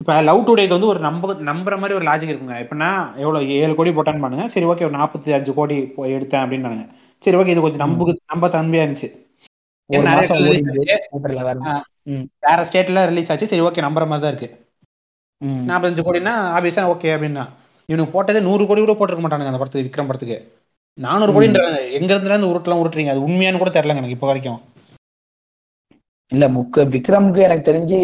இப்ப 0.00 0.22
லவ் 0.22 0.46
டுடேக்கு 0.46 0.76
வந்து 0.76 0.86
ஒரு 0.86 1.00
நம்ப 1.00 1.34
நம்புற 1.50 1.78
மாதிரி 1.78 1.94
ஒரு 1.94 2.06
லாஜிக் 2.06 2.32
இருக்குங்க. 2.32 2.56
எப்படின்னா 2.62 2.90
எவ்வளவு 3.16 3.48
ஏழு 3.58 3.74
கோடி 3.74 3.90
போட்டான்னு 3.90 4.20
பாருங்க. 4.20 4.48
சரி 4.48 4.66
ஓகே 4.66 4.86
ஒரு 4.88 4.96
நாற்பத்தி 4.98 5.32
அஞ்சு 5.32 5.54
கோடி 5.54 5.76
எடுத்தேன் 6.14 6.42
அப்படின்னு 6.44 6.72
சரி 7.22 7.36
ஓகே 7.36 7.46
இது 7.46 7.60
கொஞ்சம் 7.60 7.84
நம்புக்கு 7.86 8.20
நம்ப 8.32 8.48
தன்மையா 8.48 8.84
இருந்துச்சு. 8.84 9.10
வேற 12.42 12.60
ஸ்டேட்ல 12.68 13.00
ரிலீஸ் 13.10 13.30
ஆச்சு. 13.32 13.50
சரி 13.50 13.64
ஓகே 13.66 13.84
நம்புற 13.86 14.04
மாதிரி 14.06 14.24
தான் 14.24 14.32
இருக்கு 14.32 14.50
நாற்பத்தஞ்சு 15.68 16.02
கோடினா 16.02 16.32
ஆபியஸா 16.56 16.82
ஓகே 16.92 17.08
அப்படின்னா 17.14 17.44
இவனுக்கு 17.88 18.12
போட்டதே 18.12 18.40
நூறு 18.40 18.62
கோடி 18.66 18.80
கூட 18.80 18.94
போட்டிருக்க 18.94 19.24
மாட்டானுங்க 19.24 19.50
அந்த 19.50 19.60
படத்துக்கு 19.60 19.86
விக்ரம் 19.88 20.08
படத்துக்கு. 20.10 20.36
நானூறு. 20.98 21.30
கோடின்றாங்க 21.32 21.78
எங்க 21.98 22.10
இருந்து 22.14 22.50
உருட்டலாம் 22.50 22.80
உருட்டுறீங்க. 22.82 23.12
அது 23.14 23.24
உண்மையானு 23.26 23.60
கூட 23.62 23.70
தெரியலங்க 23.70 24.02
எனக்கு 24.02 24.16
இப்போ 24.16 24.28
வரைக்கும். 24.30 24.60
இல்ல 26.32 26.44
முக்க 26.56 26.84
விக்ரம்க்கு 26.94 27.40
எனக்கு 27.48 27.68
தெரிஞ்சு 27.70 27.98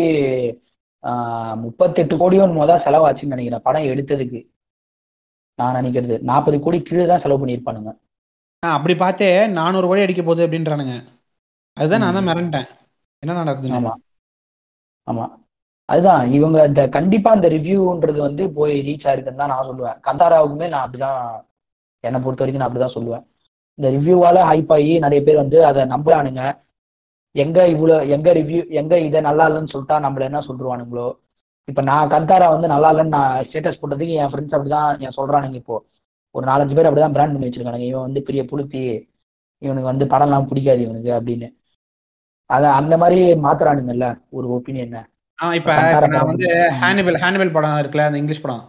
ஆஹ், 1.04 1.54
முப்பத்தெட்டு 1.56 2.14
கோடியோ 2.16 2.46
மொதல் 2.54 2.82
செலவாச்சுன்னு 2.84 3.34
நினைக்கிறேன் 3.34 3.62
படம் 3.62 3.90
எடுத்ததுக்கு. 3.92 4.40
நான் 5.58 5.76
நினைக்கிறது. 5.78 6.16
நாற்பது 6.22 6.56
கோடி 6.60 6.78
கீழே 6.82 7.06
தான் 7.06 7.22
செலவு 7.22 7.40
பண்ணியிருப்பானுங்க. 7.40 7.90
அப்படி 8.62 8.94
பார்த்தே 8.96 9.28
நானூறு 9.54 9.86
கோடி 9.86 10.04
அடிக்க 10.04 10.22
போகுது 10.22 10.44
அப்படின்றானுங்க. 10.46 10.94
அதுதான் 11.80 12.00
நான் 12.00 12.14
தான். 12.14 12.28
மிரண்டேன். 12.28 12.68
என்ன 13.22 13.42
நடக்குதுன்னு. 13.42 13.78
ஆமா. 13.78 13.92
ஆமா. 15.08 15.26
அதுதான் 15.88 16.32
இவங்க 16.32 16.66
இந்த 16.66 16.88
கண்டிப்பா 16.88 17.32
இந்த 17.34 17.48
ரிவ்யூன்றது 17.48 18.18
வந்து 18.18 18.52
போய் 18.52 18.74
ரீச் 18.88 19.06
ஆயிருக்குன்னு 19.06 19.42
தான் 19.42 19.52
நான் 19.54 19.68
சொல்லுவேன். 19.70 19.96
கந்தாராவுக்குமே 20.06 20.68
நான் 20.68 20.84
அப்படிதான் 20.84 21.20
என்னை 22.04 22.20
பொறுத்த 22.20 22.42
வரைக்கும் 22.42 22.62
நான் 22.62 22.68
அப்படிதான் 22.68 22.96
சொல்லுவேன். 22.96 23.24
இந்த 23.78 23.88
ரிவ்யூவால 23.90 24.38
ஹைப் 24.50 24.72
ஆகி 24.72 24.98
நிறைய 24.98 25.20
பேர் 25.22 25.36
வந்து 25.36 25.66
அதை 25.66 25.82
நம்புறானுங்க. 25.84 26.42
எங்க 27.34 27.68
இவ்வளோ 27.68 28.08
எங்க 28.08 28.32
ரிவ்யூ 28.32 28.68
எங்க 28.70 28.94
இதை 28.98 29.20
நல்லா 29.20 29.48
இல்லைன்னு 29.48 29.72
சொல்லிட்டா 29.72 29.96
நம்மள 30.06 30.20
என்ன 30.20 30.40
சொல்லிருவானுங்களோ? 30.40 31.08
இப்போ 31.68 31.82
நான் 31.82 32.10
கந்தாரா 32.10 32.46
வந்து 32.50 32.68
நல்லா 32.68 32.92
இல்லைன்னு 32.92 33.08
நான் 33.08 33.44
ஸ்டேட்டஸ் 33.46 33.80
போட்டதுக்கு 33.80 34.14
என் 34.22 34.30
ஃப்ரெண்ட்ஸ் 34.32 34.56
அப்படிதான் 34.56 35.00
என் 35.00 35.16
சொல்றானுங்க 35.16 35.54
இப்போ. 35.54 35.76
ஒரு 36.34 36.44
நாலஞ்சு 36.46 36.74
பேர் 36.74 36.88
அப்படிதான் 36.88 37.12
பிராண்ட் 37.12 37.32
பண்ணி 37.32 37.48
வச்சிருக்கானுங்க. 37.48 37.88
இவன் 37.92 38.00
வந்து 38.00 38.22
பெரிய 38.22 38.42
புளுத்தி 38.44 38.82
இவனுக்கு 39.62 39.90
வந்து 39.92 40.04
படம்லாம் 40.04 40.48
பிடிக்காது 40.48 40.80
இவனுக்கு 40.82 41.10
அப்படின்னு. 41.10 41.48
அத 42.50 42.64
அந்த 42.72 42.94
மாதிரி 42.96 43.18
மாத்துறானுங்கல்ல? 43.44 44.06
ஒரு 44.30 44.46
ஒப்பீனியன் 44.48 44.96
இப்ப 45.54 45.74
நான் 46.14 46.28
வந்து. 46.30 46.48
ஹானிபல் 46.82 47.18
ஹானிபல் 47.22 47.52
படம் 47.52 47.78
இருக்குல்ல 47.80 48.08
அந்த 48.08 48.18
இங்கிலீஷ் 48.18 48.42
படம். 48.42 48.64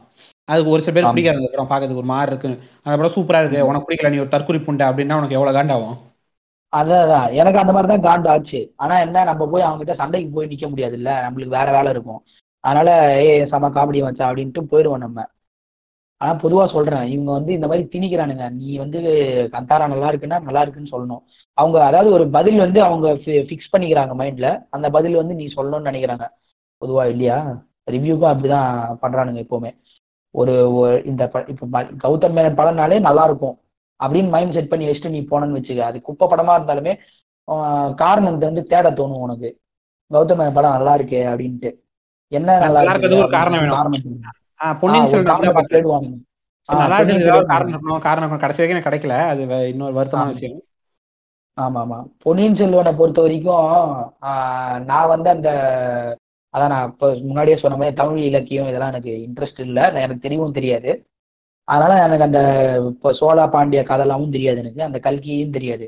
அதுக்கு 0.47 0.71
ஒரு 0.71 0.81
சில 0.81 0.93
பேர். 0.95 1.07
பிடிக்காது 1.07 1.39
அந்த 1.41 1.51
படம் 1.53 1.71
பார்க்கறதுக்கு. 1.71 2.01
ஒரு 2.03 2.11
மாதிரி 2.11 2.31
இருக்கு. 2.31 2.51
அந்த 2.85 2.95
படம் 2.97 3.15
சூப்பரா 3.15 3.41
இருக்கு. 3.41 3.65
உனக்கு 3.65 3.87
பிடிக்கல 3.87 4.11
நீ 4.11 4.17
ஒரு 4.17 4.29
தற்கொலை 4.29 4.59
புண்டை 4.59 4.85
அப்படின்னா 4.89 5.17
உனக்கு 5.17 5.37
எவ்வளவு 5.37 5.57
காண்டாகும்? 5.57 5.97
அதான் 6.73 7.03
அதான். 7.05 7.27
எனக்கு 7.33 7.59
அந்த 7.59 7.71
மாதிரி 7.73 7.89
தான் 7.91 8.05
காண்டு 8.07 8.27
ஆச்சு. 8.27 8.59
ஆனா 8.75 8.99
என்ன 8.99 9.23
நம்ம 9.23 9.47
போய் 9.47 9.61
அவங்க 9.61 9.81
கிட்ட 9.83 9.95
சண்டைக்கு 9.95 10.29
போய் 10.33 10.47
நிக்க 10.47 10.69
முடியாது 10.69 10.95
இல்ல 10.95 11.09
நம்மளுக்கு 11.25 11.57
வேற 11.57 11.71
வேலை 11.71 11.91
இருக்கும். 11.91 12.21
அதனால 12.63 12.89
ஏ 13.25 13.47
செம 13.47 13.69
காமெடி 13.69 13.99
வச்சா 14.03 14.23
அப்படின்ட்டு 14.29 14.61
போயிடுவோம் 14.71 15.03
நம்ம. 15.05 15.19
ஆனா 16.21 16.39
பொதுவா 16.39 16.71
சொல்றேன். 16.71 17.05
இவங்க 17.05 17.31
வந்து 17.31 17.53
இந்த 17.53 17.67
மாதிரி 17.67 17.87
திணிக்கிறானுங்க. 17.91 18.49
நீ 18.49 18.77
வந்து 18.77 18.99
கந்தாரா 19.51 19.87
நல்லா 19.87 20.11
இருக்குன்னா 20.11 20.41
நல்லா 20.41 20.61
இருக்குன்னு 20.61 20.89
சொல்லணும். 20.91 21.23
அவங்க 21.53 21.85
அதாவது 21.85 22.11
ஒரு 22.11 22.27
பதில் 22.27 22.57
வந்து 22.57 22.81
அவங்க 22.81 23.13
ஃபிக்ஸ் 23.13 23.75
பண்ணிக்கிறாங்க 23.77 24.11
மைண்ட்ல 24.17 24.65
அந்த 24.69 24.89
பதில் 24.89 25.15
வந்து 25.15 25.33
நீ 25.33 25.45
சொல்லணும்னு 25.55 25.89
நினைக்கிறாங்க. 25.89 26.27
பொதுவா 26.85 27.05
இல்லையா? 27.05 27.63
ரிவ்யூக்கும் 27.91 28.33
அப்படிதான் 28.33 28.97
பண்றானுங்க 29.01 29.45
எப்பவுமே. 29.45 29.77
ஒரு 30.31 31.01
இந்த 31.05 31.27
ப- 31.27 31.45
இப்ப 31.47 31.83
கௌதம் 31.83 32.31
மேனன் 32.31 32.55
படம்னாலே 32.55 32.99
நல்லா 32.99 33.23
இருக்கும். 33.23 33.57
அப்படின்னு 34.03 34.29
மைண்ட் 34.29 34.53
செட் 34.53 34.69
பண்ணி 34.69 34.87
வச்சுட்டு 34.87 35.09
நீ 35.09 35.19
போனன்னு 35.19 35.61
வச்சுக்க. 35.61 35.79
அது 35.79 36.01
குப்பை 36.01 36.27
படமா 36.27 36.59
இருந்தாலுமே 36.59 36.97
காரணத்தை 37.95 38.51
வந்து 38.53 38.63
தேட 38.63 38.91
தோணும் 38.91 39.17
உனக்கு. 39.17 39.59
கௌதம் 40.13 40.13
மேனன் 40.13 40.53
படம் 40.53 40.71
நல்லா 40.71 40.97
இருக்கே 40.97 41.33
அப்படின்ட்டு. 41.33 41.73
என்ன 42.27 42.57
நல்லா 42.57 42.81
இருக்கு 42.81 43.27
காரணம். 43.29 43.59
காரணம் 43.69 44.39
பொன்னியின் 44.81 45.09
செல்வன் 45.11 46.09
நல்லா 46.69 46.97
செல்வன் 46.99 47.47
காரணம் 47.51 47.71
இருக்கணும். 47.73 48.03
காரணம் 48.07 48.33
கடைசி 48.43 48.59
வரைக்கும் 48.59 48.75
எனக்கு 48.75 48.89
கிடைக்கல. 48.89 49.15
அது 49.31 49.41
இன்னொரு 49.71 49.95
வருத்தமான. 49.99 50.33
விஷயம். 50.33 50.59
ஆமா 51.57 51.79
ஆமா 51.83 51.97
பொன்னியின் 52.23 52.59
செல்வனை 52.59 52.91
பொறுத்த 52.95 53.21
வரைக்கும் 53.21 53.69
நான் 54.85 55.11
வந்து 55.13 55.29
அந்த 55.29 55.49
அதான் 56.53 56.71
நான் 56.73 56.89
இப்போ 56.91 57.07
முன்னாடியே 57.27 57.57
சொன்ன 57.57 57.77
மாதிரி 57.77 57.95
தமிழ் 57.95 58.21
இலக்கியம் 58.29 58.69
இதெல்லாம் 58.69 58.91
எனக்கு 58.93 59.11
இன்ட்ரெஸ்ட் 59.27 59.59
இல்லை. 59.59 59.83
எனக்கு 60.03 60.25
தெரியவும் 60.25 60.57
தெரியாது. 60.57 60.91
அதனால 61.67 61.97
எனக்கு 62.05 62.27
அந்த 62.27 62.39
இப்போ 62.89 63.09
சோழா 63.19 63.45
பாண்டிய 63.49 63.81
கதைலாமும் 63.89 64.35
தெரியாது 64.35 64.59
எனக்கு. 64.59 64.81
அந்த 64.83 64.99
கல்கியும் 65.03 65.55
தெரியாது. 65.57 65.85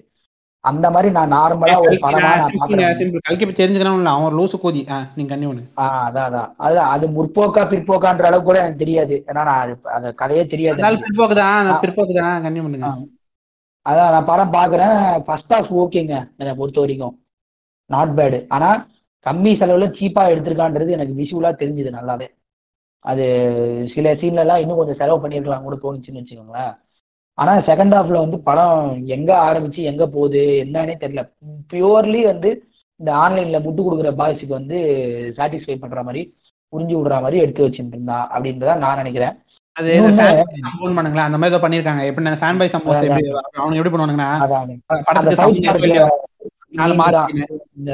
அந்த 0.65 0.89
மாதிரி 0.89 1.11
நான் 1.11 1.31
நார்மலா 1.31 1.79
ஒரு 1.79 1.91
படமா 1.91 2.51
பாக்குறேன் 2.57 3.19
கல்கி 3.21 3.45
தெரிஞ்சுக்கணும் 3.45 4.03
அவன் 4.03 4.33
லூசு 4.33 4.59
கோதி. 4.59 4.85
நீங்க 5.15 5.35
கண்ணி 5.35 5.45
ஒண்ணு 5.45 5.63
ஆ 5.77 6.11
அதான் 6.11 6.27
அதான் 6.29 6.53
அதுதான் 6.57 6.89
அது 6.89 7.07
முற்போக்கா 7.07 7.63
பிற்போக்கான்ற 7.71 8.21
அளவுக்கு 8.21 8.43
கூட 8.43 8.57
எனக்கு 8.59 8.77
தெரியாது. 8.77 9.23
ஏன்னா 9.27 9.43
நான் 9.43 9.67
அது- 9.67 9.87
அந்த 9.87 10.11
கதையே 10.11 10.45
தெரியாது. 10.45 10.81
பிற்போக்கு 10.83 11.35
தான். 11.35 11.79
பிற்போக்கு 11.81 12.13
தான். 12.13 12.41
கண்ணி 12.41 12.61
பண்ணுங்க 12.61 12.85
ஆ. 12.85 12.97
அதான் 13.89 14.11
நான் 14.11 14.25
படம் 14.25 14.53
பார்க்குறேன். 14.53 15.19
ஃபர்ஸ்ட் 15.19 15.53
ஹாஃப் 15.53 15.77
ஓகேங்க 15.77 16.35
என்னை 16.37 16.55
பொறுத்த 16.55 16.79
வரைக்கும். 16.79 17.19
நாட் 17.89 18.19
பேடு 18.19 18.45
ஆனால் 18.47 18.87
கம்மி 19.25 19.57
செலவில் 19.57 19.91
சீப்பாக 19.91 20.33
எடுத்திருக்கான்றது 20.33 20.89
எனக்கு 20.89 21.13
விஷுவலாக 21.17 21.55
தெரிஞ்சுது 21.55 21.91
நல்லாவே. 21.97 22.27
அது 22.99 23.25
சில 23.95 24.13
சீன்லலாம் 24.13 24.57
இன்னும் 24.57 24.77
கொஞ்சம் 24.77 24.95
செலவு 24.95 25.27
பண்ணியிருக்கலாம் 25.27 25.61
கூட 25.61 25.77
தோணுச்சுன்னு 25.83 26.21
வச்சுக்கோங்களேன். 26.21 26.73
ஆனால் 27.37 27.63
செகண்ட் 27.69 27.95
ஹாஃப்ல 27.97 28.23
வந்து 28.23 28.37
படம் 28.47 28.81
எங்கே 29.15 29.35
ஆரம்பிச்சு 29.47 29.81
எங்கே 29.91 30.05
போகுது 30.15 30.41
என்னன்னே 30.63 30.95
தெரியல. 31.03 31.21
பியூர்லி 31.71 32.21
வந்து 32.31 32.49
இந்த 32.99 33.11
ஆன்லைனில் 33.23 33.63
முட்டு 33.65 33.85
கொடுக்குற 33.85 34.09
பாய்ஸுக்கு 34.19 34.53
வந்து 34.59 34.77
சாட்டிஸ்ஃபை 35.37 35.77
பண்ணுற 35.83 36.01
மாதிரி 36.07 36.21
புரிஞ்சு 36.73 36.95
விடுற 36.97 37.15
மாதிரி 37.23 37.41
எடுத்து 37.43 37.65
வச்சுட்டு 37.65 37.95
இருந்தா 37.97 38.19
அப்படின்றத 38.33 38.75
நான் 38.83 39.01
நினைக்கிறேன். 39.01 39.35
அது 39.75 39.89
பண்ணுங்களேன். 40.97 41.27
அந்த 41.27 41.37
மாதிரி 41.39 41.53
ஏதோ 41.53 41.61
பண்ணிருக்காங்க 41.63 42.03
எப்படி 42.09 42.41
ஃபேன் 42.41 42.59
பை 42.61 42.67
சம்பவம் 42.73 42.97
அதான். 42.97 43.09
எப்படி 43.09 43.61
அவனுக்கு 43.61 43.81
எப்படி 43.81 43.93
பண்ணுவானுங்கன்னா 43.93 44.31
படத்துக்கு 45.07 46.05
நாலு 46.79 46.93
மாசத்துக்கு 46.99 47.57
இந்த 47.79 47.93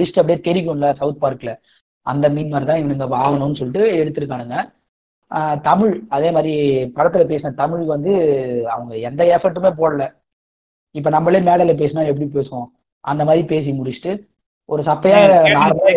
டிஸ்ட் 0.00 0.20
அப்படியே 0.20 0.40
தெரிக்கும்ல 0.48 0.88
சவுத் 1.00 1.22
பார்க்ல 1.24 1.52
அந்த 2.06 2.26
மீன் 2.34 2.52
மாதிரி 2.52 2.68
தான் 2.70 2.80
இவனுங்க 2.80 3.06
ஆகணும்னு 3.24 3.58
சொல்லிட்டு 3.60 3.82
எடுத்திருக்கானுங்க. 4.00 4.56
தமிழ். 5.62 6.02
அதே 6.08 6.30
மாதிரி 6.30 6.82
படத்துல 6.84 7.30
பேசின 7.32 7.54
தமிழ் 7.54 7.84
வந்து 7.84 8.12
அவங்க 8.68 8.96
எந்த 8.96 9.24
எஃபர்ட்டுமே 9.24 9.72
போடல. 9.78 10.14
இப்ப 10.90 11.10
நம்மளே 11.10 11.40
மேடையில 11.40 11.76
பேசினா 11.76 12.06
எப்படி 12.06 12.30
பேசுவோம்? 12.32 12.66
அந்த 13.00 13.24
மாதிரி 13.24 13.44
பேசி 13.44 13.70
முடிச்சுட்டு 13.70 14.30
ஒரு 14.64 14.82
சப்பையா 14.82 15.54
அப்படி 15.54 15.92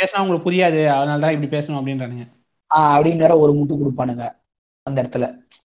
பேசினா 0.00 0.20
உங்களுக்கு 0.20 0.50
புரியாது. 0.50 0.88
அதனால 0.88 1.18
தான் 1.18 1.42
இப்படி 1.42 1.50
பேசணும் 1.56 1.78
அப்படின்றானுங்க. 1.78 2.26
ஆஹ் 2.74 2.96
அப்படின்னு 2.96 3.16
வேற 3.16 3.38
ஒரு 3.38 3.52
முட்டு 3.52 3.78
கொடுப்பானுங்க 3.78 4.34
அந்த 4.82 5.02
இடத்துல. 5.02 5.34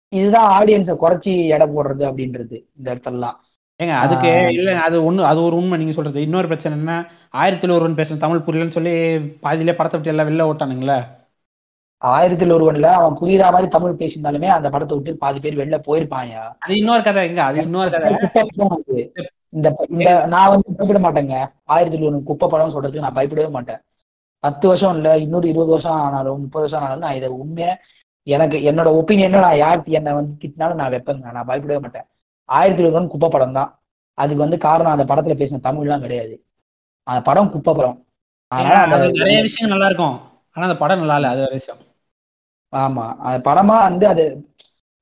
இதுதான் 0.09 0.63
ஆடியன்ஸை 0.63 0.95
குறைச்சி 1.01 1.47
எடை 1.47 1.67
போடுறது 1.67 2.03
அப்படின்றது 2.09 2.65
இந்த 2.77 2.95
இடத்துலலாம். 2.95 3.37
ஏங்க 3.83 3.97
அதுக்கு. 3.97 4.47
இல்ல 4.51 4.79
அது 4.79 5.11
ஒண்ணு 5.11 5.21
அது 5.21 5.43
ஒரு 5.43 5.55
உண்மை 5.55 5.77
நீங்க 5.77 5.93
சொல்றது. 5.93 6.21
இன்னொரு 6.21 6.47
பிரச்சனை 6.47 6.77
என்ன 6.77 7.11
ஆயிரத்துல 7.33 7.71
ஒருவன் 7.71 7.95
பேசுன 7.95 8.17
தமிழ் 8.17 8.41
புரியலன்னு 8.45 8.75
சொல்லி 8.77 9.19
பாதியிலே 9.19 9.73
படத்தை 9.73 9.99
விட்டு 9.99 10.17
எல்லாம் 10.17 10.27
வெளில 10.27 10.55
ஓட்டானுங்களே. 10.55 11.19
ஆயிரத்தில் 12.01 12.53
ஒருவன்ல 12.53 12.83
அவன் 12.83 13.17
புரியுற 13.17 13.51
மாதிரி 13.51 13.67
தமிழ் 13.67 13.99
பேசியிருந்தாலுமே 13.99 14.47
அந்த 14.47 14.69
படத்தை 14.69 14.97
விட்டு 14.97 15.17
பாதி 15.17 15.39
பேர் 15.39 15.57
வெளில 15.57 15.81
போயிருப்பாங்க. 15.87 16.53
அது 16.59 16.77
இன்னொரு 16.77 17.03
கதை 17.03 17.27
எங்க? 17.29 17.43
அது 17.43 17.61
இன்னொரு 17.61 17.91
கதை. 17.91 18.13
இந்த 19.49 19.85
இந்த 19.89 20.25
நான் 20.25 20.49
வந்து 20.49 20.75
பயப்பட 20.75 20.99
மாட்டேங்க. 20.99 21.51
ஆயிரத்தில் 21.63 22.05
ஒன்று 22.05 22.23
குப்பை 22.23 22.49
படம் 22.49 22.73
சொல்றதுக்கு 22.75 22.99
நான் 22.99 23.15
பயப்படவே 23.15 23.49
மாட்டேன். 23.49 23.77
பத்து 24.39 24.67
வருஷம் 24.67 24.95
இல்ல 24.95 25.17
இன்னொரு 25.17 25.47
இருபது 25.47 25.69
வருஷம் 25.69 26.01
ஆனாலும் 26.01 26.41
முப்பது 26.41 26.61
வருஷம் 26.61 26.83
ஆனாலும் 26.83 27.07
நான் 27.07 27.15
இதை 27.15 27.29
உண்மையா 27.29 27.77
எனக்கு 28.23 28.57
என்னோட 28.57 28.89
ஒப்பீனியன் 28.99 29.39
நான் 29.39 29.57
யாருக்கு 29.57 29.91
என்னை 29.91 30.13
வந்து 30.13 30.33
திட்டினாலும் 30.41 30.73
நான் 30.73 30.91
வைப்பேங்க. 30.91 31.31
நான் 31.31 31.45
பயப்படவே 31.45 31.79
மாட்டேன். 31.79 32.03
ஆயிரத்தி 32.45 32.83
இருபது 32.83 33.07
குப்பை 33.07 33.29
படம் 33.29 33.53
தான். 33.53 33.79
அதுக்கு 34.13 34.41
வந்து 34.41 34.57
காரணம் 34.57 34.91
அந்த 34.91 35.15
படத்துல 35.15 35.35
பேசின 35.41 35.59
தமிழ்லாம் 35.63 35.99
கிடையாது. 35.99 36.45
அந்த 37.03 37.21
படம் 37.21 37.51
குப்பை 37.51 37.73
படம். 37.73 38.05
அதனால 38.47 39.07
நிறைய 39.07 39.41
விஷயம் 39.41 39.69
நல்லா 39.69 39.85
இருக்கும். 39.85 40.19
ஆனா 40.51 40.67
அந்த 40.67 40.77
படம் 40.77 40.99
நல்லா 40.99 41.15
இல்ல. 41.15 41.27
அது 41.27 41.47
விஷயம். 41.51 41.79
ஆமா. 42.73 43.05
அது 43.21 43.39
படமா 43.41 43.77
வந்து 43.81 44.05
அது 44.07 44.23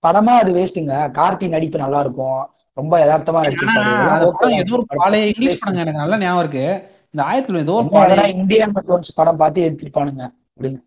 படமா 0.04 0.34
அது 0.42 0.52
வேஸ்ட்டுங்க. 0.52 0.96
கார்த்தி 1.18 1.48
நடிப்பு 1.48 1.78
நல்லா 1.78 2.00
இருக்கும் 2.00 2.40
ரொம்ப 2.78 2.94
யதார்த்தமா 3.00 3.40
நடிச்சிருப்பாரு. 3.46 3.94
அந்த 4.10 4.28
ஏதோ 4.60 4.76
ஒரு. 4.78 4.84
பழைய 5.02 5.32
இங்கிலீஷ் 5.32 5.62
படங்க. 5.62 5.82
எனக்கு 5.82 6.04
நல்லா 6.04 6.18
ஞாபகம் 6.18 6.44
இருக்கு. 6.44 6.66
இந்த 7.14 7.22
ஆயிரத்துல 7.24 7.64
ஏதோ 7.66 7.76
ஒரு 7.80 7.90
பழைய 7.96 8.26
இந்தியன் 8.36 8.76
ஜோன்ஸ் 8.90 9.16
படம் 9.16 9.42
பார்த்து 9.42 9.66
எடுத்திருப்பானுங்க. 9.68 10.24
அப்படின்னு. 10.52 10.80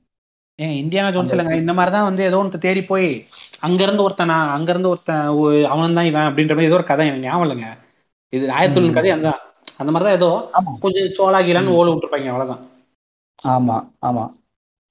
ஏங்க 0.59 0.74
இந்தியானா 0.78 1.12
ஜோன்ஸ் 1.14 1.32
இல்லைங்க. 1.34 1.54
இந்த 1.62 1.72
மாதிரி 1.72 1.92
தான் 1.92 2.09
வந்து 2.09 2.22
ஏதோ 2.24 2.38
ஒன்று 2.38 2.64
தேடி 2.64 2.82
போய் 2.84 3.09
அங்க 3.60 3.80
இருந்து 3.82 4.02
ஒருத்தன் 4.02 4.30
நான் 4.32 4.50
அங்க 4.50 4.70
இருந்து 4.72 4.90
ஒருத்தன் 4.90 5.22
அவன் 5.72 5.96
தான் 5.98 6.09
இவன் 6.10 6.28
அப்படின்ற 6.28 6.54
மாதிரி 6.54 6.70
ஏதோ 6.70 6.78
ஒரு 6.80 6.86
கதை 6.90 7.06
எனக்கு 7.06 7.26
ஞாபகம் 7.26 7.46
இல்லைங்க. 7.46 7.68
இது 8.32 8.44
ஆயிரத்தி 8.56 8.92
கதை 8.98 9.10
அதுதான். 9.10 9.40
அந்த 9.80 9.90
மாதிரி 9.90 10.06
தான் 10.09 10.18
ஏதோ 10.18 10.30
ஆமா. 10.59 10.72
கொஞ்சம் 10.80 11.14
சோளா 11.16 11.40
கீழன்னு 11.40 11.76
ஓல 11.78 11.90
விட்டுருப்பாங்க. 11.90 12.30
அவ்வளவுதான். 12.32 12.62
ஆமா 13.52 13.76
ஆமா. 14.00 14.24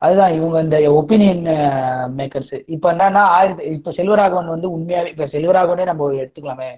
அதுதான் 0.02 0.36
இவங்க 0.38 0.57
இந்த 0.65 0.78
ஒப்பீனியன் 0.99 1.44
மேக்கர்ஸ் 2.19 2.56
இப்போ 2.76 2.88
என்னன்னா 2.94 3.23
ஆயிரத்தி 3.38 3.65
இப்போ 3.78 3.91
செல்வராகவன் 3.98 4.53
வந்து 4.53 4.68
உண்மையாவே 4.76 5.11
இப்போ 5.14 5.26
செல்வராகவனே 5.34 5.86
நம்ம 5.90 6.07
எடுத்துக்கலாமே 6.22 6.69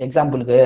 எக்ஸாம்பிளுக்கு 0.00 0.58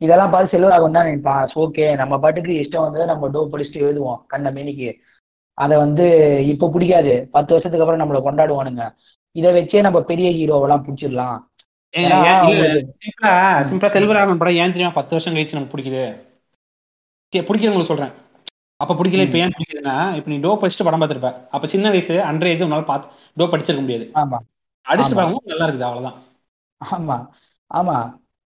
இதெல்லாம் 0.00 0.32
பார்த்து 0.32 0.52
செல்வராகவன் 0.54 0.96
தான் 0.96 1.08
நினைப்பான். 1.08 1.50
ஓகே 1.64 1.84
நம்ம 2.00 2.14
பாட்டுக்கு 2.22 2.52
இஷ்டம் 2.62 2.86
வந்து 2.86 3.10
நம்ம 3.10 3.28
டோ 3.34 3.40
படிச்சுட்டு 3.52 3.84
எழுதுவோம் 3.86 4.20
கண்ண 4.32 4.48
மேனிக்கு. 4.56 4.88
அதை 5.58 5.74
வந்து 5.84 6.06
இப்போ 6.52 6.66
பிடிக்காது. 6.74 7.14
பத்து 7.36 7.52
வருஷத்துக்கு 7.54 7.84
அப்புறம் 7.84 8.02
நம்மளை 8.02 8.20
கொண்டாடுவானுங்க. 8.26 8.84
இதை 9.36 9.50
வச்சே 9.56 9.82
நம்ம 9.86 10.00
பெரிய 10.10 10.28
ஹீரோவெல்லாம் 10.38 10.84
பிடிச்சிடலாம். 10.86 11.38
சிம்பிளா 13.04 13.34
சிம்பிளா 13.68 13.90
செல்வராகவன் 13.96 14.40
படம் 14.42 14.58
ஏன் 14.62 14.74
தெரியுமா? 14.74 14.96
பத்து 14.98 15.14
வருஷம் 15.16 15.36
கழிச்சு 15.36 15.58
நமக்கு 15.58 15.74
பிடிக்குது. 15.74 16.04
பிடிக்கிறவங்களுக்கு 17.32 17.92
சொல்றேன். 17.92 18.14
அப்ப 18.80 18.92
பிடிக்கல 18.94 19.24
இப்ப 19.26 19.38
ஏன் 19.38 19.54
பிடிக்குதுன்னா 19.56 19.96
இப்ப 20.16 20.30
நீ 20.30 20.36
டோ 20.38 20.52
படிச்சுட்டு 20.54 20.84
படம் 20.84 21.02
பார்த்திருப்ப 21.02 21.30
அப்ப 21.50 21.66
சின்ன 21.66 21.90
வயசு 21.90 22.14
அண்டர் 22.20 22.46
ஏஜ் 22.46 22.62
உன்னால 22.62 22.84
பார்த்து 22.84 23.08
டோ 23.36 23.44
படிச்சிருக்க 23.44 23.80
முடியாது. 23.80 24.06
ஆமா. 24.14 24.38
அடிச்சுட்டு. 24.86 25.18
பார்க்கும்போது 25.18 25.52
நல்லா 25.52 25.66
இருக்குது 25.66 25.88
அவ்வளவுதான். 25.88 26.18
ஆமா. 26.80 27.16
ஆமா. 27.70 27.96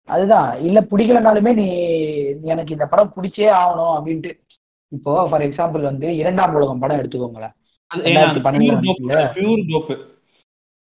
அதுதான். 0.08 0.62
இல்ல 0.62 0.78
பிடிக்கலனாலுமே 0.90 1.52
நீ 1.54 1.66
எனக்கு 2.44 2.72
இந்த 2.72 2.86
படம் 2.86 3.12
பிடிச்சே 3.16 3.48
ஆகணும் 3.60 3.94
அப்படின்ட்டு. 3.96 4.32
இப்போ 4.92 5.28
ஃபார் 5.28 5.42
எக்ஸாம்பிள் 5.42 5.82
வந்து 5.82 6.16
இரண்டாம் 6.16 6.54
உலகம் 6.54 6.78
படம் 6.78 7.00
எடுத்துக்கோங்களேன். 7.00 7.54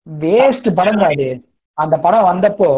வேஸ்ட் 0.07 0.69
படம் 0.73 1.03
அது. 1.07 1.27
அந்த 1.77 1.95
படம் 1.99 2.29
வந்தப்போ 2.29 2.69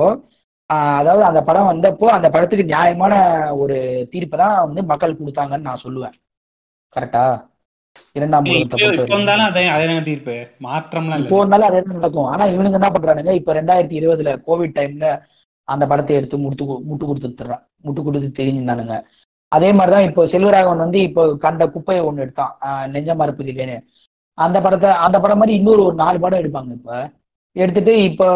அதாவது 0.98 1.24
அந்த 1.24 1.40
படம் 1.44 1.70
வந்தப்போ 1.70 2.06
அந்த 2.08 2.28
படத்துக்கு 2.30 2.66
நியாயமான 2.66 3.14
ஒரு 3.54 3.78
தீர்ப்பை 4.12 4.38
தான் 4.40 4.56
வந்து 4.66 4.82
மக்கள் 4.84 5.18
கொடுத்தாங்கன்னு 5.20 5.68
நான் 5.70 5.84
சொல்லுவேன். 5.84 6.16
கரெக்டா 6.96 7.24
இரண்டாம் 8.18 8.48
தீர்ப்பு 10.10 10.36
மாற்றம்லாம் 10.66 11.22
இப்போ 11.24 11.38
இருந்தாலும் 11.40 11.68
அதே 11.70 11.82
நடக்கும். 11.96 12.30
ஆனா 12.32 12.44
இவனுங்க 12.54 12.80
என்ன 12.80 12.90
பண்றானுங்க? 12.96 13.32
இப்ப 13.40 13.54
ரெண்டாயிரத்தி 13.60 13.96
இருபதுல 14.00 14.32
கோவிட் 14.48 14.78
டைம்ல 14.80 15.08
அந்த 15.68 15.84
படத்தை 15.92 16.16
எடுத்து 16.20 16.38
முட்டு 16.46 16.64
முட்டு 16.90 17.06
கொடுத்துட்றான் 17.10 17.64
முட்டு 17.86 18.02
கொடுத்து 18.04 18.30
தெரிஞ்சிருந்தானுங்க. 18.40 18.96
அதே 19.52 19.70
மாதிரிதான் 19.78 20.08
இப்போ 20.10 20.22
செல்வராகவன் 20.34 20.84
வந்து 20.86 21.00
இப்போ 21.08 21.24
கண்ட 21.46 21.64
குப்பையை 21.76 22.02
ஒண்ணு 22.10 22.24
எடுத்தான். 22.26 22.54
நெஞ்ச 22.94 23.16
மறுப்பு 23.22 23.44
இல்லைன்னு. 23.44 23.78
அந்த 24.38 24.58
படத்தை 24.66 24.90
அந்த 25.06 25.18
படம் 25.24 25.40
மாதிரி 25.42 25.58
இன்னொரு 25.60 25.82
ஒரு 25.88 25.96
நாலு 26.04 26.20
படம் 26.26 26.42
எடுப்பாங்க 26.44 26.72
இப்ப. 26.80 26.92
எடுத்துட்டு 27.56 27.94
இப்போ 28.10 28.28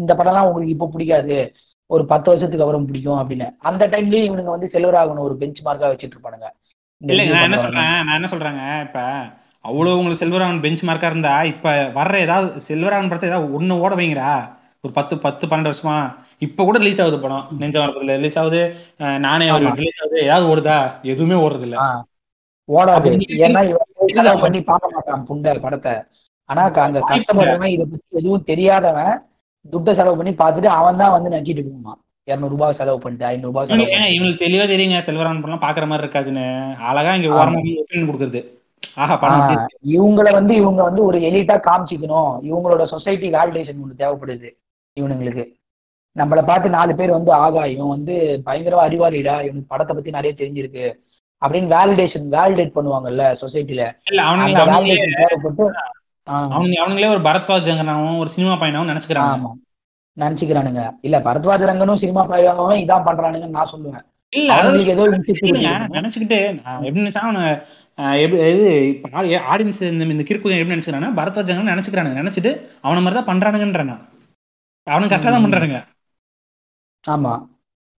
இந்த 0.00 0.12
படம்லாம் 0.18 0.46
உங்களுக்கு 0.48 0.74
இப்போ 0.76 0.88
பிடிக்காது. 0.94 1.38
ஒரு 1.90 2.04
பத்து 2.12 2.28
வருஷத்துக்கு 2.30 2.64
அப்புறம் 2.64 2.86
பிடிக்கும் 2.90 3.20
அப்படின்னு. 3.20 3.46
அந்த 3.70 3.86
டைம்லயும் 3.94 4.28
இவனுங்க 4.28 4.52
வந்து 4.56 4.70
செல்வராகவன் 4.74 5.26
ஒரு 5.28 5.34
பெஞ்ச் 5.42 5.60
மார்க்கா 5.66 5.90
வச்சுட்டு 5.92 6.16
இருப்பானுங்க. 6.16 6.48
இல்லைங்க 7.04 7.30
review 7.30 7.38
நான் 7.38 7.48
என்ன. 7.48 7.58
சொல்றேன் 7.64 7.94
நான் 8.06 8.16
என்ன 8.18 8.28
சொல்றேங்க 8.32 8.62
இப்ப 8.86 8.98
அவ்வளவு 9.64 9.98
உங்களுக்கு 9.98 10.22
செல்வராகவன் 10.22 10.64
பெஞ்ச் 10.64 10.82
மார்க்கா 10.88 11.10
இருந்தா 11.12 11.34
இப்ப 11.52 11.66
வர்ற 11.96 12.14
ஏதாவது 12.26 12.48
செல்வராகவன் 12.68 13.10
படத்தை 13.10 13.28
ஏதாவது 13.30 13.54
ஒண்ணு 13.58 13.80
ஓட 13.84 13.94
வைங்கடா. 13.94 14.30
ஒரு 14.84 14.92
பத்து 14.92 15.14
பத்து 15.18 15.44
பன்னெண்டு 15.46 15.70
வருஷமா. 15.72 15.96
இப்ப 16.38 16.64
கூட 16.64 16.78
ரிலீஸ் 16.78 17.00
ஆகுது 17.00 17.18
படம். 17.20 17.44
நெஞ்ச 17.60 17.76
வரப்பதில்ல 17.80 18.16
ரிலீஸ் 18.16 18.38
ஆகுது. 18.38 18.62
நானே 19.26 19.46
அவர். 19.48 19.78
ரிலீஸ் 19.80 20.00
ஆகுது. 20.02 20.18
ஏதாவது 20.26 20.48
ஓடுதா? 20.52 20.78
எதுவுமே 21.12 21.36
ஓடுறது 21.44 21.66
இல்ல 21.68 21.78
ஓடாது. 22.68 23.08
ஏன்னா 23.46 24.34
பண்ணி 24.44 24.60
பார்க்க 24.62 24.94
மாட்டான் 24.94 25.24
புண்டை 25.30 25.54
படத்தை. 25.58 25.94
ஆனா 26.48 26.62
வாய்ப்பு 26.76 27.02
கஷ்டப்படுறவன் 27.10 27.74
இதை 27.74 27.84
பத்தி 27.84 28.18
எதுவும் 28.20 28.48
தெரியாதவன் 28.50 29.14
துட்டை 29.64 29.92
செலவு 29.96 30.16
பண்ணி 30.16 30.32
பார்த்துட்டு 30.40 30.70
அவன் 30.78 31.00
தான் 31.02 31.14
வந்து 31.16 31.30
நக்கிட்டு 31.34 31.62
போவான் 31.66 32.00
இருநூறு 32.28 32.52
ரூபாய் 32.52 32.76
செலவு 32.76 32.98
பண்ணிட்டு 32.98 33.26
ஐநூறு 33.30 33.50
ரூபாய் 33.50 33.66
செலவு 33.66 33.80
இவனுக்கு 33.80 33.96
ஏன் 33.96 34.02
பண்ணிட்டு 34.02 34.18
இவங்களுக்கு 34.18 34.44
தெளிவா 34.44 34.66
தெரியுங்க 34.70 34.98
செல்வராகவன் 35.06 35.42
படம் 35.44 35.64
பாக்குற 35.64 35.86
மாதிரி 35.86 36.04
இருக்காதுன்னு. 36.04 36.44
அழகா 36.90 37.14
இங்க. 37.16 37.30
ஓரமா 37.38 37.58
ஒப்பீனியன் 37.82 38.08
கொடுக்குறது. 38.10 38.40
இவங்கள 39.94 40.28
வந்து 40.38 40.54
இவங்க 40.54 40.80
வந்து 40.82 41.02
ஒரு 41.04 41.18
எலிட்டா 41.28 41.56
காமிச்சிக்கணும். 41.68 42.32
இவங்களோட 42.50 42.84
சொசைட்டி 42.84 43.28
வேலிடேஷன் 43.36 43.82
ஒன்று 43.84 44.00
தேவைப்படுது 44.02 44.48
இவனுங்களுக்கு. 44.96 45.44
நம்மளை 46.16 46.42
பார்த்து 46.46 46.68
நாலு 46.76 46.92
பேர் 46.94 47.16
வந்து 47.16 47.32
ஆகா 47.44 47.62
இவன் 47.66 47.92
வந்து 47.94 48.14
பயங்கர 48.44 48.76
அறிவாளிடா 48.88 49.34
இவனுக்கு 49.46 49.72
படத்தை 49.72 49.94
பத்தி 49.94 50.10
நிறைய 50.10 50.32
தெரிஞ்சிருக்கு 50.40 50.84
அப்படின்னு 51.42 51.68
வேலிடேஷன் 51.74 52.26
வேலிடேட் 52.36 52.76
பண்ணுவாங்கல்ல 52.76 53.24
சொசைட்டில 53.42 53.82
இல்ல 54.10 54.20
அவனுங்களே 54.28 54.96
தேவைப்பட்டு 55.20 55.64
அவனுங்களே 56.26 57.08
ஒரு 57.14 57.22
பரத்வாஜ் 57.28 57.66
ஜங்கனாவும் 57.68 58.20
ஒரு 58.22 58.30
சினிமா 58.36 58.54
பையனாவும் 58.54 58.92
நினைச்சுக்கிறாங்க. 58.92 59.34
ஆமா. 59.38 59.50
நினைச்சுக்கிறானுங்க. 60.20 60.90
இல்ல 61.00 61.18
பரத்வாஜ 61.18 61.62
ரங்கனும் 61.70 61.98
சினிமா 61.98 62.28
பாய்வாகவும் 62.28 62.76
இதான் 62.76 63.02
பண்றானுங்கன்னு 63.06 63.48
நான் 63.48 63.70
சொல்லுவேன். 63.72 64.04
இல்ல 64.28 64.52
அவங்களுக்கு 64.52 64.92
ஏதோ. 64.92 65.08
நினைச்சுக்கிட்டு 65.08 66.62
நான் 66.62 66.82
எப்படி 66.82 67.06
நினைச்சா 67.06 67.62
இது 68.22 69.40
ஆடியன்ஸ் 69.50 69.82
இந்த 69.82 70.04
இந்த 70.04 70.22
கிறுக்கு 70.22 70.58
எப்படி 70.58 70.62
நினைச்சுக்கிறானா 70.62 71.10
பரத்வாஜங்க 71.10 71.72
நினைச்சுக்கிறானுங்க. 71.72 72.20
நினைச்சிட்டு 72.20 72.66
அவன 72.82 73.02
மாதிரி 73.02 73.24
தான் 73.24 73.38
பண்றானுங்கன்றானா 73.38 73.98
அவனுக்கு 74.82 75.16
கரெக்டா 75.16 75.30
தான். 75.30 75.44
பண்றானுங்க. 75.44 75.84
ஆமா. 77.06 77.46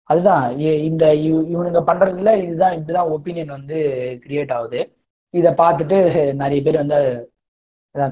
அதுதான் 0.02 0.58
இந்த 0.58 1.14
இவ- 1.14 1.42
இவனுங்க 1.42 1.82
பண்றதுல 1.86 2.42
இதுதான் 2.42 2.76
இதுதான் 2.76 3.08
ஒப்பீனியன் 3.08 3.46
வந்து 3.46 3.76
கிரியேட் 4.26 4.52
ஆகுது. 4.52 4.96
இதை 5.30 5.52
பார்த்துட்டு 5.52 6.32
நிறைய 6.34 6.62
பேர் 6.62 6.76
வந்து 6.76 7.28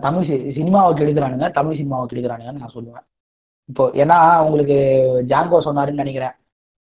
தமிழ் 0.00 0.26
சினிமாவுக்கு 0.54 1.04
எடுக்கிறானுங்க 1.04 1.50
தமிழ் 1.50 1.76
சினிமாவுக்கு 1.76 2.16
எடுக்கிறானுங்கன்னு 2.16 2.52
நான் 2.52 2.72
சொல்லுவேன். 2.74 3.11
இப்போ 3.68 3.84
ஏன்னா 4.02 4.16
உங்களுக்கு 4.47 4.76
ஜாங்கோ 5.30 5.59
சொன்னாருன்னு 5.66 6.02
நினைக்கிறேன். 6.02 6.34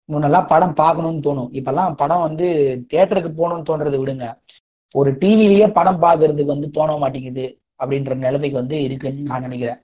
முன்னெல்லாம் 0.09 0.51
படம் 0.53 0.75
பார்க்கணும்னு 0.81 1.25
தோணும். 1.27 1.51
இப்பெல்லாம் 1.59 1.95
படம் 2.01 2.25
வந்து 2.27 2.47
தியேட்டருக்கு 2.91 3.31
போகணும்னு 3.39 3.69
தோன்றதை 3.71 3.99
விடுங்க. 4.03 4.27
ஒரு 4.95 5.11
டிவிலேயே 5.23 5.67
படம் 5.79 6.03
பார்க்கறதுக்கு 6.05 6.55
வந்து 6.55 6.69
தோண 6.77 6.91
மாட்டேங்குது 7.03 7.47
அப்படின்ற 7.81 8.15
நிலைமைக்கு 8.27 8.61
வந்து 8.63 8.77
இருக்குன்னு 8.87 9.29
நான் 9.31 9.47
நினைக்கிறேன். 9.47 9.81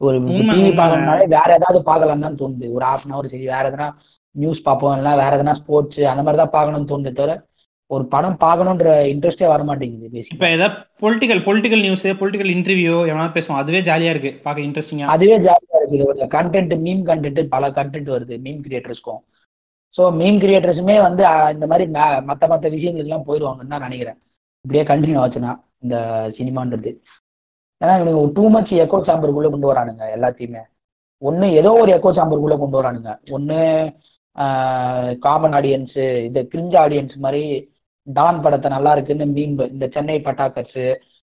ஒரு 0.00 0.16
டிவி 0.26 0.42
உண்மை. 0.42 0.72
பார்க்கறதுனால 0.80 1.24
வேற 1.36 1.48
ஏதாவது 1.58 1.80
பார்க்கலாம் 1.88 2.24
தான் 2.26 2.38
தோணுது. 2.42 2.66
ஒரு 2.76 2.84
ஹாஃப் 2.90 3.04
அன் 3.06 3.14
ஹவர் 3.14 3.32
சரி 3.32 3.46
வேற 3.54 3.64
எதனா 3.70 3.88
நியூஸ் 4.34 4.66
பார்ப்போம் 4.66 4.94
இல்லைனா 4.96 5.14
வேற 5.22 5.32
எதனா 5.38 5.54
ஸ்போர்ட்ஸ் 5.60 6.02
அந்த 6.12 6.22
மாதிரி 6.22 6.40
தான் 6.42 6.54
பார்க்கணும்னு 6.56 6.90
தோணுதே 6.92 7.12
தவிர 7.18 7.32
ஒரு 7.92 8.04
படம் 8.08 8.36
பார்க்கணுன்ற 8.40 8.90
இன்ட்ரெஸ்டே 9.10 9.46
வர 9.46 9.62
மாட்டேங்குது 9.64 10.20
இப்ப 10.28 10.46
ஏதாவது 10.48 10.74
political 11.02 11.42
political 11.44 11.82
news 11.82 12.06
political 12.20 12.52
interview 12.54 12.94
எவனாவது 13.06 13.36
பேசுவோம் 13.36 13.60
அதுவே 13.60 13.80
ஜாலியா 13.82 14.10
இருக்கு 14.10 14.32
பார்க்க 14.42 14.66
இன்ட்ரெஸ்டிங்கா 14.66 15.10
அதுவே 15.14 15.36
ஜாலியா 15.40 15.76
இருக்குது 15.80 16.06
ஒரு 16.06 16.28
கண்டென்ட் 16.34 16.74
மீம் 16.84 17.02
கண்டென்ட் 17.06 17.42
பல 17.48 17.70
கண்டென்ட் 17.70 18.10
வருது 18.10 18.36
மீம் 18.44 18.62
கிரியேட்டர்ஸ்க்கும் 18.64 19.20
ஸோ 19.94 20.02
மீம் 20.18 20.38
கிரியேட்டர்ஸுமே 20.40 20.94
வந்து 21.00 21.22
இந்த 21.54 21.66
மாதிரி 21.66 21.86
மே- 21.92 22.22
மத்த 22.28 22.48
மற்ற 22.48 22.66
விஷயங்களுக்குலாம் 22.70 23.26
போயிடுவாங்கன்னு 23.26 23.74
தான் 23.74 23.82
நினைக்கிறேன். 23.82 24.18
இப்படியே 24.64 24.84
கண்டினியூ 24.84 25.18
ஆச்சுன்னா 25.22 25.52
இந்த 25.82 25.96
சினிமான்றது. 26.38 26.90
ஏன்னா 27.80 27.92
இவனுங்க 27.96 28.20
ஒரு 28.20 28.32
டூ 28.32 28.44
மச் 28.48 28.72
எக்கோ 28.76 28.98
சாம்பருக்குள்ளே 29.06 29.50
கொண்டு 29.50 29.70
வரானுங்க 29.72 30.04
எல்லாத்தையுமே. 30.16 30.62
ஒன்று 31.22 31.46
ஏதோ 31.52 31.72
ஒரு 31.74 31.92
எக்கோ 31.92 32.10
சாம்பருக்குள்ளே 32.16 32.58
கொண்டு 32.58 32.78
வரானுங்க. 32.80 33.12
ஒன்று 33.30 33.58
காமன் 35.20 35.52
ஆடியன்ஸு 35.52 36.04
இந்த 36.24 36.40
கிரிஞ்ச 36.52 36.74
ஆடியன்ஸ் 36.78 37.16
மாதிரி 37.18 37.42
டான் 38.06 38.42
படத்தை 38.44 38.68
நல்லா 38.70 38.92
இருக்குன்னு 38.94 39.26
மீன் 39.34 39.56
இந்த 39.68 39.86
சென்னை 39.94 40.18
பட்டாக்கர்ஸு 40.26 40.86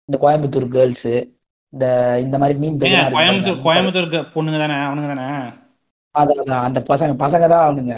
இந்த 0.09 0.17
கோயம்புத்தூர் 0.23 0.69
கேர்ள்ஸு 0.75 1.15
இந்த 1.73 1.87
இந்த 2.25 2.37
மாதிரி 2.41 2.57
மீன் 2.63 2.77
கோயம்புத்தூர் 3.15 3.65
கோயம்புத்தூருக்கு 3.67 4.21
பொண்ணுங்க 4.35 4.61
தானே 4.65 4.77
அவனுங்க 4.87 5.11
தானே 5.13 5.29
அதான் 6.15 6.67
அந்த 6.67 6.81
பசங்க 6.91 7.15
பசங்க 7.23 7.47
தான் 7.53 7.65
அவனுங்க. 7.67 7.95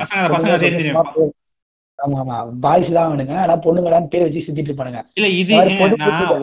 ஆமா 1.98 2.16
ஆமா. 2.22 2.36
பாய்ஸ் 2.62 2.88
தான் 2.94 3.06
அவனுங்க. 3.09 3.34
ஆனா 3.43 3.55
பொண்ணுங்களான்னு 3.64 4.10
பேர் 4.12 4.24
வச்சு 4.24 4.44
சுத்திட்டு 4.47 4.70
இருப்பானுங்க. 4.70 5.01
இல்ல 5.18 5.28
இது 5.40 5.52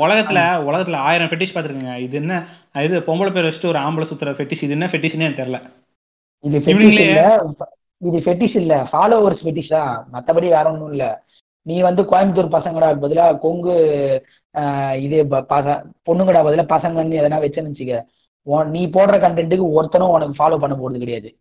உலகத்துல 0.03 0.39
உலகத்துல 0.67 0.99
ஆயிரம் 1.07 1.29
ஃபெட்டிஷ் 1.31 1.53
பாத்துருக்கேங்க 1.55 1.95
இது 2.05 2.17
என்ன 2.21 2.37
இது 2.85 3.01
பொம்பளை 3.07 3.31
பேர் 3.35 3.47
வச்சுட்டு 3.47 3.71
ஒரு 3.73 3.81
ஆம்பளை 3.83 4.05
சுத்துற 4.11 4.33
ஃபெட்டிஷ் 4.37 4.63
இது 4.65 4.75
என்ன 4.77 4.89
ஃபெட்டிஷ்னே 4.91 5.29
தெரியல. 5.41 5.59
இது 6.43 6.59
ஃபெட்டிஷ் 6.63 6.99
இல்ல. 7.03 7.19
இது 8.01 8.19
ஃபெட்டிஷ் 8.25 8.57
இல்ல. 8.61 8.75
ஃபாலோவர்ஸ் 8.91 9.43
ஃபெட்டிஷ் 9.43 9.73
தான். 9.75 9.93
மத்தபடி 10.15 10.47
வேற 10.55 10.65
ஒண்ணும் 10.71 10.93
இல்ல. 10.95 11.05
நீ 11.63 11.81
வந்து 11.81 12.03
கோயம்புத்தூர் 12.03 12.53
பசங்கடா 12.55 12.87
பதிலா 13.03 13.37
கொங்கு 13.37 13.75
இது 15.01 15.27
ப- 15.27 15.45
பச 15.49 15.83
பொண்ணுங்கடா 16.09 16.39
பதிலா 16.39 16.65
பசங்கன்னு 16.73 17.19
எதனா 17.21 17.39
வச்சேன்னு 17.45 17.71
வச்சுக்க. 17.71 18.65
நீ 18.65 18.87
போடுற 18.87 19.17
கண்டென்ட்டுக்கு 19.17 19.67
ஒருத்தனும் 19.79 20.13
உனக்கு 20.15 20.43
ஃபாலோ 20.43 20.57
பண்ண 20.57 20.75
போறது 20.75 20.97
கிடையாது. 20.97 21.37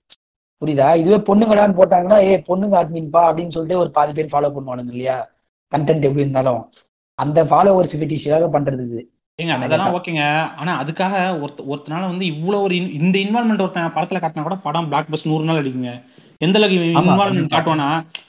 புரியுதா? 0.62 0.96
இதுவே 0.96 1.16
பொண்ணுங்கடான்னு 1.16 1.78
போட்டாங்கன்னா 1.78 2.18
ஏ 2.22 2.36
பொண்ணுங்க 2.48 2.76
அட்மின்பா 2.82 3.22
அப்படின்னு 3.22 3.50
சொல்லிட்டு 3.50 3.78
ஒரு 3.78 3.90
பாதி 3.90 4.12
பேர் 4.12 4.32
ஃபாலோ 4.32 4.52
பண்ணுவானுங்க 4.54 4.90
இல்லையா? 4.90 5.28
கண்டென்ட் 5.74 6.02
எப்படி 6.02 6.20
இருந்தாலும். 6.20 6.72
அந்த 7.14 7.44
ஃபாலோவர்ஸ் 7.44 7.96
ஃபெட்டிஷாக 7.96 8.46
பண்றது 8.52 8.84
இது. 8.84 9.10
ஏங்க 9.42 9.48
அதெல்லாம். 9.48 9.94
ஓகேங்க. 9.94 10.22
ஆனா 10.56 10.82
அதுக்காக 10.82 11.14
ஒருத்த 11.44 11.60
ஒருத்தனால 11.68 12.00
வந்து 12.00 12.26
இவ்வளவு 12.26 12.62
ஒரு 12.62 12.92
இந்த 12.92 13.18
இன்வால்மெண்ட் 13.18 13.60
ஒருத்தன் 13.60 13.92
படத்துல 13.94 14.22
காட்டினா 14.22 14.42
கூட 14.42 14.56
படம் 14.56 14.88
பிளாக் 14.88 15.10
பஸ் 15.10 15.28
நூறு 15.28 15.44
நாள் 15.44 15.62
அடிக்குங்க. 15.62 16.02
எந்த 16.44 16.58
அளவுக்கு 16.58 16.86
இன்வால்மெண்ட். 17.00 17.52
காட்டுவானா 17.54 17.88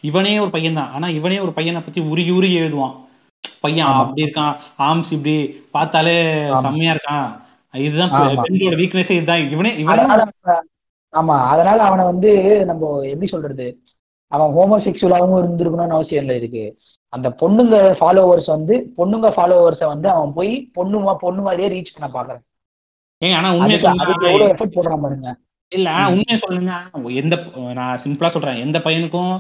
இவனே 0.09 0.33
ஒரு 0.43 0.51
பையன் 0.55 0.77
தான் 0.79 0.91
ஆனா 0.95 1.07
இவனே 1.19 1.37
ஒரு 1.45 1.53
பையனை 1.57 1.81
பத்தி 1.81 2.01
உருகி 2.11 2.31
உருகி 2.39 2.57
எழுதுவான். 2.61 2.95
பையன். 3.63 3.87
அப்படி 4.01 4.23
இருக்கான் 4.25 4.53
ஆம்ஸ் 4.87 5.11
இப்படி 5.15 5.35
பார்த்தாலே. 5.75 6.15
செம்மையா 6.65 6.93
இருக்கான். 6.95 7.27
இதுதான் 7.73 8.11
பெண்களோட 8.43 8.75
வீக்னஸே 8.81 9.15
இதுதான். 9.19 9.43
இவனே 9.55 9.71
இவனே 9.83 10.03
ஆமா 11.13 11.35
அதனால 11.53 11.79
அவனை 11.83 12.03
வந்து 12.05 12.29
நம்ம 12.65 12.91
எப்படி 13.09 13.27
சொல்றது? 13.31 13.65
அவன் 14.31 14.53
ஹோமோசெக்சுவலாகவும் 14.57 15.41
இருந்திருக்கணும்னு 15.41 15.97
அவசியம் 15.97 16.23
இல்லை 16.23 16.35
இதுக்கு. 16.41 16.65
அந்த 17.13 17.27
பொண்ணுங்க 17.41 17.75
ஃபாலோவர்ஸ் 17.99 18.49
வந்து 18.55 18.75
பொண்ணுங்க 18.97 19.27
ஃபாலோவர்ஸை 19.35 19.87
வந்து 19.93 20.07
அவன் 20.09 20.31
போய் 20.37 20.53
பொண்ணு 20.73 21.17
பொண்ணு 21.19 21.41
மாதிரியே 21.41 21.69
ரீச் 21.73 21.93
பண்ண 21.95 22.07
பாக்குறான். 22.15 22.43
ஏங்க 23.21 23.35
ஆனா 23.39 23.49
உண்மையை 23.57 23.81
எஃபர்ட் 24.53 24.75
போடுறான் 24.77 25.03
பாருங்க. 25.05 25.31
இல்ல. 25.71 25.89
உண்மையை 26.09 26.37
சொல்லுங்க. 26.37 26.73
எந்த 27.21 27.35
நான் 27.79 28.01
சிம்பிளா 28.03 28.27
சொல்றேன். 28.27 28.59
எந்த 28.65 28.77
பையனுக்கும் 28.79 29.33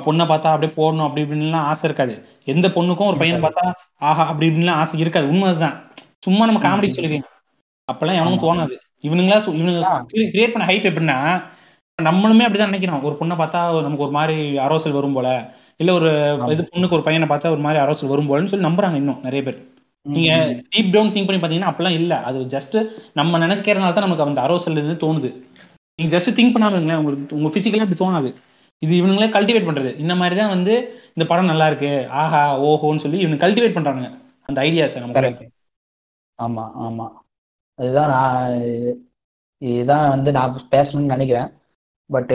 பொண்ணை 0.00 0.24
பார்த்தா 0.24 0.50
அப்படியே 0.50 0.72
போடணும் 0.74 1.06
அப்படி 1.06 1.22
இப்படின்லாம் 1.24 1.66
ஆசை 1.70 1.84
இருக்காது. 1.84 2.14
எந்த 2.46 2.66
பொண்ணுக்கும் 2.68 3.08
ஒரு 3.10 3.18
பையனை 3.18 3.40
பார்த்தா 3.40 3.64
ஆஹா 4.08 4.24
அப்படி 4.26 4.48
இப்படின்லாம் 4.50 4.80
ஆசை 4.82 5.00
இருக்காது. 5.00 5.26
உண்மை 5.32 5.48
அதுதான் 5.50 5.76
சும்மா 6.18 6.44
நம்ம 6.46 6.60
காமெடி. 6.60 6.90
சொல்லிக்கலாம் 6.90 7.28
அப்பெல்லாம் 7.88 8.20
எவனுக்கும். 8.20 8.46
தோணாது. 8.46 8.74
இவனுங்களா 9.04 9.38
இவனுங்க. 9.52 9.82
கிரியேட் 10.32 10.54
பண்ண 10.54 10.66
ஹைப் 10.66 10.88
எப்படின்னா 10.90 11.18
நம்மளுமே 11.98 12.44
அப்படிதான் 12.46 12.72
நினைக்கிறோம். 12.72 13.02
ஒரு 13.02 13.16
பொண்ணை 13.20 13.34
பார்த்தா 13.40 13.60
நமக்கு 13.82 14.06
ஒரு 14.06 14.14
மாதிரி 14.14 14.36
அரோசல் 14.58 14.96
வரும் 14.98 15.12
போல. 15.12 15.28
இல்ல 15.80 15.90
ஒரு. 15.92 16.10
இது 16.54 16.62
பொண்ணுக்கு 16.72 16.96
ஒரு 16.98 17.02
பையனை 17.02 17.26
பார்த்தா 17.28 17.50
ஒரு 17.50 17.64
மாதிரி 17.66 17.82
அரோசல் 17.84 18.12
வரும் 18.12 18.30
போலன்னு 18.30 18.52
சொல்லி 18.52 18.66
நம்புறாங்க 18.68 18.94
இன்னும் 18.94 19.20
நிறைய 19.22 19.42
பேர். 19.42 19.58
நீங்க. 20.06 20.30
டீப் 20.72 20.92
டவுன் 20.92 21.12
திங்க் 21.14 21.28
பண்ணி 21.28 21.42
பாத்தீங்கன்னா 21.42 21.70
அப்பெல்லாம் 21.70 21.98
இல்ல. 22.00 22.12
அது 22.28 22.38
ஜஸ்ட் 22.54 22.76
நம்ம 23.12 23.38
நினைக்கிறதுனால 23.38 23.92
தான் 23.92 24.06
நமக்கு 24.06 24.26
அந்த 24.26 24.40
அரோசல் 24.42 24.78
இருந்து 24.78 24.96
தோணுது. 25.04 25.30
நீங்க 26.00 26.16
ஜஸ்ட் 26.16 26.30
திங்க் 26.30 26.56
பண்ணாம 26.56 26.70
இருங்களேன். 26.70 26.96
உங்களுக்கு 26.96 27.36
உங்க 27.36 27.58
பிசிக்கலா 27.58 27.80
அப்படி 27.80 28.04
தோணாது. 28.04 28.34
இது 28.78 28.94
இவனுங்களே 28.94 29.32
கல்டிவேட் 29.32 29.68
பண்றது. 29.68 29.98
இந்த 29.98 30.14
மாதிரி 30.14 30.40
தான் 30.40 30.48
வந்து 30.48 31.02
இந்த 31.14 31.24
படம் 31.28 31.44
நல்லா 31.44 31.66
இருக்கு. 31.66 32.08
ஆஹா 32.08 32.62
ஓஹோன்னு 32.62 32.98
சொல்லி 32.98 33.18
இவனுக்கு 33.18 33.46
கல்டிவேட் 33.46 33.76
பண்றானுங்க. 33.76 34.18
அந்த 34.42 34.62
ஐடியாஸ் 34.62 34.98
நம்ம 34.98 35.20
கரெக்ட் 35.20 35.48
ஆமா 36.42 36.70
ஆமா. 36.80 37.08
அதுதான் 37.74 38.08
நான் 38.08 38.62
இதுதான் 39.58 40.08
வந்து 40.08 40.32
நான் 40.32 40.68
பேசணும்னு 40.70 41.14
நினைக்கிறேன். 41.14 41.50
பட் 42.06 42.30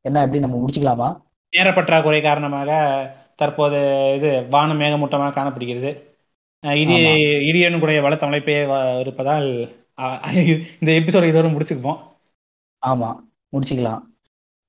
என்ன 0.00 0.20
எப்படி 0.20 0.38
நம்ம 0.38 0.64
முடிச்சுக்கலாமா? 0.64 1.22
நேர 1.50 1.72
பற்றாக்குறை 1.72 2.20
காரணமாக 2.20 3.16
தற்போது 3.36 4.12
இது 4.16 4.46
வானம் 4.48 4.80
மேகமூட்டமாக 4.80 5.32
காணப்படுகிறது. 5.32 6.16
இடி. 6.60 7.06
இடியனுடைய 7.52 8.00
வளர்த்த 8.00 8.26
அமைப்பே 8.26 8.64
வ- 8.64 9.00
இருப்பதால் 9.00 9.68
இந்த 10.80 10.92
எபிசோட 10.92 11.22
இதோட 11.22 11.48
முடிச்சுக்குவோம். 11.48 11.98
ஆமா 12.90 13.10
முடிச்சுக்கலாம். 13.52 14.02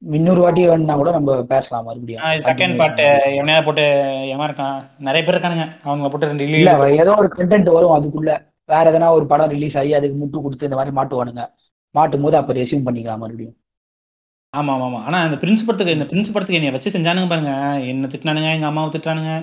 இன்னொரு 0.01 0.41
வாட்டி 0.41 0.61
வேணும்னா 0.67 0.95
கூட 1.01 1.11
நம்ம 1.11 1.35
பேசலாம் 1.53 1.85
மறுபடியும். 1.87 2.23
செகண்ட் 2.47 2.77
பார்ட் 2.79 3.01
எவனையா 3.37 3.59
போட்டு 3.65 3.85
எவன் 4.33 4.47
இருக்கான். 4.49 4.77
நிறைய 5.07 5.21
பேர் 5.25 5.35
இருக்கானுங்க. 5.35 5.65
அவங்க 5.83 6.09
போட்டு 6.09 6.29
ரெண்டு 6.31 6.47
இல்ல 6.47 6.73
ஏதோ 7.03 7.13
ஒரு 7.21 7.29
கண்டென்ட் 7.37 7.69
வரும் 7.77 7.95
அதுக்குள்ள. 7.97 8.33
வேற 8.65 8.83
எதனா 8.91 9.07
ஒரு 9.17 9.25
படம் 9.31 9.53
ரிலீஸ் 9.55 9.77
ஆகி 9.77 9.91
அதுக்கு 9.97 10.15
முட்டு 10.21 10.43
கொடுத்து 10.45 10.67
இந்த 10.67 10.77
மாதிரி 10.79 10.95
மாட்டுவானுங்க. 10.99 11.43
மாட்டும் 11.95 12.25
போது 12.25 12.35
அப்ப 12.37 12.53
ரெசியூம் 12.53 12.85
பண்ணிக்கலாம் 12.85 13.21
மறுபடியும். 13.23 13.55
ஆமா 14.53 14.73
ஆமா 14.75 14.99
ஆனா 15.07 15.17
இந்த 15.27 15.37
பிரின்ஸ் 15.41 15.65
படத்துக்கு 15.65 15.95
இந்த 15.97 16.05
பிரின்ஸ் 16.11 16.33
படத்துக்கு 16.33 16.59
என்னைய 16.59 16.73
வச்சு 16.75 16.95
செஞ்சானுங்க 16.95 17.29
பாருங்க. 17.31 17.53
என்ன 17.93 18.09
திட்டினானுங்க 18.13 18.49
எங்க 18.57 18.67
அம்மாவை 18.71 18.89
திட்டுறானுங்க. 18.91 19.33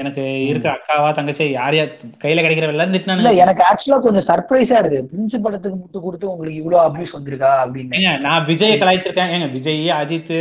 எனக்கு 0.00 0.22
இருக்க 0.50 0.68
அக்காவா 0.72 1.08
தங்கச்சி 1.16 1.44
யார் 1.50 1.76
யார் 1.76 1.90
கையில 2.22 2.42
கிடைக்கிற 2.44 2.68
எல்லாரும் 2.74 2.90
இல்ல 2.90 2.98
திட்டினானுங்க 2.98 3.42
எனக்கு 3.44 3.62
ஆக்சுவலா 3.70 3.98
கொஞ்சம் 4.04 4.26
சர்ப்ரைஸா 4.30 4.78
இருக்கு. 4.82 5.00
பிரின்ஸ் 5.10 5.44
படத்துக்கு 5.46 5.76
முட்டு 5.80 5.98
கொடுத்து 6.04 6.30
உங்களுக்கு 6.32 6.60
இவ்வளவு 6.60 6.84
அபியூஸ் 6.86 7.16
வந்திருக்கா 7.16 7.50
அப்படின்னு. 7.62 8.02
நான் 8.26 8.46
விஜயை 8.50 8.76
கலாய்ச்சிருக்கேன். 8.82 9.32
ஏங்க 9.34 9.48
விஜய் 9.56 9.82
அஜித் 10.00 10.34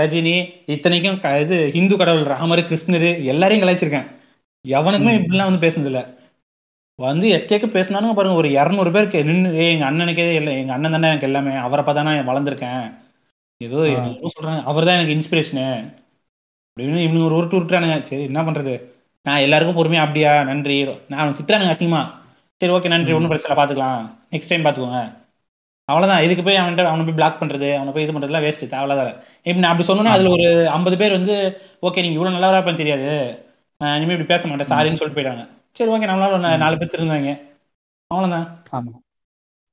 ரஜினி 0.00 0.36
இத்தனைக்கும் 0.74 1.18
இது 1.44 1.58
இந்து 1.80 1.96
கடவுள் 2.02 2.30
ராமர் 2.34 2.68
கிருஷ்ணர் 2.70 3.08
எல்லாரையும் 3.32 3.64
கலாய்ச்சிருக்கேன். 3.64 4.08
எவனுக்குமே. 4.64 5.14
இப்படிலாம் 5.20 5.50
வந்து 5.50 5.64
பேசுனது 5.64 5.90
இல்ல 5.92 6.02
வந்து 6.98 7.26
எஸ்கேக்கு 7.36 7.68
பேசினானுங்க 7.72 8.14
பாருங்க 8.16 8.40
ஒரு 8.42 8.48
இரநூறு 8.58 8.90
பேருக்கு 8.92 9.18
நின்று 9.28 9.64
எங்க 9.72 9.84
அண்ணனுக்கே 9.88 10.26
இல்லை 10.38 10.52
எங்க 10.60 10.72
அண்ணன் 10.76 10.94
தானே 10.94 11.08
எனக்கு 11.10 11.28
எல்லாமே 11.28 11.54
அவரை 11.66 11.82
பார்த்தா 11.84 12.06
நான் 12.06 12.28
வளர்ந்துருக்கேன். 12.30 12.84
ஏதோ 13.60 13.78
சொல்றாங்க. 14.32 14.62
அவர் 14.70 14.86
தான் 14.86 14.96
எனக்கு 14.98 15.16
இன்ஸ்பிரேஷனு 15.16 15.66
அப்படின்னு 16.68 17.04
இவனுங்க 17.04 17.26
ஒரு 17.28 17.36
உருட்டு 17.38 17.58
உருட்டுறானுங்க 17.58 17.96
சரி 18.08 18.22
என்ன 18.30 18.40
பண்றது? 18.46 18.74
நான் 19.26 19.38
எல்லாருக்கும் 19.38 19.76
பொறுமையா 19.76 20.00
அப்படியா? 20.00 20.42
நன்றி. 20.42 20.98
நான் 21.08 21.36
திட்டுறானுங்க 21.40 21.74
அசிங்கமா. 21.74 22.10
சரி 22.56 22.72
ஓகே 22.72 22.86
நன்றி. 22.86 23.12
ஒன்றும் 23.12 23.28
பிரச்சனை 23.28 23.64
பார்த்துக்கலாம் 23.64 24.10
நெக்ஸ்ட் 24.30 24.48
டைம் 24.48 24.64
பார்த்துக்கோங்க 24.64 25.24
அவ்வளவுதான். 25.84 26.22
இதுக்கு 26.22 26.42
போய் 26.42 26.56
அவன்கிட்ட 26.56 26.84
அவனை 26.84 27.04
போய் 27.04 27.14
பிளாக் 27.14 27.42
பண்றது 27.42 27.74
அவனை 27.74 27.92
போய் 27.92 28.02
இது 28.02 28.12
பண்றதுலாம் 28.12 28.44
வேஸ்ட் 28.46 28.68
தேவையில்லாத 28.68 29.24
இப்ப 29.42 29.60
நான் 29.60 29.78
அப்படி 29.78 29.92
சொன்னோன்னா 29.92 30.04
அதுல 30.04 30.30
ஒரு 30.30 30.68
ஐம்பது 30.68 30.96
பேர் 30.96 31.10
வந்து 31.10 31.60
ஓகே 31.82 32.00
நீங்க 32.00 32.26
இவ்வளவு 32.26 32.36
நல்லவரா 32.36 32.60
இருப்பேன்னு 32.60 32.76
தெரியாது. 32.76 33.38
அஹ் 33.84 33.96
இனிமே 33.96 34.12
இப்படி 34.12 34.24
பேச 34.24 34.48
மாட்டேன். 34.48 34.66
சாரின்னு 34.66 34.96
சொல்லிட்டு 34.96 35.22
போயிட்டாங்க. 35.22 35.48
சரி 35.72 35.90
ஓகே 35.90 36.08
நம்மளால 36.08 36.26
ஒரு. 36.26 36.56
நாலு 36.56 36.78
பேர் 36.78 36.88
திருந்தாங்க. 36.88 37.40
அவ்வளவுதான். 38.06 38.62
ஆமா. 38.72 39.04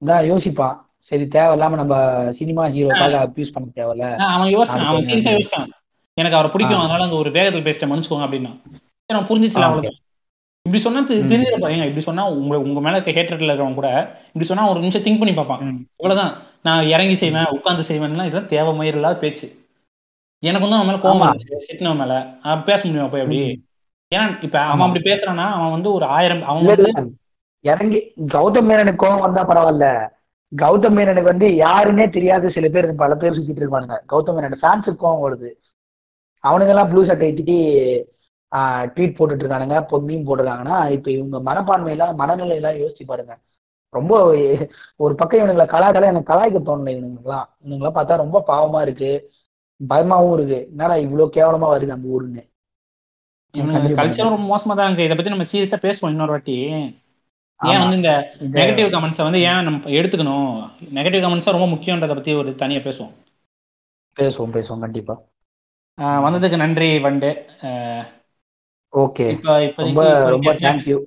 இதான் 0.05 0.31
யோசிப்பான் 0.31 0.77
சரி 0.97 1.23
தேவையில்லாம 1.23 1.73
நம்ம 1.73 2.31
சினிமா 2.31 2.65
ஹீரோக்காக 2.65 3.27
அபியூஸ் 3.27 3.53
பண்ண 3.53 3.69
தேவையில்ல. 3.75 4.17
அவன் 4.17 4.47
யோசிச்சான். 4.47 4.85
அவன் 4.85 4.85
அதுக்கு 4.85 5.13
சீரியஸா 5.13 5.21
நான் 5.21 5.33
யோசிச்சான். 5.33 5.71
எனக்கு 6.13 6.37
அவரை 6.37 6.51
பிடிக்கும். 6.51 6.79
அதனால 6.79 7.03
அந்த 7.03 7.15
ஒரு 7.15 7.29
வேகத்துல 7.29 7.65
பேசிட்டேன். 7.67 7.91
மன்னிச்சுக்கோங்க 7.91 8.23
அப்படின்னா. 8.23 8.59
அவன் 9.13 9.29
புரிஞ்சிச்சுல 9.29 9.67
அவ்வளவுதான் 9.67 9.99
இப்படி 10.65 10.81
சொன்னா. 10.83 10.99
தெரிஞ்சிருப்பா 11.07 11.69
ஏங்க 11.71 11.85
இப்படி 11.85 12.01
சொன்னா 12.01 12.23
உங்க 12.33 12.59
உங்க 12.59 12.79
மேல 12.81 12.97
இருக்க 12.97 13.11
ஹேட்ரட்ல 13.11 13.49
இருக்கிறவங்க 13.49 13.73
கூட 13.73 13.89
இப்படி 14.27 14.45
சொன்னா 14.45 14.69
ஒரு 14.69 14.79
நிமிஷம் 14.79 15.03
திங்க் 15.03 15.19
பண்ணி 15.19 15.33
பார்ப்பான். 15.33 15.63
இவ்வளவுதான். 15.99 16.31
நான் 16.61 16.87
இறங்கி 16.87 17.15
செய்வேன் 17.15 17.51
உட்கார்ந்து 17.51 17.89
செய்வேன்லாம் 17.89 18.29
இதெல்லாம் 18.29 18.47
தேவை 18.47 18.73
மயிர் 18.73 18.95
இல்லாத 18.95 19.17
பேச்சு. 19.17 19.47
எனக்கு 20.43 20.65
வந்து 20.65 20.77
அவன் 20.77 20.87
மேல 20.87 21.01
கோவம் 21.01 21.21
ஆமா. 21.21 21.27
இருந்துச்சு 21.31 21.99
மேல. 22.01 22.15
பேச 22.65 22.81
முடியுமா 22.87 23.07
போய் 23.07 23.21
அப்படி. 23.21 23.39
ஏன்னா 24.11 24.43
இப்ப 24.43 24.57
அவன். 24.63 24.85
அப்படி 24.87 25.03
பேசுறான்னா 25.09 25.47
அவன் 25.51 25.71
வந்து 25.71 25.91
ஒரு 25.93 26.05
ஆயிரம் 26.15 26.43
அவன் 26.43 26.63
இல்ல 26.67 26.91
இறங்கி 27.65 27.99
கௌதம் 28.27 28.67
மேனனுக்கு 28.69 29.03
கோவம் 29.03 29.19
வந்தா 29.19 29.43
பரவாயில்ல. 29.43 29.87
கௌதம் 30.51 30.95
மேனனுக்கு 30.97 31.33
வந்து 31.33 31.47
யாருன்னே 31.59 32.09
தெரியாத 32.09 32.49
சில 32.49 32.67
பேர் 32.69 32.87
பல 32.95 33.13
பேர் 33.15 33.35
சுத்திட்டு 33.35 33.63
இருப்பானுங்க. 33.63 33.97
கௌதம் 34.11 34.35
மேனன் 34.37 34.61
ஃபேன்ஸுக்கு 34.61 35.03
கோவம் 35.03 35.23
வருது. 35.25 35.49
அவனுங்க 36.43 36.67
எல்லாம் 36.67 36.89
ப்ளூ 36.89 37.05
சட்டை 37.05 37.29
திட்டி 37.33 37.57
ட்வீட் 38.57 39.15
போட்டுட்டு 39.15 39.43
இருக்கானுங்க 39.43 39.85
பொம்மியும் 39.91 40.27
போட்டுருக்காங்கன்னா 40.27 40.91
இப்ப 40.91 41.11
இவங்க 41.11 41.53
மனப்பான்மையெல்லாம் 41.53 42.19
மனநிலையெல்லாம் 42.19 42.83
யோசிச்சு 42.83 43.03
பாருங்க. 43.05 43.39
ரொம்ப 43.89 44.23
ஒரு 44.95 45.15
பக்கம் 45.15 45.39
இவனுங்களை 45.39 45.61
கலாய்க்கலாம் 45.61 46.03
எனக்கு 46.03 46.33
கலாய்க்க 46.33 46.63
தோணல 46.63 46.91
இவனுங்கெல்லாம். 46.91 47.45
இவனுங்களாம் 47.65 47.95
பார்த்தா 47.95 48.15
ரொம்ப 48.15 48.43
பாவமா 48.47 48.81
இருக்கு. 48.81 49.33
பயமாவும் 49.89 50.33
இருக்கு. 50.33 50.67
என்னடா 50.69 50.95
இவ்வளவு 50.95 51.31
கேவலமா 51.33 51.77
வருது 51.77 51.85
நம்ம 51.85 52.21
ஊருன்னு. 52.21 52.51
கல்ச்சர் 53.57 54.29
ரொம்ப 54.29 54.57
மோசமா 54.57 54.75
தான் 54.75 54.97
இருக்கு. 54.97 55.03
இதை 55.03 55.15
பத்தி 55.15 55.31
நம்ம 55.31 55.43
சீரியஸா 55.43 55.79
பேசுவோம் 55.79 56.09
இன்னொரு 56.09 56.31
வாட்டி. 56.31 56.53
ஏன். 56.53 57.01
வந்து 57.79 57.95
இந்த 57.95 58.31
நெகட்டிவ் 58.39 58.89
கமெண்ட்ஸை 58.89 59.23
வந்து 59.23 59.41
ஏன் 59.41 59.63
நம்ம 59.63 59.89
எடுத்துக்கணும்? 59.89 60.69
நெகட்டிவ் 60.93 61.23
கமெண்ட்ஸ் 61.23 61.51
ரொம்ப 61.51 61.65
முக்கியன்றதை 61.65 62.07
பத்தி 62.07 62.33
ஒரு 62.33 62.55
தனியா 62.55 62.79
பேசுவோம். 62.79 63.13
பேசுவோம் 64.19 64.51
பேசுவோம். 64.53 64.79
கண்டிப்பா. 64.79 65.21
ஆஹ் 66.01 66.23
வந்ததுக்கு 66.25 66.55
நன்றி 66.55 66.99
வண்டு. 66.99 67.45
ஓகே. 68.93 69.25
ரொம்ப 69.83 70.01
ரொம்ப 70.29 70.51
தேங்க்யூ 70.63 70.97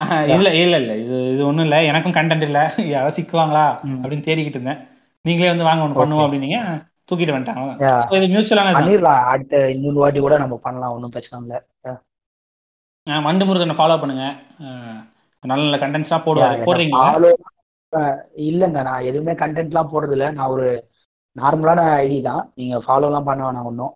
ஆஹ் 0.00 0.26
இல்ல 0.34 0.48
இல்ல 0.62 0.76
இல்ல. 0.76 0.92
இது 1.02 1.16
இது 1.34 1.42
ஒண்ணும் 1.46 1.66
இல்ல. 1.66 1.76
எனக்கும் 1.84 2.14
கண்டென்ட் 2.14 2.46
இல்ல. 2.46 2.60
யாராவது 2.94 3.16
சிக்குவாங்களா. 3.18 3.64
அப்படின்னு 4.02 4.26
தேடிக்கிட்டு 4.26 4.58
இருந்தேன். 4.58 4.80
நீங்களே 5.24 5.52
வந்து 5.52 5.68
வாங்க 5.68 5.84
ஒன்று 5.84 6.00
பண்ணுவோம் 6.00 6.24
அப்படின்னீங்க 6.26 6.58
தூக்கிட்டு 7.08 7.34
வந்துட்டாங்க. 7.34 7.86
இது 8.16 8.26
மியூச்சுவலானது 8.32 8.76
பண்ணிடலாம். 8.76 9.22
அடுத்த 9.32 9.70
இன்னொரு 9.74 9.98
வாட்டி 10.02 10.20
கூட 10.20 10.36
நம்ம 10.38 10.58
பண்ணலாம். 10.66 10.94
ஒன்றும் 10.96 11.14
பிரச்சனை 11.14 11.40
இல்லை. 11.42 11.58
வண்டு 13.26 13.44
முருகனை 13.44 13.74
ஃபாலோ 13.78 13.96
பண்ணுங்க. 14.00 14.24
நல்ல 15.44 15.62
நல்ல 15.62 15.76
கண்டென்ட்ஸ்லாம் 15.82 16.26
போடுவாரு. 16.26 16.64
போடுறீங்களா? 16.68 17.06
இல்லைங்க. 18.46 18.80
நான் 18.82 19.06
எதுவுமே 19.10 19.32
கண்டென்ட்லாம் 19.42 19.90
போடுறது 19.92 20.14
இல்ல 20.16 20.28
நான் 20.30 20.52
ஒரு 20.54 20.66
நார்மலான 21.36 21.80
ஐடி 22.02 22.18
தான். 22.22 22.42
நீங்க 22.54 22.76
ஃபாலோலாம் 22.86 23.28
பண்ண 23.28 23.42
வேணாம் 23.46 23.68
ஒன்றும் 23.70 23.94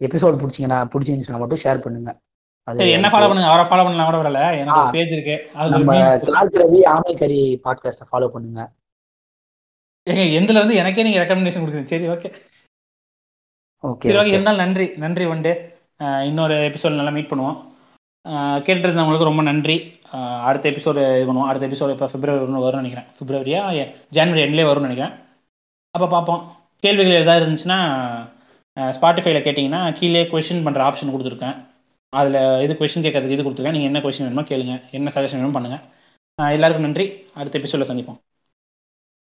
எபிசோட் 0.00 0.38
பிடிச்சிங்கன்னா 0.38 0.88
பிடிச்சிருந்துச்சுன்னா 0.92 1.38
மட்டும் 1.38 1.58
ஷேர் 1.58 1.80
பண்ணுங்க. 1.80 2.18
அது 2.64 2.90
என்ன 2.90 3.08
ஃபாலோ 3.08 3.26
பண்ணுங்க? 3.26 3.46
அவரை 3.46 3.64
ஃபாலோ 3.64 3.84
பண்ணலாம் 3.84 4.14
கூட 4.14 4.28
வரல. 4.28 4.58
எனக்கு. 4.58 4.90
பேஜ் 4.90 5.12
இருக்கு. 5.12 5.50
அது 5.54 5.70
நம்ம 5.70 6.18
கிளாஸ் 6.18 6.52
ரவி 6.52 6.80
ஆமைக்கறி 6.84 7.60
பாட்காஸ்ட்டை 7.64 8.02
ஃபாலோ 8.12 8.28
பண்ணுங்க. 8.28 8.70
ஏங்க 10.10 10.22
எந்துல 10.38 10.52
வந்து 10.52 10.74
எனக்கே 10.74 11.02
நீங்க 11.02 11.24
ரெக்கமெண்டேஷன் 11.24 11.62
கொடுக்குறீங்க. 11.62 11.82
சரி 11.82 12.08
ஓகே 12.08 12.32
ஓகே 13.82 13.96
சரி 13.98 14.14
ஓகே 14.14 14.26
இருந்தாலும் 14.26 14.64
நன்றி. 14.64 14.88
நன்றி 14.96 15.26
வண்டு. 15.26 15.78
ஆஹ் 15.98 16.24
இன்னொரு 16.24 16.54
எபிசோட் 16.54 16.94
நல்லா 16.94 17.10
மீட் 17.10 17.30
பண்ணுவோம். 17.30 17.64
ஆஹ் 18.28 18.62
கேட்டிருந்தவங்களுக்கு 18.66 19.22
ரொம்ப 19.22 19.42
நன்றி. 19.42 20.00
அடுத்த 20.42 20.70
எபிசோடு 20.70 21.22
இது 21.22 21.26
பண்ணுவோம். 21.28 21.46
அடுத்த 21.46 21.68
எபிசோடு 21.68 21.90
இப்போ 21.90 22.06
பிப்ரவரி 22.06 22.44
ஒன்று 22.44 22.70
வரும்னு 22.70 22.82
நினைக்கிறேன். 22.82 23.08
பிப்ரவரியா 23.24 23.92
ஜனவரி 24.08 24.42
எண்ட்லேயே 24.42 24.66
வரும்னு 24.66 24.80
நினைக்கிறேன். 24.80 25.12
அப்போ 25.90 26.08
பார்ப்போம். 26.08 26.56
கேள்விகள் 26.76 27.20
ஏதாவது 27.20 27.46
இருந்துச்சுன்னா 27.46 27.78
ஸ்பாட்டிஃபைல 28.96 29.38
கேட்டிங்கன்னா 29.46 29.80
கீழே 29.98 30.22
கொஷின் 30.32 30.64
பண்ணுற 30.66 30.80
ஆப்ஷன் 30.88 31.12
கொடுத்துருக்கேன். 31.14 31.56
அதில் 32.18 32.40
இது 32.64 32.72
கொஷின் 32.80 33.04
கேட்கறதுக்கு 33.06 33.36
இது 33.36 33.46
கொடுத்துருக்கேன். 33.46 33.76
நீங்கள் 33.78 33.90
என்ன 33.92 34.02
கொஷின் 34.06 34.26
வேணுமோ 34.26 34.44
கேளுங்க. 34.52 34.74
என்ன 34.98 35.12
சஜஷன் 35.16 35.40
வேணுமோ 35.40 35.56
பண்ணுங்கள் 35.58 35.84
எல்லாருக்கும் 36.56 36.86
நன்றி. 36.88 37.06
அடுத்த 37.40 37.58
எபிசோடில் 37.60 37.90
சந்திப்போம். 37.90 38.18